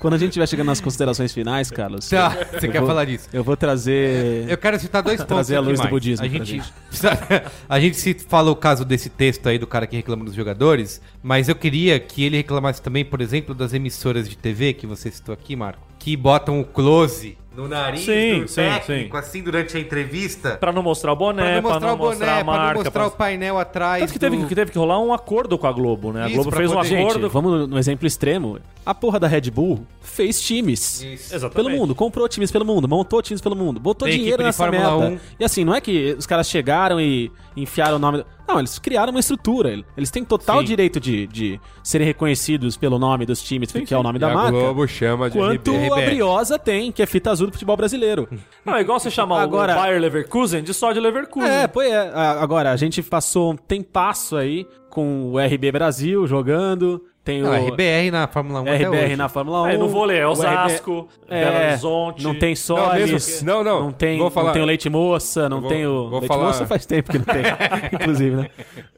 Quando 0.00 0.14
a 0.14 0.18
gente 0.18 0.28
estiver 0.30 0.48
chegando 0.48 0.66
nas 0.68 0.80
considerações 0.80 1.34
finais, 1.34 1.70
Carlos, 1.70 2.08
Tá, 2.08 2.30
você 2.30 2.66
eu 2.66 2.72
quer 2.72 2.78
vou- 2.78 2.88
falar 2.88 3.04
disso? 3.04 3.28
eu 3.32 3.44
vou 3.44 3.56
trazer... 3.56 4.48
Eu 4.48 4.56
quero 4.56 4.78
citar 4.78 5.02
dois 5.02 5.18
pontos 5.18 5.34
Trazer 5.34 5.56
a 5.56 5.60
luz 5.60 5.78
do 5.80 5.88
budismo 5.88 6.24
A 6.24 6.28
gente, 6.28 6.44
gente. 6.46 6.72
a 7.68 7.80
gente 7.80 7.96
se 7.96 8.14
fala 8.14 8.50
o 8.50 8.56
caso 8.56 8.84
desse 8.86 9.10
texto 9.10 9.46
aí 9.48 9.58
do 9.58 9.66
cara 9.66 9.86
que 9.86 9.96
reclama 9.96 10.24
dos 10.24 10.34
jogadores, 10.34 11.02
mas 11.22 11.48
eu 11.48 11.54
queria 11.54 12.00
que 12.00 12.24
ele 12.24 12.38
reclamasse 12.38 12.80
também, 12.80 13.04
por 13.04 13.20
exemplo, 13.20 13.54
das 13.54 13.74
emissoras 13.74 14.28
de 14.28 14.36
TV 14.36 14.72
que 14.72 14.86
você 14.86 15.10
citou 15.10 15.32
aqui, 15.34 15.54
Marco, 15.54 15.86
que 15.98 16.16
botam 16.16 16.58
o 16.60 16.64
close 16.64 17.36
no 17.56 17.68
nariz 17.68 18.00
Sim, 18.04 18.40
do 18.42 18.48
sim, 18.48 18.54
técnico, 18.56 19.16
sim. 19.16 19.22
assim, 19.22 19.42
durante 19.42 19.76
a 19.76 19.80
entrevista. 19.80 20.56
Pra 20.56 20.72
não 20.72 20.82
mostrar 20.82 21.12
o 21.12 21.16
boné, 21.16 21.42
Pra 21.42 21.54
não 21.54 21.62
mostrar 21.70 21.92
o 21.92 21.96
boné, 21.96 22.08
mostrar 22.10 22.32
a 22.32 22.34
pra 22.36 22.44
marca. 22.44 22.66
não 22.66 22.74
mostrar 22.74 22.90
pra- 22.90 23.06
o 23.06 23.10
painel 23.12 23.58
atrás. 23.58 24.00
Tanto 24.00 24.12
que 24.12 24.18
teve, 24.18 24.36
do- 24.36 24.46
que 24.48 24.54
teve 24.54 24.70
que 24.72 24.78
rolar 24.78 25.00
um 25.00 25.12
acordo 25.12 25.56
com 25.56 25.66
a 25.66 25.72
Globo, 25.72 26.12
né? 26.12 26.22
A 26.24 26.26
Isso, 26.26 26.34
Globo 26.34 26.50
pra 26.50 26.58
fez 26.58 26.70
um 26.70 26.74
poder- 26.74 26.88
Gente, 26.88 27.08
acordo. 27.10 27.30
vamos 27.30 27.68
no 27.68 27.78
exemplo 27.78 28.06
extremo. 28.06 28.58
A 28.84 28.94
porra 28.94 29.18
da 29.20 29.26
Red 29.26 29.50
Bull 29.50 29.86
fez 30.02 30.40
times. 30.40 31.00
Isso. 31.02 31.34
Exatamente. 31.34 31.54
Pelo 31.54 31.70
mundo, 31.70 31.94
comprou 31.94 32.28
times 32.28 32.50
pelo 32.50 32.64
mundo, 32.64 32.86
montou 32.88 33.22
times 33.22 33.40
pelo 33.40 33.56
mundo, 33.56 33.80
botou 33.80 34.06
Tem 34.08 34.18
dinheiro 34.18 34.42
nessa 34.42 34.70
merda. 34.70 34.96
1. 34.96 35.18
E 35.40 35.44
assim, 35.44 35.64
não 35.64 35.74
é 35.74 35.80
que 35.80 36.14
os 36.18 36.26
caras 36.26 36.48
chegaram 36.48 37.00
e 37.00 37.30
enfiaram 37.56 37.96
o 37.96 37.98
nome. 37.98 38.24
Não, 38.46 38.58
eles 38.58 38.78
criaram 38.78 39.10
uma 39.10 39.20
estrutura. 39.20 39.70
Eles 39.96 40.10
têm 40.10 40.24
total 40.24 40.58
Sim. 40.60 40.64
direito 40.64 41.00
de, 41.00 41.26
de 41.26 41.60
serem 41.82 42.06
reconhecidos 42.06 42.76
pelo 42.76 42.98
nome 42.98 43.24
dos 43.24 43.42
times, 43.42 43.72
que 43.72 43.92
é 43.94 43.98
o 43.98 44.02
nome 44.02 44.16
E 44.16 44.20
da 44.20 44.30
a 44.30 44.34
marca. 44.34 44.50
Globo 44.52 44.86
chama 44.86 45.30
de 45.30 45.38
Quanto 45.38 45.72
RB. 45.74 45.90
a 45.92 46.06
Briosa 46.06 46.58
tem, 46.58 46.92
que 46.92 47.02
é 47.02 47.06
fita 47.06 47.30
azul 47.30 47.46
do 47.46 47.52
futebol 47.52 47.76
brasileiro. 47.76 48.28
Não, 48.64 48.74
é 48.76 48.80
igual 48.80 49.00
você 49.00 49.10
chamar 49.10 49.42
Agora- 49.42 49.72
o 49.72 49.76
Bayer 49.76 50.00
Leverkusen 50.00 50.62
de 50.62 50.74
só 50.74 50.92
de 50.92 51.00
Leverkusen. 51.00 51.48
É, 51.50 51.66
pois 51.66 51.90
é. 51.90 52.10
Agora, 52.14 52.70
a 52.72 52.76
gente 52.76 53.02
passou 53.02 53.52
um 53.52 53.56
tempasso 53.56 54.36
aí 54.36 54.66
com 54.90 55.32
o 55.32 55.38
RB 55.38 55.72
Brasil 55.72 56.26
jogando. 56.26 57.02
Tem 57.24 57.40
o 57.42 57.46
Não, 57.46 57.52
RBR 57.68 58.10
na 58.10 58.28
Fórmula 58.28 58.60
1 58.60 58.62
até 58.64 58.84
RBR 58.84 59.04
hoje. 59.06 59.16
na 59.16 59.28
Fórmula 59.30 59.62
1. 59.62 59.66
É, 59.68 59.76
no 59.78 59.88
vôlei 59.88 60.18
é 60.18 60.26
o 60.26 60.30
Osasco, 60.32 61.08
RB 61.22 61.30
Belo 61.30 61.56
é, 61.56 61.68
Horizonte. 61.70 62.22
Não 62.22 62.34
tem 62.38 62.50
Não, 62.50 62.56
Solis. 62.56 63.42
não, 63.42 63.64
não, 63.64 63.80
Não 63.84 63.92
tem, 63.92 64.18
vou 64.18 64.30
falar- 64.30 64.46
não 64.48 64.52
tem 64.52 64.62
o 64.62 64.66
leite 64.66 64.90
moça, 64.90 65.48
não 65.48 65.60
Vou- 65.62 65.70
tem 65.70 65.86
o. 65.86 66.10
vou 66.10 66.18
leite 66.20 66.26
falar- 66.28 66.44
moça 66.48 66.66
faz 66.66 66.84
tempo 66.84 67.10
que 67.10 67.16
não 67.18 67.24
tem. 67.24 67.42
inclusive, 67.92 68.36
né? 68.36 68.50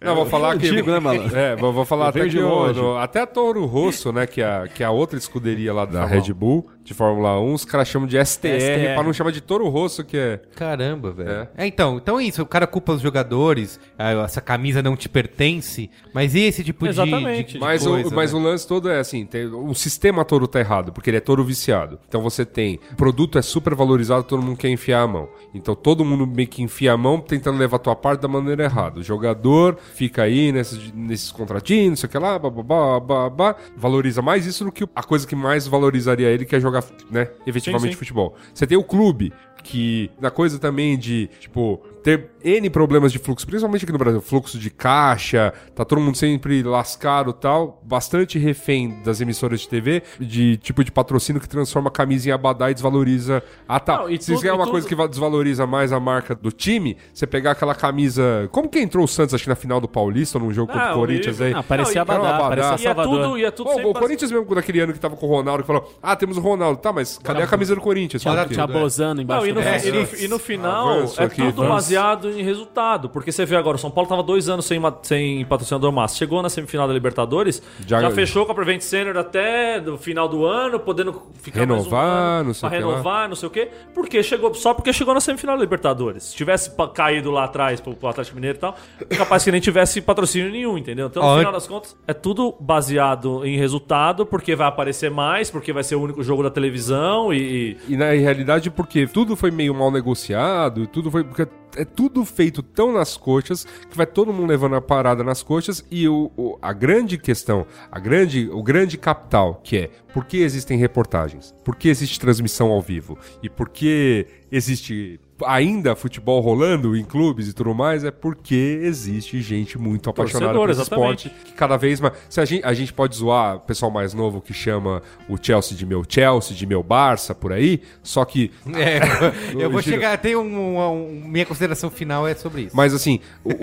Não, 0.02 0.16
vou 0.16 0.26
falar 0.26 0.54
Eu 0.54 0.58
que. 0.58 0.68
digo, 0.70 0.90
né, 0.90 0.98
malandro? 0.98 1.36
É, 1.38 1.54
vou, 1.54 1.72
vou 1.72 1.84
falar 1.84 2.06
Eu 2.06 2.08
até 2.08 2.20
que 2.24 2.28
de 2.30 2.38
o- 2.40 2.72
no- 2.72 2.96
até 2.98 3.20
a 3.20 3.26
Toro 3.28 3.64
Rosso, 3.64 4.12
né, 4.12 4.26
que 4.26 4.42
é, 4.42 4.44
a- 4.44 4.66
que 4.66 4.82
é 4.82 4.86
a 4.86 4.90
outra 4.90 5.16
escuderia 5.16 5.72
lá 5.72 5.84
da 5.84 6.04
Red 6.04 6.32
Bull, 6.32 6.66
de 6.86 6.94
Fórmula 6.94 7.38
1, 7.40 7.52
os 7.52 7.64
caras 7.64 7.88
chamam 7.88 8.06
de 8.06 8.16
STR, 8.24 8.46
STR. 8.60 8.94
pra 8.94 9.02
não 9.02 9.12
chamar 9.12 9.32
de 9.32 9.40
Toro 9.40 9.68
Rosso, 9.68 10.04
que 10.04 10.16
é. 10.16 10.40
Caramba, 10.54 11.10
velho. 11.10 11.48
É. 11.56 11.66
então, 11.66 11.96
então 11.96 12.18
é 12.20 12.24
isso. 12.24 12.40
O 12.40 12.46
cara 12.46 12.64
culpa 12.66 12.92
os 12.92 13.00
jogadores, 13.02 13.80
ah, 13.98 14.12
essa 14.24 14.40
camisa 14.40 14.80
não 14.82 14.96
te 14.96 15.08
pertence, 15.08 15.90
mas 16.14 16.34
e 16.34 16.40
esse 16.44 16.62
tipo 16.62 16.84
de- 16.84 16.90
Exatamente. 16.90 17.46
de, 17.48 17.52
de 17.54 17.58
Mas, 17.58 17.84
coisa, 17.84 18.08
o, 18.08 18.14
mas 18.14 18.32
né? 18.32 18.38
o 18.38 18.42
lance 18.42 18.66
todo 18.68 18.88
é 18.88 19.00
assim: 19.00 19.26
tem, 19.26 19.46
o 19.46 19.74
sistema 19.74 20.24
todo 20.24 20.46
tá 20.46 20.60
errado, 20.60 20.92
porque 20.92 21.10
ele 21.10 21.16
é 21.16 21.20
todo 21.20 21.42
viciado. 21.44 21.98
Então 22.08 22.22
você 22.22 22.44
tem. 22.46 22.78
O 22.92 22.96
produto 22.96 23.36
é 23.36 23.42
super 23.42 23.74
valorizado, 23.74 24.22
todo 24.22 24.40
mundo 24.42 24.56
quer 24.56 24.68
enfiar 24.68 25.02
a 25.02 25.06
mão. 25.08 25.28
Então 25.52 25.74
todo 25.74 26.04
mundo 26.04 26.24
meio 26.26 26.48
que 26.48 26.62
enfia 26.62 26.92
a 26.92 26.96
mão 26.96 27.18
tentando 27.20 27.58
levar 27.58 27.76
a 27.76 27.80
tua 27.80 27.96
parte 27.96 28.20
da 28.20 28.28
maneira 28.28 28.62
errada. 28.64 29.00
O 29.00 29.02
jogador 29.02 29.76
fica 29.94 30.22
aí 30.22 30.52
nesses, 30.52 30.92
nesses 30.94 31.32
contratinhos, 31.32 31.88
não 31.90 31.96
sei 31.96 32.06
o 32.06 32.10
que 32.10 32.18
lá, 32.18 32.38
babá, 32.38 33.00
babá, 33.00 33.56
valoriza 33.76 34.22
mais 34.22 34.46
isso 34.46 34.64
do 34.64 34.70
que 34.70 34.84
a 34.94 35.02
coisa 35.02 35.26
que 35.26 35.34
mais 35.34 35.66
valorizaria 35.66 36.28
ele, 36.28 36.44
que 36.44 36.54
é 36.54 36.60
jogar, 36.60 36.75
né, 37.10 37.28
efetivamente 37.46 37.90
Sim, 37.90 37.92
sim. 37.92 37.98
futebol. 37.98 38.36
Você 38.54 38.66
tem 38.66 38.76
o 38.76 38.84
clube, 38.84 39.32
que 39.66 40.10
na 40.20 40.30
coisa 40.30 40.58
também 40.58 40.96
de, 40.96 41.28
tipo, 41.40 41.80
ter 42.02 42.30
N 42.44 42.70
problemas 42.70 43.10
de 43.10 43.18
fluxo, 43.18 43.44
principalmente 43.44 43.84
aqui 43.84 43.92
no 43.92 43.98
Brasil, 43.98 44.20
fluxo 44.20 44.56
de 44.58 44.70
caixa, 44.70 45.52
tá 45.74 45.84
todo 45.84 46.00
mundo 46.00 46.16
sempre 46.16 46.62
lascado 46.62 47.30
e 47.30 47.34
tal, 47.34 47.82
bastante 47.84 48.38
refém 48.38 49.00
das 49.04 49.20
emissoras 49.20 49.60
de 49.62 49.68
TV, 49.68 50.02
de 50.20 50.56
tipo 50.58 50.84
de 50.84 50.92
patrocínio 50.92 51.40
que 51.42 51.48
transforma 51.48 51.88
a 51.88 51.90
camisa 51.92 52.28
em 52.28 52.32
abadá 52.32 52.70
e 52.70 52.74
desvaloriza 52.74 53.42
a 53.68 53.80
tal. 53.80 54.04
Não, 54.04 54.08
e 54.10 54.18
Se 54.20 54.26
tudo- 54.26 54.36
isso 54.36 54.46
é 54.46 54.52
uma 54.52 54.60
tudo- 54.64 54.70
coisa 54.70 54.86
que 54.88 54.94
va- 54.94 55.08
desvaloriza 55.08 55.66
mais 55.66 55.92
a 55.92 55.98
marca 55.98 56.32
do 56.34 56.52
time, 56.52 56.96
você 57.12 57.26
pegar 57.26 57.50
aquela 57.52 57.74
camisa. 57.74 58.48
Como 58.52 58.68
que 58.68 58.78
entrou 58.78 59.04
o 59.04 59.08
Santos, 59.08 59.34
acho 59.34 59.42
que 59.42 59.50
na 59.50 59.56
final 59.56 59.80
do 59.80 59.88
Paulista, 59.88 60.38
num 60.38 60.52
jogo 60.52 60.70
contra 60.72 60.90
Ah, 60.90 60.92
o 60.94 60.98
Corinthians 61.00 61.40
aí? 61.40 61.52
Ah, 61.52 61.62
parecia 61.64 62.04
Não, 62.04 62.14
e- 62.14 62.16
Abadá, 62.16 62.36
Abadá. 62.36 62.48
parecia 62.48 62.70
E 62.70 62.74
é 62.74 62.94
Salvador. 62.94 63.22
tudo, 63.24 63.38
e 63.38 63.44
é 63.44 63.50
tudo 63.50 63.70
sempre 63.70 63.86
o 63.86 63.92
Corinthians 63.94 64.30
mesmo, 64.30 64.54
naquele 64.54 64.80
ano 64.80 64.92
que 64.92 65.00
tava 65.00 65.16
com 65.16 65.26
o 65.26 65.28
Ronaldo, 65.28 65.64
que 65.64 65.66
falou: 65.66 65.92
Ah, 66.00 66.14
temos 66.14 66.36
o 66.36 66.40
Ronaldo. 66.40 66.78
Tá, 66.80 66.92
mas 66.92 67.18
cadê 67.18 67.42
a 67.42 67.46
camisa 67.48 67.74
do 67.74 67.80
Corinthians? 67.80 68.22
Tinha-. 68.22 68.46
Tinha 68.46 68.62
é. 68.62 68.66
Bozano 68.66 69.20
embaixo 69.22 69.42
Não, 69.44 69.50
e 69.50 69.52
no, 69.56 69.62
É, 69.68 69.86
e 69.86 69.92
no- 69.92 70.08
e 70.24 70.28
no 70.28 70.38
final 70.38 70.88
Avanço 70.98 71.20
é 71.22 71.28
tudo 71.28 71.42
avanço. 71.62 71.68
baseado 71.68 72.30
em 72.30 72.42
resultado. 72.42 73.08
Porque 73.08 73.32
você 73.32 73.44
vê 73.44 73.56
agora, 73.56 73.76
o 73.76 73.80
São 73.80 73.90
Paulo 73.90 74.08
tava 74.08 74.22
dois 74.22 74.48
anos 74.48 74.64
sem, 74.64 74.80
sem 75.02 75.44
patrocinador 75.44 75.90
massa. 75.92 76.16
Chegou 76.16 76.42
na 76.42 76.48
semifinal 76.48 76.86
da 76.88 76.94
Libertadores, 76.94 77.62
Já- 77.86 78.00
já, 78.00 78.10
fechou 78.10 78.46
com 78.46 78.52
a 78.52 78.54
Prevent 78.54 78.80
Senior 78.80 79.16
até 79.16 79.82
o 79.86 79.96
final 79.98 80.28
do 80.28 80.44
ano, 80.46 80.78
podendo 80.80 81.22
ficar 81.42 81.60
Renovar, 81.60 81.90
mais 81.92 81.92
um 81.92 82.16
ano 82.16 82.44
não 82.46 82.54
sei 82.54 82.60
pra 82.60 82.68
o 82.68 82.70
que 82.80 82.84
lá. 82.86 82.90
renovar, 82.92 83.28
não 83.28 83.36
sei 83.36 83.46
o 83.46 83.50
quê. 83.50 83.68
Porque 83.94 84.22
chegou, 84.22 84.54
só 84.54 84.72
porque 84.74 84.92
chegou 84.92 85.12
na 85.14 85.20
semifinal 85.20 85.56
da 85.56 85.62
Libertadores. 85.62 86.24
Se 86.24 86.36
tivesse 86.36 86.70
caído 86.94 87.30
lá 87.30 87.44
atrás 87.44 87.80
pro, 87.80 87.94
pro 87.94 88.08
Atlético 88.08 88.36
Mineiro 88.36 88.56
e 88.58 88.60
tal, 88.60 88.76
é 89.08 89.16
capaz 89.16 89.44
que 89.44 89.50
nem 89.52 89.60
tivesse 89.60 90.00
patrocínio 90.00 90.50
nenhum, 90.50 90.78
entendeu? 90.78 91.06
Então, 91.06 91.22
no 91.22 91.38
final 91.38 91.52
das 91.52 91.66
contas, 91.66 91.96
é 92.06 92.12
tudo 92.14 92.54
baseado 92.60 93.44
em 93.44 93.56
resultado, 93.58 94.24
porque 94.26 94.54
vai 94.54 94.66
aparecer 94.68 95.10
mais, 95.10 95.50
porque 95.50 95.72
vai 95.72 95.82
ser 95.84 95.94
o 95.96 96.00
único 96.02 96.22
jogo 96.22 96.42
da 96.42 96.50
televisão 96.50 97.32
e... 97.32 97.76
E 97.88 97.96
na 97.96 98.10
realidade, 98.10 98.70
porque 98.70 99.06
tudo 99.06 99.35
foi 99.36 99.50
meio 99.50 99.74
mal 99.74 99.90
negociado, 99.90 100.82
e 100.82 100.86
tudo 100.86 101.10
foi. 101.10 101.22
Porque 101.22 101.46
é 101.76 101.84
tudo 101.84 102.24
feito 102.24 102.62
tão 102.62 102.90
nas 102.92 103.16
coxas 103.16 103.64
que 103.88 103.96
vai 103.96 104.06
todo 104.06 104.32
mundo 104.32 104.48
levando 104.48 104.76
a 104.76 104.80
parada 104.80 105.22
nas 105.22 105.42
coxas. 105.42 105.84
E 105.90 106.08
o, 106.08 106.30
o- 106.36 106.58
a 106.62 106.72
grande 106.72 107.18
questão, 107.18 107.66
a 107.92 108.00
grande, 108.00 108.48
o 108.50 108.62
grande 108.62 108.96
capital, 108.96 109.60
que 109.62 109.76
é 109.76 109.90
por 110.12 110.24
que 110.24 110.38
existem 110.38 110.78
reportagens? 110.78 111.54
Por 111.64 111.76
que 111.76 111.88
existe 111.88 112.18
transmissão 112.18 112.70
ao 112.72 112.80
vivo? 112.80 113.18
E 113.42 113.50
por 113.50 113.68
que 113.68 114.26
existe 114.50 115.20
ainda 115.44 115.94
futebol 115.94 116.40
rolando 116.40 116.96
em 116.96 117.04
clubes 117.04 117.48
e 117.48 117.52
tudo 117.52 117.74
mais? 117.74 118.04
É 118.04 118.10
porque 118.10 118.80
existe 118.82 119.40
gente 119.40 119.78
muito 119.78 120.08
apaixonada 120.08 120.54
por 120.58 120.70
esse 120.70 120.82
esporte. 120.82 121.30
Que 121.44 121.52
cada 121.52 121.76
vez 121.76 122.00
mais. 122.00 122.14
Se 122.28 122.40
a 122.40 122.44
gente, 122.44 122.64
a 122.64 122.72
gente 122.72 122.92
pode 122.92 123.16
zoar 123.16 123.56
o 123.56 123.60
pessoal 123.60 123.90
mais 123.90 124.14
novo 124.14 124.40
que 124.40 124.54
chama 124.54 125.02
o 125.28 125.36
Chelsea 125.40 125.76
de 125.76 125.84
meu 125.84 126.02
Chelsea, 126.08 126.56
de 126.56 126.66
meu 126.66 126.82
Barça, 126.82 127.34
por 127.34 127.52
aí. 127.52 127.82
Só 128.02 128.24
que 128.24 128.50
É, 128.74 129.00
eu 129.62 129.70
vou 129.70 129.82
chegar, 129.82 130.16
tem 130.18 130.36
um, 130.36 130.40
um- 130.42 130.78
um- 130.92 131.28
minha 131.28 131.44
consideração 131.44 131.90
final 131.90 132.26
é 132.26 132.34
sobre 132.34 132.62
isso. 132.62 132.76
Mas 132.76 132.94
assim, 132.94 133.20
o, 133.44 133.50
o- 133.50 133.52
o, 133.52 133.56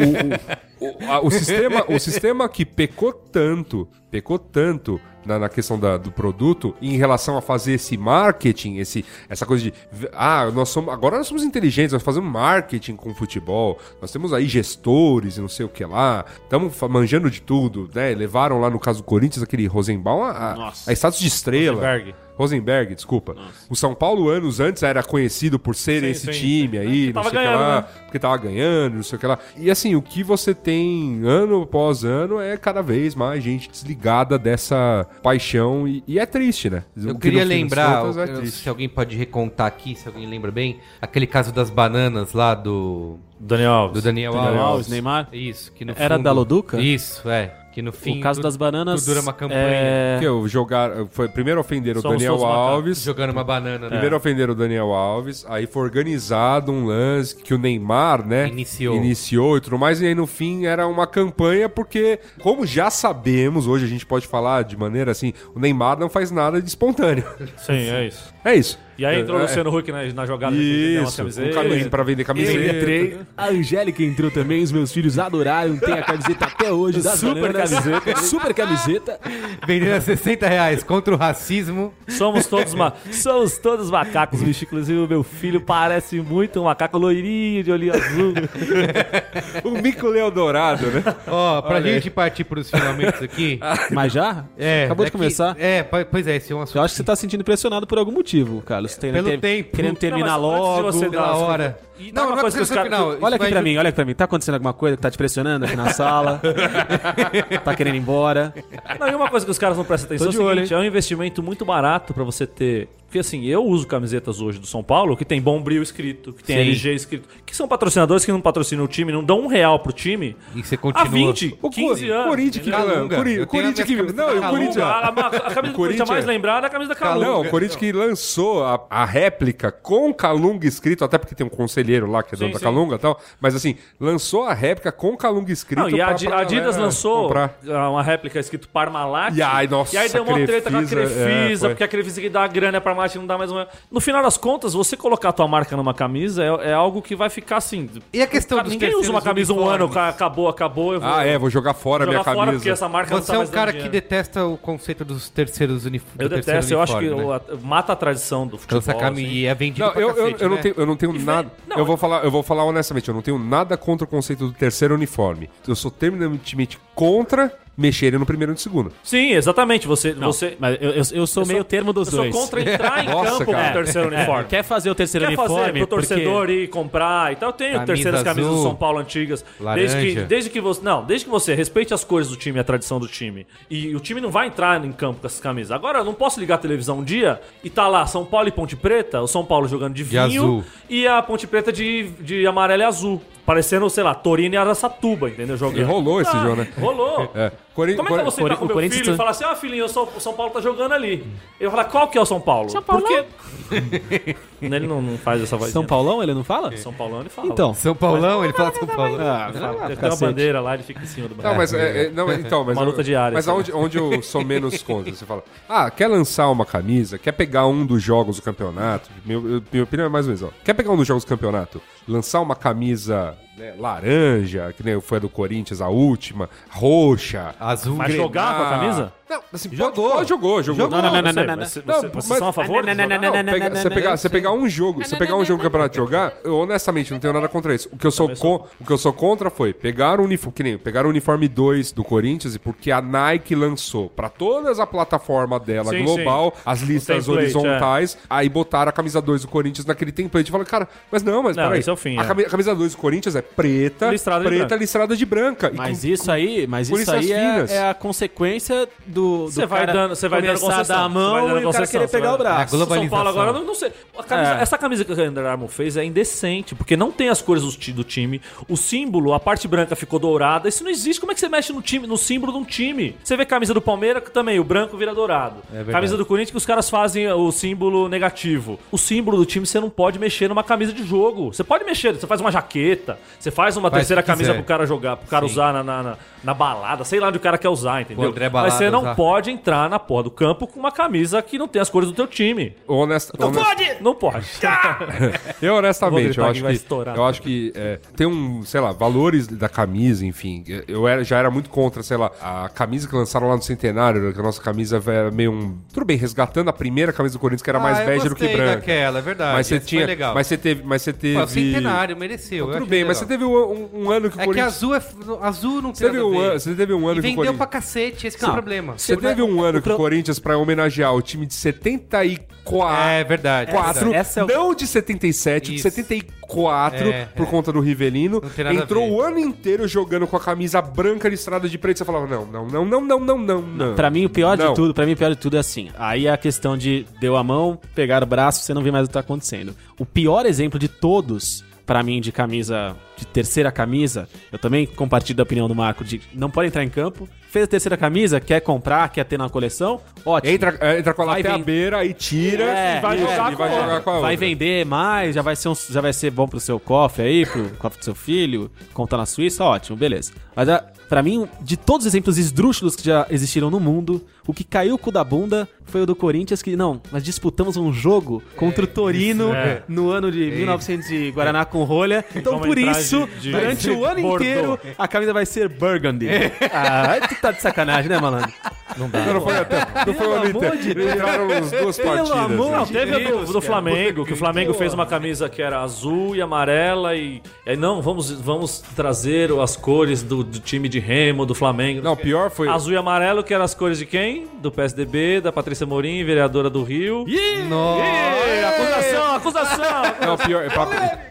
a- 1.07 1.19
o 1.21 1.29
sistema, 1.31 1.85
o 1.87 1.99
sistema 1.99 2.49
que 2.49 2.65
pecou 2.65 3.11
tanto, 3.13 3.87
pecou 4.11 4.37
tanto 4.39 4.99
na, 5.25 5.39
na 5.39 5.49
questão 5.49 5.79
da- 5.79 5.97
do 5.97 6.11
produto 6.11 6.75
em 6.81 6.97
relação 6.97 7.37
a 7.37 7.41
fazer 7.41 7.73
esse 7.73 7.97
marketing, 7.97 8.77
esse, 8.77 9.05
essa 9.29 9.45
coisa 9.45 9.63
de 9.63 9.73
ah, 10.13 10.51
nós 10.53 10.69
somos 10.69 10.93
agora 10.93 11.17
nós 11.17 11.27
somos 11.27 11.43
inteligentes, 11.43 11.93
nós 11.93 12.03
fazemos 12.03 12.29
marketing 12.31 12.95
com 12.95 13.13
futebol, 13.15 13.79
nós 14.01 14.11
temos 14.11 14.33
aí 14.33 14.47
gestores 14.47 15.37
e 15.37 15.41
não 15.41 15.47
sei 15.47 15.65
o 15.65 15.69
que 15.69 15.85
lá, 15.85 16.25
estamos 16.43 16.73
manjando 16.89 17.29
de 17.31 17.41
tudo, 17.41 17.89
né? 17.93 18.13
Levaram 18.13 18.59
lá 18.59 18.69
no 18.69 18.79
caso 18.79 18.99
do 18.99 19.05
Corinthians 19.05 19.41
aquele 19.43 19.65
Rosenbaum 19.67 20.23
a, 20.23 20.31
a, 20.31 20.73
a 20.87 20.93
status 20.93 21.19
de 21.19 21.27
estrela. 21.27 21.75
Rosenberg. 21.77 22.15
Rosenberg, 22.35 22.95
desculpa. 22.95 23.35
O 23.69 23.75
São 23.75 23.93
Paulo, 23.93 24.27
anos 24.29 24.59
antes, 24.59 24.81
era 24.83 25.03
conhecido 25.03 25.59
por 25.59 25.75
ser 25.75 26.01
Sim, 26.01 26.07
esse 26.09 26.25
sim, 26.33 26.39
time 26.39 26.77
sim. 26.77 26.77
aí, 26.77 27.05
Porque 27.05 27.13
não 27.13 27.13
tava 27.13 27.29
sei 27.29 27.39
o 27.39 27.41
que 27.41 27.47
ganhando, 27.47 27.61
lá, 27.61 27.75
né? 27.81 27.87
porque 28.05 28.19
tava 28.19 28.37
ganhando, 28.37 28.95
não 28.95 29.03
sei 29.03 29.15
o 29.17 29.19
que 29.19 29.27
lá. 29.27 29.39
E 29.57 29.69
assim, 29.71 29.95
o 29.95 30.01
que 30.01 30.23
você 30.23 30.53
tem 30.53 31.21
ano 31.25 31.61
após 31.61 32.03
ano 32.03 32.39
é 32.39 32.57
cada 32.57 32.81
vez 32.81 33.13
mais 33.15 33.43
gente 33.43 33.69
desligada 33.69 34.37
dessa 34.39 35.07
paixão 35.21 35.87
e, 35.87 36.03
e 36.07 36.17
é 36.19 36.25
triste, 36.25 36.69
né? 36.69 36.83
Eu 36.97 37.11
O 37.15 37.19
queria 37.19 37.43
lembrar, 37.45 38.01
contas 38.01 38.17
é 38.17 38.45
se 38.45 38.67
alguém 38.69 38.89
pode 38.89 39.15
recontar 39.15 39.67
aqui, 39.67 39.95
se 39.95 40.07
alguém 40.07 40.25
lembra 40.27 40.51
bem, 40.51 40.79
aquele 41.01 41.27
caso 41.27 41.51
das 41.51 41.69
bananas 41.69 42.33
lá 42.33 42.53
do, 42.55 43.17
Daniel 43.39 43.71
Alves. 43.71 44.01
do 44.01 44.05
Daniel, 44.05 44.33
Daniel 44.33 44.49
Alves. 44.53 44.61
Alves, 44.67 44.87
Neymar? 44.89 45.29
Isso, 45.31 45.71
que 45.71 45.85
no 45.85 45.93
Era 45.95 46.15
fundo- 46.15 46.23
da 46.23 46.31
Loduca? 46.31 46.79
Isso, 46.81 47.29
é. 47.29 47.53
Que 47.73 47.81
no 47.81 47.91
fim. 47.91 48.19
o 48.19 48.21
caso 48.21 48.39
tu- 48.39 48.43
das 48.43 48.55
bananas. 48.55 49.03
dura 49.05 49.19
uma 49.21 49.33
campanha. 49.33 49.59
é, 49.61 50.17
Que 50.19 50.25
eu 50.27 50.47
jogar, 50.47 50.91
foi 51.11 51.27
primeiro 51.27 51.59
ofender 51.59 51.97
o 51.97 52.01
Somos 52.01 52.17
Daniel. 52.21 52.45
Alves, 52.45 53.01
Jogando 53.01 53.31
uma 53.31 53.43
banana. 53.43 53.85
né? 53.85 53.89
Primeiro 53.89 54.15
ofenderam 54.15 54.53
o 54.53 54.55
Daniel 54.55 54.93
Alves, 54.93 55.45
aí 55.49 55.65
foi 55.65 55.81
organizado 55.83 56.71
um 56.71 56.85
lance 56.85 57.35
que 57.35 57.53
o 57.53 57.57
Neymar, 57.57 58.25
né? 58.27 58.47
Iniciou. 58.47 58.95
Iniciou 58.95 59.57
e 59.57 59.61
tudo 59.61 59.77
mais, 59.79 60.01
e 60.01 60.05
aí 60.05 60.13
no 60.15 60.27
fim 60.27 60.65
era 60.65 60.85
uma 60.87 61.07
campanha, 61.07 61.67
porque, 61.67 62.19
como 62.41 62.65
já 62.65 62.89
sabemos, 62.89 63.67
hoje 63.67 63.85
a 63.85 63.87
gente 63.89 64.05
pode 64.05 64.27
falar 64.27 64.63
de 64.63 64.77
maneira 64.77 65.11
assim, 65.11 65.33
o 65.55 65.59
Neymar 65.59 65.97
não 65.99 66.09
faz 66.09 66.29
nada 66.29 66.61
de 66.61 66.67
espontâneo. 66.67 67.23
Sim, 67.57 67.89
é 67.89 68.07
isso. 68.07 68.33
É 68.45 68.55
isso. 68.55 68.77
E 68.97 69.05
aí 69.05 69.21
entrou 69.21 69.37
o 69.37 69.39
É, 69.39 69.43
Luciano 69.43 69.75
Huck 69.77 69.91
na, 69.91 70.03
na 70.13 70.25
jogada. 70.25 70.55
umas 70.55 70.63
Isso, 70.63 71.41
um 71.41 71.51
caminho 71.51 71.89
pra 71.89 72.03
vender 72.03 72.21
Eu 72.23 72.25
camiseta. 72.27 72.77
entrei, 72.77 73.17
a 73.35 73.47
Angélica 73.49 74.03
entrou 74.03 74.29
também, 74.31 74.61
os 74.63 74.71
meus 74.71 74.91
filhos 74.91 75.17
adoraram, 75.17 75.77
tem 75.77 75.93
a 75.95 76.03
camiseta 76.03 76.45
até 76.45 76.71
hoje, 76.71 77.01
das 77.01 77.19
Super 77.19 77.41
bananas. 77.53 77.71
camiseta. 77.71 78.15
Super 78.21 78.53
camiseta. 78.53 79.19
Vendendo 79.65 79.93
a 79.95 80.01
60 80.01 80.47
reais 80.47 80.83
contra 80.83 81.13
o 81.13 81.17
racismo. 81.17 81.93
Somos 82.07 82.45
todos, 82.47 82.73
ma 82.73 82.93
somos 83.11 83.57
todos 83.57 83.89
macacos, 83.89 84.41
bicho. 84.41 84.63
Inclusive 84.65 84.99
o 84.99 85.07
meu 85.07 85.23
filho 85.23 85.61
parece 85.61 86.19
muito 86.21 86.59
um 86.61 86.65
macaco 86.65 86.97
loirinho 86.97 87.63
de 87.63 87.71
olhinho 87.71 87.93
azul. 87.93 88.33
O 89.63 89.71
Mico 89.81 90.07
Leão 90.07 90.29
Dourado, 90.31 90.85
né? 90.87 91.03
Ó, 91.27 91.61
pra 91.61 91.75
Olha 91.75 91.85
aí. 91.87 91.93
gente 91.95 92.09
partir 92.09 92.43
pros 92.43 92.69
finalmente 92.69 93.23
aqui. 93.23 93.59
Mas 93.91 94.11
já? 94.13 94.45
É, 94.57 94.85
Acabou 94.85 95.05
de 95.05 95.11
começar. 95.11 95.55
É, 95.57 95.83
po- 95.83 96.05
pois 96.09 96.27
é, 96.27 96.35
esse 96.35 96.51
é 96.51 96.55
um 96.55 96.61
assunto. 96.61 96.77
Eu 96.77 96.83
acho 96.83 96.93
que 96.93 96.97
você 96.97 97.03
tá 97.03 97.15
se 97.15 97.21
sentindo 97.21 97.43
pressionado 97.43 97.87
por 97.87 97.97
algum 97.97 98.11
motivo, 98.11 98.61
Pelo 98.87 99.29
tem- 99.29 99.39
tempo. 99.39 99.75
Querendo 99.75 99.95
terminar 99.97 100.37
Não, 100.39 100.51
mas 100.51 100.59
antes 100.61 100.75
de 100.75 100.81
logo. 100.81 100.91
você 100.91 101.09
dar- 101.09 101.35
hora. 101.37 101.79
E 101.99 102.11
Não, 102.11 102.23
uma 102.27 102.31
não 102.35 102.41
coisa 102.41 102.57
que 102.57 102.63
os 102.63 102.69
caras- 102.69 102.91
Olha 103.21 103.35
aqui 103.35 103.47
pra 103.49 103.57
ju- 103.59 103.63
mim, 103.63 103.77
olha 103.77 103.89
aqui 103.89 103.95
pra 103.95 104.05
mim. 104.05 104.13
Tá 104.13 104.25
acontecendo 104.25 104.55
alguma 104.55 104.73
coisa 104.73 104.97
que 104.97 105.01
tá 105.03 105.09
te 105.11 105.17
pressionando 105.17 105.65
aqui 105.65 105.75
na 105.75 105.89
sala? 105.93 106.41
tá 107.63 107.75
querendo 107.75 107.95
ir 107.95 107.99
embora? 107.99 108.53
Não, 108.99 109.07
e 109.07 109.15
uma 109.15 109.29
coisa 109.29 109.45
que 109.45 109.51
os 109.51 109.57
caras 109.57 109.77
não 109.77 109.85
prestam 109.85 110.07
atenção 110.07 110.27
é 110.27 110.29
o 110.29 110.31
de 110.31 110.39
olho, 110.39 110.55
seguinte, 110.61 110.73
é 110.73 110.77
um 110.77 110.83
investimento 110.83 111.41
muito 111.43 111.63
barato 111.65 112.13
pra 112.13 112.23
você 112.23 112.45
ter... 112.47 112.89
Porque 113.13 113.19
assim, 113.19 113.45
eu 113.45 113.63
uso 113.63 113.85
camisetas 113.85 114.41
hoje 114.41 114.57
do 114.57 114.65
São 114.65 114.81
Paulo 114.83 115.15
que 115.15 115.23
tem 115.23 115.39
Bombril 115.39 115.83
escrito, 115.83 116.33
que 116.33 116.43
tem 116.43 116.55
Sim. 116.55 116.61
LG 116.63 116.95
escrito, 116.95 117.29
que 117.45 117.55
são 117.55 117.67
patrocinadores 117.67 118.25
que 118.25 118.31
não 118.31 118.41
patrocinam 118.41 118.85
o 118.85 118.87
time, 118.87 119.11
não 119.11 119.23
dão 119.23 119.41
um 119.41 119.45
real 119.45 119.77
pro 119.77 119.93
time 119.93 120.35
E 120.55 120.63
você 120.63 120.73
há 120.73 120.77
continua. 120.79 121.11
20, 121.11 121.59
O 121.61 121.69
15 121.69 122.07
Co- 122.07 122.11
anos. 122.11 122.27
Corinthians 122.29 122.65
que 122.65 122.71
Calunga. 122.71 123.23
Tenho 123.23 123.45
Corinthians 123.47 123.79
a 123.79 123.85
que 123.85 123.95
não, 124.13 124.37
o 124.39 124.49
Corinthians 124.49 124.77
A, 124.79 124.89
a, 124.89 125.07
a 125.09 125.11
camisa 125.53 125.61
do 125.61 125.73
Corinthians 125.73 126.09
mais 126.09 126.25
lembrada 126.25 126.65
é 126.65 126.67
a 126.67 126.71
camisa 126.71 126.89
da 126.89 126.95
Calunga. 126.95 127.23
Não, 127.27 127.41
o 127.41 127.49
Corinthians 127.51 127.75
que 127.79 127.91
lançou 127.91 128.63
a, 128.63 128.83
a 128.89 129.05
réplica 129.05 129.71
com 129.71 130.11
Calunga 130.11 130.65
escrito, 130.65 131.05
até 131.05 131.19
porque 131.19 131.35
tem 131.35 131.45
um 131.45 131.49
conselheiro 131.51 132.09
lá 132.09 132.23
que 132.23 132.33
é 132.33 132.37
dono 132.37 132.47
Sim, 132.47 132.53
da 132.53 132.57
sim. 132.59 132.65
Calunga 132.65 132.95
e 132.95 132.97
tal, 132.97 133.21
mas 133.39 133.53
assim, 133.53 133.75
lançou 133.99 134.45
a 134.45 134.55
réplica 134.55 134.91
com 134.91 135.15
Calunga 135.15 135.51
escrito 135.51 135.81
Não, 135.83 135.89
e 135.91 136.01
a 136.01 136.05
pra- 136.05 136.15
Adi- 136.15 136.25
pra 136.25 136.37
a 136.37 136.41
Adidas 136.41 136.77
lançou 136.77 137.27
comprar. 137.27 137.59
uma 137.63 138.01
réplica 138.01 138.39
escrito 138.39 138.67
Parmalat. 138.69 139.35
E 139.37 139.41
aí, 139.43 139.67
nossa, 139.67 139.95
E 139.95 139.99
aí 139.99 140.09
deu 140.09 140.23
uma 140.23 140.43
treta 140.47 140.71
com 140.71 140.77
a 140.77 140.83
Crefisa, 140.83 140.99
é, 141.29 141.37
Crefisa, 141.43 141.59
foi. 141.59 141.69
porque 141.69 141.83
a 141.83 141.87
Crefisa 141.87 142.19
que 142.21 142.29
dá 142.29 142.47
grana, 142.47 142.79
a 142.79 142.81
Parmalat 143.03 143.15
não 143.15 143.27
dá 143.27 143.37
mais 143.37 143.51
uma. 143.51 143.67
No 143.91 143.99
final 143.99 144.23
das 144.23 144.37
contas, 144.37 144.73
você 144.73 144.95
colocar 144.95 145.29
a 145.29 145.31
tua 145.33 145.47
marca 145.47 145.75
numa 145.75 145.93
camisa 145.93 146.43
é, 146.43 146.69
é 146.69 146.73
algo 146.73 147.01
que 147.01 147.15
vai 147.15 147.29
ficar 147.29 147.57
assim. 147.57 147.89
E 148.11 148.21
a 148.21 148.27
questão 148.27 148.57
Cara, 148.57 148.65
dos 148.69 148.73
Ninguém 148.73 148.95
usa 148.95 149.09
uma 149.11 149.21
camisa 149.21 149.53
um 149.53 149.57
ano, 149.59 149.85
uniformes? 149.85 149.93
ca- 149.93 150.09
acabou, 150.09 150.47
acabou. 150.47 150.93
Eu 150.93 150.99
vou 151.01 151.09
Ah, 151.09 151.25
é, 151.25 151.37
vou 151.37 151.49
jogar 151.49 151.73
fora 151.73 152.03
a 152.03 152.07
minha 152.07 152.19
jogar 152.19 152.25
camisa. 152.31 152.45
fora 152.45 152.57
porque 152.57 152.69
essa 152.69 152.89
marca 152.89 153.09
Você 153.09 153.13
não 153.15 153.21
é 153.21 153.25
tá 153.27 153.33
um 153.33 153.37
mais 153.37 153.49
cara 153.49 153.73
que 153.73 153.89
detesta 153.89 154.45
o 154.45 154.57
conceito 154.57 155.03
dos 155.05 155.29
terceiros 155.29 155.85
uniformes. 155.85 156.19
Eu 156.19 156.29
detesto, 156.29 156.73
eu 156.73 156.81
acho 156.81 156.97
que 156.97 157.09
o- 157.09 157.33
a- 157.33 157.41
mata 157.61 157.93
a 157.93 157.95
tradição 157.95 158.47
do 158.47 158.57
futebol. 158.57 158.79
Então, 158.81 158.93
essa 158.93 158.99
camisa 158.99 159.27
assim. 159.29 159.45
é 159.45 159.55
vendido 159.55 159.85
Não, 159.85 159.91
pra 159.93 160.01
eu, 160.01 160.09
eu, 160.09 160.15
cacete, 160.15 160.43
eu 160.43 160.49
não 160.49 160.55
né? 160.55 160.61
tenho, 160.61 160.75
eu 160.77 160.85
não 160.85 160.95
tenho 160.95 161.11
E 161.13 161.17
vem- 161.17 161.25
nada. 161.25 161.51
não, 161.67 161.77
eu, 161.77 161.85
vou 161.85 161.97
falar, 161.97 162.23
eu 162.23 162.31
vou 162.31 162.43
falar 162.43 162.63
honestamente, 162.63 163.07
eu 163.07 163.13
não 163.13 163.21
tenho 163.21 163.37
nada 163.39 163.77
contra 163.77 164.05
o 164.05 164.07
conceito 164.07 164.47
do 164.47 164.53
terceiro 164.53 164.93
uniforme. 164.93 165.49
Eu 165.67 165.75
sou 165.75 165.91
terminantemente 165.91 166.79
contra 166.95 167.51
mexerem 167.75 168.19
no 168.19 168.25
primeiro 168.25 168.51
e 168.51 168.53
no 168.53 168.59
segundo. 168.59 168.91
Sim, 169.03 169.31
exatamente. 169.31 169.87
Você, 169.87 170.13
Não, 170.13 170.31
você, 170.31 170.55
mas 170.59 170.77
eu, 170.79 170.91
eu- 170.91 171.03
eu 171.13 171.27
sou 171.27 171.43
eu 171.43 171.47
meio 171.47 171.59
sou- 171.59 171.63
termo 171.65 171.91
dos 171.93 172.07
eu 172.07 172.11
sou 172.13 172.21
dois. 172.23 172.35
contra 172.35 172.61
entrar 172.73 173.03
em 173.03 173.07
Nossa, 173.09 173.31
campo 173.31 173.45
com 173.45 173.51
cara. 173.51 173.69
o 173.69 173.83
terceiro 173.83 174.13
É, 174.13 174.17
uniforme. 174.17 174.45
quer 174.49 174.63
fazer 174.63 174.89
o 174.89 174.95
terceiro 174.95 175.27
Quer 175.27 175.35
fazer 175.35 175.49
uniforme? 175.53 175.79
pro 175.79 175.87
porque- 175.87 176.07
torcedor 176.07 176.49
ir 176.49 176.67
comprar 176.69 177.31
e 177.31 177.35
tal. 177.35 177.49
Eu 177.49 177.53
tenho 177.53 177.71
Camisa 177.73 177.85
terceiras 177.87 178.23
camisas 178.23 178.49
do 178.49 178.53
azul, 178.53 178.63
São 178.67 178.75
Paulo 178.75 178.99
antigas. 178.99 179.43
laranja. 179.59 179.95
Desde 179.97 180.13
que, 180.15 180.21
desde 180.27 180.49
que 180.49 180.61
você. 180.61 180.81
Não, 180.83 181.03
desde 181.03 181.25
que 181.25 181.31
você 181.31 181.55
respeite 181.55 181.93
as 181.93 182.03
cores 182.03 182.29
do 182.29 182.35
time 182.35 182.57
e 182.57 182.61
a 182.61 182.63
tradição 182.63 182.99
do 182.99 183.07
time. 183.07 183.47
E 183.69 183.95
o 183.95 183.99
time 183.99 184.21
não 184.21 184.29
vai 184.29 184.47
entrar 184.47 184.83
em 184.85 184.91
campo 184.91 185.19
com 185.21 185.27
essas 185.27 185.39
camisas. 185.39 185.71
Agora, 185.71 185.99
eu 185.99 186.05
não 186.05 186.13
posso 186.13 186.39
ligar 186.39 186.55
a 186.55 186.57
televisão 186.59 186.99
um 186.99 187.03
dia 187.03 187.41
e 187.63 187.69
tá 187.69 187.87
lá 187.87 188.05
São 188.05 188.23
Paulo 188.25 188.47
e 188.47 188.51
Ponte 188.51 188.75
Preta, 188.75 189.21
o 189.21 189.27
São 189.27 189.43
Paulo 189.43 189.67
jogando 189.67 189.93
de 189.95 190.03
vinho 190.03 190.21
azul. 190.21 190.63
e 190.89 191.07
a 191.07 191.21
Ponte 191.21 191.47
Preta 191.47 191.71
de, 191.71 192.03
de 192.21 192.45
amarelo 192.45 192.81
e 192.81 192.85
azul. 192.85 193.21
Parecendo, 193.45 193.89
sei 193.89 194.03
lá, 194.03 194.15
Torino 194.15 194.55
e 194.55 194.57
Aracatuba, 194.57 195.29
entendeu? 195.29 195.57
Jogando. 195.57 195.79
E 195.79 195.83
rolou 195.83 196.21
esse 196.21 196.31
jogo, 196.31 196.55
né? 196.55 196.67
Rolou. 196.79 197.31
É. 197.35 197.51
Cori- 197.75 197.95
Como 197.95 198.07
é 198.07 198.11
que 198.11 198.19
eu 198.19 198.23
vou 198.23 198.31
Cori- 198.31 198.35
sentar 198.35 198.47
Cori- 198.49 198.57
com 198.59 198.65
o 198.65 198.67
meu 198.67 198.75
Corinthians 198.75 198.99
filho 199.01 199.09
e 199.09 199.11
tá- 199.13 199.17
falar 199.17 199.31
assim, 199.31 199.43
ah, 199.45 199.55
filhinho, 199.55 199.85
o 199.85 199.89
São, 199.89 200.33
Paulo 200.33 200.51
tá 200.53 200.61
jogando 200.61 200.91
ali. 200.93 201.25
Eu 201.59 201.71
falar, 201.71 201.85
qual 201.85 202.07
que 202.07 202.17
é 202.17 202.21
o 202.21 202.25
São 202.25 202.39
Paulo? 202.39 202.69
São 202.69 202.81
Paulo. 202.83 203.01
Porque... 203.03 203.25
ele 204.61 204.85
não, 204.87 205.01
não 205.01 205.17
faz 205.17 205.41
essa 205.41 205.57
voz. 205.57 205.71
São 205.71 205.83
Paulão, 205.85 206.21
ele 206.21 206.33
não 206.33 206.43
fala? 206.43 206.75
São 206.77 206.93
Paulão 206.93 207.21
ele 207.21 207.29
fala. 207.29 207.47
Então. 207.47 207.73
São 207.73 207.95
Paulão, 207.95 208.43
ele 208.43 208.53
fala 208.53 208.71
São 208.73 208.87
Paulo. 208.87 209.17
Ah, 209.19 209.51
tem 209.99 210.09
uma 210.09 210.15
bandeira 210.17 210.61
lá, 210.61 210.73
ele 210.75 210.83
fica 210.83 211.01
em 211.01 211.05
cima 211.07 211.27
do 211.27 211.35
Não, 211.35 211.37
bandeira. 211.37 211.57
mas, 211.57 211.73
é, 211.73 212.05
é, 212.05 212.09
não, 212.11 212.31
então, 212.31 212.63
mas 212.63 212.77
Uma 212.77 212.85
luta 212.85 213.03
diária, 213.03 213.33
Mas 213.35 213.45
sabe? 213.45 213.57
onde, 213.59 213.71
onde 213.73 213.97
eu 213.97 214.21
sou 214.21 214.43
menos 214.43 214.81
contra, 214.83 215.11
você 215.13 215.25
fala, 215.25 215.43
ah, 215.67 215.89
quer 215.89 216.07
lançar 216.07 216.49
uma 216.49 216.65
camisa, 216.65 217.17
quer 217.17 217.31
pegar 217.31 217.65
um 217.65 217.85
dos 217.85 218.01
jogos 218.03 218.35
do 218.37 218.41
campeonato, 218.41 219.09
meu, 219.25 219.39
eu- 219.49 219.63
minha 219.71 219.83
opinião 219.83 220.05
é 220.05 220.09
mais 220.09 220.25
ou 220.27 220.33
menos, 220.35 220.43
ó, 220.43 220.49
quer 220.63 220.73
pegar 220.73 220.91
um 220.91 220.97
dos 220.97 221.07
jogos 221.07 221.23
do 221.23 221.27
campeonato, 221.27 221.81
lançar 222.07 222.39
uma 222.41 222.55
camisa 222.55 223.35
né, 223.57 223.73
laranja, 223.77 224.73
que 224.75 224.83
nem 224.83 224.99
foi 224.99 225.17
a 225.17 225.21
do 225.21 225.29
Corinthians, 225.29 225.81
a 225.81 225.89
última, 225.89 226.49
roxa. 226.69 227.53
Azul. 227.59 227.95
Mas 227.95 228.13
jogar 228.13 228.55
com 228.55 228.63
a 228.63 228.69
camisa? 228.69 229.13
Não, 229.29 229.41
assim, 229.53 229.69
Jogou. 229.73 229.93
Pode, 230.09 230.13
pode, 230.17 230.29
jogou, 230.29 230.63
jogou. 230.63 230.89
Não, 230.89 231.01
não, 231.01 231.11
não, 231.13 231.21
não, 231.21 231.33
sei, 231.33 231.45
não, 231.45 231.55
não, 231.55 231.65
você- 231.65 231.83
não. 231.85 231.95
você- 231.95 232.07
Vocês 232.09 232.27
Mas- 232.29 232.37
são 232.39 232.47
a 232.49 232.53
favor? 232.53 232.83
Não, 232.85 232.93
não, 232.93 233.03
de 233.07 233.09
não, 233.09 233.31
não, 233.31 233.43
não, 233.43 233.53
Pega- 233.53 233.69
não, 233.69 233.75
você, 233.77 233.83
não, 233.89 233.95
pegar, 233.95 234.09
não, 234.09 234.17
você 234.17 234.29
pegar 234.29 234.51
um 234.51 234.69
jogo, 234.69 235.03
você 235.03 235.15
pegar 235.15 235.35
um 235.35 235.45
jogo 235.45 235.61
do 235.61 235.63
campeonato 235.65 235.95
e 235.95 235.97
jogar, 235.97 236.33
eu 236.43 236.55
honestamente 236.57 237.11
não 237.11 237.19
tenho 237.19 237.33
nada 237.33 237.47
contra 237.47 237.73
isso. 237.73 237.89
O 237.91 237.97
que 237.97 238.05
eu 238.05 238.11
sou, 238.11 238.29
con- 238.35 238.67
o 238.79 238.85
que 238.85 238.91
eu 238.91 238.97
sou 238.97 239.13
contra 239.13 239.49
foi 239.49 239.73
pegar 239.73 240.19
o 240.19 240.23
uniforme, 240.23 240.53
que 240.55 240.63
nem 240.63 240.77
pegar 240.77 241.05
o 241.05 241.09
uniforme 241.09 241.47
2 241.47 241.91
do 241.91 242.03
Corinthians 242.03 242.55
e 242.55 242.59
porque 242.59 242.91
a 242.91 243.01
Nike 243.01 243.55
lançou 243.55 244.09
pra 244.09 244.29
todas 244.29 244.79
a 244.79 244.85
plataforma 244.85 245.59
dela 245.59 245.91
Sim, 245.91 246.03
global, 246.03 246.53
as 246.65 246.81
listas 246.81 247.25
template, 247.25 247.31
horizontais, 247.31 248.17
aí 248.29 248.49
botaram 248.49 248.89
a 248.89 248.93
camisa 248.93 249.21
2 249.21 249.41
do 249.43 249.47
Corinthians 249.47 249.85
naquele 249.85 250.11
template 250.11 250.49
e 250.49 250.51
falaram, 250.51 250.69
cara, 250.69 250.87
mas 251.11 251.23
não, 251.23 251.41
mas 251.43 251.55
Não, 251.55 251.63
peraí. 251.63 251.79
esse 251.79 251.89
é 251.89 251.93
o 251.93 251.97
fim, 251.97 252.17
a, 252.19 252.23
é. 252.23 252.43
camisa 252.43 252.75
2 252.75 252.91
do 252.93 252.97
Corinthians 252.97 253.35
é 253.35 253.41
preta, 253.41 254.09
Listrada 254.09 254.43
de 254.43 254.49
preta 254.57 254.75
listrada 254.75 255.15
de 255.15 255.25
branca. 255.25 255.71
Mas 255.73 256.03
isso 256.03 256.29
aí, 256.31 256.67
mas 256.67 256.89
isso 256.89 257.09
aí 257.11 257.31
é, 257.31 257.65
é 257.69 257.89
a 257.89 257.93
consequência 257.93 258.87
do, 259.05 259.22
do 259.23 259.45
Você 259.51 259.65
vai 259.65 259.85
dando- 259.85 260.15
você 260.15 260.27
vai 260.27 260.41
dando 260.41 260.59
começar 260.59 260.79
a 260.81 260.83
dar 260.83 261.03
a 261.05 261.09
mão 261.09 261.59
e 261.59 261.65
o 261.65 261.71
cara 261.71 261.87
querer 261.87 262.09
pegar 262.09 262.33
o 262.33 262.37
braço. 262.37 262.61
É, 262.61 262.67
São 262.67 262.87
Paulo 262.87 262.95
globalização. 262.95 263.27
agora, 263.27 263.53
não, 263.53 263.63
não 263.65 263.75
sei. 263.75 263.91
A 264.17 264.23
camisa- 264.23 264.53
É. 264.57 264.61
Essa 264.61 264.77
camisa 264.77 265.05
que 265.05 265.11
a 265.11 265.15
Under 265.25 265.45
Armour 265.45 265.69
fez 265.69 265.97
é 265.97 266.03
indecente, 266.03 266.75
porque 266.75 266.95
não 266.97 267.11
tem 267.11 267.29
as 267.29 267.41
cores 267.41 267.63
do, 267.63 267.93
do 267.93 268.03
time. 268.03 268.41
O 268.67 268.75
símbolo, 268.77 269.33
a 269.33 269.39
parte 269.39 269.67
branca 269.67 269.95
ficou 269.95 270.19
dourada. 270.19 270.67
Isso 270.69 270.83
não 270.83 270.91
existe. 270.91 271.19
Como 271.19 271.31
é 271.31 271.35
que 271.35 271.39
você 271.41 271.49
mexe 271.49 271.71
no 271.73 271.81
time, 271.81 272.05
no 272.07 272.17
símbolo 272.17 272.51
de 272.51 272.57
um 272.59 272.63
time? 272.63 273.15
Você 273.23 273.35
vê 273.37 273.43
a 273.43 273.45
camisa 273.45 273.73
do 273.73 273.81
Palmeiras 273.81 274.23
que 274.23 274.31
também, 274.31 274.59
o 274.59 274.63
branco 274.63 274.97
vira 274.97 275.13
dourado. 275.13 275.55
verdade. 275.69 275.91
camisa 275.91 276.17
do 276.17 276.25
Corinthians 276.25 276.51
que 276.51 276.57
os 276.57 276.65
caras 276.65 276.89
fazem 276.89 277.27
o 277.31 277.51
símbolo 277.51 278.07
negativo. 278.09 278.79
O 278.91 278.97
símbolo 278.97 279.37
do 279.37 279.45
time 279.45 279.65
você 279.65 279.79
não 279.79 279.89
pode 279.89 280.19
mexer 280.19 280.47
numa 280.47 280.63
camisa 280.63 280.91
de 280.93 281.03
jogo. 281.03 281.53
Você 281.53 281.63
pode 281.63 281.83
mexer, 281.83 282.13
você 282.13 282.27
faz 282.27 282.41
uma 282.41 282.51
jaqueta, 282.51 283.17
Você 283.39 283.51
faz 283.51 283.75
uma 283.77 283.89
Faz 283.89 284.01
terceira 284.01 284.21
o 284.21 284.25
camisa 284.25 284.53
pro 284.53 284.63
cara 284.63 284.85
jogar, 284.85 285.17
pro 285.17 285.27
cara 285.27 285.45
Sim. 285.45 285.51
usar 285.53 285.73
na, 285.73 285.83
na, 285.83 286.03
na- 286.03 286.17
na 286.43 286.53
balada, 286.53 287.03
sei 287.03 287.19
lá 287.19 287.27
onde 287.29 287.37
o 287.37 287.39
cara 287.41 287.57
quer 287.57 287.69
usar, 287.69 288.01
entendeu? 288.01 288.25
O 288.25 288.31
André 288.31 288.49
Mas 288.49 288.73
você 288.73 288.89
Balada 288.89 289.02
não 289.03 289.11
usar. 289.11 289.15
pode 289.15 289.51
entrar 289.51 289.89
na 289.89 289.99
porra 289.99 290.23
do 290.23 290.31
campo 290.31 290.65
com 290.67 290.79
uma 290.79 290.91
camisa 290.91 291.41
que 291.41 291.57
não 291.57 291.67
tem 291.67 291.81
as 291.81 291.89
cores 291.89 292.09
do 292.09 292.15
teu 292.15 292.27
time. 292.27 292.75
Honesta, 292.87 293.33
Não 293.39 293.47
honest- 293.49 293.65
pode! 293.65 293.97
Não 294.01 294.15
pode. 294.15 294.45
Eu 295.61 295.75
honestamente, 295.75 296.37
eu 296.37 296.43
que 296.45 296.49
acho 296.51 296.63
que, 296.63 296.71
estourar. 296.73 297.15
eu 297.15 297.23
acho 297.25 297.41
que 297.41 297.71
é, 297.75 297.99
tem 298.15 298.27
um, 298.27 298.63
sei 298.63 298.81
lá, 298.81 298.91
valores 298.91 299.47
da 299.47 299.69
camisa, 299.69 300.25
enfim. 300.25 300.63
Eu 300.87 301.07
era, 301.07 301.23
já 301.23 301.37
era 301.37 301.49
muito 301.49 301.69
contra, 301.69 302.03
sei 302.03 302.17
lá, 302.17 302.31
a 302.41 302.69
camisa 302.69 303.07
que 303.07 303.15
lançaram 303.15 303.47
lá 303.47 303.55
no 303.55 303.61
Centenário, 303.61 304.33
que 304.33 304.39
a 304.39 304.43
nossa 304.43 304.61
camisa 304.61 305.01
era 305.07 305.31
meio 305.31 305.51
um. 305.51 305.77
Tudo 305.93 306.05
bem, 306.05 306.17
resgatando 306.17 306.69
a 306.69 306.73
primeira 306.73 307.13
camisa 307.13 307.33
do 307.33 307.39
Corinthians, 307.39 307.61
que 307.61 307.69
era 307.69 307.79
mais 307.79 307.97
Ah, 307.99 308.01
eu 308.01 308.07
bege 308.07 308.29
do 308.29 308.35
que 308.35 308.47
branca. 308.47 308.75
daquela, 308.75 309.19
é 309.19 309.21
verdade. 309.21 309.53
Mas 309.53 309.67
você 309.67 309.79
tinha. 309.79 310.05
legal. 310.05 310.33
Mas 310.33 310.47
você 310.47 310.57
teve. 310.57 310.83
Mas 310.83 311.01
você 311.01 311.13
teve. 311.13 311.39
Pô, 311.39 311.47
centenário 311.47 312.17
mereceu. 312.17 312.67
eu 312.67 312.73
Tudo 312.79 312.85
bem, 312.85 313.03
mas 313.05 313.17
você 313.17 313.25
legal. 313.25 313.39
teve 313.39 313.51
um, 313.51 313.99
um- 314.01 314.05
um 314.07 314.11
ano 314.11 314.29
que 314.29 314.37
o 314.37 314.39
É 314.39 314.41
que 314.41 314.45
Corinthians. 314.47 314.73
azul, 314.75 314.95
é, 314.95 315.01
azul 315.41 315.81
não 315.81 315.93
Você 315.93 316.03
tem 316.05 316.13
teve, 316.13 316.23
nada 316.23 316.35
a 316.49 316.55
um 316.55 316.59
você 316.59 316.73
teve 316.75 316.93
um 316.93 317.07
ano 317.07 317.11
E 317.11 317.13
que 317.13 317.19
o 317.19 317.21
vendeu 317.21 317.35
Corinthians. 317.35 317.57
pra 317.57 317.67
cacete, 317.67 318.27
esse 318.27 318.37
que 318.37 318.43
é 318.43 318.47
o 318.47 318.49
Não 318.51 318.55
problema. 318.95 318.99
Você 318.99 319.17
teve 319.17 319.41
um 319.41 319.61
ano 319.61 319.81
que 319.81 319.89
o 319.89 319.95
Corinthians, 319.95 320.39
para 320.39 320.57
homenagear 320.57 321.13
o 321.13 321.21
time 321.21 321.45
de 321.45 321.53
74. 321.53 323.09
É 323.09 323.23
verdade. 323.23 323.71
essa, 323.71 324.15
essa 324.15 324.45
Não 324.45 324.73
de 324.73 324.87
77, 324.87 325.75
Isso. 325.75 325.75
de 325.75 325.81
74, 325.81 327.07
é, 327.07 327.25
por 327.25 327.43
é. 327.43 327.49
conta 327.49 327.71
do 327.71 327.79
Rivelino. 327.79 328.41
Entrou 328.71 329.09
o 329.09 329.21
ano 329.21 329.39
inteiro 329.39 329.87
jogando 329.87 330.27
com 330.27 330.37
a 330.37 330.39
camisa 330.39 330.81
branca 330.81 331.27
listrada 331.27 331.67
de 331.67 331.77
preto. 331.77 331.97
Você 331.97 332.05
falava, 332.05 332.27
não, 332.27 332.45
não, 332.45 332.67
não, 332.67 332.85
não, 332.85 333.01
não, 333.01 333.19
não, 333.19 333.37
não. 333.37 333.61
não 333.61 333.95
pra 333.95 334.09
mim, 334.09 334.25
o 334.25 334.29
pior 334.29 334.57
não. 334.57 334.69
de 334.69 334.75
tudo, 334.75 334.93
para 334.93 335.05
mim, 335.05 335.13
o 335.13 335.17
pior 335.17 335.29
de 335.29 335.37
tudo 335.37 335.57
é 335.57 335.59
assim. 335.59 335.89
Aí 335.97 336.27
a 336.27 336.37
questão 336.37 336.77
de 336.77 337.05
deu 337.19 337.35
a 337.35 337.43
mão, 337.43 337.79
pegar 337.93 338.23
o 338.23 338.25
braço, 338.25 338.63
você 338.63 338.73
não 338.73 338.83
vê 338.83 338.91
mais 338.91 339.05
o 339.05 339.07
que 339.07 339.13
tá 339.13 339.19
acontecendo. 339.19 339.75
O 339.99 340.05
pior 340.05 340.45
exemplo 340.45 340.79
de 340.79 340.87
todos 340.87 341.63
para 341.85 342.01
mim 342.01 342.21
de 342.21 342.31
camisa, 342.31 342.95
de 343.17 343.25
terceira 343.27 343.71
camisa, 343.71 344.27
eu 344.51 344.59
também 344.59 344.85
compartilho 344.85 345.37
da 345.37 345.43
opinião 345.43 345.67
do 345.67 345.75
Marco 345.75 346.03
de 346.03 346.21
não 346.33 346.49
pode 346.49 346.67
entrar 346.67 346.83
em 346.83 346.89
campo, 346.89 347.27
Fez 347.53 347.65
a 347.65 347.67
terceira 347.67 347.95
camisa, 347.95 348.39
quer 348.39 348.61
comprar, 348.61 349.07
quer 349.09 349.23
ter 349.25 349.37
na 349.37 349.47
coleção, 349.47 350.01
ótimo. 350.25 350.51
Entra, 350.51 350.75
é, 350.81 350.97
entra 350.97 351.13
com 351.13 351.23
Vai 351.23 351.41
até 351.41 351.51
a 351.51 351.57
beira 351.59 352.03
e 352.03 352.11
tira 352.11 352.63
É, 352.63 352.97
e 352.97 352.99
vai, 352.99 353.15
é, 353.15 353.19
jogar, 353.19 353.51
com 353.51 353.57
vai 353.57 353.69
jogar 353.79 354.01
com 354.01 354.09
a 354.09 354.19
Vai 354.21 354.33
outra. 354.33 354.47
vender 354.47 354.85
mais, 354.87 355.35
já 355.35 355.43
vai 355.43 355.55
ser, 355.55 355.69
um- 355.69 355.75
já 355.75 356.01
vai 356.01 356.11
ser 356.13 356.31
bom 356.31 356.47
pro 356.47 356.59
seu 356.59 356.79
cofre 356.79 357.23
aí, 357.23 357.45
pro 357.45 357.69
cofre 357.77 357.99
do 357.99 358.05
seu 358.05 358.15
filho, 358.15 358.71
conta 358.91 359.15
na 359.17 359.27
Suíça, 359.27 359.63
ótimo, 359.63 359.95
beleza. 359.95 360.33
Mas 360.55 360.67
ah, 360.67 360.83
pra 361.07 361.21
mim, 361.21 361.47
de 361.61 361.77
todos 361.77 362.07
os 362.07 362.11
exemplos 362.11 362.39
esdrúxulos 362.39 362.95
que 362.95 363.03
já 363.05 363.27
existiram 363.29 363.69
no 363.69 363.79
mundo, 363.79 364.25
o 364.45 364.53
que 364.53 364.63
caiu 364.63 364.95
o 364.95 364.97
cu 364.97 365.11
da 365.11 365.23
bunda 365.23 365.67
foi 365.85 366.01
o 366.01 366.05
do 366.05 366.15
Corinthians, 366.15 366.61
que 366.61 366.75
não, 366.75 367.01
nós 367.11 367.23
disputamos 367.23 367.77
um 367.77 367.91
jogo 367.93 368.41
contra 368.55 368.83
o 368.83 368.87
Torino 368.87 369.53
é. 369.53 369.83
no 369.87 370.09
ano 370.09 370.31
de 370.31 370.49
1900 370.51 371.07
de 371.07 371.31
Guaraná 371.31 371.65
com 371.65 371.83
rolha. 371.83 372.25
Então 372.35 372.53
Vamos 372.53 372.67
por 372.67 372.77
isso, 372.77 373.27
de- 373.35 373.41
de- 373.41 373.51
durante 373.51 373.89
o 373.89 374.05
ano 374.05 374.21
Bordeaux. 374.21 374.41
inteiro, 374.41 374.79
a 374.97 375.07
camisa 375.07 375.33
vai 375.33 375.45
ser 375.45 375.67
Burgundy. 375.69 376.27
Ah, 376.71 377.19
tu 377.27 377.35
tá 377.41 377.51
de 377.51 377.61
sacanagem, 377.61 378.09
né, 378.09 378.19
malandro? 378.19 378.51
Não, 378.97 379.07
não 379.07 379.41
foi 379.41 379.57
até. 379.57 379.77
Não 380.05 380.13
foi 380.13 380.27
o 380.27 380.31
ano 380.33 380.49
inteiro. 380.49 380.77
de 380.77 380.93
Deus. 380.93 381.13
Entraram 381.13 381.47
nas 381.47 381.71
duas 381.71 381.97
Pelo 381.97 382.09
partidas. 382.15 382.31
amor 382.31 382.71
né? 382.71 382.77
Não, 382.77 382.85
teve 382.85 383.15
a 383.15 383.31
do, 383.31 383.53
do. 383.53 383.61
Flamengo, 383.61 384.25
que 384.25 384.33
o 384.33 384.35
Flamengo 384.35 384.73
fez 384.73 384.93
uma 384.93 385.05
camisa 385.05 385.49
que 385.49 385.61
era 385.61 385.81
azul 385.81 386.35
e 386.35 386.41
amarela 386.41 387.15
e, 387.15 387.41
e 387.65 387.75
não, 387.75 388.01
vamos, 388.01 388.29
vamos 388.31 388.79
trazer 388.95 389.51
as 389.61 389.75
cores 389.75 390.21
do, 390.21 390.43
do 390.43 390.59
time 390.59 390.87
de 390.89 390.99
Remo, 390.99 391.45
do 391.45 391.55
Flamengo. 391.55 392.01
Não, 392.03 392.15
pior 392.15 392.49
foi. 392.51 392.67
Azul 392.67 392.93
e 392.93 392.97
amarelo, 392.97 393.43
que 393.43 393.53
eram 393.53 393.63
as 393.65 393.73
cores 393.73 393.97
de 393.97 394.05
quem? 394.05 394.32
Do 394.61 394.71
PSDB, 394.71 395.41
da 395.41 395.51
Patrícia 395.51 395.85
Morim, 395.85 396.23
vereadora 396.23 396.69
do 396.69 396.83
Rio. 396.83 397.25
Nossa. 397.69 398.03
Ih, 398.05 398.63
acusação, 398.63 399.35
acusação! 399.35 400.03
Não, 400.25 400.37
pior, 400.37 400.63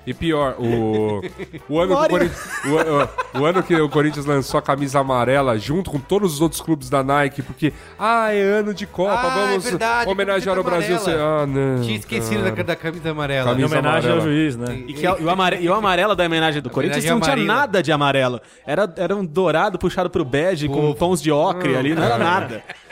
e 0.06 0.12
pior, 0.14 0.54
o, 0.58 1.22
o 1.68 1.78
ano 1.80 1.96
que 1.96 2.04
o, 2.04 2.08
Corinthians, 2.08 2.50
o, 2.64 3.38
o- 3.38 3.42
o 3.42 3.46
ano 3.46 3.62
que 3.62 3.74
o 3.74 3.88
Corinthians 3.88 4.26
lançou 4.26 4.58
a 4.58 4.62
camisa 4.62 5.00
amarela 5.00 5.56
junto 5.58 5.90
com 5.90 5.98
todos 5.98 6.34
os 6.34 6.40
outros 6.40 6.60
clubes 6.60 6.90
da 6.90 7.02
Nike, 7.02 7.40
porque, 7.42 7.72
ah, 7.98 8.32
é 8.34 8.40
ano 8.42 8.74
de 8.74 8.86
Copa, 8.86 9.12
Ah, 9.14 9.28
vamos 9.30 9.66
é 9.66 9.70
verdade, 9.70 10.10
homenagear 10.10 10.58
o 10.58 10.62
Brasil. 10.62 10.96
amarela. 10.96 11.42
Ah, 11.42 11.46
não. 11.46 11.80
Tinha 11.82 11.96
esquecido 11.96 12.42
da, 12.44 12.62
da 12.62 12.76
camisa 12.76 13.10
amarela. 13.10 13.50
Em 13.50 13.54
Camisa 13.54 13.66
homenagem 13.78 14.10
ao 14.10 14.16
amarela. 14.18 14.20
juiz, 14.36 14.56
né? 14.56 14.82
E, 14.86 14.92
que, 14.92 15.06
e, 15.06 15.08
o 15.08 15.30
amare- 15.30 15.58
e 15.62 15.68
o 15.68 15.74
amarelo 15.74 16.14
da 16.14 16.24
homenagem 16.24 16.60
do 16.60 16.68
Corinthians 16.70 17.04
homenagem 17.04 17.14
não 17.14 17.20
tinha 17.20 17.34
amarela. 17.46 17.60
nada 17.66 17.82
de 17.82 17.92
amarelo. 17.92 18.40
Era, 18.66 18.92
era 18.96 19.16
um 19.16 19.24
dourado 19.24 19.78
puxado 19.78 20.10
pro 20.10 20.24
bege 20.24 20.68
com 20.68 20.92
tons 20.92 21.22
de 21.22 21.30
ocre 21.32 21.76
ali, 21.76 21.94
não 21.94 22.02
era 22.02 22.18
nada. 22.18 22.62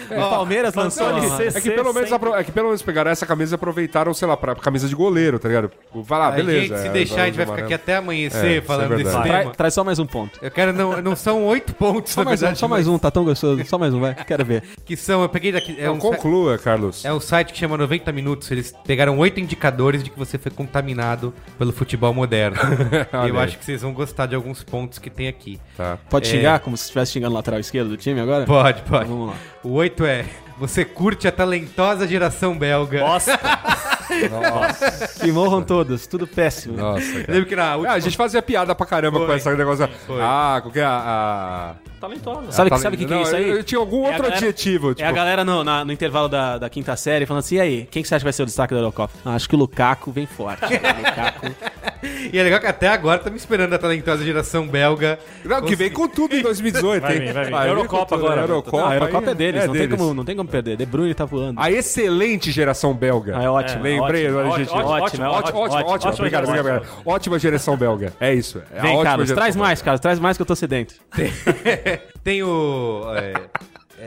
O 0.17 0.29
Palmeiras 0.29 0.73
lançou 0.73 1.07
Não, 1.09 1.17
ali. 1.35 1.47
é 1.47 1.61
que 1.61 1.71
pelo 1.71 1.93
menos 1.93 2.11
apro- 2.11 2.35
é 2.35 2.43
que 2.43 2.51
pelo 2.51 2.67
menos 2.67 2.81
pegaram 2.81 3.11
essa 3.11 3.25
camisa 3.25 3.53
e 3.53 3.55
aproveitaram, 3.55 4.13
sei 4.13 4.27
lá, 4.27 4.35
pra 4.37 4.55
camisa 4.55 4.87
de 4.87 4.95
goleiro, 4.95 5.39
tá 5.39 5.47
ligado? 5.47 5.71
Vai 5.93 6.19
lá, 6.19 6.27
A 6.27 6.31
beleza. 6.31 6.67
gente, 6.75 6.79
se 6.81 6.87
é, 6.87 6.91
deixar, 6.91 7.21
a 7.23 7.25
gente 7.25 7.35
vai 7.37 7.45
ficar 7.45 7.61
aqui 7.63 7.73
até 7.73 7.95
amanhecer 7.97 8.45
É, 8.45 8.57
isso 8.57 8.67
falando 8.67 8.93
é 8.93 8.97
desse 8.97 9.21
tema. 9.21 9.51
Traz, 9.51 9.73
só 9.73 9.83
mais 9.83 9.99
um 9.99 10.05
ponto. 10.05 10.39
Eu 10.41 10.51
quero, 10.51 10.73
não, 10.73 11.01
não 11.01 11.15
são 11.15 11.45
oito 11.45 11.73
pontos, 11.73 12.11
Só 12.13 12.21
na 12.21 12.25
mais, 12.31 12.39
um, 12.39 12.41
verdade, 12.41 12.59
só 12.59 12.67
mais 12.67 12.87
um, 12.87 12.97
tá 12.97 13.11
tão 13.11 13.23
gostoso. 13.23 13.63
Só 13.65 13.77
mais 13.77 13.93
um, 13.93 13.99
vai. 13.99 14.15
Quero 14.15 14.43
ver. 14.45 14.63
Que 14.85 14.95
são, 14.97 15.21
eu 15.21 15.29
peguei 15.29 15.51
daqui. 15.51 15.75
É 15.79 15.85
Não, 15.85 15.95
um, 15.95 15.99
conclua, 15.99 16.57
Carlos. 16.57 17.03
é 17.05 17.13
um 17.13 17.19
site 17.19 17.53
que 17.53 17.59
chama 17.59 17.77
90 17.77 18.11
Minutos. 18.11 18.49
Eles 18.51 18.73
pegaram 18.85 19.17
oito 19.19 19.39
indicadores 19.39 20.03
de 20.03 20.09
que 20.09 20.17
você 20.19 20.37
foi 20.37 20.51
contaminado 20.51 21.33
pelo 21.57 21.71
futebol 21.71 22.13
moderno. 22.13 22.57
e 23.25 23.29
eu 23.29 23.39
acho 23.39 23.57
que 23.57 23.65
vocês 23.65 23.81
vão 23.81 23.93
gostar 23.93 24.25
de 24.25 24.35
alguns 24.35 24.63
pontos 24.63 24.99
que 24.99 25.09
tem 25.09 25.27
aqui. 25.27 25.59
Tá. 25.77 25.97
Pode 26.09 26.27
É. 26.27 26.31
xingar 26.31 26.59
como 26.59 26.75
se 26.77 26.83
estivesse 26.83 27.11
xingando 27.13 27.33
o 27.33 27.35
lateral 27.35 27.59
esquerdo 27.59 27.89
do 27.89 27.97
time 27.97 28.19
agora? 28.19 28.45
Pode, 28.45 28.81
pode. 28.83 29.09
Vamos 29.09 29.29
lá. 29.29 29.35
O 29.63 29.83
8 30.01 30.05
é. 30.05 30.25
Você 30.57 30.85
curte 30.85 31.27
a 31.27 31.31
talentosa 31.31 32.07
geração 32.07 32.57
belga. 32.57 32.99
Nossa, 33.01 33.39
Que 35.19 35.31
morram 35.31 35.63
todos, 35.63 36.05
tudo 36.05 36.27
péssimo. 36.27 36.77
Nossa, 36.77 37.11
cara. 37.11 37.25
Lembra 37.27 37.45
que 37.45 37.55
na 37.55 37.75
última. 37.75 37.93
Ah, 37.93 37.95
a 37.95 37.99
gente 37.99 38.17
fazia 38.17 38.41
piada 38.41 38.75
pra 38.75 38.85
caramba 38.85 39.19
Foi. 39.19 39.27
com 39.27 39.33
esse 39.33 39.55
negócio. 39.55 39.89
Foi. 40.05 40.21
Ah, 40.21 40.59
qual 40.61 40.71
que 40.71 40.79
é 40.79 40.83
a. 40.83 41.75
a... 41.87 41.90
talentosa. 42.01 42.51
Sabe, 42.51 42.69
Tá- 42.69 42.77
sabe 42.77 42.95
o 42.95 42.99
que, 42.99 43.05
que 43.05 43.11
não, 43.11 43.19
é 43.19 43.23
isso 43.23 43.35
aí? 43.35 43.49
Eu, 43.49 43.57
eu 43.57 43.63
tinha 43.63 43.79
algum 43.79 44.03
É 44.03 44.07
outro 44.07 44.23
galera- 44.23 44.35
adjetivo. 44.37 44.93
É 44.97 45.05
a 45.05 45.11
galera 45.11 45.45
no, 45.45 45.63
na- 45.63 45.85
no 45.85 45.93
intervalo 45.93 46.27
da, 46.27 46.57
da 46.57 46.69
quinta 46.69 46.95
série 46.95 47.25
falando 47.25 47.41
assim: 47.41 47.55
e 47.55 47.61
aí, 47.61 47.87
quem 47.89 48.01
que 48.01 48.09
você 48.09 48.15
acha 48.15 48.21
que 48.21 48.25
vai 48.25 48.33
ser 48.33 48.43
o 48.43 48.45
destaque 48.45 48.73
da 48.73 48.79
Eurocopa? 48.79 49.13
Ah, 49.23 49.35
acho 49.35 49.47
que 49.47 49.55
o 49.55 49.57
Lukaku 49.59 50.11
vem 50.11 50.25
forte. 50.25 50.61
Lukaku. 50.73 51.55
E 52.33 52.37
é 52.39 52.43
legal 52.43 52.59
que 52.59 52.65
até 52.65 52.87
agora 52.87 53.17
estamos 53.17 53.39
esperando 53.41 53.73
a 53.73 53.77
talentosa 53.77 54.23
geração 54.25 54.67
belga. 54.67 55.19
Não, 55.45 55.61
que 55.61 55.75
vem 55.75 55.91
com 55.91 56.07
tudo 56.07 56.35
em 56.35 56.41
2018, 56.41 57.01
Vai 57.03 57.13
hein? 57.13 57.19
vir, 57.19 57.33
vai 57.33 57.45
vir. 57.45 57.67
Eurocopa 57.69 58.15
tudo, 58.15 58.25
agora. 58.25 58.41
Eurocopa, 58.41 58.89
a 58.89 58.93
Eurocopa 58.95 59.25
aí 59.27 59.31
é 59.31 59.35
deles, 59.35 59.65
não, 59.67 59.73
Tem 59.73 59.89
como, 59.89 60.13
não 60.13 60.25
tem 60.25 60.35
como 60.35 60.49
perder. 60.49 60.77
De 60.77 60.85
Bruyne 60.85 61.13
tá 61.13 61.25
voando. 61.25 61.59
A 61.61 61.69
excelente 61.71 62.51
geração 62.51 62.93
belga. 62.93 63.37
Ah, 63.37 63.43
é 63.43 63.49
ótimo. 63.49 63.83
Lembrei 63.83 64.25
ótimo, 64.31 64.41
do 64.43 64.49
ótimo, 64.49 64.61
ótimo, 64.77 64.77
Ótimo, 64.81 65.27
ótimo, 65.27 65.29
Ótimo, 65.29 65.59
ótimo, 65.59 65.77
ótimo. 65.77 65.91
ótima 65.93 66.11
Obrigado, 66.13 66.45
geração. 66.47 66.71
obrigado. 66.75 67.01
Ótima 67.05 67.39
geração 67.39 67.77
belga. 67.77 68.13
É 68.19 68.33
isso. 68.33 68.61
É 68.73 68.81
Vem, 68.81 69.03
Carlos, 69.03 69.31
traz 69.31 69.55
mais, 69.55 69.81
Carlos, 69.81 69.99
traz 70.01 70.19
mais 70.19 70.37
que 70.37 70.41
eu 70.41 70.45
tô 70.47 70.55
sedento. 70.55 70.95
Tem 72.23 72.43
o. 72.43 73.03
é, 73.15 73.33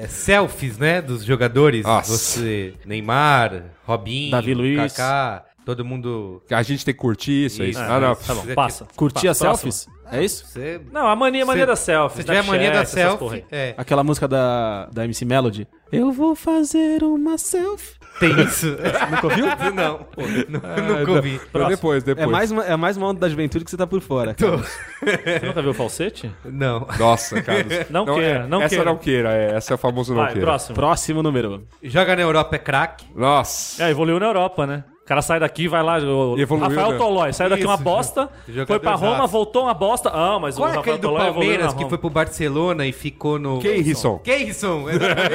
é, 0.05 0.07
selfies, 0.09 0.79
né? 0.79 1.01
Dos 1.03 1.25
jogadores. 1.25 1.85
Nossa. 1.85 2.13
Você, 2.13 2.75
Neymar, 2.85 3.65
Robinho, 3.85 4.31
Davi 4.31 4.55
Luiz. 4.55 4.93
Kaká, 4.93 5.45
todo 5.65 5.85
mundo. 5.85 6.43
A 6.51 6.63
gente 6.63 6.85
tem 6.85 6.95
que 6.95 7.01
curtir 7.01 7.47
isso, 7.47 7.63
é. 7.63 7.71
Ah, 7.77 8.01
não. 8.01 8.15
Tá 8.15 8.35
bom, 8.35 8.43
Você- 8.43 8.55
passa. 8.55 8.87
Curtir 8.97 9.29
as 9.29 9.37
selfies? 9.39 9.87
É 10.13 10.23
isso? 10.23 10.47
Você. 10.47 10.81
Não, 10.93 11.07
a 11.09 11.17
mania, 11.17 11.43
a 11.43 11.47
mania 11.47 11.63
Se- 11.63 11.67
da 11.67 11.77
selfie. 11.77 12.17
Se 12.19 12.25
tiver 12.25 12.39
a 12.39 12.43
mania 12.43 12.71
da 12.71 12.85
selfie, 12.85 13.45
é, 13.51 13.75
Aquela 13.77 14.05
música 14.05 14.29
da, 14.29 14.87
da 14.93 15.05
MC 15.05 15.25
Melody. 15.25 15.67
Eu 15.91 16.13
vou 16.13 16.35
fazer 16.35 17.03
uma 17.03 17.39
selfie. 17.39 17.95
Tem 18.21 18.41
isso. 18.43 18.67
Nunca 19.11 19.27
ouviu? 19.27 19.47
não, 19.75 19.99
pô, 19.99 20.23
nu- 20.23 20.99
nunca 20.99 21.11
ouvi. 21.13 21.41
Não, 21.53 21.69
Depois, 21.69 22.03
É 22.03 22.07
depois. 22.07 22.29
mais, 22.31 22.51
uma, 22.51 22.65
é 22.65 22.77
mais 22.77 22.97
uma 22.97 23.09
onda 23.09 23.21
da 23.21 23.29
juventude 23.29 23.65
que 23.65 23.71
você 23.71 23.77
tá 23.77 23.87
por 23.87 24.01
fora. 24.01 24.35
cara. 24.35 24.57
Você 24.59 25.47
nunca 25.47 25.63
viu 25.63 25.71
o 25.71 25.75
falsete? 25.75 26.31
Não. 26.45 26.87
Nossa, 26.99 27.41
Carlos. 27.43 27.75
Não 27.91 28.05
queira, 28.07 28.27
é- 28.27 28.47
não 28.47 28.61
essa 28.63 28.69
queira. 28.77 28.85
não 28.85 28.97
queira, 28.97 29.33
é, 29.33 29.55
essa 29.57 29.73
é 29.73 29.77
o 29.77 29.79
famoso 29.79 30.15
não 30.15 30.23
Vai, 30.23 30.33
queira. 30.33 30.47
próximo. 30.47 30.75
Próximo 30.75 31.23
número. 31.23 31.67
Joga 31.83 32.17
na 32.17 32.23
Europa 32.23 32.57
é 32.57 32.59
craque. 32.59 33.07
Nossa. 33.15 33.83
É, 33.85 33.91
evoluiu 33.91 34.19
na 34.21 34.27
Europa, 34.27 34.67
né? 34.67 34.85
O 35.05 35.07
cara 35.07 35.21
sai 35.21 35.39
daqui, 35.39 35.69
vai 35.69 35.83
lá. 35.83 35.99
O 35.99 36.39
Evoluiu, 36.39 36.67
Rafael 36.71 36.93
né? 36.93 36.97
Tolói 36.97 37.31
saiu 37.35 37.51
daqui 37.51 37.61
Isso, 37.61 37.71
uma 37.71 37.77
bosta, 37.77 38.31
foi 38.67 38.79
pra 38.79 38.95
Roma, 38.95 39.13
exato. 39.17 39.29
voltou 39.29 39.65
uma 39.65 39.75
bosta. 39.75 40.09
Ah, 40.11 40.39
mas 40.41 40.57
Qual 40.57 40.67
o 40.67 40.73
é 40.73 40.77
Rafael 40.77 40.81
aquele 40.81 40.97
do 40.97 41.09
Tolói 41.09 41.27
na 41.27 41.33
Palmeiras 41.33 41.75
que 41.75 41.89
foi 41.91 41.99
pro 41.99 42.09
Barcelona 42.09 42.87
e 42.87 42.93
ficou 42.93 43.39
no. 43.39 43.59
Keirson. 43.59 44.19
Keirson, 44.21 44.89
exatamente. 44.89 45.27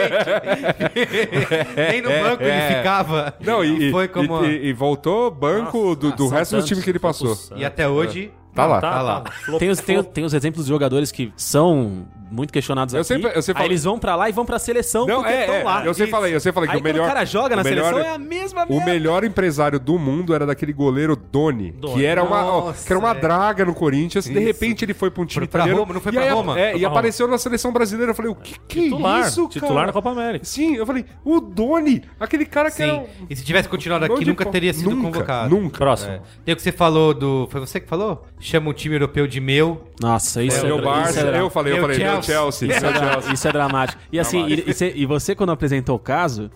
Nem 1.92 2.02
no 2.02 2.10
banco 2.10 2.44
é. 2.44 2.68
ele 2.68 2.78
ficava. 2.78 3.34
Não, 3.40 3.64
e, 3.64 3.92
foi 3.92 4.08
como. 4.08 4.44
e, 4.44 4.70
e 4.70 4.74
voltou 4.74 5.30
banco 5.30 5.96
do, 5.96 6.14
do 6.14 6.28
resto 6.30 6.56
do 6.56 6.64
time 6.64 6.82
que 6.82 6.90
ele 6.90 6.98
passou. 7.00 7.38
E 7.56 7.64
até 7.64 7.88
hoje. 7.88 8.32
Tá 8.56 8.66
lá. 8.66 8.82
Tá 8.82 9.02
lá. 9.04 9.24
Flop- 9.46 9.60
Tem 9.60 9.70
os, 9.70 9.80
tem, 9.80 10.04
tem 10.04 10.24
os 10.26 10.34
exemplos 10.34 10.66
de 10.66 10.70
jogadores 10.70 11.12
que 11.12 11.32
são 11.38 12.08
muito 12.32 12.52
questionados 12.54 12.94
Eu 12.94 13.02
aqui. 13.02 13.08
sempre- 13.08 13.32
eu 13.36 13.42
sempre 13.42 13.64
aí 13.64 13.68
eles 13.70 13.84
vão 13.84 13.98
pra 14.00 14.16
lá 14.16 14.30
e 14.30 14.32
vão 14.32 14.46
pra 14.46 14.60
seleção 14.60 15.06
Não, 15.06 15.18
porque 15.22 15.34
é, 15.34 15.40
estão 15.42 15.56
é, 15.56 15.64
lá. 15.64 15.86
eu 15.86 15.94
sempre 15.94 16.12
falei, 16.12 16.36
eu 16.36 16.40
sempre 16.40 16.54
falei 16.56 16.70
que 16.70 16.76
Aí 16.76 16.82
o 16.82 16.84
melhor... 16.84 17.06
o 17.06 17.08
cara 17.08 17.26
joga 17.26 17.56
na 17.56 17.62
o 17.62 17.66
melhor- 17.66 17.90
seleção 17.94 18.12
é 18.12 18.16
a 18.16 18.18
mesma 18.18 18.66
O 18.66 18.70
merda. 18.78 18.86
melhor 18.86 19.24
empresário 19.24 19.80
do 19.80 19.98
mundo 20.00 20.34
era 20.34 20.46
daquele 20.46 20.74
goleiro 20.74 21.16
Doni, 21.16 21.74
que 21.94 22.06
era 22.06 22.24
uma, 22.24 22.46
ó, 22.46 22.72
que 22.74 22.92
era 22.92 23.00
uma 23.00 23.12
é. 23.12 23.16
draga 23.16 23.66
no 23.66 23.74
Corinthians. 23.74 24.26
De 24.26 24.32
Isso. 24.32 24.40
repente 24.42 24.86
ele 24.86 24.94
foi 24.94 25.10
pra 25.12 25.22
um 25.24 25.26
time 25.26 25.48
pra 25.48 25.62
italiano. 25.62 25.82
Roma, 25.82 25.94
não 25.94 26.02
foi 26.02 26.12
e 26.12 26.16
pra 26.16 26.24
aí, 26.24 26.30
Roma? 26.30 26.60
É, 26.60 26.72
Foi 26.72 26.80
e 26.80 26.82
pra 26.82 26.90
apareceu 26.90 27.28
na 27.28 27.38
seleção 27.38 27.72
brasileira. 27.72 28.12
Eu 28.12 28.16
falei, 28.16 28.32
o 28.32 28.36
que 28.36 28.60
que 28.68 28.82
Titular, 28.84 29.24
é 29.24 29.28
isso, 29.28 29.42
cara? 29.48 29.50
titular 29.54 29.88
na 29.88 29.94
Copa 29.94 30.10
América. 30.12 30.46
Sim, 30.46 30.76
eu 30.76 30.86
falei, 30.86 31.06
o 31.24 31.40
Doni, 31.40 32.04
aquele 32.20 32.46
cara 32.46 32.70
que 32.72 32.82
era... 32.84 32.94
Sim. 32.94 33.04
E 33.30 33.36
se 33.36 33.44
tivesse 33.44 33.68
continuado 33.70 34.06
aqui, 34.06 34.20
de 34.24 34.26
nunca 34.30 34.46
teria 34.46 34.74
sido 34.74 34.90
Nunca, 34.92 35.12
convocado. 35.12 35.50
Nunca. 35.56 35.78
Próximo. 35.78 36.12
É. 36.14 36.22
Tem 36.46 36.54
o 36.54 36.56
que 36.56 36.62
você 36.64 36.72
falou 36.72 37.14
do. 37.14 37.48
Foi 37.52 37.60
você 37.60 37.80
que 37.80 37.88
falou? 37.88 38.26
Chama 38.40 38.70
um 38.70 38.74
time 38.74 38.96
europeu 38.96 39.28
de 39.28 39.40
meu. 39.40 39.86
Nossa, 40.02 40.42
isso 40.44 40.58
É, 40.58 40.62
é, 40.62 40.64
meu 40.64 40.82
Barça, 40.82 41.20
é 41.22 41.40
eu 41.40 41.50
falei, 41.50 41.74
eu 41.74 41.78
Meu 41.78 41.84
falei, 41.84 41.98
meu 42.20 42.36
Chelsea. 42.36 42.70
Isso 42.76 42.86
é, 42.86 42.94
Chelsea. 42.94 43.34
isso 43.34 43.48
é 43.48 43.52
dramático. 43.52 44.02
E 44.12 44.20
assim, 44.20 44.46
e, 44.48 44.64
e 44.70 44.74
cê- 44.74 44.94
e 44.96 45.06
você 45.06 45.34
quando 45.36 45.52
apresentou 45.52 45.96
o 45.96 46.00
caso, 46.00 46.50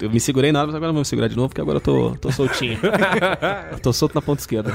eu 0.00 0.10
me 0.10 0.20
segurei 0.20 0.52
na 0.52 0.58
hora, 0.60 0.66
mas 0.68 0.74
agora 0.76 0.88
não 0.88 0.94
vou 0.94 1.00
me 1.02 1.06
segurar 1.06 1.28
de 1.28 1.36
novo, 1.36 1.48
porque 1.48 1.60
agora 1.60 1.76
eu 1.76 1.80
tô, 1.80 2.10
tô 2.20 2.30
soltinho. 2.32 2.78
eu 3.72 3.78
tô 3.80 3.92
solto 3.92 4.14
na 4.14 4.22
ponta 4.22 4.40
esquerda. 4.40 4.72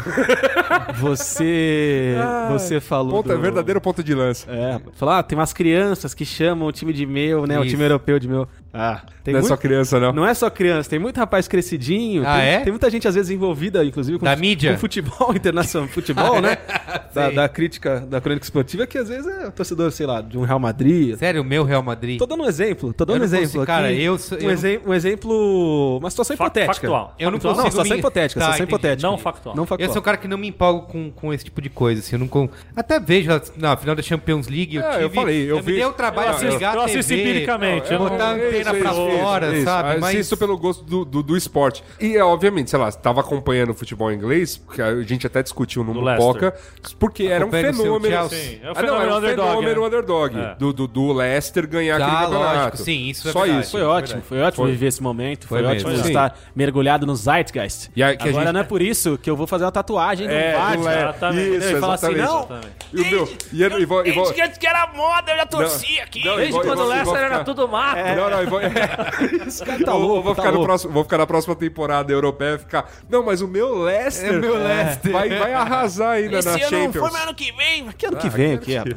Você. 1.00 2.16
Você 2.52 2.80
falou. 2.80 3.24
Ponta, 3.24 3.36
do- 3.36 3.42
verdadeiro 3.42 3.80
ponto 3.82 4.04
de 4.04 4.14
lança. 4.14 4.50
É, 4.52 4.80
falou, 4.94 5.16
ah, 5.16 5.24
tem 5.24 5.38
umas 5.38 5.54
crianças 5.54 6.14
que 6.14 6.26
chamam 6.26 6.68
o 6.68 6.72
time 6.72 6.94
de 6.94 7.06
meu, 7.06 7.46
né? 7.46 7.58
O 7.60 7.62
Isso. 7.64 7.72
time 7.72 7.84
europeu 7.84 8.20
de 8.20 8.28
meu. 8.28 8.48
Ah, 8.73 9.02
tem 9.23 9.34
não 9.34 9.39
é 9.39 9.41
muito- 9.41 9.48
só 9.49 9.57
criança, 9.57 9.99
não. 9.99 10.14
Não 10.14 10.26
é 10.26 10.34
só 10.34 10.49
criança, 10.49 10.89
tem 10.89 10.98
muito 10.98 11.18
rapaz 11.18 11.45
crescidinho. 11.48 12.23
Ah, 12.26 12.38
tem, 12.39 12.48
é? 12.48 12.60
tem 12.61 12.72
muita 12.72 12.89
gente, 12.89 13.06
às 13.07 13.15
vezes, 13.15 13.30
envolvida, 13.30 13.84
inclusive, 13.84 14.18
com, 14.18 14.23
Da 14.23 14.35
mídia? 14.35 14.72
com 14.73 14.80
futebol 14.80 15.31
internacional. 15.35 15.89
Futebol, 15.89 16.39
né? 16.41 16.57
da, 17.14 17.30
da 17.31 17.49
crítica, 17.49 17.99
da 17.99 18.22
crônica 18.22 18.45
esportiva, 18.45 18.88
que 18.88 18.98
às 18.98 19.10
vezes 19.10 19.27
é 19.27 19.49
torcedor, 19.52 19.91
sei 19.91 20.06
lá, 20.06 20.22
de 20.22 20.38
um 20.38 20.43
Real 20.43 20.60
Madrid. 20.60 21.18
Sério, 21.18 21.41
o 21.41 21.45
meu 21.45 21.64
Real 21.65 21.84
Madrid. 21.84 22.18
Tô 22.18 22.26
dando 22.26 22.43
um 22.43 22.48
exemplo, 22.48 22.93
tô 22.93 23.03
dando 23.03 23.18
Eu 23.18 23.22
um 23.22 23.26
exemplo. 23.26 23.45
consigo- 23.48 23.65
cara, 23.65 23.91
eu 23.91 24.18
sou- 24.18 24.38
um, 24.38 24.41
eu 24.41 24.45
não- 24.48 24.53
exem- 24.53 24.80
um 24.85 24.93
exemplo. 24.93 25.98
Uma 25.98 26.10
situação 26.10 26.38
Fa- 26.38 26.45
hipotética. 26.45 26.73
factual. 26.73 27.15
Eu 27.19 27.30
não 27.30 27.38
Factual. 27.39 27.53
consigo 27.56 27.64
Não, 27.65 27.72
situação 27.72 27.93
me- 27.95 27.99
hipotética, 27.99 28.39
Tá, 28.39 28.45
situação 28.45 28.64
entendi. 28.64 28.69
hipotética. 28.76 29.07
Não 29.10 29.18
factual. 29.18 29.56
Não 29.56 29.64
Eu 29.64 29.68
factual. 29.68 29.91
sou 29.91 29.99
um 29.99 30.06
cara 30.06 30.18
que 30.18 30.27
não 30.30 30.38
me 30.38 30.48
empolgo 30.48 30.88
com, 30.88 31.11
com 31.11 31.34
esse 31.34 31.43
tipo 31.43 31.61
de 31.61 31.69
coisa, 31.69 31.99
assim, 31.99 32.15
eu 32.15 32.19
não 32.19 32.27
con- 32.30 32.48
Até 32.73 32.99
vejo 33.02 33.30
na 33.57 33.76
final 33.76 33.95
da 33.95 34.02
Champions 34.02 34.48
League, 34.48 34.77
eu 34.77 34.81
É, 34.81 34.91
tive... 34.91 35.03
eu 35.03 35.10
falei, 35.10 35.52
eu 35.52 35.56
me 35.57 35.61
vi- 35.61 35.76
deu 35.76 35.89
o 35.89 35.93
trabalho 35.93 36.27
Eu 36.27 36.31
de 36.31 36.35
assisto, 36.38 36.53
ligar 36.53 36.76
eu 36.76 36.81
a 36.81 36.85
assisto 36.85 37.10
TV, 37.10 37.22
empiricamente. 37.30 37.91
eu 37.91 37.99
eu 38.02 38.10
botar 38.10 38.38
a 38.70 38.72
antena 38.72 38.90
pra 38.90 38.94
fora, 38.94 39.54
isso. 39.56 39.64
sabe? 39.66 40.00
Mas... 40.00 40.16
Assisto 40.16 40.38
pelo 40.38 40.58
gosto 40.58 40.84
do, 40.84 41.04
do, 41.06 41.24
do 41.24 41.38
esporte. 41.38 41.84
E, 42.00 42.16
é, 42.16 42.24
obviamente, 42.24 42.70
sei 42.70 42.80
lá, 42.80 42.92
tava 42.92 43.22
acompanhando 43.22 43.70
o 43.72 43.74
futebol 43.74 44.12
inglês, 44.12 44.58
porque 44.58 44.82
a 44.82 45.02
gente 45.04 45.26
até 45.28 45.42
discutiu 45.44 45.84
no 45.84 45.94
Mupoca, 45.94 46.54
porque 47.00 47.24
era 47.24 47.46
um 47.46 47.52
seu 47.52 47.62
fenômeno. 47.74 48.30
Sim, 48.30 48.60
é 48.64 48.68
o 48.68 48.72
Ah, 48.72 48.74
não, 48.74 48.76
fenômeno 48.76 49.02
era 49.04 49.14
um 49.14 49.18
underdog, 49.18 49.48
fenômeno 49.50 49.82
né? 49.82 49.88
underdog. 49.88 50.38
É. 50.40 50.56
Do, 50.56 50.74
do, 50.74 50.88
do 50.88 51.14
Leicester 51.14 51.68
ganhar 51.68 51.98
Tá, 52.00 52.06
aquele 52.06 52.22
campeonato. 52.26 52.56
lógico, 52.58 52.78
sim, 52.78 53.08
isso 53.10 53.30
é 53.30 53.32
Só 53.32 53.42
verdade. 53.42 53.62
isso. 53.64 53.72
Foi 53.72 53.84
ótimo, 53.84 54.22
foi 54.22 54.42
ótimo 54.42 54.64
Foi. 54.66 54.72
viver 54.72 54.88
esse 54.88 55.02
momento. 55.04 55.48
Foi, 55.48 55.60
Foi 55.64 55.72
ótimo 55.76 55.90
mesmo. 55.92 56.08
estar 56.08 56.38
mergulhado 56.56 57.06
no 57.06 57.16
Zeitgeist. 57.16 57.90
E 57.96 58.04
aí 58.04 58.16
que 58.18 58.24
a 58.24 58.30
Agora 58.30 58.46
gente- 58.46 58.54
não 58.54 58.62
é 58.62 58.64
por 58.64 58.82
isso 58.82 59.18
que 59.18 59.30
eu 59.30 59.36
vou 59.36 59.48
fazer 59.48 59.66
uma 59.66 59.72
tatuagem 59.72 60.28
no 60.28 60.34
É, 60.34 60.54
Vard. 60.54 60.80
exatamente. 60.80 61.58
Isso, 61.58 61.68
Ele 61.70 61.80
fala 61.80 61.94
assim, 61.96 62.16
não, 62.16 62.48
E 62.94 63.02
meu, 63.02 63.30
e, 63.54 63.62
eu- 63.62 64.06
e 64.06 64.50
que 64.60 64.68
era 64.68 64.88
moda, 64.88 65.32
eu 65.32 65.38
já 65.38 65.46
torci 65.46 66.00
aqui. 66.00 66.24
Desde 66.24 66.52
quando 66.60 66.80
o 66.80 66.88
Leicester 66.88 67.22
era 67.22 67.44
tudo 67.44 67.68
mato. 67.68 67.98
Não, 68.16 68.30
não, 68.30 68.44
vou, 68.52 68.61
esse 69.48 69.64
cara 69.65 69.84
tá 69.84 69.94
louco, 69.94 70.22
vou, 70.23 70.36
tá 70.36 70.41
ficar 70.41 70.52
no 70.52 70.57
louco. 70.57 70.65
próximo, 70.68 70.94
vou 70.94 71.03
ficar 71.03 71.18
na 71.18 71.26
próxima 71.28 71.56
temporada 71.56 72.11
europeia 72.14 72.56
e 72.56 72.60
ficar. 72.60 72.90
Não, 73.10 73.23
mas 73.26 73.41
o 73.41 73.48
meu 73.48 73.76
Leicester. 73.84 74.34
É 74.34 74.38
o 74.38 74.41
meu 74.41 74.56
Leicester. 74.57 75.11
Vai, 75.11 75.30
vai 75.30 75.53
arrasar 75.53 76.11
ainda 76.11 76.38
Esse 76.40 76.48
na 76.48 76.53
ano 76.56 76.61
não 76.64 76.69
Champions. 76.69 77.02
foi, 77.02 77.11
mas 77.11 77.23
ano 77.23 77.34
que 77.36 77.52
vem. 77.53 77.88
Que 77.98 78.06
ano 78.06 78.18
que 78.18 78.30
vem 78.30 78.53
aqui, 78.53 78.76
rapaz? 78.76 78.95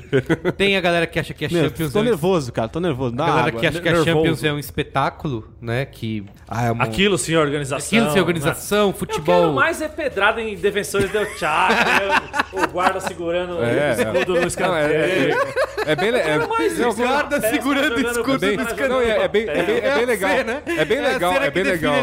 Tem 0.56 0.76
a 0.76 0.80
galera 0.80 1.06
que 1.06 1.18
acha 1.18 1.32
que 1.32 1.44
a 1.44 1.48
Meu, 1.48 1.64
Champions 1.64 1.92
tô 1.92 1.98
é 1.98 2.02
um- 2.02 2.04
nervoso, 2.04 2.52
cara, 2.52 2.68
tô 2.68 2.80
nervoso. 2.80 3.14
Dá 3.14 3.24
A 3.24 3.28
galera 3.28 3.48
água. 3.48 3.60
que 3.60 3.66
acha 3.66 3.80
que 3.80 3.88
a 3.88 3.92
nervoso. 3.92 4.10
Champions 4.12 4.44
é 4.44 4.52
um 4.52 4.58
espetáculo, 4.58 5.48
né? 5.60 5.84
Que. 5.86 6.24
Ah, 6.48 6.64
é 6.66 6.70
uma... 6.72 6.84
Aquilo 6.84 7.16
sim, 7.16 7.34
organização. 7.36 7.86
Aquilo 7.98 8.10
sem 8.12 8.20
organização, 8.20 8.78
Eu 8.88 8.92
quero 8.92 8.98
futebol. 8.98 9.52
mais 9.52 9.80
é 9.80 9.88
pedrada 9.88 10.40
em 10.42 10.54
defensores 10.56 11.10
del 11.10 11.26
Chaco, 11.38 11.72
né? 11.74 12.42
o 12.64 12.68
guarda 12.68 13.00
segurando 13.00 13.62
É, 13.62 13.90
o 13.90 14.00
escudo 14.00 14.32
no 14.34 14.34
Não, 14.34 14.42
é, 14.42 14.46
escanteio. 14.46 15.36
é, 15.86 15.92
é 15.92 15.96
bem. 15.96 16.10
le- 16.10 16.18
É, 16.18 16.38
não, 16.38 16.44
O 16.90 16.94
guarda 16.94 17.40
segurando 17.40 17.94
o 17.94 17.98
jogando 17.98 18.10
escudo 18.16 18.38
bem, 18.38 18.50
do 18.56 18.56
Não, 18.56 18.62
escanteio. 18.64 18.88
não, 18.88 19.00
é, 19.00 19.24
é 19.24 19.28
bem, 19.46 19.54
é, 19.56 19.62
bem, 19.64 19.74
é 19.76 19.86
É 19.88 19.94
bem 19.96 20.06
legal. 20.06 20.30
cena. 20.30 20.62
É 20.66 20.84
bem 20.84 20.98
É 20.98 21.00
legal, 21.12 21.32
é 21.34 21.50
bem 21.50 21.62
legal. 21.62 21.94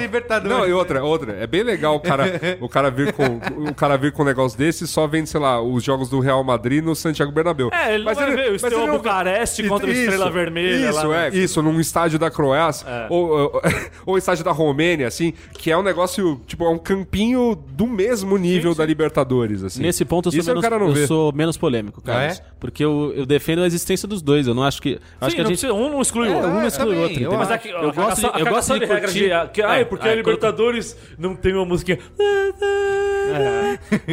Não, 0.43 0.67
e 0.67 0.73
outra, 0.73 1.03
outra. 1.03 1.33
É 1.33 1.47
bem 1.47 1.63
legal 1.63 1.95
o 1.95 1.99
cara, 1.99 2.25
o 2.59 2.69
cara 2.69 2.89
vir 2.91 3.13
com 3.13 3.39
o 3.69 3.73
cara 3.73 3.97
vir 3.97 4.11
com 4.11 4.21
um 4.23 4.25
negócio 4.25 4.57
desse 4.57 4.87
só 4.87 5.07
vendo, 5.07 5.27
sei 5.27 5.39
lá, 5.39 5.61
os 5.61 5.83
jogos 5.83 6.09
do 6.09 6.19
Real 6.19 6.43
Madrid 6.43 6.83
no 6.83 6.95
Santiago 6.95 7.31
Bernabéu. 7.31 7.69
É, 7.73 7.93
ele 7.95 8.03
não 8.03 8.13
vai 8.13 8.35
ver 8.35 8.49
o 8.49 8.53
mas 8.53 8.63
ele 8.63 8.75
não- 8.85 8.97
Bucareste 8.97 9.67
contra 9.67 9.87
o 9.87 9.91
Estrela 9.91 10.29
Vermelha 10.29 10.89
Isso, 10.89 11.07
lá 11.07 11.25
é. 11.25 11.29
no- 11.31 11.37
Isso, 11.37 11.61
num 11.61 11.79
estádio 11.79 12.19
da 12.19 12.29
Croácia. 12.29 12.85
É. 12.87 13.07
Ou, 13.09 13.29
ou, 13.29 13.61
ou 14.05 14.17
estádio 14.17 14.43
da 14.43 14.51
Romênia, 14.51 15.07
assim, 15.07 15.33
que 15.53 15.71
é 15.71 15.77
um 15.77 15.83
negócio, 15.83 16.41
tipo, 16.45 16.65
é 16.65 16.69
um 16.69 16.77
campinho 16.77 17.55
do 17.69 17.87
mesmo 17.87 18.37
nível 18.37 18.73
da 18.75 18.85
Libertadores, 18.85 19.63
assim. 19.63 19.81
Nesse 19.81 20.03
ponto 20.05 20.27
eu 20.27 20.31
sou, 20.31 20.39
Isso 20.39 20.49
é 20.49 20.53
o 20.53 20.55
menos, 20.55 20.69
cara 20.69 20.79
não 20.79 20.87
eu 20.89 20.93
vê. 20.93 21.07
sou 21.07 21.31
menos 21.33 21.57
polêmico, 21.57 22.01
Carlos. 22.01 22.39
Ah, 22.39 22.51
Porque 22.59 22.83
eu, 22.83 23.13
eu 23.15 23.25
defendo 23.25 23.61
a 23.63 23.67
existência 23.67 24.07
dos 24.07 24.21
dois. 24.21 24.45
Eu 24.47 24.53
não 24.53 24.63
acho 24.63 24.81
que. 24.81 24.99
Acho 25.19 25.31
Sim, 25.31 25.35
que 25.35 25.41
a 25.41 25.43
não 25.43 25.49
gente. 25.51 25.59
precisa- 25.59 25.73
um 25.73 25.89
não 25.89 26.01
exclui 26.01 26.29
o 26.29 26.31
É, 26.31 26.35
outro. 26.35 26.49
um 26.49 26.53
não 26.55 26.61
É, 26.61 26.67
exclui 26.67 26.95
o 26.95 27.01
outro. 27.01 27.30
Eu? 27.33 27.39
Mas 27.39 27.51
é 27.51 27.57
que, 27.57 27.69
eu 27.69 27.93
gosto 27.93 28.31
de, 28.33 28.39
eu 28.41 28.45
gosto 28.47 28.79
de 28.79 28.87
curtir. 28.87 29.29
de, 29.29 29.47
que, 29.53 29.61
ai, 29.61 29.85
porque 29.85 30.07
É, 30.07 30.11
a 30.11 30.15
Libertadores 30.15 30.97
não 31.17 31.35
tem 31.35 31.53
uma 31.53 31.65
musiquinha. 31.65 31.99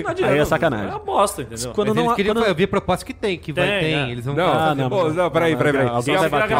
Não 0.02 0.10
adianta. 0.10 0.32
Aí 0.32 0.38
é 0.38 0.44
sacanagem. 0.44 0.86
É 0.86 0.90
uma 0.90 0.98
bosta, 1.00 1.42
entendeu? 1.42 1.72
Quando 1.72 1.92
não, 1.94 2.04
eles 2.04 2.14
queriam 2.14 2.34
quando- 2.34 2.54
ver 2.54 2.64
a 2.64 2.68
proposta 2.68 3.04
que 3.04 3.12
tem, 3.14 3.36
que 3.38 3.52
vai 3.52 3.66
Tem, 3.66 3.80
tem. 3.80 3.94
é. 3.94 4.10
Eles 4.10 4.24
vão 4.24 4.34
Não, 4.34 4.46
Ah, 4.52 4.74
não, 4.74 4.88
pô, 4.88 5.08
não, 5.08 5.30
peraí, 5.30 5.56
peraí, 5.56 5.72
peraí. 5.72 5.88
a, 5.88 6.02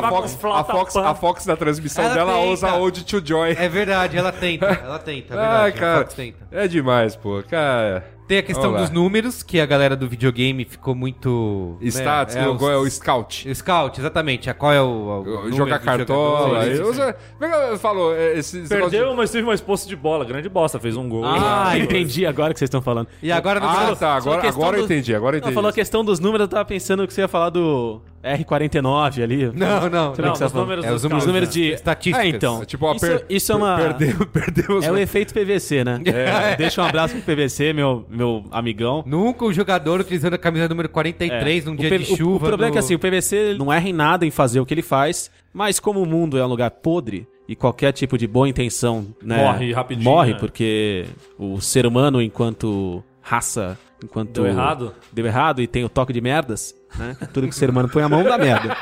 Fox, 0.09 0.39
a, 0.45 0.65
Fox, 0.65 0.97
a 0.97 1.15
Fox 1.15 1.47
na 1.47 1.57
transmissão 1.57 2.05
Ela 2.05 2.15
dela 2.15 2.33
tenta. 2.35 2.47
usa 2.49 2.75
Old 2.75 3.05
to 3.05 3.23
Joy. 3.25 3.53
É 3.59 3.69
verdade, 3.69 4.17
ela 4.17 4.33
tenta, 4.33 4.67
ela 4.85 4.99
tenta, 4.99 5.35
é 5.35 5.39
Ai, 5.39 5.45
verdade. 5.71 5.77
a 5.77 5.81
cara, 5.81 5.99
Fox 6.01 6.15
tenta. 6.15 6.39
é 6.51 6.67
demais, 6.69 7.15
pô. 7.17 7.43
Cara, 7.49 8.05
Tem 8.29 8.39
a 8.39 8.43
questão 8.43 8.65
Vamos 8.65 8.81
lá. 8.83 8.87
dos 8.87 8.95
números, 8.95 9.43
que 9.43 9.59
a 9.59 9.65
galera 9.67 9.97
do 9.97 10.07
videogame 10.07 10.65
ficou 10.65 10.95
muito. 10.95 11.77
né, 11.81 11.89
Stats, 11.89 12.37
é, 12.37 12.43
no- 12.45 12.53
os- 12.53 12.59
qual 12.59 12.71
é 12.71 12.77
o 12.77 12.89
Scout. 12.91 13.55
Scout, 13.55 13.99
exatamente. 13.99 14.51
A 14.51 14.55
qual 14.55 14.73
é 14.73 14.81
o. 14.83 15.23
o 15.47 15.53
Jogar 15.53 15.79
cartola. 15.79 16.67
eu 16.67 16.85
Como 16.85 17.45
é 17.45 17.49
eu 17.49 18.13
é, 18.15 18.41
Perdeu, 18.69 19.11
de- 19.11 19.17
mas 19.17 19.31
teve 19.31 19.45
uma 19.45 19.55
expulsa 19.55 19.89
de 19.89 19.97
bola. 19.97 20.25
Grande 20.25 20.49
bosta, 20.49 20.79
fez 20.79 20.97
um 20.97 21.09
gol. 21.09 21.25
Ah, 21.25 21.73
entendi 21.79 22.27
agora 22.27 22.53
que 22.53 22.59
vocês 22.59 22.69
estão 22.69 22.83
falando. 22.83 23.09
E 23.23 23.33
agora 23.33 23.59
Ah, 23.63 23.75
Brasil- 23.75 23.97
tá. 23.97 24.15
Agora, 24.15 24.47
agora 24.49 24.77
eu 24.77 24.81
do- 24.83 24.85
entendi. 24.93 25.15
Agora 25.15 25.37
eu 25.37 25.41
Não, 25.41 25.47
entendi. 25.47 25.55
falou 25.55 25.71
a 25.71 25.73
questão 25.73 26.05
dos 26.05 26.21
números, 26.21 26.45
eu 26.45 26.49
tava 26.49 26.65
pensando 26.67 27.07
que 27.07 27.13
você 27.15 27.23
ia 27.23 27.29
falar 27.29 27.49
do 27.51 28.01
R49 28.23 29.23
ali. 29.23 29.47
Não, 29.55 29.89
não, 29.89 30.15
Sei 30.15 30.25
não. 30.25 30.35
você 30.35 30.45
os 30.45 30.53
falou. 30.53 30.67
números 30.67 30.85
É, 30.85 30.93
os 30.93 31.03
números, 31.03 31.23
Os 31.23 31.27
números 31.27 31.49
de 31.51 31.71
estatísticas. 31.73 32.27
É, 32.27 32.29
então. 32.29 32.65
Tipo, 32.65 32.87
ó, 32.87 32.93
isso, 32.95 33.07
per- 33.07 33.25
isso 33.29 33.53
é 33.53 33.55
uma. 33.55 33.77
Perdeu, 33.79 34.27
perdeu. 34.27 34.83
É 34.83 34.91
o 34.91 34.97
efeito 34.99 35.33
PVC, 35.33 35.85
né? 35.85 36.01
Deixa 36.59 36.83
um 36.83 36.85
abraço 36.85 37.15
pro 37.15 37.23
PVC, 37.23 37.73
meu, 37.73 38.05
meu 38.19 38.45
amigão. 38.51 39.03
Nunca 39.07 39.45
o 39.45 39.53
jogador 39.53 40.01
utilizando 40.01 40.35
a 40.35 40.39
camisa 40.39 40.69
número 40.69 40.89
43 40.89 41.65
num 41.65 41.73
O 41.73 41.77
dia 41.77 41.89
P- 41.89 41.99
de 41.99 42.13
o- 42.13 42.17
chuva. 42.17 42.37
O, 42.45 42.49
problema 42.49 42.71
é 42.71 42.73
que 42.73 42.79
assim, 42.79 42.95
o 42.95 42.99
PVC 42.99 43.55
não 43.59 43.73
erra 43.73 43.89
em 43.89 43.93
nada 43.93 44.27
em 44.27 44.31
fazer 44.31 44.61
o 44.61 44.67
que 44.67 44.75
ele 44.75 44.83
faz, 44.83 45.31
mas 45.55 45.81
como 45.81 46.03
o 46.03 46.07
mundo 46.07 46.37
é 46.37 46.45
um 46.45 46.49
lugar 46.49 46.71
podre 46.71 47.27
e 47.49 47.57
qualquer 47.57 47.93
tipo 47.93 48.19
de 48.19 48.27
boa 48.27 48.47
intenção 48.49 49.07
né, 49.23 49.37
Morre 49.43 49.73
rapidinho, 49.73 50.05
morre 50.05 50.33
né? 50.33 50.39
porque 50.39 51.07
o 51.39 51.61
ser 51.61 51.87
humano 51.87 52.21
enquanto 52.21 53.03
raça, 53.23 53.79
enquanto 54.03 54.31
Deu 54.33 54.47
errado. 54.47 54.95
deu 55.13 55.27
errado 55.27 55.61
e 55.63 55.67
tem 55.67 55.85
o 55.85 55.89
toque 55.89 56.13
de 56.13 56.21
merdas, 56.21 56.75
né? 56.99 57.17
Tudo 57.33 57.47
que 57.49 57.53
o 57.53 57.57
ser 57.57 57.69
humano 57.71 57.89
põe 57.89 58.03
a 58.03 58.09
mão 58.09 58.23
dá 58.25 58.39
merda. 58.39 58.77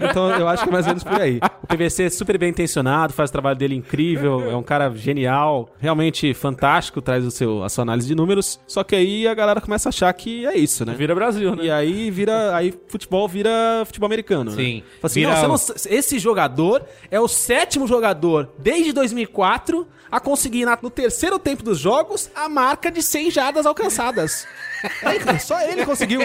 Então 0.00 0.30
eu 0.30 0.48
acho 0.48 0.62
que 0.62 0.68
é 0.68 0.72
mais 0.72 0.86
ou 0.86 0.90
menos 0.90 1.04
por 1.04 1.20
aí. 1.20 1.40
O 1.62 1.66
PVC 1.66 2.04
é 2.04 2.10
super 2.10 2.38
bem 2.38 2.50
intencionado, 2.50 3.12
faz 3.12 3.28
o 3.30 3.32
trabalho 3.32 3.56
dele 3.58 3.74
incrível, 3.74 4.50
é 4.50 4.56
um 4.56 4.62
cara 4.62 4.90
genial, 4.94 5.68
realmente 5.78 6.32
fantástico, 6.34 7.00
traz 7.02 7.24
o 7.24 7.30
seu, 7.30 7.62
a 7.62 7.68
sua 7.68 7.82
análise 7.82 8.08
de 8.08 8.14
números. 8.14 8.58
Só 8.66 8.82
que 8.82 8.96
aí 8.96 9.26
a 9.28 9.34
galera 9.34 9.60
começa 9.60 9.88
a 9.88 9.90
achar 9.90 10.12
que 10.12 10.46
é 10.46 10.56
isso, 10.56 10.84
né? 10.84 10.94
Vira 10.94 11.14
Brasil, 11.14 11.54
né? 11.54 11.64
E 11.64 11.70
aí 11.70 12.10
vira. 12.10 12.54
Aí 12.56 12.72
futebol 12.88 13.28
vira 13.28 13.50
futebol 13.84 14.06
americano. 14.06 14.50
Sim. 14.52 14.76
Né? 14.76 14.82
Assim, 15.02 15.22
não, 15.24 15.32
o- 15.44 15.48
não- 15.48 15.54
esse 15.90 16.18
jogador 16.18 16.82
é 17.10 17.20
o 17.20 17.28
sétimo 17.28 17.86
jogador 17.86 18.50
desde 18.58 18.92
2004 18.92 19.86
a 20.10 20.20
conseguir 20.20 20.64
na- 20.64 20.78
no 20.80 20.90
terceiro 20.90 21.38
tempo 21.38 21.62
dos 21.62 21.78
jogos 21.78 22.30
a 22.34 22.48
marca 22.48 22.90
de 22.90 23.02
100 23.02 23.30
jardas 23.30 23.66
alcançadas. 23.66 24.46
É, 25.02 25.38
só 25.38 25.60
ele 25.62 25.84
conseguiu. 25.84 26.20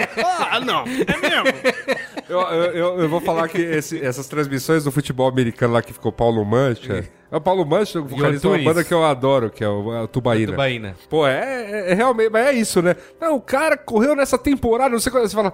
Ah, 0.48 0.60
não. 0.60 0.84
É 0.84 1.20
mesmo. 1.20 1.94
Eu, 2.28 2.40
eu, 2.40 2.62
eu- 2.72 3.00
eu 3.00 3.08
vou 3.08 3.20
falar 3.20 3.48
que 3.48 3.58
esse- 3.60 4.00
essas 4.00 4.26
transmissões 4.28 4.84
do 4.84 4.92
futebol 4.92 5.28
americano 5.28 5.74
lá 5.74 5.82
que 5.82 5.92
ficou 5.92 6.12
Paulo 6.12 6.44
Mancha. 6.44 7.04
É 7.32 7.36
o 7.36 7.40
Paulo 7.40 7.66
Mancha, 7.66 8.00
o 8.00 8.04
vocalista 8.04 8.48
de 8.48 8.54
uma 8.54 8.62
banda 8.62 8.84
que 8.84 8.94
eu 8.94 9.04
adoro, 9.04 9.50
que 9.50 9.64
é 9.64 9.68
o, 9.68 10.04
é 10.04 10.06
Tubaína. 10.06 10.52
Tubaína. 10.52 10.96
Pô, 11.10 11.26
é, 11.26 11.40
é- 11.88 11.90
é 11.90 11.94
realmente, 11.94 12.30
mas 12.30 12.46
é 12.46 12.52
isso, 12.52 12.80
né? 12.80 12.94
Não, 13.20 13.34
o 13.34 13.40
cara 13.40 13.76
correu 13.76 14.14
nessa 14.14 14.38
temporada, 14.38 14.90
não 14.90 15.00
sei 15.00 15.10
quando. 15.10 15.26
Você 15.28 15.34
fala, 15.34 15.52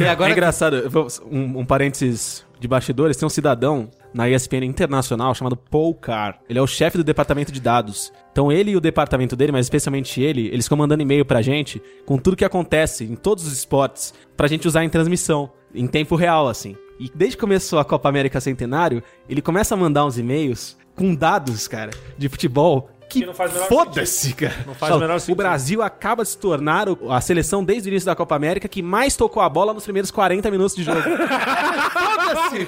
E 0.00 0.02
É 0.04 0.08
agora 0.08 0.32
engraçado, 0.32 0.76
eu 0.76 0.90
vou- 0.90 1.06
um, 1.30 1.60
um 1.60 1.64
parênteses 1.64 2.44
de 2.58 2.66
bastidores, 2.66 3.16
tem 3.16 3.26
um 3.26 3.30
cidadão 3.30 3.88
na 4.14 4.30
ESPN 4.30 4.64
Internacional 4.64 5.34
chamado 5.34 5.56
Paul 5.56 5.94
Carr. 5.94 6.38
Ele 6.48 6.58
é 6.58 6.62
o 6.62 6.66
chefe 6.66 6.96
do 6.96 7.04
departamento 7.04 7.50
de 7.50 7.60
dados. 7.60 8.12
Então 8.30 8.50
ele 8.50 8.70
e 8.70 8.76
o 8.76 8.80
departamento 8.80 9.34
dele, 9.34 9.52
mas 9.52 9.66
especialmente 9.66 10.22
ele, 10.22 10.46
eles 10.48 10.66
ficam 10.66 10.78
mandando 10.78 11.02
e-mail 11.02 11.24
pra 11.24 11.42
gente 11.42 11.82
com 12.06 12.16
tudo 12.16 12.36
que 12.36 12.44
acontece 12.44 13.04
em 13.04 13.16
todos 13.16 13.46
os 13.46 13.52
esportes 13.52 14.14
pra 14.36 14.46
gente 14.46 14.68
usar 14.68 14.84
em 14.84 14.88
transmissão, 14.88 15.50
em 15.74 15.86
tempo 15.86 16.14
real, 16.14 16.48
assim. 16.48 16.76
E 16.98 17.10
desde 17.12 17.36
que 17.36 17.40
começou 17.40 17.80
a 17.80 17.84
Copa 17.84 18.08
América 18.08 18.40
Centenário, 18.40 19.02
ele 19.28 19.42
começa 19.42 19.74
a 19.74 19.76
mandar 19.76 20.06
uns 20.06 20.16
e-mails 20.16 20.76
com 20.94 21.14
dados, 21.14 21.66
cara, 21.66 21.90
de 22.16 22.28
futebol 22.28 22.88
que, 23.14 23.20
Que 23.20 23.26
não 23.26 23.34
faz 23.34 23.50
o 23.50 23.54
menor 23.54 23.68
foda-se, 23.68 24.32
cara. 24.34 24.54
Não 24.66 24.74
faz 24.74 24.94
o 24.94 24.98
menor 24.98 25.20
O. 25.28 25.34
Brasil 25.34 25.82
acaba 25.82 26.22
de 26.22 26.28
se 26.30 26.38
tornar 26.38 26.88
o- 26.88 27.10
a 27.10 27.20
seleção 27.20 27.64
desde 27.64 27.88
o 27.88 27.90
início 27.90 28.06
da 28.06 28.14
Copa 28.14 28.36
América 28.36 28.68
que 28.68 28.82
mais 28.82 29.16
tocou 29.16 29.42
a 29.42 29.48
bola 29.48 29.72
nos 29.72 29.84
primeiros 29.84 30.10
40 30.10 30.50
minutos 30.50 30.76
de 30.76 30.84
jogo. 30.84 31.00
Foda-se! 31.00 32.66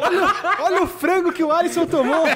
Olha, 0.00 0.34
olha 0.60 0.82
o 0.82 0.86
frango 0.86 1.32
que 1.32 1.42
o 1.42 1.52
Alisson 1.52 1.86
tomou! 1.86 2.26
Eu. 2.26 2.34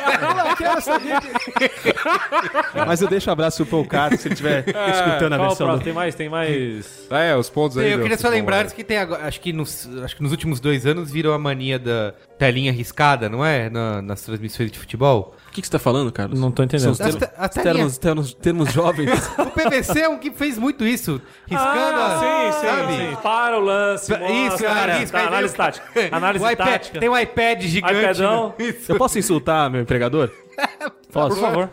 Mas 2.86 3.00
eu 3.02 3.08
deixo 3.08 3.30
um 3.30 3.32
abraço 3.32 3.58
pro 3.64 3.66
Paul 3.66 3.84
Carter 3.86 4.18
se 4.18 4.28
ele 4.28 4.34
estiver 4.34 4.64
escutando 4.68 5.32
a 5.32 5.36
Qual 5.36 5.46
o 5.46 5.48
versão. 5.54 5.78
do- 5.78 5.84
Tem 5.84 5.92
mais, 5.92 6.14
tem 6.14 6.28
mais. 6.28 7.06
É, 7.10 7.34
os 7.36 7.48
pontos 7.50 7.78
aí. 7.78 7.90
Eu 7.92 7.98
do 7.98 8.02
queria 8.02 8.18
só 8.18 8.28
lembrar 8.28 8.66
que 8.66 8.84
tem 8.84 8.98
agora. 8.98 9.26
Acho 9.26 9.40
que, 9.40 9.52
nos, 9.52 9.88
acho 10.02 10.16
que 10.16 10.22
nos 10.22 10.32
últimos 10.32 10.60
dois 10.60 10.86
anos 10.86 11.10
virou 11.10 11.32
a 11.34 11.38
mania 11.38 11.78
da 11.78 12.14
telinha 12.38 12.72
riscada, 12.72 13.28
não 13.28 13.44
é? 13.44 13.70
Na- 13.70 14.02
nas 14.02 14.22
transmissões 14.22 14.70
de 14.70 14.78
futebol. 14.78 15.34
O 15.48 15.50
que, 15.52 15.60
que 15.60 15.66
você 15.66 15.72
tá 15.72 15.78
falando, 15.78 16.10
Carlos? 16.12 16.38
Não 16.40 16.50
tô 16.50 16.62
entendendo. 16.64 16.94
São 16.94 17.06
As 17.06 17.14
te- 17.14 17.24
as 17.36 17.56
os 17.56 17.62
termos, 17.62 17.98
termos, 17.98 18.34
termos 18.34 18.72
jovens. 18.72 19.10
O 19.38 19.50
PVC 19.54 20.00
é 20.00 20.08
um 20.08 20.18
que 20.18 20.32
fez 20.32 20.58
muito 20.58 20.84
isso. 20.84 21.20
Riscando 21.46 21.70
a. 22.00 22.06
Ah, 22.06 22.52
sim, 22.52 22.58
sim, 22.60 22.66
sabe? 22.66 22.92
sim. 22.96 23.16
Para 23.22 23.58
o 23.58 23.60
lance. 23.60 24.12
Isso, 24.12 24.20
mostra, 24.50 24.68
cara. 24.68 24.92
tá, 24.94 25.02
Isso, 25.02 25.16
aí 25.16 25.26
análise 25.26 25.56
veio- 25.56 25.56
tática. 25.66 26.08
Análise 26.16 26.44
O 26.44 26.50
iPad- 26.50 26.68
tática. 26.68 26.98
Tem 27.00 27.08
um 27.08 27.16
iPad 27.18 27.62
gigante. 27.62 27.94
iPadão. 28.00 28.54
Isso. 28.58 28.90
Eu 28.92 28.96
posso 28.98 29.18
insultar 29.18 29.70
meu 29.70 29.80
empregador? 29.80 30.28
Por 31.12 31.36
favor. 31.36 31.68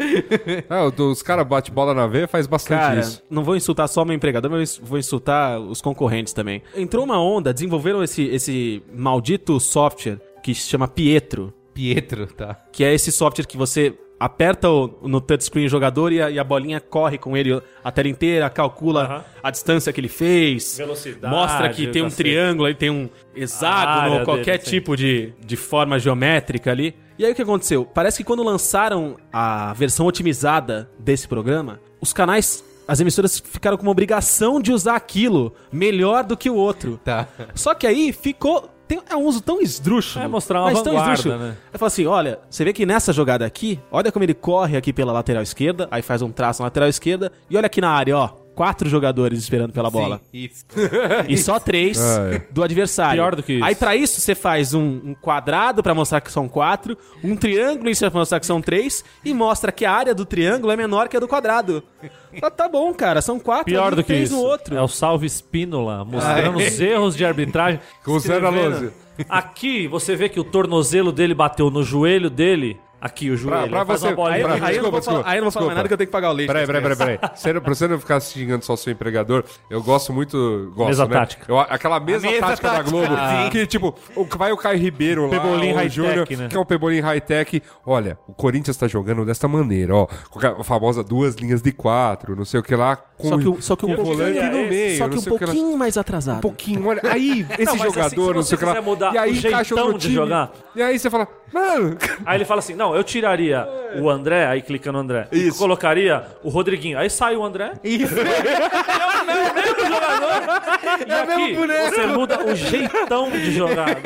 Ah, 0.70 0.84
o- 0.86 1.10
os 1.10 1.24
caras 1.24 1.48
bate 1.48 1.72
bola 1.72 1.94
na 1.96 2.06
veia 2.06 2.28
faz 2.28 2.46
bastante 2.46 2.80
Cara, 2.80 3.00
isso. 3.00 3.24
não 3.30 3.44
vou 3.44 3.56
insultar 3.56 3.88
só 3.90 4.06
meu 4.06 4.16
empregador, 4.16 4.52
mas 4.52 4.78
vou 4.82 5.00
insultar 5.00 5.60
os 5.60 5.82
concorrentes 5.82 6.32
também. 6.34 6.62
Entrou 6.76 7.04
uma 7.04 7.20
onda, 7.20 7.52
desenvolveram 7.52 8.04
esse, 8.04 8.24
esse 8.28 8.84
maldito 8.94 9.60
software 9.60 10.20
que 10.42 10.54
se 10.56 10.68
chama 10.70 10.88
Pietro, 10.88 11.54
Pietro, 11.74 12.28
tá. 12.28 12.56
que 12.72 12.84
é 12.84 12.94
esse 12.94 13.12
software 13.12 13.46
que 13.46 13.58
você 13.58 13.94
aperta 14.20 14.70
o- 14.70 15.00
no 15.08 15.20
touchscreen 15.20 15.66
o 15.66 15.70
jogador 15.70 16.12
e 16.12 16.22
a, 16.22 16.30
e 16.30 16.38
a 16.38 16.44
bolinha 16.44 16.80
corre 16.80 17.18
com 17.18 17.36
ele 17.36 17.60
a 17.84 17.92
tela 17.92 18.08
inteira, 18.08 18.50
calcula 18.52 19.26
a 19.42 19.50
distância 19.50 19.92
que 19.92 20.00
ele 20.00 20.08
fez, 20.10 20.78
Velocidade, 20.78 21.34
mostra 21.34 21.70
que 21.70 21.88
tem 21.88 22.04
um 22.04 22.10
triângulo, 22.10 22.68
aí 22.68 22.76
tem 22.76 22.90
um 22.92 23.10
hexágono, 23.36 24.24
qualquer 24.26 24.58
dele, 24.58 24.70
tipo 24.70 24.96
de, 24.96 25.34
de 25.44 25.56
forma 25.56 25.98
geométrica 26.00 26.72
ali. 26.72 26.96
E 27.18 27.26
aí 27.26 27.32
o 27.32 27.36
que 27.36 27.42
aconteceu? 27.42 27.86
Parece 27.86 28.18
que 28.18 28.24
quando 28.24 28.44
lançaram 28.44 29.18
a 29.32 29.74
versão 29.74 30.06
otimizada 30.06 30.90
desse 31.00 31.28
programa, 31.28 31.80
os 32.00 32.14
canais, 32.14 32.64
as 32.88 33.00
emissoras 33.00 33.40
ficaram 33.40 33.78
com 33.78 33.84
uma 33.84 33.92
obrigação 33.92 34.60
de 34.62 34.72
usar 34.72 34.96
aquilo 34.96 35.54
melhor 35.72 36.24
do 36.24 36.36
que 36.38 36.50
o 36.50 36.56
outro. 36.56 37.00
Tá. 37.04 37.28
Só 37.56 37.74
que 37.74 37.86
aí 37.88 38.12
ficou. 38.14 38.70
Tem, 38.92 39.02
é 39.10 39.16
um 39.16 39.24
uso 39.24 39.40
tão 39.40 39.62
esdrúxulo. 39.62 40.26
É 40.26 40.28
mostrar 40.28 40.60
uma 40.60 40.72
mas 40.72 40.82
tão 40.82 40.92
vanguarda, 40.92 41.14
esdrúxulo. 41.14 41.46
né? 41.46 41.58
Eu 41.72 41.80
falo 41.80 41.88
assim: 41.88 42.06
olha, 42.06 42.40
você 42.50 42.66
vê 42.66 42.74
que 42.74 42.86
nessa 42.86 43.14
jogada 43.14 43.46
aqui, 43.46 43.80
olha 43.90 44.12
como 44.12 44.26
ele 44.26 44.34
corre 44.34 44.76
aqui 44.76 44.92
pela 44.92 45.14
lateral 45.14 45.42
esquerda, 45.42 45.88
aí 45.90 46.02
faz 46.02 46.22
um 46.22 46.30
traço 46.30 46.62
na 46.62 46.66
lateral 46.66 46.90
esquerda, 46.90 47.32
e 47.50 47.56
olha 47.56 47.68
aqui 47.68 47.80
na 47.80 47.90
área, 47.90 48.18
ó. 48.18 48.41
Quatro 48.54 48.90
jogadores 48.90 49.40
esperando 49.40 49.72
pela 49.72 49.90
bola. 49.90 50.20
Sim, 50.32 50.38
isso. 50.46 50.66
E 51.28 51.38
só 51.38 51.58
três 51.60 52.00
Ah, 52.00 52.32
é. 52.34 52.42
do 52.52 52.62
adversário. 52.62 53.16
Pior 53.22 53.36
do 53.36 53.42
que 53.42 53.54
isso. 53.54 53.64
Aí 53.64 53.74
pra 53.76 53.96
isso 53.96 54.20
você 54.20 54.36
faz 54.36 54.74
um, 54.74 55.00
um 55.04 55.16
quadrado 55.16 55.82
pra 55.82 55.96
mostrar 55.96 56.20
que 56.22 56.32
são 56.32 56.50
quatro, 56.50 56.98
um 57.24 57.36
triângulo 57.36 57.90
isso 57.90 58.10
pra 58.12 58.20
mostrar 58.20 58.40
que 58.40 58.46
são 58.46 58.62
três, 58.62 59.04
e 59.24 59.34
mostra 59.34 59.72
que 59.72 59.86
a 59.86 59.92
área 59.92 60.14
do 60.14 60.26
triângulo 60.26 60.72
é 60.72 60.76
menor 60.76 61.08
que 61.08 61.16
a 61.16 61.20
do 61.20 61.28
quadrado. 61.28 61.82
Tá, 62.40 62.50
tá 62.52 62.68
bom, 62.68 62.94
cara, 62.94 63.22
são 63.22 63.40
quatro. 63.40 63.66
Pior 63.66 63.96
do 63.96 64.04
que 64.04 64.08
três 64.08 64.30
isso. 64.30 64.36
no 64.36 64.44
outro. 64.46 64.76
É 64.76 64.82
o 64.82 64.88
Salve 64.88 65.26
Espínola, 65.26 66.04
mostrando 66.04 66.58
os 66.58 66.80
erros 66.80 67.16
de 67.16 67.26
arbitragem. 67.26 67.80
Com 68.04 68.18
o. 68.18 68.22
Aqui 69.30 69.88
você 69.88 70.16
vê 70.16 70.30
que 70.30 70.40
o 70.40 70.44
tornozelo 70.44 71.12
dele 71.12 71.34
bateu 71.34 71.70
no 71.70 71.84
joelho 71.84 72.30
dele. 72.30 72.78
Aqui, 73.02 73.32
o 73.32 73.36
joelho. 73.36 73.70
pra 73.70 73.84
faz 73.86 74.00
você- 74.02 74.14
bolinha. 74.14 74.44
pra- 74.44 74.54
Aí, 74.54 74.62
aí 74.64 74.76
eu 74.78 74.84
não 74.84 74.92
vou 74.92 75.00
Desculpa, 75.00 75.24
falar, 75.24 75.32
aí 75.34 75.38
eu 75.40 75.42
não 75.42 75.50
vou 75.50 75.52
falar 75.52 75.66
mais 75.66 75.70
desculpa. 75.70 75.76
nada 75.76 75.88
que 75.88 75.94
eu 75.94 75.98
tenho 75.98 76.08
que 76.08 76.12
pagar 76.12 76.30
o 76.30 76.34
leite. 76.34 76.48
Peraí, 76.48 76.66
peraí, 76.68 76.82
peraí, 76.82 76.98
peraí. 77.18 77.32
Você, 77.36 77.60
pra 77.60 77.74
você 77.74 77.88
não 77.88 78.00
ficar 78.00 78.20
xingando 78.20 78.64
só 78.64 78.76
seu 78.76 78.94
empregador, 78.94 79.44
eu 79.70 79.82
gosto 79.82 80.14
muito. 80.14 80.72
Gosto, 80.76 80.88
Mesa 80.90 81.06
né? 81.08 81.14
tática. 81.14 81.46
Eu- 81.52 81.60
aquela 81.60 82.00
mesa, 82.00 82.28
mesa 82.28 82.40
tática, 82.46 82.68
da 82.70 82.74
tática, 82.76 82.92
Globo. 82.92 83.08
sim. 83.16 83.50
Que 83.50 83.66
tipo, 83.66 83.96
o, 84.16 84.24
vai 84.38 84.52
o 84.52 84.58
Caio 84.58 84.78
Ribeiro 84.80 85.24
lá, 85.24 85.30
Pebolim 85.32 85.74
o 85.74 85.90
Júnior, 85.90 86.28
né? 86.30 86.48
que 86.48 86.56
é 86.56 86.60
um 86.60 86.66
Pebolim 86.66 87.00
high-tech. 87.00 87.64
Olha, 87.86 88.18
o 88.28 88.34
Corinthians 88.34 88.78
tá 88.78 88.88
jogando 88.88 89.26
desta 89.26 89.48
maneira, 89.48 89.96
ó. 89.96 90.08
Com 90.30 90.40
a 90.46 90.64
famosa 90.64 91.04
duas 91.04 91.34
linhas 91.36 91.62
de 91.62 91.72
quatro, 91.72 92.36
não 92.36 92.46
sei 92.46 92.60
o 92.60 92.64
que 92.64 92.76
lá. 92.76 92.96
Com 92.96 93.30
Só 93.30 93.38
que, 93.38 93.48
o- 93.48 93.62
só 93.62 93.76
que 93.76 93.86
um 93.86 93.94
o 93.94 93.98
volante 93.98 94.40
pouquinho, 94.40 94.64
no 94.64 94.70
meio, 94.70 94.98
só 94.98 95.08
que 95.10 95.16
um 95.16 95.20
o 95.20 95.24
que 95.24 95.30
pouquinho 95.30 95.78
mais 95.78 95.98
atrasado. 95.98 96.38
Um 96.38 96.42
pouquinho, 96.42 96.88
olha. 96.88 97.02
Aí, 97.06 97.46
esse 97.58 97.66
Não, 97.66 97.74
assim, 97.74 97.84
jogador, 97.84 98.10
se 98.10 98.18
não 98.18 98.34
você 98.44 98.50
sei 98.50 98.56
o 98.56 98.60
que 98.60 98.66
lá. 98.66 99.14
e 99.14 99.18
aí 99.18 99.32
o 99.32 99.36
encaixa 99.36 99.76
de 99.76 99.98
time. 100.00 100.14
jogar. 100.14 100.52
E 100.76 100.82
aí 100.82 100.98
você 101.00 101.10
fala, 101.10 101.28
mano. 101.52 101.98
Aí 102.26 102.38
ele 102.38 102.46
fala 102.46 102.60
assim: 102.60 102.76
não, 102.76 102.96
eu 102.96 103.04
tiraria 103.04 103.68
o 104.00 104.10
André, 104.10 104.46
aí 104.46 104.62
clica 104.62 104.92
no 104.92 105.00
André. 105.00 105.28
E 105.32 105.48
Isso. 105.48 105.58
colocaria 105.58 106.24
o 106.44 106.50
Rodriguinho. 106.50 106.98
Aí 106.98 107.10
sai 107.10 107.36
o 107.36 107.44
André. 107.44 107.74
Isso. 107.84 108.16
E 109.82 110.01
aqui 110.12 111.56
você 111.90 112.06
muda 112.08 112.44
o 112.46 112.56
jeitão 112.56 113.30
de 113.32 113.52
jogar. 113.52 113.98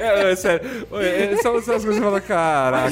É, 0.00 0.32
é 0.32 0.36
sério. 0.36 0.86
É, 1.00 1.36
são 1.42 1.56
essas 1.56 1.84
coisas 1.84 1.84
que 1.84 1.92
você 1.94 2.00
fala, 2.00 2.20
caraca. 2.20 2.90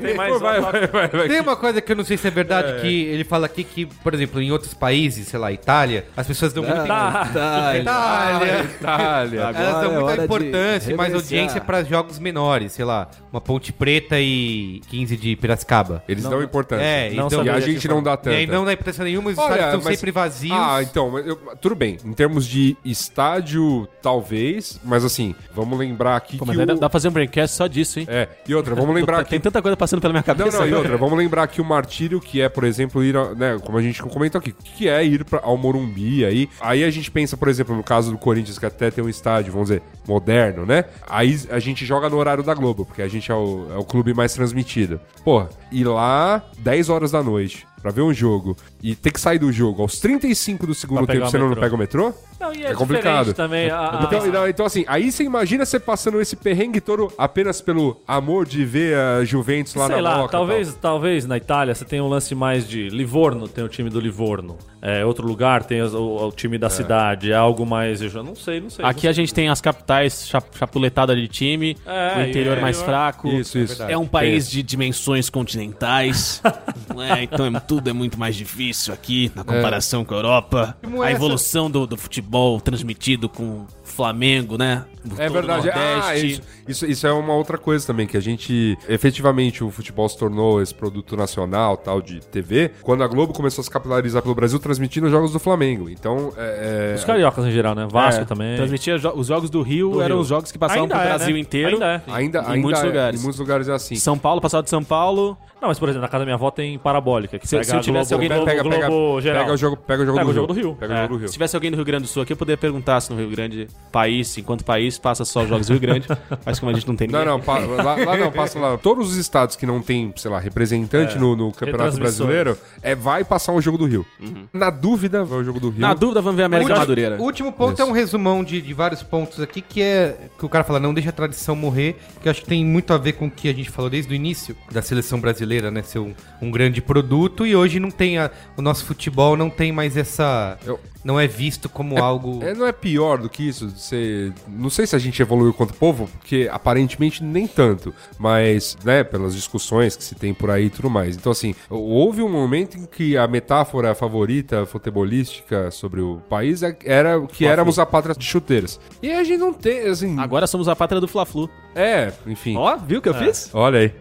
Tem 0.00 0.14
mais 0.14 0.32
Pô, 0.32 0.38
vai, 0.38 0.58
uma- 0.60 0.70
vai, 0.72 0.86
vai, 0.86 1.08
vai. 1.08 1.28
Tem 1.28 1.40
uma 1.40 1.56
coisa 1.56 1.80
que 1.80 1.92
eu 1.92 1.96
não 1.96 2.04
sei 2.04 2.16
se 2.16 2.26
é 2.26 2.30
verdade, 2.30 2.80
que 2.80 3.04
ele 3.06 3.24
fala 3.24 3.46
aqui 3.46 3.64
que, 3.64 3.86
por 3.86 4.14
exemplo, 4.14 4.40
em 4.40 4.50
outros 4.50 4.74
países, 4.74 5.28
sei 5.28 5.38
lá, 5.38 5.52
Itália, 5.52 6.06
as 6.16 6.26
pessoas 6.26 6.52
dão 6.52 6.62
muita 6.64 6.84
Tá. 6.86 7.76
Itália. 7.78 8.60
Itália. 8.64 9.40
Elas 9.40 9.56
Agora 9.56 9.80
dão 9.88 9.96
é 9.96 10.00
muita 10.00 10.24
importância 10.24 10.90
e 10.92 10.94
mais 10.94 11.14
audiência 11.14 11.60
para 11.60 11.82
jogos 11.84 12.18
menores, 12.18 12.72
sei 12.72 12.84
lá, 12.84 13.08
uma 13.32 13.40
Ponte 13.40 13.72
Preta 13.72 14.18
e 14.18 14.80
15 14.88 15.16
de 15.16 15.36
Piracicaba. 15.36 16.02
Eles 16.08 16.24
dão 16.24 16.42
importância. 16.42 16.82
É, 16.84 17.10
Não 17.10 17.26
então, 17.26 17.44
E 17.44 17.50
a 17.50 17.60
gente 17.60 17.86
não 17.88 18.02
dá 18.02 18.12
e 18.14 18.16
tanta. 18.16 18.30
aí 18.36 18.46
não 18.46 18.64
dá 18.64 18.72
importância 18.72 19.04
nenhuma, 19.04 19.30
Olha, 19.52 19.64
estão 19.66 19.80
mas- 19.82 19.94
sempre 19.98 20.10
vazios. 20.10 20.56
Ah, 20.56 20.82
então, 20.82 21.18
eu- 21.18 21.36
tudo 21.60 21.74
bem. 21.74 21.98
Em 22.04 22.12
termos 22.12 22.46
de 22.46 22.76
estádio, 22.84 23.88
talvez, 24.02 24.78
mas 24.84 25.04
assim, 25.04 25.34
vamos 25.54 25.78
lembrar 25.78 26.16
aqui 26.16 26.36
Pô, 26.36 26.44
que 26.44 26.52
mas 26.56 26.58
o... 26.58 26.66
dá, 26.66 26.76
pra 26.76 26.88
fazer 26.90 27.08
um 27.08 27.12
braincast 27.12 27.56
só 27.56 27.66
disso, 27.66 27.98
hein? 28.00 28.06
É, 28.08 28.28
e 28.46 28.54
outra, 28.54 28.74
vamos 28.74 28.94
lembrar 28.96 29.24
Tem 29.24 29.38
que... 29.38 29.42
tanta 29.44 29.60
coisa 29.62 29.76
passando 29.76 30.00
pela 30.00 30.12
minha 30.12 30.24
Não, 30.26 30.34
cabeça. 30.34 30.58
não, 30.58 30.64
e 30.64 30.68
agora. 30.68 30.82
outra, 30.82 30.96
vamos 30.96 31.18
lembrar 31.18 31.46
que 31.46 31.60
o 31.60 31.64
martírio, 31.64 32.20
que 32.20 32.40
é, 32.40 32.48
por 32.48 32.64
exemplo, 32.64 33.02
ir, 33.02 33.16
a- 33.16 33.34
né, 33.34 33.58
como 33.64 33.78
a 33.78 33.82
gente 33.82 34.02
comentou 34.02 34.38
aqui, 34.38 34.52
que 34.52 34.88
é 34.88 35.04
ir 35.04 35.24
pra, 35.24 35.40
ao 35.42 35.56
Morumbi 35.56 36.24
aí. 36.24 36.48
Aí 36.60 36.84
a 36.84 36.90
gente 36.90 37.10
pensa, 37.10 37.36
por 37.36 37.48
exemplo, 37.48 37.74
no 37.74 37.82
caso 37.82 38.10
do 38.10 38.18
Corinthians, 38.18 38.58
que 38.58 38.66
até 38.66 38.90
tem 38.90 39.02
um 39.02 39.08
estádio, 39.08 39.52
vamos 39.52 39.68
dizer, 39.68 39.82
moderno, 40.06 40.66
né? 40.66 40.84
Aí 41.08 41.40
a 41.50 41.58
gente 41.58 41.84
joga 41.86 42.08
no 42.08 42.16
horário 42.16 42.42
da 42.42 42.54
Globo, 42.54 42.84
porque 42.84 43.02
a 43.02 43.08
gente 43.08 43.30
é 43.30 43.34
o, 43.34 43.66
é 43.72 43.76
o 43.78 43.84
clube 43.84 44.12
mais 44.14 44.32
transmitido. 44.34 45.00
Porra, 45.24 45.48
ir 45.72 45.84
lá 45.84 46.42
10 46.58 46.88
horas 46.88 47.10
da 47.10 47.22
noite 47.22 47.66
pra 47.86 47.92
ver 47.92 48.02
um 48.02 48.12
jogo 48.12 48.56
e 48.82 48.96
ter 48.96 49.12
que 49.12 49.20
sair 49.20 49.38
do 49.38 49.52
jogo 49.52 49.80
aos 49.80 50.00
35 50.00 50.66
do 50.66 50.74
segundo 50.74 51.06
tempo, 51.06 51.30
você 51.30 51.38
não 51.38 51.54
pega 51.54 51.72
o 51.72 51.78
metrô? 51.78 52.12
Não, 52.38 52.52
e 52.52 52.64
É 52.64 52.70
é, 52.70 52.74
complicado. 52.74 53.32
também. 53.32 53.70
a- 53.70 54.00
a- 54.00 54.04
Então, 54.04 54.26
não, 54.26 54.48
então, 54.48 54.66
assim, 54.66 54.84
aí 54.86 55.10
você 55.10 55.24
imagina 55.24 55.64
você 55.64 55.80
passando 55.80 56.20
esse 56.20 56.36
perrengue 56.36 56.80
todo 56.80 57.10
apenas 57.16 57.60
pelo 57.60 58.00
amor 58.06 58.46
de 58.46 58.64
ver 58.64 58.96
a 58.96 59.24
Juventus 59.24 59.74
lá 59.74 59.86
Sei 59.86 59.96
na 59.96 60.02
lá, 60.02 60.16
Moca 60.18 60.32
talvez, 60.32 60.68
tal. 60.74 60.92
talvez 60.92 61.26
na 61.26 61.36
Itália 61.36 61.74
você 61.74 61.84
tenha 61.84 62.04
um 62.04 62.08
lance 62.08 62.34
mais 62.34 62.68
de 62.68 62.88
Livorno, 62.88 63.48
tem 63.48 63.64
o 63.64 63.68
time 63.68 63.88
do 63.90 63.98
Livorno. 64.00 64.56
É, 64.82 65.04
outro 65.04 65.26
lugar 65.26 65.64
tem 65.64 65.82
o, 65.82 66.26
o 66.28 66.30
time 66.30 66.58
da 66.58 66.70
cidade, 66.70 67.32
é 67.32 67.34
algo 67.34 67.66
mais. 67.66 68.00
Eu 68.02 68.08
já 68.08 68.22
não 68.22 68.36
sei, 68.36 68.60
não 68.60 68.70
sei. 68.70 68.84
Aqui 68.84 69.08
a 69.08 69.12
gente 69.12 69.34
tem 69.34 69.48
as 69.48 69.60
capitais 69.60 70.28
cha- 70.28 70.42
chapuletadas 70.56 71.16
de 71.16 71.26
time, 71.26 71.76
É, 71.84 72.18
o 72.18 72.28
interior 72.28 72.58
e- 72.58 72.60
mais 72.60 72.80
fraco. 72.82 73.26
Isso, 73.28 73.58
isso. 73.58 73.82
É 73.82 73.96
um 73.98 74.06
país 74.06 74.48
de 74.48 74.62
dimensões 74.62 75.28
continentais. 75.30 76.40
É, 76.98 77.22
então 77.24 77.44
é- 77.46 77.60
tudo 77.60 77.90
é 77.90 77.92
muito 77.92 78.18
mais 78.18 78.34
difícil 78.34 78.92
aqui 78.94 79.30
na 79.34 79.44
comparação 79.44 80.02
com 80.02 80.14
a 80.14 80.16
Europa. 80.16 80.76
Como 80.82 81.02
A 81.02 81.06
essa- 81.10 81.16
evolução 81.16 81.70
do, 81.70 81.86
do 81.86 81.94
futebol 81.96 82.25
transmitido 82.60 83.28
com 83.28 83.66
Flamengo, 83.84 84.58
né? 84.58 84.84
Do 85.04 85.20
É 85.20 85.28
verdade. 85.28 85.70
Ah, 85.70 86.16
isso, 86.16 86.42
isso, 86.66 86.86
isso 86.86 87.06
é 87.06 87.12
uma 87.12 87.32
outra 87.34 87.56
coisa 87.56 87.86
também, 87.86 88.06
que 88.06 88.16
a 88.16 88.20
gente, 88.20 88.76
efetivamente, 88.88 89.62
o 89.62 89.70
futebol 89.70 90.08
se 90.08 90.18
tornou 90.18 90.60
esse 90.60 90.74
produto 90.74 91.16
nacional, 91.16 91.76
tal, 91.76 92.02
de 92.02 92.20
TV, 92.20 92.72
quando 92.82 93.04
a 93.04 93.06
Globo 93.06 93.32
começou 93.32 93.62
a 93.62 93.64
se 93.64 93.70
capitalizar 93.70 94.20
pelo 94.22 94.34
Brasil, 94.34 94.58
transmitindo 94.58 95.06
os 95.06 95.12
jogos 95.12 95.32
do 95.32 95.38
Flamengo. 95.38 95.88
Então, 95.88 96.32
é... 96.36 96.94
Os 96.96 97.04
cariocas 97.04 97.44
em 97.46 97.50
geral, 97.52 97.74
né? 97.74 97.86
Vasco 97.90 98.22
É. 98.22 98.24
também. 98.24 98.56
Transmitia 98.56 98.98
jo- 98.98 99.12
os 99.14 99.28
jogos 99.28 99.48
do 99.48 99.62
Rio, 99.62 99.90
Do 99.92 100.02
eram 100.02 100.16
Rio. 100.16 100.22
os 100.22 100.28
jogos 100.28 100.50
que 100.50 100.58
passavam 100.58 100.82
Ainda 100.84 100.94
pro 100.96 101.04
é, 101.04 101.08
Brasil 101.08 101.34
né? 101.34 101.40
inteiro. 101.40 101.72
Ainda 101.76 101.86
é. 101.86 102.02
Ainda, 102.12 102.38
Em 102.40 102.42
ainda 102.46 102.56
muitos 102.60 102.82
é, 102.82 102.86
lugares. 102.86 103.20
Em 103.20 103.22
muitos 103.22 103.40
lugares 103.40 103.68
é 103.68 103.72
assim. 103.72 103.94
São 103.94 104.18
Paulo, 104.18 104.40
passado 104.40 104.64
de 104.64 104.70
São 104.70 104.82
Paulo. 104.82 105.38
Não, 105.60 105.68
mas 105.68 105.78
por 105.78 105.88
exemplo, 105.88 106.02
na 106.02 106.08
casa 106.08 106.20
da 106.20 106.24
minha 106.26 106.34
avó 106.34 106.50
tem 106.50 106.78
parabólica. 106.78 107.38
Que 107.38 107.46
Se- 107.48 107.56
pega 107.56 107.64
se 107.64 107.74
eu 107.76 107.80
tivesse 107.80 108.10
Globo, 108.14 108.24
alguém- 108.34 108.56
Globo, 108.62 108.86
Globo 108.86 109.20
geral. 109.22 109.42
pega 109.42 109.52
o 109.54 109.56
jogo, 109.56 109.76
pega 109.78 110.02
o 110.02 110.06
jogo, 110.06 110.18
Pega 110.18 110.24
do, 110.26 110.30
o 110.30 110.34
jogo 110.34 110.52
Rio. 110.52 110.62
do 110.62 110.68
Rio. 110.68 110.76
Pega 110.78 110.94
É, 110.94 110.96
o 110.98 111.00
jogo 111.02 111.14
do 111.14 111.18
Rio. 111.20 111.28
Se 111.28 111.32
tivesse 111.32 111.56
alguém 111.56 111.70
do 111.70 111.76
Rio 111.76 111.84
Grande 111.84 112.02
do 112.04 112.08
Sul 112.08 112.22
aqui, 112.22 112.32
eu 112.32 112.36
poderia 112.36 112.58
perguntar 112.58 113.00
se 113.00 113.10
no 113.10 113.18
Rio 113.18 113.30
Grande 113.30 113.68
país, 113.90 114.36
enquanto 114.36 114.64
país, 114.64 114.98
passa 114.98 115.24
só 115.24 115.42
os 115.42 115.48
Jogos 115.48 115.66
do 115.66 115.70
Rio 115.72 115.80
Grande. 115.80 116.06
Mas 116.44 116.60
como 116.60 116.70
a 116.70 116.74
gente 116.74 116.86
não 116.86 116.94
tem 116.94 117.08
Não, 117.08 117.18
ninguém... 117.20 117.32
não, 117.34 117.40
pa- 117.40 117.58
lá, 117.58 117.94
lá 117.96 118.16
não, 118.16 118.30
passa 118.30 118.58
lá. 118.58 118.76
Todos 118.76 119.08
os 119.10 119.16
estados 119.16 119.56
que 119.56 119.64
não 119.64 119.80
tem, 119.80 120.12
sei 120.16 120.30
lá, 120.30 120.38
representante 120.38 121.18
no, 121.18 121.34
no 121.34 121.50
Campeonato. 121.52 121.96
Brasileiro, 121.96 122.56
é, 122.82 122.94
vai 122.94 123.24
passar 123.24 123.52
um 123.52 123.60
jogo 123.60 123.78
do 123.78 123.86
Rio. 123.86 124.04
Na 124.52 124.68
dúvida, 124.70 125.24
vai 125.24 125.38
o 125.38 125.44
jogo 125.44 125.58
do 125.58 125.70
Rio. 125.70 125.80
Na 125.80 125.94
dúvida, 125.94 126.20
vamos 126.20 126.36
ver 126.36 126.42
a 126.42 126.46
América 126.46 126.74
O 126.74 126.78
Madureira. 126.78 127.16
O 127.18 127.22
último 127.22 127.50
ponto 127.50 127.72
Isso. 127.74 127.82
é 127.82 127.84
um 127.84 127.92
resumão 127.92 128.44
de, 128.44 128.60
de 128.60 128.74
vários 128.74 129.02
pontos 129.02 129.40
aqui, 129.40 129.62
que 129.62 129.80
é 129.80 130.28
que 130.38 130.44
o 130.44 130.48
cara 130.48 130.64
fala, 130.64 130.78
não 130.78 130.92
deixa 130.92 131.08
a 131.10 131.12
tradição 131.12 131.56
morrer, 131.56 131.96
que 132.20 132.28
eu 132.28 132.30
acho 132.30 132.42
que 132.42 132.46
tem 132.48 132.64
muito 132.64 132.92
a 132.92 132.98
ver 132.98 133.12
com 133.12 133.26
o 133.26 133.30
que 133.30 133.48
a 133.48 133.54
gente 133.54 133.70
falou 133.70 133.90
desde 133.90 134.12
o 134.12 134.14
início 134.14 134.54
da 134.70 134.82
seleção 134.82 135.18
brasileira, 135.18 135.45
né? 135.70 135.82
Ser 135.82 135.98
um, 136.00 136.14
um 136.42 136.50
grande 136.50 136.80
produto, 136.82 137.46
e 137.46 137.54
hoje 137.56 137.78
não 137.80 137.90
tem 137.90 138.18
a- 138.18 138.30
o 138.56 138.62
nosso 138.62 138.84
futebol 138.84 139.36
não 139.36 139.48
tem 139.50 139.72
mais 139.72 139.96
essa. 139.96 140.58
Eu- 140.66 140.78
Não 141.04 141.20
é 141.20 141.28
visto 141.28 141.68
como 141.68 142.02
algo. 142.02 142.42
É, 142.42 142.52
não 142.52 142.66
é 142.66 142.72
pior 142.72 143.18
do 143.18 143.28
que 143.30 143.46
isso? 143.48 143.70
Você... 143.70 144.32
Não 144.48 144.68
sei 144.68 144.88
se 144.88 144.96
a 144.96 144.98
gente 144.98 145.22
evoluiu 145.22 145.54
quanto 145.54 145.72
povo, 145.72 146.08
porque 146.18 146.48
aparentemente 146.50 147.22
nem 147.22 147.46
tanto. 147.46 147.94
Mas, 148.18 148.76
né, 148.84 149.04
pelas 149.04 149.32
discussões 149.32 149.94
que 149.94 150.02
se 150.02 150.16
tem 150.16 150.34
por 150.34 150.50
aí 150.50 150.64
e 150.64 150.70
tudo 150.70 150.90
mais. 150.90 151.14
Então, 151.14 151.30
assim, 151.30 151.54
houve 151.70 152.22
um 152.22 152.28
momento 152.28 152.76
em 152.76 152.86
que 152.86 153.16
a 153.16 153.28
metáfora 153.28 153.94
favorita 153.94 154.66
futebolística 154.66 155.70
sobre 155.70 156.00
o 156.00 156.20
país 156.28 156.64
é- 156.64 156.76
era 156.84 157.20
que 157.28 157.46
éramos 157.46 157.78
a 157.78 157.86
pátria 157.86 158.12
de 158.12 158.24
chuteiras. 158.24 158.80
E 159.00 159.12
a 159.12 159.22
gente 159.22 159.38
não 159.38 159.52
tem, 159.52 159.82
assim. 159.86 160.18
Agora 160.18 160.48
somos 160.48 160.66
a 160.66 160.74
pátria 160.74 161.00
do 161.00 161.06
Fla-Flu. 161.06 161.48
É, 161.72 162.12
enfim. 162.26 162.56
Ó, 162.56 162.76
viu 162.78 162.98
o 162.98 163.02
que 163.02 163.08
eu 163.08 163.14
fiz? 163.14 163.48
Olha 163.54 163.78
aí. 163.78 163.94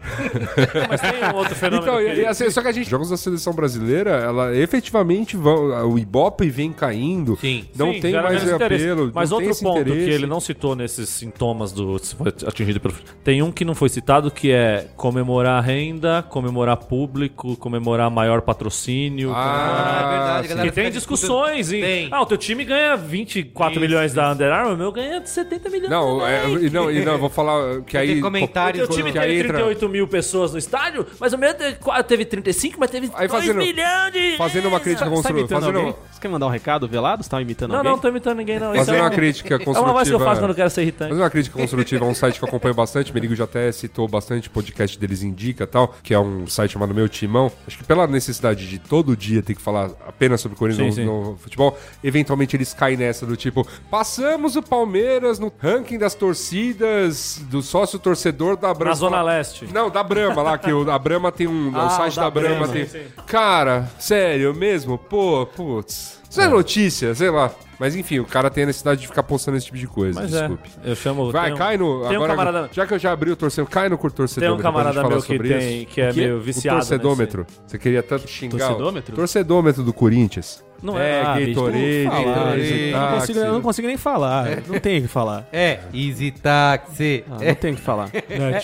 Mas 0.88 1.00
tem 1.00 1.10
um 1.24 1.36
outro 1.36 1.54
fenômeno. 1.54 1.82
Então, 2.00 2.14
que- 2.14 2.26
assim, 2.26 2.50
só 2.50 2.62
que 2.62 2.68
a 2.68 2.72
gente, 2.72 2.88
jogos 2.88 3.10
da 3.10 3.16
seleção 3.16 3.52
brasileira, 3.52 4.10
ela 4.10 4.56
efetivamente 4.56 5.36
vão, 5.36 5.90
o 5.92 5.98
Ibope 5.98 6.48
vem 6.48 6.72
caindo, 6.72 7.36
Sim. 7.40 7.64
não 7.76 7.92
Sim, 7.92 8.00
tem 8.00 8.12
mais 8.14 8.50
apelo, 8.52 9.10
Mas 9.14 9.30
não 9.30 9.38
tem 9.38 9.46
outro 9.48 9.50
esse 9.50 9.62
ponto 9.62 9.80
interesse. 9.80 10.04
que 10.06 10.10
ele 10.10 10.26
não 10.26 10.40
citou 10.40 10.74
nesses 10.74 11.08
sintomas 11.08 11.72
do 11.72 11.98
se 11.98 12.14
foi 12.14 12.28
atingido 12.28 12.80
pelo 12.80 12.94
tem 13.24 13.42
um 13.42 13.52
que 13.52 13.64
não 13.64 13.74
foi 13.74 13.88
citado 13.88 14.30
que 14.30 14.50
é 14.50 14.88
comemorar 14.96 15.62
renda, 15.62 16.22
comemorar 16.28 16.76
público, 16.76 17.56
comemorar 17.56 18.10
maior 18.10 18.40
patrocínio. 18.42 19.32
Ah, 19.34 20.00
é 20.04 20.08
verdade, 20.10 20.48
galera. 20.48 20.68
Que 20.68 20.74
tem 20.74 20.90
discussões 20.90 21.72
em. 21.72 21.80
Tem. 21.80 22.08
Ah, 22.10 22.22
o 22.22 22.26
teu 22.26 22.36
time 22.36 22.64
ganha 22.64 22.96
24 22.96 23.72
Isso, 23.72 23.80
milhões 23.80 24.12
da 24.14 24.32
Under 24.32 24.52
Armour, 24.52 24.74
o 24.74 24.76
meu 24.78 24.92
ganha 24.92 25.24
70 25.24 25.68
milhões. 25.70 25.90
Não, 25.90 26.26
é, 26.26 26.44
e 26.48 26.70
não, 26.70 26.90
e 26.90 27.04
não, 27.04 27.12
eu 27.12 27.18
vou 27.18 27.28
falar 27.30 27.80
que 27.82 27.96
aí... 27.96 28.08
Tem 28.08 28.18
O 28.18 28.22
comentários. 28.22 28.88
teu 28.88 28.96
time 28.96 29.10
entra- 29.10 29.22
38 29.22 29.88
mil 29.90 30.06
pessoas 30.08 30.52
no 30.52 30.58
estádio, 30.58 31.06
mas 31.18 31.32
o 31.32 31.38
meu 31.38 31.52
teve, 31.54 31.76
teve 32.06 32.24
35, 32.24 32.76
mas 32.78 32.90
teve 32.90 33.10
Aí 33.14 33.28
2 33.28 33.30
fazendo- 33.40 33.58
milhões 33.58 34.12
de. 34.12 34.36
Fazendo 34.36 34.68
uma 34.68 34.80
crítica 34.80 35.04
Você 35.04 35.10
tá 35.10 35.16
construtiva. 35.16 35.40
imitando 35.40 35.60
Fazendo, 35.60 35.76
alguém? 35.78 35.94
Você 36.12 36.20
quer 36.20 36.28
mandar 36.28 36.46
um 36.46 36.50
recado 36.50 36.88
velado? 36.88 37.22
Você 37.22 37.30
tá 37.30 37.40
imitando 37.42 37.70
Não, 37.70 37.76
alguém? 37.78 37.90
não, 37.90 37.96
não 37.96 38.02
tô 38.02 38.08
imitando 38.08 38.36
ninguém, 38.38 38.58
não. 38.60 38.74
Fazendo 38.74 38.96
é 38.96 39.02
uma 39.02 39.08
um- 39.08 39.12
crítica 39.14 39.54
É 39.54 39.58
construtiva. 39.58 39.82
uma 39.86 39.92
voz 39.92 40.08
que 40.08 40.14
eu 40.14 40.20
faço 40.20 40.40
quando 40.40 40.50
eu 40.50 40.54
quero 40.56 40.70
ser 40.70 40.82
irritante. 40.82 41.10
Fazer 41.10 41.22
uma 41.22 41.30
crítica 41.30 41.58
construtiva 41.58 42.04
a 42.04 42.08
um 42.08 42.14
site 42.14 42.38
que 42.38 42.44
eu 42.44 42.48
acompanho 42.48 42.74
bastante, 42.74 43.12
Merigo 43.12 43.34
já 43.34 43.44
até 43.44 43.70
citou 43.72 44.06
bastante, 44.08 44.48
o 44.48 44.50
podcast 44.50 44.98
deles 44.98 45.22
indica 45.22 45.66
tal, 45.66 45.94
que 46.02 46.14
é 46.14 46.18
um 46.18 46.46
site 46.46 46.72
chamado 46.72 46.94
Meu 46.94 47.08
Timão. 47.08 47.50
Acho 47.66 47.78
que 47.78 47.84
pela 47.84 48.06
necessidade 48.06 48.68
de 48.68 48.78
todo 48.78 49.16
dia 49.16 49.42
ter 49.42 49.54
que 49.54 49.60
falar 49.62 49.90
apenas 50.06 50.40
sobre 50.40 50.56
Corinthians 50.56 50.94
Sim, 50.94 51.04
no, 51.04 51.30
no 51.32 51.36
futebol, 51.36 51.76
eventualmente 52.04 52.56
eles 52.56 52.72
caem 52.74 52.96
nessa 52.96 53.26
do 53.26 53.36
tipo, 53.36 53.66
passamos 53.90 54.56
o 54.56 54.62
Palmeiras 54.62 55.38
no 55.38 55.52
ranking 55.58 55.98
das 55.98 56.14
torcidas 56.14 57.40
do 57.50 57.62
sócio 57.62 57.98
torcedor 57.98 58.56
da 58.56 58.72
Brama. 58.74 58.90
Na 58.90 58.94
Zona 58.96 59.22
Leste. 59.22 59.66
Não, 59.82 59.90
da 59.90 60.02
Brama 60.02 60.42
lá, 60.42 60.58
que 60.58 60.72
o, 60.72 60.90
a 60.90 60.98
Brama 60.98 61.32
tem 61.32 61.46
um. 61.46 61.70
Ah, 61.74 61.86
o 61.86 61.90
site 61.90 62.12
o 62.12 62.16
da, 62.16 62.22
da 62.22 62.30
Brama, 62.30 62.48
Brahma, 62.56 62.68
tem. 62.72 62.86
sim, 62.86 62.98
sim. 63.00 63.04
Cara, 63.26 63.88
sério 63.98 64.54
mesmo? 64.54 64.98
Pô, 64.98 65.46
putz. 65.46 66.20
Isso 66.28 66.40
é 66.40 66.48
notícia, 66.48 67.14
sei 67.14 67.30
lá. 67.30 67.50
Mas 67.78 67.96
enfim, 67.96 68.18
o 68.18 68.26
cara 68.26 68.50
tem 68.50 68.64
a 68.64 68.66
necessidade 68.66 69.00
de 69.00 69.06
ficar 69.06 69.22
postando 69.22 69.56
esse 69.56 69.64
tipo 69.66 69.78
de 69.78 69.86
coisa. 69.86 70.20
Mas 70.20 70.30
desculpe. 70.30 70.68
é, 70.84 70.90
eu 70.90 70.94
chamo. 70.94 71.32
Vai, 71.32 71.52
um- 71.52 71.56
cai 71.56 71.76
no. 71.78 72.00
Tem 72.06 72.12
um 72.18 72.22
agora, 72.22 72.28
camarada. 72.36 72.70
Já 72.72 72.86
que 72.86 72.92
eu 72.94 72.98
já 72.98 73.10
abri 73.10 73.30
o 73.30 73.36
torcedor, 73.36 73.70
cai 73.70 73.88
no 73.88 73.96
torcedor. 73.96 74.48
Tem 74.48 74.58
um 74.58 74.62
camarada 74.62 75.02
meu 75.02 75.22
que, 75.22 75.38
tem, 75.38 75.86
que 75.86 76.00
é 76.00 76.12
meio 76.12 76.40
viciado. 76.40 76.76
O 76.76 76.80
torcedômetro. 76.80 77.46
Você 77.66 77.78
queria 77.78 78.02
tanto 78.02 78.28
xingar. 78.28 78.56
o- 78.56 78.58
Torcedômetro? 78.68 79.16
Torcedômetro 79.16 79.82
do 79.82 79.92
Corinthians. 79.94 80.62
Não 80.82 80.98
É, 80.98 81.10
é. 81.10 81.20
Ah, 81.22 81.38
Gatorade, 81.38 82.04
Gatorade, 82.04 82.90
não 82.92 83.18
consigo- 83.18 83.38
Eu 83.38 83.52
não 83.52 83.62
consigo 83.62 83.88
nem 83.88 83.96
falar. 83.96 84.48
Não 84.66 84.78
tenho 84.80 84.98
o 84.98 85.02
que 85.02 85.08
falar. 85.08 85.46
É, 85.52 85.80
Easy 85.92 86.30
Taxi. 86.30 87.24
Ah, 87.30 87.36
não 87.44 87.54
tenho 87.54 87.74
o 87.74 87.76
que 87.76 87.82
falar. 87.82 88.08
É, 88.30 88.34
é- 88.34 88.56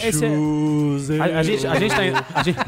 a, 1.21 1.39
a 1.39 1.43
gente, 1.43 1.67
a, 1.67 1.75
gente 1.79 1.95
tá, 1.95 2.25
a, 2.35 2.43
gente, 2.43 2.59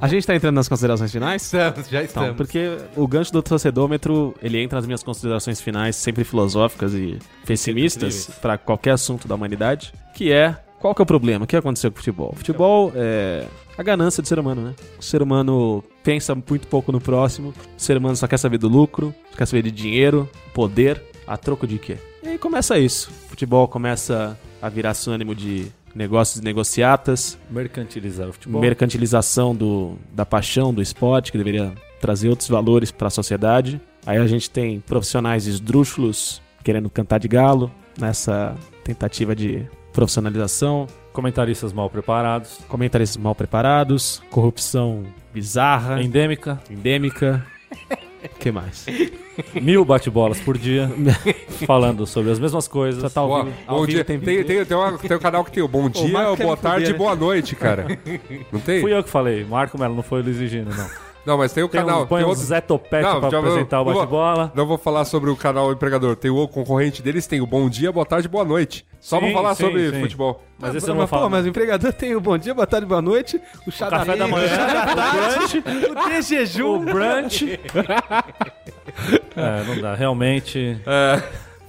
a 0.00 0.08
gente 0.08 0.26
tá 0.26 0.34
entrando 0.34 0.54
nas 0.54 0.68
considerações 0.68 1.12
finais? 1.12 1.42
Estamos, 1.42 1.88
já 1.88 2.02
Então, 2.02 2.22
estamos. 2.22 2.36
porque 2.36 2.76
o 2.96 3.06
gancho 3.06 3.32
do 3.32 3.42
torcedômetro, 3.42 4.34
ele 4.42 4.60
entra 4.62 4.78
nas 4.78 4.86
minhas 4.86 5.02
considerações 5.02 5.60
finais, 5.60 5.96
sempre 5.96 6.24
filosóficas 6.24 6.94
e 6.94 7.18
pessimistas 7.46 8.30
para 8.40 8.56
qualquer 8.58 8.92
assunto 8.92 9.26
da 9.28 9.34
humanidade, 9.34 9.92
que 10.14 10.32
é 10.32 10.56
qual 10.84 10.94
que 10.94 11.00
é 11.00 11.04
o 11.04 11.06
problema? 11.06 11.46
O 11.46 11.48
que 11.48 11.56
aconteceu 11.56 11.90
com 11.90 11.94
o 11.94 11.98
futebol? 11.98 12.30
O 12.34 12.36
futebol 12.36 12.92
é 12.94 13.46
a 13.78 13.82
ganância 13.82 14.22
do 14.22 14.28
ser 14.28 14.38
humano, 14.38 14.60
né? 14.60 14.74
O 14.98 15.02
ser 15.02 15.22
humano 15.22 15.82
pensa 16.02 16.34
muito 16.34 16.68
pouco 16.68 16.92
no 16.92 17.00
próximo, 17.00 17.54
o 17.74 17.80
ser 17.80 17.96
humano 17.96 18.14
só 18.16 18.26
quer 18.26 18.36
saber 18.36 18.58
do 18.58 18.68
lucro, 18.68 19.14
só 19.30 19.38
quer 19.38 19.46
saber 19.46 19.62
de 19.62 19.70
dinheiro, 19.70 20.28
poder, 20.52 21.02
a 21.26 21.38
troco 21.38 21.66
de 21.66 21.78
quê? 21.78 21.96
E 22.22 22.28
aí 22.28 22.38
começa 22.38 22.78
isso. 22.78 23.10
O 23.24 23.28
futebol 23.30 23.66
começa 23.66 24.38
a 24.60 24.68
virar 24.68 24.92
sinônimo 24.92 25.34
de 25.34 25.68
negócios 25.94 26.42
e 26.42 26.44
negociatas, 26.44 27.38
Mercantilizar 27.48 28.28
o 28.28 28.34
futebol. 28.34 28.60
mercantilização 28.60 29.56
do, 29.56 29.96
da 30.12 30.26
paixão 30.26 30.74
do 30.74 30.82
esporte, 30.82 31.32
que 31.32 31.38
deveria 31.38 31.72
trazer 31.98 32.28
outros 32.28 32.50
valores 32.50 32.90
para 32.90 33.06
a 33.06 33.10
sociedade. 33.10 33.80
Aí 34.04 34.18
a 34.18 34.26
gente 34.26 34.50
tem 34.50 34.80
profissionais 34.80 35.46
esdrúxulos 35.46 36.42
querendo 36.62 36.90
cantar 36.90 37.20
de 37.20 37.28
galo 37.28 37.72
nessa 37.98 38.54
tentativa 38.84 39.34
de 39.34 39.66
profissionalização, 39.94 40.86
Comentaristas 41.12 41.72
mal 41.72 41.88
preparados. 41.88 42.58
comentaristas 42.68 43.16
mal 43.16 43.34
preparados, 43.34 44.20
corrupção 44.30 45.04
bizarra, 45.32 46.02
Endêmica. 46.02 46.60
endêmica. 46.68 47.46
O 48.24 48.28
que 48.38 48.50
mais? 48.50 48.84
Mil 49.62 49.84
bate-bolas 49.84 50.40
por 50.40 50.58
dia. 50.58 50.90
falando 51.66 52.04
sobre 52.06 52.32
as 52.32 52.38
mesmas 52.40 52.66
coisas. 52.66 53.00
Só 53.00 53.08
tá 53.08 53.20
ao 53.20 53.28
Boa, 53.28 53.44
vivo- 53.44 53.56
ao 53.66 53.78
bom 53.78 53.86
dia. 53.86 54.04
tem 54.04 54.18
Tem, 54.18 54.42
tem, 54.44 54.64
tem, 54.64 54.76
uma- 54.76 54.98
tem 54.98 55.16
um 55.16 55.20
canal 55.20 55.44
que 55.44 55.52
tem 55.52 55.62
o 55.62 55.68
bom 55.68 55.88
dia, 55.88 56.30
o 56.30 56.36
boa 56.36 56.56
tarde 56.56 56.82
e 56.82 56.86
fuder, 56.86 56.98
boa 56.98 57.14
noite, 57.14 57.54
cara. 57.54 57.86
Não 58.52 58.58
tem? 58.60 58.80
Fui 58.80 58.92
eu 58.92 59.02
que 59.04 59.10
falei. 59.10 59.44
Marco 59.44 59.78
Melo, 59.78 59.94
não 59.94 60.02
foi 60.02 60.20
o 60.20 60.24
Luiz 60.24 60.36
Gino, 60.50 60.70
não. 60.74 60.88
Não, 61.26 61.38
mas 61.38 61.52
tem 61.52 61.64
o 61.64 61.68
Tem 61.68 61.80
canal. 61.80 62.02
um, 62.02 62.06
põe 62.06 62.20
tem 62.20 62.28
outro- 62.28 62.44
Zé 62.44 62.60
Topete 62.60 63.02
Não, 63.02 63.20
pra 63.20 63.30
já 63.30 63.40
vou- 63.40 63.48
apresentar 63.50 63.80
o 63.80 63.84
não 63.84 63.92
vou- 63.92 64.02
bate-bola. 64.02 64.52
Não 64.54 64.66
vou 64.66 64.76
falar 64.76 65.04
sobre 65.06 65.30
o 65.30 65.36
canal 65.36 65.72
empregador. 65.72 66.14
Tem 66.16 66.30
o 66.30 66.46
concorrente 66.46 67.00
deles, 67.02 67.26
tem 67.26 67.40
o 67.40 67.46
bom 67.46 67.68
dia, 67.68 67.90
boa 67.90 68.04
tarde, 68.04 68.28
boa 68.28 68.44
noite. 68.44 68.84
Só 69.00 69.18
Sim, 69.18 69.26
vou 69.26 69.32
falar 69.34 69.54
sim, 69.54 69.64
sobre 69.64 69.90
sim. 69.90 70.00
futebol. 70.02 70.42
Mas 70.58 70.74
Ah, 70.74 70.78
esse 70.78 70.86
eu 70.86 70.90
não 70.90 70.96
vou 71.00 71.08
pô, 71.08 71.16
falar. 71.16 71.28
mas 71.30 71.44
o 71.44 71.48
empregador 71.48 71.92
tem 71.92 72.14
o 72.14 72.20
bom 72.20 72.36
dia, 72.38 72.52
boa 72.54 72.66
tarde, 72.66 72.86
boa 72.86 73.00
noite, 73.02 73.40
o 73.66 73.70
chá 73.70 73.88
café 73.88 74.16
da 74.16 74.28
manhã, 74.28 74.46
o 74.50 74.94
brunch, 75.34 75.58
o 75.90 76.08
de 76.10 76.22
jejum. 76.22 76.74
o 76.76 76.78
brunch. 76.80 77.60
é, 79.36 79.64
não 79.66 79.80
dá. 79.80 79.94
Realmente, 79.94 80.80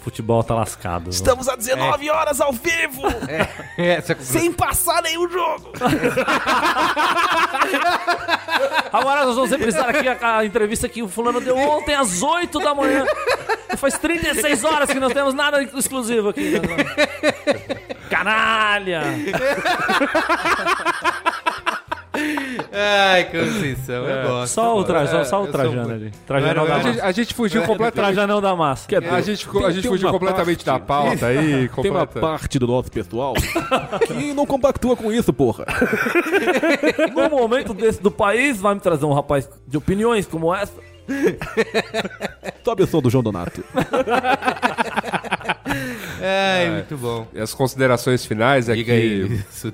futebol 0.06 0.44
tá 0.44 0.53
lascado. 0.53 1.10
Estamos 1.10 1.49
a 1.49 1.56
19 1.56 2.11
horas 2.11 2.40
ao 2.40 2.53
vivo, 2.53 3.02
É, 3.76 3.95
essa 3.95 4.15
sem 4.19 4.53
passar 4.53 5.02
nenhum 5.02 5.27
jogo. 5.27 5.72
Agora 8.94 9.26
nós 9.26 9.36
vamos 9.36 9.49
reprisar 9.49 9.90
aqui 9.90 10.07
a, 10.07 10.38
a 10.38 10.45
entrevista 10.45 10.88
que 10.88 11.02
o 11.02 11.10
fulano 11.10 11.41
deu 11.41 11.57
ontem 11.57 11.95
às 11.95 12.22
8 12.22 12.60
da 12.60 12.76
manhã. 12.76 13.03
Faz 13.77 13.98
36 13.98 14.64
horas 14.64 14.91
que 14.91 14.99
não 14.99 15.10
temos 15.10 15.34
nada 15.34 15.64
exclusivo 15.64 16.30
aqui. 16.30 16.53
Canalha! 18.07 19.02
Ai, 22.71 23.23
Conceição, 23.25 24.03
eu 24.07 24.27
gosto. 24.27 24.53
Só 24.53 24.77
o, 24.77 24.83
tra... 24.83 25.07
só, 25.07 25.23
só 25.23 25.39
É, 25.39 25.43
o 25.43 25.47
Trajano 25.51 25.91
ali. 25.93 26.11
Trajanão 26.25 26.63
Não 26.63 26.67
da 26.67 26.75
A 26.75 26.79
gente, 26.79 26.95
massa. 26.95 27.05
a 27.07 27.11
gente 27.11 27.33
fugiu 27.33 27.61
completamente. 27.63 28.15
Trajanão 28.15 28.41
da 28.41 28.55
massa. 28.55 28.87
A 29.11 29.21
gente, 29.21 29.47
a 29.65 29.71
gente 29.71 29.87
fugiu 29.87 30.07
uma 30.07 30.13
completamente 30.13 30.65
da 30.65 30.79
pauta 30.79 31.27
aí. 31.27 31.37
Tem 31.37 31.91
uma 31.91 32.05
completa- 32.05 32.19
parte 32.19 32.57
do 32.59 32.67
nosso 32.67 32.91
pessoal 32.91 33.33
que 34.07 34.33
não 34.33 34.45
compactua 34.45 34.95
com 34.95 35.11
isso, 35.11 35.31
porra. 35.33 35.65
No 37.15 37.29
momento 37.29 37.73
desse 37.73 38.01
do 38.01 38.11
país, 38.11 38.59
vai 38.59 38.73
me 38.75 38.79
trazer 38.81 39.05
um 39.05 39.13
rapaz 39.13 39.49
de 39.67 39.77
opiniões 39.77 40.25
como 40.25 40.53
essa. 40.53 40.73
Sobe 42.63 42.83
o 42.83 42.87
som 42.87 43.01
do 43.01 43.09
João 43.09 43.23
Donato. 43.23 43.63
Ai, 46.21 46.69
muito 46.71 46.97
bom. 46.97 47.27
E 47.33 47.39
as 47.39 47.53
considerações 47.53 48.25
finais 48.25 48.69
é 48.69 48.73
Diga 48.75 48.91
que 48.93 48.97
aí. 48.99 49.43
Isso. 49.49 49.71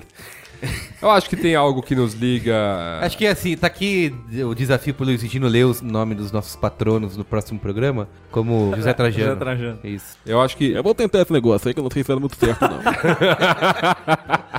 Eu 1.00 1.10
acho 1.10 1.28
que 1.28 1.36
tem 1.36 1.54
algo 1.54 1.82
que 1.82 1.94
nos 1.94 2.14
liga. 2.14 2.54
Acho 3.00 3.18
que 3.18 3.26
assim, 3.26 3.56
tá 3.56 3.66
aqui 3.66 4.14
o 4.44 4.54
desafio 4.54 4.94
pro 4.94 5.04
Luiz 5.04 5.20
Regino 5.20 5.48
ler 5.48 5.64
os 5.64 5.80
nomes 5.80 6.16
dos 6.16 6.30
nossos 6.30 6.54
patronos 6.54 7.16
no 7.16 7.24
próximo 7.24 7.58
programa, 7.58 8.08
como 8.30 8.72
José 8.76 8.92
Trajano. 8.92 9.24
José 9.24 9.36
Trajano. 9.36 9.78
Isso. 9.82 10.16
Eu 10.24 10.40
acho 10.40 10.56
que. 10.56 10.80
vou 10.80 10.94
tentar 10.94 11.22
esse 11.22 11.32
negócio 11.32 11.68
aí 11.68 11.74
que 11.74 11.80
eu 11.80 11.84
não 11.84 11.90
sei 11.90 12.04
se 12.04 12.10
era 12.10 12.20
muito 12.20 12.36
certo, 12.36 12.60
não. 12.62 12.80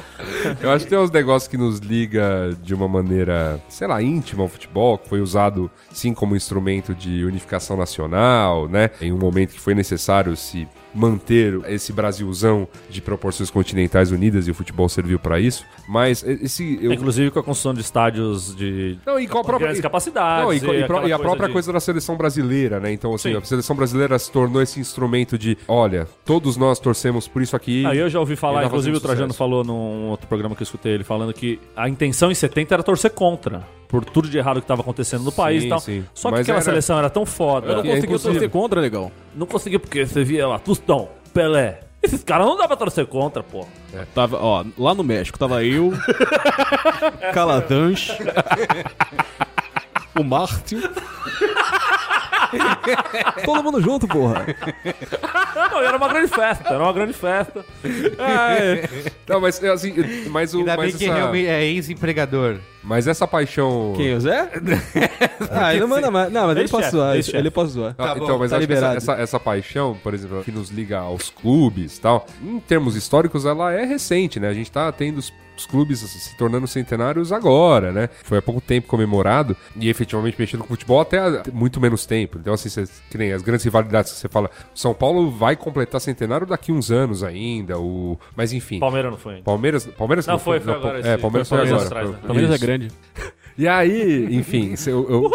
Eu 0.62 0.72
acho 0.72 0.86
que 0.86 0.90
tem 0.90 1.00
uns 1.00 1.12
negócios 1.12 1.48
que 1.48 1.58
nos 1.58 1.80
liga 1.80 2.56
de 2.62 2.74
uma 2.74 2.88
maneira, 2.88 3.62
sei 3.70 3.88
lá, 3.88 4.02
íntima 4.02 4.44
ao 4.44 4.50
futebol, 4.50 4.98
que 4.98 5.08
foi 5.08 5.22
usado 5.22 5.70
sim 5.92 6.14
como 6.14 6.36
instrumento 6.36 6.94
de 6.94 7.24
unificação 7.26 7.78
nacional, 7.78 8.68
né? 8.68 8.90
Em 9.02 9.12
um 9.12 9.18
momento 9.18 9.54
que 9.54 9.60
foi 9.60 9.74
necessário 9.74 10.36
se 10.36 10.68
manter 10.94 11.60
esse 11.68 11.92
Brasilzão 11.92 12.68
de 12.90 13.02
proporções 13.02 13.50
continentais 13.50 14.12
unidas 14.12 14.48
e 14.48 14.52
o 14.52 14.54
futebol 14.54 14.88
serviu 14.90 15.20
pra 15.20 15.40
isso. 15.40 15.66
Mas 15.88 16.24
esse 16.24 16.80
eu 16.82 16.94
Inclusive 16.94 17.32
com 17.32 17.40
a 17.40 17.44
construção 17.44 17.74
de 17.74 17.82
estádios 17.82 18.56
de 18.56 18.98
não, 19.06 19.20
e 19.20 19.28
com 19.28 19.40
a 19.40 19.44
própria 19.44 19.74
capacidades. 19.82 20.44
Não, 20.46 20.54
e, 20.54 20.58
e 20.82 20.86
pro- 20.86 21.08
e 21.08 21.12
a 21.14 21.20
própria 21.20 21.48
de- 21.48 21.54
coisa 21.54 21.74
da 21.74 21.80
seleção 21.80 22.16
brasileira, 22.16 22.80
né? 22.80 22.92
Então, 22.92 23.14
assim, 23.14 23.32
Sim. 23.32 23.38
a 23.38 23.42
seleção 23.44 23.76
brasileira 23.76 24.18
se 24.20 24.32
tornou 24.32 24.62
esse 24.62 24.80
instrumento 24.80 25.38
de, 25.38 25.58
olha, 25.68 26.08
todos 26.26 26.56
nós 26.58 26.80
torcemos 26.80 27.28
por 27.28 27.42
isso 27.42 27.56
aqui. 27.56 27.86
Ah, 27.86 27.96
eu 27.96 28.10
já 28.10 28.20
ouvi 28.20 28.36
falar, 28.36 28.66
inclusive 28.66 28.96
o 28.96 29.00
Trajano 29.00 29.28
sucesso. 29.34 29.38
falou 29.38 29.64
num 29.64 30.10
outro 30.10 30.28
programa 30.28 30.56
que 30.56 30.62
eu 30.62 30.66
escutei 30.66 30.94
ele 30.94 31.04
falando 31.04 31.34
que 31.34 31.60
a 31.76 31.90
intenção 31.90 32.32
em 32.32 32.36
70 32.36 32.74
era 32.74 32.84
torcer 32.84 33.12
contra. 33.12 33.64
Por 33.94 34.04
tudo 34.06 34.28
de 34.28 34.36
errado 34.40 34.56
que 34.56 34.64
estava 34.64 34.82
acontecendo 34.82 35.24
no 35.24 35.32
país 35.32 35.62
Sim, 35.62 35.68
e 35.68 35.70
tal. 35.70 35.80
sim. 35.80 36.04
Só 36.16 36.30
que 36.30 36.38
Mas 36.38 36.42
aquela 36.42 36.58
era- 36.58 36.66
seleção 36.66 36.98
era 36.98 37.12
tão 37.12 37.28
foda. 37.28 37.68
Eu 37.68 37.74
não 37.76 37.80
É 37.82 37.84
conseguiu 37.84 38.10
impossível. 38.10 38.32
torcer 38.34 38.50
contra, 38.50 38.82
legal. 38.82 39.12
Não 39.36 39.46
conseguia 39.46 39.80
porque 39.80 40.04
você 40.04 40.24
via 40.24 40.48
lá, 40.48 40.58
Tostão, 40.58 41.10
Pelé. 41.32 41.82
Esses 42.02 42.24
caras 42.24 42.48
não 42.48 42.58
dá 42.58 42.68
pra 42.68 42.76
torcer 42.76 43.06
contra, 43.06 43.44
pô. 43.44 43.68
Tava, 44.16 44.38
ó, 44.42 44.66
lá 44.80 44.96
no 44.96 45.04
México 45.04 45.38
tava 45.38 45.64
eu, 45.64 45.94
Caladanche, 47.34 48.14
o 50.20 50.24
Martin. 50.24 50.82
Todo 53.46 53.64
mundo 53.64 53.82
junto, 53.82 54.08
porra. 54.08 54.46
Não, 55.56 55.82
era 55.82 55.98
uma 55.98 56.08
grande 56.08 56.28
festa, 56.28 56.70
era 56.70 56.84
uma 56.84 56.94
grande 56.94 57.14
festa. 57.14 57.66
Não, 59.28 59.40
mas 59.42 59.64
assim, 59.64 59.94
mas 60.30 60.54
o 60.54 60.60
Ainda 60.60 60.78
bem 60.78 60.86
mas 60.86 60.96
que 60.96 61.06
essa, 61.06 61.14
realmente 61.14 61.48
é 61.48 61.64
ex-empregador. 61.66 62.58
mas 62.84 63.08
essa 63.08 63.28
paixão 63.28 63.94
Quem, 63.96 64.14
o 64.16 64.22
Zé? 64.22 64.50
ah, 65.52 65.72
ele 65.72 65.82
não 65.82 65.88
manda 65.88 66.12
mais. 66.12 66.32
Não, 66.32 66.48
mas 66.48 66.58
ele 66.58 66.68
pode 66.68 66.90
zoar. 66.90 67.16
Ele 67.16 67.52
pode 67.52 67.72
zoar. 67.72 67.96
Ah, 67.98 68.08
Tá 68.08 68.16
bom, 68.16 68.24
então, 68.24 68.40
mas 68.40 68.52
tá 68.52 68.58
acho 68.58 68.68
que 68.68 68.74
essa, 68.74 68.94
essa, 68.94 69.14
essa 69.14 69.40
paixão, 69.40 69.98
por 70.04 70.14
exemplo, 70.14 70.44
que 70.44 70.52
nos 70.52 70.70
liga 70.70 71.00
aos 71.00 71.30
clubes 71.30 71.98
e 71.98 72.02
tal, 72.02 72.26
em 72.42 72.60
termos 72.60 72.96
históricos, 72.96 73.46
ela 73.46 73.72
é 73.72 73.86
recente, 73.86 74.40
né? 74.40 74.50
A 74.50 74.54
gente 74.54 74.72
tá 74.72 74.92
tendo 74.92 75.18
os, 75.18 75.34
os 75.58 75.66
clubes 75.66 76.00
se 76.00 76.36
tornando 76.38 76.68
centenários 76.68 77.32
agora, 77.32 77.92
né? 77.92 78.10
Foi 78.24 78.38
há 78.38 78.42
pouco 78.42 78.60
tempo 78.62 78.88
comemorado 78.88 79.56
e 79.76 79.90
efetivamente 79.90 80.36
mexendo 80.38 80.62
com 80.62 80.68
futebol 80.68 81.00
até 81.00 81.20
há 81.20 81.44
muito 81.52 81.80
menos 81.80 82.06
tempo. 82.06 82.38
Então, 82.40 82.54
assim, 82.54 82.70
cê, 82.70 82.86
que 83.10 83.18
nem 83.18 83.32
as 83.32 83.42
grandes 83.42 83.64
rivalidades 83.64 84.12
que 84.14 84.20
você 84.20 84.30
fala, 84.30 84.50
o 84.74 84.80
São 84.80 84.94
Paulo 84.94 85.30
vai 85.32 85.56
completar 85.56 86.02
centenário 86.02 86.46
daqui 86.48 86.72
uns 86.72 86.92
anos 86.92 87.24
ainda, 87.24 87.80
o... 87.80 88.18
mas 88.36 88.54
enfim. 88.54 88.80
Palmeiras 88.80 89.12
não 89.12 89.18
foi 89.18 89.34
ainda. 89.34 89.44
Palmeiras, 89.44 89.86
Palmeiras 89.86 90.28
Não, 90.28 90.40
foi, 90.40 90.60
foi 90.60 90.74
agora, 90.74 90.98
É, 90.98 91.14
esse- 91.14 91.18
Palmeiras 91.18 91.50
foi 91.50 91.62
agora. 91.62 91.86
atrás, 91.86 92.10
né? 92.10 92.18
Palmeiras 92.26 92.52
é 92.52 92.58
grande. 92.58 92.92
E 93.56 93.68
aí, 93.68 94.36
enfim, 94.36 94.74
eu, 94.88 95.30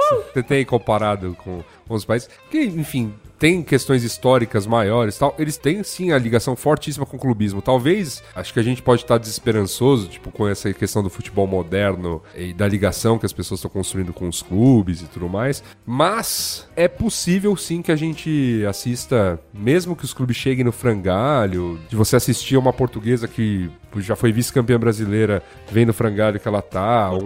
tem 0.49 0.65
comparado 0.65 1.37
com, 1.45 1.63
com 1.87 1.95
os 1.95 2.05
países 2.05 2.29
que, 2.51 2.65
enfim, 2.65 3.15
tem 3.39 3.63
questões 3.63 4.03
históricas 4.03 4.67
maiores 4.67 5.17
tal, 5.19 5.35
eles 5.39 5.57
têm 5.57 5.83
sim 5.83 6.13
a 6.13 6.19
ligação 6.19 6.57
fortíssima 6.57 7.07
com 7.07 7.17
o 7.17 7.21
clubismo. 7.21 7.63
Talvez, 7.63 8.23
acho 8.35 8.53
que 8.53 8.59
a 8.61 8.63
gente 8.63 8.83
pode 8.83 9.03
estar 9.03 9.19
desesperançoso, 9.19 10.09
tipo, 10.09 10.31
com 10.31 10.49
essa 10.49 10.73
questão 10.73 11.03
do 11.03 11.11
futebol 11.11 11.47
moderno 11.47 12.23
e 12.37 12.53
da 12.53 12.67
ligação 12.67 13.19
que 13.19 13.27
as 13.27 13.33
pessoas 13.33 13.59
estão 13.59 13.71
construindo 13.71 14.13
com 14.13 14.29
os 14.29 14.43
clubes 14.43 15.01
e 15.03 15.05
tudo 15.07 15.29
mais, 15.29 15.63
mas 15.87 16.67
é 16.77 16.89
possível 16.89 17.57
sim 17.57 17.81
que 17.83 17.93
a 17.93 17.97
gente 17.97 18.65
assista, 18.69 19.39
mesmo 19.53 19.95
que 19.97 20.05
os 20.05 20.13
clubes 20.13 20.37
cheguem 20.37 20.65
no 20.65 20.73
frangalho, 20.73 21.79
de 21.89 21.97
você 21.97 22.17
assistir 22.17 22.57
a 22.57 22.59
uma 22.59 22.73
portuguesa 22.73 23.27
que 23.27 23.71
já 23.97 24.15
foi 24.15 24.31
vice-campeã 24.31 24.79
brasileira, 24.79 25.43
vem 25.73 25.85
no 25.87 25.93
frangalho 25.93 26.39
que 26.39 26.47
ela 26.47 26.61
tá, 26.63 27.11
um- 27.11 27.19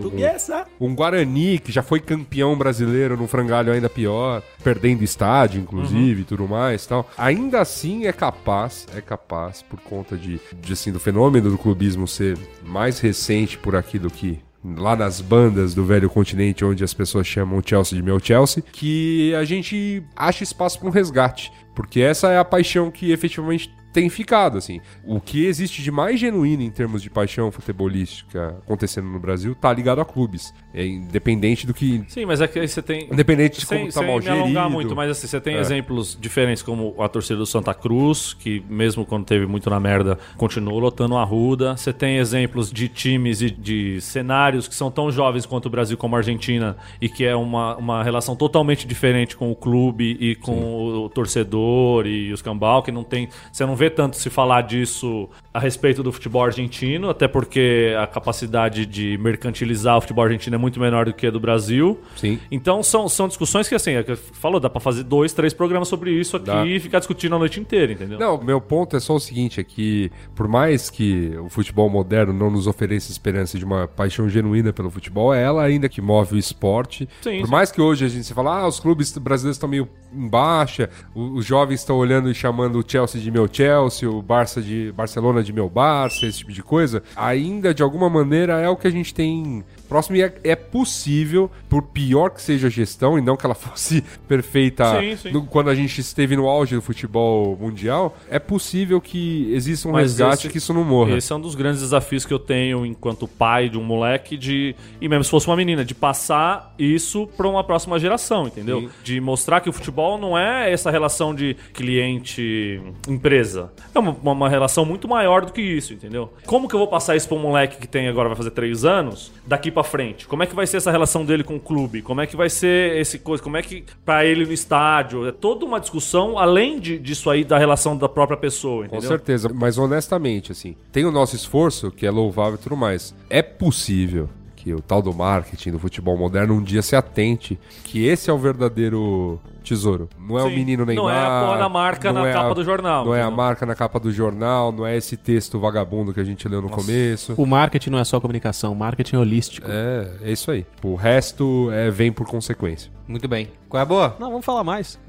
um, 0.80 0.86
um 0.86 0.94
Guarani 0.94 1.58
que 1.58 1.72
já 1.72 1.82
foi 1.82 2.00
campeão 2.00 2.56
brasileiro 2.56 3.16
num 3.16 3.26
frangalho 3.26 3.72
ainda 3.72 3.90
pior, 3.90 4.42
perdendo 4.62 5.02
estádio, 5.02 5.60
inclusive, 5.60 6.01
e 6.10 6.24
tudo 6.24 6.48
mais 6.48 6.86
tal. 6.86 7.08
Ainda 7.16 7.60
assim 7.60 8.06
é 8.06 8.12
capaz, 8.12 8.86
é 8.94 9.00
capaz, 9.00 9.62
por 9.62 9.80
conta 9.80 10.16
de, 10.16 10.40
de, 10.60 10.72
assim, 10.72 10.92
do 10.92 11.00
fenômeno 11.00 11.50
do 11.50 11.58
clubismo 11.58 12.06
ser 12.06 12.38
mais 12.64 12.98
recente 13.00 13.58
por 13.58 13.76
aqui 13.76 13.98
do 13.98 14.10
que 14.10 14.38
lá 14.64 14.94
nas 14.94 15.20
bandas 15.20 15.74
do 15.74 15.84
velho 15.84 16.08
continente, 16.08 16.64
onde 16.64 16.84
as 16.84 16.94
pessoas 16.94 17.26
chamam 17.26 17.58
o 17.58 17.62
Chelsea 17.64 17.96
de 17.96 18.02
meu 18.02 18.20
Chelsea, 18.20 18.62
que 18.72 19.34
a 19.34 19.44
gente 19.44 20.02
acha 20.14 20.44
espaço 20.44 20.78
para 20.78 20.88
um 20.88 20.92
resgate. 20.92 21.52
Porque 21.74 22.00
essa 22.00 22.30
é 22.30 22.38
a 22.38 22.44
paixão 22.44 22.90
que 22.90 23.10
efetivamente 23.10 23.74
tem 23.92 24.08
ficado, 24.08 24.58
assim. 24.58 24.80
O 25.04 25.20
que 25.20 25.44
existe 25.46 25.82
de 25.82 25.90
mais 25.90 26.18
genuíno 26.18 26.62
em 26.62 26.70
termos 26.70 27.02
de 27.02 27.10
paixão 27.10 27.50
futebolística 27.50 28.56
acontecendo 28.64 29.08
no 29.08 29.18
Brasil 29.20 29.54
tá 29.54 29.72
ligado 29.72 30.00
a 30.00 30.04
clubes. 30.04 30.54
É 30.74 30.84
independente 30.86 31.66
do 31.66 31.74
que. 31.74 32.02
Sim, 32.08 32.24
mas 32.24 32.40
é 32.40 32.48
que 32.48 32.58
aí 32.58 32.66
você 32.68 32.80
tem. 32.82 33.08
Independente 33.12 33.60
de 33.60 33.66
Sem, 33.66 33.78
como 33.80 33.92
tá 33.92 34.00
sem 34.00 34.08
mal 34.08 34.18
me 34.20 34.28
alongar 34.28 34.46
gerido. 34.64 34.70
muito, 34.70 34.96
mas 34.96 35.10
assim, 35.10 35.26
você 35.26 35.40
tem 35.40 35.56
É. 35.56 35.60
exemplos 35.60 36.16
diferentes 36.20 36.62
como 36.62 36.94
a 37.02 37.08
torcida 37.08 37.36
do 37.38 37.46
Santa 37.46 37.74
Cruz, 37.74 38.34
que 38.34 38.62
mesmo 38.68 39.04
quando 39.04 39.24
teve 39.26 39.46
muito 39.46 39.68
na 39.68 39.78
merda, 39.78 40.18
continuou 40.36 40.78
lotando 40.78 41.16
a 41.16 41.24
Ruda. 41.24 41.76
Você 41.76 41.92
tem 41.92 42.16
exemplos 42.18 42.72
de 42.72 42.88
times 42.88 43.42
e 43.42 43.50
de 43.50 44.00
cenários 44.00 44.66
que 44.66 44.74
são 44.74 44.90
tão 44.90 45.10
jovens 45.10 45.44
quanto 45.46 45.66
o 45.66 45.70
Brasil 45.70 45.96
como 45.96 46.14
a 46.14 46.18
Argentina 46.18 46.76
e 47.00 47.08
que 47.08 47.24
é 47.24 47.36
uma, 47.36 47.76
uma 47.76 48.02
relação 48.02 48.34
totalmente 48.34 48.86
diferente 48.86 49.36
com 49.36 49.50
o 49.50 49.54
clube 49.56 50.16
e 50.20 50.34
com 50.36 51.04
o 51.04 51.08
torcedor 51.08 52.06
e 52.06 52.32
os 52.32 52.40
cambal, 52.42 52.82
que 52.82 52.90
não 52.92 53.04
tem... 53.04 53.28
Você 53.52 53.64
não 53.66 53.76
vê 53.76 53.81
tanto 53.90 54.16
se 54.16 54.30
falar 54.30 54.62
disso 54.62 55.28
a 55.52 55.60
respeito 55.60 56.02
do 56.02 56.10
futebol 56.10 56.44
argentino, 56.44 57.10
até 57.10 57.28
porque 57.28 57.94
a 57.98 58.06
capacidade 58.06 58.86
de 58.86 59.18
mercantilizar 59.18 59.98
o 59.98 60.00
futebol 60.00 60.24
argentino 60.24 60.56
é 60.56 60.58
muito 60.58 60.80
menor 60.80 61.06
do 61.06 61.12
que 61.12 61.26
a 61.26 61.30
do 61.30 61.38
Brasil. 61.38 62.00
Sim. 62.16 62.38
Então 62.50 62.82
são, 62.82 63.08
são 63.08 63.28
discussões 63.28 63.68
que, 63.68 63.74
assim, 63.74 63.92
é 63.92 64.02
que 64.02 64.16
falou, 64.16 64.58
dá 64.58 64.70
pra 64.70 64.80
fazer 64.80 65.02
dois, 65.02 65.32
três 65.32 65.52
programas 65.52 65.88
sobre 65.88 66.10
isso 66.10 66.36
aqui 66.36 66.46
Dá. 66.46 66.66
e 66.66 66.80
ficar 66.80 66.98
discutindo 66.98 67.34
a 67.34 67.38
noite 67.38 67.60
inteira, 67.60 67.92
entendeu? 67.92 68.18
Não, 68.18 68.42
meu 68.42 68.60
ponto 68.60 68.96
é 68.96 69.00
só 69.00 69.14
o 69.14 69.20
seguinte, 69.20 69.60
é 69.60 69.64
que 69.64 70.10
por 70.34 70.48
mais 70.48 70.88
que 70.88 71.36
o 71.38 71.48
futebol 71.48 71.88
moderno 71.90 72.32
não 72.32 72.50
nos 72.50 72.66
ofereça 72.66 73.12
esperança 73.12 73.58
de 73.58 73.64
uma 73.64 73.86
paixão 73.86 74.28
genuína 74.28 74.72
pelo 74.72 74.90
futebol, 74.90 75.34
é 75.34 75.42
ela 75.42 75.62
ainda 75.62 75.88
que 75.88 76.00
move 76.00 76.36
o 76.36 76.38
esporte. 76.38 77.08
Sim, 77.20 77.40
por 77.40 77.46
sim. 77.46 77.52
mais 77.52 77.70
que 77.70 77.80
hoje 77.80 78.04
a 78.04 78.08
gente 78.08 78.24
se 78.24 78.32
fala, 78.34 78.60
ah, 78.60 78.66
os 78.66 78.80
clubes 78.80 79.16
brasileiros 79.18 79.56
estão 79.56 79.68
meio 79.68 79.88
em 80.14 80.28
baixa, 80.28 80.88
os 81.14 81.44
jovens 81.44 81.80
estão 81.80 81.96
olhando 81.96 82.30
e 82.30 82.34
chamando 82.34 82.78
o 82.78 82.84
Chelsea 82.86 83.20
de 83.20 83.30
meu 83.30 83.48
Chelsea, 83.50 83.71
o 84.06 84.22
Barça 84.22 84.60
de 84.60 84.92
Barcelona 84.92 85.42
de 85.42 85.52
meu 85.52 85.68
Barça, 85.68 86.26
esse 86.26 86.38
tipo 86.38 86.52
de 86.52 86.62
coisa, 86.62 87.02
ainda 87.16 87.72
de 87.72 87.82
alguma 87.82 88.08
maneira 88.08 88.60
é 88.60 88.68
o 88.68 88.76
que 88.76 88.86
a 88.86 88.90
gente 88.90 89.14
tem 89.14 89.64
próximo 89.92 90.16
e 90.16 90.22
é, 90.22 90.34
é 90.44 90.56
possível, 90.56 91.50
por 91.68 91.82
pior 91.82 92.30
que 92.30 92.40
seja 92.40 92.66
a 92.66 92.70
gestão, 92.70 93.18
e 93.18 93.20
não 93.22 93.36
que 93.36 93.44
ela 93.46 93.54
fosse 93.56 94.02
perfeita 94.26 94.98
Sim, 95.00 95.16
sim. 95.16 95.30
no- 95.30 95.44
quando 95.46 95.68
a 95.70 95.74
gente 95.74 96.00
esteve 96.00 96.34
no 96.36 96.48
auge 96.48 96.74
do 96.74 96.80
futebol 96.82 97.56
mundial, 97.60 98.16
é 98.30 98.38
possível 98.38 99.00
que 99.00 99.52
exista 99.52 99.88
um 99.88 99.92
Mas 99.92 100.02
resgate 100.12 100.34
esse- 100.46 100.48
que 100.48 100.58
isso 100.58 100.72
não 100.72 100.82
morra. 100.84 101.16
Esse 101.16 101.32
é 101.32 101.36
um 101.36 101.40
dos 101.40 101.54
grandes 101.54 101.80
desafios 101.82 102.24
que 102.24 102.32
eu 102.32 102.38
tenho 102.38 102.86
enquanto 102.86 103.28
pai 103.28 103.68
de 103.68 103.78
um 103.78 103.84
moleque 103.84 104.36
de 104.36 104.74
e 105.00 105.08
mesmo 105.08 105.24
se 105.24 105.30
fosse 105.30 105.46
uma 105.46 105.56
menina 105.56 105.84
de 105.84 105.94
passar 105.94 106.74
isso 106.78 107.26
para 107.36 107.46
uma 107.46 107.62
próxima 107.62 107.98
geração, 107.98 108.46
entendeu? 108.46 108.80
Sim. 108.82 108.90
De 109.04 109.20
mostrar 109.20 109.60
que 109.60 109.68
o 109.68 109.72
futebol 109.72 110.16
não 110.18 110.36
é 110.38 110.72
essa 110.72 110.90
relação 110.90 111.34
de 111.34 111.54
cliente 111.74 112.80
empresa. 113.08 113.70
É 113.94 113.98
uma, 113.98 114.12
uma- 114.12 114.32
uma 114.32 114.48
relação 114.48 114.84
muito 114.84 115.06
maior 115.06 115.44
do 115.44 115.52
que 115.52 115.60
isso, 115.60 115.92
entendeu? 115.92 116.32
Como 116.46 116.68
que 116.68 116.74
eu 116.74 116.78
vou 116.78 116.88
passar 116.88 117.14
isso 117.16 117.28
para 117.28 117.36
um 117.36 117.40
moleque 117.40 117.76
que 117.76 117.86
tem 117.86 118.08
agora 118.08 118.28
vai 118.28 118.36
fazer 118.36 118.50
três 118.50 118.84
anos 118.84 119.30
daqui 119.46 119.70
para 119.70 119.81
frente? 119.82 120.26
Como 120.26 120.42
é 120.42 120.46
que 120.46 120.54
vai 120.54 120.66
ser 120.66 120.78
essa 120.78 120.90
relação 120.90 121.24
dele 121.24 121.44
com 121.44 121.56
o 121.56 121.60
clube? 121.60 122.02
Como 122.02 122.20
é 122.20 122.26
que 122.26 122.36
vai 122.36 122.48
ser 122.50 122.96
esse 122.96 123.18
coisa? 123.18 123.42
Como 123.42 123.56
é 123.56 123.62
que 123.62 123.84
para 124.04 124.24
ele 124.24 124.44
no 124.44 124.52
estádio? 124.52 125.26
É 125.26 125.32
toda 125.32 125.64
uma 125.64 125.80
discussão 125.80 126.38
além 126.38 126.78
de, 126.80 126.98
disso 126.98 127.30
aí 127.30 127.44
da 127.44 127.58
relação 127.58 127.96
da 127.96 128.08
própria 128.08 128.36
pessoa, 128.36 128.80
Com 128.88 128.96
entendeu? 128.96 129.08
certeza, 129.08 129.50
mas 129.54 129.78
honestamente, 129.78 130.52
assim, 130.52 130.76
tem 130.90 131.04
o 131.04 131.10
nosso 131.10 131.36
esforço, 131.36 131.90
que 131.90 132.06
é 132.06 132.10
louvável 132.10 132.54
e 132.54 132.62
tudo 132.62 132.76
mais. 132.76 133.14
É 133.28 133.42
possível 133.42 134.28
que 134.62 134.72
o 134.72 134.80
tal 134.80 135.02
do 135.02 135.12
marketing 135.12 135.72
do 135.72 135.78
futebol 135.80 136.16
moderno 136.16 136.54
um 136.54 136.62
dia 136.62 136.82
se 136.82 136.94
atente 136.94 137.58
que 137.82 138.06
esse 138.06 138.30
é 138.30 138.32
o 138.32 138.38
verdadeiro 138.38 139.40
tesouro. 139.64 140.08
Não 140.16 140.38
é 140.38 140.44
o 140.44 140.48
Sim. 140.48 140.54
menino 140.54 140.86
Neymar. 140.86 141.04
Não 141.04 141.10
é 141.10 141.18
a 141.26 141.40
porra 141.44 141.58
da 141.58 141.68
marca 141.68 142.12
na 142.12 142.28
é 142.28 142.32
capa 142.32 142.50
a- 142.50 142.54
do 142.54 142.62
jornal, 142.62 143.04
Não 143.04 143.12
é 143.12 143.22
a 143.22 143.30
marca 143.30 143.66
na 143.66 143.74
capa 143.74 143.98
do 143.98 144.12
jornal, 144.12 144.70
não 144.70 144.86
é 144.86 144.96
esse 144.96 145.16
texto 145.16 145.58
vagabundo 145.58 146.14
que 146.14 146.20
a 146.20 146.24
gente 146.24 146.46
leu 146.46 146.62
no 146.62 146.70
começo. 146.70 147.34
O 147.36 147.44
marketing 147.44 147.90
não 147.90 147.98
é 147.98 148.04
só 148.04 148.20
comunicação, 148.20 148.72
marketing 148.72 149.16
é 149.16 149.18
holístico. 149.18 149.66
É, 149.68 150.10
é 150.22 150.30
isso 150.30 150.48
aí. 150.48 150.64
O 150.84 150.94
resto 150.94 151.68
é, 151.72 151.90
vem 151.90 152.12
por 152.12 152.28
consequência. 152.28 152.88
Muito 153.08 153.26
bem. 153.26 153.50
Qual 153.68 153.80
é 153.80 153.82
a 153.82 153.86
boa? 153.86 154.16
Não, 154.20 154.30
vamos 154.30 154.46
falar 154.46 154.62
mais. 154.62 154.96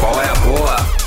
Qual 0.00 0.20
é 0.20 0.28
a 0.28 0.34
boa? 0.34 1.03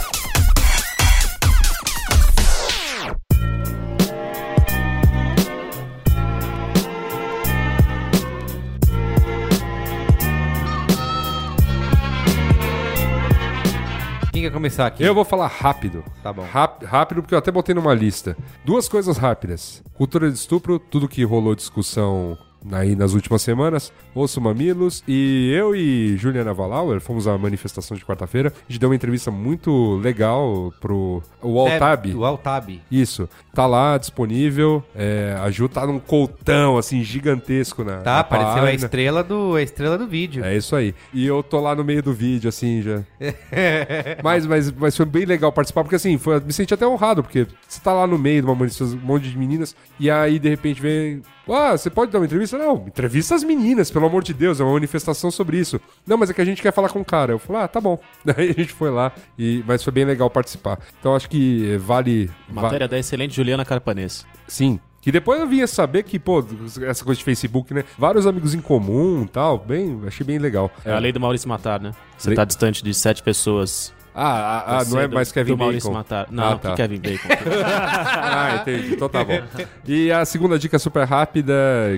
Quer 14.41 14.51
começar 14.51 14.87
aqui? 14.87 15.03
Eu 15.03 15.13
vou 15.13 15.23
falar 15.25 15.47
rápido. 15.47 16.03
Tá 16.23 16.31
bom. 16.33 16.43
Ráp- 16.43 16.83
rápido, 16.83 17.21
porque 17.21 17.33
eu 17.33 17.39
até 17.39 17.51
botei 17.51 17.73
numa 17.75 17.93
lista. 17.93 18.35
Duas 18.65 18.87
coisas 18.87 19.17
rápidas. 19.17 19.83
Cultura 19.93 20.29
de 20.29 20.35
estupro, 20.37 20.79
tudo 20.79 21.07
que 21.07 21.23
rolou 21.23 21.55
discussão 21.55 22.37
aí 22.71 22.95
nas 22.95 23.13
últimas 23.13 23.41
semanas. 23.41 23.91
Ouço 24.13 24.39
Mamilos. 24.41 25.03
E 25.07 25.51
eu 25.53 25.75
e 25.75 26.17
Juliana 26.17 26.53
Valauer 26.53 26.99
fomos 26.99 27.27
à 27.27 27.37
manifestação 27.37 27.95
de 27.95 28.05
quarta-feira. 28.05 28.51
A 28.57 28.71
gente 28.71 28.79
deu 28.79 28.89
uma 28.89 28.95
entrevista 28.95 29.31
muito 29.31 29.97
legal 29.97 30.73
pro 30.79 31.21
o 31.41 31.59
Altab. 31.59 32.11
É, 32.11 32.15
o 32.15 32.25
Altab. 32.25 32.81
Isso. 32.91 33.29
Tá 33.53 33.65
lá, 33.65 33.97
disponível. 33.97 34.83
É, 34.95 35.35
a 35.39 35.49
Ju 35.49 35.69
tá 35.69 35.85
num 35.85 35.99
coltão, 35.99 36.77
assim, 36.77 37.03
gigantesco 37.03 37.83
na 37.83 37.97
Tá, 37.97 38.13
na 38.13 38.19
apareceu 38.19 38.63
a 38.63 38.73
estrela 38.73 39.23
do, 39.23 39.55
a 39.55 39.61
estrela 39.61 39.97
do 39.97 40.07
vídeo. 40.07 40.43
É 40.43 40.55
isso 40.55 40.75
aí. 40.75 40.93
E 41.13 41.25
eu 41.25 41.41
tô 41.41 41.59
lá 41.59 41.75
no 41.75 41.83
meio 41.83 42.01
do 42.03 42.13
vídeo, 42.13 42.49
assim, 42.49 42.81
já. 42.81 43.01
mas, 44.23 44.45
mas, 44.45 44.71
mas 44.71 44.95
foi 44.95 45.05
bem 45.05 45.25
legal 45.25 45.51
participar, 45.51 45.83
porque 45.83 45.95
assim, 45.95 46.17
foi, 46.17 46.39
me 46.39 46.53
senti 46.53 46.73
até 46.73 46.87
honrado, 46.87 47.23
porque 47.23 47.47
você 47.67 47.79
tá 47.81 47.93
lá 47.93 48.07
no 48.07 48.17
meio 48.17 48.41
de 48.41 48.47
uma 48.47 48.55
manifestação, 48.55 48.97
um 48.97 49.05
monte 49.05 49.29
de 49.29 49.37
meninas, 49.37 49.75
e 49.99 50.09
aí 50.09 50.39
de 50.39 50.49
repente 50.49 50.81
vem. 50.81 51.21
Ah, 51.49 51.77
você 51.77 51.89
pode 51.89 52.11
dar 52.11 52.19
uma 52.19 52.25
entrevista? 52.25 52.57
Não, 52.57 52.83
entrevista 52.87 53.35
as 53.35 53.43
meninas, 53.43 53.89
pelo 53.91 54.05
amor 54.05 54.23
de 54.23 54.33
Deus, 54.33 54.59
é 54.59 54.63
uma 54.63 54.73
manifestação 54.73 55.31
sobre 55.31 55.57
isso. 55.57 55.79
Não, 56.05 56.17
mas 56.17 56.29
é 56.29 56.33
que 56.33 56.41
a 56.41 56.45
gente 56.45 56.61
quer 56.61 56.73
falar 56.73 56.89
com 56.89 56.99
o 56.99 57.05
cara. 57.05 57.31
Eu 57.33 57.39
falei, 57.39 57.61
ah, 57.63 57.67
tá 57.67 57.79
bom. 57.81 57.99
Daí 58.25 58.49
a 58.49 58.53
gente 58.53 58.73
foi 58.73 58.89
lá, 58.89 59.11
e, 59.37 59.63
mas 59.67 59.83
foi 59.83 59.93
bem 59.93 60.05
legal 60.05 60.29
participar. 60.29 60.79
Então 60.99 61.15
acho 61.15 61.29
que 61.29 61.73
eh, 61.73 61.77
vale. 61.77 62.29
va- 62.49 62.63
Matéria 62.63 62.87
da 62.87 62.97
excelente 62.99 63.35
Juliana 63.35 63.63
Carpanês. 63.65 64.25
Sim. 64.47 64.79
Que 65.01 65.11
depois 65.11 65.39
eu 65.39 65.47
vinha 65.47 65.65
saber 65.67 66.03
que, 66.03 66.19
pô, 66.19 66.43
essa 66.85 67.05
coisa 67.05 67.17
de 67.17 67.23
Facebook, 67.23 67.73
né? 67.73 67.85
Vários 67.97 68.27
amigos 68.27 68.53
em 68.53 68.59
comum 68.59 69.23
e 69.23 69.27
tal. 69.29 69.57
Bem, 69.57 70.01
achei 70.05 70.25
bem 70.25 70.37
legal. 70.37 70.69
É 70.83 70.91
a 70.91 70.99
lei 70.99 71.13
do 71.13 71.19
Maurício 71.19 71.47
Matar, 71.47 71.79
né? 71.79 71.91
Você 72.17 72.29
Lei- 72.29 72.35
tá 72.35 72.43
distante 72.43 72.83
de 72.83 72.93
sete 72.93 73.23
pessoas. 73.23 73.93
Ah, 74.19 74.63
ah, 74.65 74.79
ah, 74.79 74.85
não 74.85 74.99
é 74.99 75.07
do- 75.07 75.13
mais 75.13 75.31
Kevin 75.31 75.55
Bacon. 75.55 75.91
Matar. 75.91 76.27
Não, 76.31 76.43
Ah, 76.53 76.57
tá. 76.57 76.73
Kevin 76.73 76.99
Bacon. 76.99 77.27
ah, 77.63 78.59
entendi. 78.61 78.93
Então 78.95 79.07
tá 79.07 79.23
bom. 79.23 79.39
E 79.87 80.11
a 80.11 80.25
segunda 80.25 80.57
dica 80.57 80.79
super 80.79 81.05
rápida, 81.05 81.53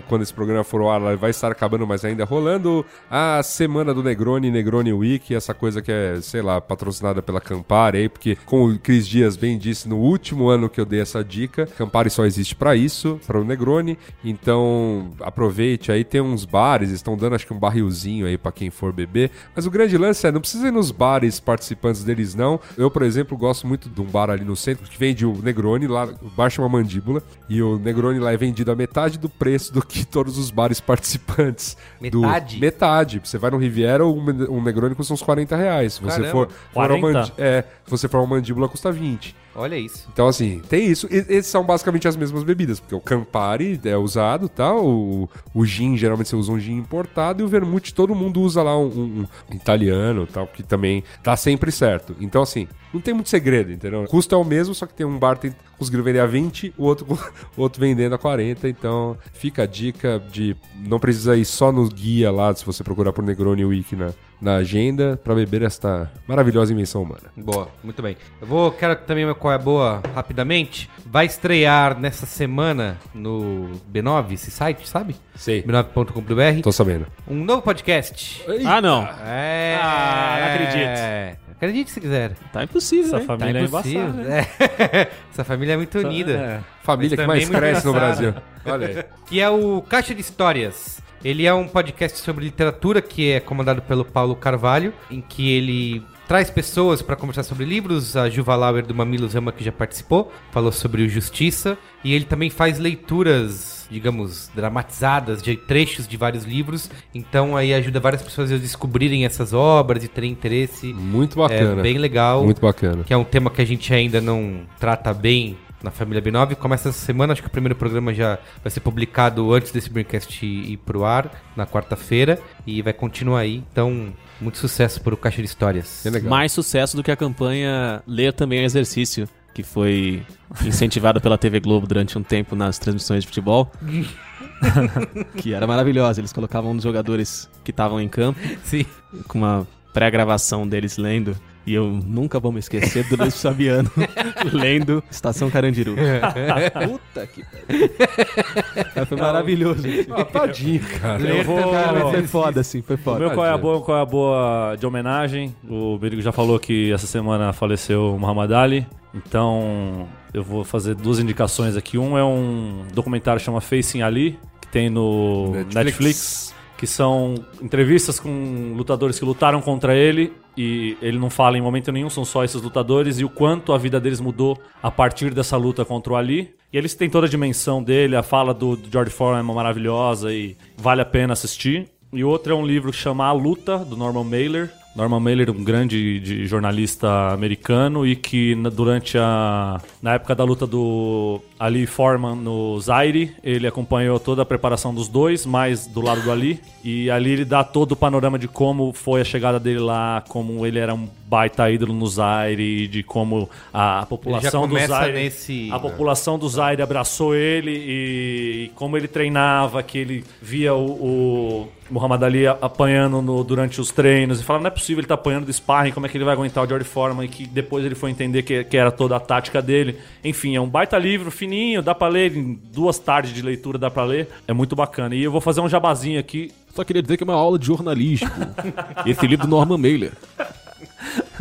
quando 0.10 0.22
esse 0.24 0.34
programa 0.34 0.64
for 0.66 0.82
ao 0.82 0.92
ar, 0.92 1.00
ela 1.00 1.16
vai 1.16 1.30
estar 1.30 1.50
acabando, 1.52 1.88
mas 1.88 2.04
ainda 2.04 2.26
rolando, 2.26 2.86
a 3.10 3.42
semana 3.42 3.94
do 3.94 4.04
Negroni, 4.04 4.52
Negroni 4.52 4.92
Week, 4.92 5.34
essa 5.34 5.54
coisa 5.54 5.82
que 5.82 5.92
é, 5.92 6.20
sei 6.22 6.42
lá, 6.42 6.60
patrocinada 6.60 7.22
pela 7.22 7.40
Campari 7.40 8.00
aí, 8.00 8.10
porque 8.10 8.38
como 8.46 8.68
o 8.70 8.78
Cris 8.78 9.08
Dias 9.08 9.38
bem 9.38 9.58
disse 9.58 9.88
no 9.88 9.98
último 9.98 10.50
ano 10.50 10.68
que 10.70 10.82
eu 10.82 10.86
dei 10.86 11.00
essa 11.02 11.24
dica, 11.24 11.68
Campari 11.78 12.10
só 12.10 12.26
existe 12.26 12.54
pra 12.56 12.76
isso, 12.76 13.18
para 13.26 13.40
o 13.40 13.46
Negroni, 13.46 13.98
então 14.24 15.10
aproveite 15.22 15.92
aí, 15.92 16.04
tem 16.04 16.22
uns 16.22 16.46
bares, 16.46 16.90
estão 16.92 17.16
dando 17.16 17.36
acho 17.36 17.48
que 17.48 17.54
um 17.54 17.60
barrilzinho 17.60 18.26
aí 18.28 18.38
pra 18.38 18.52
quem 18.52 18.70
for 18.70 18.92
beber, 18.92 19.32
mas 19.56 19.66
o 19.66 19.72
grande 19.72 19.98
lance 19.98 20.26
é, 20.28 20.32
não 20.32 20.42
precisa 20.42 20.68
ir 20.68 20.72
nos 20.72 20.92
bares 20.92 21.40
participantes 21.40 22.04
deles 22.10 22.34
não, 22.36 22.60
eu, 22.78 22.90
por 22.90 23.04
exemplo, 23.04 23.38
gosto 23.38 23.68
muito 23.68 23.88
de 23.90 24.02
um 24.02 24.06
bar 24.06 24.30
ali 24.30 24.44
no 24.44 24.56
centro 24.56 24.90
que 24.90 24.98
vende 24.98 25.26
o 25.26 25.34
Negroni, 25.42 25.88
lá 25.88 26.08
baixa 26.36 26.62
uma 26.62 26.68
mandíbula, 26.70 27.22
e 27.48 27.62
o 27.62 27.78
Negroni 27.78 28.20
lá 28.20 28.34
é 28.34 28.38
vendido 28.38 28.72
a 28.72 28.76
metade 28.76 29.18
do 29.20 29.30
preço 29.30 29.72
do 29.74 29.82
que 29.86 30.06
todos 30.06 30.38
os 30.38 30.50
bares 30.52 30.80
participantes. 30.80 31.78
do- 32.12 32.22
Metade? 32.22 32.60
metade. 32.60 33.22
Você 33.24 33.38
vai 33.38 33.52
no 33.52 33.58
Riviera, 33.58 34.06
um, 34.06 34.20
um 34.50 34.62
Negroni 34.64 34.96
custa 34.96 35.14
uns 35.14 35.22
40 35.22 35.56
reais. 35.56 35.94
Se 35.94 36.02
você 36.02 36.22
Caramba. 36.22 36.32
for, 36.32 36.50
for 36.74 36.92
ao 36.92 37.00
40? 37.00 37.20
mandi- 37.20 37.34
é, 37.38 37.64
você 37.90 38.08
for 38.08 38.18
uma 38.20 38.36
mandíbula, 38.36 38.68
custa 38.70 38.92
20. 38.92 39.36
Olha 39.56 39.78
isso. 39.78 40.08
Então, 40.14 40.28
assim, 40.28 40.62
tem 40.70 40.86
isso. 40.86 41.08
E- 41.12 41.26
esses 41.30 41.48
são 41.48 41.64
basicamente 41.66 42.08
as 42.08 42.16
mesmas 42.16 42.44
bebidas, 42.44 42.80
porque 42.80 42.96
o 42.96 43.02
Campari 43.02 43.80
é 43.84 43.98
usado, 43.98 44.48
tá? 44.48 44.74
O, 44.74 45.28
o 45.54 45.66
gin, 45.66 45.98
geralmente 45.98 46.30
você 46.30 46.36
usa 46.36 46.52
um 46.52 46.60
gin 46.60 46.76
importado, 46.78 47.42
e 47.42 47.46
o 47.46 47.48
vermute 47.48 47.94
todo 47.94 48.14
mundo 48.16 48.42
usa 48.42 48.62
lá 48.64 48.78
um, 48.78 48.86
um- 48.88 49.28
um 49.52 49.56
italiano, 49.56 50.26
tal, 50.28 50.48
que 50.48 50.64
também 50.64 51.04
tá 51.24 51.36
sempre 51.36 51.72
certo. 51.72 52.16
Então, 52.20 52.42
assim, 52.42 52.68
não 52.94 53.02
tem 53.02 53.14
muito 53.14 53.30
segredo, 53.30 53.72
entendeu? 53.72 54.04
O 54.04 54.08
custo 54.08 54.34
é 54.34 54.38
o 54.38 54.44
mesmo, 54.44 54.74
só 54.74 54.86
que 54.86 54.94
tem 54.94 55.06
um 55.06 55.18
bar 55.20 55.38
tem, 55.38 55.54
conseguiram 55.78 56.04
vender 56.04 56.20
a 56.20 56.26
20, 56.26 56.74
o 56.78 56.84
outro, 56.86 57.06
o 57.58 57.62
outro 57.62 57.80
vendendo 57.82 58.14
a 58.16 58.18
40. 58.18 58.70
Então, 58.70 59.18
fica 59.34 59.64
a 59.64 59.66
dica 59.66 60.24
de 60.32 60.56
não 60.76 61.00
precisa 61.00 61.36
ir 61.36 61.46
só 61.46 61.72
no 61.72 61.88
guia 61.90 62.32
lá, 62.32 62.54
se 62.56 62.66
você 62.66 62.84
procurar 62.84 63.12
por 63.12 63.24
Negroni 63.24 63.66
Week 63.66 63.96
na, 63.96 64.12
na 64.42 64.56
agenda, 64.56 65.20
pra 65.24 65.36
beber 65.36 65.62
esta 65.64 66.10
maravilhosa 66.28 66.72
invenção 66.74 67.02
humana. 67.04 67.24
Boa, 67.36 67.68
muito 67.84 68.02
bem. 68.02 68.16
Eu 68.42 68.48
vou, 68.48 68.72
quero 68.72 68.96
também 68.96 69.26
uma 69.26 69.36
qual 69.36 69.54
é 69.54 69.58
boa 69.58 70.02
rapidamente. 70.16 70.90
Vai 71.06 71.26
estrear 71.26 72.00
nessa 72.00 72.26
semana 72.26 72.98
no 73.14 73.70
B9, 73.92 74.34
esse 74.34 74.50
site, 74.52 74.88
sabe? 74.88 75.16
Sei. 75.36 75.62
B9.com.br. 75.64 76.62
Tô 76.64 76.72
sabendo. 76.72 77.08
Um 77.28 77.44
novo 77.44 77.62
podcast. 77.62 78.44
ah, 78.66 78.82
não. 78.82 79.08
É. 79.26 79.78
Ah, 79.82 80.38
não 80.40 80.48
acredito. 80.54 81.50
Acredite 81.60 81.92
se 81.92 82.00
quiser. 82.00 82.36
Tá 82.54 82.64
impossível, 82.64 83.08
Essa 83.08 83.18
hein? 83.20 83.26
família 83.26 83.60
é 83.60 83.64
impossível. 83.64 84.02
embaçada. 84.08 84.30
né? 84.30 84.48
É. 84.94 85.12
Essa 85.34 85.44
família 85.44 85.74
é 85.74 85.78
muito 85.78 86.00
unida. 86.00 86.32
É. 86.32 86.60
Família 86.84 87.18
Mas 87.18 87.20
que 87.20 87.28
mais 87.28 87.50
muito 87.50 87.58
cresce 87.60 87.86
no. 87.86 87.94
Brasil. 87.94 88.34
Olha 88.66 88.88
aí. 88.88 89.04
Que 89.28 89.42
é 89.42 89.50
o 89.50 89.82
Caixa 89.82 90.16
de 90.16 90.22
Histórias. 90.22 91.02
Ele 91.24 91.46
é 91.46 91.54
um 91.54 91.68
podcast 91.68 92.20
sobre 92.20 92.46
literatura 92.46 93.02
que 93.02 93.32
é 93.32 93.40
comandado 93.40 93.82
pelo 93.82 94.06
Paulo 94.06 94.36
Carvalho, 94.36 94.94
em 95.12 95.22
que 95.22 95.52
ele 95.52 96.04
traz 96.30 96.50
pessoas 96.50 97.02
para 97.02 97.16
conversar 97.16 97.44
sobre 97.44 97.66
livros. 97.66 98.16
A 98.16 98.30
Juva 98.30 98.56
Lauer 98.56 98.86
do 98.86 98.94
Mamilos 98.94 99.36
é 99.36 99.40
uma 99.40 99.52
que 99.52 99.64
já 99.64 99.72
participou, 99.72 100.32
falou 100.52 100.72
sobre 100.72 101.02
o 101.02 101.10
Justiça. 101.10 101.78
E 102.04 102.14
ele 102.14 102.24
também 102.24 102.50
faz 102.50 102.78
leituras, 102.78 103.88
digamos, 103.90 104.50
dramatizadas 104.56 105.42
de 105.42 105.58
trechos 105.58 106.08
de 106.08 106.16
vários 106.16 106.46
livros. 106.46 106.90
Então 107.14 107.58
aí 107.58 107.74
ajuda 107.74 108.00
várias 108.00 108.22
pessoas 108.22 108.52
a 108.52 108.58
descobrirem 108.58 109.26
essas 109.26 109.54
obras 109.54 110.04
e 110.04 110.08
terem 110.08 110.32
interesse. 110.32 110.94
Muito 110.94 111.40
bacana. 111.40 111.80
É 111.80 111.84
bem 111.84 111.98
legal. 111.98 112.46
Muito 112.46 112.62
bacana. 112.62 113.04
Que 113.04 113.14
é 113.14 113.18
um 113.18 113.26
tema 113.26 113.50
que 113.50 113.62
a 113.62 113.66
gente 113.66 113.92
ainda 113.94 114.22
não 114.22 114.62
trata 114.80 115.14
bem 115.14 115.58
na 115.84 115.92
família 115.92 116.22
B9. 116.22 116.56
Começa 116.56 116.90
essa 116.90 117.06
semana, 117.06 117.34
acho 117.34 117.42
que 117.42 117.48
o 117.48 117.52
primeiro 117.52 117.76
programa 117.76 118.14
já 118.14 118.38
vai 118.64 118.70
ser 118.70 118.80
publicado 118.80 119.54
antes 119.54 119.72
desse 119.72 119.90
Braincast 119.90 120.46
ir 120.46 120.78
pro 120.78 121.06
ar, 121.06 121.32
na 121.56 121.66
quarta-feira. 121.66 122.40
E 122.66 122.82
vai 122.82 122.94
continuar 122.94 123.40
aí. 123.40 123.64
Então, 123.72 124.14
muito 124.40 124.58
sucesso 124.58 125.02
pro 125.02 125.18
Caixa 125.18 125.42
de 125.42 125.48
Histórias. 125.48 126.06
É 126.06 126.10
legal. 126.10 126.30
Mais 126.30 126.52
sucesso 126.52 126.96
do 126.96 127.04
que 127.04 127.12
a 127.12 127.16
campanha 127.16 128.04
Ler 128.08 128.34
Também 128.34 128.60
é 128.60 128.64
Exercício, 128.64 129.28
que 129.54 129.64
foi 129.64 130.26
incentivada 130.66 131.20
pela 131.20 131.38
TV 131.38 131.60
Globo 131.60 131.88
durante 131.88 132.18
um 132.18 132.24
tempo 132.24 132.56
nas 132.56 132.78
transmissões 132.78 133.24
de 133.24 133.28
futebol. 133.28 133.72
que 135.38 135.54
era 135.54 135.66
maravilhosa. 135.66 136.22
Eles 136.22 136.34
colocavam 136.34 136.72
os 136.72 136.84
jogadores 136.84 137.50
que 137.64 137.72
estavam 137.72 138.00
em 138.00 138.08
campo 138.08 138.40
Sim. 138.64 138.86
com 139.28 139.38
uma 139.38 139.68
pré-gravação 139.94 140.68
deles 140.68 140.98
lendo. 140.98 141.36
E 141.70 141.76
eu 141.76 141.86
nunca 141.88 142.40
vou 142.40 142.52
me 142.52 142.58
esquecer 142.58 143.08
do 143.10 143.16
Luiz 143.16 143.40
Fabiano 143.40 143.92
lendo 144.52 145.04
Estação 145.12 145.52
Carandiru. 145.52 145.94
Puta 145.94 147.28
que 147.28 147.44
pariu. 147.44 149.06
Foi 149.06 149.18
maravilhoso. 149.18 149.84
Ah, 150.10 150.26
tadinho, 150.26 150.82
cara. 151.00 151.22
Eu 151.22 151.44
vou... 151.44 151.72
Cara, 151.72 152.10
foi 152.10 152.24
foda, 152.24 152.62
assim, 152.62 152.82
foi 152.82 152.96
O 152.96 152.98
foda. 152.98 153.20
meu 153.20 153.32
qual 153.36 153.46
é 153.46 153.52
a 153.52 153.58
boa, 153.58 153.82
qual 153.82 154.00
é 154.00 154.02
a 154.02 154.06
boa 154.06 154.76
de 154.80 154.88
homenagem? 154.88 155.56
O 155.70 155.96
Berigo 156.00 156.24
já 156.24 156.32
falou 156.32 156.58
que 156.60 156.92
essa 156.92 157.06
semana 157.06 157.54
faleceu 157.54 158.16
o 158.16 158.20
Muhammad 158.20 158.52
Ali. 158.52 158.88
Então, 159.14 160.08
eu 160.34 160.44
vou 160.44 160.64
fazer 160.64 160.96
duas 160.96 161.20
indicações 161.20 161.78
aqui. 161.78 162.00
Um 162.00 162.18
é 162.18 162.24
um 162.26 162.82
documentário 162.96 163.40
que 163.40 163.46
chama 163.46 163.62
Facing 163.62 164.02
Ali, 164.02 164.40
que 164.60 164.68
tem 164.70 164.90
no 164.90 165.52
Netflix. 165.52 165.76
Netflix. 165.76 166.56
Que 166.80 166.88
são 166.88 167.36
entrevistas 167.62 168.22
com 168.22 168.74
lutadores 168.74 169.20
que 169.20 169.26
lutaram 169.26 169.62
contra 169.62 169.94
ele 169.94 170.32
e 170.56 170.96
ele 171.02 171.20
não 171.20 171.30
fala 171.30 171.58
em 171.58 171.62
momento 171.62 171.92
nenhum, 171.92 172.10
são 172.10 172.24
só 172.24 172.42
esses 172.42 172.62
lutadores 172.62 173.20
e 173.20 173.26
o 173.26 173.30
quanto 173.30 173.74
a 173.74 173.78
vida 173.78 174.00
deles 174.00 174.22
mudou 174.22 174.58
a 174.82 174.90
partir 174.90 175.34
dessa 175.34 175.58
luta 175.58 175.84
contra 175.84 176.14
o 176.14 176.16
Ali. 176.16 176.56
E 176.72 176.78
eles 176.78 176.96
têm 176.96 177.10
toda 177.10 177.28
a 177.28 177.30
dimensão 177.30 177.84
dele, 177.84 178.16
a 178.16 178.24
fala 178.24 178.54
do, 178.54 178.80
George 178.90 179.12
Foreman 179.12 179.52
é 179.52 179.56
maravilhosa 179.56 180.34
e 180.34 180.56
vale 180.78 181.02
a 181.02 181.06
pena 181.06 181.34
assistir. 181.34 181.90
E 182.14 182.24
outro 182.24 182.54
é 182.54 182.56
um 182.56 182.66
livro 182.66 182.92
que 182.92 182.98
chama 182.98 183.26
A 183.26 183.34
Luta, 183.34 183.80
do 183.80 183.98
Norman 183.98 184.24
Mailer. 184.24 184.72
Norman 185.00 185.22
Mailer, 185.22 185.50
um 185.50 185.64
grande 185.64 186.20
de- 186.20 186.46
jornalista 186.46 187.30
americano 187.32 188.06
e 188.06 188.18
que 188.18 188.54
durante 188.74 189.18
a 189.18 189.80
na 190.02 190.16
época 190.16 190.36
da 190.36 190.44
luta 190.44 190.68
do 190.68 191.40
Ali 191.58 191.86
Foreman 191.86 192.36
no 192.36 192.78
Zaire, 192.82 193.34
ele 193.42 193.66
acompanhou 193.66 194.20
toda 194.20 194.42
a 194.42 194.46
preparação 194.46 194.94
dos 194.94 195.08
dois, 195.08 195.46
mais 195.46 195.88
do 195.88 196.02
lado 196.02 196.22
do 196.22 196.30
Ali, 196.32 196.60
e 196.84 197.10
ali 197.10 197.32
ele 197.32 197.46
dá 197.46 197.64
todo 197.64 197.94
o 197.94 197.96
panorama 197.96 198.38
de 198.38 198.50
como 198.50 198.92
foi 198.92 199.22
a 199.22 199.24
chegada 199.24 199.58
dele 199.58 199.80
lá, 199.80 200.22
como 200.28 200.66
ele 200.66 200.80
era 200.80 200.94
um 200.94 201.08
baita 201.30 201.70
ídolo 201.70 201.94
no 201.94 202.08
Zaire, 202.08 202.88
de 202.88 203.04
como 203.04 203.48
a 203.72 204.04
população 204.08 204.68
do 204.68 204.74
Zaire, 204.88 205.14
nesse- 205.14 205.70
a 205.72 205.80
população 205.80 206.40
do 206.40 206.50
Zaire 206.50 206.82
abraçou 206.82 207.36
ele 207.36 207.72
e, 207.72 208.64
e 208.66 208.72
como 208.76 208.98
ele 208.98 209.08
treinava, 209.08 209.84
que 209.84 209.98
ele 210.00 210.24
via 210.42 210.74
o, 210.74 210.88
o 210.90 211.68
Muhammad 211.92 212.24
Ali 212.24 212.48
apanhando 212.48 213.22
no- 213.22 213.44
durante 213.44 213.80
os 213.80 213.92
treinos 213.92 214.40
e 214.40 214.44
falava, 214.44 214.64
não 214.64 214.68
é 214.70 214.72
possível 214.72 215.02
ele 215.02 215.08
tá 215.08 215.14
apanhando 215.14 215.46
do 215.46 215.54
sparring, 215.54 215.92
como 215.92 216.06
é 216.08 216.10
que 216.10 216.18
ele 216.18 216.26
vai 216.26 216.34
aguentar 216.34 216.64
o 216.64 216.68
George 216.68 216.86
Foreman? 216.86 217.26
E 217.26 217.28
que 217.28 217.46
depois 217.48 217.86
ele 217.86 217.94
foi 217.96 218.10
entender 218.10 218.42
que, 218.42 218.64
que 218.64 218.76
era 218.78 218.92
toda 218.92 219.16
a 219.16 219.20
tática 219.20 219.62
dele. 219.62 219.98
Enfim, 220.24 220.56
é 220.56 220.62
um 220.62 220.68
baita 220.68 220.98
livro 220.98 221.30
fininho, 221.30 221.82
dá 221.84 221.94
pra 221.94 222.08
ler 222.08 222.36
em 222.36 222.60
duas 222.74 222.98
tardes 222.98 223.34
de 223.34 223.42
leitura, 223.44 223.78
dá 223.78 223.92
pra 223.92 224.04
ler. 224.04 224.30
É 224.48 224.54
muito 224.54 224.76
bacana. 224.76 225.14
E 225.16 225.24
eu 225.24 225.32
vou 225.32 225.42
fazer 225.42 225.62
um 225.62 225.70
jabazinho 225.70 226.20
aqui. 226.20 226.52
Só 226.74 226.84
queria 226.84 227.02
dizer 227.02 227.18
que 227.18 227.24
é 227.24 227.26
uma 227.26 227.34
aula 227.34 227.58
de 227.60 227.66
jornalismo. 227.68 228.30
Esse 229.06 229.26
livro 229.28 229.46
do 229.48 229.50
Norman 229.52 229.78
Mailer. 229.78 230.12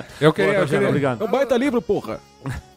Eu 0.21 0.33
queria. 0.33 0.53
Boa, 0.53 0.63
Eu 0.63 0.69
queria 0.69 0.89
obrigado. 0.89 1.23
É 1.23 1.25
um 1.25 1.31
baita 1.31 1.57
livro, 1.57 1.81
porra. 1.83 2.21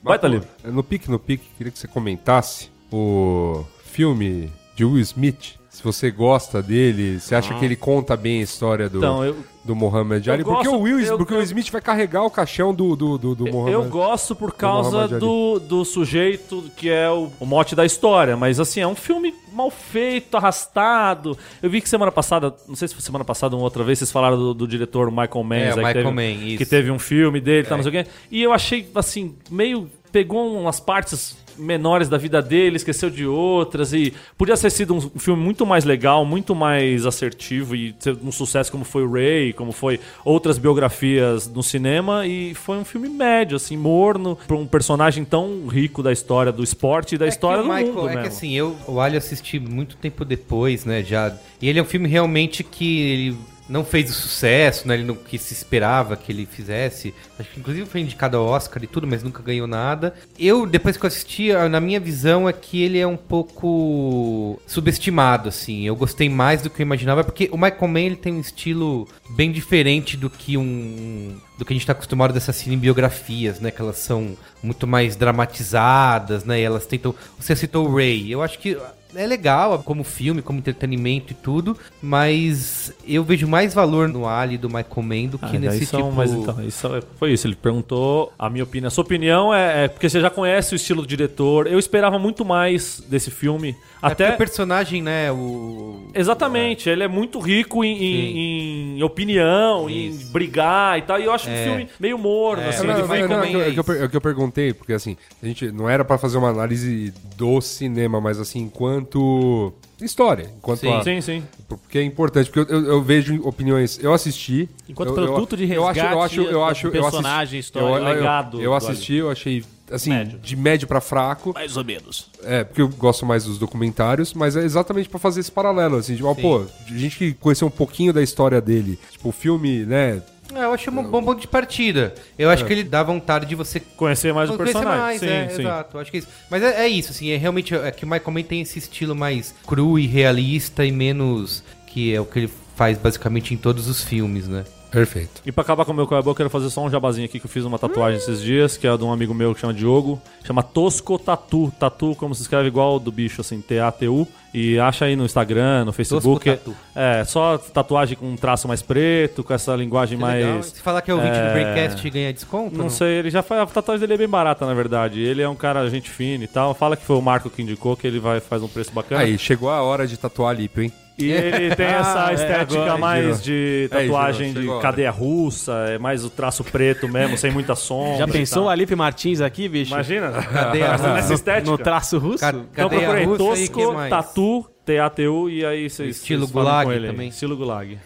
Baita 0.02 0.28
livro. 0.28 0.48
No 0.64 0.84
pique, 0.84 1.10
no 1.10 1.20
pique, 1.20 1.46
queria 1.58 1.72
que 1.72 1.80
você 1.80 1.88
comentasse 1.88 2.70
o 2.92 3.64
filme 3.86 4.52
de 4.76 4.86
Will 4.86 5.00
Smith. 5.00 5.60
Se 5.70 5.82
você 5.84 6.12
gosta 6.12 6.62
dele, 6.62 7.20
você 7.20 7.34
acha 7.34 7.54
que 7.58 7.64
ele 7.64 7.76
conta 7.76 8.18
bem 8.18 8.42
a 8.42 8.44
história 8.44 8.90
do, 8.90 8.98
Então, 8.98 9.24
eu, 9.24 9.38
do 9.64 9.76
Muhammad 9.76 10.28
Ali? 10.28 10.42
Eu 10.42 10.46
Porque, 10.46 10.64
gosto- 10.68 10.76
o 10.80 10.82
Will, 10.82 11.00
eu- 11.00 11.18
porque 11.18 11.34
o 11.34 11.38
Will 11.38 11.44
Smith 11.46 11.70
vai 11.72 11.82
carregar 11.82 12.24
o 12.24 12.30
caixão 12.32 12.74
do, 12.74 12.96
do, 12.96 13.18
do, 13.18 13.36
do 13.36 13.46
Muhammad 13.52 13.74
eu 13.74 13.84
gosto 13.86 14.36
por 14.36 14.54
causa 14.54 15.04
Ali. 15.04 15.20
do, 15.20 15.60
do 15.60 15.86
sujeito 15.86 16.64
que 16.76 16.90
é 16.90 17.10
o, 17.10 17.30
o 17.40 17.46
mote 17.46 17.76
da 17.76 17.86
história, 17.86 18.36
mas 18.36 18.60
assim, 18.60 18.80
é 18.82 18.88
um 18.88 18.96
filme 18.96 19.34
mal 19.54 19.70
feito, 19.70 20.36
arrastado. 20.38 21.38
Eu 21.62 21.70
vi 21.70 21.82
que 21.82 21.90
semana 21.90 22.12
passada, 22.12 22.56
não 22.68 22.76
sei 22.76 22.88
se 22.88 22.94
foi 22.96 23.02
semana 23.04 23.24
passada 23.26 23.56
ou 23.56 23.62
outra 23.62 23.84
vez, 23.84 24.00
vocês 24.00 24.12
falaram 24.12 24.38
do, 24.38 24.54
do 24.54 24.68
diretor 24.68 25.12
Michael 25.12 25.44
Mann, 25.44 25.56
É, 25.58 25.72
o 25.72 25.74
que 25.74 25.78
Michael 25.80 25.94
teve, 25.94 26.12
Mann, 26.12 26.48
isso. 26.48 26.58
que 26.58 26.66
teve 26.66 26.92
um 26.92 27.00
filme 27.00 27.40
dele, 27.42 27.68
tá, 27.68 27.76
não 27.76 27.84
sei 27.84 27.90
o 28.02 28.04
quê. 28.04 28.10
E 28.32 28.42
eu 28.42 28.52
achei, 28.54 28.90
assim, 28.96 29.36
meio. 29.50 29.90
Pegou 30.12 30.60
umas 30.60 30.78
partes 30.78 31.38
menores 31.62 32.10
da 32.10 32.18
vida 32.18 32.42
dele, 32.42 32.76
esqueceu 32.78 33.10
de 33.10 33.26
outras 33.26 33.94
e 33.94 34.14
podia 34.38 34.58
ter 34.58 34.70
sido 34.70 34.96
um 34.96 35.02
filme 35.02 35.42
muito 35.42 35.66
mais 35.66 35.86
legal, 35.86 36.26
muito 36.26 36.56
mais 36.56 37.06
assertivo 37.06 37.76
e 37.76 37.96
ser 38.00 38.18
um 38.24 38.32
sucesso 38.32 38.72
como 38.72 38.84
foi 38.84 39.04
o 39.04 39.12
Ray, 39.12 39.54
como 39.54 39.72
foi 39.72 40.00
outras 40.26 40.58
biografias 40.58 41.48
no 41.48 41.62
cinema 41.62 42.26
e 42.26 42.54
foi 42.54 42.78
um 42.78 42.86
filme 42.86 43.08
médio, 43.08 43.56
assim, 43.56 43.78
morno, 43.78 44.38
pra 44.48 44.56
um 44.58 44.66
personagem 44.66 45.24
tão 45.24 45.68
rico 45.68 46.02
da 46.02 46.12
história 46.12 46.52
do 46.52 46.64
esporte 46.64 47.16
e 47.16 47.18
da 47.18 47.28
história 47.28 47.62
É 47.62 47.64
que 47.64 47.68
do 47.68 47.72
o 47.72 47.76
Michael, 47.76 47.94
mundo 47.96 48.08
É 48.08 48.12
que 48.12 48.16
mesmo. 48.18 48.28
assim, 48.28 48.56
eu 48.58 48.76
o 48.88 49.00
Ali 49.00 49.18
assisti 49.18 49.60
muito 49.60 49.96
tempo 49.96 50.26
depois, 50.26 50.86
né, 50.86 51.04
já. 51.04 51.36
E 51.62 51.70
ele 51.70 51.78
é 51.80 51.82
um 51.82 51.86
filme 51.86 52.08
realmente 52.08 52.64
que 52.64 53.00
ele 53.02 53.38
não 53.72 53.86
fez 53.86 54.12
o 54.12 54.14
sucesso, 54.14 54.86
né, 54.88 54.96
ele 54.96 55.06
não 55.06 55.16
que 55.16 55.38
se 55.38 55.54
esperava 55.54 56.18
que 56.18 56.32
ele 56.32 56.46
fizesse. 56.46 57.14
Acho 57.40 57.50
que 57.50 57.60
inclusive 57.60 57.88
foi 57.88 58.02
indicado 58.02 58.36
ao 58.36 58.46
Oscar 58.46 58.84
e 58.84 58.88
tudo, 58.88 59.08
mas 59.08 59.24
nunca 59.24 59.42
ganhou 59.42 59.66
nada. 59.66 60.14
Eu 60.38 60.66
depois 60.66 60.98
que 60.98 61.06
eu 61.06 61.08
assisti, 61.08 61.54
na 61.70 61.80
minha 61.80 62.00
visão 62.00 62.50
é 62.50 62.54
que 62.54 62.84
ele 62.84 63.00
é 63.00 63.08
um 63.08 63.16
pouco 63.16 64.62
subestimado 64.68 65.48
assim. 65.48 65.86
Eu 65.86 65.96
gostei 65.96 66.28
mais 66.28 66.62
do 66.62 66.70
que 66.70 66.82
eu 66.82 66.86
imaginava 66.86 67.24
porque 67.24 67.50
o 67.52 67.58
Michael 67.58 67.88
Mann 67.88 68.02
ele 68.02 68.16
tem 68.18 68.34
um 68.34 68.42
estilo 68.42 69.08
bem 69.30 69.52
diferente 69.52 70.18
do 70.18 70.30
que 70.30 70.58
um 70.58 71.40
do 71.58 71.66
que 71.66 71.74
a 71.74 71.76
gente 71.76 71.84
está 71.84 71.94
acostumado 71.94 72.34
dessas 72.34 72.56
cinebiografias, 72.56 73.60
né? 73.60 73.70
Que 73.70 73.82
elas 73.82 74.00
são 74.00 74.36
muito 74.64 74.88
mais 74.88 75.16
dramatizadas, 75.16 76.44
né? 76.44 76.60
E 76.60 76.64
elas 76.64 76.88
tentam. 76.88 77.14
Você 77.40 77.56
citou 77.56 77.88
o 77.88 77.96
Ray. 77.96 78.32
Eu 78.32 78.42
acho 78.42 78.58
que 78.58 78.76
é 79.16 79.26
legal 79.28 79.80
como 79.84 80.04
filme, 80.04 80.42
como 80.42 80.60
entretenimento 80.60 81.32
e 81.34 81.36
tudo, 81.36 81.78
mas 82.02 82.94
eu 83.08 83.24
vejo 83.24 83.48
mais 83.48 83.74
valor 83.74 84.08
no 84.08 84.28
Ali 84.28 84.58
do 84.58 84.68
Michael 84.68 85.02
Mann 85.04 85.28
do 85.28 85.38
que 85.40 85.56
Ah, 85.58 85.60
nesse 85.60 85.86
são- 85.86 86.00
tipo. 86.02 86.12
Mas 86.14 86.32
então, 86.32 86.62
isso 86.66 86.88
é- 86.96 87.02
foi 87.18 87.34
isso. 87.34 87.48
Ele 87.48 87.56
perguntou 87.56 88.32
a 88.38 88.50
minha 88.50 88.64
opinião. 88.64 88.88
A 88.88 88.92
sua 88.92 89.04
opinião 89.04 89.54
é, 89.54 89.86
é 89.86 89.88
porque 89.88 90.10
você 90.10 90.20
já 90.22 90.30
conhece 90.30 90.74
o 90.74 90.78
estilo 90.78 91.02
do 91.02 91.08
diretor. 91.08 91.68
Eu 91.68 91.80
esperava 91.80 92.18
muito 92.20 92.44
mais 92.46 93.02
desse 93.08 93.32
filme. 93.32 93.70
É 93.70 94.10
porque 94.10 94.24
Até 94.24 94.34
o 94.34 94.38
personagem, 94.38 95.02
né? 95.02 95.32
O 95.32 96.08
Exatamente, 96.14 96.90
ele 96.90 97.04
é 97.04 97.08
muito 97.08 97.40
rico 97.40 97.84
em, 97.84 97.96
em- 98.04 98.98
em 99.00 99.04
opinião, 99.04 99.90
em 99.90 100.12
brigar 100.32 100.98
e 100.98 101.04
tal. 101.04 101.20
E 101.20 101.26
eu 101.26 101.32
acho 101.34 101.50
um 101.50 101.56
filme 101.56 101.88
meio 102.00 102.18
morno, 102.18 102.68
assim, 102.68 102.86
Não, 102.86 102.96
de 102.96 103.02
não, 103.02 103.08
Michael 103.08 103.30
não, 103.30 103.42
é 103.44 103.48
que 103.48 103.56
eu- 103.56 103.62
é 103.62 103.70
é 103.70 103.72
que 103.74 103.80
eu 103.80 103.84
per- 103.84 104.02
é 104.04 104.08
que 104.08 104.18
eu 104.18 104.22
perguntei, 104.22 104.74
porque 104.74 104.94
assim, 104.94 105.16
a 105.42 105.46
gente 105.46 105.72
não 105.72 105.90
era 105.90 106.04
pra 106.04 106.18
fazer 106.18 106.38
uma 106.38 106.50
análise 106.50 107.14
do 107.38 107.62
cinema, 107.62 108.20
mas 108.20 108.40
assim, 108.40 108.68
enquanto 109.02 109.74
história, 110.02 110.50
enquanto 110.58 110.80
Sim. 110.80 110.94
a- 110.94 111.04
Sim, 111.04 111.22
sim. 111.22 111.44
porque 111.68 112.00
é 112.00 112.04
importante, 112.04 112.50
porque 112.50 112.72
eu, 112.74 112.80
eu- 112.80 112.86
eu 112.94 113.02
vejo 113.04 113.40
opiniões, 113.44 114.00
eu 114.04 114.14
assisti, 114.14 114.68
Enquanto 114.90 115.10
eu- 115.10 115.18
eu- 115.18 115.26
produto 115.28 115.56
de 115.58 115.64
eu 115.72 115.88
acho, 115.88 116.00
eu 116.00 116.04
resgate 116.04 116.24
acho, 116.26 116.42
eu 116.42 116.64
acho, 116.64 116.88
eu 116.88 116.92
personagem, 116.92 117.42
assisti, 117.42 117.58
história, 117.58 117.88
eu, 117.88 117.96
eu- 118.08 118.16
legado 118.16 118.62
eu 118.62 118.74
assisti, 118.74 119.14
eu 119.16 119.30
achei 119.30 119.64
assim, 119.92 120.10
Médio. 120.12 120.40
de 120.40 120.56
médio 120.56 120.88
pra 120.88 121.02
fraco, 121.02 121.52
Mais 121.54 121.76
ou 121.78 121.84
menos. 121.84 122.30
é, 122.44 122.64
porque 122.64 122.82
eu 122.82 122.88
gosto 122.88 123.26
mais 123.26 123.44
dos 123.44 123.58
documentários, 123.60 124.34
mas 124.34 124.56
é 124.56 124.62
exatamente 124.64 125.10
pra 125.10 125.20
fazer 125.20 125.42
esse 125.42 125.52
paralelo, 125.52 125.98
assim, 125.98 126.16
tipo, 126.16 126.28
ó, 126.28 126.34
pô, 126.34 126.64
gente 126.88 127.18
que 127.18 127.34
conheceu 127.34 127.68
um 127.68 127.72
pouquinho 127.72 128.14
da 128.14 128.24
história 128.24 128.62
dele, 128.62 128.98
tipo, 129.12 129.30
o 129.30 129.32
filme, 129.34 129.86
né, 129.86 130.22
É, 130.56 130.64
eu 130.64 130.74
achei 130.74 130.92
um 130.92 131.04
bom 131.04 131.24
ponto 131.24 131.40
de 131.40 131.48
partida. 131.48 132.14
Eu 132.38 132.50
acho 132.50 132.66
que 132.66 132.74
ele 132.74 132.84
dá 132.84 133.04
vontade 133.04 133.46
de 133.46 133.56
você 133.56 133.80
Conhecer 133.80 134.34
mais 134.34 134.50
o 134.50 134.58
Conhecer 134.58 134.74
personagem. 134.74 135.02
mais, 135.02 135.20
sim, 135.20 135.28
é, 135.28 135.50
sim. 135.50 135.62
exato. 135.62 135.98
Acho 135.98 136.12
que 136.12 136.18
é 136.18 136.20
isso. 136.20 136.28
Mas 136.50 136.64
é, 136.64 136.86
é 136.86 136.88
isso, 136.88 137.12
assim, 137.12 137.30
é 137.30 137.38
realmente 137.38 137.74
é 137.76 137.92
que 137.92 138.04
o 138.04 138.08
Michael 138.08 138.32
Mann 138.32 138.44
tem 138.44 138.62
esse 138.62 138.80
estilo 138.80 139.16
mais 139.16 139.54
cru 139.66 139.98
e 139.98 140.08
realista 140.08 140.86
e 140.86 140.92
menos 140.92 141.64
que 141.88 142.14
é 142.14 142.22
o 142.22 142.26
que 142.26 142.40
ele 142.40 142.50
faz 142.76 142.98
basicamente 142.98 143.54
em 143.54 143.58
todos 143.58 143.88
os 143.88 144.04
filmes, 144.04 144.48
né? 144.48 144.64
Perfeito. 144.92 145.42
E 145.46 145.52
pra 145.52 145.62
acabar 145.64 145.86
com 145.86 145.92
o 145.92 145.96
meu 145.96 146.06
call 146.06 146.22
eu 146.24 146.36
quero 146.36 146.50
fazer 146.50 146.70
só 146.70 146.84
um 146.86 146.90
jabazinho 146.90 147.26
aqui 147.26 147.40
que 147.40 147.46
eu 147.46 147.50
fiz 147.50 147.64
uma 147.66 147.80
tatuagem 147.80 148.18
esses 148.20 148.42
dias, 148.42 148.78
que 148.78 148.86
é 148.86 148.96
de 148.98 149.04
um 149.04 149.12
amigo 149.12 149.34
meu 149.34 149.56
que 149.56 149.62
chama 149.62 149.74
Diogo. 149.74 150.22
Chama 150.44 150.62
Tosco 150.62 151.18
Tatu. 151.18 151.72
Tatu, 151.80 152.16
como 152.16 152.36
se 152.36 152.42
escreve 152.42 152.68
igual 152.68 153.00
do 153.00 153.12
bicho, 153.12 153.42
assim, 153.42 153.62
T-A-T-U. 153.62 154.28
E 154.54 154.78
acha 154.78 155.06
aí 155.06 155.16
no 155.16 155.24
Instagram, 155.24 155.86
no 155.86 155.94
Facebook. 155.94 156.50
Tatu. 156.50 156.76
É, 156.94 157.24
só 157.24 157.58
tatuagem 157.58 158.18
com 158.18 158.26
um 158.30 158.36
traço 158.36 158.68
mais 158.68 158.82
preto, 158.82 159.44
com 159.46 159.54
essa 159.54 159.74
linguagem 159.76 160.18
Que 160.18 160.26
legal. 160.26 160.54
mais. 160.56 160.66
Se 160.66 160.82
falar 160.82 161.02
que 161.02 161.10
é 161.10 161.14
ouvinte 161.16 161.38
É. 161.38 161.48
do 161.48 161.54
Braincast 161.54 162.10
ganha 162.10 162.34
desconto? 162.34 162.78
Não 162.78 162.90
sei, 162.90 163.20
ele 163.20 163.30
já 163.30 163.42
faz. 163.42 163.62
A 163.62 163.66
tatuagem 163.66 164.02
dele 164.02 164.16
é 164.16 164.18
bem 164.18 164.28
barata, 164.28 164.66
na 164.66 164.74
verdade. 164.74 165.22
Ele 165.22 165.42
é 165.42 165.48
um 165.48 165.56
cara 165.56 165.90
gente 165.90 166.10
fina 166.10 166.44
e 166.44 166.48
tal. 166.48 166.74
Fala 166.74 166.98
que 166.98 167.06
foi 167.06 167.16
o 167.16 167.22
Marco 167.22 167.50
que 167.50 167.62
indicou, 167.62 167.96
que 167.96 168.06
ele 168.06 168.20
vai 168.20 168.42
faz 168.42 168.62
um 168.62 168.68
preço 168.68 168.92
bacana. 168.92 169.22
Aí, 169.22 169.38
chegou 169.38 169.70
a 169.70 169.82
hora 169.82 170.06
de 170.06 170.18
tatuar 170.18 170.50
a 170.52 170.54
lipo, 170.54 170.82
hein? 170.82 170.92
E 171.26 171.32
ele 171.32 171.74
tem 171.76 171.86
essa 171.88 172.26
Ah, 172.28 172.32
é, 172.32 172.34
estética 172.36 172.82
agora, 172.82 172.98
mais 172.98 173.42
de 173.44 173.88
tatuagem 173.92 174.52
a 174.52 174.54
de 174.54 174.82
cadeia 174.82 175.12
russa, 175.12 175.72
é 175.90 175.98
mais 175.98 176.24
o 176.26 176.30
traço 176.30 176.64
preto 176.64 177.08
mesmo, 177.08 177.38
sem 177.38 177.52
muita 177.52 177.76
sombra. 177.76 178.18
Já 178.20 178.28
pensou 178.28 178.66
o 178.66 178.70
Alipe 178.70 178.96
Martins 178.96 179.42
aqui, 179.42 179.68
bicho? 179.70 179.94
Imagina? 179.94 180.32
Cadeia 180.52 180.92
Nessa 180.92 181.16
russa. 181.22 181.34
estética. 181.34 181.72
No 181.72 181.78
traço 181.78 182.18
russo? 182.18 182.40
Ca- 182.40 182.50
Então 182.50 182.90
cadeia 182.90 183.02
procurei 183.02 183.26
russa 183.26 183.38
Tosco? 183.44 184.10
Tatu, 184.10 184.66
T-A-T-U 184.86 185.50
e 185.50 185.66
aí 185.66 185.90
vocês 185.90 186.18
Estilo 186.18 186.48
falam 186.48 186.64
Gulag 186.66 186.86
com 186.86 186.94
ele 186.94 187.06
aí. 187.08 187.12
também. 187.12 187.28
Estilo 187.30 187.56
Gulag. 187.56 188.00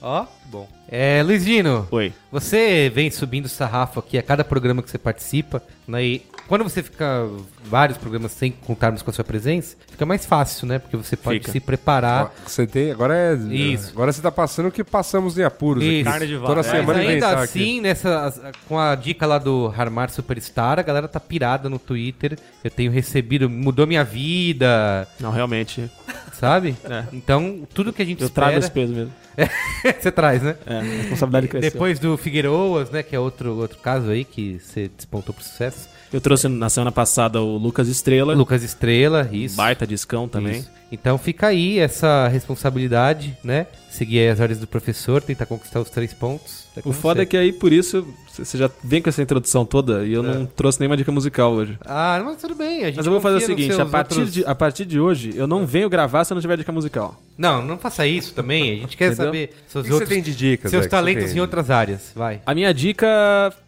Ó, 0.00 0.26
bom. 0.46 0.68
É, 0.88 1.22
Luiz 1.22 1.44
Dino, 1.44 1.86
Oi. 1.90 2.12
você 2.30 2.90
vem 2.94 3.10
subindo 3.10 3.44
o 3.44 3.48
sarrafo 3.48 4.00
aqui 4.00 4.18
a 4.18 4.22
cada 4.22 4.42
programa 4.44 4.82
que 4.82 4.90
você 4.90 4.98
participa, 4.98 5.62
né? 5.86 6.02
E 6.04 6.22
quando 6.48 6.64
você 6.64 6.82
fica 6.82 7.28
vários 7.64 7.98
programas 7.98 8.32
sem 8.32 8.50
contarmos 8.50 9.02
com 9.02 9.10
a 9.10 9.12
sua 9.12 9.22
presença, 9.24 9.76
fica 9.90 10.06
mais 10.06 10.24
fácil, 10.24 10.66
né? 10.66 10.78
Porque 10.78 10.96
você 10.96 11.16
pode 11.16 11.40
Fica. 11.40 11.52
se 11.52 11.60
preparar. 11.60 12.32
Você 12.46 12.66
tem, 12.66 12.90
agora 12.90 13.14
é. 13.14 13.34
Isso. 13.54 13.90
Agora 13.90 14.10
você 14.12 14.22
tá 14.22 14.32
passando 14.32 14.68
o 14.68 14.72
que 14.72 14.82
passamos 14.82 15.36
em 15.38 15.42
apuros 15.44 15.84
Isso. 15.84 15.92
aqui. 15.92 16.04
Carne 16.04 16.26
de 16.26 16.36
vaca. 16.36 16.46
Toda 16.46 16.60
É, 16.60 16.62
Mas 16.64 16.72
semana 16.80 16.98
ainda 17.00 17.12
inventar 17.12 17.38
assim, 17.38 17.60
aqui. 17.60 17.80
nessa, 17.82 18.52
com 18.66 18.78
a 18.78 18.94
dica 18.94 19.26
lá 19.26 19.38
do 19.38 19.72
Harmar 19.76 20.10
Superstar, 20.10 20.78
a 20.78 20.82
galera 20.82 21.06
tá 21.06 21.20
pirada 21.20 21.68
no 21.68 21.78
Twitter. 21.78 22.38
Eu 22.64 22.70
tenho 22.70 22.90
recebido, 22.90 23.48
mudou 23.50 23.86
minha 23.86 24.02
vida, 24.04 25.06
Não, 25.20 25.30
realmente. 25.30 25.90
sabe? 26.32 26.74
É. 26.88 27.04
Então, 27.12 27.66
tudo 27.74 27.92
que 27.92 28.00
a 28.00 28.04
gente 28.06 28.22
Eu 28.22 28.28
espera... 28.28 28.46
trago 28.46 28.58
esse 28.60 28.70
peso 28.70 28.94
mesmo. 28.94 29.12
você 30.00 30.10
traz, 30.10 30.42
né? 30.42 30.56
É, 30.66 30.78
a 30.78 30.82
responsabilidade 30.82 31.48
cresceu. 31.48 31.70
Depois 31.70 31.98
do 31.98 32.16
Figueiroas, 32.16 32.90
né? 32.90 33.02
Que 33.02 33.14
é 33.14 33.20
outro, 33.20 33.56
outro 33.58 33.78
caso 33.78 34.10
aí 34.10 34.24
que 34.24 34.58
você 34.58 34.88
despontou 34.96 35.34
pro 35.34 35.44
sucesso. 35.44 35.88
Eu 36.12 36.20
trouxe 36.20 36.48
na 36.48 36.70
semana 36.70 36.90
passada 36.92 37.40
o 37.40 37.56
Lucas 37.56 37.88
Estrela. 37.88 38.34
Lucas 38.34 38.62
Estrela, 38.62 39.28
isso. 39.32 39.56
Baita 39.56 39.86
discão 39.86 40.26
também. 40.28 40.60
Isso. 40.60 40.77
Então 40.90 41.18
fica 41.18 41.48
aí 41.48 41.78
essa 41.78 42.28
responsabilidade, 42.28 43.36
né? 43.44 43.66
Seguir 43.90 44.28
as 44.30 44.38
ordens 44.38 44.58
do 44.60 44.66
professor, 44.66 45.20
tentar 45.22 45.46
conquistar 45.46 45.80
os 45.80 45.90
três 45.90 46.12
pontos. 46.12 46.66
O 46.84 46.92
foda 46.92 47.22
é 47.22 47.26
que 47.26 47.36
aí, 47.36 47.52
por 47.52 47.72
isso, 47.72 48.06
você 48.36 48.56
já 48.56 48.70
vem 48.84 49.02
com 49.02 49.08
essa 49.08 49.20
introdução 49.20 49.64
toda 49.64 50.04
e 50.06 50.12
eu 50.12 50.24
É. 50.24 50.34
não 50.34 50.46
trouxe 50.46 50.78
nenhuma 50.78 50.96
dica 50.96 51.10
musical 51.10 51.52
hoje. 51.52 51.76
Ah, 51.84 52.20
mas 52.24 52.36
tudo 52.40 52.54
bem. 52.54 52.92
Mas 52.94 53.04
eu 53.04 53.10
vou 53.10 53.20
fazer 53.20 53.38
o 53.38 53.40
seguinte, 53.40 53.80
a 53.80 53.84
partir, 53.86 54.14
outros- 54.18 54.32
de, 54.34 54.44
a 54.44 54.54
partir 54.54 54.84
de 54.84 55.00
hoje, 55.00 55.32
eu 55.34 55.46
não 55.46 55.66
venho 55.66 55.88
gravar 55.90 56.24
se 56.24 56.32
eu 56.32 56.36
não 56.36 56.42
tiver 56.42 56.56
dica 56.58 56.70
musical. 56.70 57.20
Não, 57.36 57.64
não 57.64 57.78
faça 57.78 58.06
isso 58.06 58.32
também. 58.34 58.72
A 58.72 58.76
gente 58.82 58.96
quer 58.96 59.06
Entendeu? 59.12 59.26
saber 59.26 59.50
seus 59.66 59.82
que 59.84 59.88
você 59.88 59.94
outros... 59.94 60.08
tem 60.10 60.22
de 60.22 60.34
dicas? 60.34 60.70
seus 60.70 60.82
que 60.82 60.90
você 60.90 60.90
talentos 60.90 61.34
em 61.34 61.40
outras 61.40 61.70
áreas. 61.70 62.12
Vai. 62.14 62.40
A 62.46 62.54
minha 62.54 62.72
dica, 62.72 63.06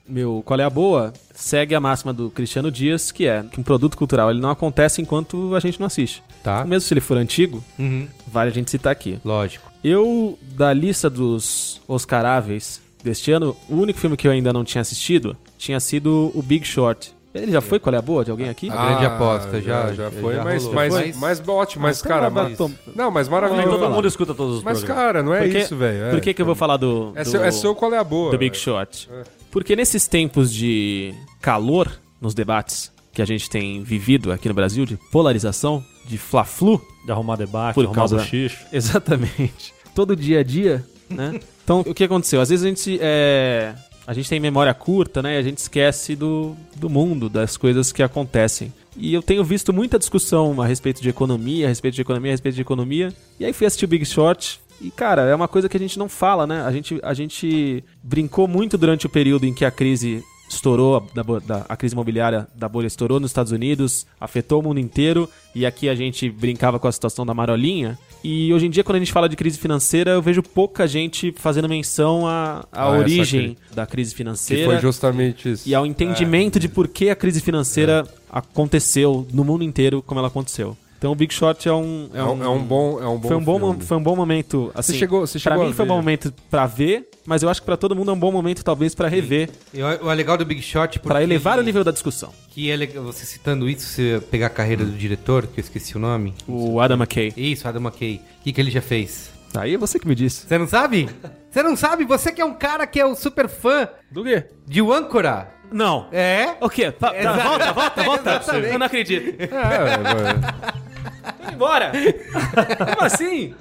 meu, 0.09 0.43
qual 0.45 0.61
é 0.61 0.65
a 0.65 0.71
boa? 0.71 1.13
Segue 1.35 1.75
a 1.75 1.81
máxima 1.81 2.13
do 2.13 2.31
Cristiano 2.31 2.71
Dias, 2.71 3.11
que 3.11 3.27
é 3.27 3.43
que 3.51 3.59
um 3.59 3.63
produto 3.63 3.97
cultural 3.97 4.31
ele 4.31 4.41
não 4.41 4.51
acontece 4.51 5.01
enquanto 5.01 5.55
a 5.57 5.61
gente 5.61 5.81
não 5.81 5.87
assiste. 5.87 6.23
Tá. 6.45 6.65
Mesmo 6.65 6.87
se 6.87 6.93
ele 6.95 7.01
for 7.11 7.17
antigo, 7.19 7.63
Uhum, 7.79 8.07
vale 8.27 8.51
a 8.51 8.53
gente 8.53 8.71
citar 8.71 8.93
aqui. 8.93 9.19
lógico. 9.25 9.69
Eu, 9.83 10.39
da 10.55 10.73
lista 10.73 11.09
dos 11.11 11.81
Oscaráveis 11.89 12.81
deste 13.03 13.33
ano, 13.33 13.57
o 13.69 13.77
único 13.77 13.99
filme 13.99 14.17
que 14.17 14.29
eu 14.29 14.33
ainda 14.33 14.53
não 14.53 14.63
tinha 14.65 14.83
assistido 14.83 15.37
tinha 15.59 15.81
sido 15.81 16.31
o 16.35 16.43
Big 16.43 16.67
Short. 16.67 17.13
Ele 17.35 17.53
já 17.53 17.61
foi 17.61 17.79
qual 17.79 17.95
é 17.95 17.99
a 17.99 18.03
boa 18.03 18.25
de 18.25 18.31
alguém 18.31 18.49
aqui? 18.49 18.69
A 18.69 18.87
grande 18.87 19.07
aposta, 19.07 19.61
já- 19.63 19.87
já 19.89 19.95
já 19.95 20.11
foi, 20.11 20.35
já 20.35 20.45
mas, 20.45 20.63
rolou. 20.65 20.75
mas, 20.75 20.93
Mas- 20.95 21.17
mas 21.17 21.49
ótimo, 21.49 21.83
mas, 21.83 21.99
então 22.01 22.11
cara, 22.11 22.29
vai- 22.29 22.57
mas, 22.59 22.71
não, 22.95 23.11
mas 23.11 23.29
maravilhoso. 23.29 23.79
todo 23.79 23.91
mundo 23.91 24.09
escuta 24.09 24.35
todos 24.35 24.57
os 24.59 24.63
Mas, 24.63 24.79
programas. 24.79 25.05
cara, 25.05 25.23
não 25.23 25.33
é 25.35 25.43
Porque- 25.45 25.59
isso, 25.59 25.77
velho. 25.77 26.05
é. 26.05 26.11
Por 26.11 26.21
que, 26.21 26.35
que 26.35 26.43
eu 26.43 26.47
vou 26.47 26.55
falar 26.57 26.77
do, 26.77 27.13
É 27.15 27.23
do, 27.25 27.31
seu, 27.31 27.43
é 27.45 27.51
seu 27.53 27.75
qual 27.75 27.95
é 27.95 27.99
a 27.99 28.05
boa. 28.05 28.33
do 28.33 28.39
Big 28.39 28.51
velho. 28.53 28.63
Short? 28.63 29.09
Porque 29.51 29.75
nesses 29.77 30.07
tempos 30.09 30.53
de 30.53 31.15
calor 31.41 31.91
nos 32.21 32.35
debates 32.35 32.93
que 33.13 33.23
a 33.23 33.25
gente 33.25 33.49
tem 33.49 33.83
vivido 33.83 34.31
aqui 34.33 34.49
no 34.49 34.55
Brasil, 34.55 34.85
de 34.85 34.97
polarização, 35.13 35.83
de 36.07 36.19
fla-flu, 36.19 36.81
De 37.05 37.11
arrumar 37.13 37.37
debate, 37.37 37.75
Por 37.75 37.81
de 37.83 37.87
arrumar 37.87 38.01
causa- 38.01 38.17
bochicho. 38.17 38.65
Exatamente. 38.73 39.73
Todo 39.95 40.15
dia 40.17 40.41
a 40.41 40.43
dia, 40.43 40.85
né? 41.09 41.41
Então, 41.71 41.81
o 41.87 41.95
que 41.95 42.03
aconteceu? 42.03 42.41
Às 42.41 42.49
vezes 42.49 42.65
a 42.65 42.69
gente, 42.69 42.99
é, 43.01 43.73
a 44.05 44.13
gente 44.13 44.29
tem 44.29 44.41
memória 44.41 44.75
curta, 44.75 45.23
né? 45.23 45.37
E 45.37 45.39
a 45.39 45.43
gente 45.43 45.59
esquece 45.59 46.17
do, 46.17 46.57
do 46.75 46.91
mundo, 46.91 47.29
das 47.29 47.57
coisas 47.57 47.93
que 47.93 48.03
acontecem. 48.03 48.73
E 48.97 49.15
eu 49.15 49.23
tenho 49.23 49.45
visto 49.45 49.73
muita 49.73 49.97
discussão 49.97 50.61
a 50.61 50.67
respeito 50.67 51.01
de 51.01 51.09
economia, 51.09 51.67
a 51.67 51.69
respeito 51.69 51.95
de 51.95 52.01
economia, 52.01 52.33
a 52.33 52.35
respeito 52.35 52.57
de 52.57 52.61
economia. 52.61 53.13
E 53.39 53.45
aí 53.45 53.53
fui 53.53 53.69
assistir 53.69 53.85
o 53.85 53.89
Big 53.89 54.05
Short. 54.05 54.61
E, 54.81 54.91
cara, 54.91 55.23
é 55.23 55.35
uma 55.35 55.47
coisa 55.47 55.69
que 55.69 55.77
a 55.77 55.81
gente 55.81 55.97
não 55.97 56.09
fala, 56.09 56.45
né? 56.45 56.61
A 56.63 56.73
gente, 56.73 56.99
a 57.05 57.15
gente 57.15 57.85
brincou 58.03 58.49
muito 58.49 58.77
durante 58.77 59.07
o 59.07 59.09
período 59.09 59.47
em 59.47 59.55
que 59.55 59.65
a 59.65 59.71
crise 59.71 60.25
estourou, 60.55 60.97
a, 60.97 61.39
da, 61.41 61.65
a 61.69 61.77
crise 61.77 61.95
imobiliária 61.95 62.47
da 62.55 62.69
bolha 62.69 62.87
estourou 62.87 63.21
nos 63.21 63.31
Estados 63.31 63.53
Unidos, 63.53 64.07
afetou 64.21 64.61
o 64.61 64.63
mundo 64.63 64.81
inteiro, 64.81 65.29
e 65.55 65.65
aqui 65.65 65.89
a 65.89 65.95
gente 65.95 66.29
brincava 66.29 66.79
com 66.79 66.89
a 66.89 66.93
situação 66.93 67.25
da 67.25 67.33
marolinha. 67.33 67.99
E 68.23 68.53
hoje 68.53 68.67
em 68.67 68.71
dia, 68.71 68.85
quando 68.85 68.97
a 68.97 68.99
gente 68.99 69.13
fala 69.13 69.29
de 69.29 69.37
crise 69.37 69.59
financeira, 69.59 70.11
eu 70.11 70.21
vejo 70.21 70.43
pouca 70.43 70.87
gente 70.87 71.33
fazendo 71.39 71.69
menção 71.69 72.27
à, 72.27 72.67
à 72.71 72.83
Ah, 72.83 72.91
origem 72.91 73.57
da 73.75 73.87
crise 73.87 74.11
Que 74.11 74.17
financeira 74.19 74.65
foi 74.73 74.79
justamente 74.81 75.53
isso. 75.53 75.69
e 75.69 75.75
ao 75.75 75.87
entendimento 75.87 76.59
de 76.61 76.69
por 76.69 76.87
que 76.89 77.09
a 77.09 77.17
crise 77.17 77.41
financeira 77.41 78.07
aconteceu 78.31 79.27
no 79.33 79.45
mundo 79.45 79.65
inteiro 79.65 80.03
como 80.03 80.19
ela 80.21 80.29
aconteceu. 80.29 80.77
Então 81.01 81.13
o 81.13 81.15
Big 81.15 81.33
Short 81.33 81.67
é 81.67 81.73
um... 81.73 82.11
É 82.13 82.23
um, 82.23 82.45
é 82.45 82.49
um 82.51 82.63
bom, 82.63 83.01
é 83.03 83.09
um 83.09 83.17
bom 83.17 83.29
foi 83.29 83.37
um 83.39 83.43
bom, 83.43 83.59
filme. 83.59 83.83
foi 83.87 83.97
um 83.97 84.03
bom 84.03 84.15
momento, 84.15 84.71
assim. 84.75 84.93
chegou- 84.99 85.27
você 85.27 85.39
pra 85.39 85.53
chegou 85.53 85.65
mim 85.65 85.71
a 85.71 85.75
foi 85.75 85.85
um 85.87 85.89
bom 85.89 85.97
momento 85.97 86.31
pra 86.51 86.67
ver, 86.67 87.09
mas 87.25 87.43
eu 87.43 87.49
acho 87.49 87.63
que 87.63 87.65
pra 87.65 87.79
todo 87.79 87.97
mundo 87.97 88.11
é 88.11 88.15
um 88.15 88.19
bom 88.19 88.31
momento 88.31 88.63
talvez 88.63 88.95
pra 88.95 89.09
rever, 89.09 89.49
E 89.73 89.83
o 89.83 89.87
o 90.07 90.13
legal 90.13 90.37
do 90.37 90.45
Big 90.45 90.61
Shot 90.61 90.99
porque 90.99 91.09
pra 91.09 91.23
elevar 91.23 91.59
o 91.59 91.63
nível 91.63 91.83
da 91.83 91.91
discussão. 91.91 92.31
Que 92.51 92.71
é 92.71 92.77
legal, 92.77 93.03
você 93.03 93.25
citando 93.25 93.67
isso, 93.67 93.87
você 93.87 94.23
pegar 94.31 94.49
a 94.49 94.51
carreira 94.51 94.85
do 94.85 94.93
diretor, 94.93 95.47
que 95.47 95.59
eu 95.59 95.63
esqueci 95.65 95.97
o 95.97 95.99
nome. 95.99 96.35
O 96.47 96.79
Adam 96.79 96.99
McKay. 96.99 97.33
Isso, 97.35 97.67
Adam 97.67 97.81
McKay. 97.83 98.17
O 98.41 98.43
que, 98.45 98.53
que 98.53 98.61
ele 98.61 98.71
já 98.71 98.83
fez? 98.83 99.31
Aí 99.57 99.75
é 99.75 99.79
você 99.79 99.99
que 99.99 100.07
me 100.07 100.15
disse. 100.15 100.47
Você 100.47 100.59
não 100.59 100.69
sabe? 100.69 101.09
Você 101.51 101.63
não 101.63 101.77
sabe? 101.77 102.05
Você 102.05 102.31
que 102.31 102.43
é 102.43 102.45
um 102.45 102.53
cara 102.55 102.87
que 102.87 103.01
é 103.01 103.07
o 103.07 103.15
super 103.15 103.49
fã 103.49 103.89
Do 104.11 104.23
quê? 104.23 104.45
de 104.67 104.81
Âncora. 104.83 105.49
Não. 105.73 106.09
É? 106.11 106.57
O 106.61 106.69
quê? 106.69 106.91
Pa- 106.91 107.13
tá, 107.15 107.33
volta, 107.37 107.73
volta, 107.73 108.03
volta. 108.05 108.59
Eu 108.59 108.77
não 108.79 108.87
acredito. 108.87 109.41
É, 109.41 109.45
é, 109.45 110.90
Vai 111.39 111.55
embora. 111.55 111.93
Como 112.95 113.07
assim? 113.07 113.55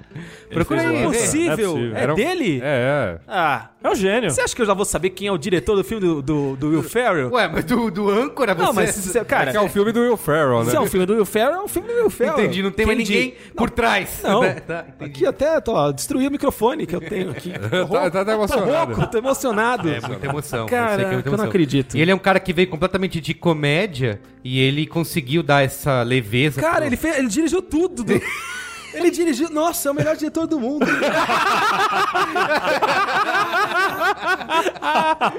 Procura 0.51 0.81
aí. 0.81 0.87
o. 0.87 0.99
Impossível. 1.09 1.75
Não 1.75 1.87
é 1.87 1.87
possível. 1.87 1.97
É 1.97 2.11
um- 2.11 2.15
dele? 2.15 2.61
é, 2.63 3.15
é. 3.15 3.19
Ah. 3.27 3.69
É 3.81 3.89
o 3.89 3.95
gênio. 3.95 4.29
Você 4.29 4.41
acha 4.41 4.53
que 4.53 4.61
eu 4.61 4.65
já 4.65 4.73
vou 4.73 4.83
saber 4.83 5.11
quem 5.11 5.27
é 5.29 5.31
o 5.31 5.37
diretor 5.37 5.75
do 5.75 5.83
filme 5.85 6.05
do, 6.05 6.21
do, 6.21 6.55
do 6.57 6.69
Will 6.69 6.83
Ferrell? 6.83 7.31
Ué, 7.31 7.47
mas 7.47 7.63
do, 7.63 7.89
do 7.89 8.09
Âncora 8.09 8.53
você... 8.53 8.61
Não, 8.63 8.73
mas, 8.73 8.89
se- 8.93 9.23
cara, 9.23 9.49
É 9.49 9.51
que 9.51 9.57
é 9.57 9.61
o 9.61 9.69
filme 9.69 9.93
do 9.93 10.01
Will 10.01 10.17
Ferrell, 10.17 10.63
né? 10.65 10.71
se 10.71 10.75
é 10.75 10.81
um 10.81 10.85
filme 10.85 11.05
do 11.05 11.13
Will 11.13 11.25
Ferrell, 11.25 11.53
é 11.55 11.61
um 11.63 11.67
filme 11.67 11.87
do 11.87 11.93
Will 11.93 12.09
Ferrell. 12.09 12.39
Entendi, 12.39 12.61
não 12.61 12.71
tem 12.71 12.85
mais 12.85 12.97
ninguém 12.97 13.35
por 13.55 13.69
trás. 13.69 14.19
Não? 14.23 14.41
Tá, 14.69 14.85
entendi. 14.87 15.11
aqui 15.11 15.25
até 15.25 15.61
tô, 15.61 15.73
ó, 15.73 15.91
destruí 15.91 16.27
o 16.27 16.31
microfone 16.31 16.85
que 16.85 16.93
eu 16.95 16.99
tenho 16.99 17.29
aqui. 17.31 17.53
tá, 17.89 18.11
tá 18.11 18.21
até 18.21 18.33
emocionado. 18.33 18.91
Louco, 18.95 19.07
tô 19.11 19.17
emocionado. 19.17 19.89
É 19.89 20.01
muita 20.01 20.25
emoção. 20.27 20.65
Caraca, 20.65 20.91
eu 20.93 20.97
sei 20.97 21.05
que 21.05 21.11
é 21.11 21.13
muita 21.13 21.29
eu 21.29 21.37
não 21.37 21.45
acredito. 21.45 21.95
E 21.97 22.01
ele 22.01 22.11
é 22.11 22.15
um 22.15 22.19
cara 22.19 22.39
que 22.39 22.51
veio 22.51 22.67
completamente 22.67 23.21
de 23.21 23.33
comédia 23.33 24.19
e 24.43 24.59
ele 24.59 24.85
conseguiu 24.87 25.43
dar 25.43 25.63
essa 25.63 26.01
leveza. 26.03 26.61
Cara, 26.61 26.77
pro- 26.77 26.85
ele, 26.85 26.97
fez, 26.97 27.17
ele 27.17 27.27
dirigiu 27.27 27.61
tudo. 27.61 28.03
do- 28.03 28.21
Ele 28.91 29.11
dirigiu. 29.11 29.51
Nossa, 29.51 29.87
é 29.87 29.91
o 29.91 29.93
melhor 29.93 30.15
diretor 30.17 30.47
do 30.47 30.59
mundo. 30.59 30.83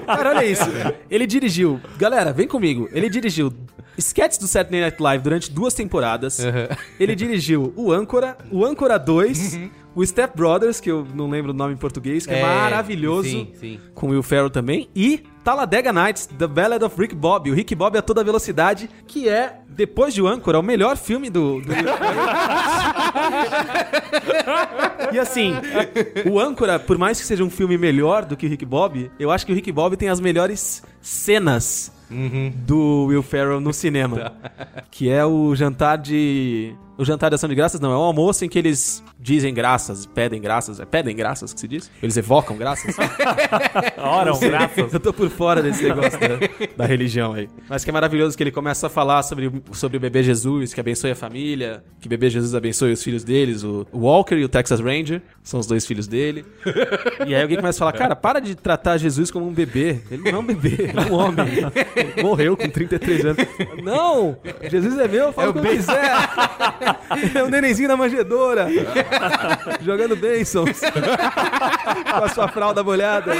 Cara, 0.06 0.30
olha 0.30 0.44
isso. 0.44 0.64
Ele 1.10 1.26
dirigiu. 1.26 1.80
Galera, 1.98 2.32
vem 2.32 2.46
comigo. 2.46 2.88
Ele 2.92 3.08
dirigiu 3.08 3.52
sketches 3.98 4.38
do 4.38 4.46
Saturday 4.46 4.80
Night 4.80 5.02
Live 5.02 5.22
durante 5.24 5.50
duas 5.50 5.74
temporadas. 5.74 6.38
Ele 6.98 7.14
dirigiu 7.14 7.72
o 7.76 7.92
Âncora, 7.92 8.36
o 8.50 8.64
Âncora 8.64 8.98
2, 8.98 9.58
o 9.94 10.04
Step 10.06 10.36
Brothers, 10.36 10.80
que 10.80 10.90
eu 10.90 11.06
não 11.14 11.28
lembro 11.28 11.50
o 11.50 11.54
nome 11.54 11.74
em 11.74 11.76
português, 11.76 12.24
que 12.26 12.32
é, 12.32 12.40
É, 12.40 12.42
maravilhoso. 12.44 13.28
sim, 13.28 13.52
sim. 13.58 13.80
Com 13.94 14.08
o 14.08 14.10
Will 14.10 14.22
Ferrell 14.22 14.50
também. 14.50 14.88
E 14.94 15.22
Talladega 15.42 15.92
Nights, 15.92 16.26
The 16.26 16.46
Ballad 16.46 16.84
of 16.84 16.94
Rick 17.00 17.14
Bob. 17.14 17.50
O 17.50 17.54
Rick 17.54 17.74
Bob 17.74 17.96
a 17.98 18.02
toda 18.02 18.22
velocidade, 18.22 18.88
que 19.06 19.28
é, 19.28 19.56
depois 19.68 20.14
de 20.14 20.22
o 20.22 20.28
Âncora, 20.28 20.58
o 20.58 20.62
melhor 20.62 20.96
filme 20.96 21.28
do, 21.30 21.60
do 21.60 21.72
E 25.12 25.18
assim, 25.18 25.54
o 26.30 26.38
Âncora, 26.38 26.78
por 26.78 26.96
mais 26.98 27.18
que 27.20 27.26
seja 27.26 27.42
um 27.42 27.50
filme 27.50 27.76
melhor 27.76 28.24
do 28.24 28.36
que 28.36 28.46
o 28.46 28.48
Rick 28.48 28.64
Bob, 28.64 29.10
eu 29.18 29.30
acho 29.30 29.44
que 29.44 29.52
o 29.52 29.54
Rick 29.54 29.72
Bob 29.72 29.96
tem 29.96 30.08
as 30.08 30.20
melhores 30.20 30.82
cenas 31.00 31.92
do 32.66 33.06
Will 33.08 33.22
Ferrell 33.22 33.60
no 33.60 33.72
cinema. 33.72 34.32
Que 34.90 35.08
é 35.10 35.24
o 35.24 35.54
jantar 35.54 35.96
de. 35.98 36.74
O 37.00 37.04
jantar 37.04 37.30
de 37.30 37.34
ação 37.36 37.48
de 37.48 37.54
graças, 37.54 37.80
não, 37.80 37.90
é 37.92 37.96
um 37.96 38.00
almoço 38.02 38.44
em 38.44 38.48
que 38.48 38.58
eles 38.58 39.02
dizem 39.18 39.54
graças, 39.54 40.04
pedem 40.06 40.40
graças. 40.40 40.78
É 40.80 40.84
pedem 40.84 41.16
graças 41.16 41.54
que 41.54 41.60
se 41.60 41.66
diz? 41.66 41.90
Eles 42.02 42.16
evocam 42.16 42.56
graças? 42.58 42.94
Ora, 43.96 44.34
um 44.34 44.38
graças. 44.38 44.92
Eu 44.92 45.00
tô 45.00 45.12
por 45.12 45.30
fora 45.30 45.62
desse 45.62 45.82
negócio 45.82 46.18
da, 46.18 46.28
da 46.76 46.86
religião 46.86 47.32
aí. 47.32 47.48
Mas 47.68 47.84
que 47.84 47.90
é 47.90 47.92
maravilhoso 47.92 48.36
que 48.36 48.42
ele 48.42 48.50
começa 48.50 48.86
a 48.86 48.90
falar 48.90 49.22
sobre, 49.22 49.46
o- 49.46 49.62
sobre 49.72 49.96
o 49.96 50.00
bebê 50.00 50.22
Jesus, 50.22 50.74
que 50.74 50.80
abençoe 50.80 51.10
a 51.12 51.16
família, 51.16 51.82
que 52.00 52.06
o 52.06 52.10
bebê 52.10 52.28
Jesus 52.28 52.54
abençoe 52.54 52.92
os 52.92 53.02
filhos 53.02 53.24
deles, 53.24 53.64
o 53.64 53.86
Walker 53.94 54.34
e 54.36 54.44
o 54.44 54.48
Texas 54.48 54.80
Ranger, 54.80 55.22
são 55.42 55.58
os 55.60 55.66
dois 55.66 55.86
filhos 55.86 56.06
dele. 56.06 56.44
E 57.26 57.34
aí 57.34 57.42
alguém 57.42 57.56
começa 57.58 57.76
a 57.78 57.80
falar, 57.80 57.92
cara, 57.92 58.16
para 58.16 58.40
de 58.40 58.54
tratar 58.54 58.96
Jesus 58.96 59.30
como 59.30 59.46
um 59.46 59.52
bebê. 59.52 60.00
Ele 60.10 60.30
não 60.30 60.38
é 60.38 60.42
um 60.42 60.44
bebê, 60.46 60.76
ele 60.88 60.98
é 60.98 61.02
um 61.02 61.14
homem. 61.14 61.46
Ele 61.94 62.22
morreu 62.22 62.56
com 62.56 62.68
33 62.68 63.24
anos. 63.26 63.46
Não! 63.84 64.36
Jesus 64.70 64.98
é 64.98 65.06
meu, 65.06 65.26
eu 65.26 65.32
falo 65.32 65.48
É 65.48 65.50
o 65.50 65.52
que 65.52 65.58
eu 65.68 65.72
quiser. 65.76 66.28
É 67.34 67.42
um 67.44 67.48
nenenzinho 67.48 67.88
na 67.88 67.96
manjedora. 67.96 68.66
Jogando 69.82 70.16
bênçãos. 70.16 70.80
Com 72.10 72.24
a 72.24 72.28
sua 72.28 72.48
fralda 72.48 72.82
molhada. 72.82 73.32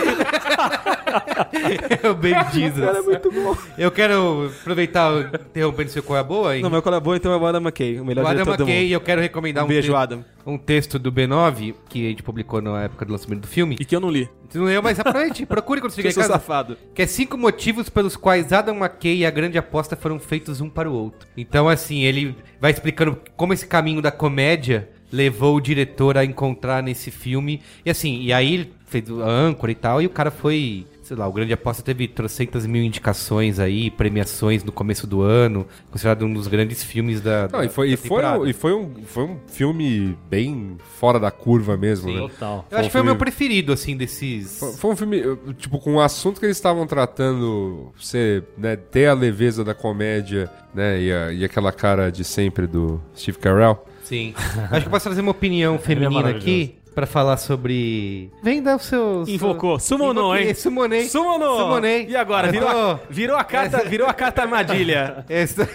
É 2.03 2.09
o 2.09 2.15
Baby 2.15 2.53
Jesus. 2.53 2.85
Cara, 2.85 2.99
é 2.99 3.03
muito 3.03 3.31
bom. 3.33 3.57
Eu 3.77 3.91
quero 3.91 4.51
aproveitar 4.61 5.11
interrompendo 5.51 5.91
seu 5.91 6.03
qual 6.03 6.17
é 6.17 6.21
a 6.21 6.25
boa. 6.25 6.57
hein? 6.57 6.63
Não, 6.63 6.71
meu 6.71 6.83
colaborador 6.83 7.17
então 7.17 7.33
é 7.33 7.37
o 7.37 7.47
Adam 7.47 7.61
McKay, 7.61 8.01
o 8.01 8.05
melhor 8.05 8.25
o 8.25 8.29
Adam 8.29 8.45
diretor 8.45 8.57
do 8.57 8.63
McKay, 8.65 8.83
mundo. 8.85 8.93
eu 8.93 9.01
quero 9.01 9.21
recomendar 9.21 9.65
Um 9.65 9.67
um, 9.67 9.69
beijo, 9.69 9.95
Adam. 9.95 10.25
Um 10.51 10.59
texto 10.59 10.99
do 10.99 11.13
B9 11.13 11.75
que 11.89 12.07
a 12.07 12.11
gente 12.11 12.23
publicou 12.23 12.61
na 12.61 12.83
época 12.83 13.05
do 13.05 13.13
lançamento 13.13 13.43
do 13.43 13.47
filme. 13.47 13.77
E 13.79 13.85
que 13.85 13.95
eu 13.95 14.01
não 14.01 14.11
li. 14.11 14.29
Você 14.49 14.59
não 14.59 14.67
leu, 14.67 14.83
mas 14.83 14.99
aproveite, 15.01 15.47
procure 15.47 15.81
quando 15.81 15.93
você 15.93 16.03
chegar 16.03 16.11
em 16.11 16.15
casa. 16.15 16.33
safado. 16.35 16.77
Que 16.95 17.03
é 17.03 17.07
cinco 17.07 17.37
motivos 17.39 17.89
pelos 17.89 18.17
quais 18.17 18.53
Adam 18.53 18.77
McKay 18.77 19.19
e 19.19 19.27
a 19.27 19.31
grande 19.31 19.59
aposta 19.59 19.97
foram 19.97 20.19
feitos 20.19 20.61
um 20.61 20.69
para 20.69 20.91
o 20.91 20.93
outro. 20.93 21.29
Então, 21.37 21.69
assim, 21.69 22.03
ele 22.03 22.37
vai 22.61 22.71
explicando 22.71 23.19
como 23.37 23.53
esse 23.53 23.67
caminho 23.67 24.03
da 24.03 24.11
comédia 24.11 24.89
levou 25.13 25.57
o 25.57 25.61
diretor 25.61 26.17
a 26.17 26.25
encontrar 26.25 26.83
nesse 26.83 27.11
filme. 27.11 27.61
E 27.85 27.91
assim, 27.91 28.21
e 28.23 28.33
aí 28.33 28.55
ele 28.55 28.73
fez 28.87 29.11
a 29.11 29.29
âncora 29.29 29.73
e 29.73 29.75
tal, 29.75 30.03
e 30.03 30.07
o 30.07 30.11
cara 30.11 30.31
foi. 30.31 30.87
Sei 31.11 31.17
lá, 31.17 31.27
o 31.27 31.33
Grande 31.33 31.53
Aposta 31.53 31.83
teve 31.83 32.07
trocentas 32.07 32.65
mil 32.65 32.85
indicações 32.85 33.59
aí, 33.59 33.91
premiações 33.91 34.63
no 34.63 34.71
começo 34.71 35.09
do 35.09 35.23
ano, 35.23 35.67
considerado 35.91 36.25
um 36.25 36.33
dos 36.33 36.47
grandes 36.47 36.85
filmes 36.85 37.21
da. 37.21 37.49
Não, 37.51 37.65
e 37.65 37.69
foi, 37.69 37.89
e 37.89 37.91
da 37.91 37.97
foi, 37.97 38.09
temporada. 38.09 38.39
um, 38.39 38.47
e 38.47 38.53
foi, 38.53 38.73
um, 38.73 38.95
foi 39.07 39.25
um 39.25 39.37
filme 39.49 40.17
bem 40.31 40.77
fora 41.01 41.19
da 41.19 41.33
curva 41.33 41.77
mesmo, 41.77 42.13
né? 42.13 42.21
Total. 42.21 42.65
Eu 42.71 42.79
acho 42.79 42.89
que 42.89 42.93
foi 42.93 43.01
o 43.01 43.03
um 43.03 43.07
meu 43.07 43.17
preferido, 43.17 43.73
assim, 43.73 43.97
desses. 43.97 44.57
Foi- 44.61 44.73
Foi 44.75 44.91
um 44.93 44.97
filme, 44.97 45.21
tipo, 45.59 45.81
com 45.81 45.97
o 45.97 46.01
assunto 46.01 46.39
que 46.39 46.47
eles 46.47 46.57
estavam 46.57 46.87
tratando, 46.87 47.93
você, 47.99 48.45
né, 48.57 48.77
ter 48.77 49.07
a 49.07 49.13
leveza 49.13 49.65
da 49.65 49.75
comédia, 49.75 50.49
né, 50.73 51.03
e, 51.03 51.13
a- 51.13 51.33
e 51.33 51.45
aquela 51.45 51.73
cara 51.73 52.13
de 52.13 52.23
sempre 52.23 52.69
do 52.69 53.01
Steve 53.17 53.37
Carell. 53.39 53.85
Sim. 54.05 54.33
Acho 54.71 54.83
que 54.83 54.87
eu 54.87 54.91
posso 54.91 55.05
trazer 55.07 55.21
uma 55.21 55.31
opinião 55.33 55.77
feminina 55.83 56.11
maravilhoso. 56.11 56.47
aqui 56.47 56.75
pra 56.95 57.07
falar 57.07 57.37
sobre. 57.37 58.31
Vem 58.43 58.63
dar 58.63 58.77
o 58.77 58.79
seu. 58.79 59.25
Invocou. 59.27 59.79
Sumonou, 59.79 60.37
hein? 60.37 60.53
Sumonei. 60.55 61.05
Sumonou. 61.05 61.59
Sumonei. 61.61 62.07
E 62.09 62.17
agora? 62.17 62.51
Virou, 62.51 62.69
a, 62.69 63.01
virou 63.09 63.37
a 63.37 63.45
carta, 63.45 63.85
virou 63.85 64.09
a 64.09 64.13
carta 64.15 64.43
armadilha. 64.43 65.25
Essa- 65.31 65.69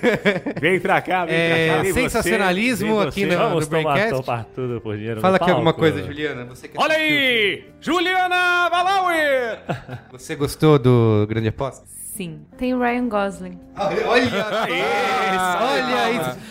Vem 0.60 0.80
pra 0.80 1.02
cá, 1.02 1.26
vem 1.26 1.36
É, 1.36 1.68
pra 1.68 1.76
cá. 1.78 1.82
vem 1.84 1.94
sensacionalismo 1.94 3.00
aqui 3.02 3.26
no- 3.26 3.38
Vamos 3.38 3.68
tomar, 3.68 3.94
Braincast? 3.94 4.16
topar 4.16 4.46
tudo 4.56 4.82
por 4.82 4.96
dinheiro 4.98 5.22
Fala 5.22 5.38
no 5.38 5.44
aqui 5.44 5.52
alguma 5.52 5.74
coisa, 5.74 6.04
Juliana. 6.04 6.46
Você 6.46 6.68
que 6.68 6.78
Olha 6.80 6.96
aí! 6.96 7.66
Juliana 7.80 8.70
Valaui! 8.70 9.16
Você 10.12 10.36
gostou 10.36 10.78
do 10.80 11.26
Grande 11.30 11.48
Aposta? 11.50 11.95
Sim. 12.16 12.46
Tem 12.58 12.74
o 12.74 12.80
Ryan 12.80 13.10
Gosling. 13.10 13.60
Olha, 13.76 14.08
olha 14.08 14.24
isso. 14.24 14.36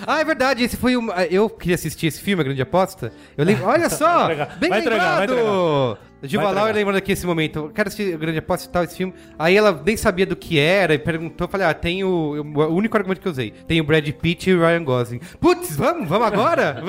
Ah, 0.06 0.20
é 0.20 0.24
verdade. 0.24 0.62
Esse 0.62 0.76
foi 0.76 0.94
um. 0.94 1.10
Eu 1.30 1.48
queria 1.48 1.74
assistir 1.74 2.06
esse 2.06 2.20
filme, 2.20 2.42
A 2.42 2.44
Grande 2.44 2.60
Aposta. 2.60 3.10
Eu 3.34 3.46
lembro. 3.46 3.64
Olha 3.64 3.88
só! 3.88 4.24
Vai 4.24 4.34
entregar, 4.34 4.58
bem 4.58 4.68
vai 4.68 4.80
entregar, 4.80 5.20
lembrado! 5.20 5.34
Vai 5.34 5.42
Laura 5.42 5.98
entregar. 6.26 6.74
lembrando 6.74 6.96
aqui 6.96 7.12
esse 7.12 7.26
momento. 7.26 7.58
Eu 7.58 7.68
quero 7.70 7.88
assistir 7.88 8.16
Grande 8.16 8.38
Aposta 8.38 8.68
e 8.68 8.72
tal, 8.72 8.84
esse 8.84 8.96
filme. 8.96 9.14
Aí 9.38 9.56
ela 9.56 9.82
nem 9.84 9.96
sabia 9.96 10.26
do 10.26 10.34
que 10.36 10.58
era 10.58 10.94
e 10.94 10.98
perguntou. 10.98 11.46
Eu 11.46 11.50
falei, 11.50 11.66
ah, 11.66 11.74
tem 11.74 12.04
o. 12.04 12.08
O 12.42 12.74
único 12.74 12.96
argumento 12.96 13.20
que 13.20 13.28
eu 13.28 13.32
usei. 13.32 13.50
Tem 13.66 13.80
o 13.80 13.84
Brad 13.84 14.08
Pitt 14.10 14.50
e 14.50 14.54
o 14.54 14.60
Ryan 14.60 14.84
Gosling. 14.84 15.20
Putz, 15.40 15.76
vamos, 15.76 16.08
vamos 16.08 16.26
agora? 16.26 16.82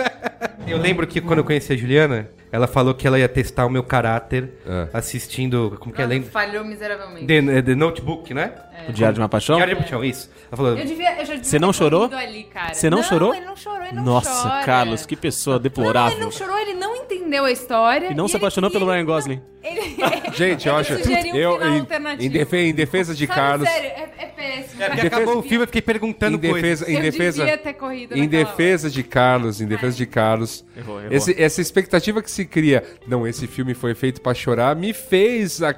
eu 0.66 0.78
lembro 0.78 1.06
que 1.06 1.20
quando 1.20 1.38
eu 1.40 1.44
conheci 1.44 1.72
a 1.72 1.76
Juliana, 1.76 2.28
ela 2.52 2.66
falou 2.66 2.94
que 2.94 3.06
ela 3.06 3.18
ia 3.18 3.28
testar 3.28 3.66
o 3.66 3.70
meu 3.70 3.82
caráter 3.82 4.50
Ah. 4.66 4.88
assistindo. 4.94 5.76
Como 5.80 5.94
que 5.94 6.02
é? 6.02 6.06
Lem- 6.06 6.22
Falhou 6.22 6.64
miseravelmente. 6.64 7.26
The, 7.26 7.62
The 7.62 7.74
Notebook, 7.74 8.32
né? 8.34 8.52
O 8.88 8.92
Diário 8.92 9.14
de 9.14 9.20
uma 9.20 9.28
Paixão? 9.28 9.56
Diário 9.56 9.74
de 9.76 9.80
Paixão, 9.82 10.04
isso. 10.04 10.30
Ela 10.48 10.56
falou. 10.56 10.76
Eu 10.78 10.84
devia, 10.86 11.10
eu 11.12 11.16
já 11.26 11.34
devia 11.34 11.44
Você 11.44 11.58
não 11.58 11.72
ter 11.72 11.78
chorou? 11.78 12.08
corrido 12.08 12.16
Ali, 12.28 12.44
cara. 12.44 12.74
Você 12.74 12.90
não 12.90 13.02
chorou? 13.02 13.34
ele 13.34 13.44
não 13.46 13.56
chorou, 13.56 13.82
ele 13.86 13.92
não 13.96 14.04
Nossa, 14.04 14.48
chora. 14.48 14.64
Carlos, 14.64 15.06
que 15.06 15.16
pessoa 15.16 15.56
Não, 15.56 15.62
deplorável. 15.62 16.16
ele 16.16 16.24
não 16.24 16.30
chorou, 16.30 16.58
ele 16.58 16.74
não 16.74 16.96
entendeu 16.96 17.44
a 17.44 17.50
história. 17.52 18.10
E 18.10 18.14
não 18.14 18.26
se 18.28 18.34
ele 18.36 18.44
apaixonou 18.44 18.70
pelo 18.70 18.86
Ryan 18.90 19.04
Gosling. 19.04 19.40
Ele, 19.62 19.94
Gente, 20.32 20.66
eu 20.66 20.72
ele 20.72 20.80
acho. 20.80 20.96
sugeriu 20.96 21.34
um 21.34 21.36
eu, 21.36 21.52
final 21.58 21.68
em, 21.74 21.80
alternativo. 21.80 22.22
em, 22.24 22.30
defe- 22.30 22.56
em 22.56 22.72
defesa 22.74 23.14
de 23.14 23.26
Sabe, 23.26 23.38
Carlos. 23.38 23.68
sério, 23.68 23.90
é, 23.90 24.10
é 24.16 24.26
péssimo. 24.26 24.82
É, 24.82 24.86
porque 24.88 25.10
cara. 25.10 25.22
acabou 25.22 25.38
o 25.38 25.42
filme, 25.42 25.64
eu 25.64 25.66
fiquei 25.66 25.82
perguntando 25.82 26.38
Em 26.38 26.40
defesa, 26.40 26.90
em 26.90 26.94
Eu 26.96 27.02
defesa, 27.02 27.38
devia 27.44 27.58
ter 27.58 27.74
corrido 27.74 28.16
em 28.16 28.22
naquela 28.22 28.44
defesa 28.44 28.88
de 28.88 29.02
Carlos, 29.02 29.60
em 29.60 29.66
defesa 29.66 29.94
de 29.98 30.06
Carlos, 30.06 30.64
Errou, 30.74 30.98
errou. 31.02 31.12
esse- 31.14 31.42
essa 31.42 31.60
expectativa 31.60 32.22
que 32.22 32.30
se 32.30 32.46
cria, 32.46 32.82
não, 33.06 33.26
esse 33.26 33.46
filme 33.46 33.74
foi 33.74 33.94
feito 33.94 34.22
pra 34.22 34.32
chorar, 34.32 34.74
me 34.74 34.94
fez, 34.94 35.62
a- 35.62 35.68
a- 35.68 35.74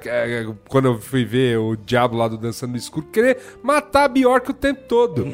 quando 0.69 0.85
eu 0.85 1.01
fui 1.01 1.25
ver 1.25 1.57
o 1.57 1.75
Diabo 1.75 2.15
lá 2.15 2.29
do 2.29 2.37
Dançando 2.37 2.71
no 2.71 2.77
Escuro, 2.93 3.07
querer 3.11 3.37
matar 3.63 4.03
a 4.03 4.07
Bjork 4.07 4.51
o 4.51 4.53
tempo 4.53 4.83
todo. 4.87 5.25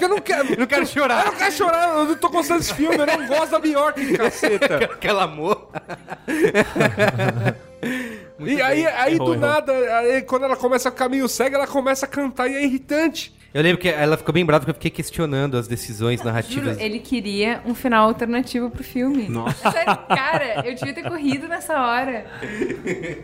Eu 0.00 0.08
não 0.08 0.20
quero, 0.20 0.58
Não 0.58 0.66
quero 0.66 0.86
chorar. 0.86 1.26
eu 1.26 1.32
não 1.32 1.38
quero 1.38 1.52
chorar, 1.52 1.88
eu 1.98 2.04
não 2.06 2.14
tô 2.16 2.28
gostando 2.28 2.60
desse 2.60 2.74
filme, 2.74 2.96
eu 2.96 3.06
não 3.06 3.26
gosto 3.26 3.50
da 3.52 3.58
Bjork, 3.58 4.16
caceta. 4.16 4.76
Aquela 4.84 5.24
amor. 5.24 5.68
E 8.46 8.60
aí, 8.62 8.86
aí 8.86 9.14
Errou, 9.14 9.26
do 9.28 9.34
errou. 9.34 9.46
nada, 9.46 9.72
aí, 9.98 10.22
quando 10.22 10.44
ela 10.44 10.56
começa 10.56 10.88
a 10.88 10.92
ficar 10.92 11.08
meio 11.08 11.28
cega, 11.28 11.56
ela 11.56 11.66
começa 11.66 12.06
a 12.06 12.08
cantar 12.08 12.48
e 12.48 12.54
é 12.54 12.64
irritante. 12.64 13.34
Eu 13.52 13.62
lembro 13.64 13.78
que 13.78 13.88
ela 13.88 14.16
ficou 14.16 14.32
bem 14.32 14.44
brava 14.46 14.60
porque 14.60 14.70
eu 14.70 14.74
fiquei 14.74 14.90
questionando 14.92 15.56
as 15.56 15.66
decisões 15.66 16.22
narrativas. 16.22 16.74
Juro, 16.74 16.80
ele 16.84 17.00
queria 17.00 17.60
um 17.66 17.74
final 17.74 18.06
alternativo 18.06 18.70
pro 18.70 18.84
filme. 18.84 19.28
Nossa. 19.28 19.72
Sério, 19.72 19.98
cara, 20.06 20.64
eu 20.64 20.72
devia 20.72 20.94
ter 20.94 21.02
corrido 21.02 21.48
nessa 21.48 21.80
hora. 21.82 22.26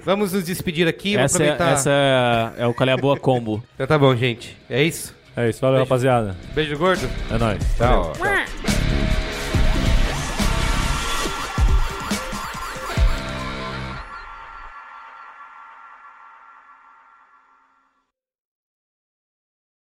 Vamos 0.04 0.32
nos 0.32 0.42
despedir 0.44 0.88
aqui, 0.88 1.14
vamos 1.14 1.32
Essa, 1.32 1.44
é, 1.44 1.50
aproveitar. 1.50 1.72
essa 1.74 1.90
é, 2.58 2.62
é 2.64 2.66
o 2.66 2.74
Calé 2.74 2.96
Boa 2.96 3.16
Combo. 3.16 3.62
Então 3.76 3.86
tá 3.86 3.96
bom, 3.96 4.16
gente. 4.16 4.56
É 4.68 4.82
isso? 4.82 5.14
É 5.36 5.48
isso, 5.48 5.60
valeu, 5.60 5.78
rapaziada. 5.80 6.34
Beijo 6.54 6.76
gordo. 6.76 7.08
É 7.30 7.38
nóis. 7.38 7.62
Tá, 7.76 8.00
ó. 8.00 8.12